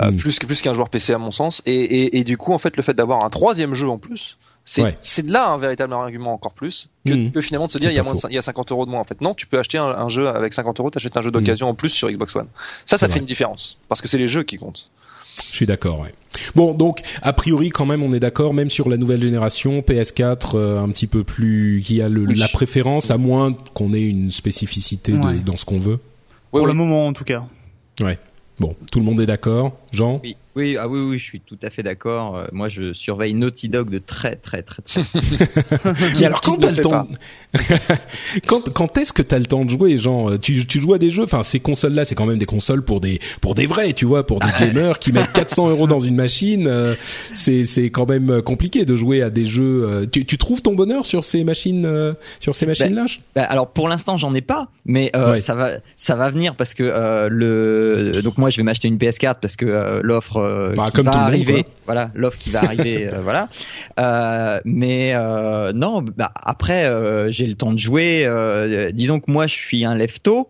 Euh, 0.00 0.10
Mm. 0.10 0.16
plus 0.16 0.38
que 0.38 0.46
plus 0.46 0.60
qu'un 0.62 0.72
joueur 0.74 0.88
PC 0.88 1.12
à 1.12 1.18
mon 1.18 1.30
sens. 1.30 1.62
Et, 1.66 1.74
et, 1.74 2.18
et 2.18 2.24
du 2.24 2.36
coup, 2.38 2.52
en 2.54 2.58
fait, 2.58 2.76
le 2.78 2.82
fait 2.82 2.94
d'avoir 2.94 3.24
un 3.24 3.30
troisième 3.30 3.74
jeu 3.74 3.88
en 3.88 3.98
plus, 3.98 4.38
c'est 4.72 4.82
Ouais. 4.82 4.96
c'est 5.00 5.26
là 5.26 5.48
un 5.48 5.58
véritable 5.58 5.92
argument 5.94 6.32
encore 6.32 6.52
plus 6.52 6.88
que, 7.04 7.12
Mm. 7.12 7.32
que 7.32 7.40
finalement 7.40 7.66
de 7.66 7.72
se 7.72 7.78
dire 7.78 7.90
il 7.90 7.96
y 7.96 7.98
a 7.98 8.04
moins 8.04 8.14
de 8.14 8.20
il 8.28 8.34
y 8.34 8.38
a 8.38 8.42
50 8.42 8.70
euros 8.70 8.86
de 8.86 8.90
moins 8.92 9.00
en 9.00 9.04
fait. 9.04 9.20
Non, 9.20 9.34
tu 9.34 9.48
peux 9.48 9.58
acheter 9.58 9.78
un, 9.78 9.86
un 9.98 10.08
jeu 10.08 10.28
avec 10.28 10.54
50 10.54 10.78
euros, 10.78 10.90
t'achètes 10.90 11.16
un 11.16 11.22
jeu 11.22 11.32
d'occasion 11.32 11.68
en 11.68 11.74
plus 11.74 11.88
sur 11.88 12.08
Xbox 12.08 12.36
One. 12.36 12.46
Ça, 12.86 12.96
ça 12.96 13.08
fait 13.08 13.12
vrai. 13.14 13.20
une 13.20 13.26
différence 13.26 13.78
parce 13.88 14.00
que 14.00 14.06
c'est 14.06 14.18
les 14.18 14.28
jeux 14.28 14.44
qui 14.44 14.58
comptent. 14.58 14.88
Je 15.50 15.56
suis 15.56 15.66
d'accord. 15.66 15.98
Ouais. 16.00 16.14
Bon, 16.54 16.72
donc 16.74 17.00
a 17.22 17.32
priori 17.32 17.70
quand 17.70 17.86
même 17.86 18.02
on 18.04 18.12
est 18.12 18.20
d'accord, 18.20 18.54
même 18.54 18.70
sur 18.70 18.88
la 18.88 18.96
nouvelle 18.96 19.22
génération 19.22 19.80
PS4, 19.80 20.54
euh, 20.54 20.80
un 20.80 20.88
petit 20.90 21.08
peu 21.08 21.24
plus 21.24 21.80
qui 21.84 22.00
a 22.00 22.08
le, 22.08 22.26
Oui. 22.26 22.34
la 22.38 22.46
préférence, 22.46 23.10
à 23.10 23.18
moins 23.18 23.52
qu'on 23.74 23.92
ait 23.92 24.06
une 24.06 24.30
spécificité 24.30 25.12
de- 25.12 25.38
dans 25.44 25.56
ce 25.56 25.64
qu'on 25.64 25.78
veut. 25.80 25.98
Ouais, 26.52 26.60
Pour 26.60 26.66
le 26.68 26.74
moment, 26.74 27.08
en 27.08 27.12
tout 27.12 27.24
cas. 27.24 27.42
Ouais. 28.00 28.18
Bon, 28.60 28.76
tout 28.92 28.98
le 29.00 29.04
monde 29.06 29.20
est 29.20 29.26
d'accord. 29.26 29.72
Jean? 29.90 30.20
Oui, 30.22 30.36
oui, 30.56 30.76
ah 30.78 30.88
oui, 30.88 31.00
oui, 31.00 31.18
je 31.18 31.24
suis 31.24 31.40
tout 31.40 31.58
à 31.62 31.70
fait 31.70 31.82
d'accord. 31.82 32.36
Euh, 32.36 32.46
moi, 32.52 32.68
je 32.68 32.92
surveille 32.92 33.34
Naughty 33.34 33.68
Dog 33.68 33.90
de 33.90 33.98
très, 33.98 34.36
très, 34.36 34.62
très, 34.62 34.82
très. 34.82 35.02
Mais 36.20 36.26
alors 36.26 36.40
quand 36.40 36.56
t'as 36.56 36.70
le 36.72 36.78
temps, 36.78 37.06
quand 38.46 38.72
quand 38.72 38.96
est-ce 38.98 39.12
que 39.12 39.22
t'as 39.22 39.38
le 39.38 39.46
temps 39.46 39.64
de 39.64 39.70
jouer, 39.70 39.98
Jean 39.98 40.36
Tu 40.38 40.66
tu 40.66 40.80
joues 40.80 40.94
à 40.94 40.98
des 40.98 41.10
jeux, 41.10 41.24
enfin 41.24 41.42
ces 41.42 41.60
consoles 41.60 41.92
là, 41.94 42.04
c'est 42.04 42.14
quand 42.14 42.26
même 42.26 42.38
des 42.38 42.46
consoles 42.46 42.82
pour 42.82 43.00
des 43.00 43.18
pour 43.40 43.54
des 43.54 43.66
vrais, 43.66 43.92
tu 43.92 44.04
vois, 44.04 44.26
pour 44.26 44.40
des 44.40 44.48
gamers 44.58 44.98
qui 44.98 45.12
mettent 45.12 45.32
400 45.32 45.70
euros 45.70 45.86
dans 45.86 45.98
une 45.98 46.16
machine. 46.16 46.66
euh, 46.66 46.94
c'est 47.34 47.64
c'est 47.64 47.90
quand 47.90 48.08
même 48.08 48.42
compliqué 48.42 48.84
de 48.84 48.96
jouer 48.96 49.22
à 49.22 49.30
des 49.30 49.46
jeux. 49.46 49.84
euh, 49.88 50.06
tu 50.10 50.24
tu 50.24 50.38
trouves 50.38 50.62
ton 50.62 50.74
bonheur 50.74 51.06
sur 51.06 51.24
ces 51.24 51.44
machines 51.44 51.84
euh, 51.86 52.12
sur 52.40 52.54
ces 52.54 52.66
machines 52.66 52.94
là 52.94 53.06
Bah, 53.34 53.42
alors 53.44 53.68
pour 53.70 53.88
l'instant 53.88 54.16
j'en 54.16 54.34
ai 54.34 54.40
pas, 54.42 54.68
mais 54.84 55.10
euh, 55.16 55.32
Ouais. 55.32 55.38
ça 55.38 55.54
va 55.54 55.72
ça 55.96 56.16
va 56.16 56.30
venir 56.30 56.56
parce 56.56 56.74
que 56.74 56.82
euh, 56.82 57.28
le 57.30 58.20
donc 58.22 58.38
moi 58.38 58.50
je 58.50 58.56
vais 58.56 58.62
m'acheter 58.62 58.88
une 58.88 58.96
PS4 58.96 59.36
parce 59.40 59.54
que 59.56 59.64
euh, 59.66 60.00
l'offre 60.02 60.39
euh, 60.40 60.72
Bah, 60.76 60.86
qui 60.86 60.92
comme 60.92 61.06
va 61.06 61.12
tout 61.12 61.18
le 61.18 61.22
monde, 61.24 61.32
arriver, 61.32 61.62
quoi. 61.64 61.72
voilà 61.86 62.10
l'offre 62.14 62.38
qui 62.38 62.50
va 62.50 62.60
arriver, 62.64 63.06
euh, 63.12 63.20
voilà. 63.22 63.48
Euh, 63.98 64.60
mais 64.64 65.12
euh, 65.14 65.72
non, 65.72 66.02
bah, 66.02 66.32
après 66.34 66.84
j'ai 67.32 67.46
le 67.46 67.54
temps 67.54 67.72
de 67.72 67.78
jouer. 67.78 68.28
disons 68.92 69.20
que 69.20 69.30
moi 69.30 69.46
je 69.46 69.54
suis 69.54 69.84
un 69.84 69.94
lefto. 69.94 70.48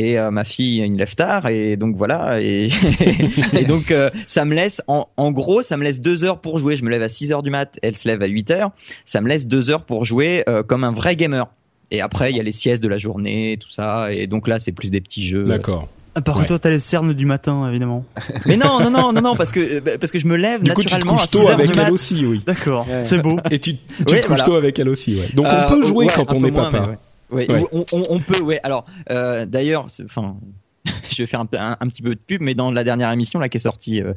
Et 0.00 0.16
ma 0.30 0.44
fille 0.44 0.78
une 0.78 0.96
lève 0.96 1.16
tard 1.16 1.48
et 1.48 1.76
donc 1.76 1.96
voilà 1.96 2.40
et, 2.40 2.68
et 3.58 3.64
donc 3.64 3.90
euh, 3.90 4.10
ça 4.26 4.44
me 4.44 4.54
laisse 4.54 4.80
en, 4.86 5.08
en 5.16 5.32
gros 5.32 5.60
ça 5.62 5.76
me 5.76 5.82
laisse 5.82 6.00
deux 6.00 6.22
heures 6.22 6.40
pour 6.40 6.58
jouer 6.58 6.76
je 6.76 6.84
me 6.84 6.90
lève 6.90 7.02
à 7.02 7.08
6 7.08 7.32
heures 7.32 7.42
du 7.42 7.50
mat 7.50 7.76
elle 7.82 7.96
se 7.96 8.06
lève 8.06 8.22
à 8.22 8.26
8 8.26 8.50
heures 8.52 8.70
ça 9.04 9.20
me 9.20 9.28
laisse 9.28 9.48
deux 9.48 9.70
heures 9.70 9.82
pour 9.84 10.04
jouer 10.04 10.44
euh, 10.48 10.62
comme 10.62 10.84
un 10.84 10.92
vrai 10.92 11.16
gamer 11.16 11.48
et 11.90 12.00
après, 12.00 12.30
il 12.30 12.36
y 12.36 12.40
a 12.40 12.42
les 12.44 12.52
siestes 12.52 12.82
de 12.82 12.88
la 12.88 12.98
journée, 12.98 13.56
tout 13.58 13.70
ça. 13.70 14.12
Et 14.12 14.26
donc 14.26 14.46
là, 14.46 14.58
c'est 14.58 14.72
plus 14.72 14.90
des 14.90 15.00
petits 15.00 15.26
jeux. 15.26 15.44
D'accord. 15.44 15.88
Ah, 16.18 16.22
Par 16.22 16.34
Ouais. 16.36 16.40
contre, 16.42 16.48
toi, 16.48 16.58
t'as 16.58 16.70
les 16.70 16.80
cernes 16.80 17.12
du 17.14 17.26
matin, 17.26 17.68
évidemment. 17.68 18.04
Mais 18.46 18.56
non, 18.56 18.80
non, 18.80 18.90
non, 18.90 19.12
non, 19.12 19.20
non, 19.22 19.36
parce 19.36 19.50
que 19.52 19.60
euh, 19.60 19.98
parce 19.98 20.10
que 20.12 20.18
je 20.18 20.26
me 20.26 20.36
lève 20.36 20.62
Du 20.62 20.72
coup, 20.72 20.82
tu 20.82 20.88
te 20.88 20.92
naturellement 20.94 21.14
à 21.14 21.16
couches 21.18 21.26
6 21.26 21.30
tôt 21.30 21.42
heures 21.48 21.50
avec 21.50 21.76
elle 21.76 21.92
aussi, 21.92 22.26
oui. 22.26 22.42
D'accord, 22.46 22.86
Ouais. 22.88 23.04
c'est 23.04 23.18
beau. 23.22 23.38
Et 23.50 23.58
tu, 23.58 23.74
tu 23.76 23.80
Oui, 23.98 24.04
te 24.04 24.12
couches 24.14 24.26
voilà. 24.26 24.42
tôt 24.44 24.54
avec 24.54 24.78
elle 24.78 24.88
aussi, 24.88 25.16
ouais. 25.16 25.28
Donc 25.34 25.46
Euh, 25.46 25.64
on 25.64 25.68
peut 25.68 25.82
jouer 25.84 26.06
ouais, 26.06 26.12
quand 26.14 26.32
on 26.32 26.44
est 26.44 26.50
moins, 26.50 26.70
papa. 26.70 26.86
ouais. 26.86 26.98
Ouais, 27.30 27.50
Ouais. 27.52 27.64
On, 27.72 27.84
on- 27.92 28.02
on 28.10 28.18
peut, 28.20 28.40
ouais. 28.40 28.58
Alors, 28.62 28.86
euh, 29.10 29.44
d'ailleurs, 29.46 29.86
enfin, 30.04 30.36
je 31.10 31.22
vais 31.22 31.26
faire 31.26 31.40
un, 31.40 31.46
peu- 31.46 31.58
un, 31.58 31.76
un 31.78 31.86
petit 31.88 32.00
peu 32.02 32.14
de 32.14 32.20
pub, 32.26 32.40
mais 32.40 32.54
dans 32.54 32.70
la 32.70 32.84
dernière 32.84 33.10
émission 33.12 33.38
là 33.38 33.48
qui 33.50 33.58
est 33.58 33.60
sortie 33.60 34.00
euh, 34.00 34.14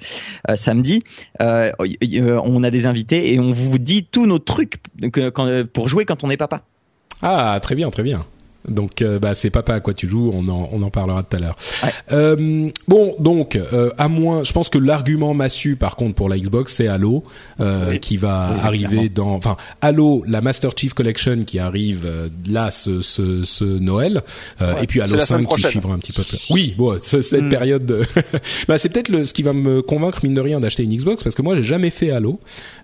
euh, 0.49 0.55
samedi, 0.55 1.03
euh, 1.41 1.71
y- 1.83 1.97
y- 2.01 2.19
euh, 2.21 2.39
on 2.43 2.63
a 2.63 2.71
des 2.71 2.85
invités 2.85 3.33
et 3.33 3.39
on 3.39 3.51
vous 3.51 3.77
dit 3.79 4.05
tous 4.09 4.25
nos 4.25 4.39
trucs 4.39 4.77
que- 5.11 5.29
quand- 5.29 5.65
pour 5.73 5.87
jouer 5.89 6.05
quand 6.05 6.23
on 6.23 6.29
est 6.29 6.37
papa. 6.37 6.61
Ah, 7.21 7.59
très 7.61 7.75
bien, 7.75 7.89
très 7.91 8.03
bien. 8.03 8.25
Donc 8.67 9.01
euh, 9.01 9.17
bah 9.19 9.33
c'est 9.33 9.49
papa 9.49 9.73
à 9.75 9.79
quoi 9.79 9.93
tu 9.93 10.07
joues, 10.07 10.31
on 10.33 10.47
en 10.47 10.69
on 10.71 10.81
en 10.83 10.89
parlera 10.89 11.23
tout 11.23 11.35
à 11.37 11.39
l'heure. 11.39 11.55
Euh, 12.11 12.69
bon 12.87 13.15
donc 13.19 13.55
euh, 13.55 13.89
à 13.97 14.07
moins, 14.07 14.43
je 14.43 14.53
pense 14.53 14.69
que 14.69 14.77
l'argument 14.77 15.33
massu 15.33 15.75
par 15.75 15.95
contre 15.95 16.15
pour 16.15 16.29
la 16.29 16.37
Xbox 16.37 16.73
c'est 16.73 16.87
Halo 16.87 17.23
euh, 17.59 17.97
qui 17.97 18.17
va 18.17 18.49
arriver 18.63 19.09
dans, 19.09 19.31
enfin 19.33 19.57
Halo 19.81 20.23
la 20.27 20.41
Master 20.41 20.71
Chief 20.75 20.93
Collection 20.93 21.39
qui 21.43 21.59
arrive 21.59 22.03
euh, 22.05 22.29
là 22.47 22.69
ce, 22.71 23.01
ce, 23.01 23.43
ce 23.43 23.63
Noël 23.65 24.21
et 24.81 24.87
puis 24.87 25.01
Halo 25.01 25.11
c'est 25.13 25.17
la 25.17 25.25
5 25.25 25.35
semaine 25.41 25.47
qui 25.57 25.63
suivra 25.63 25.93
un 25.93 25.99
petit 25.99 26.13
peu. 26.13 26.23
plus. 26.23 26.39
Oui 26.49 26.75
bon 26.77 26.97
ce- 27.01 27.21
cette 27.21 27.41
Mm. 27.41 27.49
période, 27.49 27.85
de- 27.85 28.01
bah 28.67 28.77
c'est 28.77 28.89
peut-être 28.89 29.09
le 29.09 29.25
ce 29.25 29.33
qui 29.33 29.41
va 29.43 29.53
me 29.53 29.81
convaincre 29.81 30.19
mine 30.23 30.33
de 30.35 30.41
rien 30.41 30.59
d'acheter 30.59 30.83
une 30.83 30.95
Xbox 30.95 31.23
parce 31.23 31.35
que 31.35 31.41
moi 31.41 31.55
j'ai 31.55 31.63
jamais 31.63 31.89
fait 31.89 32.11
Halo 32.11 32.39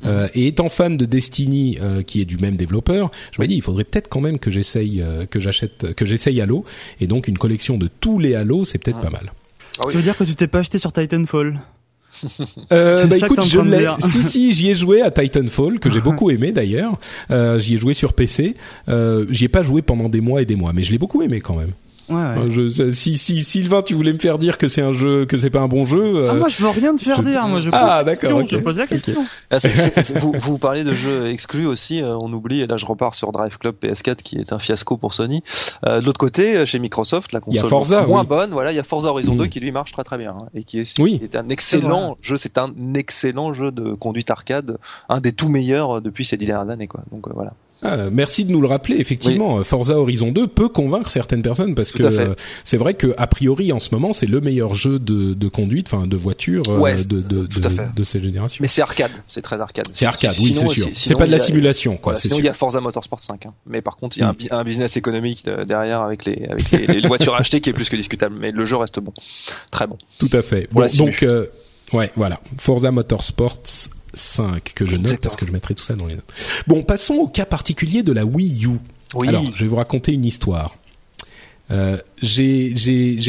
euh, 0.05 0.27
et 0.33 0.47
étant 0.47 0.69
fan 0.69 0.97
de 0.97 1.05
Destiny 1.05 1.77
euh, 1.81 2.01
qui 2.01 2.21
est 2.21 2.25
du 2.25 2.37
même 2.37 2.55
développeur, 2.55 3.11
je 3.31 3.41
me 3.41 3.47
dis 3.47 3.55
il 3.55 3.61
faudrait 3.61 3.83
peut-être 3.83 4.07
quand 4.09 4.21
même 4.21 4.39
que 4.39 4.49
j'essaye 4.49 5.01
euh, 5.01 5.25
que 5.25 5.39
j'achète 5.39 5.66
que 5.95 6.05
j'essaye 6.05 6.41
Halo 6.41 6.63
et 6.99 7.07
donc 7.07 7.27
une 7.27 7.37
collection 7.37 7.77
de 7.77 7.87
tous 7.87 8.19
les 8.19 8.35
Halo 8.35 8.65
c'est 8.65 8.77
peut-être 8.77 9.01
pas 9.01 9.09
mal. 9.09 9.33
Ah 9.79 9.83
oui. 9.85 9.91
Tu 9.91 9.97
veux 9.97 10.03
dire 10.03 10.17
que 10.17 10.23
tu 10.23 10.35
t'es 10.35 10.47
pas 10.47 10.59
acheté 10.59 10.79
sur 10.79 10.91
Titanfall 10.91 11.59
Euh, 12.73 13.05
bah 13.07 13.17
écoute, 13.17 13.43
je 13.45 13.59
l'ai. 13.59 13.87
Si 13.99 14.23
si, 14.23 14.51
j'y 14.51 14.69
ai 14.69 14.75
joué 14.75 15.01
à 15.01 15.11
Titanfall 15.11 15.79
que 15.79 15.89
j'ai 15.89 16.01
beaucoup 16.01 16.29
aimé 16.31 16.51
d'ailleurs. 16.51 16.97
Euh, 17.31 17.59
j'y 17.59 17.75
ai 17.75 17.77
joué 17.77 17.93
sur 17.93 18.13
PC. 18.13 18.55
Euh, 18.89 19.25
j'y 19.29 19.45
ai 19.45 19.49
pas 19.49 19.63
joué 19.63 19.81
pendant 19.81 20.09
des 20.09 20.21
mois 20.21 20.41
et 20.41 20.45
des 20.45 20.55
mois, 20.55 20.73
mais 20.73 20.83
je 20.83 20.91
l'ai 20.91 20.97
beaucoup 20.97 21.21
aimé 21.21 21.41
quand 21.41 21.55
même. 21.55 21.73
Ouais, 22.09 22.15
ouais. 22.15 22.51
Je- 22.51 22.91
si 22.91 23.17
si 23.17 23.43
Sylvain, 23.43 23.81
tu 23.81 23.93
voulais 23.93 24.13
me 24.13 24.19
faire 24.19 24.37
dire 24.37 24.57
que 24.57 24.67
c'est 24.67 24.81
un 24.81 24.93
jeu, 24.93 25.25
que 25.25 25.35
c'est 25.35 25.49
pas 25.49 25.59
un 25.59 25.67
bon 25.67 25.85
jeu. 25.85 25.99
euh, 26.01 26.27
Ah, 26.31 26.35
moi, 26.35 26.47
je 26.47 26.61
veux 26.63 26.69
rien 26.69 26.95
te 26.95 27.01
faire 27.01 27.17
je- 27.17 27.23
dire. 27.29 27.47
Moi, 27.47 27.59
je 27.61 27.69
Ah, 27.71 27.71
pose 27.71 27.81
la 27.81 28.03
d'accord, 28.03 28.05
question, 28.05 28.37
ok. 28.39 28.47
Je 28.49 28.57
pose 28.57 28.77
la 28.77 28.87
question. 28.87 29.25
Ah, 29.51 29.59
c'est- 29.59 29.69
c'est- 29.69 30.03
c'est- 30.03 30.19
vous, 30.19 30.33
vous 30.41 30.57
parlez 30.57 30.83
de 30.83 30.93
jeux 30.93 31.27
exclus 31.27 31.65
aussi, 31.67 32.01
euh, 32.01 32.15
on 32.17 32.31
oublie, 32.31 32.61
et 32.61 32.67
là 32.67 32.77
je 32.77 32.85
repars 32.85 33.13
sur 33.15 33.31
Drive 33.31 33.57
Club 33.57 33.75
PS4 33.81 34.21
qui 34.23 34.37
est 34.37 34.53
un 34.53 34.59
fiasco 34.59 34.95
pour 34.97 35.13
Sony. 35.13 35.43
Euh, 35.85 35.99
de 35.99 36.05
l'autre 36.05 36.19
côté, 36.19 36.55
euh, 36.55 36.65
chez 36.65 36.79
Microsoft, 36.79 37.31
la 37.33 37.39
console 37.41 37.69
Forza, 37.69 38.05
moins 38.07 38.21
oui. 38.21 38.27
bonne, 38.27 38.51
voilà, 38.51 38.71
il 38.71 38.75
y 38.75 38.79
a 38.79 38.83
Forza 38.83 39.09
Horizon 39.09 39.33
Mm. 39.35 39.37
2 39.39 39.47
qui 39.47 39.59
lui 39.59 39.71
marche 39.71 39.91
très 39.91 40.03
très 40.03 40.17
bien, 40.17 40.31
hein, 40.39 40.45
et 40.55 40.63
qui 40.63 40.79
est, 40.79 40.99
Oui. 40.99 41.19
qui 41.19 41.25
est 41.25 41.35
un 41.35 41.49
excellent 41.49 42.17
jeu, 42.21 42.37
c'est 42.37 42.57
un 42.57 42.71
excellent 42.95 43.53
jeu 43.53 43.71
de 43.71 43.93
conduite 43.93 44.31
arcade, 44.31 44.77
un 45.09 45.19
des 45.19 45.33
tout 45.33 45.49
meilleurs 45.49 46.01
depuis 46.01 46.23
ces 46.25 46.37
dix 46.37 46.45
dernières 46.45 46.69
années, 46.71 46.87
quoi. 46.87 47.01
Donc 47.11 47.27
euh, 47.27 47.31
voilà. 47.35 47.53
Ah, 47.83 47.97
merci 48.11 48.43
de 48.43 48.51
nous 48.51 48.59
le 48.59 48.67
rappeler. 48.67 48.95
Effectivement, 48.97 49.63
Forza 49.63 49.99
Horizon 49.99 50.31
2 50.31 50.47
peut 50.47 50.67
convaincre 50.67 51.09
certaines 51.11 51.43
personnes 51.43 51.75
parce 51.75 51.91
Tout 51.91 51.99
que 51.99 52.03
euh, 52.07 52.33
c'est 52.63 52.77
vrai 52.77 52.95
que 52.95 53.13
a 53.17 53.27
priori 53.27 53.71
en 53.71 53.79
ce 53.79 53.89
moment 53.93 54.13
c'est 54.13 54.25
le 54.25 54.41
meilleur 54.41 54.73
jeu 54.73 54.97
de, 54.97 55.33
de 55.35 55.47
conduite, 55.47 55.87
enfin 55.93 56.07
de 56.07 56.17
voiture 56.17 56.63
euh, 56.69 56.79
Ouais, 56.79 56.95
de, 57.03 57.21
de, 57.21 57.45
de, 57.95 58.03
ces 58.03 58.19
générations. 58.19 58.61
Mais 58.61 58.67
c'est 58.67 58.81
arcade, 58.81 59.11
c'est 59.27 59.43
très 59.43 59.61
arcade. 59.61 59.85
C'est 59.93 60.05
arcade, 60.07 60.35
oui, 60.39 60.55
c'est 60.55 60.67
sûr. 60.67 60.87
C'est 60.93 61.15
pas 61.15 61.27
de 61.27 61.31
la 61.31 61.37
a- 61.37 61.39
simulation, 61.39 61.97
quoi. 61.97 62.13
Voilà, 62.13 62.19
sinon, 62.21 62.35
sûr. 62.37 62.43
il 62.43 62.47
y 62.47 62.49
a 62.49 62.53
Forza 62.53 62.81
Motorsport 62.81 63.19
5. 63.21 63.45
hein. 63.45 63.53
Mais 63.67 63.81
par 63.83 63.95
contre, 63.97 64.17
il 64.17 64.21
y 64.21 64.23
a 64.23 64.29
un, 64.29 64.33
Mm. 64.33 64.47
un 64.51 64.63
business 64.63 64.97
économique 64.97 65.45
de- 65.45 65.63
derrière 65.63 66.01
avec 66.01 66.25
les, 66.25 66.47
avec 66.49 66.71
les, 66.71 66.87
les 66.87 67.07
voitures 67.07 67.35
achetées 67.39 67.61
qui 67.61 67.69
est 67.69 67.73
plus 67.73 67.89
que 67.89 67.95
discutable. 67.95 68.35
Mais 68.39 68.51
le 68.51 68.65
jeu 68.65 68.77
reste 68.77 68.99
bon. 68.99 69.13
Très 69.71 69.85
bon. 69.85 69.97
Tout 70.17 70.29
à 70.33 70.41
fait. 70.41 70.67
Bon, 70.71 70.85
donc, 70.97 71.21
euh, 71.23 71.45
ouais, 71.93 72.11
voilà. 72.15 72.39
Forza 72.57 72.91
Motorsports 72.91 73.59
5 74.17 74.73
que 74.75 74.85
je 74.85 74.91
note 74.91 74.99
Exactement. 75.01 75.21
parce 75.23 75.35
que 75.37 75.45
je 75.45 75.51
mettrai 75.51 75.75
tout 75.75 75.83
ça 75.83 75.95
dans 75.95 76.05
les 76.07 76.15
notes. 76.15 76.33
Bon, 76.67 76.83
passons 76.83 77.15
au 77.15 77.27
cas 77.27 77.45
particulier 77.45 78.03
de 78.03 78.11
la 78.11 78.25
Wii 78.25 78.65
U. 78.65 78.69
Oui. 79.13 79.27
Alors, 79.29 79.43
je 79.55 79.63
vais 79.63 79.67
vous 79.69 79.75
raconter 79.77 80.11
une 80.11 80.25
histoire. 80.25 80.75
Euh, 81.71 81.97
j'ai, 82.21 82.73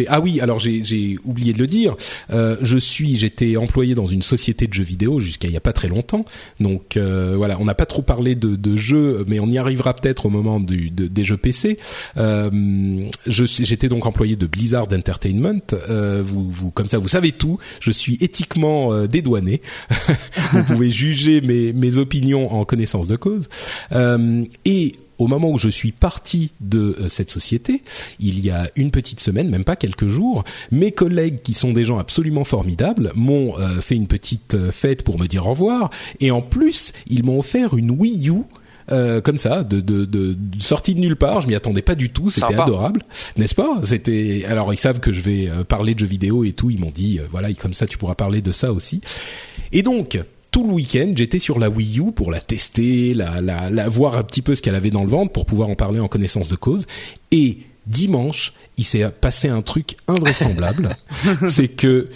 ah 0.08 0.20
oui, 0.20 0.40
alors 0.40 0.58
j'ai, 0.58 1.18
oublié 1.24 1.52
de 1.52 1.58
le 1.58 1.66
dire. 1.66 1.96
Euh, 2.30 2.56
je 2.62 2.78
suis, 2.78 3.16
j'étais 3.16 3.56
employé 3.56 3.94
dans 3.94 4.06
une 4.06 4.22
société 4.22 4.66
de 4.66 4.72
jeux 4.72 4.84
vidéo 4.84 5.20
jusqu'à 5.20 5.48
il 5.48 5.54
y 5.54 5.56
a 5.56 5.60
pas 5.60 5.72
très 5.72 5.88
longtemps. 5.88 6.24
Donc 6.60 6.96
euh, 6.96 7.34
voilà, 7.36 7.58
on 7.60 7.64
n'a 7.64 7.74
pas 7.74 7.86
trop 7.86 8.02
parlé 8.02 8.34
de, 8.34 8.56
de 8.56 8.76
jeux, 8.76 9.24
mais 9.26 9.40
on 9.40 9.48
y 9.48 9.58
arrivera 9.58 9.94
peut-être 9.94 10.26
au 10.26 10.30
moment 10.30 10.60
du, 10.60 10.90
de- 10.90 11.06
des 11.06 11.24
jeux 11.24 11.36
PC. 11.36 11.78
Euh, 12.16 13.08
j'étais 13.26 13.88
donc 13.88 14.06
employé 14.06 14.36
de 14.36 14.46
Blizzard 14.46 14.88
Entertainment. 14.92 15.60
Euh, 15.90 16.22
vous, 16.24 16.50
vous, 16.50 16.70
comme 16.70 16.88
ça, 16.88 16.98
vous 16.98 17.08
savez 17.08 17.32
tout. 17.32 17.58
Je 17.80 17.90
suis 17.90 18.16
éthiquement 18.20 19.06
dédouané. 19.06 19.60
vous 20.52 20.64
pouvez 20.64 20.90
juger 20.90 21.40
mes, 21.40 21.72
mes 21.72 21.98
opinions 21.98 22.52
en 22.52 22.64
connaissance 22.64 23.06
de 23.06 23.16
cause. 23.16 23.48
Et 24.64 24.92
au 25.18 25.26
moment 25.26 25.50
où 25.50 25.58
je 25.58 25.68
suis 25.68 25.92
parti 25.92 26.52
de 26.60 26.96
euh, 27.00 27.08
cette 27.08 27.30
société, 27.30 27.82
il 28.20 28.44
y 28.44 28.50
a 28.50 28.70
une 28.76 28.90
petite 28.90 29.20
semaine, 29.20 29.48
même 29.50 29.64
pas 29.64 29.76
quelques 29.76 30.08
jours, 30.08 30.44
mes 30.70 30.92
collègues 30.92 31.42
qui 31.42 31.54
sont 31.54 31.72
des 31.72 31.84
gens 31.84 31.98
absolument 31.98 32.44
formidables 32.44 33.12
m'ont 33.14 33.58
euh, 33.58 33.80
fait 33.80 33.96
une 33.96 34.06
petite 34.06 34.54
euh, 34.54 34.70
fête 34.72 35.02
pour 35.02 35.18
me 35.18 35.26
dire 35.26 35.46
au 35.46 35.50
revoir 35.50 35.90
et 36.20 36.30
en 36.30 36.42
plus, 36.42 36.92
ils 37.08 37.24
m'ont 37.24 37.38
offert 37.38 37.76
une 37.76 37.90
Wii 37.90 38.30
U 38.30 38.42
euh, 38.90 39.20
comme 39.20 39.36
ça, 39.36 39.64
de, 39.64 39.80
de, 39.80 40.06
de, 40.06 40.32
de 40.32 40.62
sortie 40.62 40.94
de 40.94 41.00
nulle 41.00 41.16
part. 41.16 41.42
Je 41.42 41.48
m'y 41.48 41.54
attendais 41.54 41.82
pas 41.82 41.94
du 41.94 42.10
tout. 42.10 42.30
C'était 42.30 42.54
adorable, 42.54 43.02
n'est-ce 43.36 43.54
pas? 43.54 43.80
C'était 43.82 44.46
alors 44.48 44.72
ils 44.72 44.78
savent 44.78 45.00
que 45.00 45.12
je 45.12 45.20
vais 45.20 45.50
parler 45.68 45.94
de 45.94 46.00
jeux 46.00 46.06
vidéo 46.06 46.42
et 46.44 46.52
tout. 46.52 46.70
Ils 46.70 46.80
m'ont 46.80 46.90
dit 46.90 47.18
euh, 47.18 47.24
voilà 47.30 47.52
comme 47.52 47.74
ça 47.74 47.86
tu 47.86 47.98
pourras 47.98 48.14
parler 48.14 48.40
de 48.40 48.50
ça 48.52 48.72
aussi. 48.72 49.02
Et 49.72 49.82
donc 49.82 50.18
tout 50.58 50.66
le 50.66 50.72
week-end, 50.72 51.12
j'étais 51.14 51.38
sur 51.38 51.60
la 51.60 51.70
Wii 51.70 52.00
U 52.00 52.10
pour 52.10 52.32
la 52.32 52.40
tester, 52.40 53.14
la, 53.14 53.40
la, 53.40 53.70
la 53.70 53.88
voir 53.88 54.16
un 54.16 54.24
petit 54.24 54.42
peu 54.42 54.56
ce 54.56 54.60
qu'elle 54.60 54.74
avait 54.74 54.90
dans 54.90 55.04
le 55.04 55.08
ventre 55.08 55.30
pour 55.30 55.46
pouvoir 55.46 55.68
en 55.68 55.76
parler 55.76 56.00
en 56.00 56.08
connaissance 56.08 56.48
de 56.48 56.56
cause. 56.56 56.88
Et 57.30 57.58
dimanche, 57.86 58.52
il 58.76 58.82
s'est 58.84 59.08
passé 59.08 59.46
un 59.46 59.62
truc 59.62 59.94
invraisemblable. 60.08 60.96
c'est 61.48 61.68
que 61.68 62.08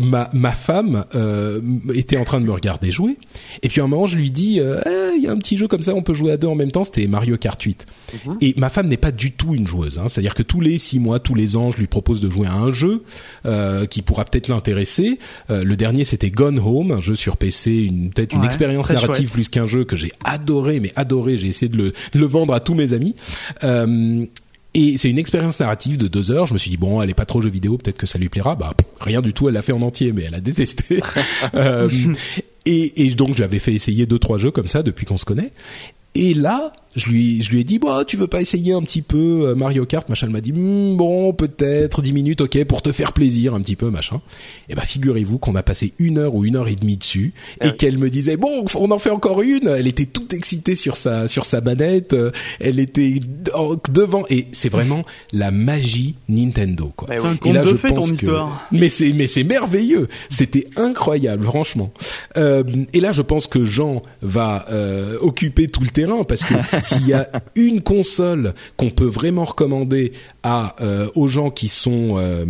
ma, 0.00 0.30
ma 0.32 0.52
femme 0.52 1.04
euh, 1.14 1.60
était 1.94 2.16
en 2.16 2.24
train 2.24 2.40
de 2.40 2.46
me 2.46 2.52
regarder 2.52 2.90
jouer. 2.90 3.16
Et 3.62 3.68
puis 3.68 3.80
à 3.80 3.84
un 3.84 3.86
moment, 3.86 4.06
je 4.06 4.16
lui 4.16 4.30
dis, 4.30 4.60
euh, 4.60 4.80
Eh, 4.86 5.16
il 5.16 5.22
y 5.22 5.28
a 5.28 5.32
un 5.32 5.38
petit 5.38 5.56
jeu 5.56 5.68
comme 5.68 5.82
ça, 5.82 5.94
on 5.94 6.02
peut 6.02 6.14
jouer 6.14 6.32
à 6.32 6.36
deux 6.36 6.48
en 6.48 6.54
même 6.54 6.70
temps. 6.70 6.84
C'était 6.84 7.06
Mario 7.06 7.36
Kart 7.36 7.60
8. 7.60 7.86
Et 8.40 8.54
ma 8.56 8.70
femme 8.70 8.88
n'est 8.88 8.96
pas 8.96 9.12
du 9.12 9.32
tout 9.32 9.54
une 9.54 9.66
joueuse. 9.66 9.98
Hein. 9.98 10.08
C'est-à-dire 10.08 10.34
que 10.34 10.42
tous 10.42 10.60
les 10.60 10.78
six 10.78 10.98
mois, 10.98 11.20
tous 11.20 11.34
les 11.34 11.56
ans, 11.56 11.70
je 11.70 11.78
lui 11.78 11.86
propose 11.86 12.20
de 12.20 12.30
jouer 12.30 12.46
à 12.46 12.54
un 12.54 12.72
jeu 12.72 13.02
euh, 13.46 13.86
qui 13.86 14.02
pourra 14.02 14.24
peut-être 14.24 14.48
l'intéresser. 14.48 15.18
Euh, 15.50 15.62
le 15.64 15.76
dernier, 15.76 16.04
c'était 16.04 16.30
Gone 16.30 16.58
Home, 16.58 16.92
un 16.92 17.00
jeu 17.00 17.14
sur 17.14 17.36
PC, 17.36 17.70
une 17.70 18.10
peut-être 18.10 18.34
une 18.34 18.44
expérience 18.44 18.90
narrative 18.90 19.26
chouette. 19.26 19.32
plus 19.32 19.48
qu'un 19.48 19.66
jeu 19.66 19.84
que 19.84 19.96
j'ai 19.96 20.12
adoré, 20.24 20.80
mais 20.80 20.92
adoré. 20.96 21.36
J'ai 21.36 21.48
essayé 21.48 21.68
de 21.68 21.76
le, 21.76 21.92
de 22.12 22.18
le 22.18 22.26
vendre 22.26 22.54
à 22.54 22.60
tous 22.60 22.74
mes 22.74 22.92
amis. 22.92 23.14
Et 24.74 24.98
c'est 24.98 25.10
une 25.10 25.18
expérience 25.18 25.58
narrative 25.58 25.96
de 25.98 26.06
deux 26.06 26.30
heures. 26.30 26.46
Je 26.46 26.52
me 26.54 26.58
suis 26.58 26.70
dit 26.70 26.76
bon, 26.76 27.02
elle 27.02 27.10
est 27.10 27.14
pas 27.14 27.26
trop 27.26 27.40
jeu 27.40 27.50
vidéo, 27.50 27.76
peut-être 27.76 27.98
que 27.98 28.06
ça 28.06 28.18
lui 28.18 28.28
plaira. 28.28 28.54
Bah 28.54 28.72
pff, 28.76 28.86
rien 29.00 29.20
du 29.20 29.32
tout, 29.32 29.48
elle 29.48 29.54
l'a 29.54 29.62
fait 29.62 29.72
en 29.72 29.82
entier, 29.82 30.12
mais 30.12 30.22
elle 30.22 30.34
a 30.34 30.40
détesté. 30.40 31.00
Euh, 31.54 31.88
et, 32.66 33.06
et 33.06 33.14
donc 33.14 33.34
j'avais 33.34 33.58
fait 33.58 33.72
essayer 33.72 34.06
deux 34.06 34.18
trois 34.18 34.38
jeux 34.38 34.50
comme 34.50 34.68
ça 34.68 34.82
depuis 34.82 35.06
qu'on 35.06 35.16
se 35.16 35.24
connaît. 35.24 35.52
Et 36.16 36.34
là, 36.34 36.72
je 36.96 37.06
lui, 37.08 37.40
je 37.40 37.50
lui 37.50 37.60
ai 37.60 37.64
dit, 37.64 37.78
bah, 37.78 38.02
tu 38.04 38.16
veux 38.16 38.26
pas 38.26 38.40
essayer 38.40 38.72
un 38.72 38.82
petit 38.82 39.00
peu 39.00 39.50
euh, 39.50 39.54
Mario 39.54 39.86
Kart, 39.86 40.08
machin. 40.08 40.26
Elle 40.26 40.32
m'a 40.32 40.40
dit, 40.40 40.52
Hmm, 40.52 40.96
bon, 40.96 41.32
peut-être 41.32 42.02
dix 42.02 42.12
minutes, 42.12 42.40
ok, 42.40 42.64
pour 42.64 42.82
te 42.82 42.90
faire 42.90 43.12
plaisir 43.12 43.54
un 43.54 43.60
petit 43.60 43.76
peu, 43.76 43.90
machin. 43.90 44.20
Et 44.68 44.74
bah, 44.74 44.82
figurez-vous 44.82 45.38
qu'on 45.38 45.54
a 45.54 45.62
passé 45.62 45.92
une 46.00 46.18
heure 46.18 46.34
ou 46.34 46.44
une 46.44 46.56
heure 46.56 46.66
et 46.66 46.74
demie 46.74 46.96
dessus, 46.96 47.32
Ah 47.60 47.66
et 47.66 47.70
oui. 47.70 47.76
qu'elle 47.76 47.96
me 47.96 48.10
disait, 48.10 48.36
bon, 48.36 48.48
on 48.74 48.90
en 48.90 48.98
fait 48.98 49.10
encore 49.10 49.40
une. 49.40 49.68
Elle 49.68 49.86
était 49.86 50.06
toute 50.06 50.32
excitée 50.34 50.74
sur 50.74 50.96
sa, 50.96 51.28
sur 51.28 51.44
sa 51.44 51.60
manette. 51.60 52.12
euh, 52.12 52.32
Elle 52.58 52.80
était 52.80 53.20
devant, 53.88 54.24
et 54.30 54.48
c'est 54.50 54.68
vraiment 54.68 55.04
la 55.32 55.52
magie 55.52 56.16
Nintendo, 56.28 56.92
quoi. 56.96 57.06
Mais 57.08 57.18
C'est 57.18 57.28
oui. 57.28 57.36
Et 57.44 57.52
là, 57.52 57.62
je 57.62 57.76
pense 57.76 57.92
ton 57.94 58.06
que- 58.08 58.14
histoire. 58.14 58.66
Mais 58.72 58.88
c'est 58.88 59.12
mais 59.12 59.28
c'est 59.28 59.44
merveilleux. 59.44 60.08
C'était 60.28 60.66
incroyable, 60.76 61.44
franchement. 61.44 61.92
Euh, 62.36 62.64
et 62.92 62.98
là, 63.00 63.12
je 63.12 63.22
pense 63.22 63.46
que 63.46 63.64
Jean 63.64 64.02
va 64.22 64.66
euh, 64.72 65.16
occuper 65.20 65.68
tout 65.68 65.82
le 65.82 65.88
terrain 66.00 66.24
parce 66.24 66.44
que 66.44 66.54
s'il 66.82 67.06
y 67.06 67.12
a 67.12 67.28
une 67.54 67.82
console 67.82 68.54
qu'on 68.76 68.90
peut 68.90 69.06
vraiment 69.06 69.44
recommander 69.44 70.12
à 70.42 70.76
euh, 70.80 71.08
aux 71.14 71.28
gens 71.28 71.50
qui 71.50 71.68
sont 71.68 72.16
euh, 72.16 72.44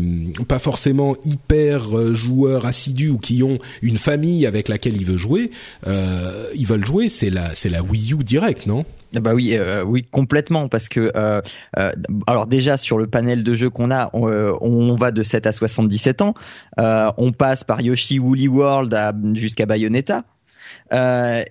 pas 0.49 0.59
forcément 0.59 1.17
hyper 1.25 1.97
euh, 1.97 2.15
joueurs 2.15 2.67
assidus 2.67 3.11
ou 3.11 3.19
qui 3.19 3.43
ont 3.43 3.59
une 3.83 3.99
famille 3.99 4.47
avec 4.47 4.69
laquelle 4.69 4.97
ils 4.97 5.05
veulent 5.05 5.19
jouer, 5.19 5.51
euh, 5.87 6.47
ils 6.55 6.67
veulent 6.67 6.85
jouer, 6.85 7.09
c'est 7.09 7.31
la 7.31 7.55
c'est 7.55 7.69
la 7.69 7.83
Wii 7.83 8.15
U 8.15 8.25
direct, 8.25 8.67
non? 8.67 8.85
Ah 9.15 9.21
Bah 9.21 9.35
oui, 9.35 9.57
euh, 9.57 9.83
oui 9.83 10.07
complètement 10.09 10.69
parce 10.69 10.89
que 10.89 11.11
euh, 11.17 11.41
euh, 11.79 11.91
alors 12.29 12.47
déjà 12.47 12.77
sur 12.77 12.97
le 12.97 13.09
panel 13.09 13.43
de 13.43 13.55
jeux 13.57 13.71
qu'on 13.71 13.91
a, 13.91 14.11
on, 14.13 14.29
euh, 14.29 14.53
on 14.61 14.95
va 14.95 15.11
de 15.11 15.25
7 15.25 15.47
à 15.47 15.53
77 15.53 16.23
ans, 16.23 16.35
euh, 16.79 17.11
on 17.17 17.33
passe 17.33 17.65
par 17.65 17.81
Yoshi 17.81 18.21
Woolly 18.21 18.47
World 18.47 18.97
jusqu'à 19.35 19.67
Bayonetta. 19.67 20.23
Euh, 20.93 21.43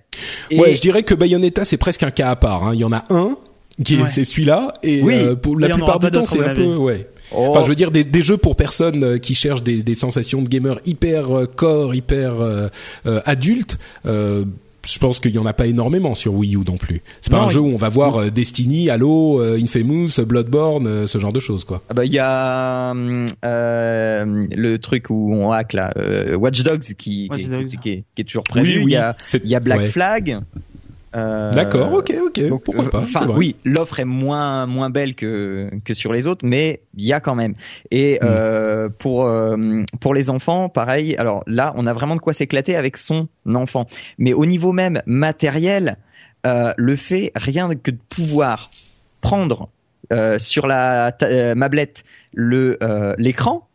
et- 0.50 0.58
Ouais, 0.60 0.74
je 0.74 0.80
dirais 0.80 1.02
que 1.02 1.14
Bayonetta 1.14 1.64
c'est 1.64 1.76
presque 1.76 2.02
un 2.02 2.10
cas 2.10 2.30
à 2.30 2.36
part. 2.36 2.64
hein. 2.64 2.70
Il 2.74 2.80
y 2.80 2.84
en 2.84 2.92
a 2.92 3.02
un 3.10 3.36
qui 3.84 3.94
est 3.94 4.02
Ouais. 4.02 4.08
c'est 4.12 4.24
celui-là 4.24 4.74
et 4.82 5.02
Oui. 5.02 5.14
euh, 5.16 5.34
pour 5.36 5.58
la 5.58 5.70
plupart 5.70 5.98
du 5.98 6.10
temps 6.10 6.26
c'est 6.26 6.44
un 6.44 6.52
peu 6.54 6.76
ouais. 6.76 7.08
Oh. 7.32 7.46
Enfin, 7.50 7.62
je 7.62 7.68
veux 7.68 7.76
dire 7.76 7.92
des, 7.92 8.02
des 8.02 8.22
jeux 8.24 8.36
pour 8.38 8.56
personnes 8.56 9.04
euh, 9.04 9.18
qui 9.18 9.34
cherchent 9.36 9.62
des, 9.62 9.82
des 9.84 9.94
sensations 9.94 10.42
de 10.42 10.48
gamer 10.48 10.80
hyper 10.84 11.30
euh, 11.38 11.46
core, 11.46 11.94
hyper 11.94 12.40
euh, 12.40 12.68
euh, 13.06 13.20
adultes. 13.24 13.78
Euh, 14.04 14.44
je 14.86 14.98
pense 14.98 15.20
qu'il 15.20 15.32
y 15.32 15.38
en 15.38 15.46
a 15.46 15.52
pas 15.52 15.66
énormément 15.66 16.14
sur 16.14 16.34
Wii 16.34 16.54
U 16.56 16.60
non 16.66 16.76
plus. 16.78 17.02
C'est 17.20 17.30
pas 17.30 17.40
Non, 17.40 17.46
un 17.46 17.50
jeu 17.50 17.60
où 17.60 17.66
on 17.68 17.76
va 17.76 17.88
voir 17.90 18.16
euh, 18.16 18.30
Destiny, 18.30 18.88
Halo, 18.90 19.40
euh, 19.40 19.58
Infamous, 19.62 20.08
Bloodborne, 20.26 20.86
euh, 20.86 21.06
ce 21.06 21.18
genre 21.18 21.32
de 21.32 21.40
choses 21.40 21.64
quoi. 21.64 21.82
Ah 21.90 21.94
bah 21.94 22.04
il 22.04 22.12
y 22.12 22.18
a 22.18 22.90
hum, 22.92 23.26
euh, 23.44 24.46
le 24.50 24.78
truc 24.78 25.10
où 25.10 25.34
on 25.34 25.52
hack 25.52 25.72
là, 25.74 25.92
euh, 25.96 26.34
Watch 26.36 26.62
Dogs 26.62 26.80
qui, 26.96 27.28
Watch 27.30 27.40
qui, 27.40 27.46
est- 27.46 27.48
Dogs. 27.50 27.68
qui 27.80 27.90
est, 27.90 28.04
qui 28.14 28.22
est 28.22 28.24
toujours 28.24 28.44
prévu. 28.44 28.68
Oui, 28.68 28.74
Il 28.78 28.84
oui. 28.84 28.92
y 28.92 28.96
a 28.96 29.16
il 29.44 29.50
y 29.50 29.54
a 29.54 29.60
Black 29.60 29.80
ouais. 29.80 29.88
Flag. 29.88 30.38
Euh, 31.16 31.50
D'accord, 31.52 31.92
ok, 31.92 32.14
ok. 32.26 32.48
donc, 32.48 32.62
Pourquoi 32.62 32.84
euh, 32.84 32.88
pas 32.88 32.98
Enfin, 33.00 33.26
oui, 33.34 33.56
l'offre 33.64 33.98
est 33.98 34.04
moins 34.04 34.66
moins 34.66 34.90
belle 34.90 35.14
que 35.16 35.68
que 35.84 35.92
sur 35.92 36.12
les 36.12 36.28
autres, 36.28 36.46
mais 36.46 36.82
il 36.96 37.04
y 37.04 37.12
a 37.12 37.18
quand 37.20 37.34
même. 37.34 37.54
Et 37.90 38.18
Mm. 38.22 38.24
euh, 38.26 38.88
pour 38.96 39.26
euh, 39.26 39.82
pour 40.00 40.14
les 40.14 40.30
enfants, 40.30 40.68
pareil. 40.68 41.16
Alors 41.16 41.42
là, 41.46 41.72
on 41.76 41.86
a 41.86 41.92
vraiment 41.92 42.14
de 42.14 42.20
quoi 42.20 42.32
s'éclater 42.32 42.76
avec 42.76 42.96
son 42.96 43.26
enfant. 43.52 43.86
Mais 44.18 44.32
au 44.32 44.46
niveau 44.46 44.70
même 44.72 45.02
matériel, 45.06 45.96
euh, 46.46 46.72
le 46.76 46.94
fait 46.96 47.32
rien 47.34 47.68
que 47.74 47.90
de 47.90 47.98
pouvoir 48.08 48.70
prendre 49.20 49.68
euh, 50.12 50.38
sur 50.38 50.66
la 50.66 51.12
euh, 51.22 51.54
mablette 51.56 52.04
le 52.32 52.78
euh, 52.82 53.14
l'écran. 53.18 53.66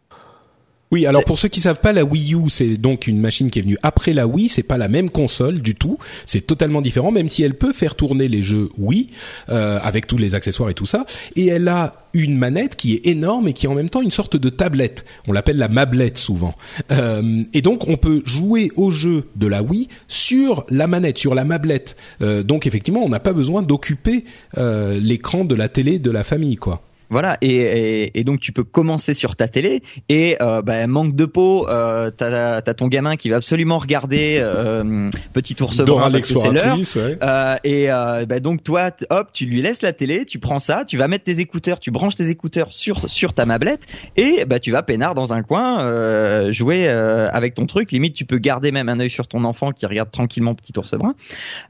Oui, 0.96 1.06
alors 1.06 1.26
pour 1.26 1.40
ceux 1.40 1.50
qui 1.50 1.60
savent 1.60 1.82
pas, 1.82 1.92
la 1.92 2.06
Wii 2.06 2.36
U, 2.36 2.50
c'est 2.50 2.78
donc 2.78 3.06
une 3.06 3.20
machine 3.20 3.50
qui 3.50 3.60
est 3.60 3.62
venue 3.62 3.78
après 3.84 4.14
la 4.14 4.28
Wii. 4.28 4.48
C'est 4.48 4.64
pas 4.64 4.78
la 4.78 4.88
même 4.88 5.10
console 5.10 5.60
du 5.60 5.76
tout. 5.76 5.98
C'est 6.26 6.48
totalement 6.48 6.82
différent, 6.82 7.12
même 7.12 7.28
si 7.28 7.44
elle 7.44 7.56
peut 7.56 7.74
faire 7.74 7.96
tourner 7.96 8.30
les 8.30 8.42
jeux 8.42 8.70
Wii 8.78 9.08
euh, 9.50 9.78
avec 9.84 10.08
tous 10.08 10.18
les 10.18 10.36
accessoires 10.36 10.70
et 10.70 10.74
tout 10.74 10.86
ça. 10.86 11.06
Et 11.36 11.48
elle 11.48 11.68
a 11.68 11.92
une 12.14 12.38
manette 12.38 12.78
qui 12.78 12.94
est 12.94 13.08
énorme 13.08 13.50
et 13.50 13.52
qui 13.52 13.66
est 13.66 13.70
en 13.70 13.76
même 13.76 13.90
temps 13.90 14.02
une 14.02 14.10
sorte 14.10 14.38
de 14.38 14.48
tablette. 14.48 15.04
On 15.28 15.34
l'appelle 15.34 15.58
la 15.58 15.68
mablette 15.68 16.18
souvent. 16.18 16.56
Euh, 16.94 17.44
et 17.54 17.62
donc 17.62 17.90
on 17.90 17.98
peut 17.98 18.22
jouer 18.24 18.72
au 18.78 18.90
jeu 18.90 19.26
de 19.36 19.48
la 19.48 19.64
Wii 19.64 19.90
sur 20.08 20.64
la 20.70 20.88
manette, 20.88 21.18
sur 21.18 21.36
la 21.36 21.44
mablette. 21.44 21.98
Euh, 22.22 22.42
donc 22.42 22.68
effectivement, 22.68 23.04
on 23.04 23.10
n'a 23.10 23.20
pas 23.20 23.34
besoin 23.34 23.64
d'occuper 23.64 24.24
euh, 24.58 24.98
l'écran 24.98 25.44
de 25.44 25.56
la 25.56 25.68
télé 25.68 26.00
de 26.00 26.10
la 26.10 26.24
famille, 26.24 26.56
quoi. 26.56 26.84
Voilà, 27.10 27.38
et, 27.42 27.56
et, 27.56 28.20
et 28.20 28.24
donc 28.24 28.40
tu 28.40 28.52
peux 28.52 28.64
commencer 28.64 29.14
sur 29.14 29.36
ta 29.36 29.48
télé 29.48 29.84
et 30.10 30.38
euh, 30.42 30.62
bah, 30.62 30.86
manque 30.88 31.16
de 31.16 31.26
peau, 31.26 31.68
euh, 31.70 32.10
t'as 32.10 32.58
as 32.58 32.74
ton 32.74 32.88
gamin 32.88 33.16
qui 33.16 33.30
va 33.30 33.38
absolument 33.38 33.78
regarder 33.78 34.38
euh, 34.40 35.10
Petit 35.34 35.56
ours 35.62 35.80
brun 35.82 36.12
parce 36.12 36.32
que 36.32 36.40
c'est 36.40 36.52
l'heure. 36.52 36.78
ouais. 36.78 37.18
Euh, 37.22 37.56
et 37.64 37.92
euh, 37.92 38.26
bah, 38.26 38.40
donc 38.40 38.64
toi, 38.64 38.92
hop, 39.10 39.30
tu 39.34 39.46
lui 39.46 39.62
laisses 39.62 39.82
la 39.82 39.94
télé, 39.94 40.26
tu 40.26 40.40
prends 40.40 40.60
ça, 40.60 40.84
tu 40.86 40.98
vas 40.98 41.08
mettre 41.08 41.26
tes 41.26 41.40
écouteurs, 41.40 41.80
tu 41.80 41.92
branches 41.92 42.16
tes 42.16 42.30
écouteurs 42.30 42.68
sur 42.72 43.10
sur 43.10 43.34
ta 43.34 43.46
mablette 43.46 43.86
et 44.18 44.46
bah 44.46 44.60
tu 44.60 44.72
vas 44.72 44.84
peinard 44.84 45.14
dans 45.16 45.34
un 45.34 45.44
coin 45.44 45.86
euh, 45.86 46.52
jouer 46.52 46.88
euh, 46.88 47.30
avec 47.32 47.54
ton 47.54 47.66
truc. 47.66 47.92
Limite, 47.92 48.16
tu 48.16 48.26
peux 48.26 48.38
garder 48.38 48.72
même 48.72 48.90
un 48.90 49.00
œil 49.00 49.10
sur 49.10 49.28
ton 49.28 49.44
enfant 49.44 49.72
qui 49.72 49.86
regarde 49.86 50.12
tranquillement 50.12 50.56
Petit 50.56 50.78
ours 50.78 50.94
brun. 50.96 51.14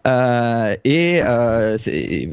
Euh, 0.08 0.76
et 0.84 1.22
euh, 1.24 1.78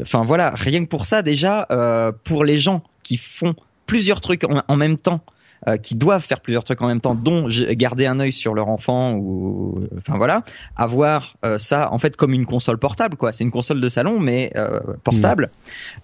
enfin 0.03 0.25
voilà, 0.25 0.53
rien 0.55 0.85
que 0.85 0.89
pour 0.89 1.05
ça 1.05 1.23
déjà, 1.23 1.67
euh, 1.71 2.13
pour 2.25 2.45
les 2.45 2.59
gens 2.59 2.83
qui 3.13 3.17
font 3.19 3.55
plusieurs 3.87 4.21
trucs 4.21 4.45
en, 4.45 4.63
en 4.67 4.77
même 4.77 4.97
temps. 4.97 5.21
euh, 5.69 5.77
qui 5.77 5.95
doivent 5.95 6.25
faire 6.25 6.41
plusieurs 6.41 6.65
trucs 6.65 6.83
en 6.83 6.89
même 6.89 7.01
temps, 7.01 7.15
dont 7.15 7.47
garder 7.85 8.07
un 8.07 8.19
œil 8.19 8.33
sur 8.33 8.53
leur 8.53 8.67
enfant 8.69 9.13
ou, 9.15 9.87
enfin 9.99 10.17
voilà, 10.17 10.43
avoir 10.75 11.37
euh, 11.45 11.57
ça 11.57 11.93
en 11.93 11.99
fait 11.99 12.17
comme 12.17 12.33
une 12.33 12.47
console 12.47 12.79
portable 12.79 13.17
quoi. 13.17 13.33
C'est 13.33 13.45
une 13.45 13.53
console 13.53 13.81
de 13.81 13.89
salon 13.89 14.19
mais 14.19 14.51
euh, 14.57 14.81
portable. 15.05 15.51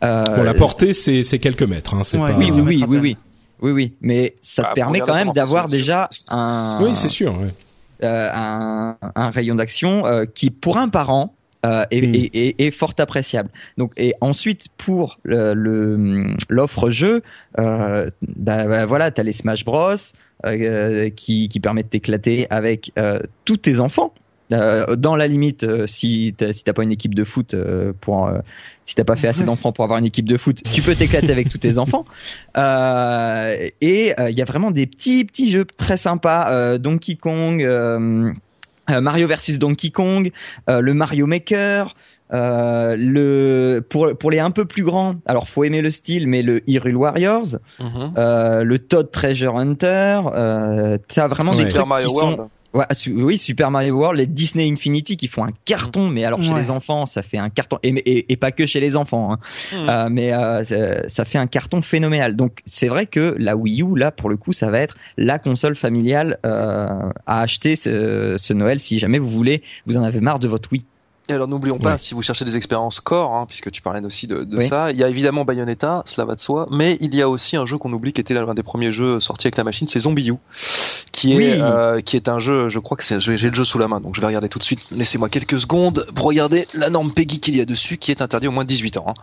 Euh, 0.04 0.22
Bon, 0.36 0.44
la 0.44 0.54
portée, 0.54 0.92
c'est 0.92 1.24
c'est 1.24 1.40
quelques 1.40 1.64
mètres. 1.64 1.94
Hein, 1.94 2.02
c'est 2.04 2.18
Ouais, 2.18 2.30
pas... 2.30 2.38
oui, 2.38 2.52
oui, 2.52 2.60
oui, 2.60 2.84
oui, 2.88 2.98
oui, 2.98 3.16
oui, 3.62 3.72
oui. 3.72 3.94
Mais 4.00 4.36
ça 4.42 4.62
Bah, 4.62 4.68
te 4.70 4.74
permet 4.76 5.00
quand 5.00 5.14
même 5.14 5.32
d'avoir 5.32 5.66
déjà 5.66 6.08
un, 6.28 6.78
Oui, 6.80 6.94
c'est 6.94 7.08
sûr. 7.08 7.32
ouais. 7.40 7.52
euh, 8.04 8.30
un, 8.32 8.96
un 9.16 9.30
rayon 9.30 9.56
d'action 9.56 10.06
euh, 10.06 10.24
qui, 10.24 10.50
pour 10.50 10.76
un 10.76 10.88
parent, 10.88 11.34
euh, 11.66 11.84
est, 11.90 12.02
Mm. 12.06 12.14
est- 12.14 12.30
est- 12.34 12.60
est 12.66 12.70
fort 12.70 12.94
appréciable. 12.98 13.50
Donc, 13.78 13.92
et 13.96 14.14
ensuite 14.20 14.66
pour 14.76 15.18
le- 15.24 15.54
le 15.54 16.34
l'offre 16.48 16.90
jeu, 16.90 17.22
euh, 17.58 18.10
bah, 18.36 18.66
bah, 18.66 18.86
voilà, 18.86 19.10
t'as 19.10 19.22
les 19.24 19.32
Smash 19.32 19.64
Bros 19.64 19.94
euh, 20.46 21.10
qui 21.10 21.48
qui 21.48 21.58
permettent 21.60 21.90
d'éclater 21.90 22.46
avec 22.50 22.92
euh, 22.98 23.18
tous 23.44 23.56
tes 23.56 23.80
enfants. 23.80 24.12
Euh, 24.50 24.96
dans 24.96 25.14
la 25.14 25.26
limite, 25.26 25.64
euh, 25.64 25.86
si 25.86 26.34
t'as 26.38 26.54
si 26.54 26.64
t'as 26.64 26.72
pas 26.72 26.82
une 26.82 26.92
équipe 26.92 27.14
de 27.14 27.24
foot 27.24 27.52
euh, 27.52 27.92
pour 28.00 28.28
euh, 28.28 28.38
si 28.86 28.94
t'as 28.94 29.04
pas 29.04 29.16
fait 29.16 29.28
assez 29.28 29.44
d'enfants 29.44 29.72
pour 29.72 29.84
avoir 29.84 29.98
une 29.98 30.06
équipe 30.06 30.26
de 30.26 30.38
foot, 30.38 30.62
tu 30.72 30.80
peux 30.80 30.94
t'éclater 30.94 31.30
avec 31.32 31.50
tous 31.50 31.58
tes 31.58 31.76
enfants. 31.78 32.06
Euh, 32.56 33.68
et 33.82 34.14
il 34.18 34.34
y 34.38 34.40
a 34.40 34.44
vraiment 34.46 34.70
des 34.70 34.86
petits 34.86 35.24
petits 35.26 35.50
jeux 35.50 35.66
très 35.66 35.96
sympas. 35.98 36.50
Euh, 36.50 36.78
Donkey 36.78 37.16
Kong, 37.16 37.60
Mario 39.00 39.26
versus 39.28 39.58
Donkey 39.58 39.90
Kong, 39.90 40.30
euh, 40.68 40.80
le 40.80 40.94
Mario 40.94 41.26
Maker. 41.26 41.94
Euh, 42.30 42.94
le 42.98 43.80
pour 43.88 44.14
pour 44.18 44.30
les 44.30 44.38
un 44.38 44.50
peu 44.50 44.66
plus 44.66 44.82
grands, 44.82 45.14
alors 45.24 45.48
faut 45.48 45.64
aimer 45.64 45.80
le 45.80 45.90
style, 45.90 46.26
mais 46.28 46.42
le 46.42 46.60
Hyrule 46.68 46.96
Warriors, 46.96 47.56
Mhm. 47.80 48.12
euh, 48.18 48.64
le 48.64 48.78
Todd 48.78 49.10
Treasure 49.10 49.56
Hunter, 49.56 50.20
euh, 50.34 50.98
t'as 51.08 51.26
vraiment 51.26 51.52
Ouais. 51.52 51.56
des 51.56 51.62
trucs 51.70 51.72
Super 51.72 51.86
Mario 51.86 52.08
qui 52.08 52.14
World. 52.14 52.36
sont 52.36 52.50
Ouais, 52.74 52.84
su- 52.92 53.12
oui, 53.22 53.38
Super 53.38 53.70
Mario 53.70 53.94
World, 53.96 54.18
les 54.18 54.26
Disney 54.26 54.70
Infinity 54.70 55.16
qui 55.16 55.26
font 55.26 55.42
un 55.42 55.52
carton, 55.64 56.08
mais 56.10 56.24
alors 56.24 56.42
chez 56.42 56.52
Ouais. 56.52 56.60
les 56.60 56.70
enfants, 56.70 57.06
ça 57.06 57.22
fait 57.22 57.38
un 57.38 57.48
carton, 57.48 57.78
et, 57.82 57.88
et, 57.88 58.30
et 58.32 58.36
pas 58.36 58.52
que 58.52 58.66
chez 58.66 58.78
les 58.78 58.94
enfants, 58.94 59.32
hein. 59.32 59.38
Mhm. 59.72 59.88
Euh, 59.88 60.08
mais 60.10 60.32
euh, 60.34 60.62
ça- 60.64 61.08
ça 61.08 61.24
fait 61.24 61.38
un 61.38 61.46
carton 61.46 61.80
phénoménal. 61.80 62.36
Donc 62.36 62.60
c'est 62.66 62.88
vrai 62.88 63.06
que 63.06 63.34
la 63.38 63.56
Wii 63.56 63.82
U, 63.82 63.96
là, 63.96 64.10
pour 64.10 64.28
le 64.28 64.36
coup, 64.36 64.52
ça 64.52 64.70
va 64.70 64.80
être 64.80 64.96
la 65.16 65.38
console 65.38 65.76
familiale 65.76 66.38
euh, 66.44 66.88
à 67.26 67.40
acheter 67.40 67.74
ce, 67.74 68.36
ce 68.38 68.52
Noël 68.52 68.78
si 68.80 68.98
jamais 68.98 69.18
vous 69.18 69.30
voulez, 69.30 69.62
vous 69.86 69.96
en 69.96 70.02
avez 70.02 70.20
marre 70.20 70.38
de 70.38 70.48
votre 70.48 70.70
Wii. 70.70 70.84
Et 71.30 71.34
alors 71.34 71.46
n'oublions 71.46 71.78
pas, 71.78 71.92
Ouais. 71.92 71.98
si 71.98 72.14
vous 72.14 72.22
cherchez 72.22 72.44
des 72.46 72.56
expériences 72.56 73.00
core, 73.00 73.34
hein, 73.34 73.44
puisque 73.46 73.70
tu 73.70 73.82
parlais 73.82 74.04
aussi 74.04 74.26
de, 74.26 74.44
de 74.44 74.56
Oui. 74.56 74.68
ça, 74.68 74.90
il 74.92 74.96
y 74.96 75.04
a 75.04 75.08
évidemment 75.08 75.44
Bayonetta, 75.44 76.02
cela 76.06 76.24
va 76.24 76.34
de 76.34 76.40
soi, 76.40 76.66
mais 76.70 76.96
il 77.02 77.14
y 77.14 77.20
a 77.20 77.28
aussi 77.28 77.56
un 77.56 77.66
jeu 77.66 77.76
qu'on 77.76 77.92
oublie 77.92 78.14
qui 78.14 78.20
était 78.22 78.32
l'un 78.32 78.54
des 78.54 78.62
premiers 78.62 78.92
jeux 78.92 79.20
sortis 79.20 79.46
avec 79.48 79.58
la 79.58 79.64
machine, 79.64 79.86
c'est 79.88 80.00
Zombie 80.00 80.30
U, 80.30 80.34
qui 81.12 81.34
est 81.34 81.36
Oui. 81.36 81.58
euh, 81.60 82.00
qui 82.00 82.16
est 82.16 82.28
un 82.30 82.38
jeu, 82.38 82.70
je 82.70 82.78
crois 82.78 82.96
que 82.96 83.04
c'est 83.04 83.20
j'ai 83.20 83.50
le 83.50 83.54
jeu 83.54 83.64
sous 83.66 83.78
la 83.78 83.88
main, 83.88 84.00
donc 84.00 84.14
je 84.16 84.20
vais 84.22 84.26
regarder 84.26 84.48
tout 84.48 84.58
de 84.58 84.64
suite. 84.64 84.80
Laissez-moi 84.90 85.28
quelques 85.28 85.60
secondes 85.60 86.06
pour 86.14 86.26
regarder 86.26 86.66
la 86.72 86.88
norme 86.88 87.12
Peggy 87.12 87.40
qu'il 87.40 87.56
y 87.56 87.60
a 87.60 87.66
dessus, 87.66 87.98
qui 87.98 88.10
est 88.10 88.22
interdit 88.22 88.48
au 88.48 88.52
moins 88.52 88.64
de 88.64 88.68
18 88.68 88.96
ans. 88.96 89.04
hein. 89.08 89.14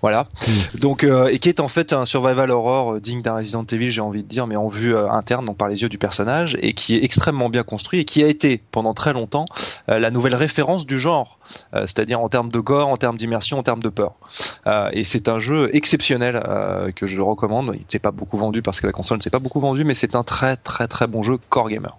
Voilà. 0.00 0.26
Donc 0.74 1.04
euh, 1.04 1.28
et 1.28 1.38
qui 1.38 1.48
est 1.48 1.60
en 1.60 1.68
fait 1.68 1.92
un 1.92 2.06
survival 2.06 2.50
horror 2.50 2.94
euh, 2.94 3.00
digne 3.00 3.22
d'un 3.22 3.36
Resident 3.36 3.64
Evil, 3.70 3.92
j'ai 3.92 4.00
envie 4.00 4.24
de 4.24 4.28
dire, 4.28 4.48
mais 4.48 4.56
en 4.56 4.66
vue 4.68 4.96
euh, 4.96 5.08
interne, 5.10 5.46
donc 5.46 5.56
par 5.58 5.68
les 5.68 5.80
yeux 5.82 5.88
du 5.88 5.98
personnage, 5.98 6.58
et 6.60 6.72
qui 6.72 6.96
est 6.96 7.04
extrêmement 7.04 7.48
bien 7.50 7.62
construit 7.62 8.00
et 8.00 8.04
qui 8.04 8.24
a 8.24 8.26
été 8.26 8.60
pendant 8.72 8.94
très 8.94 9.12
longtemps 9.12 9.44
euh, 9.88 10.00
la 10.00 10.10
nouvelle 10.10 10.34
référence 10.34 10.86
du 10.86 10.98
genre, 10.98 11.38
c'est-à-dire 11.72 12.20
en 12.20 12.28
termes 12.28 12.50
de 12.50 12.60
gore, 12.60 12.88
en 12.88 12.96
termes 12.96 13.16
d'immersion, 13.16 13.58
en 13.58 13.62
termes 13.62 13.82
de 13.82 13.88
peur. 13.88 14.14
Euh, 14.66 14.90
et 14.92 15.04
c'est 15.04 15.28
un 15.28 15.38
jeu 15.38 15.70
exceptionnel 15.74 16.42
euh, 16.46 16.90
que 16.92 17.06
je 17.06 17.20
recommande. 17.20 17.72
Il 17.74 17.80
ne 17.80 17.90
s'est 17.90 17.98
pas 17.98 18.10
beaucoup 18.10 18.38
vendu 18.38 18.62
parce 18.62 18.80
que 18.80 18.86
la 18.86 18.92
console 18.92 19.18
ne 19.18 19.22
s'est 19.22 19.30
pas 19.30 19.38
beaucoup 19.38 19.60
vendue, 19.60 19.84
mais 19.84 19.94
c'est 19.94 20.14
un 20.14 20.24
très 20.24 20.56
très 20.56 20.88
très 20.88 21.06
bon 21.06 21.22
jeu 21.22 21.38
core 21.48 21.68
gamer. 21.68 21.96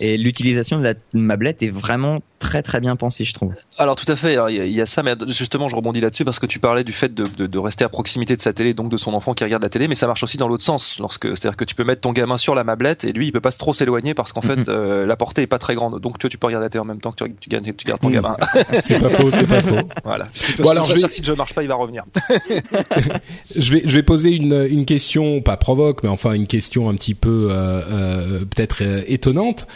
Et 0.00 0.16
l'utilisation 0.16 0.78
de 0.78 0.84
la 0.84 0.94
mablette 1.14 1.62
est 1.62 1.70
vraiment 1.70 2.20
très 2.38 2.62
très 2.62 2.80
bien 2.80 2.96
pensée, 2.96 3.24
je 3.24 3.32
trouve. 3.34 3.54
Alors 3.78 3.94
tout 3.94 4.10
à 4.10 4.16
fait, 4.16 4.32
alors, 4.32 4.50
il 4.50 4.56
y, 4.56 4.60
a- 4.60 4.64
il 4.66 4.72
y 4.72 4.80
a 4.80 4.86
ça, 4.86 5.02
mais 5.04 5.14
justement 5.28 5.68
je 5.68 5.76
rebondis 5.76 6.00
là-dessus 6.00 6.24
parce 6.24 6.40
que 6.40 6.46
tu 6.46 6.58
parlais 6.58 6.82
du 6.82 6.92
fait 6.92 7.14
de, 7.14 7.26
de, 7.38 7.46
de 7.46 7.58
rester 7.58 7.84
à 7.84 7.88
proximité 7.88 8.36
de 8.36 8.42
sa 8.42 8.52
télé, 8.52 8.74
donc 8.74 8.90
de 8.90 8.96
son 8.96 9.14
enfant 9.14 9.32
qui 9.32 9.44
regarde 9.44 9.62
la 9.62 9.68
télé, 9.68 9.86
mais 9.86 9.94
ça 9.94 10.08
marche 10.08 10.24
aussi 10.24 10.36
dans 10.38 10.48
l'autre 10.48 10.64
sens. 10.64 10.98
Lorsque, 10.98 11.28
c'est-à-dire 11.28 11.56
que 11.56 11.64
tu 11.64 11.76
peux 11.76 11.84
mettre 11.84 12.00
ton 12.00 12.12
gamin 12.12 12.38
sur 12.38 12.54
la 12.56 12.64
mablette 12.64 13.04
et 13.04 13.12
lui 13.12 13.26
il 13.28 13.32
peut 13.32 13.40
pas 13.40 13.52
se 13.52 13.58
trop 13.58 13.74
s'éloigner 13.74 14.14
parce 14.14 14.32
qu'en 14.32 14.40
Mhm. 14.42 14.64
fait 14.64 14.68
euh, 14.68 15.06
la 15.06 15.14
portée 15.16 15.42
est 15.42 15.46
pas 15.46 15.58
très 15.60 15.76
grande, 15.76 16.00
donc 16.00 16.18
tu, 16.18 16.24
vois, 16.26 16.30
tu 16.30 16.38
peux 16.38 16.48
regarder 16.48 16.64
la 16.66 16.70
télé 16.70 16.80
en 16.80 16.84
même 16.84 17.00
temps 17.00 17.12
que 17.12 17.22
tu, 17.24 17.32
tu, 17.40 17.48
gardes- 17.48 17.76
tu 17.76 17.86
gardes 17.86 18.00
ton 18.00 18.08
Mhm. 18.08 18.14
gamin. 18.14 18.36
C'est 18.82 18.98
pas 18.98 19.10
faux, 19.10 19.30
c'est 19.30 19.46
pas 19.46 19.60
faux. 19.60 19.76
voilà. 20.04 20.26
Bon, 20.58 20.70
alors, 20.70 20.86
je 20.86 20.94
vais- 20.94 21.08
si 21.10 21.20
le 21.20 21.26
jeu 21.26 21.34
marche 21.36 21.54
pas, 21.54 21.62
il 21.62 21.68
va 21.68 21.76
revenir. 21.76 22.04
Je 23.54 23.74
vais, 23.74 23.82
je 23.84 23.94
vais 23.96 24.02
poser 24.02 24.30
une, 24.30 24.66
une 24.68 24.84
question, 24.86 25.40
pas 25.42 25.56
provoque, 25.56 26.02
mais 26.02 26.08
enfin 26.08 26.32
une 26.32 26.46
question 26.46 26.88
un 26.88 26.94
petit 26.94 27.14
peu 27.14 27.48
euh, 27.50 27.80
euh, 27.90 28.38
peut-être 28.40 28.82
euh, 28.82 29.02
étonnante. 29.06 29.66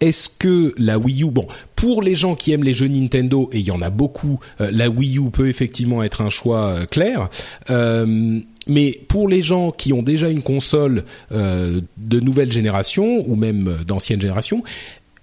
Est-ce 0.00 0.28
que 0.28 0.74
la 0.76 0.98
Wii 0.98 1.22
U, 1.24 1.30
bon, 1.30 1.46
pour 1.74 2.02
les 2.02 2.14
gens 2.14 2.34
qui 2.34 2.52
aiment 2.52 2.64
les 2.64 2.74
jeux 2.74 2.86
Nintendo, 2.88 3.48
et 3.52 3.60
il 3.60 3.66
y 3.66 3.70
en 3.70 3.80
a 3.80 3.88
beaucoup, 3.88 4.38
euh, 4.60 4.68
la 4.70 4.90
Wii 4.90 5.18
U 5.18 5.30
peut 5.30 5.48
effectivement 5.48 6.02
être 6.02 6.20
un 6.20 6.28
choix 6.28 6.66
euh, 6.66 6.84
clair. 6.84 7.30
Euh, 7.70 8.40
mais 8.66 9.00
pour 9.08 9.26
les 9.28 9.40
gens 9.40 9.70
qui 9.70 9.92
ont 9.94 10.02
déjà 10.02 10.28
une 10.28 10.42
console 10.42 11.04
euh, 11.32 11.80
de 11.96 12.20
nouvelle 12.20 12.52
génération 12.52 13.24
ou 13.26 13.36
même 13.36 13.78
d'ancienne 13.86 14.20
génération, 14.20 14.62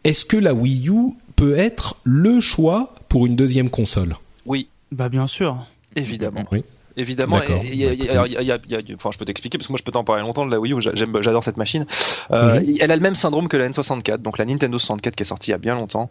est-ce 0.04 0.26
que 0.26 0.38
la 0.38 0.54
Wii 0.56 0.90
U 0.90 1.14
peut 1.36 1.56
être 1.56 1.98
le 2.04 2.40
choix 2.40 2.96
pour 3.10 3.26
une 3.28 3.36
deuxième 3.36 3.70
console? 3.70 4.16
Oui, 4.46 4.68
Bah 4.92 5.10
bien 5.10 5.28
sûr. 5.28 5.68
évidemment. 5.96 6.46
Oui. 6.52 6.64
Évidemment, 6.96 7.42
et- 7.42 7.48
y 7.50 7.52
a- 7.52 7.56
Bah, 7.56 7.64
il 7.64 7.76
y 7.80 7.86
a- 7.88 7.94
écoutez. 7.94 8.10
il 8.14 8.14
y 8.14 8.18
a- 8.18 8.42
il 8.42 8.48
y 8.48 8.52
a- 8.52 8.60
il 8.82 8.90
y 8.90 8.92
a- 8.92 8.96
enfin, 8.96 9.10
je 9.12 9.18
peux 9.18 9.26
t'expliquer 9.26 9.58
parce 9.58 9.68
que 9.68 9.72
moi 9.74 9.78
je 9.80 9.84
peux 9.84 9.92
t'en 9.92 10.04
parler 10.04 10.22
longtemps 10.22 10.46
de 10.46 10.52
la 10.52 10.60
Wii 10.60 10.74
U. 10.74 10.82
J'aime, 10.94 11.18
j'adore 11.22 11.44
cette 11.44 11.58
machine. 11.58 11.86
Euh, 12.32 12.60
Mhm. 12.60 12.78
Elle 12.80 12.92
a 12.92 12.96
le 12.96 13.02
même 13.02 13.16
syndrome 13.16 13.48
que 13.48 13.58
la 13.58 13.66
N64, 13.70 14.22
donc 14.22 14.38
la 14.38 14.46
Nintendo 14.46 14.78
64 14.78 15.16
qui 15.16 15.24
est 15.24 15.26
sortie 15.26 15.50
il 15.50 15.54
y 15.54 15.56
a 15.56 15.58
bien 15.58 15.76
longtemps, 15.76 16.10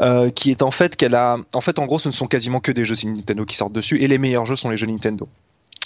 euh, 0.00 0.30
qui 0.30 0.50
est 0.50 0.62
en 0.62 0.70
fait 0.70 0.96
qu'elle 0.96 1.14
a, 1.14 1.36
en 1.54 1.60
fait, 1.60 1.78
en 1.78 1.84
gros, 1.86 1.98
ce 1.98 2.08
ne 2.08 2.12
sont 2.14 2.26
quasiment 2.26 2.60
que 2.60 2.72
des 2.72 2.84
jeux 2.84 2.94
Nintendo 3.04 3.44
qui 3.44 3.56
sortent 3.56 3.72
dessus, 3.74 4.00
et 4.02 4.08
les 4.08 4.18
meilleurs 4.18 4.46
jeux 4.46 4.56
sont 4.56 4.70
les 4.70 4.76
jeux 4.76 4.86
Nintendo. 4.86 5.28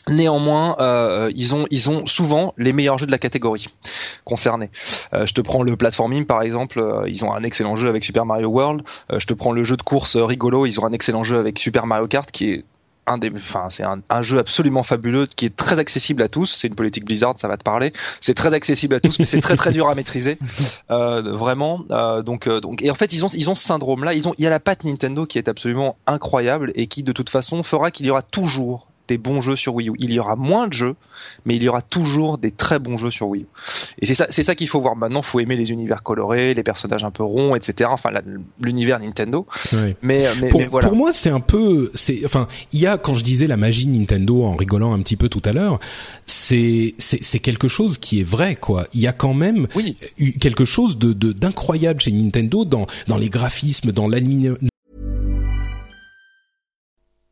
Néanmoins, 0.09 0.77
euh, 0.79 1.33
ils 1.35 1.53
ont 1.57 1.67
ils 1.73 1.91
ont 1.91 2.07
souvent 2.07 2.55
les 2.59 2.73
meilleurs 2.73 2.97
jeux 2.97 3.07
de 3.07 3.11
la 3.11 3.19
catégorie 3.19 3.67
concernés. 4.25 4.71
Euh, 5.13 5.27
je 5.27 5.35
te 5.35 5.41
prends 5.41 5.65
le 5.65 5.77
platforming 5.77 6.27
par 6.27 6.43
exemple, 6.43 6.79
euh, 6.79 7.09
ils 7.09 7.25
ont 7.25 7.35
un 7.35 7.43
excellent 7.43 7.75
jeu 7.75 7.89
avec 7.89 8.05
Super 8.05 8.25
Mario 8.25 8.47
World. 8.47 8.83
Euh, 9.13 9.19
je 9.19 9.27
te 9.27 9.35
prends 9.35 9.51
le 9.51 9.65
jeu 9.65 9.77
de 9.77 9.83
course 9.83 10.15
euh, 10.15 10.25
rigolo, 10.25 10.65
ils 10.65 10.79
ont 10.79 10.85
un 10.85 10.93
excellent 10.93 11.25
jeu 11.25 11.39
avec 11.39 11.59
Super 11.59 11.87
Mario 11.87 12.07
Kart 12.07 12.31
qui 12.31 12.51
est 12.53 12.65
un 13.07 13.19
des, 13.19 13.31
enfin 13.35 13.69
c'est 13.71 13.85
un, 13.85 14.01
un, 14.11 14.23
jeu 14.23 14.39
absolument 14.39 14.83
fabuleux 14.83 15.27
qui 15.27 15.47
est 15.47 15.57
très 15.57 15.79
accessible 15.79 16.23
à 16.23 16.29
tous. 16.29 16.55
C'est 16.57 16.69
une 16.69 16.75
politique 16.75 17.05
Blizzard, 17.05 17.35
ça 17.39 17.49
va 17.49 17.57
te 17.57 17.63
parler. 17.63 17.93
C'est 18.21 18.35
très 18.35 18.55
accessible 18.55 18.95
à 18.95 19.01
tous, 19.01 19.19
mais 19.19 19.25
c'est 19.25 19.41
très 19.41 19.57
très 19.57 19.73
dur 19.73 19.89
à 19.89 19.95
maîtriser, 19.95 20.39
euh, 20.91 21.23
vraiment. 21.23 21.85
Euh, 21.91 22.23
donc 22.23 22.47
euh, 22.47 22.61
donc 22.61 22.83
et 22.83 22.91
en 22.91 22.95
fait 22.95 23.13
ils 23.13 23.25
ont 23.25 23.29
ils 23.29 23.49
ont 23.51 23.55
ce 23.55 23.65
syndrome 23.65 24.05
là. 24.05 24.15
Ils 24.15 24.29
ont 24.29 24.35
il 24.39 24.45
y 24.45 24.47
a 24.47 24.51
la 24.51 24.61
patte 24.61 24.85
Nintendo 24.85 25.27
qui 25.27 25.39
est 25.39 25.49
absolument 25.49 25.97
incroyable 26.07 26.73
et 26.75 26.87
qui 26.87 27.03
de 27.03 27.13
toute 27.13 27.31
façon 27.31 27.63
fera 27.63 27.91
qu'il 27.91 28.07
y 28.07 28.11
aura 28.11 28.23
toujours 28.23 28.89
des 29.09 29.19
bons 29.19 29.41
jeux 29.41 29.57
sur 29.57 29.75
Wii 29.75 29.91
U. 29.91 29.95
Il 29.99 30.13
y 30.13 30.19
aura 30.19 30.37
moins 30.37 30.69
de 30.69 30.73
jeux, 30.73 30.95
mais 31.45 31.57
il 31.57 31.63
y 31.63 31.69
aura 31.69 31.83
toujours 31.83 32.39
des 32.39 32.51
très 32.51 32.79
bons 32.79 32.97
jeux 32.97 33.11
sur 33.11 33.29
Wii 33.29 33.43
U. 33.43 33.47
Et 34.01 34.07
c'est 34.07 34.15
ça, 34.15 34.27
c'est 34.31 34.43
ça 34.43 34.55
qu'il 34.55 34.69
faut 34.69 34.81
voir 34.81 34.97
maintenant. 34.97 35.23
Faut 35.23 35.41
aimer 35.41 35.57
les 35.57 35.71
univers 35.71 36.03
colorés, 36.03 36.55
les 36.55 36.63
personnages 36.63 37.05
un 37.05 37.11
peu 37.11 37.23
ronds, 37.23 37.55
etc. 37.57 37.91
Enfin, 37.93 38.11
l'univers 38.61 39.01
Nintendo. 39.01 39.47
Mais, 40.03 40.27
mais, 40.41 40.49
pour, 40.49 40.63
voilà. 40.71 40.89
Pour 40.89 40.97
moi, 40.97 41.13
c'est 41.13 41.31
un 41.31 41.41
peu, 41.41 41.91
c'est, 41.95 42.25
enfin, 42.25 42.47
il 42.73 42.81
y 42.81 42.87
a 42.87 42.99
quand 42.99 43.15
je 43.15 43.25
disais 43.25 43.47
la 43.47 43.57
magie 43.57 43.87
Nintendo 43.87 44.45
en 44.45 44.57
rigolant 44.57 44.93
un 44.93 45.01
petit 45.01 45.17
peu 45.17 45.29
tout 45.29 45.43
à 45.45 45.53
l'heure, 45.53 45.79
c'est, 46.27 46.95
c'est, 46.99 47.39
quelque 47.39 47.69
chose 47.69 47.99
qui 47.99 48.21
est 48.21 48.29
vrai, 48.29 48.55
quoi. 48.55 48.87
Il 48.93 49.01
y 49.01 49.07
a 49.07 49.13
quand 49.13 49.35
même 49.35 49.67
oui. 49.75 49.95
quelque 50.41 50.65
chose 50.65 50.99
de, 50.99 51.13
d'incroyable 51.33 52.01
chez 52.01 52.13
Nintendo 52.13 52.65
dans 52.65 52.87
dans 53.07 53.19
les 53.19 53.29
graphismes, 53.29 53.93
dans 53.93 54.09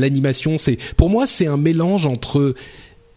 L'animation, 0.00 0.56
c'est 0.56 0.76
pour 0.96 1.10
moi 1.10 1.26
c'est 1.26 1.46
un 1.46 1.56
mélange 1.56 2.06
entre 2.06 2.54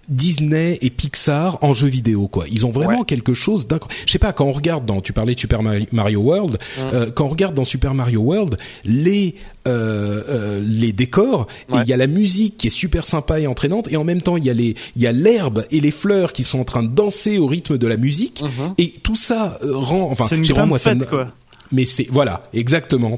Disney 0.10 0.78
et 0.82 0.90
Pixar 0.90 1.60
en 1.62 1.74
jeu 1.74 1.88
vidéo 1.88 2.28
quoi. 2.28 2.44
Ils 2.52 2.66
ont 2.66 2.72
vraiment 2.72 3.00
Ouais. 3.00 3.06
quelque 3.08 3.34
chose 3.34 3.68
d'incroyable. 3.68 4.04
Je 4.06 4.12
sais 4.12 4.20
pas 4.20 4.34
quand 4.34 4.44
on 4.46 4.52
regarde 4.52 4.86
dans 4.86 5.00
tu 5.00 5.14
parlais 5.14 5.34
de 5.34 5.40
Super 5.40 5.64
Mari- 5.64 5.88
Mario 5.94 6.20
World, 6.20 6.58
euh, 6.94 7.10
quand 7.10 7.24
on 7.26 7.30
regarde 7.30 7.56
dans 7.56 7.64
Super 7.64 7.94
Mario 7.94 8.20
World 8.20 8.58
les 8.84 9.36
euh, 9.66 10.22
euh, 10.28 10.62
les 10.68 10.92
décors 10.92 11.48
Ouais. 11.70 11.84
il 11.86 11.90
y 11.90 11.94
a 11.94 11.98
la 11.98 12.08
musique 12.08 12.58
qui 12.58 12.68
est 12.68 12.70
super 12.70 13.06
sympa 13.06 13.40
et 13.40 13.48
entraînante 13.48 13.90
et 13.90 13.96
en 13.96 14.04
même 14.04 14.22
temps 14.22 14.36
il 14.36 14.44
y 14.44 14.50
a 14.50 14.54
les 14.54 14.76
il 14.98 15.02
y 15.02 15.08
a 15.08 15.14
l'herbe 15.14 15.64
et 15.72 15.80
les 15.80 15.92
fleurs 15.92 16.34
qui 16.34 16.44
sont 16.44 16.60
en 16.60 16.66
train 16.66 16.84
de 16.84 16.90
danser 16.90 17.38
au 17.38 17.48
rythme 17.48 17.78
de 17.78 17.88
la 17.88 17.96
musique 17.96 18.42
Mhm. 18.42 18.74
et 18.78 18.90
tout 19.04 19.16
ça 19.16 19.58
rend 19.64 20.10
enfin 20.12 20.26
C'est 20.28 20.36
une 20.36 20.44
je 20.44 20.48
sais 20.50 20.54
pas, 20.54 20.60
grande 20.60 20.70
moi, 20.70 20.80
ça 20.80 20.90
fête, 20.92 21.08
quoi. 21.10 21.30
Mais 21.72 21.86
c'est 21.86 22.08
voilà 22.10 22.44
exactement. 22.54 23.18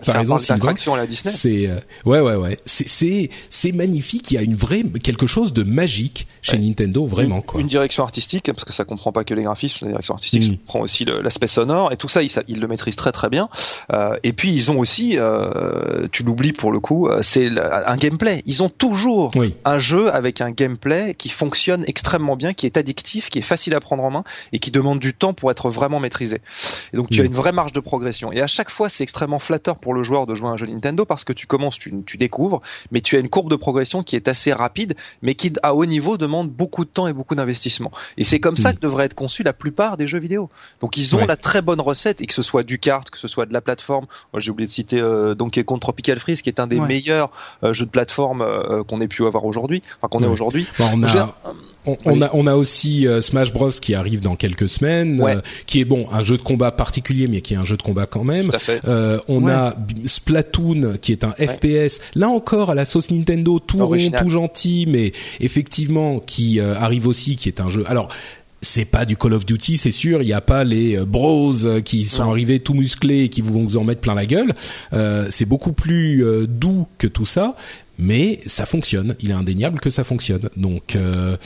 La 0.96 1.08
Disney. 1.08 1.34
c'est 1.34 1.68
euh, 1.68 1.80
ouais 2.06 2.20
ouais 2.20 2.36
ouais. 2.36 2.58
C'est 2.66 2.88
c'est 2.88 3.30
c'est 3.50 3.72
magnifique. 3.72 4.32
Il 4.32 4.36
y 4.36 4.38
a 4.38 4.42
une 4.42 4.56
vraie 4.56 4.84
quelque 5.04 5.28
chose 5.28 5.54
de 5.54 5.64
magique 5.64 6.28
chez 6.42 6.58
Nintendo 6.58 7.06
vraiment 7.06 7.38
une, 7.38 7.42
quoi. 7.44 7.60
une 7.62 7.68
direction 7.68 8.04
artistique 8.04 8.46
parce 8.52 8.64
que 8.66 8.74
ça 8.74 8.86
comprend 8.86 9.12
pas 9.12 9.24
que 9.24 9.34
les 9.34 9.44
graphismes 9.44 9.86
la 9.86 9.92
direction 9.92 10.14
artistique 10.14 10.44
Mm. 10.44 10.46
ça 10.46 10.52
comprend 10.58 10.80
aussi 10.82 11.06
l'aspect 11.06 11.48
sonore 11.48 11.92
et 11.92 11.98
tout 11.98 12.08
ça 12.08 12.22
ils, 12.24 12.30
ça- 12.30 12.44
ils 12.48 12.60
le 12.60 12.68
maîtrisent 12.68 12.96
très 12.96 13.12
très 13.12 13.30
bien. 13.30 13.50
Euh, 13.94 14.16
et 14.24 14.34
puis 14.34 14.52
ils 14.54 14.72
ont 14.72 14.80
aussi 14.80 15.18
euh, 15.18 16.08
tu 16.12 16.24
l'oublies 16.24 16.54
pour 16.54 16.72
le 16.72 16.80
coup 16.80 17.08
euh, 17.08 17.20
c'est 17.22 17.48
un 17.60 17.96
gameplay. 17.98 18.42
Ils 18.46 18.64
ont 18.64 18.70
toujours 18.70 19.32
oui. 19.36 19.56
un 19.66 19.80
jeu 19.80 20.14
avec 20.14 20.42
un 20.42 20.52
gameplay 20.52 21.14
qui 21.18 21.30
fonctionne 21.30 21.84
extrêmement 21.88 22.36
bien 22.36 22.54
qui 22.54 22.66
est 22.66 22.78
addictif 22.78 23.30
qui 23.30 23.40
est 23.40 23.44
facile 23.44 23.74
à 23.76 23.80
prendre 23.80 24.04
en 24.04 24.12
main 24.12 24.24
et 24.54 24.60
qui 24.60 24.72
demande 24.72 25.00
du 25.00 25.14
temps 25.14 25.34
pour 25.34 25.52
être 25.52 25.70
vraiment 25.70 26.00
maîtrisé. 26.00 26.38
Et 26.94 26.98
donc 26.98 27.10
tu 27.10 27.20
Mm. 27.20 27.24
as 27.24 27.26
une 27.26 27.34
vraie 27.34 27.52
marge 27.52 27.72
de 27.74 27.80
progression. 27.80 28.32
Et 28.32 28.42
à 28.46 28.48
chaque 28.48 28.70
fois 28.70 28.90
c'est 28.90 29.04
extrêmement 29.04 29.40
flatteur 29.40 29.78
pour 29.78 29.94
le 29.94 30.04
joueur 30.04 30.28
de 30.28 30.36
jouer 30.36 30.48
à 30.48 30.52
un 30.52 30.58
jeu 30.58 30.68
Nintendo 30.68 31.04
parce 31.04 31.24
que 31.24 31.34
tu 31.34 31.48
commences 31.48 31.78
tu, 31.80 31.92
tu 32.06 32.18
découvres 32.18 32.62
mais 32.92 33.02
tu 33.02 33.18
as 33.18 33.20
une 33.20 33.28
courbe 33.30 33.50
de 33.50 33.56
progression 33.56 34.04
qui 34.04 34.16
est 34.16 34.28
assez 34.28 34.54
rapide 34.54 34.96
mais 35.24 35.34
qui 35.34 35.52
à 35.64 35.74
haut 35.74 35.86
niveau 35.86 36.18
demande 36.18 36.50
beaucoup 36.50 36.86
de 36.86 36.90
temps 36.90 37.08
et 37.08 37.14
beaucoup 37.14 37.34
d'investissement. 37.36 37.92
Et 38.18 38.24
c'est 38.24 38.40
comme 38.40 38.56
ça 38.56 38.70
Mm. 38.72 38.76
que 38.76 38.80
devraient 38.82 39.06
être 39.06 39.14
conçus 39.16 39.42
la 39.44 39.54
plupart 39.54 39.98
des 39.98 40.08
jeux 40.08 40.20
vidéo. 40.20 40.50
Donc 40.82 40.98
ils 40.98 41.16
ont 41.16 41.20
Ouais. 41.20 41.26
la 41.28 41.38
très 41.38 41.62
bonne 41.62 41.82
recette 41.82 42.22
et 42.22 42.28
que 42.28 42.34
ce 42.34 42.44
soit 42.44 42.64
du 42.64 42.78
kart, 42.80 43.10
que 43.10 43.18
ce 43.18 43.28
soit 43.28 43.46
de 43.48 43.54
la 43.54 43.62
plateforme. 43.62 44.06
J'ai 44.38 44.52
oublié 44.52 44.68
de 44.68 44.72
citer 44.72 45.00
euh, 45.02 45.34
Donkey 45.34 45.64
Kong 45.64 45.80
Tropical 45.80 46.20
Freeze 46.20 46.42
qui 46.44 46.50
est 46.50 46.60
un 46.60 46.68
des 46.68 46.80
Ouais. 46.80 46.88
meilleurs 46.88 47.32
euh, 47.64 47.74
jeux 47.74 47.86
de 47.86 47.90
plateforme 47.92 48.42
euh, 48.42 48.84
qu'on 48.84 49.02
ait 49.02 49.08
pu 49.08 49.26
avoir 49.26 49.46
aujourd'hui, 49.46 49.82
enfin 49.98 50.08
qu'on 50.10 50.20
ait 50.20 50.28
Ouais. 50.28 50.32
aujourd'hui. 50.34 50.68
Bon, 50.78 50.86
on 50.94 51.04
a 51.04 51.36
on, 51.88 51.98
on 52.06 52.22
a 52.22 52.30
on 52.34 52.48
a 52.48 52.56
aussi 52.56 53.08
euh, 53.08 53.22
Smash 53.22 53.54
Bros 53.54 53.70
qui 53.70 53.94
arrive 53.96 54.20
dans 54.22 54.36
quelques 54.36 54.68
semaines 54.68 55.22
euh, 55.22 55.42
qui 55.68 55.80
est 55.82 55.86
bon 55.86 56.08
un 56.12 56.24
jeu 56.24 56.36
de 56.38 56.42
combat 56.42 56.72
particulier 56.72 57.28
mais 57.28 57.42
qui 57.42 57.54
est 57.54 57.58
un 57.58 57.64
jeu 57.64 57.78
de 57.78 57.84
combat 57.84 58.06
quand 58.08 58.24
même 58.26 58.48
Tout 58.50 58.56
à 58.56 58.60
fait. 58.60 58.82
Euh, 58.88 59.20
on 59.30 59.44
Ouais. 59.46 59.52
a 59.54 59.76
Splatoon 60.06 60.98
qui 61.02 61.12
est 61.12 61.24
un 61.24 61.32
FPS 61.32 62.00
là 62.16 62.30
encore 62.30 62.72
à 62.72 62.76
la 62.76 62.86
sauce 62.86 63.12
Nintendo 63.12 63.60
tout 63.60 63.80
Original. 63.80 64.20
rond 64.20 64.26
tout 64.26 64.32
gentil 64.32 64.86
mais 64.88 65.12
effectivement 65.40 66.20
qui 66.20 66.60
euh, 66.60 66.74
arrive 66.76 67.08
aussi 67.08 67.36
qui 67.36 67.48
est 67.50 67.62
un 67.62 67.70
jeu 67.70 67.84
alors 67.88 68.08
c'est 68.62 68.86
pas 68.86 69.06
du 69.06 69.16
Call 69.16 69.34
of 69.34 69.46
Duty, 69.46 69.78
c'est 69.78 69.92
sûr. 69.92 70.24
Il 70.24 70.26
n'y 70.26 70.34
a 70.34 70.42
pas 70.42 70.64
les 70.64 70.98
euh, 70.98 71.06
bros 71.06 71.54
qui 71.84 72.04
sont 72.06 72.24
Non. 72.24 72.32
arrivés 72.32 72.58
tout 72.58 72.74
musclés 72.74 73.26
et 73.26 73.30
qui 73.30 73.42
vont 73.42 73.64
vous 73.64 73.78
en 73.78 73.84
mettre 73.84 74.02
plein 74.02 74.16
la 74.16 74.26
gueule. 74.26 74.54
Euh, 74.92 75.28
c'est 75.30 75.46
beaucoup 75.46 75.72
plus 75.74 76.26
euh, 76.26 76.48
doux 76.48 76.88
que 76.98 77.06
tout 77.06 77.26
ça, 77.28 77.56
mais 77.98 78.40
ça 78.46 78.66
fonctionne. 78.66 79.16
Il 79.22 79.32
est 79.32 79.36
indéniable 79.36 79.80
que 79.80 79.90
ça 79.90 80.04
fonctionne. 80.04 80.50
Donc 80.58 80.96
euh, 80.96 81.38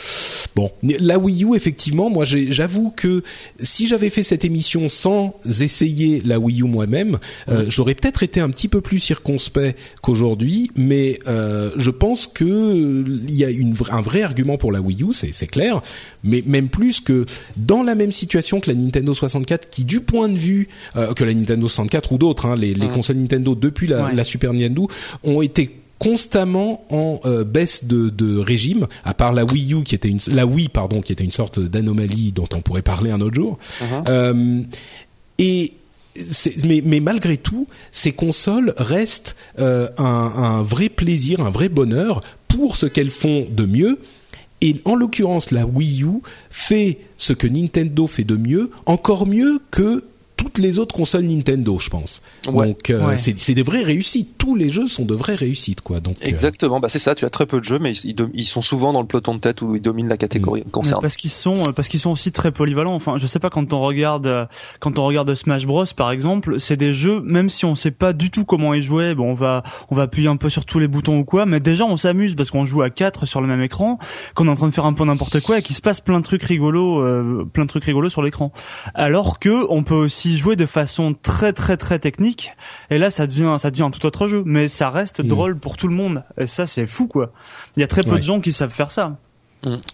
bon, 0.56 0.72
la 0.84 1.18
Wii 1.20 1.44
U 1.46 1.56
effectivement, 1.56 2.10
moi 2.10 2.26
j'avoue 2.26 2.92
que 2.96 3.24
si 3.60 3.88
j'avais 3.88 4.10
fait 4.10 4.24
cette 4.24 4.46
émission 4.46 4.90
sans 4.90 5.36
essayer 5.62 6.22
la 6.26 6.40
Wii 6.40 6.62
U 6.62 6.66
moi-même, 6.66 7.18
euh, 7.50 7.66
j'aurais 7.68 7.96
peut-être 7.96 8.24
été 8.24 8.40
un 8.40 8.50
petit 8.50 8.68
peu 8.68 8.82
plus 8.82 9.00
circonspect 9.00 9.78
qu'aujourd'hui. 10.02 10.72
Mais 10.76 11.20
euh, 11.28 11.72
je 11.78 11.92
pense 11.92 12.28
que 12.28 13.06
il 13.28 13.36
y 13.36 13.46
a 13.46 13.50
une, 13.50 13.76
un 13.92 14.02
vrai 14.02 14.22
argument 14.24 14.58
pour 14.58 14.72
la 14.72 14.82
Wii 14.82 15.04
U, 15.04 15.14
c'est 15.14 15.48
clair. 15.48 15.82
Mais 16.24 16.44
même 16.46 16.70
plus 16.70 17.00
que 17.02 17.26
dans 17.58 17.84
la 17.84 17.96
même 17.96 18.12
situation 18.12 18.60
que 18.60 18.70
la 18.70 18.76
Nintendo 18.76 19.14
64, 19.14 19.70
qui 19.70 19.86
du 19.86 20.02
point 20.02 20.30
de 20.30 20.38
vue 20.38 20.68
euh, 20.96 21.14
que 21.14 21.24
la 21.24 21.34
Nintendo 21.34 21.68
64 21.68 22.12
ou 22.12 22.18
d'autres, 22.18 22.46
hein, 22.46 22.56
les, 22.56 22.74
les 22.74 22.90
consoles 22.90 23.18
Nintendo 23.18 23.56
depuis 23.56 23.88
la, 23.88 24.00
Ouais. 24.00 24.16
la 24.16 24.24
Super 24.24 24.54
Nintendo 24.54 24.88
ont 25.24 25.42
été 25.42 25.79
constamment 26.00 26.86
en 26.90 27.20
euh, 27.26 27.44
baisse 27.44 27.84
de, 27.84 28.10
de 28.10 28.38
régime, 28.38 28.88
à 29.04 29.14
part 29.14 29.34
la 29.34 29.46
Wii 29.46 29.74
U 29.74 29.84
qui 29.84 29.96
était 29.96 30.08
une 30.10 30.20
la 30.30 30.46
Wii 30.46 30.70
pardon 30.70 31.02
qui 31.02 31.12
était 31.12 31.24
une 31.26 31.32
sorte 31.32 31.60
d'anomalie 31.60 32.32
dont 32.32 32.48
on 32.54 32.62
pourrait 32.62 32.82
parler 32.82 33.12
un 33.12 33.22
autre 33.22 33.36
jour. 33.36 33.60
Mhm. 33.82 34.04
Euh, 34.08 34.62
et 35.38 35.74
mais, 36.66 36.82
mais 36.84 37.00
malgré 37.00 37.38
tout, 37.38 37.68
ces 37.92 38.12
consoles 38.12 38.74
restent 38.78 39.36
euh, 39.60 39.88
un, 39.98 40.06
un 40.06 40.62
vrai 40.64 40.90
plaisir, 40.90 41.42
un 41.42 41.50
vrai 41.50 41.70
bonheur 41.70 42.22
pour 42.48 42.76
ce 42.76 42.86
qu'elles 42.86 43.12
font 43.12 43.48
de 43.50 43.66
mieux. 43.66 44.00
Et 44.62 44.76
en 44.84 44.96
l'occurrence, 44.96 45.52
la 45.52 45.66
Wii 45.66 46.04
U 46.04 46.22
fait 46.50 47.00
ce 47.18 47.32
que 47.32 47.48
Nintendo 47.48 48.08
fait 48.08 48.26
de 48.26 48.36
mieux, 48.36 48.72
encore 48.86 49.28
mieux 49.28 49.62
que 49.72 50.04
toutes 50.40 50.58
les 50.58 50.80
autres 50.80 50.96
consoles 50.96 51.24
Nintendo, 51.26 51.78
je 51.80 51.90
pense. 51.90 52.22
Ouais. 52.48 52.68
Donc 52.70 52.90
euh, 52.90 53.06
Ouais. 53.10 53.18
c'est 53.18 53.38
c'est 53.38 53.54
des 53.54 53.62
vraies 53.62 53.84
réussites. 53.84 54.38
Tous 54.38 54.56
les 54.56 54.70
jeux 54.70 54.88
sont 54.88 55.04
de 55.04 55.14
vraies 55.14 55.36
réussites, 55.36 55.82
quoi. 55.82 56.00
Donc 56.00 56.16
euh, 56.22 56.26
Exactement, 56.26 56.80
bah 56.80 56.88
c'est 56.88 56.98
ça. 56.98 57.14
Tu 57.14 57.26
as 57.26 57.30
très 57.30 57.46
peu 57.46 57.60
de 57.60 57.66
jeux, 57.66 57.78
mais 57.78 57.92
ils, 58.06 58.16
ils 58.34 58.46
sont 58.46 58.62
souvent 58.62 58.94
dans 58.94 59.02
le 59.02 59.08
peloton 59.08 59.36
de 59.36 59.40
tête 59.42 59.62
où 59.62 59.76
ils 59.76 59.82
dominent 59.82 60.08
la 60.08 60.16
catégorie 60.18 60.64
concernée. 60.72 61.02
Parce 61.02 61.18
qu'ils 61.18 61.30
sont, 61.30 61.56
euh, 61.68 61.72
parce 61.74 61.90
qu'ils 61.90 62.00
sont 62.00 62.12
aussi 62.12 62.32
très 62.32 62.54
polyvalents. 62.54 62.96
Enfin, 62.96 63.18
je 63.18 63.28
sais 63.28 63.40
pas 63.40 63.50
quand 63.50 63.74
on 63.74 63.82
regarde, 63.82 64.28
euh, 64.28 64.46
quand 64.80 64.98
on 64.98 65.06
regarde 65.06 65.36
Smash 65.36 65.66
Bros 65.66 65.84
par 65.98 66.12
exemple, 66.12 66.58
c'est 66.62 66.78
des 66.78 66.94
jeux, 66.94 67.20
même 67.22 67.50
si 67.50 67.66
on 67.66 67.76
sait 67.76 67.92
pas 67.92 68.14
du 68.14 68.32
tout 68.32 68.46
comment 68.46 68.74
y 68.74 68.82
jouer, 68.82 69.16
bon, 69.16 69.32
on 69.32 69.34
va, 69.34 69.64
on 69.90 69.96
va 69.96 70.04
appuyer 70.04 70.30
un 70.30 70.38
peu 70.38 70.50
sur 70.50 70.64
tous 70.64 70.80
les 70.80 70.88
boutons 70.88 71.20
ou 71.20 71.26
quoi, 71.26 71.46
mais 71.46 71.60
déjà 71.60 71.84
on 71.84 71.98
s'amuse 71.98 72.36
parce 72.36 72.50
qu'on 72.50 72.66
joue 72.66 72.82
à 72.82 72.90
quatre 72.90 73.26
sur 73.26 73.42
le 73.42 73.48
même 73.48 73.62
écran, 73.62 74.00
qu'on 74.36 74.48
est 74.48 74.52
en 74.52 74.56
train 74.56 74.70
de 74.70 74.74
faire 74.74 74.86
un 74.86 74.94
peu 74.94 75.04
n'importe 75.04 75.42
quoi 75.42 75.60
et 75.60 75.62
qu'il 75.62 75.76
se 75.76 75.82
passe 75.82 76.00
plein 76.00 76.20
de 76.20 76.24
trucs 76.26 76.44
rigolos, 76.44 77.02
euh, 77.02 77.46
plein 77.52 77.64
de 77.66 77.70
trucs 77.70 77.84
rigolos 77.84 78.10
sur 78.10 78.22
l'écran. 78.22 78.52
Alors 78.94 79.40
que 79.40 79.66
on 79.70 79.84
peut 79.84 79.96
aussi 79.96 80.29
jouer 80.38 80.56
de 80.56 80.66
façon 80.66 81.16
très 81.22 81.54
très 81.54 81.78
très 81.78 82.00
technique. 82.00 82.52
Et 82.90 82.98
là, 82.98 83.10
ça 83.10 83.28
devient, 83.28 83.56
ça 83.60 83.72
devient 83.72 83.84
un 83.84 83.92
tout 83.92 84.06
autre 84.06 84.28
jeu, 84.28 84.44
mais 84.46 84.68
ça 84.68 84.90
reste 84.90 85.24
Mm. 85.24 85.28
drôle 85.28 85.58
pour 85.60 85.78
tout 85.78 85.88
le 85.88 85.96
monde. 85.96 86.24
Et 86.40 86.48
ça, 86.48 86.68
c'est 86.68 86.86
fou 86.86 87.08
quoi. 87.08 87.32
Il 87.78 87.82
y 87.82 87.84
a 87.84 87.88
très 87.88 88.02
peu 88.04 88.12
Ouais. 88.12 88.18
de 88.18 88.24
gens 88.24 88.40
qui 88.40 88.52
savent 88.54 88.72
faire 88.72 88.92
ça. 88.92 89.18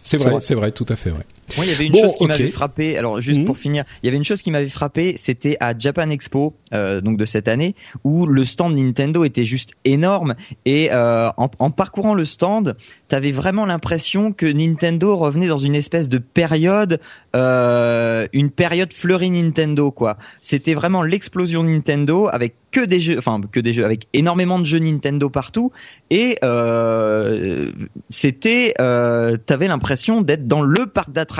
c'est 0.03 0.17
vrai, 0.17 0.36
c'est 0.41 0.53
vrai, 0.55 0.71
tout 0.71 0.86
à 0.89 0.95
fait, 0.95 1.11
ouais. 1.11 1.25
Moi, 1.57 1.65
il 1.65 1.71
y 1.71 1.73
avait 1.73 1.85
une 1.85 1.91
Bon, 1.93 2.01
chose 2.01 2.15
qui 2.15 2.25
m'avait 2.25 2.47
frappé. 2.47 2.97
Alors, 2.97 3.21
juste 3.21 3.39
Mhm. 3.41 3.45
pour 3.45 3.57
finir, 3.57 3.83
il 4.01 4.07
y 4.07 4.09
avait 4.09 4.17
une 4.17 4.23
chose 4.23 4.41
qui 4.41 4.49
m'avait 4.51 4.67
frappé. 4.69 5.13
C'était 5.17 5.57
à 5.59 5.77
Japan 5.77 6.09
Expo, 6.09 6.55
euh, 6.73 7.01
donc 7.01 7.17
de 7.17 7.25
cette 7.25 7.47
année, 7.47 7.75
où 8.03 8.25
le 8.25 8.43
stand 8.45 8.75
Nintendo 8.75 9.23
était 9.23 9.43
juste 9.43 9.73
énorme. 9.85 10.35
Et 10.65 10.91
euh, 10.91 11.29
en, 11.37 11.49
en 11.59 11.69
parcourant 11.69 12.15
le 12.15 12.25
stand, 12.25 12.75
t'avais 13.07 13.31
vraiment 13.31 13.65
l'impression 13.65 14.33
que 14.33 14.47
Nintendo 14.47 15.15
revenait 15.15 15.47
dans 15.47 15.59
une 15.59 15.75
espèce 15.75 16.09
de 16.09 16.17
période, 16.17 16.99
euh, 17.35 18.27
une 18.33 18.49
période 18.49 18.91
fleurie 18.91 19.29
Nintendo, 19.29 19.91
quoi. 19.91 20.17
C'était 20.41 20.73
vraiment 20.73 21.03
l'explosion 21.03 21.63
Nintendo 21.63 22.27
avec 22.31 22.55
que 22.71 22.81
des 22.83 22.99
jeux, 22.99 23.17
enfin 23.17 23.39
que 23.51 23.59
des 23.61 23.71
jeux, 23.71 23.85
avec 23.85 24.07
énormément 24.13 24.59
de 24.59 24.65
jeux 24.65 24.79
Nintendo 24.79 25.29
partout. 25.29 25.71
Et 26.09 26.37
euh, 26.43 27.71
c'était, 28.09 28.73
euh, 28.81 29.37
t'avais 29.37 29.67
l'impression 29.67 30.21
d'être 30.21 30.47
dans 30.47 30.61
le 30.61 30.87
parc 30.87 31.11
d'attractions 31.11 31.34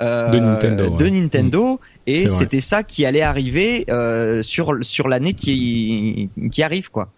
euh, 0.00 0.30
De 0.30 0.38
Nintendo, 0.38 0.96
de 0.96 1.04
ouais. 1.04 1.10
Nintendo. 1.10 1.80
Et 2.06 2.26
c'était 2.28 2.60
ça 2.60 2.82
qui 2.82 3.04
allait 3.04 3.22
arriver 3.22 3.84
euh, 3.90 4.42
sur 4.42 4.74
sur 4.82 5.08
l'année 5.08 5.34
qui 5.34 6.28
qui 6.50 6.62
arrive, 6.62 6.90
quoi. 6.90 7.10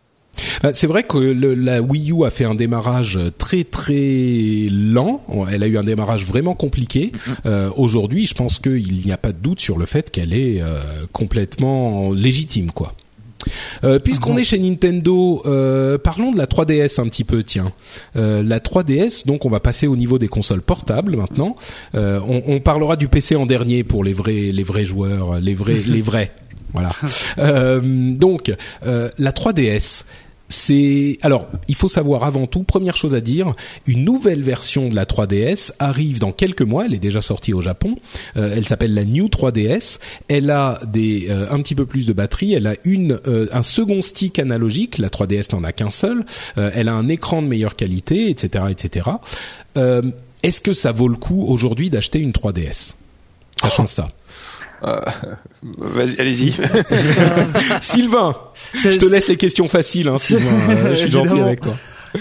Bah, 0.63 0.71
C'est 0.75 0.87
vrai 0.87 1.03
que 1.03 1.19
le- 1.19 1.55
la 1.55 1.83
Wii 1.83 2.11
U 2.13 2.25
a 2.25 2.31
fait 2.31 2.45
un 2.45 2.55
démarrage 2.55 3.19
très 3.39 3.65
très 3.65 4.69
lent. 4.71 5.23
Elle 5.53 5.63
a 5.63 5.67
eu 5.67 5.77
un 5.79 5.85
démarrage 5.85 6.25
vraiment 6.25 6.55
compliqué. 6.55 7.13
Euh, 7.47 7.71
Aujourd'hui, 7.77 8.27
je 8.27 8.35
pense 8.35 8.59
qu'il 8.59 8.95
n'y 9.05 9.13
a 9.13 9.19
pas 9.19 9.33
de 9.33 9.39
doute 9.39 9.61
sur 9.61 9.79
le 9.79 9.85
fait 9.87 10.11
qu'elle 10.11 10.33
est 10.35 10.61
euh, 10.63 10.81
complètement 11.13 12.13
légitime, 12.13 12.71
quoi. 12.71 12.95
Euh, 13.85 13.99
Puisqu'on 13.99 14.37
est 14.37 14.45
chez 14.45 14.59
Nintendo, 14.59 15.43
euh, 15.47 15.99
parlons 15.99 16.31
de 16.31 16.39
la 16.39 16.47
3DS 16.47 17.01
un 17.01 17.09
petit 17.09 17.25
peu. 17.25 17.43
Tiens, 17.43 17.73
euh, 18.17 18.43
la 18.43 18.61
3DS. 18.61 19.27
Donc, 19.27 19.45
on 19.45 19.49
va 19.49 19.61
passer 19.61 19.87
au 19.87 19.97
niveau 19.97 20.19
des 20.19 20.29
consoles 20.29 20.63
portables 20.63 21.17
maintenant. 21.17 21.57
On, 21.95 22.43
on 22.47 22.61
parlera 22.61 22.97
du 22.97 23.09
PC 23.09 23.37
en 23.37 23.47
dernier 23.47 23.85
pour 23.85 24.05
les 24.05 24.13
vrais 24.13 24.33
les 24.33 24.63
vrais 24.63 24.85
joueurs, 24.85 25.41
les 25.41 25.55
vrais 25.55 25.79
les 25.87 26.03
vrais. 26.03 26.31
Voilà. 26.73 26.93
Donc, 27.37 28.53
la 28.85 29.33
3DS. 29.33 30.05
C'est 30.53 31.19
alors, 31.23 31.49
il 31.67 31.75
faut 31.75 31.89
savoir 31.89 32.25
avant 32.25 32.47
tout, 32.47 32.63
première 32.63 32.95
chose 32.95 33.15
à 33.15 33.21
dire, 33.21 33.55
une 33.87 34.05
nouvelle 34.05 34.43
version 34.43 34.89
de 34.89 34.95
la 34.95 35.07
3DS 35.07 35.73
arrive 35.79 36.19
dans 36.19 36.31
quelques 36.31 36.63
mois. 36.63 36.85
Elle 36.85 36.93
est 36.93 36.99
déjà 36.99 37.23
sortie 37.23 37.55
au 37.55 37.63
Japon. 37.63 37.97
Euh, 38.37 38.53
elle 38.55 38.69
s'appelle 38.69 38.93
la 38.93 39.07
New 39.07 39.29
3DS. 39.29 39.99
Elle 40.29 40.51
a 40.51 40.79
euh, 40.95 41.47
un 41.51 41.63
petit 41.63 41.75
peu 41.75 41.87
plus 41.87 42.05
de 42.05 42.13
batterie. 42.13 42.53
Elle 42.53 42.67
a 42.67 42.75
une 42.85 43.19
euh, 43.27 43.47
un 43.51 43.63
second 43.63 44.03
stick 44.03 44.39
analogique. 44.39 44.99
La 44.99 45.09
3DS 45.09 45.55
n'en 45.55 45.65
a 45.65 45.73
qu'un 45.73 45.91
seul. 45.91 46.25
Elle 46.57 46.89
a 46.89 46.95
un 46.95 47.09
écran 47.09 47.41
de 47.41 47.47
meilleure 47.47 47.75
qualité, 47.75 48.29
etc., 48.29 48.67
etc. 48.71 49.11
Est-ce 50.43 50.61
que 50.61 50.75
ça 50.75 50.93
vaut 50.93 51.09
le 51.09 51.17
coup 51.17 51.45
aujourd'hui 51.47 51.89
d'acheter 51.89 52.19
une 52.19 52.33
3DS, 52.33 52.93
sachant 53.57 53.87
ça 53.87 54.11
Euh, 54.85 55.01
Vas-y, 55.63 56.21
allez-y. 56.21 56.55
Sylvain, 57.81 58.35
C'est- 58.75 58.93
je 58.93 58.99
te 58.99 59.07
laisse 59.07 59.29
les 59.29 59.37
questions 59.37 59.69
faciles, 59.69 60.09
hein, 60.09 60.19
Sylvain. 60.19 60.51
Euh, 60.71 60.91
je 60.91 60.95
suis 60.95 61.11
gentil 61.11 61.41
avec 61.41 61.61
toi. 61.61 61.75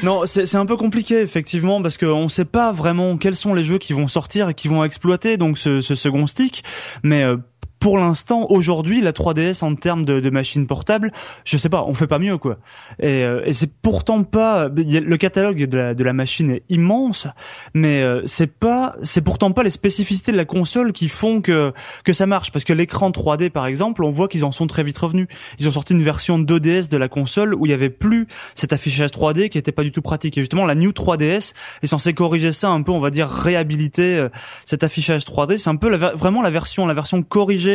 Non, 0.04 0.22
c'est 0.26 0.56
un 0.56 0.66
peu 0.66 0.78
compliqué 0.78 1.20
effectivement 1.20 1.82
parce 1.82 1.98
qu'on 1.98 2.30
sait 2.30 2.46
pas 2.46 2.72
vraiment 2.72 3.18
quels 3.18 3.36
sont 3.36 3.54
les 3.54 3.66
jeux 3.66 3.78
qui 3.78 3.92
vont 3.92 4.08
sortir 4.08 4.48
et 4.48 4.54
qui 4.54 4.70
vont 4.70 4.86
exploiter 4.86 5.36
donc 5.36 5.58
ce, 5.58 5.82
ce 5.82 5.96
second 5.96 6.28
stick. 6.28 6.64
Mais 7.04 7.24
euh, 7.24 7.36
pour 7.82 7.98
l'instant, 7.98 8.46
aujourd'hui, 8.50 9.02
la 9.02 9.12
3DS 9.12 9.66
en 9.66 9.74
termes 9.74 10.06
de, 10.06 10.20
de 10.20 10.30
machine 10.30 10.68
portable, 10.68 11.12
je 11.46 11.58
sais 11.58 11.68
pas, 11.68 11.84
on 11.88 11.96
fait 11.96 12.06
pas 12.06 12.20
mieux 12.20 12.38
quoi. 12.38 12.60
Et, 13.00 13.24
euh, 13.24 13.42
et 13.44 13.54
c'est 13.54 13.74
pourtant 13.82 14.24
pas 14.24 14.70
le 14.70 15.18
catalogue 15.18 15.66
de 15.66 15.78
la, 15.78 15.94
de 15.96 16.04
la 16.04 16.14
machine 16.14 16.52
est 16.52 16.64
immense, 16.70 17.28
mais 17.74 18.04
euh, 18.04 18.22
c'est 18.28 18.54
pas 18.56 18.94
c'est 19.02 19.22
pourtant 19.22 19.52
pas 19.52 19.64
les 19.64 19.72
spécificités 19.72 20.32
de 20.32 20.38
la 20.38 20.46
console 20.46 20.94
qui 20.94 21.10
font 21.10 21.42
que 21.42 21.74
que 22.04 22.14
ça 22.14 22.28
marche 22.28 22.52
parce 22.52 22.66
que 22.66 22.74
l'écran 22.74 23.10
3D 23.10 23.50
par 23.50 23.66
exemple, 23.66 24.04
on 24.04 24.12
voit 24.12 24.28
qu'ils 24.28 24.46
en 24.46 24.52
sont 24.52 24.68
très 24.68 24.84
vite 24.84 25.00
revenus. 25.00 25.28
Ils 25.58 25.68
ont 25.68 25.72
sorti 25.72 25.94
une 25.94 26.04
version 26.04 26.38
2DS 26.38 26.88
de 26.88 26.98
la 26.98 27.08
console 27.08 27.56
où 27.56 27.66
il 27.66 27.72
y 27.72 27.74
avait 27.74 27.90
plus 27.90 28.28
cet 28.54 28.74
affichage 28.74 29.10
3D 29.10 29.50
qui 29.50 29.58
était 29.58 29.72
pas 29.72 29.84
du 29.84 29.92
tout 29.92 30.04
pratique. 30.04 30.38
Et 30.38 30.42
justement, 30.42 30.68
la 30.68 30.76
New 30.76 30.92
3DS 30.92 31.54
est 31.82 31.88
censée 31.88 32.14
corriger 32.14 32.52
ça 32.52 32.70
un 32.70 32.84
peu, 32.84 32.92
on 32.92 33.00
va 33.00 33.10
dire 33.10 33.28
réhabiliter 33.28 34.18
euh, 34.18 34.30
cet 34.66 34.84
affichage 34.84 35.24
3D. 35.24 35.58
C'est 35.58 35.72
un 35.72 35.78
peu 35.78 35.90
la 35.90 36.12
vraiment 36.14 36.44
la 36.44 36.52
version, 36.52 36.86
la 36.86 36.94
version 36.94 37.24
corrigée 37.24 37.71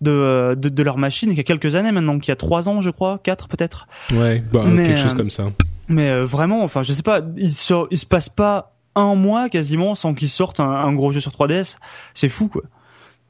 de, 0.00 0.10
euh, 0.10 0.54
de 0.54 0.68
de 0.68 0.82
leur 0.82 0.98
machine 0.98 1.34
qui 1.34 1.40
a 1.40 1.44
quelques 1.44 1.74
années 1.74 1.92
maintenant, 1.92 2.18
qui 2.18 2.30
a 2.30 2.36
trois 2.36 2.68
ans, 2.68 2.80
je 2.80 2.90
crois, 2.90 3.20
quatre 3.22 3.48
peut-être. 3.48 3.86
Ouais, 4.12 4.42
bah, 4.52 4.64
Mais, 4.66 4.84
quelque 4.84 4.98
chose 4.98 5.12
euh, 5.12 5.16
comme 5.16 5.30
ça. 5.30 5.50
Mais 5.88 6.08
euh, 6.10 6.24
vraiment, 6.24 6.62
enfin, 6.62 6.82
je 6.82 6.92
sais 6.92 7.02
pas, 7.02 7.20
il 7.36 7.52
se, 7.52 7.74
il 7.90 7.98
se 7.98 8.06
passe 8.06 8.28
pas 8.28 8.76
un 8.94 9.14
mois 9.14 9.48
quasiment 9.48 9.94
sans 9.94 10.14
qu'ils 10.14 10.30
sortent 10.30 10.60
un, 10.60 10.70
un 10.70 10.92
gros 10.92 11.12
jeu 11.12 11.20
sur 11.20 11.32
3DS. 11.32 11.76
C'est 12.14 12.28
fou 12.28 12.48
quoi. 12.48 12.62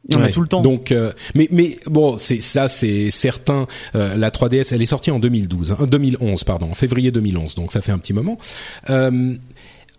Il 0.09 0.14
y 0.14 0.16
en 0.16 0.23
a 0.23 0.29
tout 0.29 0.41
le 0.41 0.49
temps. 0.49 0.62
Donc, 0.62 0.93
euh, 0.93 1.12
mais 1.35 1.47
mais 1.51 1.77
bon, 1.87 2.16
c'est 2.16 2.41
ça, 2.41 2.68
c'est 2.68 3.11
certain. 3.11 3.66
Euh, 3.95 4.16
la 4.16 4.31
3DS, 4.31 4.75
elle 4.75 4.81
est 4.81 4.87
sortie 4.87 5.11
en 5.11 5.18
2012, 5.18 5.73
hein, 5.73 5.87
2011, 5.87 6.45
pardon, 6.45 6.71
en 6.71 6.75
février 6.75 7.11
2011. 7.11 7.55
Donc 7.55 7.71
ça 7.71 7.83
fait 7.83 7.93
un 7.93 7.99
petit 7.99 8.14
moment. 8.14 8.39
Euh, 8.89 9.35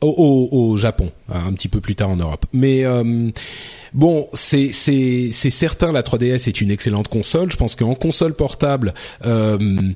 au, 0.01 0.09
au, 0.51 0.57
au 0.57 0.77
Japon, 0.77 1.11
un 1.29 1.53
petit 1.53 1.67
peu 1.67 1.79
plus 1.79 1.95
tard 1.95 2.09
en 2.09 2.15
Europe. 2.15 2.45
Mais 2.53 2.83
euh, 2.85 3.29
bon, 3.93 4.27
c'est 4.33 4.71
c'est 4.71 5.29
c'est 5.31 5.49
certain, 5.49 5.91
la 5.91 6.01
3DS 6.01 6.47
est 6.47 6.61
une 6.61 6.71
excellente 6.71 7.07
console. 7.07 7.51
Je 7.51 7.57
pense 7.57 7.75
qu'en 7.75 7.95
console 7.95 8.33
portable. 8.33 8.93
Euh, 9.25 9.93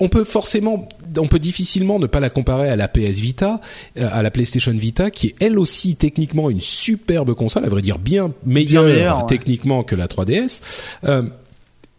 on 0.00 0.08
peut 0.08 0.24
forcément, 0.24 0.88
on 1.18 1.28
peut 1.28 1.38
difficilement 1.38 1.98
ne 1.98 2.06
pas 2.06 2.20
la 2.20 2.30
comparer 2.30 2.68
à 2.68 2.76
la 2.76 2.88
PS 2.88 3.20
Vita, 3.20 3.60
euh, 3.98 4.08
à 4.10 4.22
la 4.22 4.30
PlayStation 4.30 4.72
Vita, 4.72 5.10
qui 5.10 5.28
est 5.28 5.34
elle 5.40 5.58
aussi 5.58 5.96
techniquement 5.96 6.50
une 6.50 6.60
superbe 6.60 7.34
console, 7.34 7.64
à 7.64 7.68
vrai 7.68 7.82
dire 7.82 7.98
bien 7.98 8.32
meilleure, 8.44 8.84
meilleure, 8.84 9.18
ouais. 9.18 9.26
techniquement 9.28 9.84
que 9.84 9.94
la 9.94 10.06
3DS. 10.06 10.62
Euh, 11.04 11.22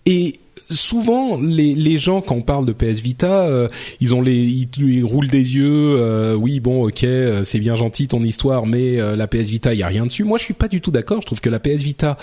et 0.06 0.34
souvent, 0.70 1.38
les, 1.38 1.76
les 1.76 1.98
gens 1.98 2.22
quand 2.22 2.36
on 2.36 2.42
parle 2.42 2.66
de 2.66 2.74
PS 2.74 3.00
Vita, 3.00 3.46
euh, 3.46 3.68
ils 4.00 4.14
ont 4.14 4.22
les, 4.22 4.68
ils, 4.80 5.04
roulent 5.04 5.28
des 5.28 5.56
yeux. 5.56 5.96
euh, 5.98 6.36
oui, 6.36 6.60
bon, 6.60 6.88
ok, 6.88 7.04
euh, 7.04 7.44
c'est 7.44 7.60
bien 7.60 7.76
gentil 7.76 8.08
ton 8.08 8.22
histoire, 8.24 8.66
mais 8.66 9.00
euh, 9.00 9.16
la 9.16 9.28
PS 9.28 9.50
Vita, 9.50 9.74
il 9.74 9.80
y 9.80 9.84
a 9.84 9.88
rien 9.88 10.06
dessus. 10.06 10.24
Moi, 10.24 10.38
je 10.38 10.44
suis 10.44 10.54
pas 10.54 10.68
du 10.68 10.82
tout 10.82 10.92
d'accord. 10.92 11.22
Je 11.22 11.28
trouve 11.28 11.42
que 11.42 11.50
la 11.50 11.60
PS 11.60 11.82
Vita, 11.82 12.18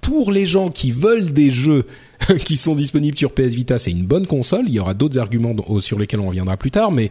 pour 0.00 0.32
les 0.32 0.46
gens 0.46 0.70
qui 0.70 0.90
veulent 0.90 1.32
des 1.32 1.50
jeux 1.50 1.84
qui 2.44 2.56
sont 2.56 2.74
disponibles 2.74 3.16
sur 3.16 3.32
PS 3.32 3.54
Vita, 3.54 3.78
c'est 3.78 3.90
une 3.90 4.06
bonne 4.06 4.26
console. 4.26 4.64
Il 4.68 4.74
y 4.74 4.80
aura 4.80 4.94
d'autres 4.94 5.18
arguments 5.18 5.54
sur 5.80 5.98
lesquels 5.98 6.20
on 6.20 6.28
reviendra 6.28 6.56
plus 6.56 6.70
tard, 6.70 6.92
mais 6.92 7.10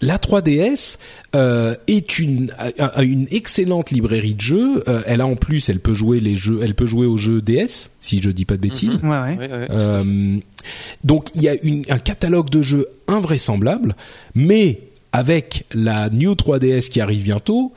la 0.00 0.18
3DS 0.18 0.98
euh, 1.34 1.74
est 1.86 2.18
une 2.18 2.52
a- 2.58 2.84
a 2.86 3.02
une 3.02 3.26
excellente 3.30 3.90
librairie 3.90 4.34
de 4.34 4.40
jeux. 4.40 4.82
Euh, 4.88 5.02
elle 5.06 5.20
a 5.20 5.26
en 5.26 5.36
plus, 5.36 5.68
elle 5.68 5.80
peut 5.80 5.94
jouer 5.94 6.20
les 6.20 6.36
jeux, 6.36 6.60
elle 6.62 6.74
peut 6.74 6.86
jouer 6.86 7.06
aux 7.06 7.16
jeux 7.16 7.40
DS, 7.42 7.90
si 8.00 8.20
je 8.22 8.30
dis 8.30 8.44
pas 8.44 8.56
de 8.56 8.60
bêtises. 8.62 8.96
Ouais, 9.02 9.08
ouais. 9.38 9.66
Euh, 9.70 10.36
donc 11.04 11.28
il 11.34 11.42
y 11.42 11.48
a 11.48 11.54
une, 11.62 11.84
un 11.88 11.98
catalogue 11.98 12.50
de 12.50 12.62
jeux 12.62 12.86
invraisemblable, 13.08 13.94
mais 14.34 14.80
avec 15.12 15.64
la 15.74 16.08
New 16.10 16.32
3DS 16.34 16.88
qui 16.88 17.00
arrive 17.00 17.24
bientôt, 17.24 17.72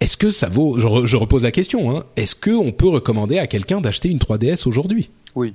est-ce 0.00 0.16
que 0.16 0.30
ça 0.30 0.48
vaut 0.48 0.78
Je, 0.78 0.86
re- 0.86 1.06
je 1.06 1.16
repose 1.16 1.42
la 1.42 1.50
question. 1.52 1.96
Hein, 1.96 2.04
est-ce 2.16 2.34
que 2.34 2.50
on 2.50 2.72
peut 2.72 2.88
recommander 2.88 3.38
à 3.38 3.46
quelqu'un 3.46 3.80
d'acheter 3.80 4.08
une 4.08 4.18
3DS 4.18 4.66
aujourd'hui? 4.66 5.10
Oui. 5.36 5.54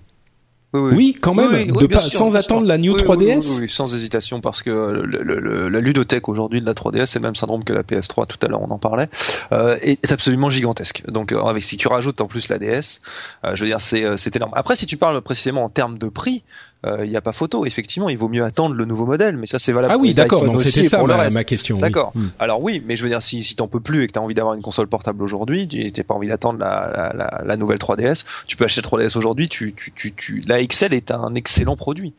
Oui, 0.79 1.17
quand 1.19 1.33
même, 1.33 1.51
Oui, 1.51 1.67
de 1.71 1.87
pas, 1.87 2.01
sûr, 2.01 2.11
sans 2.19 2.35
attendre 2.35 2.65
la 2.67 2.77
New 2.77 2.93
Oui, 2.93 2.99
3DS. 3.01 3.39
oui, 3.39 3.45
oui, 3.49 3.57
oui, 3.61 3.69
sans 3.69 3.93
hésitation, 3.95 4.41
parce 4.41 4.61
que 4.63 4.69
le, 4.69 5.03
le- 5.23 5.39
le- 5.39 5.69
la 5.69 5.79
ludothèque 5.79 6.29
aujourd'hui 6.29 6.61
de 6.61 6.65
la 6.65 6.73
3DS, 6.73 7.05
c'est 7.07 7.19
le 7.19 7.23
même 7.23 7.35
syndrome 7.35 7.63
que 7.63 7.73
la 7.73 7.83
PS3. 7.83 8.25
Tout 8.27 8.37
à 8.41 8.47
l'heure, 8.47 8.61
on 8.61 8.71
en 8.71 8.77
parlait, 8.79 9.09
euh, 9.51 9.77
est, 9.81 10.03
est 10.03 10.11
absolument 10.11 10.49
gigantesque. 10.49 11.03
Donc, 11.07 11.31
euh, 11.31 11.39
avec 11.41 11.63
si 11.63 11.77
tu 11.77 11.87
rajoutes 11.87 12.21
en 12.21 12.27
plus 12.27 12.49
la 12.49 12.57
DS, 12.59 13.01
euh, 13.45 13.55
je 13.55 13.61
veux 13.63 13.69
dire, 13.69 13.81
c'est 13.81 14.03
euh, 14.03 14.17
c'est 14.17 14.35
énorme. 14.35 14.53
Après, 14.55 14.75
si 14.75 14.85
tu 14.85 14.97
parles 14.97 15.21
précisément 15.21 15.63
en 15.63 15.69
termes 15.69 15.97
de 15.97 16.07
prix. 16.09 16.43
Euh, 16.85 17.05
Il 17.05 17.09
n'y 17.09 17.17
a 17.17 17.21
pas 17.21 17.31
photo, 17.31 17.65
effectivement, 17.65 18.09
il 18.09 18.17
vaut 18.17 18.29
mieux 18.29 18.43
attendre 18.43 18.75
le 18.75 18.85
nouveau 18.85 19.05
modèle, 19.05 19.37
mais 19.37 19.47
ça 19.47 19.59
c'est 19.59 19.71
valable. 19.71 19.93
Ah 19.95 19.97
oui, 19.99 20.13
d'accord, 20.13 20.45
donc 20.45 20.61
c'était 20.61 20.83
ça 20.83 21.03
ma, 21.03 21.43
question. 21.43 21.77
D'accord. 21.77 22.11
Hmm. 22.15 22.27
Alors 22.39 22.61
oui, 22.61 22.81
mais 22.85 22.95
je 22.95 23.03
veux 23.03 23.09
dire, 23.09 23.21
si, 23.21 23.43
si 23.43 23.55
t'en 23.55 23.67
peux 23.67 23.79
plus 23.79 24.03
et 24.03 24.07
que 24.07 24.13
t'as 24.13 24.19
envie 24.19 24.33
d'avoir 24.33 24.53
une 24.55 24.61
console 24.61 24.87
portable 24.87 25.23
aujourd'hui, 25.23 25.67
tu 25.67 25.91
t'as 25.91 26.03
pas 26.03 26.13
envie 26.13 26.27
d'attendre 26.27 26.59
la, 26.59 26.91
la, 26.93 27.13
la, 27.13 27.41
la 27.45 27.57
nouvelle 27.57 27.77
3DS, 27.77 28.25
tu 28.47 28.57
peux 28.57 28.65
acheter 28.65 28.81
la 28.81 28.89
3DS 28.89 29.17
aujourd'hui. 29.17 29.49
Tu, 29.49 29.73
tu, 29.73 29.91
tu, 29.93 30.13
tu, 30.13 30.43
la 30.47 30.65
XL 30.65 30.93
est 30.93 31.11
un 31.11 31.35
excellent 31.35 31.75
produit. 31.75 32.13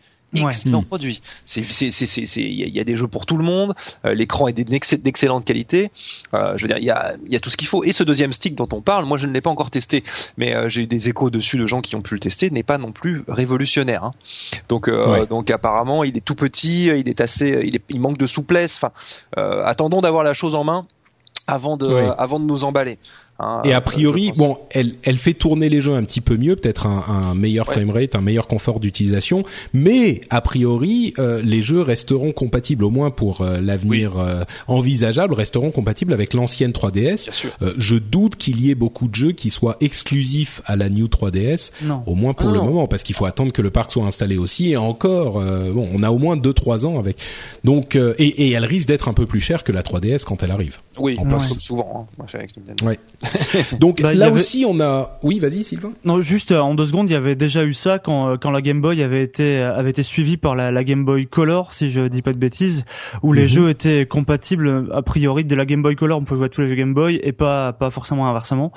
Ouais. 0.44 0.52
Excellent 0.52 0.82
Mm. 0.82 0.84
produit. 0.86 1.22
C'est, 1.44 1.62
c'est, 1.64 1.90
c'est, 1.90 2.06
il 2.40 2.54
y, 2.54 2.62
a- 2.62 2.66
il 2.66 2.74
y 2.76 2.80
a 2.80 2.84
des 2.84 2.96
jeux 2.96 3.08
pour 3.08 3.26
tout 3.26 3.36
le 3.36 3.44
monde. 3.44 3.74
Euh, 4.04 4.14
l'écran 4.14 4.48
est 4.48 4.52
d'ex- 4.52 4.94
d'excellente 4.94 5.44
qualité. 5.44 5.90
Euh, 6.34 6.56
je 6.56 6.62
veux 6.62 6.68
dire, 6.68 6.78
il 6.78 6.84
y 6.84 6.90
a, 6.90 7.14
il 7.26 7.32
y 7.32 7.36
a 7.36 7.40
tout 7.40 7.50
ce 7.50 7.56
qu'il 7.56 7.68
faut. 7.68 7.84
Et 7.84 7.92
ce 7.92 8.02
deuxième 8.04 8.32
stick 8.32 8.54
dont 8.54 8.68
on 8.72 8.80
parle, 8.80 9.04
moi 9.04 9.18
je 9.18 9.26
ne 9.26 9.32
l'ai 9.32 9.40
pas 9.40 9.50
encore 9.50 9.70
testé, 9.70 10.04
mais 10.36 10.54
euh, 10.54 10.68
j'ai 10.68 10.82
eu 10.82 10.86
des 10.86 11.08
échos 11.08 11.30
dessus 11.30 11.56
de 11.58 11.66
gens 11.66 11.80
qui 11.80 11.96
ont 11.96 12.02
pu 12.02 12.14
le 12.14 12.20
tester, 12.20 12.50
n'est 12.50 12.62
pas 12.62 12.78
non 12.78 12.92
plus 12.92 13.22
révolutionnaire. 13.28 14.04
hein. 14.04 14.12
Donc, 14.68 14.88
euh, 14.88 15.06
Ouais. 15.06 15.26
donc 15.26 15.50
apparemment, 15.50 16.04
il 16.04 16.16
est 16.16 16.20
tout 16.24 16.34
petit, 16.34 16.86
il 16.86 17.08
est 17.08 17.20
assez, 17.20 17.62
il, 17.64 17.76
est, 17.76 17.82
il 17.90 18.00
manque 18.00 18.18
de 18.18 18.26
souplesse. 18.26 18.76
Enfin, 18.76 18.92
euh, 19.38 19.64
attendons 19.64 20.00
d'avoir 20.00 20.24
la 20.24 20.34
chose 20.34 20.54
en 20.54 20.64
main 20.64 20.86
avant 21.46 21.76
de, 21.76 21.86
Ouais. 21.86 22.08
avant 22.18 22.40
de 22.40 22.44
nous 22.44 22.64
emballer. 22.64 22.98
Hein. 23.38 23.60
Et 23.64 23.72
Euh, 23.74 23.76
a 23.76 23.80
priori, 23.80 24.26
je 24.26 24.28
pense. 24.30 24.38
bon, 24.38 24.58
elle, 24.70 24.94
elle 25.02 25.18
fait 25.18 25.34
tourner 25.34 25.68
les 25.68 25.80
jeux 25.80 25.94
un 25.94 26.02
petit 26.04 26.20
peu 26.20 26.36
mieux, 26.36 26.56
peut-être 26.56 26.86
un, 26.86 27.04
un 27.08 27.34
meilleur 27.34 27.66
Ouais. 27.68 27.74
framerate, 27.74 28.14
un 28.14 28.20
meilleur 28.20 28.46
confort 28.46 28.80
d'utilisation, 28.80 29.44
mais 29.72 30.20
a 30.30 30.40
priori, 30.40 31.12
euh, 31.18 31.40
les 31.44 31.62
jeux 31.62 31.80
resteront 31.82 32.32
compatibles, 32.32 32.84
au 32.84 32.90
moins 32.90 33.10
pour 33.10 33.40
euh, 33.40 33.60
l'avenir 33.60 34.18
euh, 34.18 34.44
envisageable, 34.68 35.34
resteront 35.34 35.70
compatibles 35.70 36.12
avec 36.12 36.34
l'ancienne 36.34 36.72
3DS. 36.72 37.24
Bien 37.24 37.32
sûr. 37.32 37.50
Euh, 37.62 37.72
je 37.78 37.96
doute 37.96 38.36
qu'il 38.36 38.60
y 38.64 38.70
ait 38.70 38.74
beaucoup 38.74 39.08
de 39.08 39.14
jeux 39.14 39.32
qui 39.32 39.50
soient 39.50 39.76
exclusifs 39.80 40.60
à 40.66 40.76
la 40.76 40.88
New 40.88 41.06
3DS, 41.06 41.72
Non. 41.82 42.02
au 42.06 42.14
moins 42.14 42.34
pour 42.34 42.48
Ah 42.50 42.52
le 42.52 42.58
non. 42.58 42.64
moment, 42.66 42.86
parce 42.86 43.02
qu'il 43.02 43.14
faut 43.14 43.26
attendre 43.26 43.52
que 43.52 43.62
le 43.62 43.70
parc 43.70 43.90
soit 43.90 44.04
installé 44.04 44.36
aussi. 44.38 44.70
Et 44.70 44.76
encore, 44.76 45.38
euh, 45.40 45.72
bon, 45.72 45.88
on 45.92 46.02
a 46.02 46.10
au 46.10 46.18
moins 46.18 46.36
2-3 46.36 46.84
ans 46.86 46.98
avec. 46.98 47.18
Donc, 47.64 47.96
euh, 47.96 48.14
et, 48.18 48.48
et 48.48 48.50
elle 48.52 48.64
risque 48.64 48.88
d'être 48.88 49.08
un 49.08 49.14
peu 49.14 49.26
plus 49.26 49.40
chère 49.40 49.64
que 49.64 49.72
la 49.72 49.82
3DS 49.82 50.24
quand 50.24 50.42
elle 50.42 50.50
arrive. 50.50 50.78
Oui, 50.98 51.14
en 51.18 51.24
plus. 51.26 51.58
souvent. 51.60 52.06
Hein. 52.08 52.14
Moi, 52.18 52.26
je 52.26 52.30
suis 52.30 52.38
avec 52.38 52.56
Nintendo. 52.56 52.84
Ouais. 52.86 52.98
Donc 53.80 54.02
Bah, 54.02 54.12
là 54.14 54.26
avait- 54.26 54.34
aussi, 54.34 54.64
on 54.68 54.80
a. 54.80 55.18
Oui, 55.22 55.38
vas-y, 55.38 55.64
Sylvain. 55.64 55.92
Non, 56.04 56.20
juste 56.20 56.52
euh, 56.52 56.60
en 56.60 56.74
deux 56.74 56.86
secondes, 56.86 57.08
il 57.08 57.12
y 57.12 57.16
avait 57.16 57.34
déjà 57.36 57.64
eu 57.64 57.74
ça 57.74 57.98
quand 57.98 58.28
euh, 58.30 58.36
quand 58.36 58.50
la 58.50 58.60
Game 58.62 58.80
Boy 58.80 59.02
avait 59.02 59.22
été 59.22 59.58
euh, 59.58 59.74
avait 59.76 59.90
été 59.90 60.02
suivie 60.02 60.36
par 60.36 60.54
la, 60.56 60.70
la 60.72 60.84
Game 60.84 61.04
Boy 61.04 61.26
Color, 61.26 61.72
si 61.72 61.90
je 61.90 62.08
dis 62.08 62.22
pas 62.22 62.32
de 62.32 62.38
bêtises, 62.38 62.84
où 63.22 63.32
les 63.32 63.42
Mhm. 63.42 63.48
jeux 63.48 63.68
étaient 63.70 64.06
compatibles 64.06 64.88
a 64.92 65.02
priori 65.02 65.44
de 65.44 65.54
la 65.54 65.64
Game 65.66 65.82
Boy 65.82 65.96
Color, 65.96 66.18
on 66.18 66.24
peut 66.24 66.36
jouer 66.36 66.46
à 66.46 66.48
tous 66.48 66.60
les 66.62 66.68
jeux 66.68 66.74
Game 66.76 66.94
Boy 66.94 67.20
et 67.22 67.32
pas 67.32 67.72
pas 67.72 67.90
forcément 67.90 68.28
inversement. 68.28 68.72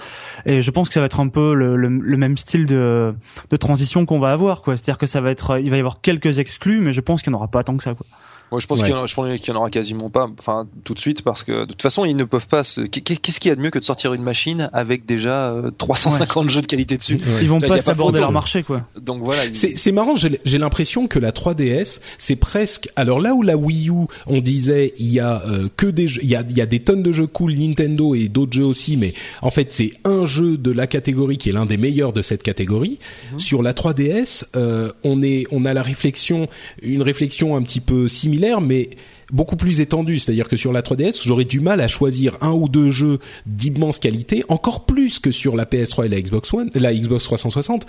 Et 0.46 0.62
je 0.62 0.72
pense 0.72 0.88
que 0.88 0.94
ça 0.94 1.00
va 1.00 1.06
être 1.08 1.20
un 1.20 1.28
peu 1.30 1.54
le, 1.54 1.76
le, 1.76 1.88
le 1.90 2.18
même 2.18 2.38
style 2.38 2.66
de 2.66 3.14
de 3.50 3.58
transition 3.58 4.06
qu'on 4.06 4.20
va 4.20 4.32
avoir, 4.32 4.62
quoi. 4.62 4.78
C'est-à-dire 4.78 4.98
que 4.98 5.08
ça 5.08 5.22
va 5.22 5.32
être, 5.32 5.60
il 5.60 5.70
va 5.70 5.76
y 5.78 5.80
avoir 5.80 6.02
quelques 6.02 6.40
exclus, 6.40 6.80
mais 6.82 6.92
je 6.94 7.02
pense 7.02 7.22
qu'il 7.22 7.32
n'y 7.32 7.36
en 7.36 7.40
aura 7.40 7.48
pas 7.50 7.64
tant 7.64 7.76
que 7.78 7.84
ça, 7.84 7.94
quoi. 7.94 8.06
Moi, 8.52 8.60
je 8.60 8.68
pense 8.68 8.80
Ouais. 8.80 8.86
qu'il 8.90 9.36
y 9.36 9.40
qu'il 9.40 9.54
y 9.54 9.58
en 9.58 9.60
aura 9.60 9.70
quasiment 9.70 10.10
pas, 10.10 10.28
enfin, 10.40 10.68
tout 10.84 10.94
de 10.94 11.00
suite, 11.00 11.22
parce 11.22 11.44
que 11.44 11.62
de 11.62 11.66
toute 11.66 11.82
façon, 11.82 12.06
ils 12.06 12.16
ne 12.16 12.24
peuvent 12.24 12.48
pas. 12.48 12.64
Se... 12.64 12.82
qu'est- 12.82 13.02
Qu'est-ce 13.20 13.40
qu'il 13.40 13.50
y 13.50 13.52
a 13.52 13.56
de 13.56 13.62
mieux 13.62 13.70
que 13.70 13.80
de 13.80 13.84
sortir 13.84 14.14
une 14.14 14.24
machine 14.24 14.70
avec 14.74 15.06
déjà 15.06 15.52
euh, 15.52 15.72
350 15.78 16.50
jeux 16.50 16.62
de 16.62 16.68
qualité 16.68 16.98
dessus? 16.98 17.18
Ouais. 17.26 17.40
Ils 17.42 17.50
vont 17.50 17.60
Là, 17.60 17.68
pas 17.68 17.78
s'aborder 17.80 18.20
leur 18.20 18.32
marché, 18.32 18.64
quoi. 18.64 18.82
Donc 19.00 19.22
voilà. 19.24 19.46
ils- 19.46 19.56
C'est 19.56 19.78
c'est 19.78 19.92
marrant, 19.92 20.16
j'ai 20.16 20.58
l'impression 20.58 21.08
que 21.08 21.20
la 21.20 21.32
3DS, 21.32 22.00
c'est 22.18 22.36
presque. 22.36 22.90
Alors 22.96 23.20
là 23.20 23.34
où 23.36 23.42
la 23.44 23.56
Wii 23.58 23.90
U, 23.90 23.94
on 24.28 24.40
disait 24.42 24.94
il 24.98 25.10
y 25.14 25.20
a 25.20 25.44
euh, 25.48 25.68
que 25.78 25.86
des 25.88 26.08
jeux, 26.08 26.22
il 26.24 26.30
y 26.30 26.36
a, 26.36 26.44
il 26.50 26.58
y 26.58 26.62
a 26.62 26.66
des 26.66 26.80
tonnes 26.80 27.04
de 27.04 27.12
jeux 27.12 27.28
cool 27.28 27.54
Nintendo 27.54 28.16
et 28.16 28.28
d'autres 28.30 28.54
jeux 28.54 28.66
aussi, 28.66 28.98
mais 28.98 29.14
en 29.42 29.50
fait 29.52 29.72
c'est 29.72 29.94
un 30.06 30.26
jeu 30.26 30.58
de 30.58 30.72
la 30.72 30.88
catégorie 30.88 31.38
qui 31.38 31.50
est 31.50 31.54
l'un 31.54 31.66
des 31.66 31.78
meilleurs 31.78 32.14
de 32.14 32.22
cette 32.22 32.44
catégorie. 32.44 33.00
Sur 33.38 33.62
la 33.64 33.74
3DS, 33.74 34.46
euh, 34.56 34.92
on 35.04 35.22
est, 35.22 35.46
on 35.52 35.66
a 35.66 35.74
la 35.74 35.82
réflexion, 35.84 36.48
une 36.82 37.02
réflexion 37.02 37.56
un 37.56 37.62
petit 37.62 37.80
peu 37.82 38.08
similaire, 38.08 38.39
mais 38.62 38.90
beaucoup 39.32 39.56
plus 39.56 39.80
étendue. 39.80 40.20
C'est-à-dire 40.20 40.48
que 40.48 40.58
sur 40.58 40.74
la 40.74 40.82
3DS, 40.82 41.26
j'aurais 41.26 41.46
du 41.46 41.60
mal 41.60 41.82
à 41.82 41.88
choisir 41.88 42.38
un 42.42 42.52
ou 42.52 42.68
deux 42.68 42.92
jeux 42.92 43.20
d'immense 43.46 44.00
qualité, 44.00 44.44
encore 44.50 44.86
plus 44.86 45.20
que 45.20 45.32
sur 45.32 45.56
la 45.56 45.66
PS3 45.66 46.06
et 46.06 46.10
la 46.10 46.22
Xbox 46.22 46.54
One, 46.54 46.70
la 46.76 46.94
Xbox 46.94 47.24
360. 47.26 47.86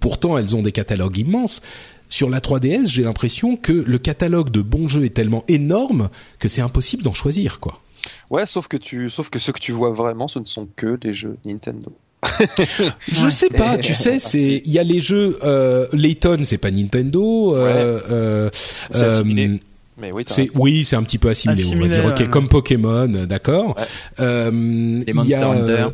Pourtant, 0.00 0.36
elles 0.36 0.56
ont 0.56 0.62
des 0.62 0.72
catalogues 0.72 1.18
immenses. 1.18 1.62
Sur 2.08 2.28
la 2.28 2.40
3DS, 2.40 2.88
j'ai 2.88 3.04
l'impression 3.04 3.56
que 3.56 3.72
le 3.72 3.98
catalogue 3.98 4.50
de 4.50 4.60
bons 4.60 4.88
jeux 4.88 5.04
est 5.04 5.14
tellement 5.14 5.44
énorme 5.48 6.10
que 6.38 6.48
c'est 6.48 6.60
impossible 6.60 7.02
d'en 7.02 7.14
choisir, 7.14 7.60
quoi. 7.60 7.80
Ouais, 8.30 8.46
sauf 8.46 8.68
que 8.68 8.76
tu, 8.76 9.10
sauf 9.10 9.30
que 9.30 9.38
ce 9.38 9.52
que 9.52 9.60
tu 9.60 9.72
vois 9.72 9.90
vraiment, 9.90 10.28
ce 10.28 10.38
ne 10.38 10.44
sont 10.44 10.68
que 10.76 10.98
les 11.02 11.14
jeux 11.14 11.36
Nintendo. 11.44 11.92
Je 13.08 13.28
sais 13.28 13.48
pas, 13.48 13.78
tu 13.78 13.94
sais, 13.94 14.18
c'est 14.18 14.62
il 14.64 14.70
y 14.70 14.78
a 14.78 14.82
les 14.82 15.00
jeux 15.00 15.38
euh, 15.42 15.86
Layton, 15.92 16.40
c'est 16.44 16.58
pas 16.58 16.70
Nintendo. 16.70 17.56
Euh, 17.56 18.50
C'est 18.90 19.02
euh. 19.02 19.56
Mais 20.02 20.12
oui, 20.12 20.24
c'est 20.26 20.50
oui, 20.54 20.84
c'est 20.84 20.96
un 20.96 21.02
petit 21.04 21.16
peu 21.18 21.30
assimilé, 21.30 21.64
on 21.74 21.78
va 21.78 21.88
dire. 21.88 22.04
Ok, 22.06 22.28
comme 22.30 22.48
Pokémon, 22.48 23.08
euh, 23.14 23.24
d'accord. 23.24 23.74
Ouais. 23.78 23.84
Euh, 24.20 24.50
Les 24.50 25.04
il 25.06 25.10
y 25.10 25.14
Monster 25.14 25.34
a, 25.36 25.48
Hunter. 25.50 25.72
euh, 25.72 25.88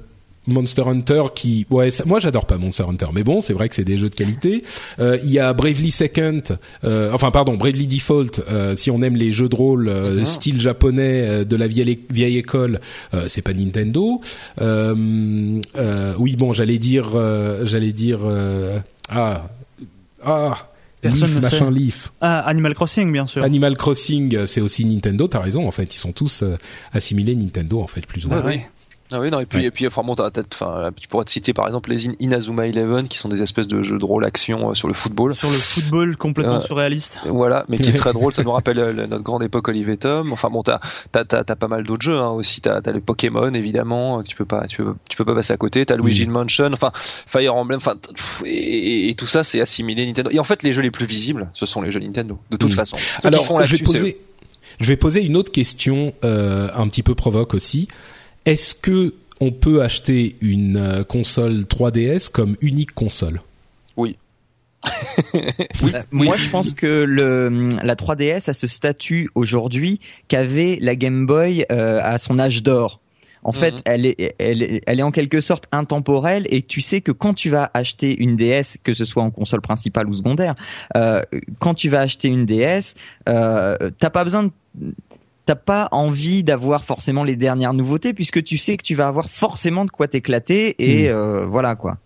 Monster 0.51 0.83
Hunter 0.87 1.23
qui, 1.35 1.67
ouais, 1.69 1.91
ça- 1.91 2.05
moi 2.07 2.21
j'adore 2.21 2.47
pas 2.47 2.57
Monster 2.57 2.85
Hunter, 2.89 3.09
mais 3.13 3.23
bon, 3.23 3.43
c'est 3.43 3.53
vrai 3.53 3.69
que 3.69 3.75
c'est 3.75 3.85
des 3.85 3.99
jeux 3.99 4.09
de 4.09 4.15
qualité. 4.15 4.63
Euh, 4.99 5.19
Il 5.23 5.31
y 5.31 5.39
a 5.39 5.53
Bravely 5.53 5.91
Second, 5.91 6.41
euh, 6.85 7.11
enfin 7.13 7.31
pardon, 7.31 7.57
Bravely 7.59 7.87
Default. 7.87 8.41
euh, 8.51 8.75
si 8.75 8.91
on 8.91 9.03
aime 9.03 9.15
les 9.15 9.31
jeux 9.31 9.51
de 9.51 9.55
rôle 9.55 9.89
euh, 9.91 10.15
Mhm. 10.21 10.25
style 10.25 10.61
japonais 10.61 11.21
euh, 11.29 11.45
de 11.45 11.55
la 11.55 11.67
vieille 11.69 12.01
vieille 12.11 12.39
école, 12.39 12.81
euh, 13.13 13.25
c'est 13.29 13.43
pas 13.43 13.53
Nintendo. 13.53 14.23
Euh, 14.63 15.61
euh, 15.77 16.15
oui, 16.19 16.35
bon, 16.37 16.53
j'allais 16.55 16.79
dire, 16.79 17.11
euh, 17.15 17.67
j'allais 17.67 17.93
dire, 17.93 18.21
euh, 18.25 18.79
ah, 19.11 19.49
ah. 20.25 20.55
Personne 21.01 21.29
Leaf, 21.29 21.37
ne 21.37 21.41
machin 21.41 21.67
sait. 21.67 21.79
Leaf. 21.79 22.13
Ah, 22.21 22.41
Animal 22.41 22.75
Crossing, 22.75 23.13
bien 23.13 23.27
sûr. 23.27 23.43
Animal 23.45 23.77
Crossing, 23.77 24.35
euh, 24.35 24.47
c'est 24.47 24.61
aussi 24.61 24.85
Nintendo. 24.85 25.29
T'as 25.29 25.41
raison. 25.41 25.67
En 25.67 25.71
fait, 25.71 25.95
ils 25.95 25.99
sont 25.99 26.13
tous 26.13 26.43
euh, 26.43 26.57
assimilés 26.93 27.37
Nintendo, 27.37 27.81
en 27.81 27.87
fait, 27.87 28.07
plus 28.07 28.27
ou 28.27 28.31
moins. 28.31 28.43
Ah 28.43 28.47
oui. 28.47 28.61
Ah 29.11 29.21
oui, 29.21 29.31
non, 29.31 29.41
et 29.41 29.47
puis, 29.47 29.59
Ouais. 29.61 29.65
et 29.65 29.71
puis, 29.71 29.87
enfin, 29.87 30.03
bon, 30.03 30.15
t'as- 30.15 30.31
t'as- 30.31 30.43
enfin, 30.53 30.91
tu 31.01 31.09
pourrais 31.09 31.25
te 31.25 31.31
citer, 31.31 31.55
par 31.55 31.67
exemple, 31.67 31.89
les 31.91 32.09
In- 32.09 32.13
Inazuma 32.21 32.67
Eleven, 32.67 33.09
qui 33.09 33.17
sont 33.17 33.31
des 33.31 33.41
espèces 33.41 33.67
de 33.67 33.83
jeux 33.83 33.97
de 33.97 34.05
rôle 34.05 34.25
action 34.27 34.71
euh, 34.71 34.75
sur 34.75 34.87
le 34.87 34.93
football. 34.93 35.35
Sur 35.35 35.49
le 35.49 35.57
football 35.57 36.17
complètement 36.19 36.57
Euh, 36.57 36.61
surréaliste. 36.61 37.21
Voilà, 37.27 37.65
mais 37.71 37.79
qui 37.79 37.89
est 37.89 37.95
très 37.95 38.13
drôle, 38.13 38.35
ça 38.35 38.43
nous 38.43 38.53
rappelle 38.53 38.79
euh, 38.79 39.07
notre 39.07 39.23
grande 39.23 39.43
époque 39.43 39.67
Olivier 39.69 39.97
Tom. 39.97 40.33
Enfin 40.35 40.51
bon, 40.51 40.63
t'as 40.63 40.81
t'as 41.11 41.25
t'as, 41.25 41.43
t'as 41.43 41.57
pas 41.57 41.69
mal 41.69 41.85
d'autres 41.85 42.03
jeux 42.05 42.19
hein, 42.19 42.29
aussi. 42.29 42.61
T'as 42.61 42.83
t'as 42.83 42.93
les 42.93 43.01
Pokémon 43.01 43.53
évidemment, 43.55 44.23
que 44.23 44.29
tu 44.29 44.37
peux 44.37 44.45
pas 44.45 44.67
tu 44.67 44.83
peux 44.83 44.95
tu 45.09 45.17
peux 45.17 45.25
pas 45.25 45.35
passer 45.35 45.55
à 45.55 45.57
côté. 45.57 45.87
T'as 45.87 45.97
Luigi's 45.97 46.27
Mansion, 46.29 46.71
enfin 46.75 46.93
Fire 46.95 47.55
Emblem, 47.55 47.79
enfin 47.79 47.97
t- 47.97 48.11
et, 48.47 48.51
et- 49.07 49.09
et 49.11 49.15
tout 49.15 49.27
ça 49.27 49.43
c'est 49.43 49.61
assimilé 49.63 50.05
Nintendo. 50.07 50.29
Et 50.31 50.39
en 50.39 50.45
fait, 50.45 50.63
les 50.63 50.75
jeux 50.75 50.83
les 50.83 50.91
plus 50.91 51.07
visibles, 51.07 51.49
ce 51.55 51.65
sont 51.65 51.81
les 51.81 51.91
jeux 51.91 52.01
Nintendo, 52.01 52.39
de 52.51 52.57
toute 52.59 52.73
Mm. 52.73 52.77
façon. 52.77 52.97
Ceux 53.21 53.29
Alors, 53.29 53.47
font 53.47 53.63
je 53.65 53.75
vais 53.77 53.83
poser, 53.83 54.19
je 54.81 54.89
vais 54.89 54.97
poser 54.97 55.25
une 55.25 55.37
autre 55.37 55.51
question, 55.51 56.13
euh, 56.25 56.69
un 56.77 56.87
petit 56.89 57.03
peu 57.03 57.15
provoque 57.15 57.55
aussi. 57.55 57.89
Est-ce 58.49 58.75
que 58.75 59.13
on 59.41 59.51
peut 59.51 59.83
acheter 59.83 60.37
une 60.41 60.79
euh, 60.79 61.05
console 61.05 61.65
3DS 61.65 62.31
comme 62.31 62.57
unique 62.63 62.93
console? 62.93 63.43
Euh, 63.99 64.13
Moi, 66.13 66.37
je 66.37 66.49
pense 66.51 66.73
que 66.73 66.87
le, 66.87 67.69
la 67.83 67.95
3DS 67.95 68.49
a 68.49 68.55
ce 68.55 68.67
statut 68.67 69.29
aujourd'hui 69.35 70.01
qu'avait 70.29 70.79
la 70.81 70.97
Game 70.97 71.27
Boy 71.27 71.67
euh, 71.71 72.01
à 72.03 72.17
son 72.17 72.39
âge 72.39 72.63
d'or. 72.63 73.01
En 73.45 73.53
fait, 73.53 73.73
Mhm. 73.75 73.81
elle 73.85 74.07
est, 74.07 74.35
elle, 74.39 74.63
est, 74.63 74.83
elle 74.87 75.01
est 75.01 75.03
en 75.03 75.11
quelque 75.11 75.41
sorte 75.41 75.65
intemporelle 75.71 76.47
et 76.49 76.63
tu 76.63 76.81
sais 76.81 77.01
que 77.03 77.13
quand 77.13 77.35
tu 77.35 77.51
vas 77.51 77.71
acheter 77.75 78.17
une 78.19 78.37
DS, 78.37 78.79
que 78.83 78.95
ce 78.95 79.05
soit 79.05 79.23
en 79.23 79.31
console 79.31 79.61
principale 79.61 80.09
ou 80.09 80.15
secondaire, 80.15 80.55
euh, 80.97 81.23
quand 81.59 81.75
tu 81.75 81.89
vas 81.89 82.01
acheter 82.01 82.29
une 82.29 82.47
DS, 82.47 82.95
euh, 83.29 83.77
t'as 83.99 84.11
pas 84.11 84.25
besoin 84.25 84.45
de 84.45 84.51
T'as 85.49 85.55
pas 85.55 85.89
envie 85.93 86.45
d'avoir 86.45 86.85
forcément 86.85 87.25
les 87.25 87.35
dernières 87.35 87.73
nouveautés 87.73 88.13
puisque 88.13 88.45
tu 88.45 88.59
sais 88.59 88.77
que 88.77 88.83
tu 88.83 88.95
vas 88.95 89.09
avoir 89.09 89.31
forcément 89.31 89.87
de 89.87 89.91
quoi 89.91 90.07
t'éclater 90.07 90.75
et 90.79 91.09
Mhm. 91.09 91.15
euh, 91.17 91.47
voilà 91.47 91.75
quoi. 91.75 91.97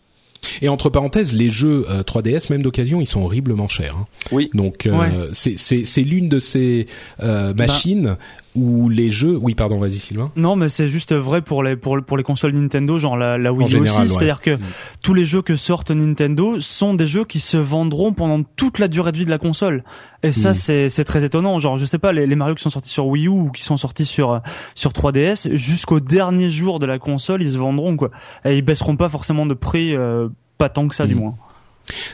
Et 0.61 0.69
entre 0.69 0.91
parenthèses, 0.91 1.33
les 1.35 1.51
jeux 1.51 1.85
euh, 1.91 2.05
3DS, 2.05 2.51
même 2.51 2.63
d'occasion, 2.63 3.01
ils 3.01 3.07
sont 3.07 3.23
horriblement 3.23 3.67
chers. 3.69 3.97
hein. 3.97 4.05
Oui. 4.31 4.49
Donc 4.55 4.87
euh, 4.87 4.97
Ouais. 4.97 5.09
c'est 5.33 5.59
c'est 5.59 5.85
c'est 5.85 6.03
l'une 6.03 6.29
de 6.29 6.39
ces 6.39 6.87
euh, 7.21 7.53
machines 7.55 8.17
où 8.55 8.89
les 8.89 9.11
jeux. 9.11 9.39
Oui, 9.41 9.55
pardon, 9.55 9.79
vas-y 9.79 9.99
Sylvain. 9.99 10.31
Non, 10.37 10.57
mais 10.57 10.69
c'est 10.69 10.89
juste 10.89 11.15
vrai 11.15 11.41
pour 11.43 11.63
les 11.63 11.77
pour 11.77 11.97
pour 12.05 12.17
les 12.17 12.23
consoles 12.23 12.53
Nintendo, 12.53 12.99
genre 12.99 13.17
la, 13.17 13.39
la 13.39 13.53
Wii 13.53 13.69
général, 13.69 14.03
aussi. 14.05 14.13
ouais. 14.13 14.19
C'est-à-dire 14.19 14.41
que 14.41 14.57
Mm. 14.57 14.61
tous 15.03 15.15
les 15.15 15.25
jeux 15.25 15.41
que 15.43 15.57
sortent 15.57 15.91
Nintendo 15.91 16.61
sont 16.61 16.95
des 16.95 17.07
jeux 17.07 17.25
qui 17.25 17.41
se 17.41 17.57
vendront 17.57 18.13
pendant 18.13 18.43
toute 18.57 18.79
la 18.79 18.89
durée 18.89 19.13
de 19.13 19.19
vie 19.19 19.25
de 19.25 19.31
la 19.31 19.39
console. 19.39 19.85
Et 20.23 20.33
ça, 20.33 20.51
Mm. 20.51 20.55
c'est 20.55 20.91
c'est 20.91 21.05
très 21.05 21.25
étonnant. 21.25 21.59
Genre, 21.59 21.79
je 21.79 21.87
sais 21.87 21.99
pas, 21.99 22.13
les, 22.13 22.27
les 22.27 22.37
Mario 22.37 22.55
qui 22.55 22.63
sont 22.63 22.71
sortis 22.71 22.91
sur 22.91 23.07
Wii 23.07 23.27
U 23.27 23.29
ou 23.29 23.51
qui 23.51 23.63
sont 23.65 23.77
sortis 23.77 24.05
sur 24.05 24.41
sur 24.75 24.93
3DS, 24.93 25.55
jusqu'au 25.55 26.01
dernier 26.01 26.51
jour 26.51 26.79
de 26.79 26.87
la 26.87 26.99
console, 26.99 27.43
ils 27.43 27.51
se 27.53 27.59
vendront 27.59 27.97
quoi. 27.97 28.11
Et 28.45 28.57
ils 28.59 28.63
baisseront 28.63 28.97
pas 28.97 29.09
forcément 29.09 29.47
de 29.47 29.55
prix, 29.55 29.97
euh, 29.97 30.29
pas 30.59 30.69
tant 30.69 30.89
que 30.89 30.95
ça 30.95 31.07
du 31.07 31.15
Mm. 31.15 31.19
moins. 31.19 31.35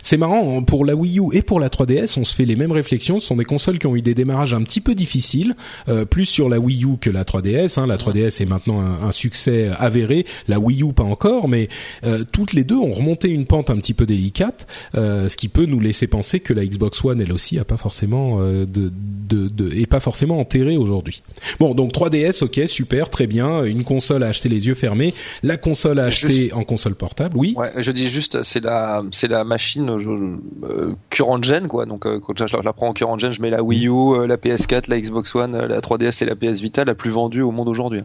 C'est 0.02 0.16
marrant, 0.16 0.62
pour 0.62 0.84
la 0.84 0.94
Wii 0.94 1.18
U 1.20 1.24
et 1.32 1.42
pour 1.42 1.60
la 1.60 1.68
3DS, 1.68 2.18
on 2.18 2.24
se 2.24 2.34
fait 2.34 2.44
les 2.44 2.56
mêmes 2.56 2.72
réflexions. 2.72 3.18
Ce 3.20 3.26
sont 3.26 3.36
des 3.36 3.44
consoles 3.44 3.78
qui 3.78 3.86
ont 3.86 3.94
eu 3.96 4.02
des 4.02 4.14
démarrages 4.14 4.54
un 4.54 4.62
petit 4.62 4.80
peu 4.80 4.94
difficiles, 4.94 5.54
euh, 5.88 6.04
plus 6.04 6.24
sur 6.24 6.48
la 6.48 6.58
Wii 6.58 6.84
U 6.84 6.96
que 7.00 7.10
la 7.10 7.24
3DS. 7.24 7.78
Hein. 7.78 7.86
La 7.86 7.96
3DS 7.96 8.42
est 8.42 8.46
maintenant 8.46 8.80
un, 8.80 9.08
un, 9.08 9.12
succès 9.12 9.70
avéré, 9.78 10.24
la 10.48 10.58
Wii 10.58 10.82
U 10.82 10.92
pas 10.92 11.02
encore, 11.02 11.48
mais 11.48 11.68
euh, 12.04 12.24
toutes 12.32 12.52
les 12.54 12.64
deux 12.64 12.76
ont 12.76 12.90
remonté 12.90 13.28
une 13.28 13.46
pente 13.46 13.70
un 13.70 13.76
petit 13.76 13.94
peu 13.94 14.06
délicate, 14.06 14.66
euh, 14.96 15.28
ce 15.28 15.36
qui 15.36 15.48
peut 15.48 15.66
nous 15.66 15.80
laisser 15.80 16.06
penser 16.06 16.40
que 16.40 16.52
la 16.52 16.64
Xbox 16.64 17.04
One, 17.04 17.20
elle 17.20 17.32
aussi, 17.32 17.58
a 17.58 17.64
pas 17.64 17.76
forcément 17.76 18.38
euh, 18.40 18.64
de, 18.64 18.90
de, 19.28 19.48
de, 19.48 19.74
est 19.76 19.86
pas 19.86 20.00
forcément 20.00 20.38
enterrée 20.40 20.76
aujourd'hui. 20.76 21.22
Bon, 21.60 21.74
donc 21.74 21.92
3DS, 21.92 22.42
ok, 22.44 22.62
super, 22.66 23.10
très 23.10 23.26
bien, 23.26 23.64
une 23.64 23.84
console 23.84 24.22
à 24.22 24.28
acheter 24.28 24.48
les 24.48 24.66
yeux 24.66 24.74
fermés, 24.74 25.14
la 25.42 25.56
console 25.56 25.98
à 25.98 26.04
acheter 26.04 26.28
Juste- 26.32 26.54
en 26.54 26.62
console 26.64 26.94
portable, 26.94 27.36
oui. 27.36 27.54
Ouais, 27.56 27.72
je 27.76 27.90
dis 27.92 28.08
juste, 28.08 28.42
c'est 28.42 28.62
la, 28.64 29.02
c'est 29.12 29.28
la 29.28 29.44
machine 29.44 29.57
euh, 29.58 30.94
current 31.10 31.42
gen 31.42 31.68
quoi. 31.68 31.86
Donc 31.86 32.06
euh, 32.06 32.20
quand 32.20 32.34
je, 32.46 32.56
la- 32.56 32.62
je 32.62 32.68
prends 32.70 32.88
en 32.88 32.92
current 32.92 33.18
gen, 33.18 33.32
je 33.32 33.40
mets 33.42 33.50
la 33.50 33.62
Wii 33.62 33.86
U, 33.88 33.90
euh, 33.92 34.26
la 34.26 34.36
PS4, 34.36 34.84
la 34.88 35.00
Xbox 35.00 35.34
One, 35.34 35.54
euh, 35.54 35.66
la 35.68 35.80
3DS 35.80 36.22
et 36.22 36.26
la 36.26 36.34
PS 36.36 36.60
Vita, 36.60 36.84
la 36.84 36.94
plus 36.94 37.10
vendue 37.10 37.42
au 37.42 37.50
monde 37.50 37.68
aujourd'hui. 37.68 38.00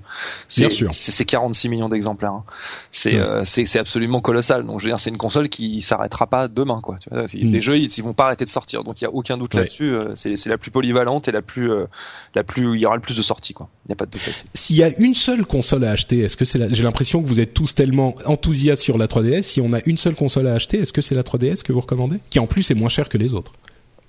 C'est- 0.49 0.61
Bien 0.61 0.69
sûr. 0.69 0.89
C'est 0.93 1.11
c'est 1.11 1.25
46 1.25 1.69
millions 1.69 1.89
d'exemplaires. 1.89 2.31
hein. 2.34 2.43
C'est 2.91 3.13
Ouais. 3.15 3.19
euh, 3.21 3.43
c'est 3.45 3.80
absolument 3.80 4.21
colossal. 4.21 4.65
Donc 4.65 4.80
je 4.80 4.85
veux 4.85 4.89
dire, 4.91 4.99
c'est 4.99 5.09
une 5.09 5.17
console 5.17 5.49
qui 5.49 5.81
s'arrêtera 5.81 6.27
pas 6.27 6.47
demain 6.47 6.80
quoi. 6.81 6.97
Tu 7.01 7.09
vois, 7.09 7.23
Mm. 7.23 7.27
les 7.51 7.61
jeux 7.61 7.77
ils, 7.77 7.89
ils 7.97 8.03
vont 8.03 8.13
pas 8.13 8.25
arrêter 8.25 8.45
de 8.45 8.49
sortir. 8.49 8.84
Donc 8.84 9.01
il 9.01 9.05
y 9.05 9.07
a 9.07 9.11
aucun 9.11 9.38
doute 9.38 9.53
Ouais. 9.53 9.61
là-dessus. 9.61 9.93
euh, 9.93 10.13
C'est 10.15 10.38
c'est 10.38 10.49
la 10.49 10.57
plus 10.57 10.71
polyvalente 10.71 11.27
et 11.27 11.31
la 11.31 11.41
plus 11.41 11.71
euh, 11.71 11.85
la 12.35 12.43
plus 12.43 12.75
il 12.75 12.81
y 12.81 12.85
aura 12.85 12.95
le 12.95 13.01
plus 13.01 13.15
de 13.15 13.21
sorties 13.21 13.53
quoi. 13.53 13.69
Il 13.85 13.89
y 13.89 13.91
a 13.93 13.95
pas 13.95 14.05
de. 14.05 14.11
S'il 14.53 14.75
y 14.77 14.84
a 14.84 14.89
une 14.99 15.13
seule 15.13 15.45
console 15.45 15.84
à 15.84 15.91
acheter, 15.91 16.19
est-ce 16.19 16.38
que 16.38 16.45
c'est 16.45 16.57
la... 16.57 16.67
j'ai 16.69 16.84
l'impression 16.84 17.21
que 17.21 17.27
vous 17.27 17.39
êtes 17.41 17.53
tous 17.53 17.75
tellement 17.75 18.15
enthousiastes 18.25 18.81
sur 18.81 18.97
la 18.97 19.07
3DS. 19.07 19.41
Si 19.41 19.59
on 19.61 19.73
a 19.73 19.80
une 19.85 19.97
seule 19.97 20.15
console 20.15 20.47
à 20.47 20.53
acheter, 20.53 20.80
est-ce 20.80 20.93
que 20.93 21.01
c'est 21.01 21.15
la 21.15 21.23
3DS 21.23 21.43
que 21.64 21.74
vous 21.74 21.82
recommandez? 21.82 22.18
Qui 22.30 22.40
en 22.40 22.48
plus 22.48 22.70
est 22.72 22.76
moins 22.76 22.90
cher 22.90 23.10
que 23.10 23.18
les 23.18 23.34
autres. 23.34 23.53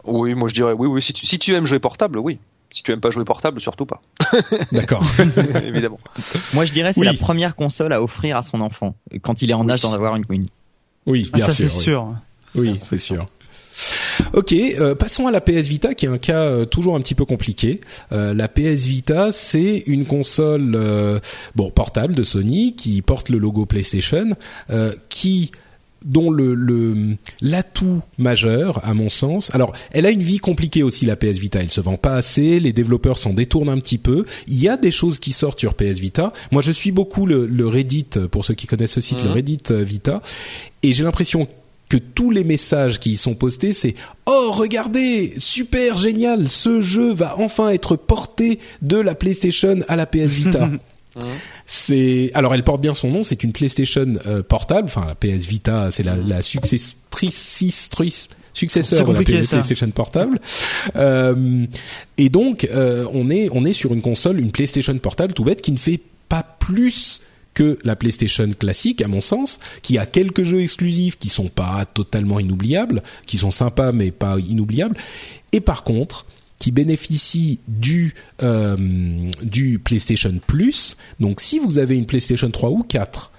Oui, 0.05 0.35
moi 0.35 0.49
je 0.49 0.55
dirais 0.55 0.73
oui 0.73 0.87
oui. 0.87 1.01
Si 1.03 1.13
tu 1.13 1.25
si 1.27 1.39
tu 1.39 1.55
aimes 1.55 1.67
jouer 1.67 1.79
portable, 1.79 2.19
oui. 2.19 2.39
Si 2.71 2.83
tu 2.83 2.91
aimes 2.93 3.01
pas 3.01 3.11
jouer 3.11 3.25
portable, 3.25 3.61
surtout 3.61 3.87
pas. 3.87 4.03
D'accord. 4.73 5.05
Évidemment. 5.65 6.01
Moi, 6.55 6.65
je 6.65 6.73
dirais 6.73 6.93
c'est 6.93 7.01
Oui. 7.01 7.07
la 7.07 7.15
première 7.15 7.55
console 7.55 7.93
à 7.93 8.03
offrir 8.03 8.37
à 8.37 8.43
son 8.43 8.61
enfant 8.61 8.97
quand 9.23 9.43
il 9.43 9.51
est 9.51 9.55
en 9.55 9.69
âge 9.69 9.81
d'en 9.83 9.93
avoir 9.93 10.17
une. 10.17 10.25
une. 10.29 10.49
Oui, 11.07 11.31
Ah, 11.33 11.37
bien 11.37 11.47
ça 11.47 11.53
sûr. 11.53 11.71
c'est 11.71 11.77
oui. 11.77 11.83
sûr. 11.85 12.15
Oui, 12.57 12.79
c'est 12.83 12.99
sûr. 12.99 13.27
Ok, 14.33 14.53
euh, 14.53 14.95
passons 14.95 15.27
à 15.27 15.31
la 15.31 15.41
PS 15.41 15.69
Vita, 15.69 15.95
qui 15.95 16.07
est 16.07 16.09
un 16.09 16.19
cas 16.19 16.45
euh, 16.45 16.65
toujours 16.65 16.95
un 16.97 17.01
petit 17.01 17.15
peu 17.15 17.25
compliqué. 17.25 17.81
Euh, 18.13 18.33
la 18.35 18.49
PS 18.49 18.87
Vita, 18.87 19.31
c'est 19.33 19.83
une 19.87 20.07
console 20.07 20.75
euh, 20.77 21.19
bon 21.57 21.71
portable 21.71 22.15
de 22.15 22.23
Sony 22.23 22.75
qui 22.77 23.03
porte 23.03 23.29
le 23.29 23.39
logo 23.39 23.67
PlayStation, 23.67 24.31
euh, 24.71 24.93
qui 25.09 25.51
dont 26.05 26.31
le 26.31 27.17
l'atout 27.41 28.01
majeur, 28.19 28.85
à 28.85 28.95
mon 28.95 29.09
sens. 29.09 29.55
Alors, 29.55 29.73
elle 29.93 30.07
a 30.07 30.11
une 30.11 30.23
vie 30.23 30.39
compliquée 30.39 30.83
aussi 30.83 31.07
la 31.07 31.17
PS 31.17 31.39
Vita. 31.39 31.61
Elle 31.61 31.71
se 31.71 31.81
vend 31.81 31.97
pas 31.97 32.15
assez, 32.15 32.61
les 32.61 32.73
développeurs 32.73 33.19
s'en 33.19 33.33
détournent 33.33 33.71
un 33.71 33.79
petit 33.79 33.99
peu. 33.99 34.25
Il 34.47 34.61
y 34.61 34.69
a 34.69 34.77
des 34.77 34.91
choses 34.93 35.19
qui 35.19 35.33
sortent 35.33 35.61
sur 35.61 35.75
PS 35.75 35.99
Vita. 35.99 36.33
Moi, 36.53 36.63
je 36.63 36.73
suis 36.73 36.93
beaucoup 36.93 37.27
le, 37.27 37.47
le 37.47 37.67
Reddit 37.67 38.07
pour 38.31 38.45
ceux 38.45 38.55
qui 38.55 38.67
connaissent 38.67 38.93
ce 38.93 39.01
site, 39.01 39.23
le 39.23 39.29
Mhm. 39.31 39.35
Reddit 39.35 39.59
euh, 39.71 39.83
Vita, 39.83 40.23
et 40.83 40.93
j'ai 40.93 41.05
l'impression 41.05 41.49
que 41.89 41.97
tous 41.97 42.31
les 42.31 42.45
messages 42.45 42.99
qui 42.99 43.13
y 43.13 43.17
sont 43.17 43.35
postés, 43.35 43.73
c'est 43.73 43.95
oh 44.27 44.51
regardez 44.53 45.35
super 45.39 45.99
génial, 45.99 46.49
ce 46.49 46.81
jeu 46.81 47.13
va 47.13 47.37
enfin 47.39 47.69
être 47.71 47.97
porté 47.97 48.59
de 48.83 48.97
la 48.97 49.15
PlayStation 49.15 49.79
à 49.89 49.97
la 49.97 50.07
PS 50.07 50.27
Vita. 50.29 50.71
C'est 51.67 52.31
alors 52.35 52.55
elle 52.55 52.65
porte 52.65 52.81
bien 52.81 52.95
son 52.95 53.11
nom, 53.11 53.23
c'est 53.23 53.43
une 53.45 53.53
PlayStation 53.53 54.15
euh, 54.27 54.43
portable, 54.43 54.87
enfin 54.87 55.07
la 55.07 55.15
PS 55.15 55.47
Vita, 55.47 55.91
c'est 55.91 56.03
la, 56.03 56.17
la 56.17 56.43
successrice 56.43 58.29
successeur 58.53 59.07
de 59.07 59.13
la 59.13 59.19
ça. 59.19 59.25
PlayStation 59.25 59.91
portable. 59.91 60.39
Euh, 60.97 61.67
et 62.19 62.29
donc 62.29 62.65
euh, 62.65 63.07
on 63.13 63.31
est 63.31 63.49
on 63.53 63.65
est 63.65 63.73
sur 63.73 63.93
une 63.93 64.03
console, 64.03 64.41
une 64.41 64.53
PlayStation 64.53 64.97
portable 64.99 65.35
tout 65.35 65.45
bête 65.45 65.63
qui 65.63 65.73
ne 65.73 65.79
fait 65.79 66.01
pas 66.29 66.43
plus 66.59 67.21
que 67.53 67.79
la 67.85 67.95
PlayStation 67.95 68.49
classique, 68.59 69.01
à 69.01 69.07
mon 69.07 69.21
sens, 69.21 69.61
qui 69.83 69.97
a 69.97 70.07
quelques 70.07 70.43
jeux 70.43 70.61
exclusifs 70.61 71.19
qui 71.19 71.29
sont 71.29 71.49
pas 71.49 71.85
totalement 71.87 72.41
inoubliables, 72.41 73.03
qui 73.27 73.39
sont 73.39 73.53
sympas 73.53 73.93
mais 73.93 74.11
pas 74.11 74.39
inoubliables, 74.39 74.97
et 75.53 75.61
par 75.61 75.85
contre 75.85 76.27
qui 76.65 76.71
bénéficie 76.71 77.61
du 77.69 78.15
euh, 78.43 78.75
du 79.43 79.79
PlayStation 79.79 80.33
Plus. 80.47 80.97
Donc 81.21 81.43
si 81.43 81.59
vous 81.59 81.79
avez 81.79 81.95
une 81.95 82.07
PlayStation 82.07 82.51
3 82.51 82.71
ou 82.71 82.83
4 82.83 83.33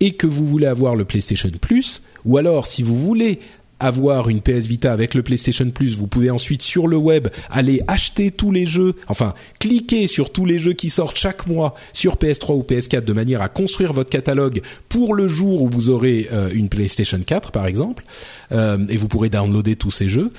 et 0.00 0.12
que 0.12 0.26
vous 0.26 0.46
voulez 0.46 0.66
avoir 0.66 0.96
le 0.96 1.04
PlayStation 1.04 1.50
Plus, 1.60 2.00
ou 2.24 2.38
alors 2.38 2.66
si 2.66 2.82
vous 2.82 2.96
voulez 2.96 3.38
avoir 3.80 4.30
une 4.30 4.40
PS 4.40 4.64
Vita 4.66 4.94
avec 4.94 5.12
le 5.12 5.22
PlayStation 5.22 5.68
Plus, 5.70 5.98
vous 5.98 6.06
pouvez 6.06 6.30
ensuite 6.30 6.62
sur 6.62 6.86
le 6.86 6.96
web 6.96 7.28
aller 7.50 7.82
acheter 7.86 8.30
tous 8.30 8.50
les 8.50 8.64
jeux, 8.64 8.94
enfin 9.08 9.34
cliquer 9.58 10.06
sur 10.06 10.32
tous 10.32 10.46
les 10.46 10.58
jeux 10.58 10.72
qui 10.72 10.88
sortent 10.88 11.18
chaque 11.18 11.46
mois 11.46 11.74
sur 11.92 12.16
PS3 12.16 12.54
ou 12.54 12.62
PS4 12.62 13.04
de 13.04 13.12
manière 13.12 13.42
à 13.42 13.50
construire 13.50 13.92
votre 13.92 14.08
catalogue 14.08 14.62
pour 14.88 15.12
le 15.12 15.28
jour 15.28 15.60
où 15.60 15.68
vous 15.68 15.90
aurez 15.90 16.30
euh, 16.32 16.48
une 16.54 16.70
PlayStation 16.70 17.20
4 17.20 17.52
par 17.52 17.66
exemple, 17.66 18.04
Euh, 18.52 18.78
et 18.88 18.96
vous 18.96 19.06
pourrez 19.06 19.28
downloader 19.28 19.76
tous 19.76 19.90
ces 19.90 20.08
jeux. 20.08 20.32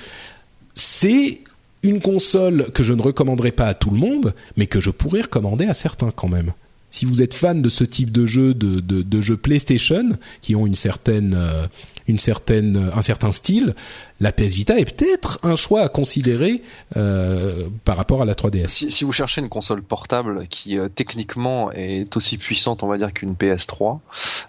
C'est 0.74 1.40
une 1.82 2.00
console 2.00 2.70
que 2.72 2.82
je 2.82 2.92
ne 2.92 3.02
recommanderais 3.02 3.52
pas 3.52 3.66
à 3.66 3.74
tout 3.74 3.90
le 3.90 3.98
monde, 3.98 4.34
mais 4.56 4.66
que 4.66 4.80
je 4.80 4.90
pourrais 4.90 5.22
recommander 5.22 5.66
à 5.66 5.74
certains 5.74 6.10
quand 6.10 6.28
même. 6.28 6.52
Si 6.88 7.06
vous 7.06 7.22
êtes 7.22 7.32
fan 7.32 7.62
de 7.62 7.68
ce 7.70 7.84
type 7.84 8.12
de 8.12 8.26
jeu, 8.26 8.52
de, 8.52 8.80
de, 8.80 9.00
de 9.00 9.20
jeux 9.20 9.38
PlayStation, 9.38 10.10
qui 10.42 10.54
ont 10.54 10.66
une 10.66 10.74
certaine, 10.74 11.34
euh, 11.34 11.66
une 12.08 12.18
certaine, 12.18 12.76
euh, 12.76 12.96
un 12.96 13.02
certain 13.02 13.32
style, 13.32 13.74
la 14.22 14.30
PS 14.30 14.54
Vita 14.54 14.78
est 14.78 14.84
peut-être 14.84 15.40
un 15.42 15.56
choix 15.56 15.80
à 15.80 15.88
considérer 15.88 16.62
euh, 16.96 17.68
par 17.84 17.96
rapport 17.96 18.22
à 18.22 18.24
la 18.24 18.34
3DS. 18.34 18.68
Si, 18.68 18.90
si 18.92 19.04
vous 19.04 19.12
cherchez 19.12 19.40
une 19.40 19.48
console 19.48 19.82
portable 19.82 20.46
qui 20.48 20.78
euh, 20.78 20.88
techniquement 20.88 21.72
est 21.72 22.16
aussi 22.16 22.38
puissante, 22.38 22.84
on 22.84 22.86
va 22.86 22.98
dire, 22.98 23.12
qu'une 23.12 23.34
PS3, 23.34 23.98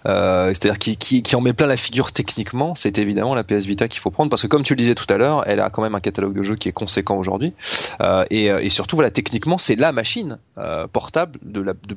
euh, 0.06 0.48
c'est-à-dire 0.48 0.78
qui, 0.78 0.96
qui, 0.96 1.22
qui 1.24 1.34
en 1.34 1.40
met 1.40 1.52
plein 1.52 1.66
la 1.66 1.76
figure 1.76 2.12
techniquement, 2.12 2.76
c'est 2.76 2.98
évidemment 2.98 3.34
la 3.34 3.42
PS 3.42 3.66
Vita 3.66 3.88
qu'il 3.88 4.00
faut 4.00 4.12
prendre 4.12 4.30
parce 4.30 4.42
que 4.42 4.46
comme 4.46 4.62
tu 4.62 4.74
le 4.74 4.78
disais 4.78 4.94
tout 4.94 5.12
à 5.12 5.16
l'heure, 5.16 5.42
elle 5.48 5.58
a 5.58 5.70
quand 5.70 5.82
même 5.82 5.96
un 5.96 6.00
catalogue 6.00 6.34
de 6.34 6.42
jeux 6.44 6.56
qui 6.56 6.68
est 6.68 6.72
conséquent 6.72 7.16
aujourd'hui 7.16 7.52
euh, 8.00 8.24
et, 8.30 8.52
euh, 8.52 8.62
et 8.62 8.70
surtout 8.70 8.94
voilà 8.94 9.10
techniquement 9.10 9.58
c'est 9.58 9.76
la 9.76 9.92
machine 9.92 10.38
portable 10.92 11.38
de 11.42 11.60
la 11.60 11.72
de, 11.72 11.96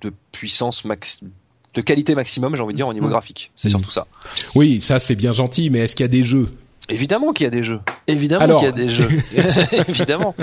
de 0.00 0.12
puissance 0.30 0.84
max 0.84 1.20
de 1.74 1.80
qualité 1.80 2.14
maximum, 2.14 2.54
j'ai 2.56 2.62
envie 2.62 2.74
de 2.74 2.76
dire 2.76 2.88
au 2.88 2.92
niveau 2.94 3.06
Mhm. 3.06 3.12
graphique. 3.12 3.50
C'est 3.56 3.68
Mhm. 3.68 3.72
surtout 3.72 3.90
ça. 3.90 4.06
Oui, 4.54 4.80
ça 4.80 4.98
c'est 4.98 5.14
bien 5.16 5.32
gentil, 5.32 5.70
mais 5.70 5.80
est-ce 5.80 5.96
qu'il 5.96 6.04
y 6.04 6.08
a 6.08 6.08
des 6.08 6.24
jeux 6.24 6.48
Évidemment 6.92 7.32
qu'il 7.32 7.44
y 7.44 7.46
a 7.46 7.50
des 7.50 7.64
jeux. 7.64 7.80
Évidemment 8.06 8.44
Alors- 8.44 8.60
qu'il 8.60 8.66
y 8.68 8.72
a 8.72 8.74
des 8.74 8.88
jeux. 8.88 9.08
Évidemment. 9.88 10.34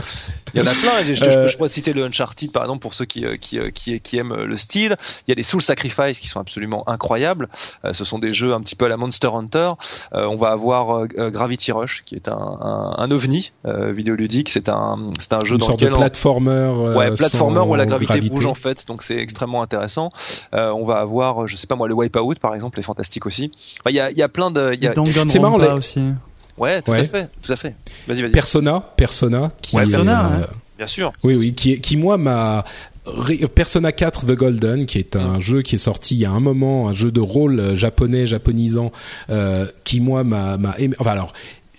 Il 0.54 0.60
y 0.60 0.64
en 0.64 0.68
a 0.68 0.74
plein. 0.74 1.04
Je, 1.06 1.14
je, 1.14 1.24
Euh, 1.26 1.48
je 1.48 1.58
pourrais 1.58 1.70
citer 1.70 1.94
le 1.94 2.04
Uncharted 2.06 2.52
par 2.52 2.64
exemple 2.64 2.82
pour 2.82 2.94
ceux 2.94 3.06
qui, 3.06 3.26
euh, 3.26 3.38
qui, 3.38 3.60
euh, 3.60 3.70
qui, 3.70 4.00
qui 4.02 4.18
aiment 4.18 4.32
euh, 4.32 4.46
le 4.46 4.58
style. 4.58 4.98
Il 5.28 5.32
y 5.32 5.34
a 5.34 5.36
les 5.36 5.44
Soul 5.44 5.62
Sacrifice 5.62 6.20
qui 6.20 6.28
sont 6.28 6.40
absolument 6.40 6.88
incroyables. 6.90 7.50
Euh, 7.86 7.94
ce 7.94 8.04
sont 8.06 8.20
des 8.20 8.34
jeux 8.34 8.54
un 8.54 8.62
petit 8.62 8.76
peu 8.76 8.86
à 8.86 8.90
la 8.90 8.98
Monster 8.98 9.30
Hunter. 9.34 9.72
Euh, 10.14 10.26
on 10.26 10.36
va 10.38 10.50
avoir 10.50 10.96
euh, 10.98 11.08
euh, 11.18 11.30
Gravity 11.30 11.72
Rush 11.72 12.04
qui 12.06 12.16
est 12.16 12.28
un, 12.28 12.34
un, 12.34 12.96
un 12.98 13.12
ovni 13.12 13.52
euh, 13.66 13.92
vidéoludique. 13.92 14.50
C'est 14.50 14.70
un, 14.70 15.12
c'est 15.20 15.34
un 15.34 15.44
jeu 15.46 15.54
Une 15.54 15.60
dans 15.60 15.66
sorte 15.68 15.80
de 15.80 15.86
lequel 15.86 15.98
on- 15.98 16.00
platformer 16.02 16.52
euh, 16.52 16.96
Ouais, 16.96 17.12
platformer 17.14 17.60
où 17.60 17.76
la 17.76 17.86
gravité, 17.86 18.14
gravité. 18.14 18.36
bouge 18.36 18.46
en 18.48 18.56
fait, 18.56 18.88
donc 18.88 19.04
c'est 19.04 19.18
extrêmement 19.18 19.62
intéressant. 19.62 20.10
Euh, 20.54 20.72
on 20.72 20.86
va 20.86 20.96
avoir, 21.00 21.44
euh, 21.44 21.48
je 21.48 21.56
sais 21.56 21.68
pas 21.68 21.76
moi, 21.76 21.88
le 21.88 21.94
Wipeout 21.94 22.36
par 22.42 22.56
exemple, 22.56 22.80
est 22.80 22.84
fantastique 22.84 23.26
aussi. 23.26 23.52
Enfin, 23.82 23.90
il 23.92 23.96
y 23.96 24.00
a, 24.00 24.10
il 24.12 24.18
y 24.18 24.24
a 24.24 24.30
plein 24.30 24.50
de, 24.52 24.74
il 24.74 24.84
y 24.84 24.88
a, 24.88 24.94
C'est 25.28 25.40
marrant, 25.40 25.58
les- 25.58 25.68
aussi. 25.70 26.02
Ouais, 26.60 26.82
tout 26.82 26.92
Ouais. 26.92 27.00
à 27.00 27.06
fait, 27.06 27.28
tout 27.42 27.52
à 27.52 27.56
fait. 27.56 27.76
Vas-y, 28.08 28.22
vas-y. 28.22 28.32
Persona, 28.32 28.94
Persona, 28.98 29.52
qui 29.62 29.76
Ouais, 29.76 29.86
Persona, 29.88 30.32
euh. 30.42 30.46
Bien 30.78 30.88
sûr. 30.88 31.12
Oui, 31.24 31.36
oui, 31.36 31.54
qui, 31.54 31.80
qui 31.82 31.98
moi 31.98 32.18
m'a 32.18 32.64
Persona 33.56 33.92
4 33.92 34.26
The 34.28 34.32
Golden, 34.34 34.86
qui 34.86 35.00
est 35.00 35.16
un 35.16 35.40
jeu 35.40 35.62
qui 35.62 35.76
est 35.76 35.80
sorti 35.80 36.16
il 36.16 36.20
y 36.22 36.26
a 36.26 36.32
un 36.32 36.40
moment, 36.40 36.88
un 36.90 36.94
jeu 36.94 37.12
de 37.12 37.20
rôle 37.20 37.60
euh, 37.60 37.76
japonais, 37.76 38.28
japonisant, 38.28 38.92
euh, 39.30 39.66
qui 39.84 40.00
moi 40.00 40.24
m'a, 40.24 40.58
m'a 40.58 40.76
émer- 40.78 40.96
enfin 41.00 41.12
alors. 41.12 41.34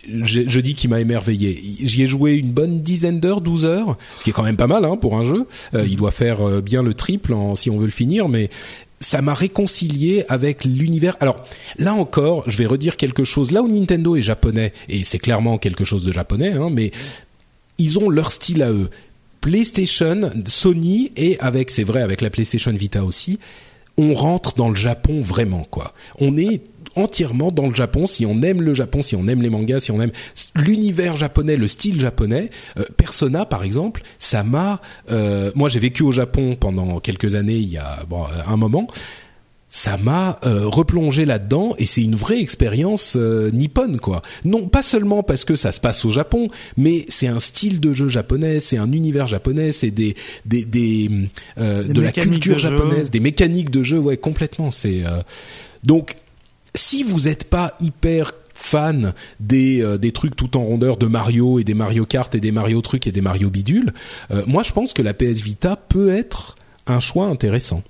Je, 0.08 0.40
je 0.48 0.60
dis 0.60 0.74
qu'il 0.74 0.88
m'a 0.88 0.98
émerveillé. 0.98 1.60
J'y 1.82 2.02
ai 2.02 2.06
joué 2.06 2.32
une 2.32 2.50
bonne 2.52 2.80
dizaine 2.80 3.20
d'heures, 3.20 3.42
12 3.42 3.66
heures, 3.66 3.98
ce 4.16 4.24
qui 4.24 4.30
est 4.30 4.32
quand 4.32 4.42
même 4.42 4.56
pas 4.56 4.66
mal 4.66 4.86
hein, 4.86 4.96
pour 4.96 5.14
un 5.18 5.24
jeu. 5.24 5.46
Euh, 5.74 5.84
il 5.86 5.96
doit 5.96 6.10
faire 6.10 6.62
bien 6.62 6.82
le 6.82 6.94
triple 6.94 7.34
en, 7.34 7.54
si 7.54 7.68
on 7.68 7.76
veut 7.78 7.84
le 7.84 7.92
finir, 7.92 8.26
mais 8.28 8.48
ça 9.00 9.22
m'a 9.22 9.34
réconcilié 9.34 10.24
avec 10.28 10.64
l'univers. 10.64 11.16
Alors 11.20 11.42
là 11.78 11.94
encore, 11.94 12.48
je 12.48 12.56
vais 12.58 12.66
redire 12.66 12.96
quelque 12.96 13.24
chose. 13.24 13.50
Là 13.50 13.62
où 13.62 13.68
Nintendo 13.68 14.14
est 14.14 14.22
japonais, 14.22 14.72
et 14.88 15.04
c'est 15.04 15.18
clairement 15.18 15.58
quelque 15.58 15.84
chose 15.84 16.04
de 16.04 16.12
japonais, 16.12 16.52
hein, 16.52 16.68
mais 16.70 16.90
ils 17.78 17.98
ont 17.98 18.10
leur 18.10 18.30
style 18.30 18.62
à 18.62 18.70
eux. 18.70 18.90
PlayStation, 19.40 20.30
Sony 20.46 21.12
et 21.16 21.38
avec, 21.40 21.70
c'est 21.70 21.84
vrai, 21.84 22.02
avec 22.02 22.20
la 22.20 22.28
PlayStation 22.28 22.72
Vita 22.72 23.02
aussi, 23.02 23.38
on 23.96 24.12
rentre 24.12 24.54
dans 24.54 24.68
le 24.68 24.76
Japon 24.76 25.20
vraiment 25.20 25.64
quoi. 25.64 25.94
On 26.18 26.36
est 26.36 26.62
entièrement 26.96 27.50
dans 27.50 27.66
le 27.68 27.74
Japon 27.74 28.06
si 28.06 28.26
on 28.26 28.42
aime 28.42 28.62
le 28.62 28.74
Japon, 28.74 29.02
si 29.02 29.16
on 29.16 29.26
aime 29.28 29.42
les 29.42 29.50
mangas, 29.50 29.80
si 29.80 29.90
on 29.90 30.00
aime 30.00 30.12
l'univers 30.56 31.16
japonais, 31.16 31.56
le 31.56 31.68
style 31.68 32.00
japonais. 32.00 32.50
Euh, 32.78 32.84
Persona 32.96 33.44
par 33.44 33.62
exemple, 33.64 34.02
ça 34.18 34.42
m'a. 34.42 34.80
euh, 35.10 35.50
moi 35.54 35.68
j'ai 35.68 35.80
vécu 35.80 36.02
au 36.02 36.12
Japon 36.12 36.56
pendant 36.58 37.00
quelques 37.00 37.34
années, 37.34 37.56
il 37.56 37.68
y 37.70 37.78
a 37.78 38.00
bon, 38.08 38.24
un 38.46 38.56
moment 38.56 38.86
ça 39.72 39.96
m'a 39.98 40.40
euh, 40.44 40.66
replongé 40.66 41.24
là-dedans 41.24 41.74
et 41.78 41.86
c'est 41.86 42.02
une 42.02 42.16
vraie 42.16 42.40
expérience 42.40 43.14
euh, 43.16 43.52
nippone 43.52 44.00
quoi. 44.00 44.20
Non 44.44 44.66
pas 44.66 44.82
seulement 44.82 45.22
parce 45.22 45.44
que 45.44 45.54
ça 45.54 45.70
se 45.70 45.78
passe 45.78 46.04
au 46.04 46.10
Japon, 46.10 46.48
mais 46.76 47.04
c'est 47.08 47.28
un 47.28 47.38
style 47.38 47.78
de 47.78 47.92
jeu 47.92 48.08
japonais, 48.08 48.58
c'est 48.58 48.78
un 48.78 48.90
univers 48.90 49.28
japonais, 49.28 49.70
c'est 49.70 49.92
des 49.92 50.16
des, 50.44 50.64
des, 50.64 51.08
euh, 51.58 51.84
Des 51.84 51.92
de 51.92 52.00
la 52.00 52.10
culture 52.10 52.54
de 52.56 52.58
jeu. 52.58 52.68
japonaise, 52.70 53.10
des 53.12 53.20
mécaniques 53.20 53.70
de 53.70 53.84
jeu, 53.84 53.98
ouais 54.00 54.16
complètement. 54.16 54.72
C'est 54.72 55.06
euh, 55.06 55.20
donc 55.84 56.16
si 56.74 57.02
vous 57.02 57.22
n'êtes 57.22 57.48
pas 57.48 57.74
hyper 57.80 58.32
fan 58.54 59.14
des 59.40 59.82
euh, 59.82 59.96
des 59.96 60.12
trucs 60.12 60.36
tout 60.36 60.56
en 60.56 60.62
rondeur 60.62 60.96
de 60.96 61.06
Mario 61.06 61.58
et 61.58 61.64
des 61.64 61.74
Mario 61.74 62.04
Kart 62.04 62.32
et 62.34 62.40
des 62.40 62.52
Mario 62.52 62.80
trucs 62.82 63.06
et 63.06 63.12
des 63.12 63.22
Mario 63.22 63.50
bidules, 63.50 63.92
euh, 64.30 64.42
moi 64.46 64.62
je 64.62 64.72
pense 64.72 64.92
que 64.92 65.02
la 65.02 65.14
PS 65.14 65.40
Vita 65.40 65.76
peut 65.76 66.10
être 66.10 66.56
un 66.86 67.00
choix 67.00 67.26
intéressant. 67.26 67.82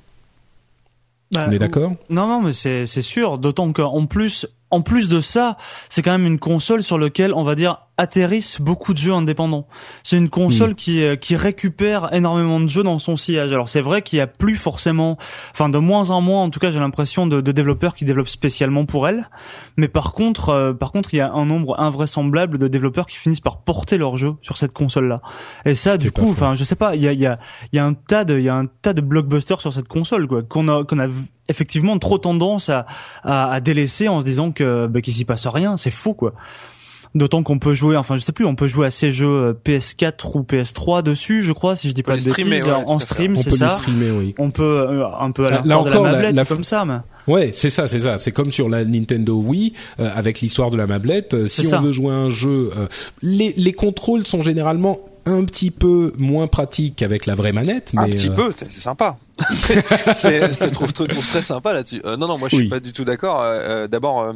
Bah, 1.32 1.46
On 1.48 1.52
est 1.52 1.58
d'accord? 1.58 1.94
Non, 2.08 2.26
non, 2.26 2.42
mais 2.42 2.52
c'est 2.52 2.86
c'est 2.86 3.02
sûr. 3.02 3.38
D'autant 3.38 3.72
qu'en 3.72 4.06
plus, 4.06 4.46
en 4.70 4.82
plus 4.82 5.08
de 5.08 5.20
ça, 5.20 5.58
c'est 5.88 6.02
quand 6.02 6.12
même 6.12 6.26
une 6.26 6.38
console 6.38 6.82
sur 6.82 6.98
laquelle 6.98 7.32
on 7.34 7.44
va 7.44 7.54
dire 7.54 7.78
atterrissent 8.00 8.60
beaucoup 8.60 8.94
de 8.94 8.98
jeux 8.98 9.12
indépendants. 9.12 9.66
C'est 10.02 10.16
une 10.16 10.30
console 10.30 10.74
qui 10.74 11.04
euh, 11.04 11.16
qui 11.16 11.36
récupère 11.36 12.12
énormément 12.14 12.58
de 12.58 12.68
jeux 12.68 12.82
dans 12.82 12.98
son 12.98 13.16
sillage. 13.16 13.52
Alors 13.52 13.68
c'est 13.68 13.82
vrai 13.82 14.00
qu'il 14.00 14.18
y 14.18 14.22
a 14.22 14.26
plus 14.26 14.56
forcément, 14.56 15.18
enfin 15.52 15.68
de 15.68 15.78
moins 15.78 16.10
en 16.10 16.22
moins, 16.22 16.42
en 16.42 16.50
tout 16.50 16.60
cas 16.60 16.70
j'ai 16.70 16.78
l'impression 16.80 17.26
de, 17.26 17.42
de 17.42 17.52
développeurs 17.52 17.94
qui 17.94 18.06
développent 18.06 18.28
spécialement 18.28 18.86
pour 18.86 19.06
elle. 19.06 19.28
Mais 19.76 19.88
par 19.88 20.12
contre, 20.12 20.48
euh, 20.48 20.72
par 20.72 20.92
contre, 20.92 21.12
il 21.12 21.18
y 21.18 21.20
a 21.20 21.30
un 21.30 21.44
nombre 21.44 21.78
invraisemblable 21.78 22.56
de 22.56 22.68
développeurs 22.68 23.04
qui 23.04 23.16
finissent 23.18 23.40
par 23.40 23.58
porter 23.58 23.98
leurs 23.98 24.16
jeux 24.16 24.34
sur 24.40 24.56
cette 24.56 24.72
console-là. 24.72 25.20
Et 25.66 25.74
ça, 25.74 25.98
du 25.98 26.10
coup, 26.10 26.30
enfin, 26.30 26.54
je 26.54 26.64
sais 26.64 26.76
pas, 26.76 26.96
il 26.96 27.02
y 27.02 27.08
a, 27.08 27.12
il 27.12 27.20
y 27.20 27.26
a, 27.26 27.38
il 27.72 27.76
y 27.76 27.78
a 27.78 27.84
un 27.84 27.92
tas 27.92 28.24
de, 28.24 28.38
il 28.38 28.44
y 28.44 28.48
a 28.48 28.54
un 28.54 28.66
tas 28.66 28.94
de 28.94 29.02
blockbusters 29.02 29.60
sur 29.60 29.72
cette 29.74 29.88
console, 29.88 30.26
quoi, 30.26 30.42
qu'on 30.42 30.68
a, 30.68 30.84
qu'on 30.84 30.98
a 30.98 31.08
effectivement 31.48 31.98
trop 31.98 32.16
tendance 32.16 32.70
à, 32.70 32.86
à, 33.24 33.50
à 33.50 33.60
délaisser 33.60 34.08
en 34.08 34.20
se 34.20 34.24
disant 34.24 34.52
que, 34.52 34.86
bah, 34.86 35.02
qu'il 35.02 35.12
s'y 35.12 35.26
passe 35.26 35.46
rien. 35.46 35.76
C'est 35.76 35.90
fou, 35.90 36.14
quoi. 36.14 36.32
D'autant 37.16 37.42
qu'on 37.42 37.58
peut 37.58 37.74
jouer, 37.74 37.96
enfin 37.96 38.16
je 38.18 38.22
sais 38.22 38.30
plus, 38.30 38.44
on 38.44 38.54
peut 38.54 38.68
jouer 38.68 38.86
à 38.86 38.90
ces 38.92 39.10
jeux 39.10 39.26
euh, 39.26 39.52
PS4 39.64 40.30
ou 40.34 40.42
PS3 40.42 41.02
dessus, 41.02 41.42
je 41.42 41.50
crois, 41.52 41.74
si 41.74 41.88
je 41.88 41.92
dis 41.92 42.04
pas 42.04 42.14
les 42.14 42.22
de 42.22 42.30
streamer, 42.30 42.50
bêtises, 42.50 42.66
ouais, 42.68 42.84
en 42.86 43.00
stream, 43.00 43.34
On 43.36 43.36
c'est 43.42 43.50
peut 43.50 43.56
ça. 43.56 43.64
le 43.64 43.70
streamer, 43.72 44.10
oui. 44.12 44.34
On 44.38 44.52
peut 44.52 44.62
euh, 44.88 45.04
un 45.18 45.32
peu 45.32 45.44
à 45.46 45.50
là 45.50 45.56
l'instar 45.58 45.82
de 45.84 45.90
encore, 45.90 46.04
la 46.04 46.12
mablette, 46.12 46.34
la- 46.36 46.44
comme 46.44 46.62
ça, 46.62 46.84
mais. 46.84 46.98
Ouais, 47.26 47.50
c'est 47.52 47.68
ça, 47.70 47.88
c'est 47.88 47.98
ça. 47.98 48.18
C'est 48.18 48.30
comme 48.30 48.52
sur 48.52 48.68
la 48.68 48.84
Nintendo 48.84 49.34
Wii 49.34 49.72
euh, 49.98 50.08
avec 50.14 50.40
l'histoire 50.40 50.70
de 50.70 50.76
la 50.76 50.86
mablette. 50.86 51.34
Euh, 51.34 51.46
si 51.48 51.62
on 51.62 51.70
ça. 51.70 51.76
veut 51.78 51.90
jouer 51.92 52.12
à 52.12 52.16
un 52.16 52.30
jeu, 52.30 52.70
euh, 52.76 52.86
les 53.22 53.54
les 53.56 53.72
contrôles 53.72 54.24
sont 54.26 54.42
généralement 54.42 55.00
un 55.26 55.44
petit 55.44 55.70
peu 55.70 56.12
moins 56.18 56.46
pratiques 56.46 56.96
qu'avec 56.96 57.26
la 57.26 57.34
vraie 57.34 57.52
manette, 57.52 57.92
mais 57.94 58.02
un 58.02 58.08
petit 58.08 58.28
euh, 58.28 58.34
peu, 58.34 58.52
c'est 58.58 58.72
sympa. 58.80 59.16
je 59.40 60.58
te 60.58 60.64
trouve, 60.68 60.92
très 60.92 61.42
sympa 61.42 61.72
là-dessus. 61.72 62.02
Euh, 62.04 62.16
non, 62.16 62.28
non, 62.28 62.36
moi 62.38 62.48
je 62.50 62.56
suis 62.56 62.64
Oui. 62.64 62.70
pas 62.70 62.80
du 62.80 62.92
tout 62.92 63.04
d'accord. 63.04 63.40
Euh, 63.42 63.86
D'abord, 63.86 64.20
euh, 64.20 64.32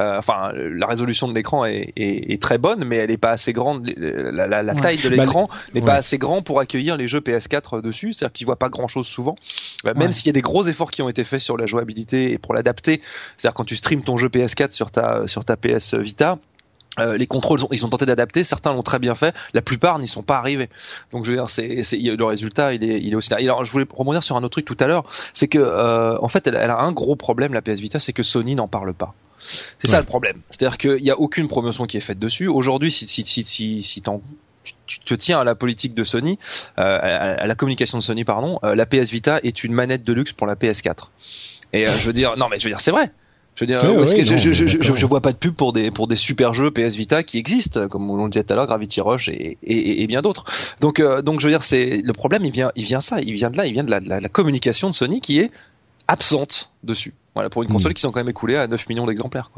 euh, 0.00 0.18
enfin, 0.18 0.52
la 0.54 0.86
résolution 0.86 1.26
de 1.26 1.34
l'écran 1.34 1.64
est, 1.64 1.92
est, 1.96 2.32
est 2.32 2.40
très 2.40 2.58
bonne, 2.58 2.84
mais 2.84 2.96
elle 2.96 3.10
est 3.10 3.16
pas 3.16 3.30
assez 3.30 3.52
grande. 3.52 3.90
La, 3.96 4.46
la, 4.46 4.62
la 4.62 4.74
Ouais. 4.74 4.80
taille 4.80 4.98
de 4.98 5.08
Bah, 5.08 5.24
l'écran 5.24 5.48
n'est 5.74 5.80
ouais. 5.80 5.86
pas 5.86 5.94
assez 5.94 6.18
grand 6.18 6.42
pour 6.42 6.60
accueillir 6.60 6.96
les 6.96 7.08
jeux 7.08 7.20
PS4 7.20 7.82
dessus. 7.82 8.12
C'est-à-dire 8.12 8.32
qu'ils 8.32 8.46
voient 8.46 8.56
pas 8.58 8.68
grand-chose 8.68 9.06
souvent. 9.06 9.36
Euh, 9.86 9.94
Même 9.94 10.08
Ouais. 10.08 10.12
s'il 10.12 10.26
y 10.26 10.30
a 10.30 10.32
des 10.32 10.42
gros 10.42 10.64
efforts 10.66 10.90
qui 10.90 11.02
ont 11.02 11.08
été 11.08 11.24
faits 11.24 11.40
sur 11.40 11.56
la 11.56 11.66
jouabilité 11.66 12.30
et 12.32 12.38
pour 12.38 12.54
l'adapter. 12.54 13.00
C'est-à-dire 13.38 13.54
quand 13.54 13.64
tu 13.64 13.74
streams 13.76 14.02
ton 14.02 14.16
jeu 14.16 14.28
PS4 14.28 14.70
sur 14.72 14.90
ta 14.90 15.26
sur 15.26 15.44
ta 15.44 15.56
PS 15.56 15.94
Vita. 15.94 16.38
Euh, 16.98 17.16
les 17.16 17.26
contrôles, 17.26 17.60
ils 17.72 17.84
ont 17.84 17.88
tenté 17.88 18.06
d'adapter. 18.06 18.44
Certains 18.44 18.72
l'ont 18.72 18.82
très 18.82 18.98
bien 18.98 19.14
fait. 19.14 19.34
La 19.54 19.62
plupart 19.62 19.98
n'y 19.98 20.08
sont 20.08 20.22
pas 20.22 20.38
arrivés. 20.38 20.68
Donc 21.12 21.24
je 21.24 21.30
veux 21.30 21.36
dire, 21.36 21.50
c'est, 21.50 21.82
c'est 21.82 21.96
le 21.98 22.24
résultat, 22.24 22.74
il 22.74 22.84
est, 22.84 23.00
il 23.00 23.12
est 23.12 23.16
aussi 23.16 23.30
là. 23.30 23.40
Et 23.40 23.44
alors 23.44 23.64
je 23.64 23.70
voulais 23.72 23.86
rebondir 23.94 24.22
sur 24.22 24.36
un 24.36 24.42
autre 24.42 24.52
truc 24.60 24.64
tout 24.64 24.76
à 24.80 24.86
l'heure, 24.86 25.04
c'est 25.34 25.48
que 25.48 25.58
euh, 25.58 26.16
en 26.20 26.28
fait, 26.28 26.46
elle, 26.46 26.54
elle 26.54 26.70
a 26.70 26.78
un 26.78 26.92
gros 26.92 27.16
problème 27.16 27.52
la 27.54 27.62
PS 27.62 27.80
Vita, 27.80 27.98
c'est 27.98 28.12
que 28.12 28.22
Sony 28.22 28.54
n'en 28.54 28.68
parle 28.68 28.94
pas. 28.94 29.14
C'est 29.80 29.88
ça 29.90 29.98
le 29.98 30.06
problème. 30.06 30.40
C'est-à-dire 30.50 30.78
qu'il 30.78 31.02
n'y 31.02 31.10
a 31.10 31.18
aucune 31.18 31.46
promotion 31.46 31.86
qui 31.86 31.96
est 31.98 32.00
faite 32.00 32.18
dessus. 32.18 32.48
Aujourd'hui, 32.48 32.90
si 32.90 33.06
si 33.06 33.24
si 33.26 33.44
si, 33.44 33.82
si 33.82 34.00
t'en- 34.02 34.22
tu- 34.86 34.98
te 35.00 35.14
tiens 35.14 35.38
à 35.38 35.44
la 35.44 35.54
politique 35.54 35.94
de 35.94 36.02
Sony, 36.04 36.38
euh, 36.78 36.98
à, 37.00 37.42
à 37.42 37.46
la 37.46 37.54
communication 37.54 37.98
de 37.98 38.02
Sony, 38.02 38.24
pardon, 38.24 38.58
euh, 38.64 38.74
la 38.74 38.86
PS 38.86 39.10
Vita 39.10 39.38
est 39.42 39.62
une 39.62 39.72
manette 39.72 40.02
de 40.04 40.12
luxe 40.12 40.32
pour 40.32 40.46
la 40.46 40.54
PS4. 40.56 41.10
Et 41.72 41.86
euh, 41.86 41.92
je 41.98 42.06
veux 42.06 42.12
dire, 42.12 42.36
non 42.36 42.48
mais 42.50 42.58
je 42.58 42.64
veux 42.64 42.70
dire, 42.70 42.80
c'est 42.80 42.90
vrai. 42.90 43.12
Je 43.56 43.62
veux 43.62 43.66
dire, 43.66 43.82
Ouais, 43.82 43.96
ouais, 43.96 44.24
je, 44.26 44.32
non, 44.32 44.38
je, 44.38 44.52
je, 44.52 44.94
je, 44.94 45.06
vois 45.06 45.20
pas 45.20 45.32
de 45.32 45.38
pub 45.38 45.54
pour 45.54 45.72
des 45.72 45.90
pour 45.90 46.06
des 46.06 46.16
super 46.16 46.52
jeux 46.54 46.70
PS 46.70 46.94
Vita 46.94 47.22
qui 47.22 47.38
existent, 47.38 47.88
comme 47.88 48.08
on 48.10 48.22
le 48.24 48.30
disait 48.30 48.44
tout 48.44 48.52
à 48.52 48.56
l'heure, 48.56 48.66
Gravity 48.66 49.00
Rush 49.00 49.28
et, 49.28 49.56
et, 49.62 50.02
et 50.02 50.06
bien 50.06 50.20
d'autres. 50.22 50.44
Donc 50.80 51.00
euh, 51.00 51.22
donc 51.22 51.40
je 51.40 51.46
veux 51.46 51.52
dire, 51.52 51.62
c'est 51.62 52.02
le 52.04 52.12
problème, 52.12 52.44
il 52.44 52.52
vient 52.52 52.70
il 52.76 52.84
vient 52.84 53.00
ça, 53.00 53.20
il 53.20 53.32
vient 53.32 53.50
de 53.50 53.56
là, 53.56 53.66
il 53.66 53.72
vient 53.72 53.84
de 53.84 53.90
la, 53.90 54.00
la, 54.00 54.20
la 54.20 54.28
communication 54.28 54.90
de 54.90 54.94
Sony 54.94 55.20
qui 55.20 55.38
est 55.40 55.50
absente 56.06 56.70
dessus. 56.84 57.14
Voilà 57.34 57.50
pour 57.50 57.62
une 57.62 57.68
console 57.68 57.92
Mm. 57.92 57.94
qui 57.94 58.00
sont 58.02 58.12
quand 58.12 58.20
même 58.20 58.28
écoulée 58.28 58.56
à 58.56 58.66
9 58.66 58.88
millions 58.88 59.06
d'exemplaires. 59.06 59.50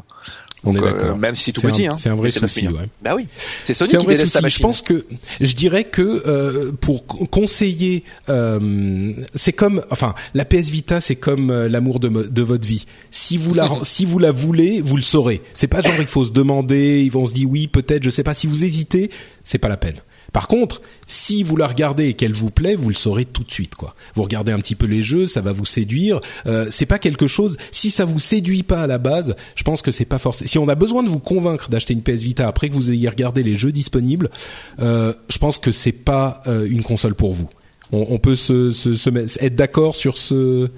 On 0.65 0.71
est 0.73 0.75
Donc, 0.75 0.85
euh, 0.85 0.91
d'accord. 0.91 1.17
même 1.17 1.35
si 1.35 1.53
tout 1.53 1.61
petit, 1.61 1.87
hein. 1.87 1.93
c'est 1.97 2.09
un 2.09 2.15
vrai 2.15 2.25
Mais 2.25 2.31
c'est 2.31 2.41
9 2.41 2.51
souci, 2.51 2.67
ouais. 2.67 2.89
Bah 3.01 3.15
oui, 3.15 3.27
c'est 3.63 3.73
Sony 3.73 3.91
C'est 3.91 3.97
un 3.97 3.99
qui 4.01 4.05
vrai 4.07 4.15
sa 4.17 4.41
souci. 4.41 4.55
Je 4.57 4.59
pense 4.61 4.81
que 4.81 5.05
je 5.39 5.55
dirais 5.55 5.85
que 5.85 6.01
euh, 6.27 6.71
pour 6.73 7.05
co- 7.05 7.25
conseiller, 7.27 8.03
euh, 8.27 9.13
c'est 9.35 9.53
comme, 9.53 9.81
enfin, 9.89 10.13
la 10.33 10.43
PS 10.45 10.69
Vita, 10.69 10.99
c'est 11.01 11.15
comme 11.15 11.51
l'amour 11.65 11.99
de, 11.99 12.09
de 12.09 12.41
votre 12.41 12.67
vie. 12.67 12.85
Si 13.11 13.37
vous 13.37 13.53
la, 13.53 13.69
si 13.83 14.05
vous 14.05 14.19
la 14.19 14.31
voulez, 14.31 14.81
vous 14.81 14.97
le 14.97 15.01
saurez. 15.01 15.41
C'est 15.55 15.67
pas 15.67 15.81
genre 15.81 15.93
il 15.99 16.07
faut 16.07 16.25
se 16.25 16.31
demander, 16.31 17.01
ils 17.03 17.11
vont 17.11 17.25
se 17.25 17.33
dire 17.33 17.49
oui, 17.49 17.67
peut-être, 17.67 18.03
je 18.03 18.09
sais 18.09 18.23
pas. 18.23 18.33
Si 18.33 18.45
vous 18.47 18.65
hésitez, 18.65 19.11
c'est 19.43 19.59
pas 19.59 19.69
la 19.69 19.77
peine. 19.77 19.95
Par 20.33 20.47
contre, 20.47 20.81
si 21.07 21.43
vous 21.43 21.55
la 21.55 21.67
regardez 21.67 22.07
et 22.09 22.13
qu'elle 22.13 22.33
vous 22.33 22.51
plaît, 22.51 22.75
vous 22.75 22.89
le 22.89 22.95
saurez 22.95 23.25
tout 23.25 23.43
de 23.43 23.51
suite, 23.51 23.75
quoi. 23.75 23.95
Vous 24.15 24.23
regardez 24.23 24.51
un 24.51 24.59
petit 24.59 24.75
peu 24.75 24.85
les 24.85 25.01
jeux, 25.03 25.25
ça 25.25 25.41
va 25.41 25.51
vous 25.51 25.65
séduire. 25.65 26.19
Euh, 26.45 26.67
c'est 26.69 26.85
pas 26.85 26.99
quelque 26.99 27.27
chose. 27.27 27.57
Si 27.71 27.89
ça 27.89 28.05
vous 28.05 28.19
séduit 28.19 28.63
pas 28.63 28.81
à 28.83 28.87
la 28.87 28.97
base, 28.97 29.35
je 29.55 29.63
pense 29.63 29.81
que 29.81 29.91
c'est 29.91 30.05
pas 30.05 30.19
forcément. 30.19 30.47
Si 30.47 30.57
on 30.59 30.67
a 30.69 30.75
besoin 30.75 31.03
de 31.03 31.09
vous 31.09 31.19
convaincre 31.19 31.69
d'acheter 31.69 31.93
une 31.93 32.03
PS 32.03 32.21
Vita 32.21 32.47
après 32.47 32.69
que 32.69 32.75
vous 32.75 32.91
ayez 32.91 33.09
regardé 33.09 33.43
les 33.43 33.55
jeux 33.55 33.71
disponibles, 33.71 34.29
euh, 34.79 35.13
je 35.29 35.37
pense 35.39 35.57
que 35.57 35.71
c'est 35.71 35.91
pas 35.91 36.41
euh, 36.47 36.67
une 36.69 36.83
console 36.83 37.15
pour 37.15 37.33
vous. 37.33 37.49
On, 37.91 38.05
on 38.09 38.17
peut 38.19 38.35
se, 38.35 38.71
se, 38.71 38.93
se 38.93 39.09
mettre- 39.09 39.37
être 39.41 39.55
d'accord 39.55 39.95
sur 39.95 40.17
ce. 40.17 40.69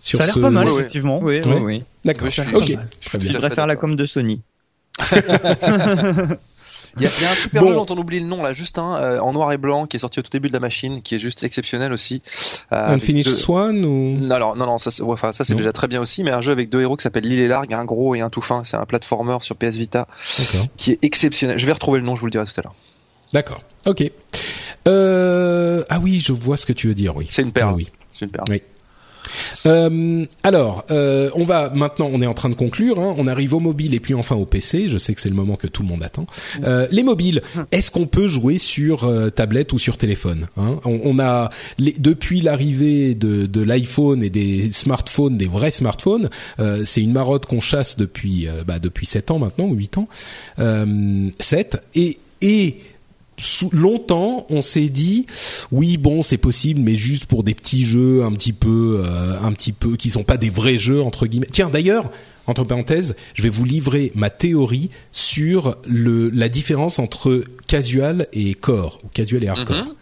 Sur 0.00 0.18
Ça 0.18 0.24
a 0.24 0.26
l'air 0.26 0.34
ce- 0.34 0.40
pas 0.40 0.50
mal, 0.50 0.66
effectivement. 0.68 1.20
Oui, 1.22 1.40
oui, 1.46 1.54
oui. 1.62 1.82
D'accord. 2.04 2.24
Oui, 2.26 2.32
je 2.36 2.42
suis- 2.42 2.54
ok. 2.54 2.78
je 3.00 3.08
Très 3.08 3.18
bien. 3.18 3.30
Je 3.32 3.38
fait 3.38 3.54
faire 3.54 3.66
la 3.68 3.76
com 3.76 3.94
de 3.94 4.06
Sony. 4.06 4.40
Il 6.96 7.02
y 7.02 7.06
a, 7.06 7.10
il 7.18 7.22
y 7.22 7.26
a 7.26 7.30
un 7.30 7.34
super 7.34 7.62
Bon. 7.62 7.68
jeu 7.68 7.74
dont 7.74 7.86
on 7.88 7.96
oublie 7.96 8.20
le 8.20 8.26
nom 8.26 8.42
là, 8.42 8.52
juste 8.52 8.78
un 8.78 8.96
euh, 8.96 9.18
en 9.20 9.32
noir 9.32 9.50
et 9.52 9.56
blanc 9.56 9.86
qui 9.86 9.96
est 9.96 10.00
sorti 10.00 10.18
au 10.18 10.22
tout 10.22 10.30
début 10.30 10.48
de 10.48 10.52
la 10.52 10.60
machine, 10.60 11.00
qui 11.02 11.14
est 11.14 11.18
juste 11.18 11.42
exceptionnel 11.42 11.92
aussi. 11.92 12.20
Euh, 12.72 12.94
Unfinished 12.94 13.24
deux- 13.32 13.36
Swan 13.36 13.84
ou? 13.84 14.18
Non, 14.20 14.34
alors, 14.34 14.56
non, 14.56 14.66
non, 14.66 14.78
ça, 14.78 14.90
c'est- 14.90 15.02
enfin, 15.02 15.32
ça 15.32 15.44
c'est 15.44 15.54
déjà 15.54 15.72
très 15.72 15.88
bien 15.88 16.00
aussi, 16.00 16.22
mais 16.22 16.30
un 16.32 16.40
jeu 16.42 16.52
avec 16.52 16.68
deux 16.70 16.80
héros 16.82 16.96
qui 16.96 17.02
s'appelle 17.02 17.24
L'île 17.24 17.40
est 17.40 17.48
large, 17.48 17.66
un 17.70 17.84
gros 17.84 18.14
et 18.14 18.20
un 18.20 18.28
tout 18.30 18.42
fin. 18.42 18.62
C'est 18.64 18.76
un 18.76 18.84
platformer 18.86 19.38
sur 19.40 19.56
PS 19.56 19.76
Vita 19.76 20.06
D'accord. 20.38 20.66
qui 20.76 20.90
est 20.92 20.98
exceptionnel. 21.02 21.58
Je 21.58 21.66
vais 21.66 21.72
retrouver 21.72 21.98
le 22.00 22.04
nom, 22.04 22.14
je 22.16 22.20
vous 22.20 22.26
le 22.26 22.32
dirai 22.32 22.44
tout 22.44 22.52
à 22.58 22.62
l'heure. 22.62 22.74
D'accord. 23.32 23.62
Ok. 23.86 24.02
Euh, 24.88 25.84
ah 25.88 25.98
oui, 26.00 26.20
je 26.20 26.32
vois 26.32 26.56
ce 26.56 26.66
que 26.66 26.72
tu 26.72 26.88
veux 26.88 26.94
dire. 26.94 27.16
Oui. 27.16 27.26
C'est 27.30 27.42
une 27.42 27.52
perle. 27.52 27.70
Ah 27.72 27.76
oui. 27.76 27.88
C'est 28.12 28.24
une 28.24 28.30
perle. 28.30 28.44
Oui. 28.50 28.62
Euh, 29.66 30.24
alors, 30.42 30.84
euh, 30.90 31.30
on 31.34 31.44
va 31.44 31.70
maintenant, 31.74 32.08
on 32.12 32.20
est 32.22 32.26
en 32.26 32.34
train 32.34 32.48
de 32.48 32.54
conclure. 32.54 32.98
hein. 33.00 33.14
on 33.18 33.26
arrive 33.26 33.54
au 33.54 33.60
mobile 33.60 33.94
et 33.94 34.00
puis 34.00 34.14
enfin 34.14 34.36
au 34.36 34.46
PC. 34.46 34.88
Je 34.88 34.98
sais 34.98 35.14
que 35.14 35.20
c'est 35.20 35.28
le 35.28 35.34
moment 35.34 35.56
que 35.56 35.66
tout 35.66 35.82
le 35.82 35.88
monde 35.88 36.02
attend. 36.02 36.26
Euh, 36.64 36.86
les 36.90 37.02
mobiles, 37.02 37.42
est-ce 37.70 37.90
qu'on 37.90 38.06
peut 38.06 38.28
jouer 38.28 38.58
sur 38.58 39.04
euh, 39.04 39.30
tablette 39.30 39.72
ou 39.72 39.78
sur 39.78 39.96
téléphone 39.98 40.46
hein? 40.56 40.78
On, 40.84 41.00
on 41.04 41.18
a 41.18 41.50
les- 41.78 41.92
depuis 41.98 42.40
l'arrivée 42.40 43.14
de, 43.14 43.46
de 43.46 43.60
l'iPhone 43.62 44.22
et 44.22 44.30
des 44.30 44.72
smartphones, 44.72 45.36
des 45.36 45.46
vrais 45.48 45.70
smartphones, 45.70 46.30
euh, 46.60 46.82
c'est 46.84 47.02
une 47.02 47.12
marotte 47.12 47.46
qu'on 47.46 47.60
chasse 47.60 47.96
depuis 47.96 48.48
euh, 48.48 48.64
bah, 48.66 48.78
depuis 48.78 49.06
sept 49.06 49.30
ans 49.30 49.38
maintenant 49.38 49.66
ou 49.66 49.74
huit 49.74 49.96
ans, 49.98 50.08
euh, 50.58 51.28
sept 51.40 51.82
et 51.94 52.18
et 52.44 52.78
sous- 53.42 53.68
longtemps, 53.72 54.46
on 54.48 54.62
s'est 54.62 54.88
dit 54.88 55.26
oui 55.70 55.96
bon 55.98 56.22
c'est 56.22 56.38
possible 56.38 56.80
mais 56.80 56.94
juste 56.94 57.26
pour 57.26 57.42
des 57.42 57.54
petits 57.54 57.84
jeux 57.84 58.22
un 58.24 58.32
petit 58.32 58.52
peu 58.54 59.02
euh, 59.04 59.34
un 59.42 59.52
petit 59.52 59.72
peu 59.72 59.96
qui 59.96 60.08
sont 60.10 60.24
pas 60.24 60.36
des 60.38 60.48
vrais 60.50 60.78
jeux 60.78 61.02
entre 61.02 61.26
guillemets. 61.26 61.48
Tiens 61.50 61.68
d'ailleurs 61.68 62.10
entre 62.46 62.64
parenthèses, 62.64 63.14
je 63.34 63.42
vais 63.42 63.48
vous 63.50 63.64
livrer 63.64 64.10
ma 64.14 64.30
théorie 64.30 64.90
sur 65.12 65.76
le 65.86 66.28
la 66.30 66.48
différence 66.48 66.98
entre 66.98 67.44
casual 67.68 68.26
et 68.32 68.54
core 68.54 68.98
ou 69.04 69.08
casual 69.08 69.44
et 69.44 69.48
hardcore. 69.48 69.76
Mhm. 69.84 69.94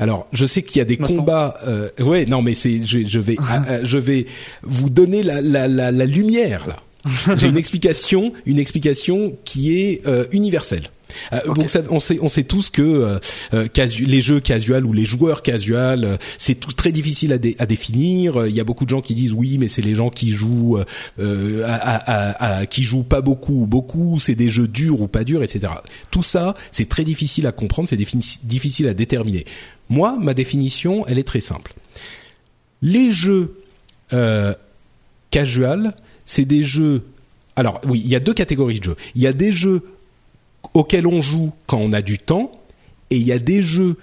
Alors, 0.00 0.28
je 0.32 0.46
sais 0.46 0.62
qu'il 0.62 0.76
y 0.78 0.80
a 0.80 0.84
des 0.84 0.96
Maintenant. 0.96 1.16
combats. 1.16 1.58
Euh, 1.66 1.88
ouais, 1.98 2.24
non, 2.24 2.40
mais 2.40 2.54
c'est, 2.54 2.84
je, 2.86 3.00
je 3.06 3.18
vais, 3.18 3.34
ah, 3.48 3.64
je 3.82 3.98
vais 3.98 4.26
vous 4.62 4.90
donner 4.90 5.24
la, 5.24 5.40
la, 5.40 5.66
la, 5.66 5.90
la 5.90 6.04
lumière 6.06 6.68
là. 6.68 6.76
J'ai 7.36 7.48
une 7.48 7.56
explication, 7.64 8.32
une 8.46 8.58
explication 8.60 9.34
qui 9.44 9.76
est 9.80 10.06
euh, 10.06 10.24
universelle. 10.30 10.90
Euh. 11.32 11.54
Donc 11.54 11.70
ça, 11.70 11.80
on 11.90 12.00
sait, 12.00 12.18
on 12.22 12.28
sait 12.28 12.44
tous 12.44 12.70
que 12.70 12.82
euh, 12.82 13.18
euh, 13.54 13.66
casu- 13.66 14.06
les 14.06 14.20
jeux 14.20 14.40
casual 14.40 14.84
ou 14.86 14.92
les 14.92 15.04
joueurs 15.06 15.42
casual, 15.42 16.04
euh, 16.04 16.16
c'est 16.38 16.54
tout 16.54 16.72
très 16.72 16.92
difficile 16.92 17.32
à, 17.32 17.38
dé- 17.38 17.56
à 17.58 17.66
définir. 17.66 18.46
Il 18.46 18.54
y 18.54 18.60
a 18.60 18.64
beaucoup 18.64 18.84
de 18.84 18.90
gens 18.90 19.00
qui 19.00 19.14
disent 19.14 19.32
oui, 19.32 19.58
mais 19.58 19.68
c'est 19.68 19.82
les 19.82 19.94
gens 19.94 20.10
qui 20.10 20.30
jouent, 20.30 20.78
à, 20.78 20.84
à- 21.64 21.96
à- 21.96 22.58
à- 22.60 22.66
qui 22.66 22.82
jouent 22.82 23.02
pas 23.02 23.20
beaucoup 23.20 23.62
ou 23.62 23.66
beaucoup. 23.66 24.18
C'est 24.18 24.34
des 24.34 24.50
jeux 24.50 24.68
durs 24.68 25.00
ou 25.00 25.08
pas 25.08 25.24
durs, 25.24 25.42
etc. 25.42 25.72
Tout 26.10 26.22
ça, 26.22 26.54
c'est 26.72 26.88
très 26.88 27.04
difficile 27.04 27.46
à 27.46 27.52
comprendre, 27.52 27.88
c'est 27.88 27.96
difficile 27.96 28.88
à 28.88 28.94
déterminer. 28.94 29.44
Moi, 29.88 30.18
ma 30.20 30.34
définition, 30.34 31.06
elle 31.06 31.18
est 31.18 31.26
très 31.26 31.40
simple. 31.40 31.74
Les 32.82 33.10
jeux 33.12 33.54
casual, 35.30 35.94
c'est 36.26 36.44
des 36.44 36.62
jeux. 36.62 37.02
Alors 37.56 37.80
oui, 37.88 38.00
il 38.04 38.10
y 38.10 38.14
a 38.16 38.20
deux 38.20 38.34
catégories 38.34 38.78
de 38.80 38.84
jeux. 38.84 38.96
Il 39.14 39.22
y 39.22 39.26
a 39.26 39.32
des 39.32 39.52
jeux 39.52 39.82
auxquels 40.78 41.08
on 41.08 41.20
joue 41.20 41.50
quand 41.66 41.78
on 41.78 41.92
a 41.92 42.02
du 42.02 42.20
temps, 42.20 42.52
et 43.10 43.16
il 43.16 43.26
y 43.26 43.32
a 43.32 43.40
des 43.40 43.62
jeux 43.62 43.96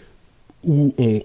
où 0.66 0.94
on 0.98 1.22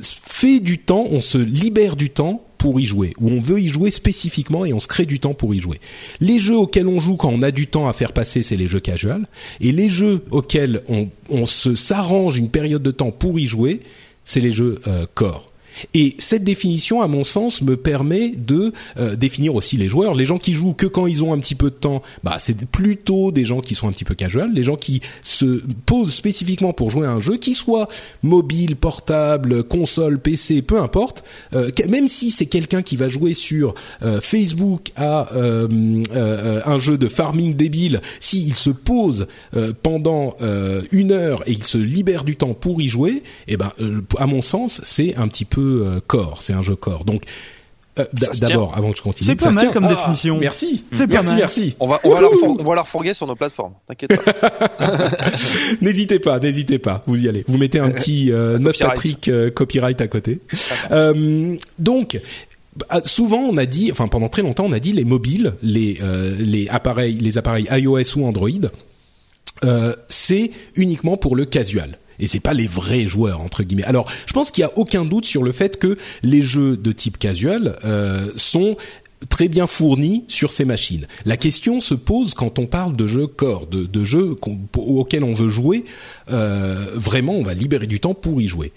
fait 0.00 0.60
du 0.60 0.78
temps, 0.78 1.04
on 1.10 1.20
se 1.20 1.36
libère 1.36 1.94
du 1.94 2.08
temps 2.08 2.42
pour 2.56 2.80
y 2.80 2.86
jouer, 2.86 3.12
où 3.20 3.28
on 3.28 3.38
veut 3.38 3.60
y 3.60 3.68
jouer 3.68 3.90
spécifiquement 3.90 4.64
et 4.64 4.72
on 4.72 4.80
se 4.80 4.88
crée 4.88 5.04
du 5.04 5.20
temps 5.20 5.34
pour 5.34 5.54
y 5.54 5.58
jouer. 5.58 5.78
Les 6.20 6.38
jeux 6.38 6.56
auxquels 6.56 6.86
on 6.86 7.00
joue 7.00 7.16
quand 7.16 7.28
on 7.28 7.42
a 7.42 7.50
du 7.50 7.66
temps 7.66 7.86
à 7.86 7.92
faire 7.92 8.12
passer, 8.12 8.42
c'est 8.42 8.56
les 8.56 8.66
jeux 8.66 8.80
casual, 8.80 9.26
et 9.60 9.72
les 9.72 9.90
jeux 9.90 10.24
auxquels 10.30 10.82
on, 11.28 11.44
se 11.44 11.74
s'arrange 11.74 12.38
une 12.38 12.48
période 12.48 12.82
de 12.82 12.92
temps 12.92 13.10
pour 13.10 13.38
y 13.38 13.44
jouer, 13.44 13.78
c'est 14.24 14.40
les 14.40 14.52
jeux 14.52 14.80
euh, 14.86 15.04
core. 15.14 15.51
Et 15.94 16.14
cette 16.18 16.44
définition, 16.44 17.02
à 17.02 17.08
mon 17.08 17.24
sens, 17.24 17.62
me 17.62 17.76
permet 17.76 18.30
de 18.30 18.72
euh, 18.98 19.16
définir 19.16 19.54
aussi 19.54 19.76
les 19.76 19.88
joueurs. 19.88 20.14
Les 20.14 20.24
gens 20.24 20.38
qui 20.38 20.52
jouent 20.52 20.74
que 20.74 20.86
quand 20.86 21.06
ils 21.06 21.24
ont 21.24 21.32
un 21.32 21.38
petit 21.38 21.54
peu 21.54 21.70
de 21.70 21.74
temps, 21.74 22.02
bah, 22.22 22.36
c'est 22.38 22.66
plutôt 22.66 23.32
des 23.32 23.44
gens 23.44 23.60
qui 23.60 23.74
sont 23.74 23.88
un 23.88 23.92
petit 23.92 24.04
peu 24.04 24.14
casual. 24.14 24.52
Les 24.52 24.62
gens 24.62 24.76
qui 24.76 25.00
se 25.22 25.62
posent 25.86 26.14
spécifiquement 26.14 26.72
pour 26.72 26.90
jouer 26.90 27.06
à 27.06 27.10
un 27.10 27.20
jeu, 27.20 27.36
qui 27.36 27.54
soit 27.54 27.88
mobile, 28.22 28.76
portable, 28.76 29.62
console, 29.64 30.18
PC, 30.18 30.62
peu 30.62 30.80
importe. 30.80 31.24
Euh, 31.54 31.70
même 31.88 32.08
si 32.08 32.30
c'est 32.30 32.46
quelqu'un 32.46 32.82
qui 32.82 32.96
va 32.96 33.08
jouer 33.08 33.34
sur 33.34 33.74
euh, 34.02 34.20
Facebook 34.20 34.92
à 34.96 35.28
un 35.32 36.78
jeu 36.78 36.98
de 36.98 37.08
farming 37.08 37.54
débile, 37.54 38.00
s'il 38.20 38.54
se 38.54 38.70
pose 38.70 39.26
pendant 39.82 40.34
une 40.90 41.12
heure 41.12 41.42
et 41.46 41.52
il 41.52 41.64
se 41.64 41.78
libère 41.78 42.24
du 42.24 42.36
temps 42.36 42.54
pour 42.54 42.80
y 42.80 42.88
jouer, 42.88 43.22
eh 43.48 43.56
ben, 43.56 43.72
à 44.18 44.26
mon 44.26 44.42
sens, 44.42 44.80
c'est 44.84 45.16
un 45.16 45.28
petit 45.28 45.44
peu 45.44 45.61
euh, 45.62 46.00
corps, 46.06 46.42
c'est 46.42 46.52
un 46.52 46.62
jeu 46.62 46.76
corps. 46.76 47.04
Donc 47.04 47.24
euh, 47.98 48.04
D'abord, 48.40 48.72
avant 48.74 48.90
que 48.90 48.96
je 48.96 49.02
continue, 49.02 49.28
c'est 49.28 49.34
pas 49.36 49.50
mal 49.50 49.70
comme 49.70 49.84
ah, 49.84 49.94
définition. 49.94 50.38
Merci, 50.38 50.84
c'est 50.92 51.06
merci, 51.06 51.34
merci. 51.34 51.76
On 51.78 51.86
va, 51.86 52.00
on 52.04 52.10
va, 52.10 52.22
la 52.22 52.28
on 52.28 52.64
va 52.64 52.74
la 52.74 52.82
refourguer 52.82 53.12
sur 53.12 53.26
nos 53.26 53.36
plateformes. 53.36 53.74
T'inquiète 53.86 54.16
pas. 54.16 55.10
n'hésitez 55.82 56.18
pas, 56.18 56.38
n'hésitez 56.38 56.78
pas. 56.78 57.02
Vous 57.06 57.22
y 57.22 57.28
allez. 57.28 57.44
Vous 57.46 57.58
mettez 57.58 57.80
un 57.80 57.90
petit 57.90 58.32
euh, 58.32 58.58
note 58.60 58.78
Patrick 58.78 59.28
euh, 59.28 59.50
copyright 59.50 60.00
à 60.00 60.08
côté. 60.08 60.40
Euh, 60.90 61.54
donc. 61.78 62.18
Bah, 62.74 63.02
souvent, 63.04 63.40
on 63.40 63.58
a 63.58 63.66
dit, 63.66 63.92
enfin 63.92 64.08
pendant 64.08 64.28
très 64.28 64.40
longtemps, 64.40 64.64
on 64.64 64.72
a 64.72 64.80
dit 64.80 64.92
les 64.92 65.04
mobiles, 65.04 65.52
les 65.62 65.98
les 66.38 66.68
appareils, 66.70 67.16
les 67.16 67.36
appareils 67.36 67.68
iOS 67.70 68.16
ou 68.16 68.24
Android, 68.24 68.48
c'est 70.08 70.50
uniquement 70.76 71.18
pour 71.18 71.36
le 71.36 71.44
casual 71.44 71.98
et 72.22 72.28
c'est 72.28 72.40
pas 72.40 72.54
les 72.54 72.68
vrais 72.68 73.06
joueurs 73.06 73.40
entre 73.40 73.62
guillemets. 73.64 73.84
Alors, 73.84 74.10
je 74.26 74.32
pense 74.32 74.50
qu'il 74.50 74.62
y 74.62 74.64
a 74.64 74.72
aucun 74.76 75.04
doute 75.04 75.26
sur 75.26 75.42
le 75.42 75.52
fait 75.52 75.78
que 75.78 75.98
les 76.22 76.40
jeux 76.40 76.76
de 76.76 76.92
type 76.92 77.18
casual 77.18 77.76
euh, 77.84 78.30
sont 78.36 78.76
très 79.28 79.48
bien 79.48 79.66
fournis 79.66 80.24
sur 80.28 80.50
ces 80.50 80.64
machines. 80.64 81.06
La 81.26 81.36
question 81.36 81.80
se 81.80 81.94
pose 81.94 82.34
quand 82.34 82.58
on 82.58 82.66
parle 82.66 82.96
de 82.96 83.06
jeux 83.06 83.26
corps, 83.26 83.66
de, 83.66 83.84
de 83.84 84.04
jeux 84.04 84.36
auxquels 84.76 85.24
on 85.24 85.32
veut 85.32 85.48
jouer. 85.48 85.84
Euh, 86.30 86.86
vraiment, 86.94 87.34
on 87.34 87.42
va 87.42 87.54
libérer 87.54 87.86
du 87.86 88.00
temps 88.00 88.14
pour 88.14 88.40
y 88.40 88.46
jouer. 88.48 88.72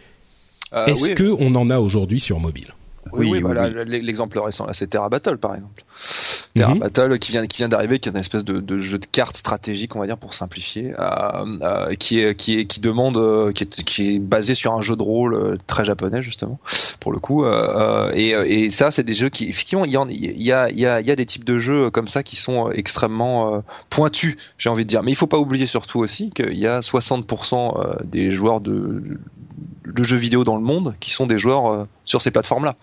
Euh, 0.74 0.86
Est-ce 0.86 1.12
que 1.12 1.36
on 1.40 1.56
en 1.56 1.70
a 1.70 1.80
aujourd'hui 1.80 2.20
sur 2.20 2.40
mobile? 2.40 2.74
Oui, 3.16 3.28
oui, 3.30 3.42
voilà, 3.42 3.70
l'exemple 3.70 4.40
récent 4.40 4.66
là, 4.66 4.74
c'est 4.74 4.88
Terra 4.88 5.10
Battle 5.10 5.38
par 5.38 5.56
exemple. 5.56 5.84
Terra 6.56 6.74
mhm. 6.74 6.80
Battle 6.80 7.20
qui 7.20 7.32
vient 7.32 7.46
qui 7.48 7.58
vient 7.58 7.68
d'arriver, 7.68 8.00
qui 8.00 8.08
est 8.08 8.12
une 8.14 8.18
espèce 8.18 8.46
de, 8.46 8.62
de, 8.62 8.78
jeu 8.78 8.98
de 8.98 9.06
cartes 9.06 9.36
stratégique, 9.36 9.96
on 9.96 10.00
va 10.00 10.08
dire 10.08 10.18
pour 10.18 10.34
simplifier, 10.34 10.94
euh, 10.98 11.58
euh, 11.62 11.96
qui 11.96 12.22
est 12.22 12.34
qui 12.36 12.60
est 12.60 12.66
qui 12.66 12.80
demande, 12.80 13.18
euh, 13.18 13.52
qui 13.52 13.66
est 13.66 13.84
qui 13.84 14.16
est 14.16 14.20
basé 14.20 14.56
sur 14.56 14.74
un 14.74 14.82
jeu 14.82 14.96
de 14.96 15.02
rôle 15.02 15.34
euh, 15.34 15.58
très 15.68 15.84
japonais 15.84 16.24
justement 16.24 16.60
pour 17.02 17.12
le 17.12 17.20
coup. 17.20 17.44
Euh, 17.44 18.12
et, 18.14 18.30
et 18.30 18.70
ça, 18.72 18.92
c'est 18.92 19.04
des 19.04 19.14
jeux 19.14 19.28
qui 19.28 19.50
effectivement 19.50 19.84
il 19.84 19.92
y, 19.92 19.98
en, 19.98 20.08
il 20.08 20.42
y 20.42 20.52
a 20.54 20.70
il 20.70 20.80
y 20.80 20.86
a 20.86 21.02
il 21.02 21.08
y 21.08 21.12
a 21.12 21.16
des 21.16 21.26
types 21.26 21.44
de 21.44 21.60
jeux 21.60 21.90
comme 21.90 22.08
ça 22.08 22.24
qui 22.24 22.38
sont 22.38 22.72
extrêmement 22.72 23.62
pointus, 23.90 24.38
j'ai 24.58 24.70
envie 24.70 24.86
de 24.86 24.90
dire. 24.90 25.04
Mais 25.04 25.12
il 25.12 25.16
faut 25.16 25.28
pas 25.28 25.40
oublier 25.40 25.66
surtout 25.66 26.00
aussi 26.00 26.30
qu'il 26.30 26.58
y 26.58 26.68
a 26.68 26.80
60% 26.80 28.06
des 28.06 28.32
joueurs 28.32 28.62
de 28.62 29.20
de 29.86 30.04
jeux 30.04 30.18
vidéo 30.18 30.44
dans 30.44 30.56
le 30.56 30.64
monde 30.64 30.96
qui 31.00 31.12
sont 31.12 31.28
des 31.28 31.38
joueurs 31.38 31.68
euh, 31.68 31.88
sur 32.06 32.22
ces 32.22 32.32
plateformes-là. 32.32 32.76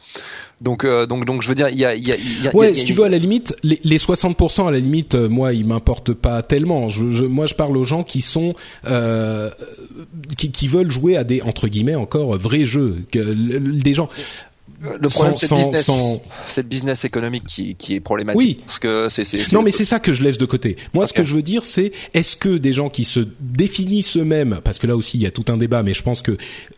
Donc, 0.61 0.85
euh, 0.85 1.07
donc, 1.07 1.25
donc, 1.25 1.43
je 1.43 1.49
veux 1.49 1.55
dire, 1.55 1.69
il 1.69 1.79
y 1.79 1.85
a, 1.85 1.95
il 1.95 2.07
y 2.07 2.13
a, 2.13 2.17
y 2.17 2.49
a, 2.49 2.55
ouais, 2.55 2.75
si 2.75 2.85
tu 2.85 2.93
veux, 2.93 3.05
à 3.05 3.09
la 3.09 3.19
limite, 3.19 3.55
les, 3.63 3.81
les 3.83 3.99
60%, 3.99 4.69
à 4.69 4.71
la 4.71 4.79
limite, 4.79 5.15
euh, 5.15 5.29
moi, 5.29 5.53
ils 5.53 5.67
m'importent 5.67 6.15
pas 6.15 6.43
tellement. 6.43 6.89
Je, 6.89 7.11
je, 7.11 7.25
moi, 7.25 7.47
je 7.47 7.55
parle 7.55 7.77
aux 7.77 7.85
gens 7.85 8.05
qui 8.05 8.23
sont, 8.23 8.55
qui, 10.37 10.53
qui 10.53 10.69
veulent 10.69 10.91
jouer 10.91 11.17
à 11.17 11.25
des 11.25 11.43
entre 11.43 11.69
guillemets 11.69 11.97
encore 11.97 12.37
vrais 12.39 12.65
jeux. 12.65 13.05
Que, 13.11 13.19
des 13.19 13.95
gens 13.95 14.09
le 14.83 15.09
problème, 15.09 15.35
c'est 15.37 15.51
le 15.51 15.57
business, 15.59 15.91
c'est 16.49 16.67
business 16.67 17.05
économique 17.05 17.45
qui, 17.47 17.75
qui 17.77 17.95
est 17.95 18.01
problématique. 18.01 18.39
Oui. 18.39 18.61
Parce 18.67 18.79
que 18.79 19.09
c'est, 19.11 19.25
c'est, 19.25 19.53
non, 19.53 19.63
mais 19.63 19.71
c'est 19.71 19.85
ça 19.85 20.01
que 20.01 20.13
je 20.13 20.23
laisse 20.23 20.39
de 20.39 20.45
côté. 20.45 20.77
Moi, 20.93 21.07
ce 21.07 21.13
que 21.13 21.23
je 21.23 21.35
veux 21.35 21.43
dire, 21.43 21.63
c'est 21.63 21.93
est-ce 22.15 22.37
que 22.37 22.59
des 22.59 22.73
gens 22.73 22.89
qui 22.89 23.05
se 23.05 23.21
définissent 23.41 24.17
eux-mêmes, 24.17 24.61
parce 24.65 24.79
que 24.79 24.87
là 24.87 24.97
aussi, 24.97 25.19
il 25.19 25.23
y 25.23 25.27
a 25.27 25.31
tout 25.31 25.45
un 25.49 25.57
débat, 25.57 25.83
mais 25.83 25.95
je 25.95 26.03
pense 26.03 26.21
que 26.21 26.37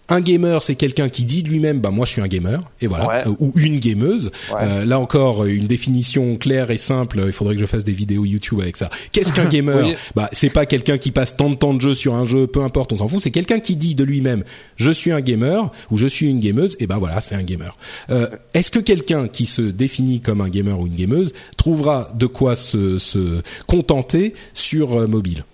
un 0.08 0.20
gamer, 0.20 0.62
c'est 0.62 0.74
quelqu'un 0.74 1.08
qui 1.08 1.24
dit 1.24 1.42
de 1.42 1.48
lui-même, 1.48 1.80
bah 1.80 1.90
moi, 1.90 2.06
je 2.06 2.12
suis 2.12 2.20
un 2.20 2.28
gamer, 2.28 2.60
et 2.80 2.86
voilà, 2.86 3.26
euh, 3.26 3.34
ou 3.40 3.52
une 3.56 3.78
gameuse. 3.78 4.30
Euh, 4.52 4.84
là 4.84 4.98
encore, 4.98 5.44
une 5.44 5.66
définition 5.66 6.36
claire 6.36 6.70
et 6.70 6.76
simple. 6.76 7.22
Il 7.26 7.32
faudrait 7.32 7.54
que 7.54 7.60
je 7.60 7.66
fasse 7.66 7.84
des 7.84 7.92
vidéos 7.92 8.24
YouTube 8.24 8.60
avec 8.60 8.76
ça. 8.76 8.90
Qu'est-ce 9.12 9.32
qu'un 9.32 9.44
gamer 9.48 9.96
Bah, 10.14 10.28
c'est 10.32 10.50
pas 10.50 10.66
quelqu'un 10.66 10.98
qui 10.98 11.10
passe 11.10 11.36
tant 11.36 11.50
de 11.50 11.54
temps 11.54 11.74
de 11.74 11.80
jeu 11.80 11.94
sur 11.94 12.14
un 12.14 12.24
jeu, 12.24 12.46
peu 12.46 12.62
importe, 12.62 12.92
on 12.92 12.96
s'en 12.96 13.08
fout. 13.08 13.20
C'est 13.20 13.30
quelqu'un 13.30 13.60
qui 13.60 13.76
dit 13.76 13.94
de 13.94 14.04
lui-même, 14.04 14.44
je 14.76 14.90
suis 14.90 15.12
un 15.12 15.20
gamer 15.20 15.70
ou 15.90 15.96
je 15.96 16.06
suis 16.06 16.28
une 16.28 16.40
gameuse, 16.40 16.76
et 16.80 16.86
ben 16.86 16.98
voilà, 16.98 17.20
c'est 17.20 17.34
un 17.34 17.42
gamer. 17.42 17.76
Euh, 18.10 18.28
est-ce 18.52 18.70
que 18.70 18.78
quelqu'un 18.78 19.28
qui 19.28 19.46
se 19.46 19.62
définit 19.62 20.20
comme 20.20 20.40
un 20.40 20.48
gamer 20.48 20.78
ou 20.78 20.86
une 20.86 20.94
gameuse 20.94 21.32
trouvera 21.56 22.10
de 22.14 22.26
quoi 22.26 22.56
se, 22.56 22.98
se 22.98 23.42
contenter 23.66 24.34
sur 24.52 24.98
euh, 24.98 25.06
mobile? 25.06 25.44
euh, 25.44 25.53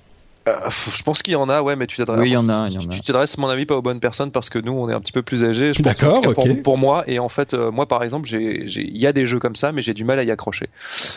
je 0.97 1.03
pense 1.03 1.23
qu'il 1.23 1.33
y 1.33 1.37
en 1.37 1.49
a, 1.49 1.63
ouais, 1.63 1.77
mais 1.77 1.87
tu 1.87 1.97
t'adresses. 1.97 2.21
Oui, 2.21 2.31
il 2.31 2.33
y 2.33 2.37
en 2.37 2.49
a. 2.49 2.69
Tu 2.69 3.01
t'adresses, 3.01 3.37
mon 3.39 3.49
avis, 3.49 3.67
pas 3.67 3.77
aux 3.77 3.83
bonnes 3.83 4.01
personnes 4.01 4.31
parce 4.31 4.51
que 4.51 4.59
nous, 4.59 4.73
on 4.73 4.89
est 4.89 4.93
un 4.93 5.01
petit 5.01 5.13
peu 5.13 5.23
plus 5.23 5.45
âgés. 5.45 5.73
D'accord, 5.79 6.23
ok. 6.27 6.63
Pour, 6.63 6.79
moi, 6.79 7.05
et 7.07 7.19
en 7.19 7.29
fait, 7.29 7.55
euh, 7.55 7.71
moi, 7.71 7.87
par 7.87 8.03
exemple, 8.03 8.29
j'ai, 8.29 8.65
il 8.67 8.97
y 8.97 9.07
a 9.07 9.13
des 9.13 9.27
jeux 9.27 9.39
comme 9.39 9.57
ça, 9.57 9.73
mais 9.73 9.83
j'ai 9.83 9.95
du 9.95 10.05
mal 10.05 10.19
à 10.19 10.25
y 10.25 10.31
accrocher 10.31 10.69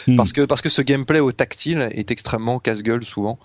hmm. 0.08 0.16
parce 0.16 0.34
que 0.34 0.42
parce 0.42 0.62
que 0.62 0.70
ce 0.70 0.82
gameplay 0.82 1.20
au 1.20 1.32
tactile 1.32 1.90
est 1.92 2.12
extrêmement 2.12 2.60
casse-gueule 2.60 3.04
souvent. 3.04 3.40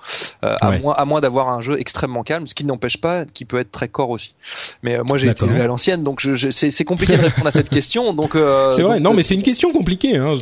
Euh, 0.44 0.56
à 0.60 0.78
moins 0.78 0.94
à 0.94 1.04
moins 1.04 1.20
d'avoir 1.20 1.50
un 1.50 1.60
jeu 1.60 1.78
extrêmement 1.78 2.22
calme, 2.22 2.46
ce 2.46 2.54
qui 2.54 2.64
n'empêche 2.64 2.98
pas 2.98 3.24
qu'il 3.24 3.46
peut 3.46 3.58
être 3.58 3.70
très 3.70 3.88
core 3.88 4.10
aussi. 4.10 4.34
Mais 4.82 4.98
moi, 5.02 5.18
j'ai 5.18 5.28
été 5.28 5.44
à 5.44 5.66
l'ancienne, 5.66 6.02
donc 6.02 6.20
je, 6.20 6.50
c'est 6.50 6.84
compliqué 6.84 7.16
de 7.16 7.22
répondre 7.22 7.46
à 7.46 7.52
cette 7.52 7.68
question. 7.78 8.12
Donc 8.12 8.32
c'est 8.72 8.82
vrai. 8.82 9.00
non, 9.00 9.14
mais 9.14 9.22
c'est 9.22 9.34
une 9.34 9.42
question 9.42 9.72
compliquée. 9.72 10.16
Hein. 10.16 10.34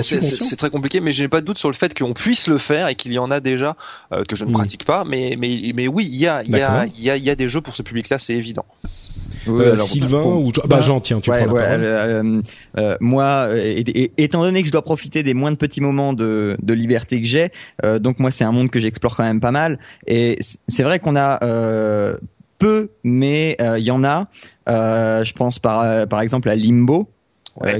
c'est 0.00 0.56
très 0.56 0.70
compliqué, 0.70 1.00
mais 1.00 1.12
j'ai 1.12 1.28
pas 1.28 1.40
de 1.40 1.46
doute 1.46 1.58
sur 1.58 1.68
le 1.68 1.74
fait 1.74 1.96
qu'on 1.96 2.12
puisse 2.12 2.48
le 2.48 2.58
faire 2.58 2.88
et 2.88 2.94
qu'il 2.94 3.12
y 3.12 3.18
en 3.18 3.30
a 3.30 3.40
déjà 3.40 3.76
que 4.28 4.36
je 4.36 4.44
ne 4.44 4.50
hmm. 4.50 4.54
Pratique 4.66 4.84
pas, 4.84 5.04
mais 5.04 5.36
mais, 5.38 5.72
mais 5.74 5.88
oui, 5.88 6.08
il 6.10 6.16
y 6.16 6.26
a, 6.26 6.42
il 6.44 6.50
y, 6.50 6.60
a, 6.60 6.86
y, 6.98 7.10
a, 7.10 7.16
y 7.16 7.30
a 7.30 7.34
des 7.34 7.48
jeux 7.48 7.60
pour 7.60 7.74
ce 7.74 7.82
public-là, 7.82 8.18
c'est 8.18 8.34
évident. 8.34 8.66
Euh, 9.48 9.76
Sylvain 9.76 10.22
ou 10.22 10.50
bah 10.66 10.80
Jean 10.80 11.00
tiens 11.00 11.20
tu 11.20 11.30
prends 11.30 11.38
la 11.38 11.46
parole. 11.46 11.60
Euh, 11.62 12.40
euh, 12.78 12.96
moi 13.00 13.48
étant 14.16 14.42
donné 14.42 14.60
que 14.62 14.66
je 14.66 14.72
dois 14.72 14.82
profiter 14.82 15.22
des 15.22 15.34
moins 15.34 15.52
de 15.52 15.56
petits 15.56 15.80
moments 15.80 16.12
de, 16.12 16.56
de 16.62 16.72
liberté 16.72 17.20
que 17.20 17.28
j'ai 17.28 17.50
donc 18.00 18.18
moi 18.18 18.30
c'est 18.30 18.44
un 18.44 18.52
monde 18.52 18.70
que 18.70 18.80
j'explore 18.80 19.16
quand 19.16 19.24
même 19.24 19.40
pas 19.40 19.52
mal. 19.52 19.78
Et 20.06 20.38
c'est 20.68 20.82
vrai 20.82 20.98
qu'on 20.98 21.16
a 21.16 21.38
peu 22.58 22.90
mais 23.04 23.56
il 23.60 23.84
y 23.84 23.90
en 23.90 24.04
a. 24.04 24.28
Je 24.66 25.32
pense 25.32 25.58
par 25.58 26.08
par 26.08 26.20
exemple 26.20 26.48
à 26.48 26.56
Limbo 26.56 27.08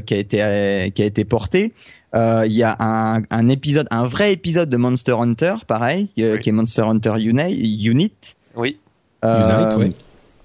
qui 0.07 0.15
a 0.15 0.19
été 0.19 0.93
qui 0.95 1.03
a 1.03 1.05
été 1.05 1.25
porté 1.25 1.73
il 2.17 2.53
y 2.53 2.63
a 2.63 2.77
un, 2.79 3.23
un, 3.31 3.49
épisode, 3.49 3.87
un 3.91 4.05
vrai 4.05 4.33
épisode 4.33 4.71
de 4.71 4.77
Monster 4.77 5.17
Hunter, 5.19 5.57
pareil, 5.67 6.09
qui 6.15 6.23
est 6.23 6.53
Monster 6.53 6.83
Hunter 6.83 7.15
Unit. 7.19 8.13
Oui. 8.55 8.79
Unite, 9.23 9.77
oui. 9.77 9.95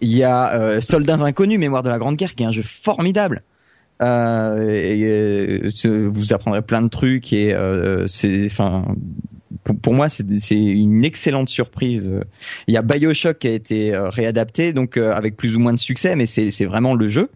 Il 0.02 0.16
y 0.16 0.24
a 0.24 0.54
euh, 0.54 0.82
Soldats 0.82 1.24
inconnus, 1.24 1.60
Mémoire 1.60 1.84
de 1.84 1.90
la 1.90 2.00
Grande 2.00 2.16
Guerre, 2.16 2.34
qui 2.36 2.44
est 2.44 2.48
un 2.48 2.52
jeu 2.52 2.64
formidable. 2.64 3.44
Euh, 4.02 4.72
et, 4.72 5.04
euh, 5.86 6.10
vous 6.12 6.34
apprendrez 6.34 6.64
plein 6.64 6.82
de 6.82 6.90
trucs 6.90 7.32
et 7.34 7.54
euh, 7.54 8.08
c'est, 8.08 8.48
enfin, 8.48 8.84
pour, 9.64 9.78
pour, 9.78 9.94
moi, 9.94 10.10
c'est 10.10 10.26
une 10.56 11.06
excellente 11.06 11.50
surprise. 11.50 12.12
Il 12.68 12.74
y 12.74 12.78
a 12.78 12.82
Bioshock 12.82 13.38
qui 13.38 13.48
a 13.48 13.52
été 13.52 13.96
réadapté, 13.96 14.74
donc 14.74 14.98
avec 14.98 15.38
plus 15.38 15.56
ou 15.56 15.60
moins 15.60 15.74
de 15.74 15.80
succès, 15.80 16.16
mais 16.16 16.26
c'est 16.26 16.66
vraiment 16.66 16.96
le 16.96 17.08
jeu. 17.08 17.30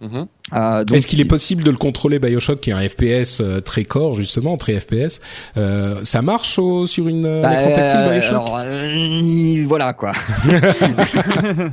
Mm-hmm. 0.00 0.26
Euh, 0.54 0.84
Est-ce 0.94 1.06
qu'il 1.06 1.20
est 1.20 1.26
possible 1.26 1.62
de 1.62 1.70
le 1.70 1.76
contrôler 1.76 2.18
Bioshock 2.18 2.60
qui 2.60 2.70
est 2.70 2.72
un 2.72 2.88
FPS 2.88 3.40
euh, 3.40 3.60
très 3.60 3.84
core 3.84 4.14
justement 4.14 4.56
très 4.56 4.80
FPS 4.80 5.20
euh, 5.58 6.00
Ça 6.04 6.22
marche 6.22 6.58
au, 6.58 6.86
sur 6.86 7.06
une 7.06 7.42
bah, 7.42 7.50
Bioshock? 8.08 8.30
alors, 8.30 8.64
Voilà 9.66 9.92
quoi. 9.92 10.12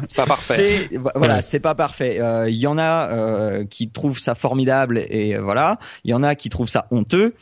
c'est 0.08 0.16
pas 0.16 0.26
parfait. 0.26 0.90
Voilà, 1.16 1.41
c'est 1.41 1.62
pas 1.62 1.76
parfait. 1.76 2.20
Il 2.49 2.56
y 2.56 2.68
en 2.68 2.78
a 2.78 3.64
qui 3.70 3.90
trouvent 3.90 4.20
ça 4.20 4.36
formidable 4.36 4.99
et 5.10 5.38
voilà. 5.38 5.80
Il 6.04 6.12
y 6.12 6.14
en 6.14 6.24
a 6.24 6.36
qui 6.36 6.49
trouvent 6.49 6.70
ça 6.70 6.88
honteux. 6.91 7.34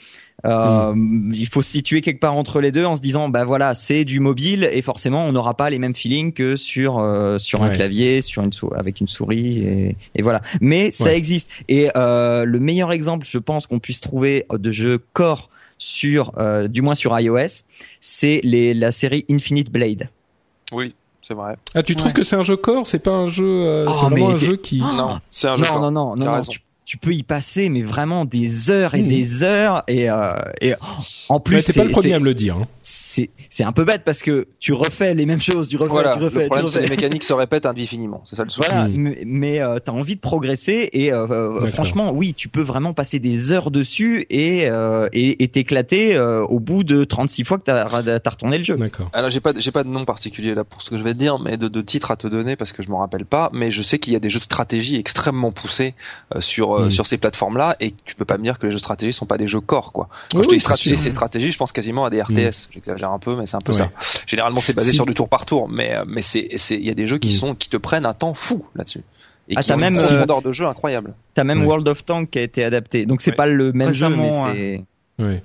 Euh, 0.45 0.93
Il 1.33 1.47
faut 1.47 1.61
se 1.61 1.71
situer 1.71 2.01
quelque 2.01 2.19
part 2.19 2.35
entre 2.35 2.61
les 2.61 2.71
deux 2.71 2.85
en 2.85 2.95
se 2.95 3.01
disant 3.01 3.29
bah 3.29 3.45
voilà 3.45 3.73
c'est 3.73 4.05
du 4.05 4.19
mobile 4.19 4.69
et 4.71 4.81
forcément 4.81 5.25
on 5.25 5.31
n'aura 5.31 5.55
pas 5.55 5.69
les 5.69 5.79
mêmes 5.79 5.95
feelings 5.95 6.33
que 6.33 6.55
sur 6.55 6.99
euh, 6.99 7.37
sur 7.39 7.63
un 7.63 7.69
clavier, 7.69 8.21
sur 8.21 8.43
une 8.43 8.53
sou- 8.53 8.71
avec 8.75 9.01
une 9.01 9.07
souris 9.07 9.57
et, 9.59 9.95
et 10.15 10.21
voilà. 10.21 10.41
Mais 10.61 10.91
ça 10.91 11.05
Ouais. 11.05 11.17
existe 11.17 11.49
et 11.67 11.89
euh, 11.97 12.45
le 12.45 12.59
meilleur 12.59 12.91
exemple 12.91 13.25
je 13.29 13.37
pense 13.39 13.65
qu'on 13.67 13.79
puisse 13.79 14.01
trouver 14.01 14.45
de 14.51 14.71
jeu 14.71 14.99
core 15.13 15.49
sur 15.77 16.31
euh, 16.37 16.67
du 16.67 16.81
moins 16.81 16.95
sur 16.95 17.19
iOS, 17.19 17.63
c'est 17.99 18.39
les 18.43 18.73
la 18.73 18.91
série 18.91 19.25
Infinite 19.29 19.71
Blade. 19.71 20.09
Oui, 20.71 20.95
c'est 21.21 21.33
vrai. 21.33 21.55
Ah, 21.73 21.83
tu 21.83 21.95
trouves 21.95 22.13
que 22.13 22.23
c'est 22.23 22.35
un 22.37 22.43
jeu 22.43 22.55
corps? 22.55 22.87
C'est 22.87 23.03
pas 23.03 23.11
un 23.11 23.29
jeu. 23.29 23.45
euh, 23.45 23.85
Oh, 23.89 23.93
c'est 23.93 24.05
vraiment 24.09 24.29
un 24.29 24.37
jeu 24.37 24.55
qui. 24.55 24.79
Non, 24.79 25.19
c'est 25.29 25.47
un 25.49 25.57
jeu. 25.57 25.63
non, 25.65 25.79
non, 25.81 25.91
non, 25.91 26.15
non, 26.15 26.25
non, 26.37 26.41
tu, 26.43 26.59
tu 26.85 26.97
peux 26.97 27.13
y 27.13 27.23
passer, 27.23 27.69
mais 27.69 27.81
vraiment 27.81 28.25
des 28.25 28.69
heures 28.69 28.93
et 28.95 29.01
Hmm. 29.01 29.07
des 29.07 29.43
heures 29.43 29.83
et 29.87 30.09
euh, 30.09 30.35
et 30.61 30.75
oh, 30.79 30.85
en 31.29 31.39
plus 31.39 31.63
t'es 31.65 31.73
pas 31.73 31.81
le 31.83 31.89
c'est- 31.89 31.93
premier 31.93 32.09
c'est- 32.09 32.13
à 32.15 32.19
me 32.19 32.25
le 32.25 32.33
dire. 32.35 32.57
hein. 32.57 32.67
c'est 32.83 33.31
c'est 33.49 33.63
un 33.63 33.71
peu 33.71 33.83
bête 33.85 34.03
parce 34.05 34.21
que 34.21 34.47
tu 34.59 34.71
refais 34.73 35.13
les 35.15 35.25
mêmes 35.25 35.41
choses, 35.41 35.69
tu 35.69 35.77
refais, 35.77 35.89
Voilà, 35.89 36.15
tu 36.15 36.23
refais, 36.23 36.41
le 36.43 36.45
problème 36.47 36.67
c'est 36.67 36.77
que 36.79 36.83
les 36.83 36.89
mécaniques 36.89 37.23
se 37.23 37.33
répètent 37.33 37.65
indéfiniment, 37.65 38.21
c'est 38.25 38.35
ça 38.35 38.43
le 38.43 38.49
souci. 38.51 38.67
Voilà, 38.69 38.87
Mm. 38.87 38.93
mais, 38.97 39.23
mais 39.25 39.59
euh, 39.61 39.79
t'as 39.79 39.93
envie 39.93 40.15
de 40.15 40.19
progresser 40.19 40.89
et 40.93 41.11
euh, 41.11 41.27
euh, 41.27 41.65
franchement, 41.67 42.11
oui, 42.11 42.33
tu 42.35 42.49
peux 42.49 42.61
vraiment 42.61 42.93
passer 42.93 43.17
des 43.19 43.51
heures 43.51 43.71
dessus 43.71 44.27
et 44.29 44.67
euh, 44.69 45.09
et 45.13 45.47
t'éclater 45.47 46.15
euh, 46.15 46.43
au 46.43 46.59
bout 46.59 46.83
de 46.83 47.03
36 47.03 47.43
fois 47.45 47.57
que 47.57 47.63
t'as 47.63 48.19
t'as 48.19 48.29
retourné 48.29 48.59
le 48.59 48.63
jeu. 48.63 48.75
D'accord. 48.75 49.09
Alors 49.13 49.29
j'ai 49.31 49.39
pas 49.39 49.51
j'ai 49.57 49.71
pas 49.71 49.83
de 49.83 49.89
nom 49.89 50.03
particulier 50.03 50.53
là 50.53 50.63
pour 50.63 50.81
ce 50.83 50.89
que 50.91 50.97
je 50.99 51.03
vais 51.03 51.13
te 51.13 51.19
dire, 51.19 51.39
mais 51.39 51.57
de, 51.57 51.67
de 51.67 51.81
titre 51.81 52.11
à 52.11 52.15
te 52.15 52.27
donner 52.27 52.55
parce 52.55 52.71
que 52.73 52.83
je 52.83 52.89
me 52.89 52.95
rappelle 52.95 53.25
pas. 53.25 53.49
Mais 53.53 53.71
je 53.71 53.81
sais 53.81 53.97
qu'il 53.97 54.13
y 54.13 54.15
a 54.15 54.19
des 54.19 54.29
jeux 54.29 54.39
de 54.39 54.43
stratégie 54.43 54.97
extrêmement 54.97 55.51
poussés 55.51 55.95
euh, 56.35 56.41
sur 56.41 56.74
euh, 56.75 56.85
Mm. 56.87 56.91
sur 56.91 57.07
ces 57.07 57.17
plateformes 57.17 57.57
là, 57.57 57.75
et 57.79 57.93
tu 58.05 58.15
peux 58.15 58.25
pas 58.25 58.37
me 58.37 58.43
dire 58.43 58.59
que 58.59 58.65
les 58.65 58.71
jeux 58.71 58.77
de 58.77 58.79
stratégie 58.81 59.13
sont 59.13 59.25
pas 59.25 59.37
des 59.37 59.47
jeux 59.47 59.61
corps 59.61 59.91
quoi. 59.91 60.07
Quand 60.31 60.37
Oui, 60.39 60.43
je 60.43 60.49
dis 60.49 60.55
oui, 60.55 60.59
stratégie, 60.61 60.97
c'est 60.97 61.11
stratégie, 61.11 61.51
je 61.51 61.57
pense 61.57 61.71
quasiment 61.71 62.05
à 62.05 62.09
des 62.09 62.21
RTS. 62.21 62.67
J'exagère 62.71 63.11
un 63.11 63.19
peu, 63.19 63.35
mais 63.35 63.47
c'est 63.47 63.55
un 63.55 63.59
peu 63.61 63.71
Ouais. 63.73 63.79
ça. 63.79 63.91
Généralement 64.27 64.61
c'est 64.61 64.73
basé 64.73 64.89
Si- 64.91 64.95
sur 64.95 65.05
du 65.05 65.13
tour 65.13 65.29
par 65.29 65.45
tour, 65.45 65.67
mais 65.69 65.95
euh, 65.95 66.03
mais 66.07 66.21
c'est 66.21 66.47
c'est 66.57 66.75
il 66.75 66.85
y 66.85 66.89
a 66.91 66.93
des 66.93 67.07
jeux 67.07 67.17
qui 67.17 67.29
Mm. 67.29 67.39
sont 67.39 67.55
qui 67.55 67.69
te 67.69 67.77
prennent 67.77 68.05
un 68.05 68.13
temps 68.13 68.33
fou 68.33 68.65
là-dessus. 68.75 69.01
Et 69.47 69.53
Ah, 69.57 69.61
qui 69.61 69.67
t'as 69.67 69.75
ont 69.75 69.77
même, 69.77 69.93
une 69.93 69.99
euh, 69.99 70.41
de 70.43 70.51
jeu 70.51 70.65
incroyable. 70.65 71.13
T'as 71.35 71.43
même 71.43 71.61
Ouais. 71.61 71.67
World 71.67 71.87
of 71.87 72.03
Tanks 72.03 72.31
qui 72.31 72.39
a 72.39 72.41
été 72.41 72.63
adapté, 72.63 73.05
donc 73.05 73.21
c'est 73.21 73.29
Ouais. 73.31 73.35
pas 73.35 73.45
le 73.45 73.71
même 73.73 73.93
jeu, 73.93 74.09
mais 74.09 74.31
c'est 74.31 75.23
Ouais. 75.23 75.43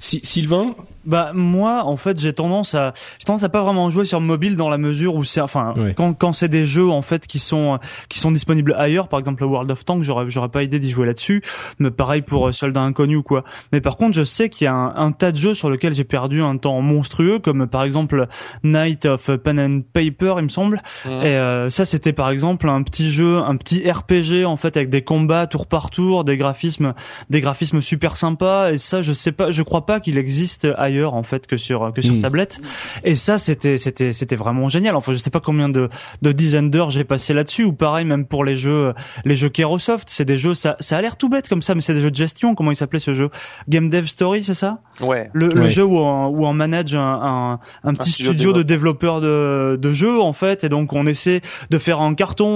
Si, 0.00 0.20
Sylvain, 0.24 0.74
Bah 1.06 1.32
moi 1.34 1.84
en 1.84 1.96
fait 1.96 2.18
j'ai 2.18 2.32
tendance 2.32 2.74
à 2.74 2.94
j'ai 3.18 3.26
tendance 3.26 3.44
à 3.44 3.50
pas 3.50 3.62
vraiment 3.62 3.90
jouer 3.90 4.06
sur 4.06 4.20
mobile 4.20 4.56
dans 4.56 4.70
la 4.70 4.78
mesure 4.78 5.14
où 5.14 5.24
c'est 5.24 5.40
enfin 5.40 5.74
quand 5.96 6.14
quand 6.14 6.32
c'est 6.32 6.48
des 6.48 6.66
jeux 6.66 6.88
en 6.88 7.02
fait 7.02 7.26
qui 7.26 7.38
sont 7.38 7.78
qui 8.08 8.18
sont 8.18 8.30
disponibles 8.30 8.74
ailleurs 8.78 9.08
par 9.08 9.20
exemple 9.20 9.42
le 9.42 9.48
World 9.48 9.70
of 9.70 9.84
Tanks 9.84 10.02
j'aurais 10.02 10.30
j'aurais 10.30 10.48
pas 10.48 10.62
idée 10.62 10.78
d'y 10.78 10.90
jouer 10.90 11.06
là-dessus. 11.06 11.42
Mais 11.78 11.90
pareil 11.90 12.22
pour 12.22 12.48
euh, 12.48 12.52
Soldat 12.52 12.80
inconnu 12.80 13.16
ou 13.16 13.22
quoi. 13.22 13.44
Mais 13.72 13.80
par 13.80 13.96
contre 13.96 14.16
je 14.16 14.24
sais 14.24 14.48
qu'il 14.48 14.64
y 14.64 14.68
a 14.68 14.74
un, 14.74 14.96
un 14.96 15.12
tas 15.12 15.30
de 15.30 15.36
jeux 15.36 15.54
sur 15.54 15.70
lesquels 15.70 15.92
j'ai 15.92 16.04
perdu 16.04 16.42
un 16.42 16.56
temps 16.56 16.80
monstrueux 16.80 17.38
comme 17.38 17.66
par 17.66 17.84
exemple 17.84 18.26
Night 18.62 19.04
of 19.04 19.36
Pen 19.36 19.60
and 19.60 19.80
Paper 19.92 20.36
il 20.38 20.44
me 20.44 20.48
semble. 20.48 20.80
Et 21.04 21.08
euh, 21.10 21.68
ça 21.68 21.84
c'était 21.84 22.12
par 22.14 22.30
exemple 22.30 22.68
un 22.68 22.82
petit 22.82 23.12
jeu 23.12 23.38
un 23.38 23.56
petit 23.56 23.90
RPG 23.90 24.46
en 24.46 24.56
fait 24.56 24.76
avec 24.76 24.88
des 24.88 25.02
combats 25.02 25.46
tour 25.46 25.66
par 25.66 25.90
tour 25.90 26.24
des 26.24 26.38
graphismes 26.38 26.94
des 27.28 27.42
graphismes 27.42 27.82
super 27.82 28.16
sympas. 28.16 28.72
Et 28.72 28.78
ça 28.78 29.02
je 29.02 29.12
sais 29.12 29.32
pas 29.32 29.50
je 29.50 29.62
crois 29.62 29.84
pas 29.84 30.00
qu'il 30.00 30.16
existe 30.16 30.66
ailleurs 30.78 30.93
en 31.02 31.22
fait 31.22 31.46
que 31.46 31.56
sur 31.56 31.92
que 31.92 32.00
sur 32.02 32.14
Mm. 32.14 32.20
tablette. 32.20 32.60
Et 33.02 33.16
ça 33.16 33.38
c'était 33.38 33.78
c'était 33.78 34.12
c'était 34.12 34.36
vraiment 34.36 34.68
génial. 34.68 34.94
Enfin 34.94 35.12
je 35.12 35.16
sais 35.18 35.30
pas 35.30 35.40
combien 35.40 35.68
de 35.68 35.88
de 36.22 36.32
dizaines 36.32 36.70
d'heures 36.70 36.90
j'ai 36.90 37.04
passé 37.04 37.34
là-dessus 37.34 37.64
ou 37.64 37.72
pareil 37.72 38.04
même 38.04 38.26
pour 38.26 38.44
les 38.44 38.56
jeux 38.56 38.94
les 39.24 39.36
jeux 39.36 39.48
Kerosoft. 39.48 40.08
C'est 40.10 40.24
des 40.24 40.38
jeux 40.38 40.54
ça 40.54 40.76
ça 40.80 40.96
a 40.98 41.00
l'air 41.00 41.16
tout 41.16 41.28
bête 41.28 41.48
comme 41.48 41.62
ça 41.62 41.74
mais 41.74 41.80
c'est 41.80 41.94
des 41.94 42.02
jeux 42.02 42.10
de 42.10 42.16
gestion. 42.16 42.54
Comment 42.54 42.70
il 42.70 42.76
s'appelait 42.76 43.00
ce 43.00 43.14
jeu? 43.14 43.30
Game 43.68 43.90
Dev 43.90 44.06
Story 44.06 44.44
c'est 44.44 44.54
ça? 44.54 44.78
Ouais. 45.00 45.30
le, 45.32 45.48
le 45.48 45.62
Ouais. 45.62 45.70
jeu 45.70 45.84
où 45.84 45.98
on, 45.98 46.26
où 46.28 46.46
on 46.46 46.52
manage 46.52 46.94
un, 46.94 47.00
un, 47.00 47.58
un 47.82 47.94
petit 47.94 48.10
studio 48.12 48.32
de 48.32 48.36
studio 48.36 48.52
de 48.52 48.62
développeurs 48.62 49.20
de, 49.20 49.76
de 49.80 49.92
jeux 49.92 50.20
en 50.20 50.32
fait. 50.32 50.62
Et 50.64 50.68
donc 50.68 50.92
on 50.92 51.06
essaie 51.06 51.40
de 51.70 51.78
faire 51.78 52.00
un 52.00 52.14
carton 52.14 52.46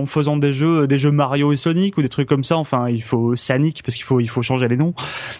en 0.00 0.06
faisant 0.06 0.36
des 0.36 0.52
jeux 0.52 0.86
des 0.86 0.98
jeux 0.98 1.10
Mario 1.12 1.52
et 1.52 1.56
Sonic 1.56 1.96
ou 1.96 2.02
des 2.02 2.08
trucs 2.08 2.28
comme 2.28 2.44
ça. 2.44 2.56
Enfin 2.56 2.88
il 2.88 3.02
faut 3.02 3.34
Sonic 3.36 3.82
parce 3.84 3.94
qu'il 3.96 4.04
faut 4.04 4.20
il 4.20 4.28
faut 4.28 4.42
changer 4.42 4.68
les 4.68 4.76
noms. 4.76 4.94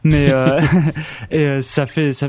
Mais 0.05 0.27
euh, 0.31 0.61
et 1.31 1.47
euh, 1.47 1.61
ça 1.61 1.87
fait 1.87 2.13
ça 2.13 2.29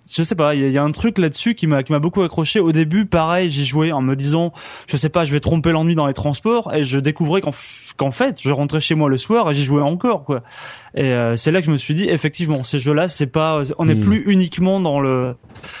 je 0.13 0.23
sais 0.23 0.35
pas, 0.35 0.55
il 0.55 0.61
y, 0.61 0.63
a- 0.63 0.67
il 0.67 0.73
y 0.73 0.77
a 0.77 0.83
un 0.83 0.91
truc 0.91 1.17
là-dessus 1.17 1.55
qui 1.55 1.67
m'a 1.67 1.83
qui 1.83 1.91
m'a 1.91 1.99
beaucoup 1.99 2.21
accroché. 2.21 2.59
Au 2.59 2.71
début, 2.71 3.05
pareil, 3.05 3.49
j'ai 3.51 3.63
joué 3.63 3.91
en 3.91 4.01
me 4.01 4.15
disant, 4.15 4.51
je 4.87 4.97
sais 4.97 5.09
pas, 5.09 5.25
je 5.25 5.31
vais 5.31 5.39
tromper 5.39 5.71
l'ennui 5.71 5.95
dans 5.95 6.07
les 6.07 6.13
transports, 6.13 6.73
et 6.73 6.85
je 6.85 6.97
découvrais 6.97 7.41
qu'en 7.41 7.51
qu'en 7.97 8.11
fait, 8.11 8.39
je 8.41 8.51
rentrais 8.51 8.81
chez 8.81 8.95
moi 8.95 9.09
le 9.09 9.17
soir 9.17 9.49
et 9.51 9.55
j'y 9.55 9.63
jouais 9.65 9.81
encore, 9.81 10.23
quoi. 10.25 10.41
Et 10.95 11.03
euh, 11.11 11.35
c'est 11.37 11.51
là 11.51 11.61
que 11.61 11.67
je 11.67 11.71
me 11.71 11.77
suis 11.77 11.95
dit, 11.95 12.09
effectivement, 12.09 12.63
ces 12.63 12.79
jeux-là, 12.79 13.07
c'est 13.07 13.27
pas, 13.27 13.61
on 13.77 13.85
n'est 13.85 13.95
Hmm. 13.95 13.99
plus 14.01 14.23
uniquement 14.31 14.79
dans 14.79 14.99
le 14.99 15.35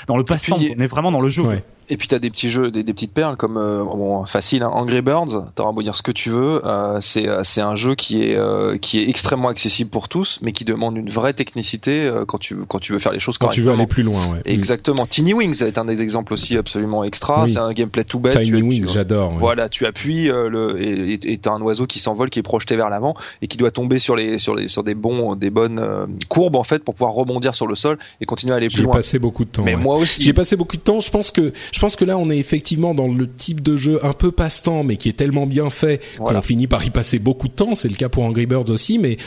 dans 0.07 0.17
le 0.17 0.23
passe-temps, 0.23 0.57
on 0.59 0.79
est 0.81 0.87
vraiment 0.87 1.11
dans 1.11 1.21
le 1.21 1.29
jeu. 1.29 1.43
Ouais. 1.43 1.63
Et 1.89 1.97
puis 1.97 2.07
t'as 2.07 2.19
des 2.19 2.29
petits 2.29 2.49
jeux, 2.49 2.71
des, 2.71 2.83
des 2.83 2.93
petites 2.93 3.13
perles 3.13 3.35
comme 3.35 3.57
euh, 3.57 3.83
bon 3.83 4.25
facile, 4.25 4.63
hein, 4.63 4.69
Angry 4.71 5.01
Birds. 5.01 5.51
T'auras 5.55 5.73
beau 5.73 5.81
dire 5.83 5.93
ce 5.95 6.01
que 6.03 6.13
tu 6.13 6.29
veux, 6.29 6.65
euh, 6.65 7.01
c'est 7.01 7.27
euh, 7.27 7.43
c'est 7.43 7.59
un 7.59 7.75
jeu 7.75 7.95
qui 7.95 8.23
est 8.23 8.37
euh, 8.37 8.77
qui 8.77 8.99
est 8.99 9.09
extrêmement 9.09 9.49
accessible 9.49 9.89
pour 9.89 10.07
tous, 10.07 10.39
mais 10.41 10.53
qui 10.53 10.63
demande 10.63 10.95
une 10.95 11.09
vraie 11.09 11.33
technicité 11.33 12.05
euh, 12.05 12.23
quand 12.25 12.37
tu 12.37 12.55
quand 12.69 12.79
tu 12.79 12.93
veux 12.93 12.99
faire 12.99 13.11
les 13.11 13.19
choses 13.19 13.37
quand 13.37 13.49
tu 13.49 13.61
veux 13.61 13.71
aller 13.73 13.87
plus 13.87 14.03
loin, 14.03 14.20
ouais. 14.29 14.41
Exactement. 14.45 15.05
Tiny 15.05 15.33
Wings 15.33 15.63
est 15.63 15.77
un 15.77 15.85
des 15.85 16.01
exemples 16.01 16.33
aussi 16.33 16.57
absolument 16.57 17.03
extra. 17.03 17.43
Oui. 17.43 17.51
C'est 17.53 17.59
un 17.59 17.71
gameplay 17.73 18.03
tout 18.03 18.19
bête. 18.19 18.33
Tiny 18.33 18.45
Tu- 18.51 18.61
Wings, 18.61 18.87
j'adore. 18.93 19.31
ouais. 19.33 19.39
Voilà, 19.39 19.69
tu 19.69 19.85
appuies 19.85 20.29
euh, 20.29 20.49
le 20.49 20.81
et 20.81 21.19
et- 21.33 21.37
t'as 21.37 21.51
un 21.51 21.61
oiseau 21.61 21.87
qui 21.87 21.99
s'envole, 21.99 22.29
qui 22.29 22.39
est 22.39 22.43
projeté 22.43 22.75
vers 22.75 22.89
l'avant 22.89 23.15
et 23.41 23.47
qui 23.47 23.57
doit 23.57 23.71
tomber 23.71 23.99
sur 23.99 24.15
les 24.15 24.37
sur 24.39 24.55
les 24.55 24.67
sur 24.67 24.83
des 24.83 24.95
bons 24.95 25.35
des 25.35 25.49
bonnes 25.49 25.79
euh, 25.79 26.05
courbes 26.29 26.55
en 26.55 26.63
fait 26.63 26.83
pour 26.83 26.95
pouvoir 26.95 27.13
rebondir 27.13 27.55
sur 27.55 27.67
le 27.67 27.75
sol 27.75 27.97
et 28.19 28.25
continuer 28.25 28.53
à 28.53 28.57
aller 28.57 28.69
plus 28.69 28.83
loin. 28.83 28.93
passé 28.93 29.19
beaucoup 29.19 29.45
de 29.45 29.49
temps. 29.49 29.63
Mais 29.63 29.75
ouais. 29.75 29.81
moi 29.81 29.97
aussi. 29.97 30.23
J'y 30.23 30.29
ai 30.29 30.33
passé 30.33 30.55
beaucoup 30.55 30.77
de 30.77 30.81
temps. 30.81 30.99
Je 30.99 31.09
pense 31.11 31.31
que 31.31 31.51
je 31.71 31.79
pense 31.79 31.95
que 31.95 32.05
là 32.05 32.17
on 32.17 32.29
est 32.29 32.37
effectivement 32.37 32.93
dans 32.93 33.07
le 33.07 33.27
type 33.31 33.61
de 33.61 33.77
jeu 33.77 33.99
un 34.05 34.13
peu 34.13 34.31
passe-temps, 34.31 34.83
mais 34.83 34.97
qui 34.97 35.09
est 35.09 35.13
tellement 35.17 35.45
bien 35.47 35.69
fait 35.69 36.01
Voilà. 36.17 36.39
qu'on 36.39 36.41
finit 36.45 36.67
par 36.67 36.85
y 36.85 36.89
passer 36.89 37.19
beaucoup 37.19 37.47
de 37.47 37.53
temps. 37.53 37.75
C'est 37.75 37.89
le 37.89 37.95
cas 37.95 38.09
pour 38.09 38.23
Angry 38.23 38.45
Birds 38.45 38.69
aussi, 38.69 38.99
mais 38.99 39.17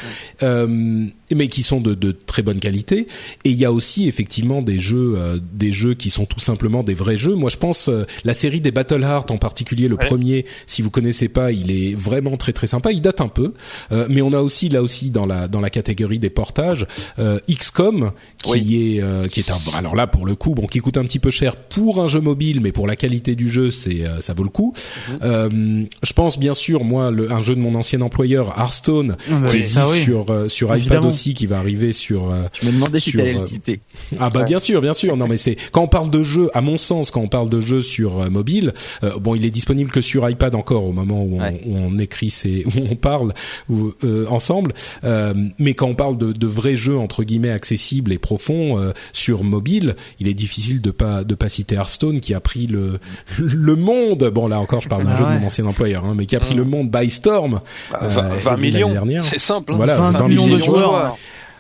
euh, 0.43 1.07
mais 1.35 1.49
qui 1.49 1.63
sont 1.63 1.81
de, 1.81 1.95
de 1.95 2.13
très 2.13 2.43
bonne 2.43 2.61
qualité. 2.61 3.07
Et 3.45 3.51
il 3.51 3.57
y 3.57 3.65
a 3.65 3.73
aussi 3.73 4.09
effectivement 4.09 4.63
des 4.63 4.79
jeux 4.85 5.15
euh, 5.17 5.39
des 5.53 5.73
jeux 5.73 5.95
qui 5.95 6.11
sont 6.11 6.27
tout 6.27 6.41
simplement 6.41 6.83
des 6.83 6.95
vrais 6.95 7.19
jeux. 7.19 7.35
Moi 7.35 7.51
je 7.51 7.57
pense 7.57 7.89
euh, 7.89 8.05
la 8.25 8.35
série 8.35 8.61
des 8.61 8.71
Battle 8.71 9.03
Heart 9.03 9.31
en 9.31 9.39
particulier 9.39 9.89
le 9.89 9.97
Ouais. 9.97 10.07
premier. 10.07 10.45
Si 10.67 10.83
vous 10.83 10.91
connaissez 10.91 11.29
pas, 11.29 11.51
il 11.53 11.71
est 11.71 11.95
vraiment 11.97 12.37
très 12.37 12.53
très 12.53 12.67
sympa. 12.67 12.93
Il 12.93 13.01
date 13.01 13.21
un 13.21 13.29
peu, 13.29 13.55
Euh, 13.93 14.07
mais 14.11 14.23
on 14.23 14.33
a 14.33 14.41
aussi 14.41 14.69
là 14.69 14.83
aussi 14.83 15.11
dans 15.11 15.27
la 15.27 15.49
dans 15.49 15.61
la 15.61 15.71
catégorie 15.71 16.19
des 16.19 16.31
portages 16.31 16.87
euh, 17.19 17.39
XCOM 17.51 18.13
qui 18.43 18.51
Oui. 18.53 18.97
est 18.97 19.03
euh, 19.03 19.29
qui 19.29 19.41
est 19.41 19.51
un 19.51 19.59
alors 19.75 19.95
là 19.97 20.07
pour 20.07 20.27
le 20.27 20.35
coup 20.35 20.55
bon 20.55 20.67
qui 20.67 20.81
coûte 20.81 20.99
un 20.99 21.05
petit 21.05 21.19
peu 21.21 21.31
cher 21.31 21.57
pour 21.57 22.01
un 22.03 22.09
jeu 22.09 22.21
mobile 22.21 22.61
mais 22.61 22.73
pour 22.73 22.87
la 22.87 22.97
qualité 22.97 23.35
du 23.37 23.49
jeu 23.49 23.71
c'est 23.71 24.05
euh, 24.07 24.21
ça 24.21 24.35
vaut 24.35 24.43
le 24.45 24.51
coup 24.51 24.75
euh, 25.23 25.85
je 26.03 26.13
pense 26.13 26.39
bien 26.39 26.55
sûr 26.55 26.85
moi 26.85 27.11
le, 27.11 27.33
un 27.33 27.43
jeu 27.43 27.55
de 27.55 27.61
mon 27.61 27.75
ancien 27.75 28.01
employeur 28.03 28.55
Hearthstone 28.59 29.17
Ah 29.31 29.39
bah 29.41 29.47
qui 29.49 29.53
oui, 29.57 29.63
existe 29.63 29.75
ça, 29.75 29.91
oui. 29.91 29.99
sur 30.03 30.27
euh, 30.31 30.49
sur 30.49 30.69
iPad 30.69 30.79
Évidemment. 30.81 31.09
aussi 31.09 31.35
qui 31.35 31.47
va 31.47 31.59
arriver 31.59 31.93
sur 31.93 32.31
euh, 32.31 32.43
Je 32.61 32.67
me 32.67 32.73
demandais 32.73 32.99
si 33.01 33.11
Sur, 33.11 33.21
t'allais 33.21 33.35
le 33.35 33.39
citer. 33.47 33.81
ah 34.19 34.31
bah 34.31 34.43
bien 34.45 34.59
sûr, 34.61 34.74
bien 34.81 34.95
sûr. 34.95 35.17
Non 35.17 35.27
mais 35.29 35.37
c'est 35.37 35.57
quand 35.73 35.83
on 35.83 35.87
parle 35.89 36.11
de 36.11 36.23
jeu, 36.23 36.49
à 36.55 36.61
mon 36.61 36.79
sens, 36.79 37.11
quand 37.11 37.21
on 37.21 37.29
parle 37.29 37.49
de 37.51 37.61
jeu 37.61 37.83
sur 37.83 38.21
euh, 38.23 38.31
mobile, 38.31 38.73
euh, 39.03 39.19
bon, 39.19 39.35
il 39.35 39.45
est 39.45 39.51
disponible 39.51 39.91
que 39.91 40.01
sur 40.01 40.29
iPad 40.29 40.55
encore 40.55 40.85
au 40.85 40.93
moment 40.93 41.23
où 41.23 41.37
on, 41.37 41.41
Ouais. 41.41 41.61
où 41.67 41.77
on 41.77 41.99
écrit, 41.99 42.31
ces, 42.31 42.65
où 42.67 42.71
on 42.91 42.97
parle 42.97 43.33
où, 43.69 43.93
euh, 44.05 44.27
ensemble. 44.29 44.73
Euh, 45.05 45.35
mais 45.59 45.75
quand 45.75 45.89
on 45.89 45.95
parle 45.95 46.17
de, 46.19 46.33
de 46.33 46.47
vrais 46.47 46.77
jeux 46.77 46.97
entre 46.99 47.23
guillemets 47.25 47.51
accessibles 47.51 48.13
et 48.13 48.19
profonds 48.19 48.79
euh, 48.79 48.93
sur 49.13 49.45
mobile, 49.45 49.97
il 50.21 50.29
est 50.29 50.35
difficile 50.35 50.81
de 50.81 50.91
pas 50.91 51.25
de 51.25 51.35
pas 51.35 51.49
citer 51.49 51.75
Hearthstone 51.77 52.21
qui 52.21 52.35
a 52.35 52.41
pris 52.41 52.67
le 52.67 52.99
le 53.39 53.77
monde. 53.77 54.31
Bon 54.35 54.49
là 54.49 54.61
encore, 54.61 54.81
je 54.81 54.89
parle 54.89 55.05
d'un 55.05 55.11
Ah 55.13 55.19
jeu 55.19 55.25
de 55.25 55.29
ouais. 55.31 55.39
mon 55.41 55.47
ancien 55.47 55.67
employeur, 55.67 56.05
hein, 56.05 56.15
mais 56.17 56.27
qui 56.27 56.37
a 56.37 56.41
pris 56.41 56.55
Mm. 56.55 56.59
le 56.59 56.65
monde 56.65 56.91
by 56.91 57.11
storm. 57.11 57.61
Bah, 57.91 57.99
euh, 58.03 58.09
20, 58.09 58.23
20 58.23 58.51
l'année 58.51 58.63
millions, 58.73 58.93
dernière. 58.93 59.23
c'est 59.23 59.39
simple. 59.39 59.73
hein. 59.73 59.77
Voilà, 59.77 59.95
20 59.97 60.13
20 60.13 60.29
millions 60.29 60.43
de 60.43 60.47
millions 60.57 60.59
de 60.59 60.65
joueurs. 60.65 61.17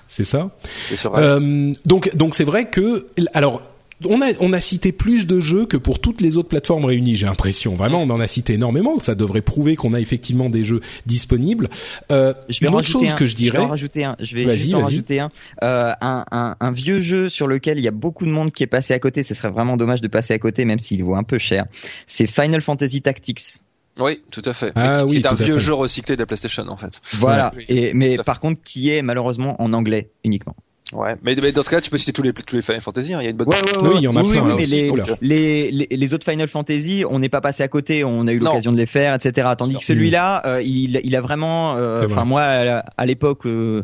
C'est 0.09 0.25
ça. 0.25 0.51
Euh, 1.07 1.73
donc 1.85 2.15
donc 2.17 2.35
c'est 2.35 2.45
vrai 2.45 2.69
que 2.71 3.07
alors 3.33 3.63
on 4.07 4.21
a 4.21 4.33
on 4.41 4.53
a 4.53 4.61
cité 4.61 4.91
plus 4.93 5.27
de 5.27 5.41
jeux 5.41 5.67
que 5.67 5.77
pour 5.77 5.99
toutes 6.01 6.21
les 6.21 6.37
autres 6.37 6.49
plateformes 6.49 6.85
réunies. 6.85 7.15
J'ai 7.17 7.27
l'impression 7.27 7.75
vraiment 7.75 8.03
on 8.03 8.11
en 8.11 8.21
a 8.21 8.27
cité 8.27 8.55
énormément. 8.55 8.99
Ça 8.99 9.15
devrait 9.15 9.41
prouver 9.41 9.77
qu'on 9.77 9.95
a 9.95 10.01
effectivement 10.01 10.51
des 10.51 10.63
jeux 10.65 10.81
disponibles. 11.07 11.71
Euh, 12.11 12.35
Je 12.49 12.61
vais 12.61 12.67
une 12.67 12.75
autre 12.75 12.85
rajouter 12.85 13.05
chose 13.07 13.15
un. 13.15 13.17
que 13.17 13.27
je 13.27 13.33
vais 13.33 13.37
dirais. 13.37 13.59
en 13.61 13.69
rajouter 13.69 14.05
un. 14.05 14.17
Je 14.21 14.35
vais 14.35 14.57
juste 14.57 14.75
en 14.75 14.79
vas-y. 14.79 14.85
rajouter 14.85 15.21
un. 15.21 15.31
Euh, 15.63 15.93
un, 16.01 16.25
un. 16.33 16.57
Un 16.61 16.73
vieux 16.73 17.01
jeu 17.01 17.29
sur 17.29 17.47
lequel 17.47 17.79
il 17.79 17.85
y 17.85 17.89
a 17.89 17.93
beaucoup 17.93 18.27
de 18.27 18.31
monde 18.31 18.51
qui 18.53 18.63
est 18.63 18.67
passé 18.69 18.93
à 18.95 18.99
côté. 18.99 19.23
Ce 19.23 19.35
serait 19.35 19.51
vraiment 19.51 19.77
dommage 19.77 20.01
de 20.01 20.09
passer 20.09 20.35
à 20.35 20.39
côté, 20.39 20.65
même 20.65 20.81
s'il 20.81 21.03
vaut 21.05 21.15
un 21.15 21.23
peu 21.25 21.39
cher. 21.39 21.65
C'est 22.07 22.27
Final 22.27 22.61
Fantasy 22.63 23.01
Tactics. 23.01 23.41
Oui, 23.99 24.23
tout 24.31 24.43
à 24.45 24.53
fait. 24.55 24.73
Ah 24.75 25.05
oui, 25.05 25.21
c'est 25.23 25.31
un 25.31 25.35
vieux 25.35 25.59
jeu 25.59 25.73
recyclé 25.75 26.17
de 26.17 26.21
la 26.21 26.27
PlayStation 26.27 26.67
en 26.69 26.77
fait. 26.77 27.01
Voilà. 27.13 27.53
Oui, 27.57 27.65
Et 27.69 27.95
mais 27.95 28.17
par 28.17 28.41
contre, 28.41 28.61
qui 28.65 28.91
est 28.91 29.03
malheureusement 29.03 29.61
en 29.63 29.73
anglais 29.73 30.11
uniquement. 30.25 30.57
Ouais, 30.93 31.17
mais, 31.23 31.35
mais, 31.43 31.51
dans 31.51 31.63
ce 31.63 31.71
cas, 31.71 31.81
tu 31.81 31.91
peux 31.91 31.97
citer 31.99 32.13
tous 32.13 32.23
les 32.23 32.33
tous 32.33 32.55
les 32.57 32.63
Final 32.63 32.81
Fantasy. 32.81 33.15
Hein. 33.15 33.19
Il 33.21 33.25
y 33.25 33.27
a 33.27 33.31
une 33.31 33.37
bonne. 33.37 33.49
Ouais, 33.49 33.55
ouais, 33.57 33.89
Oui, 33.89 33.95
il 33.97 34.03
y 34.03 34.09
en 34.09 34.15
a 34.17 34.23
oui, 34.23 34.31
plein, 34.33 34.43
oui, 34.43 34.49
là 34.51 34.55
mais 34.55 34.63
aussi. 34.63 34.71
les, 34.73 34.91
Oula. 34.91 35.05
les, 35.23 35.71
les, 35.73 35.87
les 35.91 36.15
autres 36.15 36.31
Final 36.31 36.47
Fantasy, 36.47 37.05
on 37.09 37.19
n'est 37.19 37.29
pas 37.31 37.41
passé 37.41 37.63
à 37.63 37.69
côté, 37.69 38.05
on 38.05 38.27
a 38.29 38.33
eu 38.33 38.39
l'occasion 38.39 38.71
de 38.71 38.77
les 38.77 38.87
faire, 38.87 39.15
etc. 39.15 39.49
Tandis 39.59 39.77
que 39.77 39.83
celui-là, 39.85 40.43
euh, 40.47 40.63
il, 40.63 41.01
il 41.03 41.17
a 41.17 41.21
vraiment, 41.21 41.77
euh, 41.77 42.05
enfin 42.07 42.25
moi, 42.25 42.43
à, 42.43 43.07
l'époque, 43.07 43.47
euh, 43.47 43.83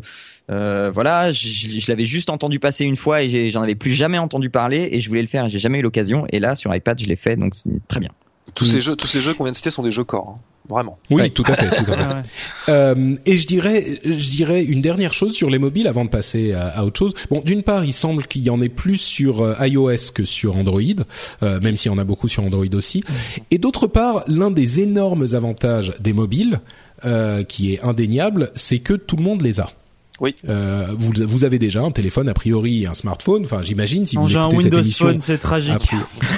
euh, 0.51 0.91
voilà, 0.93 1.31
je, 1.31 1.47
je- 1.47 1.79
je 1.79 1.91
l'avais 1.91 2.05
juste 2.05 2.29
entendu 2.29 2.59
passer 2.59 2.85
une 2.85 2.95
fois 2.97 3.23
et 3.23 3.49
j'en 3.49 3.61
avais 3.63 3.75
plus 3.75 3.91
jamais 3.91 4.17
entendu 4.19 4.49
parler 4.49 4.89
et 4.91 5.01
je 5.01 5.09
voulais 5.09 5.21
le 5.23 5.27
faire, 5.27 5.45
et 5.45 5.49
j'ai 5.49 5.59
jamais 5.59 5.79
eu 5.79 5.83
l'occasion. 5.83 6.25
Et 6.31 6.39
là, 6.39 6.55
sur 6.55 6.73
iPad, 6.73 6.99
je 7.01 7.07
l'ai 7.07 7.15
fait, 7.17 7.35
donc 7.35 7.55
c'est 7.55 7.69
très 7.87 7.99
bien. 7.99 8.11
Tous 8.55 8.65
Mm. 8.65 8.71
ces 8.71 8.81
jeux, 8.81 8.95
tous 8.95 9.07
ces 9.07 9.19
jeux 9.21 9.33
qu'on 9.33 9.43
vient 9.45 9.51
de 9.51 9.57
citer 9.57 9.71
sont 9.71 9.83
des 9.83 9.91
jeux 9.91 10.03
corps, 10.03 10.35
hein. 10.37 10.41
vraiment. 10.67 10.97
Oui, 11.09 11.21
Ouais. 11.21 11.29
tout 11.29 11.43
à 11.47 11.55
fait, 11.55 11.69
tout 11.69 11.91
à 11.91 11.95
fait. 11.95 12.03
Ouais. 12.15 12.21
Euh, 12.69 13.15
et 13.25 13.37
je 13.37 13.47
dirais, 13.47 13.99
je 14.03 14.29
dirais 14.29 14.63
une 14.63 14.81
dernière 14.81 15.13
chose 15.13 15.33
sur 15.33 15.49
les 15.49 15.57
mobiles 15.59 15.87
avant 15.87 16.03
de 16.05 16.09
passer 16.09 16.51
à, 16.53 16.67
à 16.67 16.83
autre 16.83 16.97
chose. 16.99 17.13
Bon, 17.29 17.41
d'une 17.45 17.63
part, 17.63 17.85
il 17.85 17.93
semble 17.93 18.25
qu'il 18.27 18.41
y 18.43 18.49
en 18.49 18.59
ait 18.61 18.67
plus 18.69 18.97
sur 18.97 19.41
euh, 19.41 19.55
iOS 19.67 20.11
que 20.13 20.25
sur 20.25 20.57
Android, 20.57 20.81
euh, 21.43 21.59
même 21.61 21.77
s'il 21.77 21.91
y 21.91 21.95
en 21.95 21.97
a 21.97 22.03
beaucoup 22.03 22.27
sur 22.27 22.43
Android 22.43 22.65
aussi. 22.73 23.03
Et 23.51 23.57
d'autre 23.57 23.87
part, 23.87 24.23
l'un 24.27 24.51
des 24.51 24.81
énormes 24.81 25.27
avantages 25.33 25.93
des 25.99 26.13
mobiles, 26.13 26.59
euh, 27.05 27.43
qui 27.43 27.73
est 27.73 27.81
indéniable, 27.83 28.51
c'est 28.55 28.79
que 28.79 28.93
tout 28.93 29.15
le 29.15 29.23
monde 29.23 29.41
les 29.41 29.59
a. 29.59 29.69
Oui. 30.21 30.35
Euh, 30.47 30.85
vous, 30.97 31.11
vous 31.27 31.43
avez 31.43 31.59
déjà 31.59 31.81
un 31.81 31.91
téléphone 31.91 32.29
a 32.29 32.33
priori 32.33 32.83
et 32.83 32.87
un 32.87 32.93
smartphone. 32.93 33.43
Enfin, 33.43 33.61
j'imagine 33.63 34.05
si 34.05 34.15
Non, 34.15 34.25
vous 34.25 34.37
un 34.37 34.47
écoutez 34.49 34.55
cette 34.57 34.63
Windows 34.71 34.83
émission. 34.83 35.05
Phone, 35.07 35.19
c'est 35.19 35.37
tragique. 35.39 35.89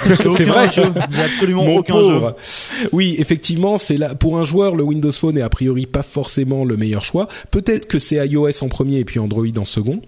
C'est 0.36 0.44
vrai. 0.44 0.70
jeu. 0.72 0.84
Absolument 1.16 1.64
Mon 1.64 1.76
aucun 1.78 1.94
pauvre. 1.94 2.36
jeu. 2.80 2.88
Oui, 2.92 3.14
effectivement, 3.18 3.78
c'est 3.78 3.96
là 3.96 4.14
pour 4.14 4.38
un 4.38 4.44
joueur, 4.44 4.74
le 4.74 4.82
Windows 4.82 5.12
Phone 5.12 5.38
est 5.38 5.42
a 5.42 5.48
priori 5.48 5.86
pas 5.86 6.02
forcément 6.02 6.64
le 6.64 6.76
meilleur 6.76 7.04
choix. 7.04 7.28
Peut-être 7.50 7.86
que 7.86 7.98
c'est 7.98 8.16
iOS 8.26 8.62
en 8.62 8.68
premier 8.68 8.98
et 8.98 9.04
puis 9.04 9.18
Android 9.20 9.44
en 9.56 9.64
second. 9.64 10.00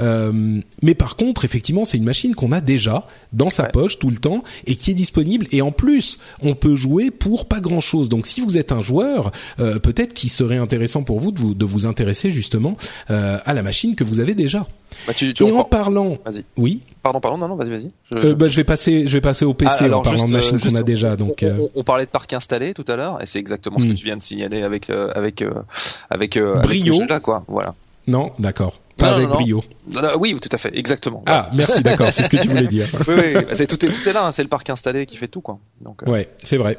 Euh, 0.00 0.60
mais 0.82 0.94
par 0.94 1.16
contre, 1.16 1.44
effectivement, 1.44 1.84
c'est 1.84 1.96
une 1.98 2.04
machine 2.04 2.34
qu'on 2.34 2.52
a 2.52 2.60
déjà 2.60 3.06
dans 3.32 3.50
sa 3.50 3.64
Ouais. 3.64 3.70
poche 3.72 3.98
tout 3.98 4.10
le 4.10 4.16
temps 4.16 4.42
et 4.66 4.74
qui 4.74 4.90
est 4.90 4.94
disponible. 4.94 5.46
Et 5.52 5.62
en 5.62 5.70
plus, 5.70 6.18
on 6.42 6.54
peut 6.54 6.74
jouer 6.76 7.10
pour 7.10 7.46
pas 7.46 7.60
grand-chose. 7.60 8.08
Donc, 8.08 8.26
si 8.26 8.40
vous 8.40 8.56
êtes 8.56 8.72
un 8.72 8.80
joueur, 8.80 9.30
euh, 9.60 9.78
peut-être 9.78 10.14
qu'il 10.14 10.30
serait 10.30 10.56
intéressant 10.56 11.02
pour 11.02 11.20
vous 11.20 11.30
de 11.30 11.38
vous, 11.38 11.54
de 11.54 11.64
vous 11.64 11.86
intéresser 11.86 12.30
justement 12.30 12.76
euh, 13.10 13.19
à 13.44 13.54
la 13.54 13.62
machine 13.62 13.94
que 13.94 14.04
vous 14.04 14.20
avez 14.20 14.34
déjà. 14.34 14.66
Bah, 15.06 15.14
tu, 15.14 15.32
tu 15.34 15.44
Et 15.44 15.52
en 15.52 15.64
parlant, 15.64 16.18
Vas-y. 16.24 16.44
oui, 16.56 16.80
Pardon, 17.02 17.20
pardon, 17.20 17.38
non, 17.38 17.48
non, 17.48 17.56
vas-y, 17.56 17.70
vas-y. 17.70 17.90
Je- 18.12 18.26
euh, 18.28 18.34
bah, 18.34 18.48
je 18.48 18.56
vais 18.56 18.64
passer, 18.64 19.08
je 19.08 19.12
vais 19.14 19.20
passer 19.22 19.44
au 19.46 19.54
PC 19.54 19.76
Ah, 19.80 19.84
alors, 19.84 20.00
en 20.00 20.02
parlant 20.02 20.18
juste, 20.18 20.28
de 20.28 20.36
machines 20.36 20.58
euh, 20.58 20.68
qu'on 20.70 20.74
a 20.76 20.82
déjà. 20.82 21.12
on- 21.12 21.16
Donc, 21.16 21.38
on, 21.42 21.46
euh, 21.46 21.56
on- 21.58 21.70
on 21.80 21.82
parlait 21.84 22.04
de 22.04 22.10
parc 22.10 22.32
installé 22.34 22.74
tout 22.74 22.84
à 22.88 22.96
l'heure, 22.96 23.22
et 23.22 23.26
c'est 23.26 23.38
exactement 23.38 23.78
ce 23.78 23.84
que 23.86 23.92
tu 23.92 24.04
viens 24.04 24.16
de 24.18 24.22
signaler 24.22 24.62
avec 24.62 24.90
euh, 24.90 25.10
avec 25.14 25.40
euh, 25.42 25.50
avec 26.10 26.36
euh, 26.36 26.56
avec 26.56 26.62
Brio. 26.80 26.94
jeux-là, 26.94 27.20
quoi. 27.20 27.44
Voilà. 27.48 27.74
non, 28.06 28.32
d'accord, 28.38 28.78
pas 28.98 29.10
Non, 29.10 29.16
avec 29.16 29.28
non. 29.28 29.34
brio. 29.36 29.64
Non, 29.94 30.10
oui, 30.18 30.36
tout 30.42 30.48
à 30.52 30.58
fait, 30.58 30.76
exactement. 30.76 31.22
Ah, 31.26 31.48
merci, 31.54 31.82
d'accord, 31.82 32.12
c'est 32.12 32.22
ce 32.24 32.28
que 32.30 32.36
tu 32.36 32.48
voulais 32.48 32.66
dire. 32.66 32.86
oui, 33.08 33.14
oui, 33.36 33.42
c'est 33.54 33.66
tout 33.66 33.82
est 33.84 33.88
tout 33.88 34.08
est 34.08 34.12
là, 34.12 34.26
hein, 34.26 34.32
c'est 34.32 34.42
le 34.42 34.48
parc 34.48 34.68
installé 34.68 35.06
qui 35.06 35.16
fait 35.16 35.28
tout, 35.28 35.40
quoi. 35.40 35.58
Donc. 35.80 36.02
euh, 36.02 36.10
Ouais, 36.10 36.28
c'est 36.38 36.56
vrai. 36.58 36.76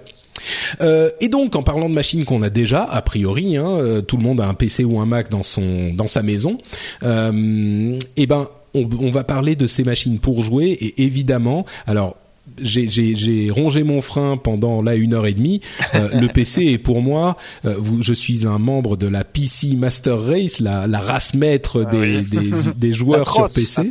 Euh, 0.81 1.09
et 1.19 1.29
donc, 1.29 1.55
en 1.55 1.63
parlant 1.63 1.89
de 1.89 1.93
machines 1.93 2.25
qu'on 2.25 2.41
a 2.41 2.49
déjà, 2.49 2.83
a 2.83 3.01
priori, 3.01 3.57
hein, 3.57 3.67
euh, 3.67 4.01
tout 4.01 4.17
le 4.17 4.23
monde 4.23 4.41
a 4.41 4.47
un 4.47 4.53
PC 4.53 4.83
ou 4.83 4.99
un 4.99 5.05
Mac 5.05 5.29
dans 5.29 5.43
son 5.43 5.93
dans 5.93 6.07
sa 6.07 6.23
maison. 6.23 6.57
Euh, 7.03 7.97
et 8.17 8.27
ben, 8.27 8.47
on, 8.73 8.87
on 8.99 9.09
va 9.11 9.23
parler 9.23 9.55
de 9.55 9.67
ces 9.67 9.83
machines 9.83 10.19
pour 10.19 10.43
jouer. 10.43 10.69
Et 10.79 11.03
évidemment, 11.03 11.65
alors. 11.87 12.15
J'ai, 12.61 13.49
rongé 13.49 13.83
mon 13.83 14.01
frein 14.01 14.35
pendant 14.35 14.81
là 14.81 14.95
une 14.95 15.13
heure 15.13 15.25
et 15.25 15.33
demie. 15.33 15.61
Euh, 15.95 16.09
le 16.19 16.27
PC 16.27 16.65
est 16.65 16.77
pour 16.77 17.01
moi. 17.01 17.37
euh, 17.65 17.75
vous, 17.77 18.03
je 18.03 18.13
suis 18.13 18.45
un 18.45 18.57
membre 18.57 18.97
de 18.97 19.07
la 19.07 19.23
PC 19.23 19.75
Master 19.77 20.21
Race, 20.21 20.59
la, 20.59 20.85
la 20.85 20.99
race 20.99 21.33
maître 21.33 21.85
Ah 21.87 21.89
des, 21.91 22.17
oui. 22.17 22.23
des, 22.23 22.51
des 22.75 22.93
joueurs 22.93 23.31
sur 23.31 23.45
PC. 23.45 23.89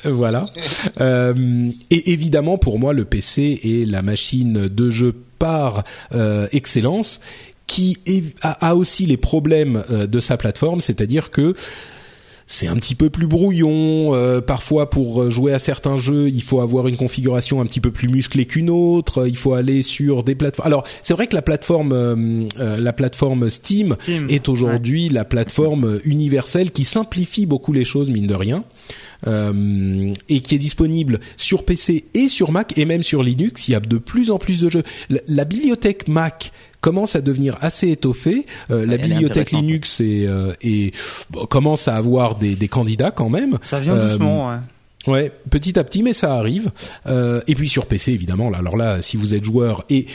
Atroce. 0.00 0.16
Voilà. 0.16 0.46
Euh, 1.00 1.70
et 1.90 2.12
évidemment, 2.12 2.58
pour 2.58 2.78
moi, 2.78 2.92
le 2.92 3.04
PC 3.04 3.60
est 3.62 3.88
la 3.88 4.02
machine 4.02 4.68
de 4.68 4.90
jeu 4.90 5.14
par 5.38 5.84
euh, 6.14 6.46
excellence 6.52 7.20
qui 7.66 7.98
a, 8.42 8.74
aussi 8.74 9.06
les 9.06 9.16
problèmes 9.16 9.84
euh, 9.90 10.08
de 10.08 10.18
sa 10.18 10.36
plateforme, 10.36 10.80
c'est-à-dire 10.80 11.30
que 11.30 11.54
c'est 12.50 12.66
un 12.66 12.74
petit 12.74 12.96
peu 12.96 13.10
plus 13.10 13.28
brouillon. 13.28 14.12
euh, 14.14 14.40
parfois, 14.40 14.90
pour 14.90 15.22
euh, 15.22 15.30
jouer 15.30 15.52
à 15.52 15.60
certains 15.60 15.96
jeux, 15.96 16.28
il 16.28 16.42
faut 16.42 16.60
avoir 16.60 16.88
une 16.88 16.96
configuration 16.96 17.60
un 17.60 17.66
petit 17.66 17.78
peu 17.78 17.92
plus 17.92 18.08
musclée 18.08 18.44
qu'une 18.44 18.70
autre. 18.70 19.28
Il 19.28 19.36
faut 19.36 19.54
aller 19.54 19.82
sur 19.82 20.24
des 20.24 20.34
plateformes. 20.34 20.66
Alors, 20.66 20.84
c'est 21.02 21.14
vrai 21.14 21.28
que 21.28 21.36
la 21.36 21.42
plateforme, 21.42 21.92
euh, 21.92 22.48
euh, 22.58 22.76
la 22.80 22.92
plateforme 22.92 23.48
Steam, 23.50 23.94
Steam. 24.00 24.26
est 24.28 24.48
aujourd'hui 24.48 25.08
la 25.08 25.24
plateforme 25.24 26.00
universelle 26.04 26.72
qui 26.72 26.82
simplifie 26.82 27.46
beaucoup 27.46 27.72
les 27.72 27.84
choses, 27.84 28.10
mine 28.10 28.26
de 28.26 28.34
rien. 28.34 28.64
Euh, 29.26 30.14
et 30.30 30.40
qui 30.40 30.54
est 30.54 30.58
disponible 30.58 31.20
sur 31.36 31.64
PC 31.66 32.06
et 32.14 32.28
sur 32.28 32.52
Mac 32.52 32.76
et 32.78 32.86
même 32.86 33.02
sur 33.02 33.22
Linux. 33.22 33.68
Il 33.68 33.72
y 33.72 33.74
a 33.74 33.80
de 33.80 33.98
plus 33.98 34.30
en 34.30 34.38
plus 34.38 34.62
de 34.62 34.70
jeux. 34.70 34.82
La, 35.10 35.20
la 35.28 35.44
bibliothèque 35.44 36.08
Mac 36.08 36.52
commence 36.80 37.16
à 37.16 37.20
devenir 37.20 37.56
assez 37.60 37.90
étoffée. 37.90 38.46
Euh, 38.70 38.86
la 38.86 38.96
bibliothèque 38.96 39.50
Linux 39.52 40.00
est, 40.00 40.26
euh, 40.26 40.52
est- 40.62 40.94
bon, 41.30 41.46
commence 41.46 41.88
à 41.88 41.96
avoir 41.96 42.36
des, 42.36 42.54
des 42.56 42.68
candidats 42.68 43.10
quand 43.10 43.28
même. 43.28 43.58
Ça 43.62 43.80
vient 43.80 43.94
Euh, 43.94 44.10
doucement, 44.12 44.48
ouais. 44.50 44.56
Ouais, 45.06 45.32
petit 45.48 45.78
à 45.78 45.84
petit, 45.84 46.02
mais 46.02 46.12
ça 46.12 46.34
arrive. 46.34 46.70
Euh, 47.06 47.40
et 47.46 47.54
puis 47.54 47.68
sur 47.70 47.86
PC, 47.86 48.12
évidemment. 48.12 48.50
Là, 48.50 48.58
alors 48.58 48.76
là, 48.76 49.00
si 49.00 49.16
vous 49.16 49.34
êtes 49.34 49.44
joueur 49.44 49.84
et 49.88 50.06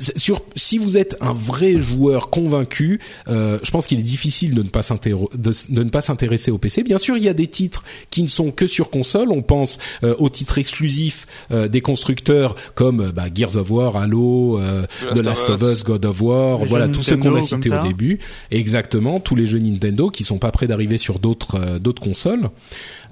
sur, 0.00 0.42
si 0.56 0.76
vous 0.78 0.98
êtes 0.98 1.16
un 1.20 1.32
vrai 1.32 1.78
joueur 1.78 2.28
convaincu, 2.28 3.00
euh, 3.28 3.58
je 3.62 3.70
pense 3.70 3.86
qu'il 3.86 3.98
est 4.00 4.02
difficile 4.02 4.52
de 4.54 4.62
ne 4.64 4.68
pas 4.68 4.82
s'intéro- 4.82 5.30
de, 5.36 5.52
de 5.72 5.82
ne 5.84 5.88
pas 5.90 6.00
s'intéresser 6.00 6.50
au 6.50 6.58
PC. 6.58 6.82
Bien 6.82 6.98
sûr, 6.98 7.16
il 7.16 7.22
y 7.22 7.28
a 7.28 7.32
des 7.34 7.46
titres 7.46 7.84
qui 8.10 8.22
ne 8.22 8.26
sont 8.28 8.50
que 8.50 8.66
sur 8.66 8.90
console. 8.90 9.30
On 9.30 9.42
pense 9.42 9.78
euh, 10.02 10.14
aux 10.18 10.28
titres 10.28 10.58
exclusifs 10.58 11.26
euh, 11.52 11.68
des 11.68 11.80
constructeurs 11.80 12.56
comme 12.74 13.00
euh, 13.00 13.12
bah, 13.12 13.26
Gears 13.32 13.56
of 13.56 13.70
War, 13.70 13.96
Halo, 13.96 14.58
euh, 14.58 14.82
The 15.12 15.14
The 15.14 15.18
Last 15.20 15.50
of 15.50 15.62
Us, 15.62 15.84
God 15.84 16.04
of 16.06 16.20
War, 16.20 16.58
Les 16.60 16.66
voilà 16.66 16.88
tous 16.88 17.02
ceux 17.02 17.16
qu'on 17.16 17.34
a 17.36 17.40
Nintendo, 17.40 17.62
cités 17.62 17.76
au 17.78 17.82
début. 17.86 18.18
Exactement, 18.50 19.20
tous 19.20 19.36
les 19.36 19.46
jeux 19.46 19.60
Nintendo 19.60 20.10
qui 20.10 20.24
sont 20.24 20.38
pas 20.38 20.50
prêts 20.50 20.66
d'arriver 20.66 20.98
sur 20.98 21.20
d'autres 21.20 21.54
euh, 21.60 21.78
d'autres 21.78 22.02
consoles, 22.02 22.50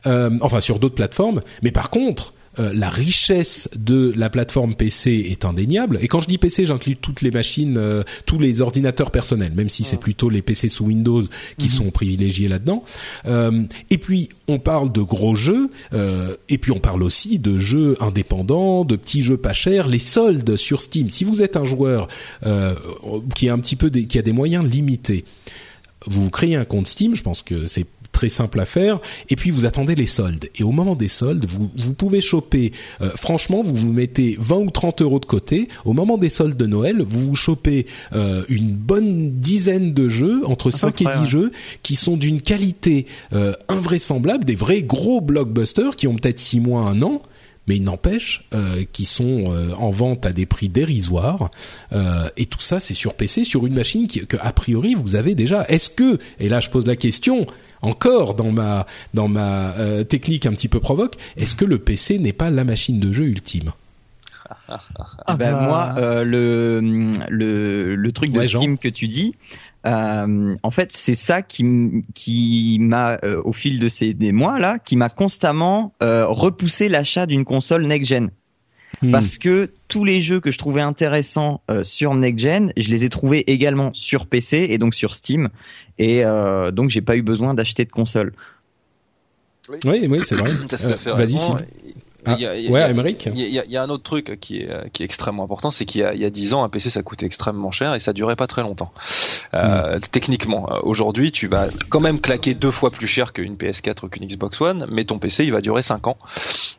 euh, 0.07 0.31
enfin 0.41 0.61
sur 0.61 0.81
d'autres 0.81 0.97
plateformes. 0.97 1.41
Mais 1.63 1.71
par 1.71 1.91
contre, 1.91 2.35
euh, 2.59 2.73
la 2.75 2.91
richesse 2.91 3.69
de 3.75 4.13
la 4.17 4.29
plateforme 4.29 4.75
PC 4.75 5.29
est 5.31 5.45
indéniable. 5.45 5.99
Et 6.03 6.09
quand 6.09 6.21
je 6.21 6.29
dis 6.29 6.39
PC, 6.39 6.67
j'inclus 6.67 6.97
toutes 6.97 7.23
les 7.23 7.31
machines, 7.31 7.77
euh, 7.79 8.03
tous 8.27 8.39
les 8.39 8.61
ordinateurs 8.61 9.11
personnels, 9.11 9.53
même 9.55 9.71
si 9.71 9.85
c'est 9.85 9.97
plutôt 9.97 10.29
les 10.29 10.43
PC 10.43 10.69
sous 10.69 10.87
Windows 10.87 11.23
qui 11.59 11.69
sont 11.69 11.91
privilégiés 11.91 12.49
là-dedans. 12.49 12.85
Euh, 13.27 13.63
et 13.91 13.99
puis, 13.99 14.29
on 14.49 14.59
parle 14.59 14.93
de 14.93 15.01
gros 15.01 15.35
jeux, 15.35 15.71
et 16.49 16.59
puis 16.59 16.73
on 16.73 16.79
parle 16.79 17.03
aussi 17.03 17.39
de 17.39 17.59
jeux 17.59 17.97
indépendants, 18.01 18.85
de 18.85 18.97
petits 18.97 19.23
jeux 19.23 19.37
pas 19.37 19.53
chers, 19.53 19.87
les 19.87 19.99
soldes 19.99 20.57
sur 20.57 20.83
Steam. 20.83 21.09
Si 21.11 21.25
vous 21.25 21.43
êtes 21.43 21.57
un 21.57 21.65
joueur 21.65 22.09
qui 23.35 23.49
a 23.49 23.53
un 23.53 23.59
petit 23.59 23.77
peu 23.77 23.91
des, 23.91 24.07
qui 24.07 24.19
a 24.19 24.23
des 24.23 24.33
moyens 24.33 24.67
limités, 24.67 25.25
vous 26.07 26.25
vous 26.25 26.31
créez 26.31 26.57
un 26.57 26.65
compte 26.65 26.87
Steam, 26.87 27.15
je 27.15 27.23
pense 27.23 27.43
que 27.43 27.67
c'est 27.67 27.87
très 28.13 28.29
simple 28.29 28.61
à 28.61 28.65
faire, 28.65 29.01
et 29.29 29.37
puis 29.37 29.51
vous 29.51 29.67
attendez 29.67 29.95
les 29.95 30.07
soldes. 30.07 30.49
Et 30.57 30.63
au 30.63 30.71
moment 30.71 30.95
des 30.95 31.09
soldes, 31.09 31.47
vous, 31.47 31.71
vous 31.77 31.95
pouvez 31.95 32.21
choper, 32.21 32.73
euh, 33.01 33.11
franchement, 33.17 33.63
vous 33.63 33.75
vous 33.75 33.93
mettez 33.93 34.37
20 34.39 34.57
ou 34.57 34.71
30 34.71 35.03
euros 35.03 35.19
de 35.19 35.27
côté, 35.27 35.69
au 35.85 35.93
moment 35.93 36.19
des 36.19 36.29
soldes 36.29 36.57
de 36.57 36.67
Noël, 36.67 37.03
vous 37.03 37.27
vous 37.27 37.35
chopez 37.35 37.87
euh, 38.13 38.45
une 38.49 38.75
bonne 38.75 39.33
dizaine 39.41 39.95
de 39.95 40.09
jeux, 40.09 40.43
entre 40.47 40.71
5 40.71 41.01
et 41.01 41.05
10 41.05 41.11
près, 41.11 41.19
ouais. 41.21 41.27
jeux, 41.27 41.53
qui 41.83 41.97
sont 41.97 42.17
d'une 42.17 42.41
qualité 42.41 43.07
euh, 43.33 43.55
invraisemblable, 43.69 44.45
des 44.45 44.55
vrais 44.57 44.83
gros 44.83 45.21
blockbusters 45.21 45.97
qui 45.97 46.07
ont 46.07 46.17
peut-être 46.17 46.39
6 46.39 46.61
mois, 46.61 46.83
un 46.83 47.03
an, 47.03 47.23
mais 47.67 47.77
il 47.77 47.83
n'empêche 47.85 48.45
euh, 48.55 48.85
qui 48.93 49.05
sont 49.05 49.45
euh, 49.53 49.73
en 49.79 49.91
vente 49.91 50.27
à 50.27 50.33
des 50.33 50.47
prix 50.47 50.69
dérisoires 50.69 51.51
Euh, 51.93 52.29
et 52.37 52.47
tout 52.47 52.61
ça 52.61 52.81
c'est 52.81 52.95
sur 52.95 53.15
PC 53.15 53.45
sur 53.45 53.67
une 53.67 53.75
machine 53.75 54.07
qui, 54.07 54.27
que 54.27 54.37
a 54.41 54.53
priori 54.53 54.95
vous 54.95 55.15
avez 55.17 55.35
déjà 55.35 55.65
est-ce 55.69 55.91
que 55.91 56.19
et 56.41 56.49
là 56.49 56.61
je 56.61 56.71
pose 56.71 56.87
la 56.87 56.97
question 56.97 57.47
encore 57.83 58.35
dans 58.35 58.51
ma 58.51 58.87
dans 59.15 59.29
ma 59.29 59.73
euh, 59.79 60.05
technique 60.05 60.47
un 60.47 60.53
petit 60.53 60.69
peu 60.69 60.81
provoque 60.81 61.17
est-ce 61.37 61.55
que 61.55 61.65
le 61.65 61.79
PC 61.79 62.19
n'est 62.19 62.33
pas 62.33 62.51
la 62.51 62.65
machine 62.65 62.99
de 62.99 63.13
jeu 63.13 63.25
ultime? 63.27 63.73
Ah 64.69 65.37
ben, 65.37 65.53
bah. 65.53 65.63
moi, 65.63 65.95
euh, 65.99 66.25
le, 66.25 66.81
le 67.29 67.95
le 67.97 68.13
truc 68.13 68.33
de 68.33 68.41
Ouais, 68.41 68.47
Jean. 68.47 68.59
Steam 68.59 68.79
que 68.79 68.89
tu 68.89 69.09
dis, 69.09 69.35
euh, 69.87 70.55
en 70.63 70.71
fait, 70.71 70.93
c'est 70.93 71.15
ça 71.15 71.43
qui 71.43 71.65
qui 72.15 72.79
m'a 72.81 73.19
euh, 73.25 73.41
au 73.45 73.53
fil 73.53 73.79
de 73.79 73.89
ces 73.89 74.15
des 74.15 74.33
mois 74.33 74.59
là, 74.59 74.79
qui 74.79 74.97
m'a 74.97 75.09
constamment 75.09 75.95
euh, 76.03 76.27
repoussé 76.27 76.89
l'achat 76.89 77.27
d'une 77.27 77.45
console 77.45 77.87
next 77.87 78.09
gen. 78.09 78.31
Hmm. 79.03 79.11
Parce 79.11 79.39
que 79.39 79.73
tous 79.89 80.05
les 80.05 80.21
jeux 80.21 80.39
que 80.39 80.53
je 80.53 80.59
trouvais 80.59 80.81
intéressants 80.81 81.63
euh, 81.71 81.83
sur 81.83 82.15
next 82.15 82.39
gen, 82.39 82.73
je 82.77 82.89
les 82.91 83.05
ai 83.05 83.09
trouvés 83.09 83.51
également 83.51 83.91
sur 83.93 84.27
PC 84.27 84.69
et 84.71 84.79
donc 84.79 84.95
sur 84.95 85.15
Steam, 85.15 85.49
et 85.99 86.25
euh, 86.25 86.71
donc 86.71 86.91
j'ai 86.91 87.03
pas 87.03 87.17
eu 87.17 87.23
besoin 87.23 87.55
d'acheter 87.55 87.85
de 87.85 87.91
console. 87.91 88.33
oui 89.85 90.07
oui 90.09 90.21
c'est 90.25 90.37
vrai 90.37 90.53
Euh, 90.85 91.15
vas-y. 91.15 91.37
Ah, 92.25 92.35
Il 92.39 92.43
y 92.43 92.47
a- 92.47 92.57
il 92.57 92.65
y 92.65 92.69
a- 92.69 92.71
ouais, 92.71 92.81
il 92.81 92.83
y 92.83 92.85
a- 92.85 92.93
Il 93.35 93.65
il 93.67 93.73
y 93.73 93.77
un 93.77 93.89
autre 93.91 94.05
truc 94.05 94.39
qui 94.41 94.59
est, 94.59 94.91
qui 94.93 95.03
est 95.03 95.07
extrêmement 95.07 95.45
important, 95.45 95.71
c'est 95.73 95.85
qu'il 95.85 96.01
y 96.03 96.05
a, 96.05 96.15
il 96.15 96.21
y 96.21 96.25
a 96.25 96.31
10 96.31 96.55
ans, 96.55 96.63
un 96.63 96.69
PC 96.69 96.89
ça 96.91 97.03
coûtait 97.03 97.27
extrêmement 97.27 97.71
cher 97.73 97.95
et 97.95 98.01
ça 98.01 98.13
durait 98.13 98.37
pas 98.37 98.47
très 98.47 98.63
longtemps. 98.63 98.93
Euh, 99.55 99.99
Techniquement, 100.13 100.71
Euh, 100.73 100.79
aujourd'hui, 100.83 101.33
tu 101.33 101.47
vas 101.49 101.67
quand 101.89 102.01
même 102.01 102.21
claquer 102.21 102.55
deux 102.55 102.71
fois 102.71 102.91
plus 102.91 103.07
cher 103.07 103.33
qu'une 103.33 103.57
PS4 103.57 104.05
ou 104.05 104.09
qu'une 104.09 104.27
Xbox 104.27 104.61
One, 104.61 104.87
mais 104.91 105.05
ton 105.05 105.19
PC 105.19 105.45
il 105.45 105.53
va 105.53 105.61
durer 105.61 105.83
5 105.83 106.07
ans. 106.07 106.17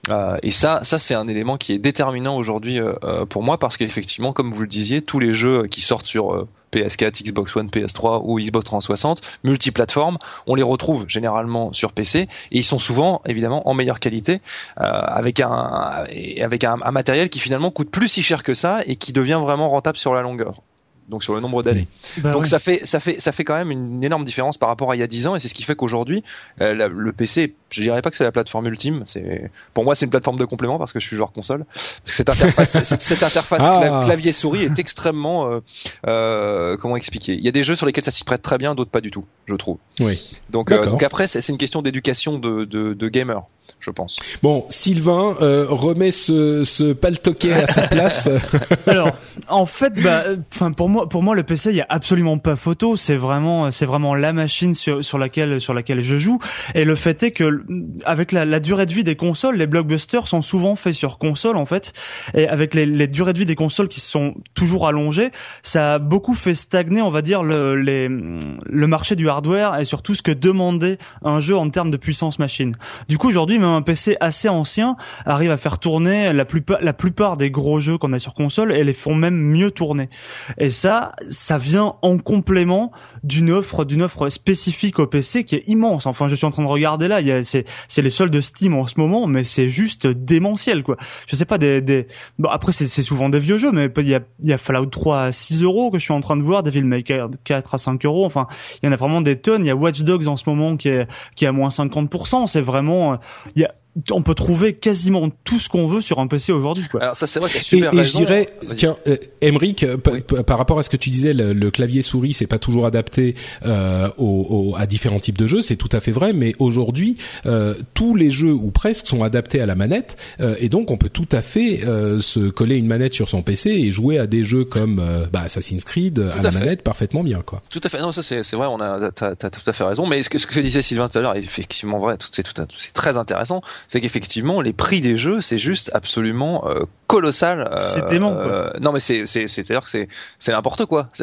Euh, 0.09 0.37
et 0.43 0.51
ça, 0.51 0.79
ça 0.83 0.97
c'est 0.99 1.13
un 1.13 1.27
élément 1.27 1.57
qui 1.57 1.73
est 1.73 1.77
déterminant 1.79 2.37
aujourd'hui 2.37 2.79
euh, 2.79 2.93
euh, 3.03 3.25
pour 3.25 3.43
moi 3.43 3.57
parce 3.59 3.75
qu'effectivement, 3.77 4.33
comme 4.33 4.51
vous 4.51 4.61
le 4.61 4.67
disiez, 4.67 5.01
tous 5.01 5.19
les 5.19 5.33
jeux 5.33 5.67
qui 5.67 5.81
sortent 5.81 6.05
sur 6.05 6.33
euh, 6.33 6.47
PS4, 6.73 7.23
Xbox 7.23 7.55
One, 7.55 7.67
PS3 7.67 8.21
ou 8.23 8.39
Xbox 8.39 8.65
360, 8.65 9.21
multiplateformes, 9.43 10.17
on 10.47 10.55
les 10.55 10.63
retrouve 10.63 11.05
généralement 11.07 11.73
sur 11.73 11.93
PC 11.93 12.19
et 12.19 12.27
ils 12.51 12.63
sont 12.63 12.79
souvent 12.79 13.21
évidemment 13.25 13.67
en 13.67 13.73
meilleure 13.73 13.99
qualité 13.99 14.41
euh, 14.79 14.83
avec 14.83 15.39
un 15.39 16.05
avec 16.41 16.63
un 16.63 16.77
matériel 16.91 17.29
qui 17.29 17.39
finalement 17.39 17.71
coûte 17.71 17.89
plus 17.89 18.07
si 18.07 18.23
cher 18.23 18.43
que 18.43 18.53
ça 18.53 18.81
et 18.85 18.95
qui 18.95 19.13
devient 19.13 19.39
vraiment 19.41 19.69
rentable 19.69 19.97
sur 19.97 20.13
la 20.13 20.21
longueur. 20.21 20.61
Donc 21.09 21.23
sur 21.23 21.33
le 21.33 21.39
nombre 21.41 21.63
d'années. 21.63 21.87
Bah 22.19 22.31
Donc 22.31 22.43
ouais. 22.43 22.47
ça 22.47 22.59
fait 22.59 22.85
ça 22.85 22.99
fait 22.99 23.19
ça 23.19 23.31
fait 23.31 23.43
quand 23.43 23.55
même 23.55 23.71
une 23.71 24.03
énorme 24.03 24.23
différence 24.23 24.57
par 24.57 24.69
rapport 24.69 24.91
à 24.91 24.95
il 24.95 24.99
y 24.99 25.03
a 25.03 25.07
10 25.07 25.27
ans 25.27 25.35
et 25.35 25.39
c'est 25.39 25.47
ce 25.47 25.53
qui 25.53 25.63
fait 25.63 25.75
qu'aujourd'hui 25.75 26.23
euh, 26.61 26.87
le 26.87 27.11
PC, 27.11 27.55
je 27.69 27.81
dirais 27.81 28.01
pas 28.01 28.09
que 28.09 28.15
c'est 28.17 28.23
la 28.23 28.31
plateforme 28.31 28.67
ultime, 28.67 29.03
c'est 29.05 29.51
pour 29.73 29.83
moi 29.83 29.95
c'est 29.95 30.05
une 30.05 30.11
plateforme 30.11 30.37
de 30.37 30.45
complément 30.45 30.77
parce 30.77 30.93
que 30.93 30.99
je 30.99 31.05
suis 31.07 31.15
joueur 31.17 31.31
console. 31.33 31.65
Parce 31.65 32.01
que 32.05 32.11
cette 32.11 32.29
interface 32.29 32.69
cette, 32.83 33.01
cette 33.01 33.23
interface 33.23 33.61
Ah. 33.63 34.01
clavier 34.05 34.31
souris 34.31 34.63
est 34.63 34.79
extrêmement 34.79 35.47
euh, 35.47 35.59
euh, 36.07 36.77
comment 36.77 36.95
expliquer? 36.95 37.33
Il 37.33 37.43
y 37.43 37.47
a 37.47 37.51
des 37.51 37.63
jeux 37.63 37.75
sur 37.75 37.85
lesquels 37.85 38.03
ça 38.03 38.11
s'y 38.11 38.23
prête 38.23 38.41
très 38.41 38.57
bien, 38.57 38.75
d'autres 38.75 38.91
pas 38.91 39.01
du 39.01 39.11
tout, 39.11 39.25
je 39.45 39.55
trouve. 39.55 39.77
Oui. 39.99 40.37
Donc, 40.49 40.71
euh, 40.71 40.85
donc 40.85 41.03
après 41.03 41.27
c'est 41.27 41.41
c'est 41.41 41.51
une 41.51 41.57
question 41.57 41.81
d'éducation 41.81 42.39
de, 42.39 42.65
de 42.65 42.93
de 42.93 43.07
gamers, 43.09 43.43
je 43.83 43.91
pense. 43.91 44.17
Bon, 44.41 44.65
Sylvain 44.69 45.35
euh, 45.41 45.65
remet 45.69 46.11
ce, 46.11 46.63
ce 46.63 46.93
paltoquet 46.93 47.53
à 47.53 47.67
sa 47.67 47.87
place. 47.87 48.29
Alors, 48.87 49.11
en 49.49 49.65
fait, 49.65 49.93
bah, 50.01 50.23
enfin 50.53 50.71
pour 50.71 50.87
moi, 50.87 51.09
pour 51.09 51.21
moi, 51.21 51.35
le 51.35 51.43
PC, 51.43 51.71
il 51.71 51.75
y 51.75 51.81
a 51.81 51.85
absolument 51.89 52.37
pas 52.37 52.55
photo. 52.55 52.95
C'est 52.95 53.17
vraiment, 53.17 53.71
c'est 53.71 53.85
vraiment 53.85 54.15
la 54.15 54.31
machine 54.31 54.73
sur, 54.73 55.03
sur 55.03 55.17
laquelle, 55.17 55.59
sur 55.59 55.73
laquelle 55.73 56.01
je 56.01 56.17
joue. 56.17 56.39
Et 56.75 56.85
le 56.85 56.95
fait 56.95 57.23
est 57.23 57.31
que, 57.31 57.63
avec 58.05 58.31
la, 58.31 58.45
la 58.45 58.59
durée 58.59 58.85
de 58.85 58.93
vie 58.93 59.03
des 59.03 59.15
consoles, 59.15 59.57
les 59.57 59.67
blockbusters 59.67 60.27
sont 60.27 60.41
souvent 60.41 60.75
faits 60.75 60.93
sur 60.93 61.17
console, 61.17 61.57
en 61.57 61.65
fait. 61.65 61.91
Et 62.33 62.47
avec 62.47 62.73
les, 62.73 62.85
les 62.85 63.07
durées 63.07 63.33
de 63.33 63.39
vie 63.39 63.45
des 63.45 63.55
consoles 63.55 63.89
qui 63.89 63.99
sont 63.99 64.35
toujours 64.53 64.87
allongées, 64.87 65.31
ça 65.61 65.95
a 65.95 65.99
beaucoup 65.99 66.35
fait 66.35 66.55
stagner, 66.55 67.01
on 67.01 67.11
va 67.11 67.21
dire, 67.21 67.43
le, 67.43 67.75
les, 67.75 68.07
le 68.07 68.87
marché 68.87 69.15
du 69.15 69.29
hardware 69.29 69.79
et 69.79 69.85
surtout 69.85 70.15
ce 70.15 70.21
que 70.21 70.31
demandait 70.31 70.97
un 71.23 71.41
jeu 71.41 71.57
en 71.57 71.69
termes 71.69 71.91
de 71.91 71.97
puissance 71.97 72.39
machine. 72.39 72.77
Du 73.09 73.17
coup, 73.17 73.27
aujourd'hui, 73.27 73.59
un 73.63 73.81
PC 73.81 74.17
assez 74.19 74.49
ancien 74.49 74.95
arrive 75.25 75.51
à 75.51 75.57
faire 75.57 75.79
tourner 75.79 76.33
la 76.33 76.45
plupart, 76.45 76.79
la 76.81 76.93
plupart 76.93 77.37
des 77.37 77.51
gros 77.51 77.79
jeux 77.79 77.97
qu'on 77.97 78.13
a 78.13 78.19
sur 78.19 78.33
console 78.33 78.73
et 78.73 78.83
les 78.83 78.93
font 78.93 79.15
même 79.15 79.35
mieux 79.35 79.71
tourner. 79.71 80.09
Et 80.57 80.71
ça, 80.71 81.11
ça 81.29 81.57
vient 81.57 81.95
en 82.01 82.17
complément 82.17 82.91
d'une 83.23 83.51
offre, 83.51 83.85
d'une 83.85 84.01
offre 84.01 84.29
spécifique 84.29 84.99
au 84.99 85.07
PC 85.07 85.43
qui 85.43 85.55
est 85.55 85.67
immense. 85.67 86.05
Enfin, 86.05 86.27
je 86.27 86.35
suis 86.35 86.45
en 86.45 86.51
train 86.51 86.63
de 86.63 86.67
regarder 86.67 87.07
là, 87.07 87.21
c'est, 87.43 87.65
c'est 87.87 88.01
les 88.01 88.09
soldes 88.09 88.33
de 88.33 88.41
Steam 88.41 88.75
en 88.75 88.87
ce 88.87 88.95
moment, 88.99 89.27
mais 89.27 89.43
c'est 89.43 89.69
juste 89.69 90.07
démentiel, 90.07 90.83
quoi. 90.83 90.97
Je 91.27 91.35
sais 91.35 91.45
pas, 91.45 91.57
des, 91.57 91.81
des, 91.81 92.07
bon, 92.39 92.49
après, 92.49 92.71
c'est, 92.71 92.87
souvent 92.87 93.29
des 93.29 93.39
vieux 93.39 93.57
jeux, 93.57 93.71
mais 93.71 93.89
il 93.97 94.07
y 94.07 94.15
a, 94.15 94.21
il 94.41 94.49
y 94.49 94.53
a 94.53 94.57
Fallout 94.57 94.87
3 94.87 95.21
à 95.21 95.31
6 95.31 95.63
euros 95.63 95.91
que 95.91 95.99
je 95.99 96.03
suis 96.03 96.13
en 96.13 96.21
train 96.21 96.37
de 96.37 96.41
voir, 96.41 96.63
Devil 96.63 96.83
May 96.83 97.03
Cry 97.03 97.19
4 97.43 97.75
à 97.75 97.77
5 97.77 98.05
euros. 98.05 98.25
Enfin, 98.25 98.47
il 98.81 98.85
y 98.85 98.89
en 98.89 98.91
a 98.91 98.95
vraiment 98.95 99.21
des 99.21 99.39
tonnes. 99.39 99.63
Il 99.63 99.67
y 99.67 99.71
a 99.71 99.75
Watch 99.75 100.01
Dogs 100.01 100.27
en 100.27 100.37
ce 100.37 100.49
moment 100.49 100.77
qui 100.77 100.89
est, 100.89 101.07
qui 101.35 101.45
est 101.45 101.47
à 101.47 101.51
moins 101.51 101.69
50%. 101.69 102.47
C'est 102.47 102.61
vraiment, 102.61 103.19
euh, 103.45 103.51
il 103.55 103.61
y 103.61 103.65
a, 103.65 103.75
on 104.11 104.23
peut 104.23 104.33
trouver 104.33 104.73
quasiment 104.73 105.29
tout 105.43 105.59
ce 105.59 105.69
qu'on 105.69 105.87
veut 105.87 106.01
sur 106.01 106.19
un 106.19 106.27
PC 106.27 106.51
aujourd'hui, 106.51 106.85
quoi. 106.89 107.01
Alors 107.01 107.15
ça 107.15 107.27
c'est 107.27 107.39
vrai 107.39 107.49
a 107.53 107.57
Et, 107.57 107.59
super 107.59 107.93
et 107.93 108.03
je 108.03 108.17
dirais, 108.17 108.47
Vas-y. 108.63 108.75
tiens, 108.77 108.95
euh, 109.07 109.17
Emeric, 109.41 109.83
euh, 109.83 109.97
p- 109.97 110.11
Oui. 110.13 110.21
p- 110.21 110.43
par 110.43 110.57
rapport 110.57 110.79
à 110.79 110.83
ce 110.83 110.89
que 110.89 110.97
tu 110.97 111.09
disais, 111.11 111.33
le, 111.33 111.53
le 111.53 111.71
clavier 111.71 112.01
souris, 112.01 112.33
c'est 112.33 112.47
pas 112.47 112.57
toujours 112.59 112.85
adapté 112.87 113.35
euh, 113.65 114.09
au- 114.17 114.71
au- 114.71 114.75
à 114.77 114.85
différents 114.87 115.19
types 115.19 115.37
de 115.37 115.45
jeux, 115.47 115.61
c'est 115.61 115.75
tout 115.75 115.89
à 115.91 115.99
fait 115.99 116.11
vrai. 116.11 116.33
Mais 116.33 116.53
aujourd'hui, 116.59 117.15
euh, 117.45 117.73
tous 117.93 118.15
les 118.15 118.31
jeux 118.31 118.51
ou 118.53 118.71
presque 118.71 119.05
sont 119.07 119.23
adaptés 119.23 119.61
à 119.61 119.65
la 119.65 119.75
manette, 119.75 120.17
euh, 120.39 120.55
et 120.59 120.69
donc 120.69 120.89
on 120.91 120.97
peut 120.97 121.09
tout 121.09 121.29
à 121.31 121.41
fait 121.41 121.85
euh, 121.85 122.19
se 122.21 122.49
coller 122.49 122.77
une 122.77 122.87
manette 122.87 123.13
sur 123.13 123.29
son 123.29 123.41
PC 123.43 123.69
et 123.69 123.91
jouer 123.91 124.17
à 124.17 124.25
des 124.27 124.43
jeux 124.43 124.65
comme 124.65 124.99
euh, 124.99 125.25
bah, 125.31 125.41
Assassin's 125.43 125.83
Creed 125.83 126.19
à, 126.19 126.39
à 126.39 126.41
la 126.41 126.51
fait. 126.51 126.59
manette 126.59 126.81
parfaitement 126.81 127.23
bien, 127.23 127.41
quoi. 127.45 127.61
Tout 127.69 127.81
à 127.83 127.89
fait. 127.89 127.99
Non, 127.99 128.11
ça 128.11 128.23
c'est 128.23 128.41
c'est 128.43 128.55
vrai. 128.55 128.67
On 128.67 128.79
a 128.81 129.11
t'as 129.11 129.35
t'as 129.35 129.49
tout 129.49 129.67
à 129.69 129.73
fait 129.73 129.83
raison. 129.83 130.07
Mais 130.07 130.23
ce 130.23 130.29
que 130.29 130.37
ce 130.39 130.47
que 130.47 130.59
disait 130.59 130.81
Sylvain 130.81 131.09
tout 131.09 131.17
à 131.17 131.21
l'heure 131.21 131.35
est 131.35 131.43
effectivement 131.43 131.99
vrai. 131.99 132.17
Tout 132.17 132.29
c'est 132.31 132.43
tout 132.43 132.59
à- 132.61 132.65
c'est 132.77 132.93
très 132.93 133.17
intéressant. 133.17 133.61
C'est 133.87 134.01
qu'effectivement 134.01 134.61
les 134.61 134.73
prix 134.73 135.01
des 135.01 135.17
jeux 135.17 135.41
c'est 135.41 135.57
juste 135.57 135.91
absolument 135.93 136.67
euh, 136.67 136.81
colossal. 137.07 137.69
euh, 137.71 137.75
C'est 137.77 138.05
dément, 138.07 138.33
quoi. 138.33 138.45
euh, 138.45 138.69
non 138.81 138.91
mais 138.91 138.99
c'est 138.99 139.25
c'est 139.25 139.47
c'est 139.47 139.61
à 139.61 139.63
dire 139.75 139.81
que 139.83 139.89
c'est 139.89 140.07
c'est 140.39 140.51
n'importe 140.51 140.85
quoi. 140.85 141.09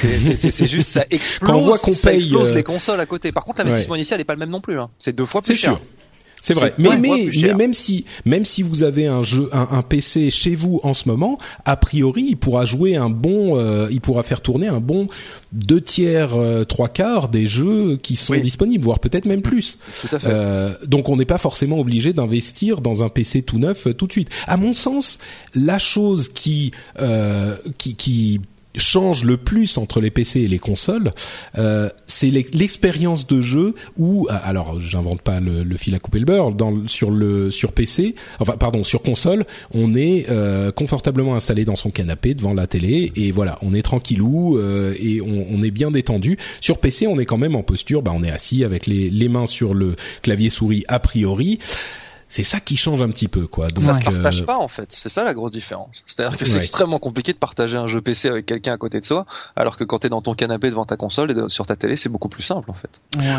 C'est- 0.00 0.50
c'est 0.50 0.66
juste 0.66 0.88
ça 0.90 1.04
explose. 1.10 1.48
Quand 1.50 1.56
on 1.56 1.62
voit 1.62 1.78
qu'on 1.78 1.92
paye, 1.94 2.16
explose 2.16 2.50
euh, 2.50 2.54
les 2.54 2.62
consoles 2.62 3.00
à 3.00 3.06
côté. 3.06 3.32
Par 3.32 3.44
contre 3.44 3.62
l'investissement 3.62 3.96
initial 3.96 4.20
est 4.20 4.24
pas 4.24 4.34
le 4.34 4.38
même 4.38 4.50
non 4.50 4.60
plus. 4.60 4.78
Hein. 4.78 4.90
C'est 4.98 5.14
deux 5.14 5.26
fois 5.26 5.40
plus 5.42 5.54
cher. 5.56 5.72
sûr. 5.74 5.80
C'est 6.40 6.54
vrai, 6.54 6.74
mais 6.78 6.96
mais, 6.98 7.30
mais 7.42 7.54
même 7.54 7.74
si 7.74 8.04
même 8.24 8.44
si 8.44 8.62
vous 8.62 8.82
avez 8.82 9.06
un 9.06 9.22
jeu 9.22 9.48
un, 9.52 9.68
un 9.72 9.82
PC 9.82 10.30
chez 10.30 10.54
vous 10.54 10.80
en 10.82 10.94
ce 10.94 11.08
moment, 11.08 11.38
a 11.64 11.76
priori 11.76 12.24
il 12.28 12.36
pourra 12.36 12.64
jouer 12.64 12.96
un 12.96 13.10
bon, 13.10 13.58
euh, 13.58 13.88
il 13.90 14.00
pourra 14.00 14.22
faire 14.22 14.40
tourner 14.40 14.68
un 14.68 14.80
bon 14.80 15.06
deux 15.52 15.80
tiers, 15.80 16.34
euh, 16.34 16.64
trois 16.64 16.88
quarts 16.88 17.28
des 17.28 17.46
jeux 17.46 17.96
qui 18.02 18.16
sont 18.16 18.34
Oui. 18.34 18.40
disponibles, 18.40 18.84
voire 18.84 18.98
peut-être 18.98 19.24
même 19.24 19.42
plus. 19.42 19.78
Tout 20.02 20.14
à 20.16 20.18
fait. 20.18 20.26
Euh, 20.30 20.72
donc 20.86 21.08
on 21.08 21.16
n'est 21.16 21.24
pas 21.24 21.38
forcément 21.38 21.78
obligé 21.80 22.12
d'investir 22.12 22.80
dans 22.80 23.02
un 23.02 23.08
PC 23.08 23.42
tout 23.42 23.58
neuf 23.58 23.86
euh, 23.86 23.94
tout 23.94 24.06
de 24.06 24.12
suite. 24.12 24.28
À 24.46 24.56
mon 24.56 24.74
sens, 24.74 25.18
la 25.54 25.78
chose 25.78 26.28
qui 26.28 26.70
euh, 27.00 27.56
qui, 27.78 27.94
qui 27.94 28.40
change 28.78 29.24
le 29.24 29.36
plus 29.36 29.76
entre 29.78 30.00
les 30.00 30.10
PC 30.10 30.40
et 30.40 30.48
les 30.48 30.58
consoles, 30.58 31.10
euh, 31.58 31.88
c'est 32.06 32.30
l'ex- 32.30 32.52
l'expérience 32.54 33.26
de 33.26 33.40
jeu 33.40 33.74
où, 33.96 34.26
ah, 34.30 34.36
alors 34.36 34.80
j'invente 34.80 35.20
pas 35.22 35.40
le, 35.40 35.64
fil 35.76 35.94
à 35.94 35.98
couper 35.98 36.18
le 36.20 36.24
beurre, 36.24 36.52
dans, 36.52 36.86
sur 36.88 37.10
le 37.10 37.50
sur 37.50 37.72
PC, 37.72 38.14
enfin 38.40 38.56
pardon 38.58 38.84
sur 38.84 39.02
console, 39.02 39.44
on 39.72 39.94
est 39.94 40.26
euh, 40.30 40.72
confortablement 40.72 41.34
installé 41.36 41.64
dans 41.64 41.76
son 41.76 41.90
canapé 41.90 42.34
devant 42.34 42.54
la 42.54 42.66
télé 42.66 43.12
et 43.16 43.30
voilà, 43.30 43.58
on 43.62 43.74
est 43.74 43.82
tranquillou 43.82 44.58
euh, 44.58 44.94
et 44.98 45.20
on, 45.20 45.46
on 45.50 45.62
est 45.62 45.70
bien 45.70 45.90
détendu. 45.90 46.38
Sur 46.60 46.78
PC, 46.78 47.06
on 47.06 47.18
est 47.18 47.26
quand 47.26 47.38
même 47.38 47.56
en 47.56 47.62
posture, 47.62 48.02
bah 48.02 48.12
on 48.14 48.22
est 48.22 48.30
assis 48.30 48.64
avec 48.64 48.86
les, 48.86 49.10
les 49.10 49.28
mains 49.28 49.46
sur 49.46 49.74
le 49.74 49.96
clavier 50.22 50.50
souris 50.50 50.84
a 50.88 50.98
priori. 50.98 51.58
C'est 52.28 52.42
ça 52.42 52.60
qui 52.60 52.76
change 52.76 53.00
un 53.02 53.08
petit 53.08 53.28
peu 53.28 53.46
quoi. 53.46 53.68
Donc 53.68 53.82
ça 53.84 53.94
se 53.94 54.00
euh, 54.00 54.12
partage 54.12 54.44
pas 54.44 54.58
en 54.58 54.68
fait, 54.68 54.88
c'est 54.90 55.08
ça 55.08 55.24
la 55.24 55.32
grosse 55.34 55.52
différence. 55.52 56.02
C'est-à-dire 56.06 56.36
que 56.36 56.44
c'est 56.44 56.52
Ouais. 56.52 56.58
extrêmement 56.58 56.98
compliqué 56.98 57.32
de 57.32 57.38
partager 57.38 57.76
un 57.76 57.86
jeu 57.86 58.00
PC 58.00 58.28
avec 58.28 58.44
quelqu'un 58.46 58.72
à 58.72 58.76
côté 58.76 59.00
de 59.00 59.04
soi, 59.06 59.24
alors 59.56 59.76
que 59.76 59.84
quand 59.84 60.00
t'es 60.00 60.08
dans 60.08 60.20
ton 60.22 60.34
canapé 60.34 60.68
devant 60.70 60.84
ta 60.84 60.96
console 60.96 61.30
et 61.30 61.34
de- 61.34 61.48
sur 61.48 61.66
ta 61.66 61.74
télé, 61.76 61.96
c'est 61.96 62.08
beaucoup 62.08 62.28
plus 62.28 62.42
simple 62.42 62.70
en 62.70 62.74
fait. 62.74 62.90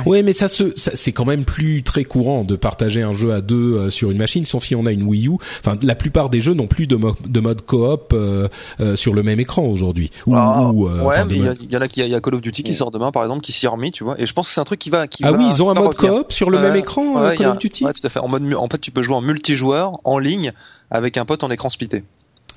Ouais, 0.07 0.23
mais 0.23 0.33
ça 0.33 0.47
se, 0.47 0.75
ça- 0.75 0.91
c'est 0.95 1.11
quand 1.11 1.25
même 1.25 1.45
plus 1.45 1.83
très 1.83 2.03
courant 2.03 2.43
de 2.43 2.55
partager 2.55 3.01
un 3.03 3.13
jeu 3.13 3.33
à 3.33 3.41
deux 3.41 3.75
euh, 3.77 3.89
sur 3.89 4.11
une 4.11 4.17
machine, 4.17 4.45
sauf 4.45 4.63
si 4.63 4.73
on 4.75 4.85
a 4.85 4.91
une 4.91 5.03
Wii 5.03 5.27
U. 5.27 5.33
Enfin, 5.63 5.77
la 5.83 5.95
plupart 5.95 6.29
des 6.29 6.41
jeux 6.41 6.53
n'ont 6.53 6.67
plus 6.67 6.87
de, 6.87 6.95
mo- 6.95 7.15
de 7.23 7.39
mode 7.39 7.61
coop 7.65 8.13
euh, 8.13 8.47
euh, 8.79 8.95
sur 8.95 9.13
le 9.13 9.21
même 9.23 9.39
écran 9.39 9.63
aujourd'hui. 9.63 10.09
Ou, 10.25 10.35
Ah, 10.35 10.69
ou, 10.71 10.87
euh, 10.87 11.03
ouais, 11.03 11.25
mais 11.25 11.35
il 11.35 11.69
y, 11.69 11.73
y 11.73 11.77
en 11.77 11.81
a 11.81 11.87
qui, 11.87 11.99
il 12.01 12.07
y 12.09 12.15
a 12.15 12.21
Call 12.21 12.35
of 12.35 12.41
Duty 12.41 12.63
qui 12.63 12.73
sort 12.73 12.89
demain 12.91 13.11
par 13.11 13.23
exemple, 13.23 13.41
qui 13.41 13.51
s'y 13.53 13.65
est 13.65 13.69
remis, 13.69 13.91
tu 13.91 14.03
vois. 14.03 14.19
Et 14.19 14.25
je 14.25 14.33
pense 14.33 14.47
que 14.47 14.53
c'est 14.53 14.61
un 14.61 14.65
truc 14.65 14.79
qui 14.79 14.89
va, 14.89 15.07
qui 15.07 15.23
Ah 15.23 15.31
va- 15.31 15.37
oui, 15.37 15.45
ils 15.47 15.61
ont 15.61 15.69
un 15.69 15.73
mode 15.75 15.93
coop 15.95 16.31
sur 16.31 16.49
le 16.49 16.59
même 16.59 16.75
écran, 16.75 17.21
euh, 17.23 17.35
Call 17.35 17.45
a 17.45 17.51
of 17.51 17.59
Duty. 17.59 17.85
Ouais, 17.85 17.93
tout 17.93 18.05
à 18.05 18.09
fait. 18.09 18.19
En 18.19 18.27
mode, 18.27 18.41
mu- 18.43 18.55
en 18.55 18.67
fait, 18.67 18.78
tu 18.79 18.91
peux 18.91 19.01
jouer 19.03 19.15
en 19.15 19.21
multijoueur, 19.21 19.99
en 20.03 20.17
ligne, 20.19 20.53
avec 20.91 21.17
un 21.17 21.25
pote 21.25 21.43
en 21.43 21.51
écran 21.51 21.69
splitté. 21.69 22.03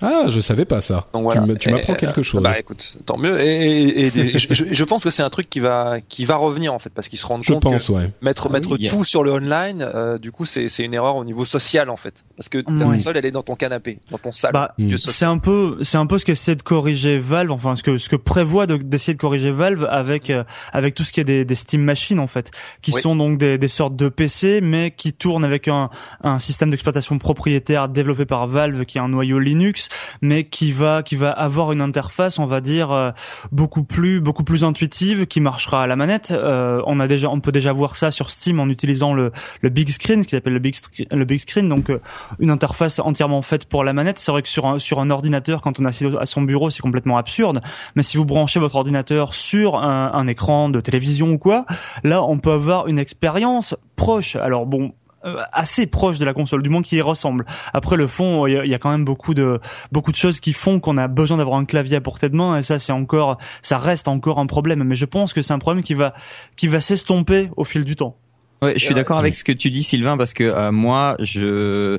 Ah, 0.04 0.24
je 0.28 0.40
savais 0.40 0.64
pas 0.64 0.80
ça. 0.80 1.06
Donc 1.12 1.22
voilà. 1.22 1.44
Tu 1.60 1.70
m'apprends 1.70 1.92
euh, 1.92 1.96
quelque 1.96 2.22
chose. 2.22 2.42
Bah 2.42 2.58
écoute, 2.58 2.96
tant 3.06 3.18
mieux. 3.18 3.40
Et, 3.40 3.44
et- 3.84 4.06
et- 4.08 4.34
et 4.34 4.38
je, 4.38 4.84
pense 4.84 5.04
que 5.04 5.10
c'est 5.10 5.22
un 5.22 5.30
truc 5.30 5.48
qui 5.48 5.60
va, 5.60 5.98
qui 6.08 6.24
va 6.24 6.34
revenir 6.34 6.74
en 6.74 6.80
fait, 6.80 6.90
parce 6.90 7.06
qu'ils 7.06 7.20
se 7.20 7.26
rendent 7.26 7.44
je 7.44 7.52
compte 7.52 7.62
pense, 7.62 7.86
que 7.86 7.92
ouais. 7.92 8.10
mettre 8.20 8.48
Ah 8.50 8.52
mettre 8.52 8.72
oui, 8.72 8.88
tout 8.88 9.04
sur 9.04 9.22
le 9.22 9.30
online, 9.32 9.80
euh, 9.94 10.18
du 10.18 10.32
coup, 10.32 10.44
c'est 10.44 10.68
c'est 10.68 10.82
une 10.82 10.92
erreur 10.94 11.14
au 11.14 11.24
niveau 11.24 11.44
social 11.44 11.88
en 11.88 11.96
fait, 11.96 12.24
parce 12.42 12.48
que 12.48 12.58
ta 12.58 12.72
Ouais. 12.72 12.96
console, 12.96 13.16
elle 13.16 13.26
est 13.26 13.30
dans 13.30 13.44
ton 13.44 13.54
canapé, 13.54 13.98
dans 14.10 14.18
ton 14.18 14.32
salle. 14.32 14.50
Bah, 14.52 14.74
Mm. 14.78 14.96
c'est 14.96 15.24
un 15.24 15.38
peu, 15.38 15.78
c'est 15.82 15.96
un 15.96 16.06
peu 16.06 16.18
ce 16.18 16.24
qu'essaie 16.24 16.56
de 16.56 16.62
corriger 16.62 17.20
Valve, 17.20 17.52
enfin 17.52 17.76
ce 17.76 17.84
que 17.84 17.98
ce 17.98 18.08
que 18.08 18.16
prévoit 18.16 18.66
de- 18.66 18.76
d'essayer 18.78 19.14
de 19.14 19.18
corriger 19.20 19.52
Valve 19.52 19.86
avec 19.88 20.28
euh, 20.30 20.42
avec 20.72 20.96
tout 20.96 21.04
ce 21.04 21.12
qui 21.12 21.20
est 21.20 21.24
des, 21.24 21.44
des 21.44 21.54
Steam 21.54 21.82
Machines 21.82 22.18
en 22.18 22.26
fait, 22.26 22.50
qui 22.82 22.90
Oui. 22.92 23.00
sont 23.00 23.14
donc 23.14 23.38
des, 23.38 23.58
des 23.58 23.68
sortes 23.68 23.94
de 23.94 24.08
PC 24.08 24.60
mais 24.60 24.90
qui 24.90 25.12
tournent 25.12 25.44
avec 25.44 25.68
un 25.68 25.88
un 26.22 26.40
système 26.40 26.70
d'exploitation 26.70 27.16
propriétaire 27.18 27.88
développé 27.88 28.26
par 28.26 28.48
Valve 28.48 28.84
qui 28.86 28.98
est 28.98 29.00
un 29.00 29.08
noyau 29.08 29.38
Linux, 29.38 29.88
mais 30.20 30.42
qui 30.44 30.72
va 30.72 31.04
qui 31.04 31.14
va 31.14 31.30
avoir 31.30 31.70
une 31.70 31.80
interface, 31.80 32.40
on 32.40 32.46
va 32.46 32.60
dire 32.60 32.90
euh, 32.90 33.10
beaucoup 33.52 33.84
plus 33.84 34.20
beaucoup 34.20 34.42
plus 34.44 34.64
intuitive, 34.64 35.26
qui 35.26 35.40
marchera 35.40 35.84
à 35.84 35.86
la 35.86 35.94
manette. 35.94 36.30
Euh, 36.32 36.82
on 36.86 36.98
a 36.98 37.06
déjà, 37.06 37.28
on 37.30 37.38
peut 37.40 37.52
déjà 37.52 37.72
voir 37.72 37.94
ça 37.94 38.10
sur 38.10 38.30
Steam 38.30 38.58
en 38.58 38.68
utilisant 38.68 39.14
le 39.14 39.30
le 39.60 39.68
big 39.68 39.88
screen, 39.90 40.22
ce 40.22 40.28
qui 40.28 40.34
s'appelle 40.34 40.54
le 40.54 40.58
big 40.58 40.74
screen, 40.74 41.06
le 41.12 41.24
big 41.24 41.38
screen, 41.38 41.68
donc 41.68 41.90
euh, 41.90 42.00
une 42.38 42.50
interface 42.50 42.98
entièrement 42.98 43.42
faite 43.42 43.66
pour 43.66 43.84
la 43.84 43.92
manette. 43.92 44.18
C'est 44.18 44.32
vrai 44.32 44.42
que 44.42 44.48
sur 44.48 44.66
un, 44.66 44.78
sur 44.78 45.00
un 45.00 45.10
ordinateur, 45.10 45.60
quand 45.60 45.80
on 45.80 45.84
est 45.84 45.88
assis 45.88 46.06
à 46.18 46.26
son 46.26 46.42
bureau, 46.42 46.70
c'est 46.70 46.82
complètement 46.82 47.18
absurde. 47.18 47.60
Mais 47.96 48.02
si 48.02 48.16
vous 48.16 48.24
branchez 48.24 48.60
votre 48.60 48.76
ordinateur 48.76 49.34
sur 49.34 49.76
un, 49.76 50.12
un 50.12 50.26
écran 50.26 50.68
de 50.68 50.80
télévision 50.80 51.28
ou 51.28 51.38
quoi, 51.38 51.66
là, 52.04 52.22
on 52.22 52.38
peut 52.38 52.52
avoir 52.52 52.88
une 52.88 52.98
expérience 52.98 53.76
proche. 53.96 54.36
Alors 54.36 54.66
bon, 54.66 54.92
euh, 55.24 55.40
assez 55.52 55.86
proche 55.86 56.18
de 56.18 56.24
la 56.24 56.34
console, 56.34 56.62
du 56.62 56.68
moins 56.68 56.82
qui 56.82 56.96
y 56.96 57.00
ressemble. 57.00 57.44
Après 57.72 57.96
le 57.96 58.08
fond, 58.08 58.46
il 58.48 58.66
y, 58.66 58.74
a 58.74 58.78
quand 58.78 58.90
même 58.90 59.04
beaucoup 59.04 59.34
de 59.34 59.60
beaucoup 59.92 60.10
de 60.10 60.16
choses 60.16 60.40
qui 60.40 60.52
font 60.52 60.80
qu'on 60.80 60.96
a 60.96 61.06
besoin 61.06 61.36
d'avoir 61.36 61.58
un 61.58 61.64
clavier 61.64 61.96
à 61.96 62.00
portée 62.00 62.28
de 62.28 62.34
main 62.34 62.56
et 62.56 62.62
ça 62.62 62.80
c'est 62.80 62.92
encore 62.92 63.38
ça 63.60 63.78
reste 63.78 64.08
encore 64.08 64.40
un 64.40 64.46
problème. 64.46 64.82
Mais 64.82 64.96
je 64.96 65.04
pense 65.04 65.32
que 65.32 65.40
c'est 65.40 65.52
un 65.52 65.60
problème 65.60 65.84
qui 65.84 65.94
va 65.94 66.12
qui 66.56 66.66
va 66.66 66.80
s'estomper 66.80 67.50
au 67.56 67.64
fil 67.64 67.84
du 67.84 67.94
temps. 67.94 68.16
Ouais, 68.62 68.74
je 68.76 68.84
suis 68.84 68.94
d'accord 68.94 69.18
avec 69.18 69.34
ce 69.34 69.42
que 69.42 69.50
tu 69.50 69.72
dis, 69.72 69.82
Sylvain, 69.82 70.16
parce 70.16 70.34
que 70.34 70.44
euh, 70.44 70.70
moi, 70.70 71.16
je 71.18 71.98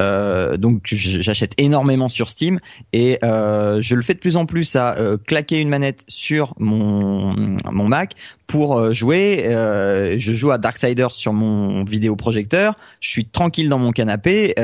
euh, 0.00 0.56
donc 0.56 0.82
j'achète 0.84 1.52
énormément 1.56 2.08
sur 2.08 2.30
Steam 2.30 2.58
et 2.92 3.20
euh, 3.22 3.80
je 3.80 3.94
le 3.94 4.02
fais 4.02 4.14
de 4.14 4.18
plus 4.18 4.36
en 4.36 4.44
plus 4.44 4.74
à 4.74 4.96
euh, 4.96 5.18
claquer 5.18 5.60
une 5.60 5.68
manette 5.68 6.02
sur 6.08 6.54
mon 6.58 7.56
mon 7.70 7.84
Mac 7.86 8.14
pour 8.48 8.76
euh, 8.76 8.92
jouer. 8.92 9.44
je 9.46 10.32
joue 10.32 10.50
à 10.50 10.58
Darksiders 10.58 11.12
sur 11.12 11.32
mon 11.32 11.84
vidéoprojecteur. 11.84 12.74
Je 13.00 13.08
suis 13.08 13.26
tranquille 13.26 13.68
dans 13.68 13.78
mon 13.78 13.92
canapé. 13.92 14.54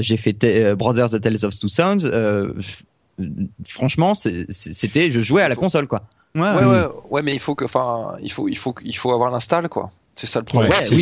J'ai 0.00 0.16
fait 0.16 0.74
Brothers 0.74 1.10
the 1.10 1.20
Tales 1.20 1.44
of 1.44 1.58
Two 1.58 1.68
Sounds. 1.68 2.08
franchement, 3.66 4.14
c'était 4.14 5.10
je 5.10 5.20
jouais 5.20 5.42
à 5.42 5.50
la 5.50 5.56
console, 5.56 5.88
quoi. 5.88 6.04
Ouais, 6.34 6.42
ouais, 6.42 6.64
ouais, 6.64 6.86
ouais, 7.10 7.22
mais 7.22 7.32
il 7.32 7.40
faut 7.40 7.54
que, 7.54 7.64
enfin, 7.64 8.16
il 8.20 8.30
faut, 8.30 8.46
il 8.46 8.56
faut, 8.58 8.74
il 8.84 8.94
faut 8.94 9.10
avoir 9.10 9.30
l'install, 9.30 9.70
quoi. 9.70 9.90
C'est 10.18 10.26
ça 10.26 10.38
le 10.40 10.46
problème. 10.46 10.72
c'est 10.72 10.96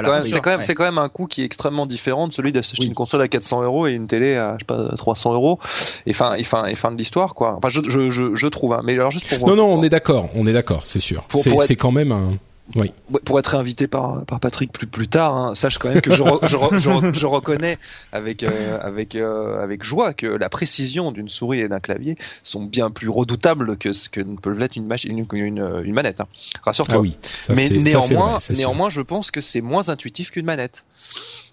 quand 0.00 0.12
même, 0.12 0.22
c'est 0.22 0.40
quand 0.40 0.50
même, 0.50 0.62
c'est 0.62 0.74
quand 0.74 0.84
même 0.84 0.98
un 0.98 1.08
coût 1.08 1.26
qui 1.26 1.40
est 1.40 1.44
extrêmement 1.46 1.86
différent 1.86 2.28
de 2.28 2.34
celui 2.34 2.52
d'acheter 2.52 2.84
une 2.84 2.94
console 2.94 3.22
à 3.22 3.28
400 3.28 3.62
euros 3.62 3.86
et 3.86 3.92
une 3.92 4.06
télé 4.06 4.36
à, 4.36 4.56
je 4.58 4.64
sais 4.64 4.66
pas, 4.66 4.94
300 4.94 5.32
euros. 5.32 5.58
Et 6.04 6.12
fin, 6.12 6.34
et 6.34 6.44
fin, 6.44 6.66
et 6.66 6.74
fin 6.74 6.92
de 6.92 6.98
l'histoire, 6.98 7.34
quoi. 7.34 7.54
Enfin, 7.56 7.70
je, 7.70 7.80
je, 7.88 8.10
je, 8.10 8.34
je 8.36 8.46
trouve. 8.46 8.74
Hein. 8.74 8.82
Mais 8.84 8.92
alors 8.92 9.10
juste 9.10 9.26
pour. 9.38 9.48
Non, 9.48 9.56
non, 9.56 9.66
on 9.72 9.82
est 9.82 9.88
d'accord, 9.88 10.28
on 10.34 10.46
est 10.46 10.52
d'accord, 10.52 10.82
c'est 10.84 11.00
sûr. 11.00 11.24
C'est 11.34 11.76
quand 11.76 11.92
même 11.92 12.12
un. 12.12 12.32
Oui. 12.74 12.92
Pour 13.24 13.38
être 13.38 13.54
invité 13.54 13.86
par, 13.86 14.24
par 14.24 14.40
Patrick 14.40 14.72
plus, 14.72 14.86
plus 14.86 15.06
tard, 15.06 15.36
hein, 15.36 15.54
sache 15.54 15.78
quand 15.78 15.88
même 15.88 16.00
que 16.00 16.10
je, 16.10 16.22
je, 16.42 16.56
je, 16.78 17.12
je, 17.12 17.26
reconnais 17.26 17.78
avec, 18.10 18.42
euh, 18.42 18.78
avec, 18.82 19.14
euh, 19.14 19.62
avec 19.62 19.84
joie 19.84 20.14
que 20.14 20.26
la 20.26 20.48
précision 20.48 21.12
d'une 21.12 21.28
souris 21.28 21.60
et 21.60 21.68
d'un 21.68 21.78
clavier 21.78 22.16
sont 22.42 22.64
bien 22.64 22.90
plus 22.90 23.08
redoutables 23.08 23.76
que 23.76 23.92
ce 23.92 24.08
que 24.08 24.20
peut 24.20 24.50
l'être 24.50 24.76
une, 24.76 24.86
machine, 24.86 25.16
une, 25.16 25.26
une, 25.32 25.82
une 25.84 25.94
manette. 25.94 26.20
Hein. 26.20 26.26
Rassure-toi. 26.62 26.96
Ah 26.96 27.00
oui, 27.00 27.16
Mais 27.54 27.68
néanmoins, 27.68 28.38
néanmoins, 28.50 28.90
je 28.90 29.00
pense 29.00 29.30
que 29.30 29.40
c'est 29.40 29.60
moins 29.60 29.88
intuitif 29.88 30.30
qu'une 30.30 30.46
manette. 30.46 30.84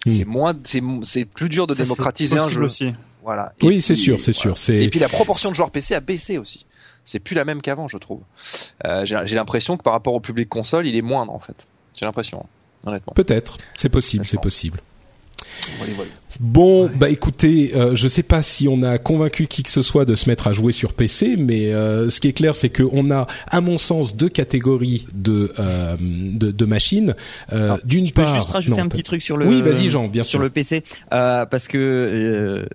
Hmm. 0.06 0.10
C'est 0.10 0.24
moins, 0.24 0.54
c'est 1.04 1.24
plus 1.24 1.48
dur 1.48 1.66
de 1.66 1.74
démocratiser 1.74 2.38
un 2.38 2.48
jeu. 2.48 2.64
Aussi. 2.64 2.92
Voilà. 3.22 3.54
oui, 3.62 3.80
c'est 3.80 3.94
sûr, 3.94 4.18
c'est 4.20 4.32
sûr. 4.32 4.54
Et 4.68 4.88
puis 4.88 5.00
la 5.00 5.08
proportion 5.08 5.50
de 5.50 5.54
joueurs 5.54 5.70
PC 5.70 5.94
a 5.94 6.00
baissé 6.00 6.38
aussi 6.38 6.66
c'est 7.04 7.18
plus 7.18 7.34
la 7.34 7.44
même 7.44 7.62
qu'avant, 7.62 7.88
je 7.88 7.96
trouve. 7.98 8.20
Euh, 8.84 9.04
j'ai 9.04 9.34
l'impression 9.34 9.76
que 9.76 9.82
par 9.82 9.92
rapport 9.92 10.14
au 10.14 10.20
public 10.20 10.48
console, 10.48 10.86
il 10.86 10.96
est 10.96 11.02
moindre 11.02 11.32
en 11.32 11.38
fait. 11.38 11.66
J'ai 11.94 12.06
l'impression, 12.06 12.46
honnêtement. 12.84 13.12
Peut-être, 13.14 13.58
c'est 13.74 13.88
possible, 13.88 14.26
c'est 14.26 14.40
possible. 14.40 14.80
Bon, 16.40 16.90
bah 16.96 17.10
écoutez, 17.10 17.72
euh, 17.76 17.94
je 17.94 18.08
sais 18.08 18.22
pas 18.22 18.42
si 18.42 18.68
on 18.68 18.82
a 18.82 18.98
convaincu 18.98 19.46
qui 19.46 19.62
que 19.62 19.70
ce 19.70 19.82
soit 19.82 20.04
de 20.04 20.14
se 20.14 20.28
mettre 20.28 20.48
à 20.48 20.52
jouer 20.52 20.72
sur 20.72 20.92
PC, 20.92 21.36
mais 21.38 21.72
euh, 21.72 22.10
ce 22.10 22.20
qui 22.20 22.28
est 22.28 22.32
clair, 22.32 22.54
c'est 22.54 22.70
qu'on 22.70 23.10
a, 23.10 23.26
à 23.48 23.60
mon 23.60 23.78
sens, 23.78 24.16
deux 24.16 24.28
catégories 24.28 25.06
de 25.14 25.52
euh, 25.58 25.96
de, 26.00 26.50
de, 26.50 26.64
machines. 26.64 27.14
Euh, 27.52 27.76
D'une 27.84 28.10
part, 28.10 28.32
peux 28.32 28.38
juste 28.38 28.50
rajouter 28.50 28.80
un 28.80 28.88
petit 28.88 29.02
truc 29.02 29.22
sur 29.22 29.36
le. 29.36 29.46
Oui, 29.46 29.62
vas-y, 29.62 29.88
Jean, 29.88 30.08
bien 30.08 30.22
sur 30.22 30.38
sûr. 30.38 30.42
le 30.42 30.50
PC, 30.50 30.82
euh, 31.12 31.46
parce 31.46 31.68
que 31.68 32.66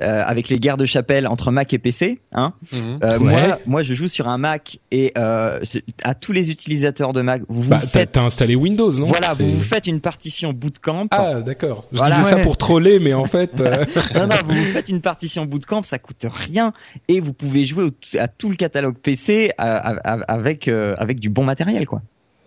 avec 0.00 0.48
les 0.48 0.58
guerres 0.58 0.76
de 0.76 0.86
chapelle 0.86 1.26
entre 1.26 1.50
Mac 1.50 1.72
et 1.72 1.78
PC, 1.78 2.20
hein. 2.32 2.52
Mhm. 2.72 2.98
Moi, 3.20 3.58
moi, 3.66 3.82
je 3.82 3.94
joue 3.94 4.08
sur 4.08 4.28
un 4.28 4.38
Mac 4.38 4.78
et 4.90 5.12
à 5.16 6.14
tous 6.18 6.32
les 6.32 6.50
utilisateurs 6.50 7.12
de 7.12 7.20
Mac, 7.20 7.42
vous, 7.48 7.68
bah, 7.68 7.80
faites. 7.80 8.12
T'as 8.12 8.22
installé 8.22 8.54
Windows, 8.54 8.92
non? 8.92 9.06
Voilà, 9.06 9.32
vous, 9.32 9.50
vous 9.50 9.62
faites 9.62 9.86
une 9.86 10.00
partition 10.00 10.52
bootcamp. 10.52 11.08
Ah, 11.10 11.40
d'accord. 11.40 11.84
Je 11.92 12.02
disais 12.02 12.24
ça 12.24 12.38
pour 12.38 12.56
troller 12.56 12.93
mais 12.98 13.14
en 13.14 13.24
fait. 13.24 13.60
Euh, 13.60 13.84
non, 14.14 14.26
non, 14.26 14.36
vous 14.46 14.54
faites 14.54 14.88
une 14.88 15.00
partition 15.00 15.44
bootcamp, 15.46 15.82
ça 15.82 15.98
coûte 15.98 16.26
rien 16.28 16.72
et 17.08 17.20
vous 17.20 17.32
pouvez 17.32 17.64
jouer 17.64 17.90
à 18.18 18.28
tout 18.28 18.50
le 18.50 18.56
catalogue 18.56 18.96
PC 18.98 19.52
avec 19.58 20.68
euh, 20.68 20.94
avec 20.98 21.20
du 21.20 21.28
bon 21.28 21.44
matériel, 21.44 21.86
quoi. 21.86 22.02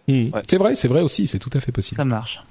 Hmm. 0.08 0.30
C'est 0.50 0.58
vrai, 0.58 0.76
c'est 0.76 0.88
vrai 0.88 1.02
aussi, 1.02 1.28
c'est 1.28 1.40
tout 1.40 1.50
à 1.54 1.60
fait 1.60 1.72
possible. 1.72 1.98
Ça 1.98 2.06
marche. 2.06 2.42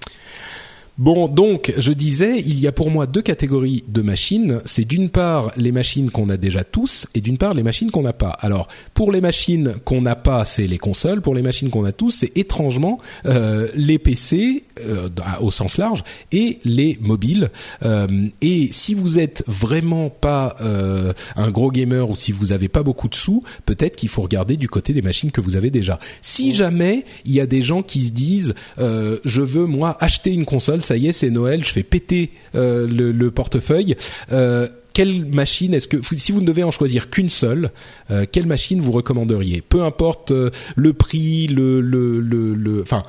Bon, 0.98 1.28
donc 1.28 1.74
je 1.76 1.92
disais, 1.92 2.40
il 2.40 2.58
y 2.58 2.66
a 2.66 2.72
pour 2.72 2.90
moi 2.90 3.06
deux 3.06 3.20
catégories 3.20 3.84
de 3.86 4.00
machines. 4.00 4.60
C'est 4.64 4.86
d'une 4.86 5.10
part 5.10 5.52
les 5.58 5.70
machines 5.70 6.10
qu'on 6.10 6.30
a 6.30 6.38
déjà 6.38 6.64
tous, 6.64 7.06
et 7.14 7.20
d'une 7.20 7.36
part 7.36 7.52
les 7.52 7.62
machines 7.62 7.90
qu'on 7.90 8.00
n'a 8.00 8.14
pas. 8.14 8.30
Alors, 8.40 8.66
pour 8.94 9.12
les 9.12 9.20
machines 9.20 9.74
qu'on 9.84 10.00
n'a 10.00 10.16
pas, 10.16 10.46
c'est 10.46 10.66
les 10.66 10.78
consoles. 10.78 11.20
Pour 11.20 11.34
les 11.34 11.42
machines 11.42 11.68
qu'on 11.68 11.84
a 11.84 11.92
tous, 11.92 12.12
c'est 12.12 12.34
étrangement 12.38 12.98
euh, 13.26 13.68
les 13.74 13.98
PC 13.98 14.64
euh, 14.80 15.10
au 15.40 15.50
sens 15.50 15.76
large 15.76 16.02
et 16.32 16.60
les 16.64 16.96
mobiles. 17.02 17.50
Euh, 17.84 18.28
et 18.40 18.70
si 18.72 18.94
vous 18.94 19.18
êtes 19.18 19.44
vraiment 19.46 20.08
pas 20.08 20.56
euh, 20.62 21.12
un 21.36 21.50
gros 21.50 21.70
gamer 21.70 22.08
ou 22.08 22.16
si 22.16 22.32
vous 22.32 22.52
avez 22.52 22.68
pas 22.68 22.82
beaucoup 22.82 23.08
de 23.08 23.14
sous, 23.14 23.42
peut-être 23.66 23.96
qu'il 23.96 24.08
faut 24.08 24.22
regarder 24.22 24.56
du 24.56 24.70
côté 24.70 24.94
des 24.94 25.02
machines 25.02 25.30
que 25.30 25.42
vous 25.42 25.56
avez 25.56 25.68
déjà. 25.68 25.98
Si 26.22 26.54
jamais 26.54 27.04
il 27.26 27.32
y 27.32 27.40
a 27.40 27.46
des 27.46 27.60
gens 27.60 27.82
qui 27.82 28.02
se 28.02 28.12
disent, 28.12 28.54
euh, 28.78 29.18
je 29.26 29.42
veux 29.42 29.66
moi 29.66 29.98
acheter 30.00 30.32
une 30.32 30.46
console 30.46 30.80
ça 30.86 30.96
y 30.96 31.08
est, 31.08 31.12
c'est 31.12 31.30
Noël, 31.30 31.64
je 31.64 31.72
fais 31.72 31.82
péter 31.82 32.30
euh, 32.54 32.86
le, 32.86 33.30
portefeuille. 33.30 33.96
Euh, 34.32 34.68
quelle 34.94 35.26
machine 35.26 35.74
est-ce 35.74 35.88
que 35.88 35.98
si 36.02 36.32
vous 36.32 36.40
ne 36.40 36.46
devez 36.46 36.62
en 36.62 36.70
choisir 36.70 37.10
qu'une 37.10 37.28
seule, 37.28 37.70
euh, 38.10 38.24
quelle 38.30 38.46
machine 38.46 38.80
vous 38.80 38.92
recommanderiez? 38.92 39.60
Peu 39.60 39.82
importe 39.82 40.32
le 40.32 40.92
prix, 40.92 41.48
le 41.48 41.80
le 41.80 42.20
le, 42.20 42.82
enfin 42.82 43.02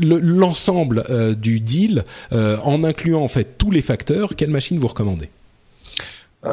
l'ensemble 0.00 1.04
du 1.36 1.60
deal, 1.60 2.04
en 2.30 2.84
incluant 2.84 3.22
en 3.22 3.28
fait 3.28 3.58
tous 3.58 3.70
les 3.70 3.82
facteurs, 3.82 4.34
quelle 4.36 4.50
machine 4.50 4.78
vous 4.78 4.88
recommandez? 4.88 5.30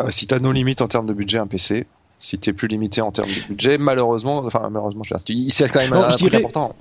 Si 0.10 0.28
tu 0.28 0.34
as 0.34 0.40
nos 0.40 0.52
limites 0.52 0.82
en 0.82 0.88
termes 0.88 1.06
de 1.06 1.14
budget, 1.14 1.38
un 1.38 1.48
PC. 1.48 1.86
Si 2.20 2.38
tu 2.38 2.52
es 2.52 2.54
plus 2.54 2.68
limité 2.68 3.02
en 3.02 3.12
termes 3.12 3.30
de 3.30 3.48
budget, 3.48 3.78
malheureusement, 3.80 4.40
enfin 4.46 4.70
malheureusement, 4.72 5.04
c'est 5.04 5.72
quand 5.72 5.80
même 5.80 5.94
un 5.94 6.10
je 6.10 6.36
important. 6.38 6.76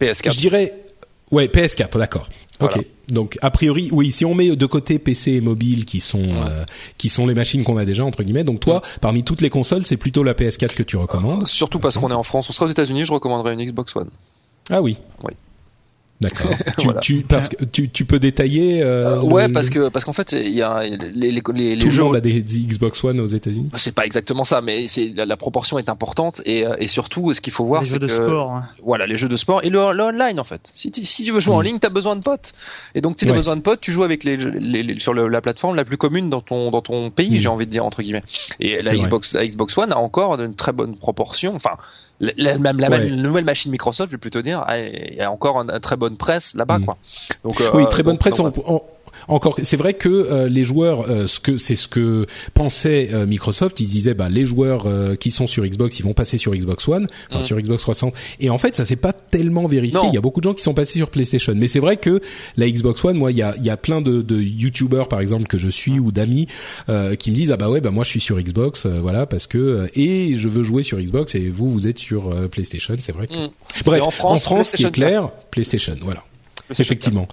PS4. 0.00 0.32
Je 0.32 0.38
dirais, 0.38 0.74
ouais, 1.30 1.46
PS4, 1.46 1.96
d'accord. 1.96 2.28
Ok. 2.60 2.84
Donc 3.08 3.38
a 3.42 3.50
priori, 3.50 3.88
oui, 3.92 4.12
si 4.12 4.24
on 4.24 4.34
met 4.34 4.54
de 4.54 4.66
côté 4.66 4.98
PC 4.98 5.32
et 5.32 5.40
mobile 5.40 5.84
qui 5.84 6.00
sont 6.00 6.22
euh, 6.22 6.64
qui 6.96 7.08
sont 7.08 7.26
les 7.26 7.34
machines 7.34 7.64
qu'on 7.64 7.76
a 7.76 7.84
déjà 7.84 8.04
entre 8.04 8.22
guillemets, 8.22 8.44
donc 8.44 8.60
toi, 8.60 8.82
parmi 9.00 9.24
toutes 9.24 9.40
les 9.40 9.50
consoles, 9.50 9.84
c'est 9.84 9.96
plutôt 9.96 10.22
la 10.22 10.34
PS4 10.34 10.74
que 10.74 10.82
tu 10.82 10.96
recommandes. 10.96 11.46
surtout 11.48 11.78
parce 11.80 11.98
qu'on 11.98 12.10
est 12.10 12.14
en 12.14 12.22
France. 12.22 12.48
On 12.50 12.52
sera 12.52 12.66
aux 12.66 12.70
États-Unis, 12.70 13.04
je 13.04 13.12
recommanderais 13.12 13.54
une 13.54 13.64
Xbox 13.64 13.96
One. 13.96 14.10
Ah 14.70 14.80
oui. 14.80 14.98
Oui. 15.24 15.32
D'accord. 16.20 16.50
tu, 16.78 16.88
tu, 17.00 17.22
parce 17.22 17.48
que 17.48 17.64
tu, 17.64 17.88
tu 17.88 18.04
peux 18.04 18.18
détailler. 18.18 18.82
Euh, 18.82 19.16
euh 19.16 19.20
ouais, 19.22 19.48
parce 19.48 19.70
que 19.70 19.88
parce 19.88 20.04
qu'en 20.04 20.12
fait, 20.12 20.32
il 20.32 20.52
y 20.52 20.60
a 20.60 20.82
les 20.82 20.98
les, 21.14 21.30
les, 21.30 21.78
Tout 21.78 21.88
le 21.88 22.04
monde 22.04 22.16
a 22.16 22.20
des 22.20 22.42
Xbox 22.42 23.02
One 23.02 23.20
aux 23.20 23.26
États-Unis. 23.26 23.70
C'est 23.76 23.94
pas 23.94 24.04
exactement 24.04 24.44
ça, 24.44 24.60
mais 24.60 24.86
c'est 24.86 25.12
la, 25.14 25.36
proportion 25.38 25.78
est 25.78 25.88
importante 25.88 26.42
et 26.44 26.66
euh, 26.66 26.76
et 26.78 26.88
surtout, 26.88 27.32
ce 27.32 27.40
qu'il 27.40 27.54
faut 27.54 27.64
voir, 27.64 27.82
les 27.82 27.88
jeux 27.88 27.98
de 27.98 28.08
sport. 28.08 28.52
Hein. 28.52 28.64
Voilà, 28.82 29.06
les 29.06 29.16
jeux 29.16 29.28
de 29.28 29.36
sport 29.36 29.64
et 29.64 29.70
le, 29.70 29.78
online 29.78 30.38
en 30.38 30.44
fait. 30.44 30.70
Si 30.74 30.90
tu, 30.90 31.06
si 31.06 31.24
tu 31.24 31.32
veux 31.32 31.40
jouer 31.40 31.54
en 31.54 31.60
hmm. 31.60 31.64
ligne, 31.64 31.78
t'as 31.78 31.88
besoin 31.88 32.16
de 32.16 32.22
potes. 32.22 32.52
Et 32.94 33.00
donc, 33.00 33.16
si 33.18 33.26
t'as 33.26 33.32
besoin 33.32 33.56
de 33.56 33.62
potes, 33.62 33.80
tu 33.80 33.92
joues 33.92 34.04
avec 34.04 34.24
les, 34.24 34.36
les, 34.36 35.00
sur 35.00 35.14
la 35.14 35.40
plateforme 35.40 35.74
la 35.74 35.86
plus 35.86 35.96
commune 35.96 36.28
dans 36.28 36.42
ton 36.42 36.70
dans 36.70 36.82
ton 36.82 37.10
pays, 37.10 37.36
hmm. 37.36 37.38
j'ai 37.38 37.48
envie 37.48 37.66
de 37.66 37.70
dire 37.70 37.84
entre 37.86 38.02
guillemets. 38.02 38.24
Et 38.58 38.82
la 38.82 38.94
Xbox 38.94 39.32
la 39.32 39.46
Xbox 39.46 39.78
One 39.78 39.92
a 39.92 39.98
encore 39.98 40.38
une 40.38 40.54
très 40.54 40.72
bonne 40.72 40.96
proportion. 40.96 41.54
Enfin 41.54 41.76
la, 42.20 42.58
même 42.58 42.78
la, 42.78 42.88
nouvelle 43.10 43.44
machine 43.44 43.72
Microsoft, 43.72 44.10
je 44.10 44.16
vais 44.16 44.20
plutôt 44.20 44.42
dire, 44.42 44.64
y 44.70 45.20
a 45.20 45.30
encore 45.30 45.56
une, 45.56 45.80
très 45.80 45.96
bonne 45.96 46.16
presse 46.16 46.54
là-bas, 46.54 46.78
mm. 46.78 46.84
quoi. 46.84 46.98
Donc, 47.44 47.62
oui, 47.74 47.86
très 47.88 48.02
bonne 48.02 48.18
presse. 48.18 48.38
on, 48.40 48.52
encore, 49.30 49.56
c'est 49.62 49.76
vrai 49.76 49.94
que 49.94 50.08
euh, 50.08 50.48
les 50.48 50.64
joueurs, 50.64 51.08
euh, 51.08 51.26
ce 51.26 51.38
que 51.38 51.56
c'est 51.56 51.76
ce 51.76 51.86
que 51.86 52.26
pensait 52.52 53.10
euh, 53.12 53.26
Microsoft, 53.26 53.78
ils 53.78 53.86
disaient 53.86 54.14
bah 54.14 54.28
les 54.28 54.44
joueurs 54.44 54.86
qui 55.18 55.30
sont 55.30 55.46
sur 55.46 55.64
Xbox, 55.64 55.98
ils 55.98 56.02
vont 56.02 56.12
passer 56.12 56.36
sur 56.36 56.52
Xbox 56.52 56.88
One, 56.88 57.06
enfin 57.28 57.38
mm. 57.38 57.42
sur 57.42 57.60
Xbox 57.60 57.82
360. 57.82 58.14
Et 58.40 58.50
en 58.50 58.58
fait, 58.58 58.74
ça 58.74 58.84
s'est 58.84 58.96
pas 58.96 59.12
tellement 59.12 59.66
vérifié. 59.66 60.00
Il 60.08 60.14
y 60.14 60.18
a 60.18 60.20
beaucoup 60.20 60.40
de 60.40 60.44
gens 60.44 60.54
qui 60.54 60.62
sont 60.62 60.74
passés 60.74 60.98
sur 60.98 61.10
PlayStation, 61.10 61.52
mais 61.56 61.68
c'est 61.68 61.80
vrai 61.80 61.96
que 61.96 62.20
la 62.56 62.68
Xbox 62.68 63.04
One, 63.04 63.16
moi, 63.16 63.30
il 63.30 63.38
y 63.38 63.42
a 63.42 63.54
il 63.56 63.64
y 63.64 63.70
a 63.70 63.76
plein 63.76 64.00
de, 64.00 64.22
de 64.22 64.40
YouTubers 64.40 65.08
par 65.08 65.20
exemple 65.20 65.46
que 65.46 65.58
je 65.58 65.68
suis 65.68 66.00
ou 66.00 66.12
d'amis 66.12 66.46
qui 67.18 67.30
me 67.30 67.36
disent 67.36 67.52
ah 67.52 67.56
bah 67.56 67.70
ouais 67.70 67.80
bah 67.80 67.90
moi 67.90 68.04
je 68.04 68.10
suis 68.10 68.20
sur 68.20 68.40
Xbox, 68.40 68.86
voilà 68.86 69.26
parce 69.26 69.46
que 69.46 69.88
et 69.94 70.38
je 70.38 70.48
veux 70.48 70.62
jouer 70.64 70.82
sur 70.82 70.98
Xbox 70.98 71.34
et 71.34 71.48
vous 71.48 71.70
vous 71.70 71.86
êtes 71.86 71.98
sur 71.98 72.30
PlayStation, 72.48 72.94
c'est 72.98 73.12
vrai. 73.12 73.26
Que... 73.26 73.46
Mm. 73.46 73.50
Bref, 73.84 74.02
en 74.02 74.10
France, 74.10 74.32
en 74.32 74.38
France 74.38 74.70
ce 74.70 74.76
qui 74.76 74.84
est 74.84 74.90
clair, 74.90 75.30
PlayStation, 75.50 75.94
voilà. 76.02 76.24
Effectivement. 76.78 77.26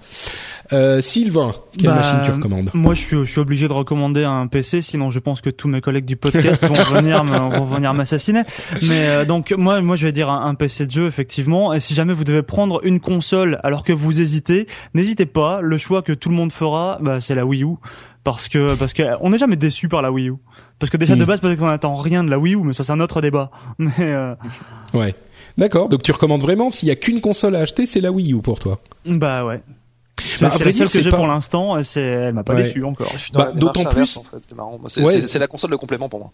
Euh, 0.72 1.00
Sylvain, 1.00 1.52
quelle 1.78 1.88
bah, 1.88 1.96
machine 1.96 2.18
tu 2.24 2.30
recommandes? 2.30 2.70
Moi, 2.74 2.94
je 2.94 3.00
suis, 3.00 3.16
je 3.18 3.30
suis 3.30 3.40
obligé 3.40 3.68
de 3.68 3.72
recommander 3.72 4.24
un 4.24 4.46
PC, 4.46 4.82
sinon 4.82 5.10
je 5.10 5.18
pense 5.18 5.40
que 5.40 5.50
tous 5.50 5.68
mes 5.68 5.80
collègues 5.80 6.04
du 6.04 6.16
podcast 6.16 6.64
vont 6.66 6.74
venir, 6.94 7.24
vont 7.24 7.64
venir 7.64 7.94
m'assassiner. 7.94 8.42
Mais 8.82 9.06
euh, 9.06 9.24
donc 9.24 9.52
moi, 9.56 9.80
moi, 9.80 9.96
je 9.96 10.06
vais 10.06 10.12
dire 10.12 10.28
un, 10.28 10.54
PC 10.54 10.86
de 10.86 10.90
jeu 10.90 11.06
effectivement. 11.06 11.72
Et 11.72 11.80
si 11.80 11.94
jamais 11.94 12.12
vous 12.12 12.24
devez 12.24 12.42
prendre 12.42 12.80
une 12.84 13.00
console 13.00 13.60
alors 13.62 13.82
que 13.82 13.92
vous 13.92 14.20
hésitez, 14.20 14.66
n'hésitez 14.94 15.26
pas. 15.26 15.60
Le 15.60 15.78
choix 15.78 16.02
que 16.02 16.12
tout 16.12 16.28
le 16.28 16.34
monde 16.34 16.52
fera, 16.52 16.98
bah, 17.00 17.20
c'est 17.20 17.34
la 17.34 17.46
Wii 17.46 17.64
U, 17.64 17.76
parce 18.24 18.48
que 18.48 18.74
parce 18.74 18.92
que 18.92 19.02
on 19.20 19.30
n'est 19.30 19.38
jamais 19.38 19.56
déçu 19.56 19.88
par 19.88 20.02
la 20.02 20.12
Wii 20.12 20.30
U. 20.30 20.34
Parce 20.78 20.90
que 20.90 20.96
déjà 20.96 21.16
de 21.16 21.24
hmm. 21.24 21.26
base, 21.26 21.40
peut-être 21.40 21.58
qu'on 21.58 21.66
n'attend 21.66 21.94
rien 21.94 22.22
de 22.22 22.30
la 22.30 22.38
Wii 22.38 22.54
U, 22.54 22.62
mais 22.62 22.72
ça 22.72 22.84
c'est 22.84 22.92
un 22.92 23.00
autre 23.00 23.20
débat. 23.20 23.50
Mais 23.78 23.90
euh... 24.00 24.34
ouais, 24.94 25.14
d'accord. 25.58 25.88
Donc 25.90 26.02
tu 26.02 26.12
recommandes 26.12 26.40
vraiment 26.42 26.70
s'il 26.70 26.88
y 26.88 26.92
a 26.92 26.96
qu'une 26.96 27.20
console 27.20 27.54
à 27.56 27.60
acheter, 27.60 27.84
c'est 27.84 28.00
la 28.00 28.10
Wii 28.12 28.32
U 28.32 28.40
pour 28.40 28.58
toi 28.58 28.80
Bah 29.04 29.44
ouais. 29.44 29.60
C'est 30.20 30.40
Bah, 30.40 30.48
à 30.48 30.50
c'est 30.50 30.64
vrai 30.64 30.72
la 30.72 30.78
seule 30.78 30.88
que 30.88 31.00
j'ai 31.02 31.10
pas- 31.10 31.16
pour 31.16 31.28
l'instant. 31.28 31.78
et 31.78 31.84
C'est, 31.84 32.00
elle 32.02 32.34
m'a 32.34 32.42
pas 32.42 32.54
Ouais. 32.56 32.64
déçu 32.64 32.82
encore. 32.84 33.10
Bah, 33.32 33.52
d'autant 33.52 33.84
plus- 33.84 34.16
en 34.16 34.22
fait, 34.24 34.38
c'est 34.88 35.00
Ouais. 35.02 35.38
la 35.38 35.46
console 35.46 35.70
de 35.70 35.76
complément 35.76 36.08
pour 36.08 36.18
moi. 36.18 36.32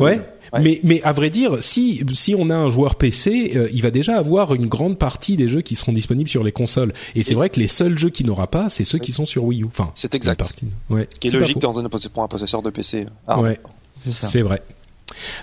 Ouais. 0.00 0.20
Mais 0.60 0.80
mais 0.82 1.00
à 1.04 1.12
vrai 1.12 1.30
dire, 1.30 1.62
si 1.62 2.04
si 2.12 2.34
on 2.36 2.50
a 2.50 2.56
un 2.56 2.68
joueur 2.68 2.96
PC, 2.96 3.52
euh, 3.56 3.68
il 3.72 3.82
va 3.82 3.92
déjà 3.92 4.16
avoir 4.18 4.52
une 4.54 4.66
grande 4.66 4.98
partie 4.98 5.36
des 5.36 5.46
jeux 5.46 5.60
qui 5.60 5.76
seront 5.76 5.92
disponibles 5.92 6.28
sur 6.28 6.42
les 6.42 6.50
consoles. 6.52 6.92
Et 7.14 7.22
c'est 7.22 7.34
vrai 7.34 7.50
que 7.50 7.60
les 7.60 7.68
seuls 7.68 7.96
jeux 7.96 8.10
qu'il 8.10 8.26
n'aura 8.26 8.48
pas, 8.48 8.68
c'est 8.68 8.84
ceux 8.84 8.98
qui 8.98 9.12
sont 9.12 9.26
sur 9.26 9.44
Wii 9.44 9.62
U. 9.62 9.66
Enfin, 9.66 9.92
C'est 9.94 10.14
exact. 10.16 10.38
partie. 10.40 10.66
Ouais. 10.90 11.06
Ce 11.12 11.18
qui 11.20 11.28
est 11.28 11.30
logique 11.30 11.58
dans 11.60 11.78
un, 11.78 11.88
pour 11.88 12.22
un 12.24 12.28
possesseur 12.28 12.62
de 12.62 12.70
PC. 12.70 13.06
Ah, 13.28 13.40
Ouais. 13.40 13.60
C'est 14.00 14.12
ça. 14.12 14.26
C'est 14.26 14.42
vrai. 14.42 14.60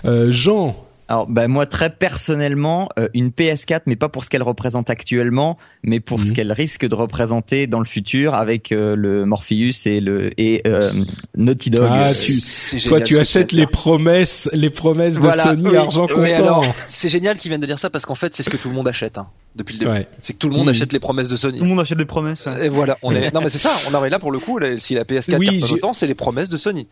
Euh, 0.04 0.30
Jean, 0.30 0.76
Alors, 1.12 1.26
bah, 1.26 1.46
moi, 1.46 1.66
très 1.66 1.90
personnellement, 1.90 2.88
euh, 2.98 3.06
une 3.12 3.28
PS4, 3.32 3.82
mais 3.84 3.96
pas 3.96 4.08
pour 4.08 4.24
ce 4.24 4.30
qu'elle 4.30 4.42
représente 4.42 4.88
actuellement, 4.88 5.58
mais 5.82 6.00
pour 6.00 6.18
Mhm. 6.18 6.24
ce 6.24 6.32
qu'elle 6.32 6.52
risque 6.52 6.86
de 6.88 6.94
représenter 6.94 7.66
dans 7.66 7.80
le 7.80 7.84
futur 7.84 8.34
avec 8.34 8.72
euh, 8.72 8.96
le 8.96 9.26
Morpheus 9.26 9.86
et 9.86 10.00
le 10.00 10.30
et 10.40 10.62
euh, 10.66 10.90
Naughty 11.36 11.68
Dog. 11.68 11.86
Ah, 11.90 12.08
Euh, 12.08 12.12
tu- 12.18 12.80
toi 12.86 13.02
tu 13.02 13.18
achètes 13.18 13.52
les 13.52 13.66
promesses, 13.66 14.48
les 14.54 14.70
promesses 14.70 15.16
de 15.16 15.20
Voilà, 15.20 15.42
Sony 15.42 15.66
oui. 15.68 15.76
argent 15.76 16.06
comptant. 16.06 16.62
C'est 16.86 17.10
génial 17.10 17.38
qu'ils 17.38 17.50
viennent 17.50 17.60
de 17.60 17.66
dire 17.66 17.78
ça 17.78 17.90
parce 17.90 18.06
qu'en 18.06 18.14
fait, 18.14 18.34
c'est 18.34 18.42
ce 18.42 18.48
que 18.48 18.56
tout 18.56 18.70
le 18.70 18.74
monde 18.74 18.88
achète 18.88 19.18
hein, 19.18 19.26
depuis 19.54 19.74
le 19.74 19.80
début. 19.80 19.90
Ouais. 19.90 20.06
C'est 20.22 20.32
que 20.32 20.38
tout 20.38 20.48
le 20.48 20.54
monde 20.56 20.68
Mhm. 20.68 20.70
achète 20.76 20.92
les 20.94 20.98
promesses 21.00 21.28
de 21.28 21.36
Sony. 21.36 21.58
Tout 21.58 21.64
le 21.64 21.68
monde 21.68 21.80
achète 21.80 21.98
des 21.98 22.06
promesses. 22.06 22.42
ouais. 22.46 22.64
Et 22.66 22.68
voilà, 22.70 22.96
on 23.02 23.14
est. 23.14 23.34
Non 23.34 23.42
mais 23.42 23.50
c'est 23.50 23.58
ça. 23.58 23.68
On 23.90 23.92
arrive 23.94 24.12
là 24.12 24.18
pour 24.18 24.32
le 24.32 24.38
coup. 24.38 24.56
là, 24.56 24.78
si 24.78 24.94
la 24.94 25.04
PS4 25.04 25.38
Oui, 25.38 25.62
c'est 25.94 26.06
les 26.06 26.14
promesses 26.14 26.48
de 26.48 26.56
Sony. 26.56 26.86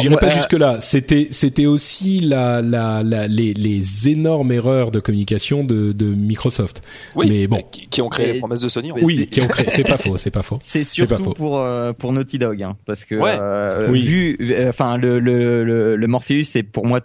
J'irai 0.00 0.16
pas 0.16 0.26
euh, 0.28 0.30
jusque 0.30 0.54
là. 0.54 0.78
C'était 0.80 1.28
c'était 1.32 1.66
aussi 1.66 2.20
la 2.20 2.62
la, 2.62 3.02
la 3.02 3.26
les 3.26 3.52
les 3.58 4.08
énormes 4.08 4.52
erreurs 4.52 4.90
de 4.90 5.00
communication 5.00 5.64
de 5.64 5.92
de 5.92 6.06
Microsoft. 6.06 6.82
Oui. 7.16 7.26
Mais 7.28 7.46
bon. 7.46 7.62
Qui, 7.90 8.00
ont 8.02 8.08
créé 8.08 8.32
les 8.34 8.38
promesses 8.38 8.60
de 8.60 8.68
Sony. 8.68 8.92
en. 8.92 8.96
Oui, 9.02 9.16
c'est- 9.16 9.26
qui 9.26 9.40
ont 9.40 9.46
créé. 9.48 9.66
C'est 9.70 9.82
pas 9.84 9.96
faux. 9.98 10.16
C'est 10.16 10.30
pas 10.30 10.42
faux. 10.42 10.58
C'est 10.60 10.84
surtout 10.84 11.16
faux. 11.16 11.34
pour 11.34 11.58
euh, 11.58 11.92
pour 11.92 12.12
Naughty 12.12 12.38
Dog, 12.38 12.62
hein, 12.62 12.76
parce 12.86 13.04
que 13.04 13.16
Ouais. 13.16 13.36
euh, 13.38 13.88
Oui. 13.90 14.02
vu, 14.02 14.36
euh, 14.40 14.68
enfin 14.70 14.96
le, 14.96 15.18
le 15.18 15.64
le 15.64 15.96
le 15.96 16.06
Morpheus 16.06 16.44
c'est 16.44 16.62
pour 16.62 16.86
moi 16.86 17.00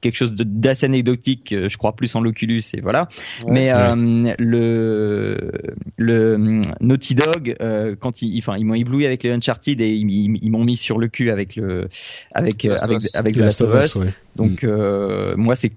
quelque 0.00 0.14
chose 0.16 0.32
d'assez 0.34 0.86
anecdotique. 0.86 1.52
euh, 1.52 1.68
Je 1.68 1.76
crois 1.78 1.92
plus 1.92 2.14
en 2.14 2.20
l'Oculus 2.20 2.62
et 2.74 2.80
voilà. 2.80 3.08
Ouais. 3.44 3.52
Mais 3.52 3.70
euh, 3.74 4.34
le 4.38 5.52
le 5.96 6.60
Naughty 6.80 7.14
Dog 7.14 7.56
euh, 7.60 7.96
quand 7.98 8.22
ils 8.22 8.38
enfin 8.38 8.56
ils 8.56 8.64
m'ont 8.64 8.74
ébloui 8.74 9.06
avec 9.06 9.22
les 9.22 9.30
Uncharted 9.30 9.80
et 9.80 9.88
ils, 9.94 10.08
ils- 10.10 10.38
ils 10.42 10.50
m'ont 10.50 10.64
mis 10.64 10.76
sur 10.76 10.98
le 10.98 11.08
cul 11.08 11.30
avec 11.30 11.56
le 11.56 11.88
avec 12.32 12.64
euh, 12.64 12.76
avec 12.80 12.98
avec 13.14 13.34
The 13.34 13.38
Last 13.38 13.62
of 13.62 13.84
Us. 13.84 13.94
ouais. 13.96 14.08
Donc 14.36 14.64
euh, 14.64 15.34
moi 15.36 15.56
c'est 15.56 15.72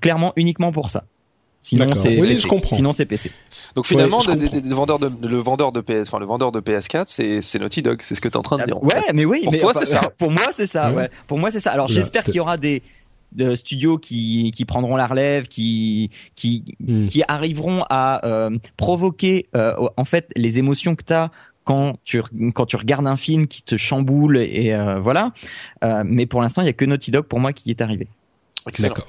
clairement 0.00 0.32
uniquement 0.36 0.72
pour 0.72 0.90
ça. 0.90 1.04
Sinon 1.62 1.86
c'est 1.94 2.20
Oui, 2.20 2.28
PC. 2.28 2.40
je 2.42 2.46
comprends. 2.46 2.76
Sinon 2.76 2.92
c'est 2.92 3.06
PC. 3.06 3.30
Donc 3.74 3.86
finalement, 3.86 4.18
Ouais, 4.18 4.36
de, 4.36 4.58
le 5.26 5.38
vendeur 5.38 5.72
de 5.72 5.80
PS, 5.80 6.02
enfin 6.08 6.18
le 6.18 6.26
vendeur 6.26 6.52
de 6.52 6.60
PS4, 6.60 7.04
c'est 7.08 7.40
c'est 7.40 7.58
Naughty 7.58 7.80
Dog. 7.80 8.00
C'est 8.02 8.14
ce 8.14 8.20
que 8.20 8.28
t'es 8.28 8.36
en 8.36 8.42
train 8.42 8.58
de 8.58 8.64
dire. 8.66 8.76
en 8.76 8.84
Ouais, 8.84 9.00
fait. 9.00 9.14
mais 9.14 9.24
oui. 9.24 9.40
Pour 9.44 9.52
mais 9.52 9.58
toi, 9.60 9.70
enfin, 9.70 9.80
c'est 9.82 9.90
ça. 9.92 10.02
Pour 10.18 10.30
moi, 10.30 10.42
c'est 10.52 10.66
ça. 10.66 10.92
Ouais. 10.92 11.08
Pour 11.26 11.38
moi, 11.38 11.50
c'est 11.50 11.60
ça. 11.60 11.70
Alors, 11.70 11.88
j'espère 11.88 12.22
qu'il 12.24 12.34
y 12.34 12.40
aura 12.40 12.58
des 12.58 12.82
de 13.34 13.54
studios 13.54 13.98
qui 13.98 14.52
qui 14.54 14.64
prendront 14.64 14.96
la 14.96 15.06
relève, 15.06 15.48
qui 15.48 16.10
qui 16.36 16.64
Hmm. 16.80 17.06
qui 17.06 17.22
arriveront 17.28 17.84
à 17.90 18.26
euh, 18.26 18.50
provoquer 18.76 19.46
euh, 19.56 19.74
en 19.96 20.04
fait 20.04 20.28
les 20.36 20.58
émotions 20.58 20.94
que 20.96 21.04
t'as 21.04 21.30
quand 21.64 21.96
tu 22.04 22.22
quand 22.54 22.66
tu 22.66 22.76
regardes 22.76 23.06
un 23.06 23.16
film 23.16 23.46
qui 23.46 23.62
te 23.62 23.76
chamboule 23.76 24.36
et 24.38 24.72
euh, 24.74 25.00
voilà. 25.00 25.32
Euh, 25.82 26.02
mais 26.04 26.26
pour 26.26 26.42
l'instant, 26.42 26.62
il 26.62 26.66
y 26.66 26.68
a 26.68 26.72
que 26.74 26.84
Naughty 26.84 27.10
Dog 27.10 27.24
pour 27.24 27.40
moi 27.40 27.52
qui 27.52 27.70
est 27.70 27.80
arrivé. 27.80 28.06
D'accord. 28.78 29.06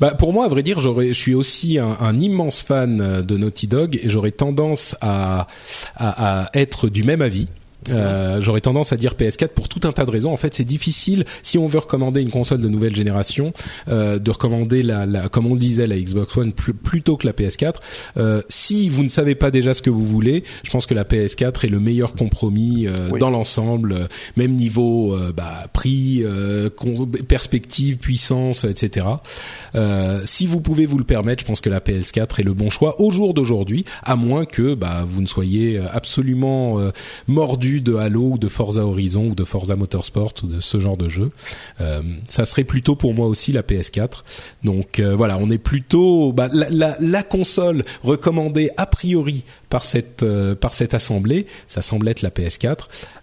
Bah 0.00 0.14
pour 0.14 0.32
moi, 0.32 0.46
à 0.46 0.48
vrai 0.48 0.62
dire, 0.64 0.80
j'aurais, 0.80 1.08
je 1.08 1.12
suis 1.12 1.34
aussi 1.34 1.78
un, 1.78 1.96
un 2.00 2.18
immense 2.18 2.62
fan 2.62 3.22
de 3.22 3.36
Naughty 3.36 3.68
Dog 3.68 3.96
et 4.02 4.10
j'aurais 4.10 4.32
tendance 4.32 4.96
à, 5.00 5.46
à, 5.96 6.44
à 6.46 6.50
être 6.58 6.88
du 6.88 7.04
même 7.04 7.22
avis. 7.22 7.46
Euh, 7.88 8.40
j'aurais 8.42 8.60
tendance 8.60 8.92
à 8.92 8.96
dire 8.96 9.14
PS4 9.14 9.48
pour 9.48 9.68
tout 9.68 9.80
un 9.88 9.92
tas 9.92 10.04
de 10.04 10.10
raisons. 10.10 10.32
En 10.32 10.36
fait, 10.36 10.52
c'est 10.54 10.64
difficile 10.64 11.24
si 11.42 11.56
on 11.56 11.66
veut 11.66 11.78
recommander 11.78 12.20
une 12.20 12.30
console 12.30 12.60
de 12.60 12.68
nouvelle 12.68 12.94
génération, 12.94 13.52
euh, 13.88 14.18
de 14.18 14.30
recommander 14.30 14.82
la, 14.82 15.06
la, 15.06 15.28
comme 15.28 15.46
on 15.46 15.54
le 15.54 15.60
disait, 15.60 15.86
la 15.86 15.96
Xbox 15.98 16.36
One 16.36 16.52
plus- 16.52 16.74
plutôt 16.74 17.16
que 17.16 17.26
la 17.26 17.32
PS4. 17.32 17.74
Euh, 18.18 18.42
si 18.48 18.88
vous 18.90 19.02
ne 19.02 19.08
savez 19.08 19.34
pas 19.34 19.50
déjà 19.50 19.72
ce 19.74 19.80
que 19.82 19.90
vous 19.90 20.04
voulez, 20.04 20.44
je 20.62 20.70
pense 20.70 20.84
que 20.86 20.94
la 20.94 21.04
PS4 21.04 21.64
est 21.64 21.68
le 21.68 21.80
meilleur 21.80 22.12
compromis 22.14 22.86
euh, 22.86 23.08
Oui. 23.12 23.18
dans 23.18 23.30
l'ensemble, 23.30 23.92
euh, 23.92 24.06
même 24.36 24.52
niveau 24.54 25.16
bah, 25.34 25.66
prix, 25.72 26.22
euh, 26.24 26.68
perspective, 27.28 27.96
puissance, 27.98 28.64
etc. 28.64 29.06
Euh, 29.74 30.20
si 30.24 30.46
vous 30.46 30.60
pouvez 30.60 30.86
vous 30.86 30.98
le 30.98 31.04
permettre, 31.04 31.42
je 31.42 31.46
pense 31.46 31.60
que 31.60 31.70
la 31.70 31.80
PS4 31.80 32.40
est 32.40 32.44
le 32.44 32.54
bon 32.54 32.70
choix 32.70 33.00
au 33.00 33.10
jour 33.10 33.34
d'aujourd'hui, 33.34 33.84
à 34.02 34.16
moins 34.16 34.44
que 34.44 34.74
bah, 34.74 35.04
vous 35.06 35.22
ne 35.22 35.26
soyez 35.26 35.78
absolument 35.92 36.78
euh, 36.80 36.90
de 37.78 37.94
Halo 37.94 38.30
ou 38.32 38.38
de 38.38 38.48
Forza 38.48 38.84
Horizon 38.84 39.28
ou 39.28 39.34
de 39.36 39.44
Forza 39.44 39.76
Motorsport 39.76 40.32
ou 40.42 40.46
de 40.48 40.58
ce 40.60 40.80
genre 40.80 40.96
de 40.96 41.08
jeu. 41.08 41.30
Euh, 41.80 42.02
ça 42.28 42.44
serait 42.44 42.64
plutôt 42.64 42.96
pour 42.96 43.14
moi 43.14 43.28
aussi 43.28 43.52
la 43.52 43.62
PS4. 43.62 44.24
Donc 44.64 44.98
euh, 44.98 45.14
voilà, 45.14 45.38
on 45.38 45.48
est 45.50 45.58
plutôt 45.58 46.32
bah, 46.32 46.48
la, 46.52 46.68
la, 46.70 46.96
la 47.00 47.22
console 47.22 47.84
recommandée 48.02 48.70
a 48.76 48.86
priori 48.86 49.44
par 49.68 49.84
cette 49.84 50.24
euh, 50.24 50.54
par 50.56 50.74
cette 50.74 50.94
assemblée, 50.94 51.46
ça 51.68 51.82
semble 51.82 52.08
être 52.08 52.22
la 52.22 52.30
PS4. 52.30 52.76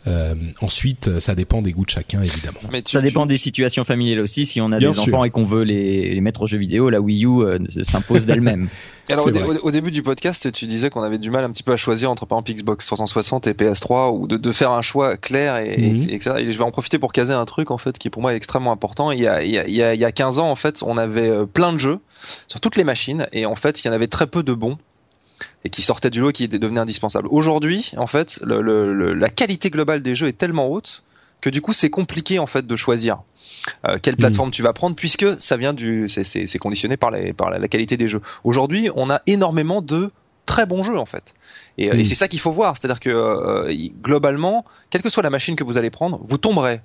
Euh, 0.07 0.35
ensuite, 0.61 1.19
ça 1.19 1.35
dépend 1.35 1.61
des 1.61 1.73
goûts 1.73 1.83
de 1.85 1.89
chacun 1.89 2.21
évidemment. 2.21 2.59
Mais 2.71 2.81
tu- 2.81 2.93
Ça 2.93 3.01
dépend 3.01 3.23
tu- 3.23 3.33
des 3.33 3.37
situations 3.37 3.83
familiales 3.83 4.21
aussi. 4.21 4.45
Si 4.45 4.61
on 4.61 4.71
a 4.71 4.77
Bien 4.79 4.89
des 4.91 4.93
sûr. 4.93 5.13
enfants 5.13 5.25
et 5.25 5.29
qu'on 5.29 5.43
veut 5.43 5.63
les, 5.63 6.13
les 6.13 6.21
mettre 6.21 6.43
aux 6.43 6.47
jeux 6.47 6.57
vidéo, 6.59 6.89
la 6.89 7.01
Wii 7.01 7.25
U 7.25 7.41
euh, 7.41 7.57
s'impose 7.83 8.25
d'elle-même. 8.25 8.69
Alors 9.13 9.25
au, 9.27 9.31
dé- 9.31 9.71
début 9.71 9.91
du 9.91 10.03
podcast, 10.03 10.51
tu 10.51 10.65
disais 10.65 10.89
qu'on 10.89 11.03
avait 11.03 11.17
du 11.17 11.29
mal 11.31 11.43
un 11.43 11.51
petit 11.51 11.63
peu 11.63 11.71
à 11.71 11.77
choisir 11.77 12.11
entre 12.11 12.25
par 12.25 12.37
exemple 12.39 12.59
Xbox 12.59 12.85
360 12.85 13.47
et 13.47 13.53
PS3 13.53 14.11
ou 14.17 14.27
de, 14.27 14.37
de 14.37 14.51
faire 14.51 14.71
un 14.71 14.81
choix 14.81 15.17
clair 15.17 15.57
et, 15.57 15.73
et- 15.77 15.91
Mhm. 15.91 16.09
et 16.09 16.13
etc. 16.15 16.35
Et 16.39 16.51
je 16.51 16.57
vais 16.57 16.63
en 16.63 16.71
profiter 16.71 16.99
pour 16.99 17.13
caser 17.13 17.33
un 17.33 17.45
truc 17.45 17.71
en 17.71 17.77
fait 17.77 17.97
qui 17.97 18.09
pour 18.09 18.21
moi 18.21 18.33
est 18.33 18.37
extrêmement 18.37 18.71
important. 18.71 19.11
Il 19.11 19.19
y 19.19 19.27
a, 19.27 19.43
il 19.43 19.51
y 19.51 19.57
a, 19.59 19.65
il 19.67 19.73
y 19.73 19.81
a, 19.83 19.93
il 19.93 19.99
y 19.99 20.05
a 20.05 20.11
15 20.11 20.39
ans 20.39 20.49
en 20.49 20.55
fait, 20.55 20.81
on 20.83 20.97
avait 20.97 21.29
euh, 21.29 21.45
plein 21.45 21.73
de 21.73 21.77
jeux 21.79 21.99
sur 22.47 22.59
toutes 22.59 22.75
les 22.75 22.83
machines 22.83 23.27
et 23.31 23.45
en 23.45 23.55
fait 23.55 23.83
il 23.83 23.87
y 23.87 23.89
en 23.89 23.93
avait 23.93 24.07
très 24.07 24.27
peu 24.27 24.43
de 24.43 24.53
bons 24.53 24.77
et 25.63 25.69
qui 25.69 25.81
sortaient 25.81 26.09
du 26.09 26.19
lot 26.19 26.31
qui 26.31 26.43
étaient 26.43 26.59
devenaient 26.59 26.79
indispensables. 26.79 27.27
Aujourd'hui, 27.29 27.91
en 27.97 28.07
fait, 28.07 28.39
le, 28.43 28.61
le- 28.61 28.93
le- 28.93 29.13
la 29.13 29.29
qualité 29.29 29.69
globale 29.69 30.01
des 30.01 30.15
jeux 30.15 30.27
est 30.27 30.37
tellement 30.37 30.67
haute 30.67 31.03
que 31.41 31.49
du 31.51 31.61
coup 31.61 31.73
c'est 31.73 31.91
compliqué 31.91 32.39
en 32.39 32.47
fait 32.47 32.65
de 32.65 32.75
choisir 32.75 33.19
euh, 33.85 33.97
quelle 34.01 34.17
plateforme 34.17 34.51
tu 34.51 34.61
vas 34.63 34.73
prendre 34.73 34.95
puisque 34.95 35.25
ça 35.41 35.57
vient 35.57 35.73
du 35.73 36.09
c'est 36.09 36.57
conditionné 36.59 36.97
par 36.97 37.11
les 37.11 37.33
par 37.33 37.49
la, 37.49 37.59
la 37.59 37.67
qualité 37.67 37.97
des 37.97 38.07
jeux. 38.07 38.21
Aujourd'hui, 38.43 38.89
on 38.95 39.09
a 39.09 39.21
énormément 39.27 39.81
de 39.81 40.11
très 40.45 40.65
bons 40.65 40.83
jeux 40.83 40.97
en 40.97 41.05
fait. 41.05 41.33
Et, 41.77 41.89
euh, 41.89 41.93
Mm. 41.93 41.99
et 41.99 42.03
c'est 42.05 42.15
ça 42.15 42.27
qu'il 42.27 42.39
faut 42.39 42.51
voir, 42.51 42.77
c'est-à-dire 42.77 42.99
que 42.99 43.09
euh, 43.09 43.71
globalement, 44.01 44.65
quelle 44.89 45.01
que 45.01 45.09
soit 45.09 45.23
la 45.23 45.29
machine 45.29 45.55
que 45.55 45.63
vous 45.63 45.77
allez 45.77 45.91
prendre, 45.91 46.19
vous 46.27 46.37
tomberez 46.37 46.81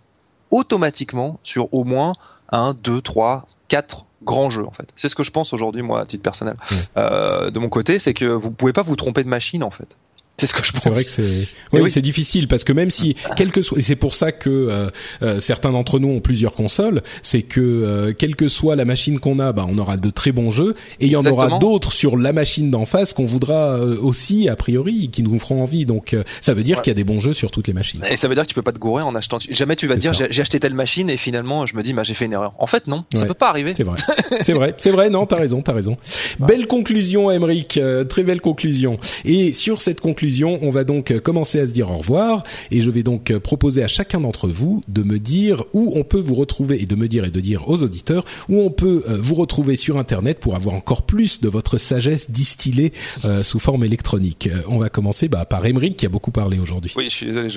automatiquement 0.51 1.39
sur 1.43 1.73
au 1.73 1.85
moins 1.85 2.13
un, 2.51 2.75
deux, 2.75 3.01
trois, 3.01 3.47
quatre 3.69 4.05
grands 4.23 4.51
jeux 4.51 4.67
en 4.67 4.73
fait. 4.73 4.89
C'est 4.97 5.09
ce 5.09 5.15
que 5.15 5.23
je 5.23 5.31
pense 5.31 5.53
aujourd'hui 5.53 5.83
moi 5.83 6.01
à 6.01 6.07
titre 6.07 6.23
personnel. 6.23 6.55
Mm. 6.55 6.75
Euh, 6.99 7.51
de 7.51 7.59
mon 7.59 7.69
côté, 7.69 7.99
c'est 7.99 8.15
que 8.15 8.27
vous 8.27 8.51
pouvez 8.51 8.73
pas 8.73 8.83
vous 8.83 8.97
tromper 8.97 9.25
de 9.25 9.29
machine 9.29 9.65
en 9.65 9.71
fait. 9.71 9.97
C'est 10.43 10.49
ce 10.49 10.55
que 10.55 10.65
je 10.65 10.73
pense. 10.73 10.83
C'est 10.83 10.91
vrai 10.91 11.05
que 11.05 11.09
c'est 11.11 11.47
oui, 11.73 11.83
oui. 11.83 11.91
c'est 11.91 12.03
difficile 12.03 12.49
parce 12.49 12.65
que 12.65 12.73
même 12.73 12.91
si 12.91 13.15
quel 13.37 13.53
que 13.53 13.63
soit 13.63 13.79
et 13.79 13.83
c'est 13.83 13.95
pour 13.97 14.15
ça 14.15 14.33
que 14.33 14.51
euh, 14.51 14.91
euh, 15.23 15.39
certains 15.39 15.71
d'entre 15.71 16.01
nous 16.01 16.09
ont 16.09 16.21
plusieurs 16.21 16.53
consoles, 16.55 17.01
c'est 17.23 17.43
que 17.43 17.61
euh, 17.61 18.13
quelle 18.13 18.35
que 18.35 18.49
soit 18.49 18.75
la 18.75 18.85
machine 18.85 19.21
qu'on 19.21 19.39
a, 19.39 19.53
bah 19.53 19.67
on 19.69 19.79
aura 19.79 19.97
de 19.97 20.11
très 20.11 20.33
bons 20.33 20.51
jeux 20.51 20.75
et 20.99 21.07
il 21.07 21.13
y 21.13 21.17
en 21.17 21.25
aura 21.25 21.59
d'autres 21.61 21.93
sur 21.93 22.17
la 22.17 22.33
machine 22.33 22.71
d'en 22.73 22.87
face 22.87 23.13
qu'on 23.13 23.25
voudra 23.25 23.77
euh, 23.77 23.97
aussi 24.01 24.49
a 24.49 24.57
priori 24.57 25.11
qui 25.13 25.23
nous 25.23 25.39
feront 25.39 25.63
envie. 25.63 25.87
Donc 25.87 26.13
euh, 26.13 26.25
ça 26.41 26.55
veut 26.55 26.65
dire 26.65 26.79
Ouais. 26.79 26.83
qu'il 26.83 26.91
y 26.91 26.93
a 26.93 26.95
des 26.95 27.05
bons 27.05 27.21
jeux 27.21 27.35
sur 27.35 27.51
toutes 27.53 27.69
les 27.69 27.73
machines. 27.75 28.03
Et 28.11 28.17
ça 28.17 28.27
veut 28.27 28.35
dire 28.35 28.43
que 28.45 28.49
tu 28.49 28.55
peux 28.57 28.63
pas 28.63 28.73
te 28.73 28.79
gourer 28.81 29.05
en 29.05 29.15
achetant. 29.15 29.39
Jamais 29.51 29.77
tu 29.77 29.87
vas 29.87 29.95
dire 29.97 30.15
ça. 30.15 30.25
j'ai 30.29 30.41
acheté 30.43 30.59
telle 30.59 30.75
machine 30.75 31.09
et 31.09 31.17
finalement 31.17 31.67
je 31.67 31.77
me 31.77 31.83
dis 31.85 31.93
bah 31.93 32.03
j'ai 32.03 32.15
fait 32.15 32.25
une 32.25 32.33
erreur. 32.33 32.55
En 32.59 32.67
fait 32.67 32.87
non, 32.89 33.05
ça 33.13 33.21
Ouais. 33.21 33.27
peut 33.29 33.35
pas 33.35 33.49
arriver. 33.51 33.75
C'est 33.77 33.85
vrai, 33.85 33.97
c'est 34.43 34.53
vrai, 34.55 34.75
c'est 34.79 34.91
vrai. 34.91 35.09
Non, 35.11 35.27
t'as 35.27 35.37
raison, 35.37 35.63
t'as 35.63 35.73
raison. 35.73 35.97
Belle 36.41 36.67
conclusion, 36.67 37.31
Emeric. 37.31 37.77
euh, 37.77 38.05
très 38.05 38.25
belle 38.25 38.41
conclusion. 38.41 38.97
Et 39.25 39.53
sur 39.53 39.81
cette 39.81 40.01
conclusion, 40.01 40.23
on 40.63 40.71
va 40.71 40.85
donc 40.85 41.19
commencer 41.21 41.61
à 41.61 41.67
se 41.67 41.73
dire 41.73 41.91
au 41.91 41.99
revoir. 41.99 42.43
Et 42.71 42.81
je 42.81 42.91
vais 42.91 43.03
donc 43.03 43.33
proposer 43.39 43.83
à 43.83 43.89
chacun 43.89 44.21
d'entre 44.21 44.49
vous 44.49 44.83
de 44.89 45.03
me 45.03 45.19
dire 45.19 45.65
où 45.73 45.93
on 45.97 46.05
peut 46.05 46.21
vous 46.21 46.35
retrouver 46.35 46.83
et 46.83 46.87
de 46.87 46.95
me 46.97 47.09
dire 47.09 47.25
et 47.25 47.31
de 47.31 47.41
dire 47.41 47.69
aux 47.69 47.83
auditeurs 47.83 48.25
où 48.49 48.61
on 48.61 48.71
peut 48.71 49.03
euh, 49.09 49.17
vous 49.21 49.35
retrouver 49.35 49.77
sur 49.77 49.99
Internet 49.99 50.39
pour 50.41 50.55
avoir 50.55 50.75
encore 50.75 51.03
plus 51.03 51.41
de 51.41 51.49
votre 51.49 51.79
sagesse 51.79 52.31
distillée 52.31 52.93
euh, 53.25 53.43
sous 53.43 53.59
forme 53.59 53.85
électronique. 53.85 54.49
Euh, 54.53 54.61
on 54.69 54.79
va 54.79 54.89
commencer 54.89 55.29
bah, 55.29 55.45
par 55.45 55.65
Emeric 55.67 55.97
qui 55.97 56.07
a 56.07 56.09
beaucoup 56.09 56.31
parlé 56.31 56.59
aujourd'hui. 56.59 56.93
Oui, 56.97 57.05
je 57.05 57.15
suis 57.17 57.27
désolé, 57.27 57.49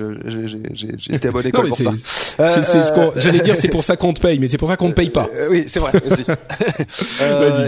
Non, 1.10 1.42
école 1.42 1.64
mais 1.64 1.70
pour 1.70 1.78
ça. 1.78 1.94
Euh, 2.40 3.12
J'allais 3.18 3.40
dire 3.40 3.56
c'est 3.56 3.68
pour 3.68 3.84
ça 3.84 3.98
qu'on 3.98 4.14
te 4.14 4.22
paye, 4.22 4.40
mais 4.40 4.48
c'est 4.48 4.58
pour 4.58 4.68
ça 4.68 4.78
qu'on 4.78 4.90
ne 4.90 4.94
paye 4.94 5.10
pas. 5.10 5.30
Euh, 5.38 5.48
oui, 5.50 5.66
c'est 5.68 5.80
vrai 5.80 5.92
aussi. 6.10 6.24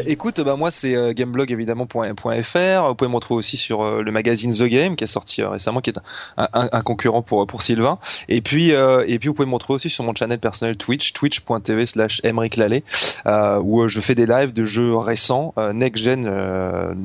Écoute, 0.08 0.42
bah 0.42 0.56
moi 0.56 0.72
c'est 0.72 1.14
gameblog 1.14 1.52
évidemment 1.52 1.86
point- 1.86 2.14
point 2.16 2.42
.fr. 2.44 2.88
Vous 2.88 2.96
pouvez 2.96 3.10
me 3.10 3.16
retrouver 3.16 3.40
aussi 3.40 3.58
sur 3.58 4.02
le 4.02 4.12
magazine 4.12 4.54
The 4.54 4.64
Game 4.64 4.87
Game 4.88 4.96
qui 4.96 5.04
est 5.04 5.08
sorti 5.08 5.44
récemment, 5.44 5.82
qui 5.82 5.92
est 5.92 6.00
un, 6.38 6.48
un, 6.54 6.70
un, 6.72 6.82
concurrent 6.82 7.22
pour 7.22 7.46
pour 7.48 7.62
Sylvain. 7.62 8.00
Et 8.30 8.42
puis 8.42 8.72
et 8.72 9.20
puis 9.20 9.28
vous 9.28 9.34
pouvez 9.34 9.48
me 9.48 9.54
retrouver 9.54 9.76
aussi 9.76 9.90
sur 9.90 10.04
mon 10.04 10.16
channel 10.16 10.40
personnel 10.40 10.78
Twitch, 10.78 11.14
twitch.tv 11.14 11.86
slash 11.86 12.22
euh, 12.24 13.60
où 13.60 13.88
je 13.88 14.00
fais 14.00 14.16
des 14.16 14.26
lives 14.26 14.54
de 14.54 14.66
jeux 14.66 14.96
récents, 14.96 15.54
next 15.74 16.04
gen 16.04 16.26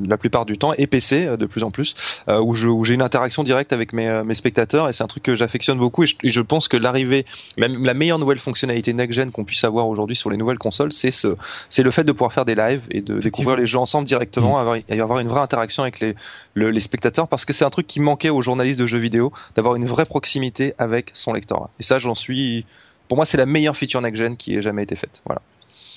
la 0.07 0.17
plupart 0.17 0.45
du 0.45 0.57
temps 0.57 0.73
et 0.73 0.87
PC 0.87 1.37
de 1.37 1.45
plus 1.45 1.63
en 1.63 1.71
plus, 1.71 1.95
où 2.27 2.53
je 2.53 2.67
où 2.67 2.85
j'ai 2.85 2.93
une 2.93 3.01
interaction 3.01 3.43
directe 3.43 3.73
avec 3.73 3.93
mes 3.93 4.23
mes 4.23 4.35
spectateurs 4.35 4.89
et 4.89 4.93
c'est 4.93 5.03
un 5.03 5.07
truc 5.07 5.23
que 5.23 5.35
j'affectionne 5.35 5.77
beaucoup 5.77 6.03
et 6.03 6.07
je, 6.23 6.41
pense 6.41 6.67
que 6.67 6.77
l'arrivée 6.77 7.25
la, 7.57 7.67
la 7.67 7.93
meilleure 7.93 8.19
nouvelle 8.19 8.39
fonctionnalité 8.39 8.93
next 8.93 9.13
gen 9.13 9.31
qu'on 9.31 9.43
puisse 9.43 9.63
avoir 9.63 9.87
aujourd'hui 9.87 10.15
sur 10.15 10.29
les 10.29 10.37
nouvelles 10.37 10.59
consoles, 10.59 10.93
c'est 10.93 11.11
ce 11.11 11.35
c'est 11.69 11.83
le 11.83 11.91
fait 11.91 12.03
de 12.03 12.11
pouvoir 12.11 12.33
faire 12.33 12.45
des 12.45 12.55
lives 12.55 12.81
et 12.91 13.01
de 13.01 13.19
découvrir 13.19 13.57
les 13.57 13.67
jeux 13.67 13.79
ensemble 13.79 14.07
directement, 14.07 14.59
avoir, 14.59 14.77
avoir 14.89 15.19
une 15.19 15.27
vraie 15.27 15.41
interaction 15.41 15.83
avec 15.83 15.99
les, 15.99 16.15
les 16.55 16.79
spectateurs, 16.79 17.27
parce 17.27 17.45
que 17.45 17.53
c'est 17.53 17.65
un 17.65 17.69
truc 17.73 17.87
qui 17.87 17.99
manquait 17.99 18.29
aux 18.29 18.41
journalistes 18.41 18.79
de 18.79 18.87
jeux 18.87 18.99
vidéo, 18.99 19.33
d'avoir 19.55 19.75
une 19.75 19.85
vraie 19.85 20.05
proximité 20.05 20.73
avec 20.77 21.11
son 21.13 21.33
lectorat. 21.33 21.69
Et 21.79 21.83
ça, 21.83 21.97
j'en 21.97 22.15
suis, 22.15 22.65
pour 23.07 23.17
moi, 23.17 23.25
c'est 23.25 23.37
la 23.37 23.45
meilleure 23.45 23.75
feature 23.75 24.01
next-gen 24.01 24.37
qui 24.37 24.55
ait 24.55 24.61
jamais 24.61 24.83
été 24.83 24.95
faite. 24.95 25.21
Voilà. 25.25 25.41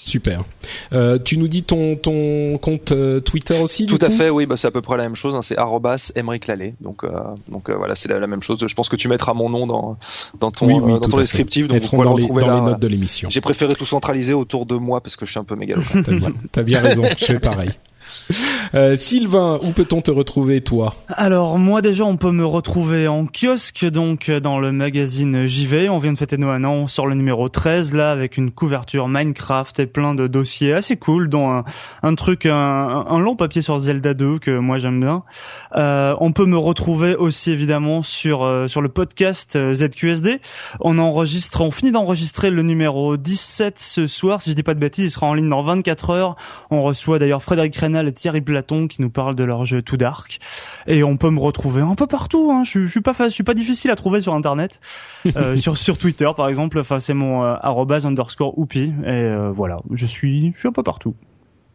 Super. 0.05 0.45
Euh, 0.93 1.19
tu 1.19 1.37
nous 1.37 1.49
dis 1.49 1.63
ton 1.63 1.97
ton 1.97 2.59
compte 2.59 2.93
euh, 2.93 3.19
Twitter 3.19 3.59
aussi 3.59 3.87
Tout 3.87 3.99
à 4.01 4.09
fait, 4.09 4.31
oui, 4.31 4.47
bah 4.47 4.57
c'est 4.57 4.69
à 4.69 4.71
peu 4.71 4.81
près 4.81 4.97
la 4.97 5.03
même 5.03 5.17
chose. 5.17 5.35
Hein, 5.35 5.43
c'est 5.43 5.57
@emeric 6.15 6.49
Donc 6.81 7.03
euh, 7.03 7.09
donc 7.49 7.71
voilà, 7.71 7.97
c'est 7.97 8.09
la, 8.09 8.25
même 8.29 8.41
chose. 8.41 8.65
Je 8.65 8.75
pense 8.77 8.89
que 8.89 8.95
tu 8.95 9.09
mettras 9.09 9.35
mon 9.35 9.51
nom 9.51 9.67
dans 9.67 9.99
dans 10.39 10.53
ton 10.53 10.67
oui, 10.67 10.93
dans 10.93 11.01
ton 11.01 11.17
descriptif. 11.19 11.67
Donc 11.67 11.83
vous 11.83 12.05
dans, 12.05 12.17
les, 12.17 12.29
dans 12.29 12.55
les 12.55 12.71
notes 12.71 12.81
de 12.81 12.87
l'émission. 12.87 13.31
J'ai 13.31 13.41
préféré 13.41 13.73
tout 13.73 13.85
centraliser 13.85 14.33
autour 14.33 14.65
de 14.65 14.77
moi 14.77 15.01
parce 15.01 15.17
que 15.17 15.27
je 15.27 15.33
suis 15.33 15.41
un 15.41 15.45
peu 15.45 15.57
mégalo. 15.57 15.83
T'as 16.53 16.63
bien, 16.63 16.81
bien 16.81 16.89
raison. 16.89 17.03
Je 17.19 17.25
fais 17.25 17.41
pareil. 17.41 17.71
Euh, 18.75 18.97
Sylvain, 18.97 19.61
où 19.63 19.71
peut-on 19.71 20.03
te 20.03 20.11
retrouver 20.11 20.61
toi? 20.61 20.95
Alors 21.09 21.59
moi 21.59 21.83
déjà 21.83 22.05
on 22.05 22.17
peut 22.17 22.33
me 22.33 22.45
retrouver 22.45 23.07
en 23.07 23.27
kiosque 23.27 23.85
donc 23.87 24.31
dans 24.31 24.59
le 24.59 24.73
magazine 24.73 25.47
JV. 25.47 25.89
On 25.89 25.99
vient 25.99 26.13
de 26.13 26.19
fêter 26.19 26.37
nos 26.37 26.47
un 26.51 26.65
an 26.65 26.89
sur 26.89 27.07
le 27.07 27.15
numéro 27.15 27.49
13 27.49 27.93
là 27.93 28.11
avec 28.11 28.37
une 28.37 28.51
couverture 28.51 29.09
Minecraft 29.09 29.81
et 29.81 29.87
plein 29.87 30.15
de 30.15 30.27
dossiers 30.27 30.73
assez 30.73 30.97
cool 30.97 31.29
dont 31.29 31.65
un, 32.03 32.15
truc 32.15 32.47
un, 32.47 33.19
long 33.19 33.37
papier 33.37 33.63
sur 33.63 33.79
Zelda 33.79 34.15
2 34.15 34.39
que 34.39 34.59
moi 34.59 34.79
j'aime 34.79 35.01
bien. 35.01 35.25
Euh, 35.75 36.15
on 36.21 36.33
peut 36.33 36.47
me 36.47 36.57
retrouver 36.57 37.17
aussi 37.17 37.51
évidemment 37.51 38.03
sur 38.03 38.45
euh, 38.45 38.69
sur 38.69 38.81
le 38.81 38.89
podcast 38.89 39.57
euh, 39.57 39.75
ZQSD. 39.75 40.41
On 40.81 40.99
enregistre, 40.99 41.63
on 41.63 41.71
finit 41.71 41.93
d'enregistrer 41.93 42.51
le 42.51 42.63
numéro 42.63 43.17
17 43.17 43.79
ce 43.79 44.07
soir 44.07 44.41
si 44.41 44.51
je 44.51 44.55
dis 44.55 44.63
pas 44.63 44.75
de 44.75 44.81
bêtises, 44.81 45.07
il 45.07 45.11
sera 45.11 45.27
en 45.27 45.35
ligne 45.35 45.49
dans 45.49 45.63
24 45.63 46.11
heures. 46.11 46.37
On 46.71 46.83
reçoit 46.83 47.19
d'ailleurs 47.19 47.43
Frédéric 47.43 47.77
Renal 47.77 48.09
Thierry 48.17 48.41
Platon 48.41 48.89
qui 48.89 49.01
nous 49.03 49.11
parle 49.11 49.35
de 49.35 49.45
leur 49.45 49.65
jeu 49.65 49.83
Too 49.83 49.97
Dark. 49.97 50.41
Et 50.87 51.05
on 51.05 51.17
peut 51.17 51.31
me 51.31 51.39
retrouver 51.39 51.83
un 51.83 51.95
peu 51.95 52.07
partout. 52.07 52.51
Hein. 52.53 52.65
Je, 52.65 52.81
je 52.81 52.89
suis 52.89 53.01
pas, 53.01 53.15
je 53.19 53.29
suis 53.29 53.45
pas 53.45 53.55
difficile 53.55 53.91
à 53.91 53.97
trouver 53.97 54.21
sur 54.21 54.35
Internet, 54.35 54.81
euh, 55.37 55.57
sur 55.57 55.79
sur 55.79 55.99
Twitter 55.99 56.29
par 56.37 56.49
exemple. 56.49 56.79
Enfin, 56.79 57.01
c'est 57.01 57.15
mon 57.15 57.45
euh, 57.45 57.57
underscore 58.05 58.59
oupi. 58.59 58.93
Et 59.05 59.09
euh, 59.09 59.51
voilà, 59.53 59.81
je 59.93 60.07
suis, 60.07 60.53
je 60.55 60.59
suis 60.59 60.69
un 60.69 60.73
peu 60.73 60.83
partout. 60.83 61.15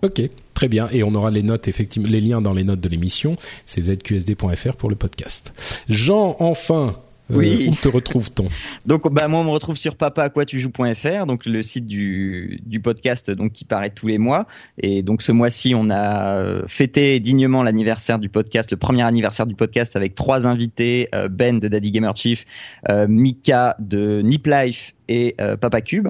Ok, 0.04 0.22
très 0.56 0.68
bien. 0.68 0.88
Et 0.92 1.04
on 1.04 1.14
aura 1.14 1.30
les 1.30 1.44
notes, 1.44 1.68
effectivement, 1.68 2.08
les 2.10 2.22
liens 2.22 2.42
dans 2.42 2.54
les 2.54 2.64
notes 2.64 2.80
de 2.80 2.90
l'émission. 2.90 3.36
C'est 3.68 3.82
zqsd.fr 3.82 4.76
pour 4.76 4.90
le 4.90 4.96
podcast. 4.96 5.54
Jean, 5.90 6.36
enfin, 6.40 6.88
euh, 6.88 7.11
oui. 7.36 7.70
où 7.72 7.76
te 7.76 7.88
retrouve-t-on? 7.88 8.48
Donc 8.86 9.12
bah 9.12 9.28
moi 9.28 9.40
on 9.40 9.44
me 9.44 9.50
retrouve 9.50 9.78
sur 9.78 9.96
papa-à-quoi-tu-joues.fr, 9.96 11.26
donc 11.26 11.46
le 11.46 11.64
site 11.64 11.86
du, 11.86 12.60
du 12.66 12.80
podcast 12.80 13.32
donc 13.32 13.52
qui 13.52 13.66
paraît 13.66 13.90
tous 13.90 14.08
les 14.08 14.18
mois 14.18 14.48
et 14.78 15.04
donc 15.04 15.22
ce 15.22 15.32
mois-ci 15.32 15.74
on 15.76 15.90
a 15.90 16.36
euh, 16.38 16.64
fêté 16.68 17.20
dignement 17.20 17.64
l'anniversaire 17.64 18.20
du 18.20 18.30
podcast, 18.30 18.72
le 18.72 18.78
premier 18.78 19.04
anniversaire 19.04 19.46
du 19.46 19.56
podcast 19.56 19.96
avec 19.96 20.16
trois 20.16 20.48
invités 20.48 21.10
euh, 21.14 21.28
Ben 21.28 21.60
de 21.60 21.68
Daddy 21.68 21.92
Gamer 21.92 22.16
Chief, 22.16 22.46
Mika 22.90 23.76
de 23.80 24.22
Nip 24.22 24.48
Life 24.48 24.96
et 25.08 25.36
Papa 25.60 25.82
Cube. 25.82 26.08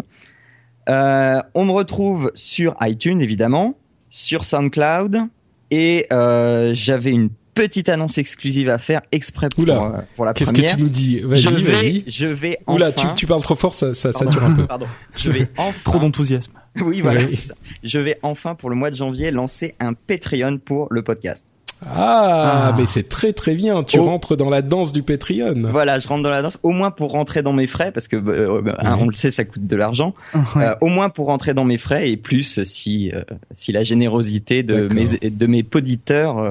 on 0.88 1.65
me 1.65 1.72
retrouve 1.72 2.31
sur 2.35 2.76
iTunes 2.81 3.22
évidemment, 3.22 3.76
sur 4.10 4.45
SoundCloud 4.45 5.27
et 5.72 6.07
j'avais 6.10 7.11
une 7.11 7.30
petite 7.53 7.90
annonce 7.90 8.18
exclusive 8.18 8.69
à 8.69 8.78
faire 8.78 9.02
exprès 9.11 9.49
pour, 9.49 9.64
euh, 9.68 10.02
pour 10.15 10.26
la 10.26 10.34
première. 10.34 10.53
Qu'est-ce 10.53 10.73
que 10.73 10.78
tu 10.78 10.84
nous 10.84 10.90
dis 10.90 11.19
Vas-y, 11.19 11.61
vas-y. 11.64 12.03
Je 12.07 12.28
vais 12.28 12.57
enfin... 12.65 12.76
Oula, 12.76 12.91
tu, 12.91 13.07
tu 13.15 13.26
parles 13.26 13.41
trop 13.41 13.56
fort, 13.56 13.73
ça, 13.73 13.94
ça 13.94 14.11
sature 14.11 14.44
un 14.44 14.53
peu. 14.53 14.65
Pardon. 14.68 14.88
Je 15.15 15.32
vais 15.32 15.48
enfin... 15.57 15.80
Trop 15.84 15.99
d'enthousiasme. 15.99 16.53
Oui, 16.78 17.02
voilà. 17.02 17.28
Ça. 17.28 17.53
Je 17.84 17.99
vais 17.99 18.18
enfin, 18.23 18.56
pour 18.56 18.69
le 18.69 18.76
mois 18.76 18.91
de 18.91 18.95
janvier, 18.95 19.32
lancer 19.32 19.76
un 19.80 19.94
Patreon 19.94 20.57
pour 20.57 20.88
le 20.90 21.03
podcast. 21.03 21.45
Ah, 21.86 22.68
ah, 22.70 22.76
mais 22.78 22.86
c'est 22.86 23.10
très 23.10 23.34
très 23.34 23.56
bien. 23.56 23.82
Tu 23.82 23.99
rentres 23.99 24.38
dans 24.38 24.49
la 24.49 24.62
danse 24.62 24.91
du 24.91 25.02
Patreon. 25.02 25.64
Voilà, 25.72 25.98
je 25.98 26.08
rentre 26.08 26.22
dans 26.22 26.30
la 26.30 26.41
danse. 26.41 26.60
Au 26.62 26.70
moins 26.70 26.91
pour 26.91 27.12
rentrer 27.12 27.41
dans 27.41 27.53
mes 27.53 27.68
frais, 27.68 27.91
parce 27.91 28.08
que 28.08 28.16
euh, 28.16 28.62
euh, 28.68 28.95
on 28.99 29.08
le 29.08 29.14
sait, 29.14 29.32
ça 29.32 29.45
coûte 29.45 29.66
de 29.66 29.76
l'argent. 29.76 30.14
Euh, 30.58 30.76
au 30.82 30.88
moins 30.88 31.10
pour 31.10 31.28
rentrer 31.28 31.53
dans 31.53 31.64
mes 31.64 31.78
frais 31.78 32.12
et 32.12 32.18
plus 32.18 32.64
si 32.64 33.12
si 33.56 33.72
la 33.72 33.84
générosité 33.84 34.64
de 34.64 34.94
mes 34.94 35.30
de 35.30 35.48
mes 35.48 35.64
poditeurs 35.64 36.41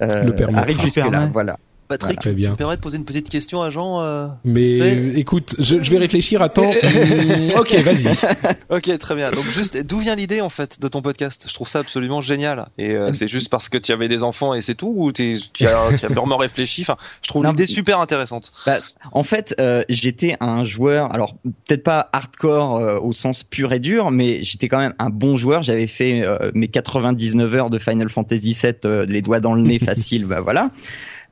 le 0.00 0.56
arrive 0.56 0.80
jusque 0.80 0.96
là. 0.96 1.28
Voilà. 1.32 1.58
Patrick, 1.98 2.20
tu, 2.20 2.28
me 2.30 2.56
permets 2.56 2.76
de 2.76 2.80
poser 2.80 2.96
une 2.96 3.04
petite 3.04 3.28
question 3.28 3.60
à 3.60 3.68
Jean 3.68 4.00
euh, 4.00 4.26
Mais 4.44 5.18
écoute, 5.18 5.54
je, 5.58 5.82
je, 5.82 5.90
vais 5.90 5.98
réfléchir. 5.98 6.40
Attends. 6.40 6.70
ok, 7.56 7.74
vas-y. 7.80 8.12
ok, 8.70 8.98
très 8.98 9.14
bien. 9.14 9.30
Donc 9.30 9.44
juste, 9.44 9.76
d'où 9.82 9.98
vient 9.98 10.14
l'idée 10.14 10.40
en 10.40 10.48
fait 10.48 10.80
de 10.80 10.88
ton 10.88 11.02
podcast? 11.02 11.44
Je 11.46 11.52
trouve 11.52 11.68
ça 11.68 11.80
absolument 11.80 12.22
génial. 12.22 12.68
Et 12.78 12.92
euh, 12.92 13.12
c'est 13.12 13.28
juste 13.28 13.50
parce 13.50 13.68
que 13.68 13.76
tu 13.76 13.92
avais 13.92 14.08
des 14.08 14.22
enfants 14.22 14.54
et 14.54 14.62
c'est 14.62 14.74
tout, 14.74 14.92
ou 14.96 15.12
tu 15.12 15.38
as, 15.60 15.96
tu 15.98 16.06
as 16.06 16.08
vraiment 16.08 16.38
réfléchi? 16.38 16.80
Enfin, 16.80 16.96
je 17.22 17.28
trouve 17.28 17.44
l'idée 17.44 17.66
super 17.66 18.00
intéressante. 18.00 18.52
Bah, 18.64 18.78
en 19.12 19.22
fait, 19.22 19.54
euh, 19.60 19.82
j'étais 19.90 20.36
un 20.40 20.64
joueur. 20.64 21.12
Alors 21.12 21.36
peut-être 21.66 21.84
pas 21.84 22.08
hardcore 22.14 22.76
euh, 22.76 22.98
au 23.00 23.12
sens 23.12 23.42
pur 23.42 23.74
et 23.74 23.80
dur, 23.80 24.10
mais 24.10 24.42
j'étais 24.42 24.68
quand 24.68 24.78
même 24.78 24.94
un 24.98 25.10
bon 25.10 25.36
joueur. 25.36 25.62
J'avais 25.62 25.86
fait 25.86 26.24
mes 26.54 26.68
99 26.68 27.54
heures 27.54 27.70
de 27.70 27.78
Final 27.78 28.08
Fantasy 28.08 28.56
VII, 28.62 29.06
les 29.06 29.20
doigts 29.20 29.40
dans 29.40 29.52
le 29.52 29.60
nez 29.60 29.78
facile. 29.84 30.24
bah 30.24 30.40
voilà. 30.40 30.70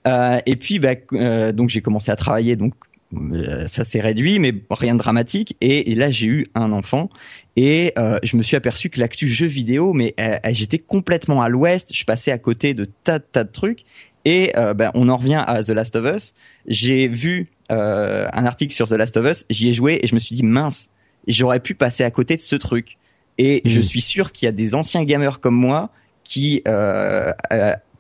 Euh, 0.07 0.41
et 0.47 0.57
puis, 0.57 0.79
bah, 0.79 0.95
euh, 1.13 1.53
donc 1.53 1.69
j'ai 1.69 1.83
commencé 1.83 2.11
à 2.11 2.17
travailler, 2.17 2.57
donc 2.57 2.75
euh, 3.15 3.67
ça 3.67 3.85
s'est 3.85 4.01
réduit, 4.01 4.39
mais 4.39 4.55
rien 4.71 4.95
de 4.95 4.99
dramatique. 4.99 5.57
Et, 5.61 5.93
et 5.93 5.95
là, 5.95 6.11
j'ai 6.11 6.27
eu 6.27 6.47
un 6.55 6.73
enfant 6.73 7.11
et 7.57 7.93
je 8.23 8.37
me 8.37 8.43
suis 8.43 8.57
aperçu 8.57 8.89
que 8.89 9.01
l'actu 9.01 9.27
jeu 9.27 9.47
vidéo, 9.47 9.93
mais 9.93 10.15
j'étais 10.51 10.79
complètement 10.79 11.43
à 11.43 11.49
l'ouest. 11.49 11.95
Je 11.95 12.05
passais 12.05 12.31
à 12.31 12.39
côté 12.39 12.73
de 12.73 12.89
tas 13.05 13.19
de 13.19 13.25
tas 13.25 13.45
de 13.45 13.51
trucs. 13.51 13.85
Et 14.25 14.53
bah, 14.55 14.93
on 14.95 15.09
en 15.09 15.17
revient 15.17 15.43
à 15.47 15.63
The 15.63 15.71
Last 15.71 15.97
of 15.97 16.15
Us. 16.15 16.33
J'ai 16.67 17.09
vu 17.09 17.49
un 17.69 18.47
article 18.47 18.73
sur 18.73 18.89
The 18.89 18.93
Last 18.93 19.17
of 19.19 19.31
Us, 19.31 19.47
j'y 19.51 19.69
ai 19.69 19.73
joué 19.75 19.99
et 20.03 20.07
je 20.07 20.15
me 20.15 20.21
suis 20.21 20.35
dit 20.35 20.43
mince, 20.43 20.89
j'aurais 21.27 21.61
pu 21.61 21.75
passer 21.75 22.05
à 22.05 22.11
côté 22.11 22.37
de 22.37 22.41
ce 22.41 22.57
truc. 22.57 22.97
Et 23.37 23.61
je 23.65 23.81
mmh. 23.81 23.83
suis 23.83 24.01
sûr 24.01 24.33
qu'il 24.33 24.47
y 24.47 24.49
a 24.49 24.53
des 24.53 24.75
anciens 24.75 25.05
gamers 25.05 25.41
comme 25.41 25.55
moi 25.55 25.91
qui 26.31 26.63
euh, 26.69 27.33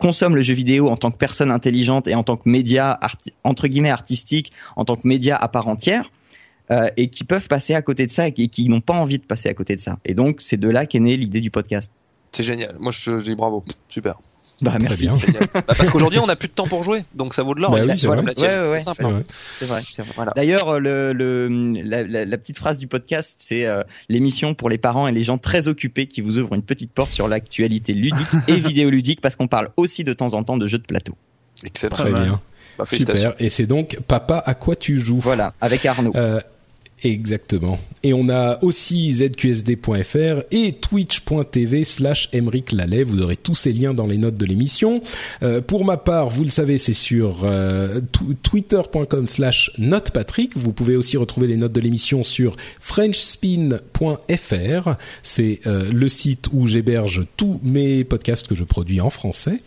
consomment 0.01 0.35
le 0.35 0.43
jeu 0.43 0.55
vidéo 0.55 0.89
en 0.89 0.97
tant 0.97 1.11
que 1.11 1.17
personne 1.17 1.53
intelligente 1.53 2.09
et 2.09 2.15
en 2.17 2.25
tant 2.25 2.37
que 2.37 2.49
média 2.49 2.99
entre 3.45 3.69
guillemets 3.69 3.91
artistique, 3.91 4.51
en 4.75 4.85
tant 4.85 4.97
que 4.97 5.07
média 5.07 5.37
à 5.37 5.47
part 5.49 5.69
entière. 5.69 6.11
Euh, 6.71 6.89
et 6.97 7.09
qui 7.09 7.25
peuvent 7.25 7.49
passer 7.49 7.75
à 7.75 7.83
côté 7.83 8.07
de 8.07 8.13
ça 8.13 8.29
et 8.29 8.33
qui, 8.33 8.69
n'ont 8.69 8.81
pas 8.81 8.95
envie 8.95 9.19
de 9.19 9.25
passer 9.25 9.49
à 9.49 9.55
côté 9.55 9.75
de 9.75 9.81
ça. 9.81 9.99
Et 10.05 10.15
donc, 10.15 10.37
c'est 10.41 10.57
de 10.57 10.69
là 10.69 10.87
qu'est 10.87 11.01
née 11.01 11.17
l'idée 11.17 11.41
du 11.41 11.51
podcast. 11.51 11.91
C'est 12.31 12.45
génial. 12.45 12.77
Moi, 12.79 12.93
je 12.93 13.21
dis 13.21 13.35
bravo. 13.35 13.65
Super. 13.89 14.21
Bah 14.61 14.77
merci. 14.81 15.07
Bien. 15.07 15.19
bah, 15.55 15.63
parce 15.67 15.89
qu'aujourd'hui 15.89 16.19
on 16.19 16.27
n'a 16.27 16.37
plus 16.37 16.49
de 16.49 16.53
temps 16.53 16.69
pour 16.69 16.83
jouer, 16.85 17.05
donc 17.15 17.35
ça 17.35 17.43
vaut 17.43 17.55
de 17.55 17.61
l'or. 17.61 17.71
Bah 17.71 17.81
oui, 17.87 17.97
c'est 17.97 18.07
vrai. 18.07 18.19
Ouais, 18.19 18.69
ouais, 18.69 18.81
c'est 18.81 19.03
vrai. 19.03 19.23
vrai. 19.63 19.83
Voilà. 20.15 20.33
D'ailleurs, 20.37 20.79
le, 20.79 21.13
le 21.13 21.49
la, 21.83 22.03
la, 22.03 22.25
la, 22.25 22.39
petite 22.39 22.59
phrase 22.59 22.79
du 22.79 22.87
podcast, 22.87 23.39
c'est 23.41 23.65
euh, 23.65 23.83
l'émission 24.09 24.55
pour 24.55 24.69
les 24.69 24.79
parents 24.79 25.09
et 25.09 25.13
les 25.13 25.23
gens 25.23 25.39
très 25.39 25.69
occupés 25.69 26.07
qui 26.07 26.21
vous 26.21 26.39
ouvrent 26.39 26.55
une 26.55 26.63
petite 26.63 26.93
porte 26.93 27.11
sur 27.11 27.29
l'actualité 27.29 27.95
ludique 27.95 28.27
et 28.49 28.57
vidéoludique, 28.57 29.21
parce 29.21 29.37
qu'on 29.37 29.49
parle 29.49 29.71
aussi 29.77 30.05
de 30.05 30.13
temps 30.13 30.35
en 30.35 30.45
temps 30.45 30.57
de 30.57 30.67
jeux 30.67 30.79
de 30.79 30.87
plateau. 30.87 31.15
Excellent. 31.65 31.97
Très 31.97 32.13
bien. 32.13 32.41
Bah, 32.79 32.85
Super. 32.91 33.35
Et 33.39 33.49
c'est 33.49 33.67
donc 33.67 33.99
Papa 34.07 34.43
à 34.45 34.55
quoi 34.55 34.77
tu 34.77 34.99
joues? 34.99 35.21
Voilà, 35.21 35.53
avec 35.61 35.85
Arnaud. 35.87 36.13
Euh, 36.15 36.41
Exactement. 37.03 37.79
Et 38.03 38.13
on 38.13 38.29
a 38.29 38.63
aussi 38.63 39.13
zqsd.fr 39.13 40.43
et 40.51 40.73
twitch.tv 40.73 41.85
slash 41.85 42.29
Lallet. 42.73 43.05
Vous 43.05 43.23
aurez 43.23 43.37
tous 43.37 43.55
ces 43.55 43.73
liens 43.73 43.95
dans 43.95 44.07
les 44.07 44.19
notes 44.19 44.37
de 44.37 44.45
l'émission. 44.45 45.01
Euh, 45.43 45.61
pour 45.61 45.85
ma 45.85 45.97
part, 45.97 46.29
vous 46.29 46.45
le 46.45 46.51
savez, 46.51 46.79
c'est 46.79 46.93
sur 46.93 47.45
euh, 47.45 48.01
twitter.com 48.43 49.27
slash 49.27 49.71
notepatrick. 49.79 50.57
Vous 50.57 50.73
pouvez 50.73 50.97
aussi 50.97 51.17
retrouver 51.17 51.47
les 51.47 51.57
notes 51.57 51.73
de 51.73 51.81
l'émission 51.81 52.23
sur 52.23 52.57
frenchspin.fr. 52.81 54.91
C'est 55.23 55.61
euh, 55.67 55.91
le 55.93 56.09
site 56.09 56.49
où 56.53 56.67
j'héberge 56.67 57.27
tous 57.37 57.61
mes 57.63 58.05
podcasts 58.05 58.47
que 58.47 58.55
je 58.55 58.65
produis 58.65 59.01
en 59.01 59.11
français. 59.11 59.61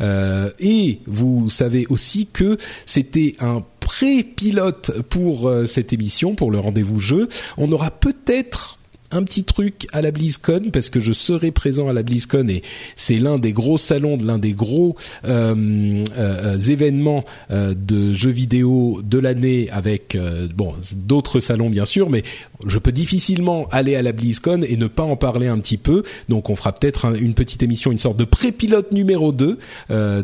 Euh, 0.00 0.50
et 0.60 1.00
vous 1.06 1.48
savez 1.48 1.86
aussi 1.88 2.28
que 2.32 2.56
c'était 2.84 3.34
un 3.40 3.64
pré-pilote 3.86 5.00
pour 5.10 5.48
euh, 5.48 5.64
cette 5.64 5.92
émission, 5.92 6.34
pour 6.34 6.50
le 6.50 6.58
rendez-vous 6.58 6.98
jeu. 6.98 7.28
On 7.56 7.70
aura 7.70 7.92
peut-être 7.92 8.76
un 9.10 9.22
petit 9.22 9.44
truc 9.44 9.86
à 9.92 10.02
la 10.02 10.10
BlizzCon 10.10 10.70
parce 10.72 10.90
que 10.90 11.00
je 11.00 11.12
serai 11.12 11.50
présent 11.50 11.88
à 11.88 11.92
la 11.92 12.02
BlizzCon 12.02 12.48
et 12.48 12.62
c'est 12.96 13.18
l'un 13.18 13.38
des 13.38 13.52
gros 13.52 13.78
salons, 13.78 14.18
l'un 14.22 14.38
des 14.38 14.52
gros 14.52 14.96
euh, 15.26 16.04
euh, 16.18 16.58
événements 16.58 17.24
euh, 17.50 17.74
de 17.74 18.12
jeux 18.12 18.30
vidéo 18.30 19.00
de 19.04 19.18
l'année 19.18 19.68
avec 19.70 20.16
bon 20.54 20.74
d'autres 20.94 21.40
salons 21.40 21.70
bien 21.70 21.84
sûr, 21.84 22.10
mais 22.10 22.22
je 22.66 22.78
peux 22.78 22.92
difficilement 22.92 23.68
aller 23.70 23.96
à 23.96 24.02
la 24.02 24.12
BlizzCon 24.12 24.62
et 24.62 24.76
ne 24.76 24.86
pas 24.86 25.04
en 25.04 25.16
parler 25.16 25.46
un 25.46 25.58
petit 25.58 25.78
peu. 25.78 26.02
Donc 26.28 26.50
on 26.50 26.56
fera 26.56 26.72
peut-être 26.72 27.16
une 27.20 27.34
petite 27.34 27.62
émission, 27.62 27.92
une 27.92 27.98
sorte 27.98 28.18
de 28.18 28.24
pré-pilote 28.24 28.92
numéro 28.92 29.32
2 29.32 29.58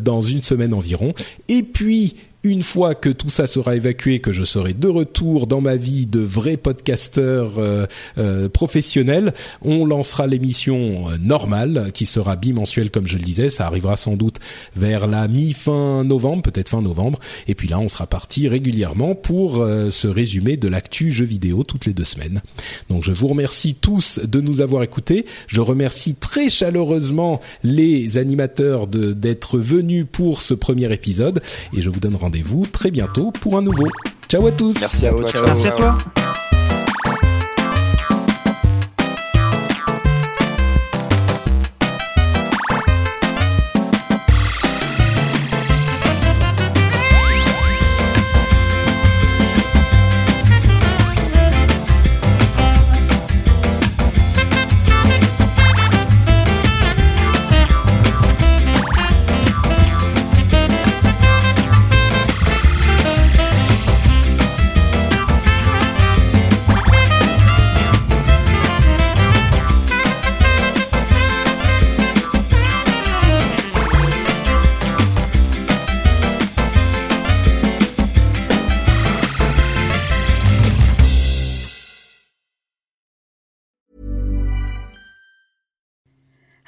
dans 0.01 0.23
une 0.23 0.43
semaine 0.43 0.75
environ. 0.75 1.15
Et 1.49 1.63
puis 1.63 2.15
une 2.45 2.63
fois 2.63 2.95
que 2.97 3.09
tout 3.09 3.29
ça 3.29 3.47
sera 3.47 3.77
évacué, 3.77 4.19
que 4.19 4.33
je 4.33 4.43
serai 4.43 4.75
de 4.75 4.89
retour 4.89 5.47
dans 5.47 5.61
ma 5.61 5.77
vie 5.77 6.07
de 6.07 6.19
vrai 6.19 6.57
podcasteur 6.57 7.53
euh, 7.59 7.87
euh, 8.19 8.49
professionnel, 8.49 9.33
on 9.63 9.87
lancera 9.87 10.27
l'émission 10.27 11.11
euh, 11.11 11.19
normale 11.21 11.91
qui 11.95 12.05
sera 12.05 12.35
bimensuelle 12.35 12.91
comme 12.91 13.07
je 13.07 13.17
le 13.17 13.23
disais. 13.23 13.49
Ça 13.49 13.67
arrivera 13.67 13.97
sans 13.97 14.17
doute 14.17 14.41
vers 14.75 15.07
la 15.07 15.29
mi-fin 15.29 16.03
novembre, 16.03 16.43
peut-être 16.43 16.71
fin 16.71 16.83
novembre. 16.83 17.21
Et 17.47 17.55
puis 17.55 17.69
là, 17.69 17.79
on 17.79 17.87
sera 17.87 18.09
parti 18.09 18.49
régulièrement 18.49 19.15
pour 19.15 19.65
ce 19.91 20.09
résumé 20.09 20.57
de 20.57 20.69
l'actu 20.69 21.11
jeux 21.11 21.25
vidéo 21.25 21.63
toutes 21.63 21.87
les 21.87 21.93
deux 21.93 22.05
semaines. 22.05 22.43
Donc 22.91 23.05
je 23.05 23.13
vous 23.13 23.29
remercie 23.29 23.75
tous 23.75 24.19
de 24.19 24.41
nous 24.41 24.61
avoir 24.61 24.83
écoutés. 24.83 25.27
Je 25.47 25.61
remercie 25.61 26.15
très 26.15 26.49
chaleureusement 26.49 27.41
les 27.63 28.19
animateurs 28.19 28.87
d'être 28.87 29.59
venus 29.59 30.07
pour 30.11 30.43
ce 30.43 30.55
premier 30.55 30.93
épisode 30.93 31.43
et 31.77 31.83
je 31.83 31.91
vous 31.91 32.01
donne 32.01 32.17
rendez 32.17 32.32
rendez-vous 32.33 32.65
très 32.65 32.91
bientôt 32.91 33.31
pour 33.31 33.59
un 33.59 33.63
nouveau. 33.63 33.87
Ciao 34.27 34.47
à 34.47 34.53
tous. 34.53 34.81
Merci 34.81 35.07
à 35.07 35.11
toi. 35.11 35.31
Merci 35.45 35.67
à 35.67 35.71
toi. 35.73 35.99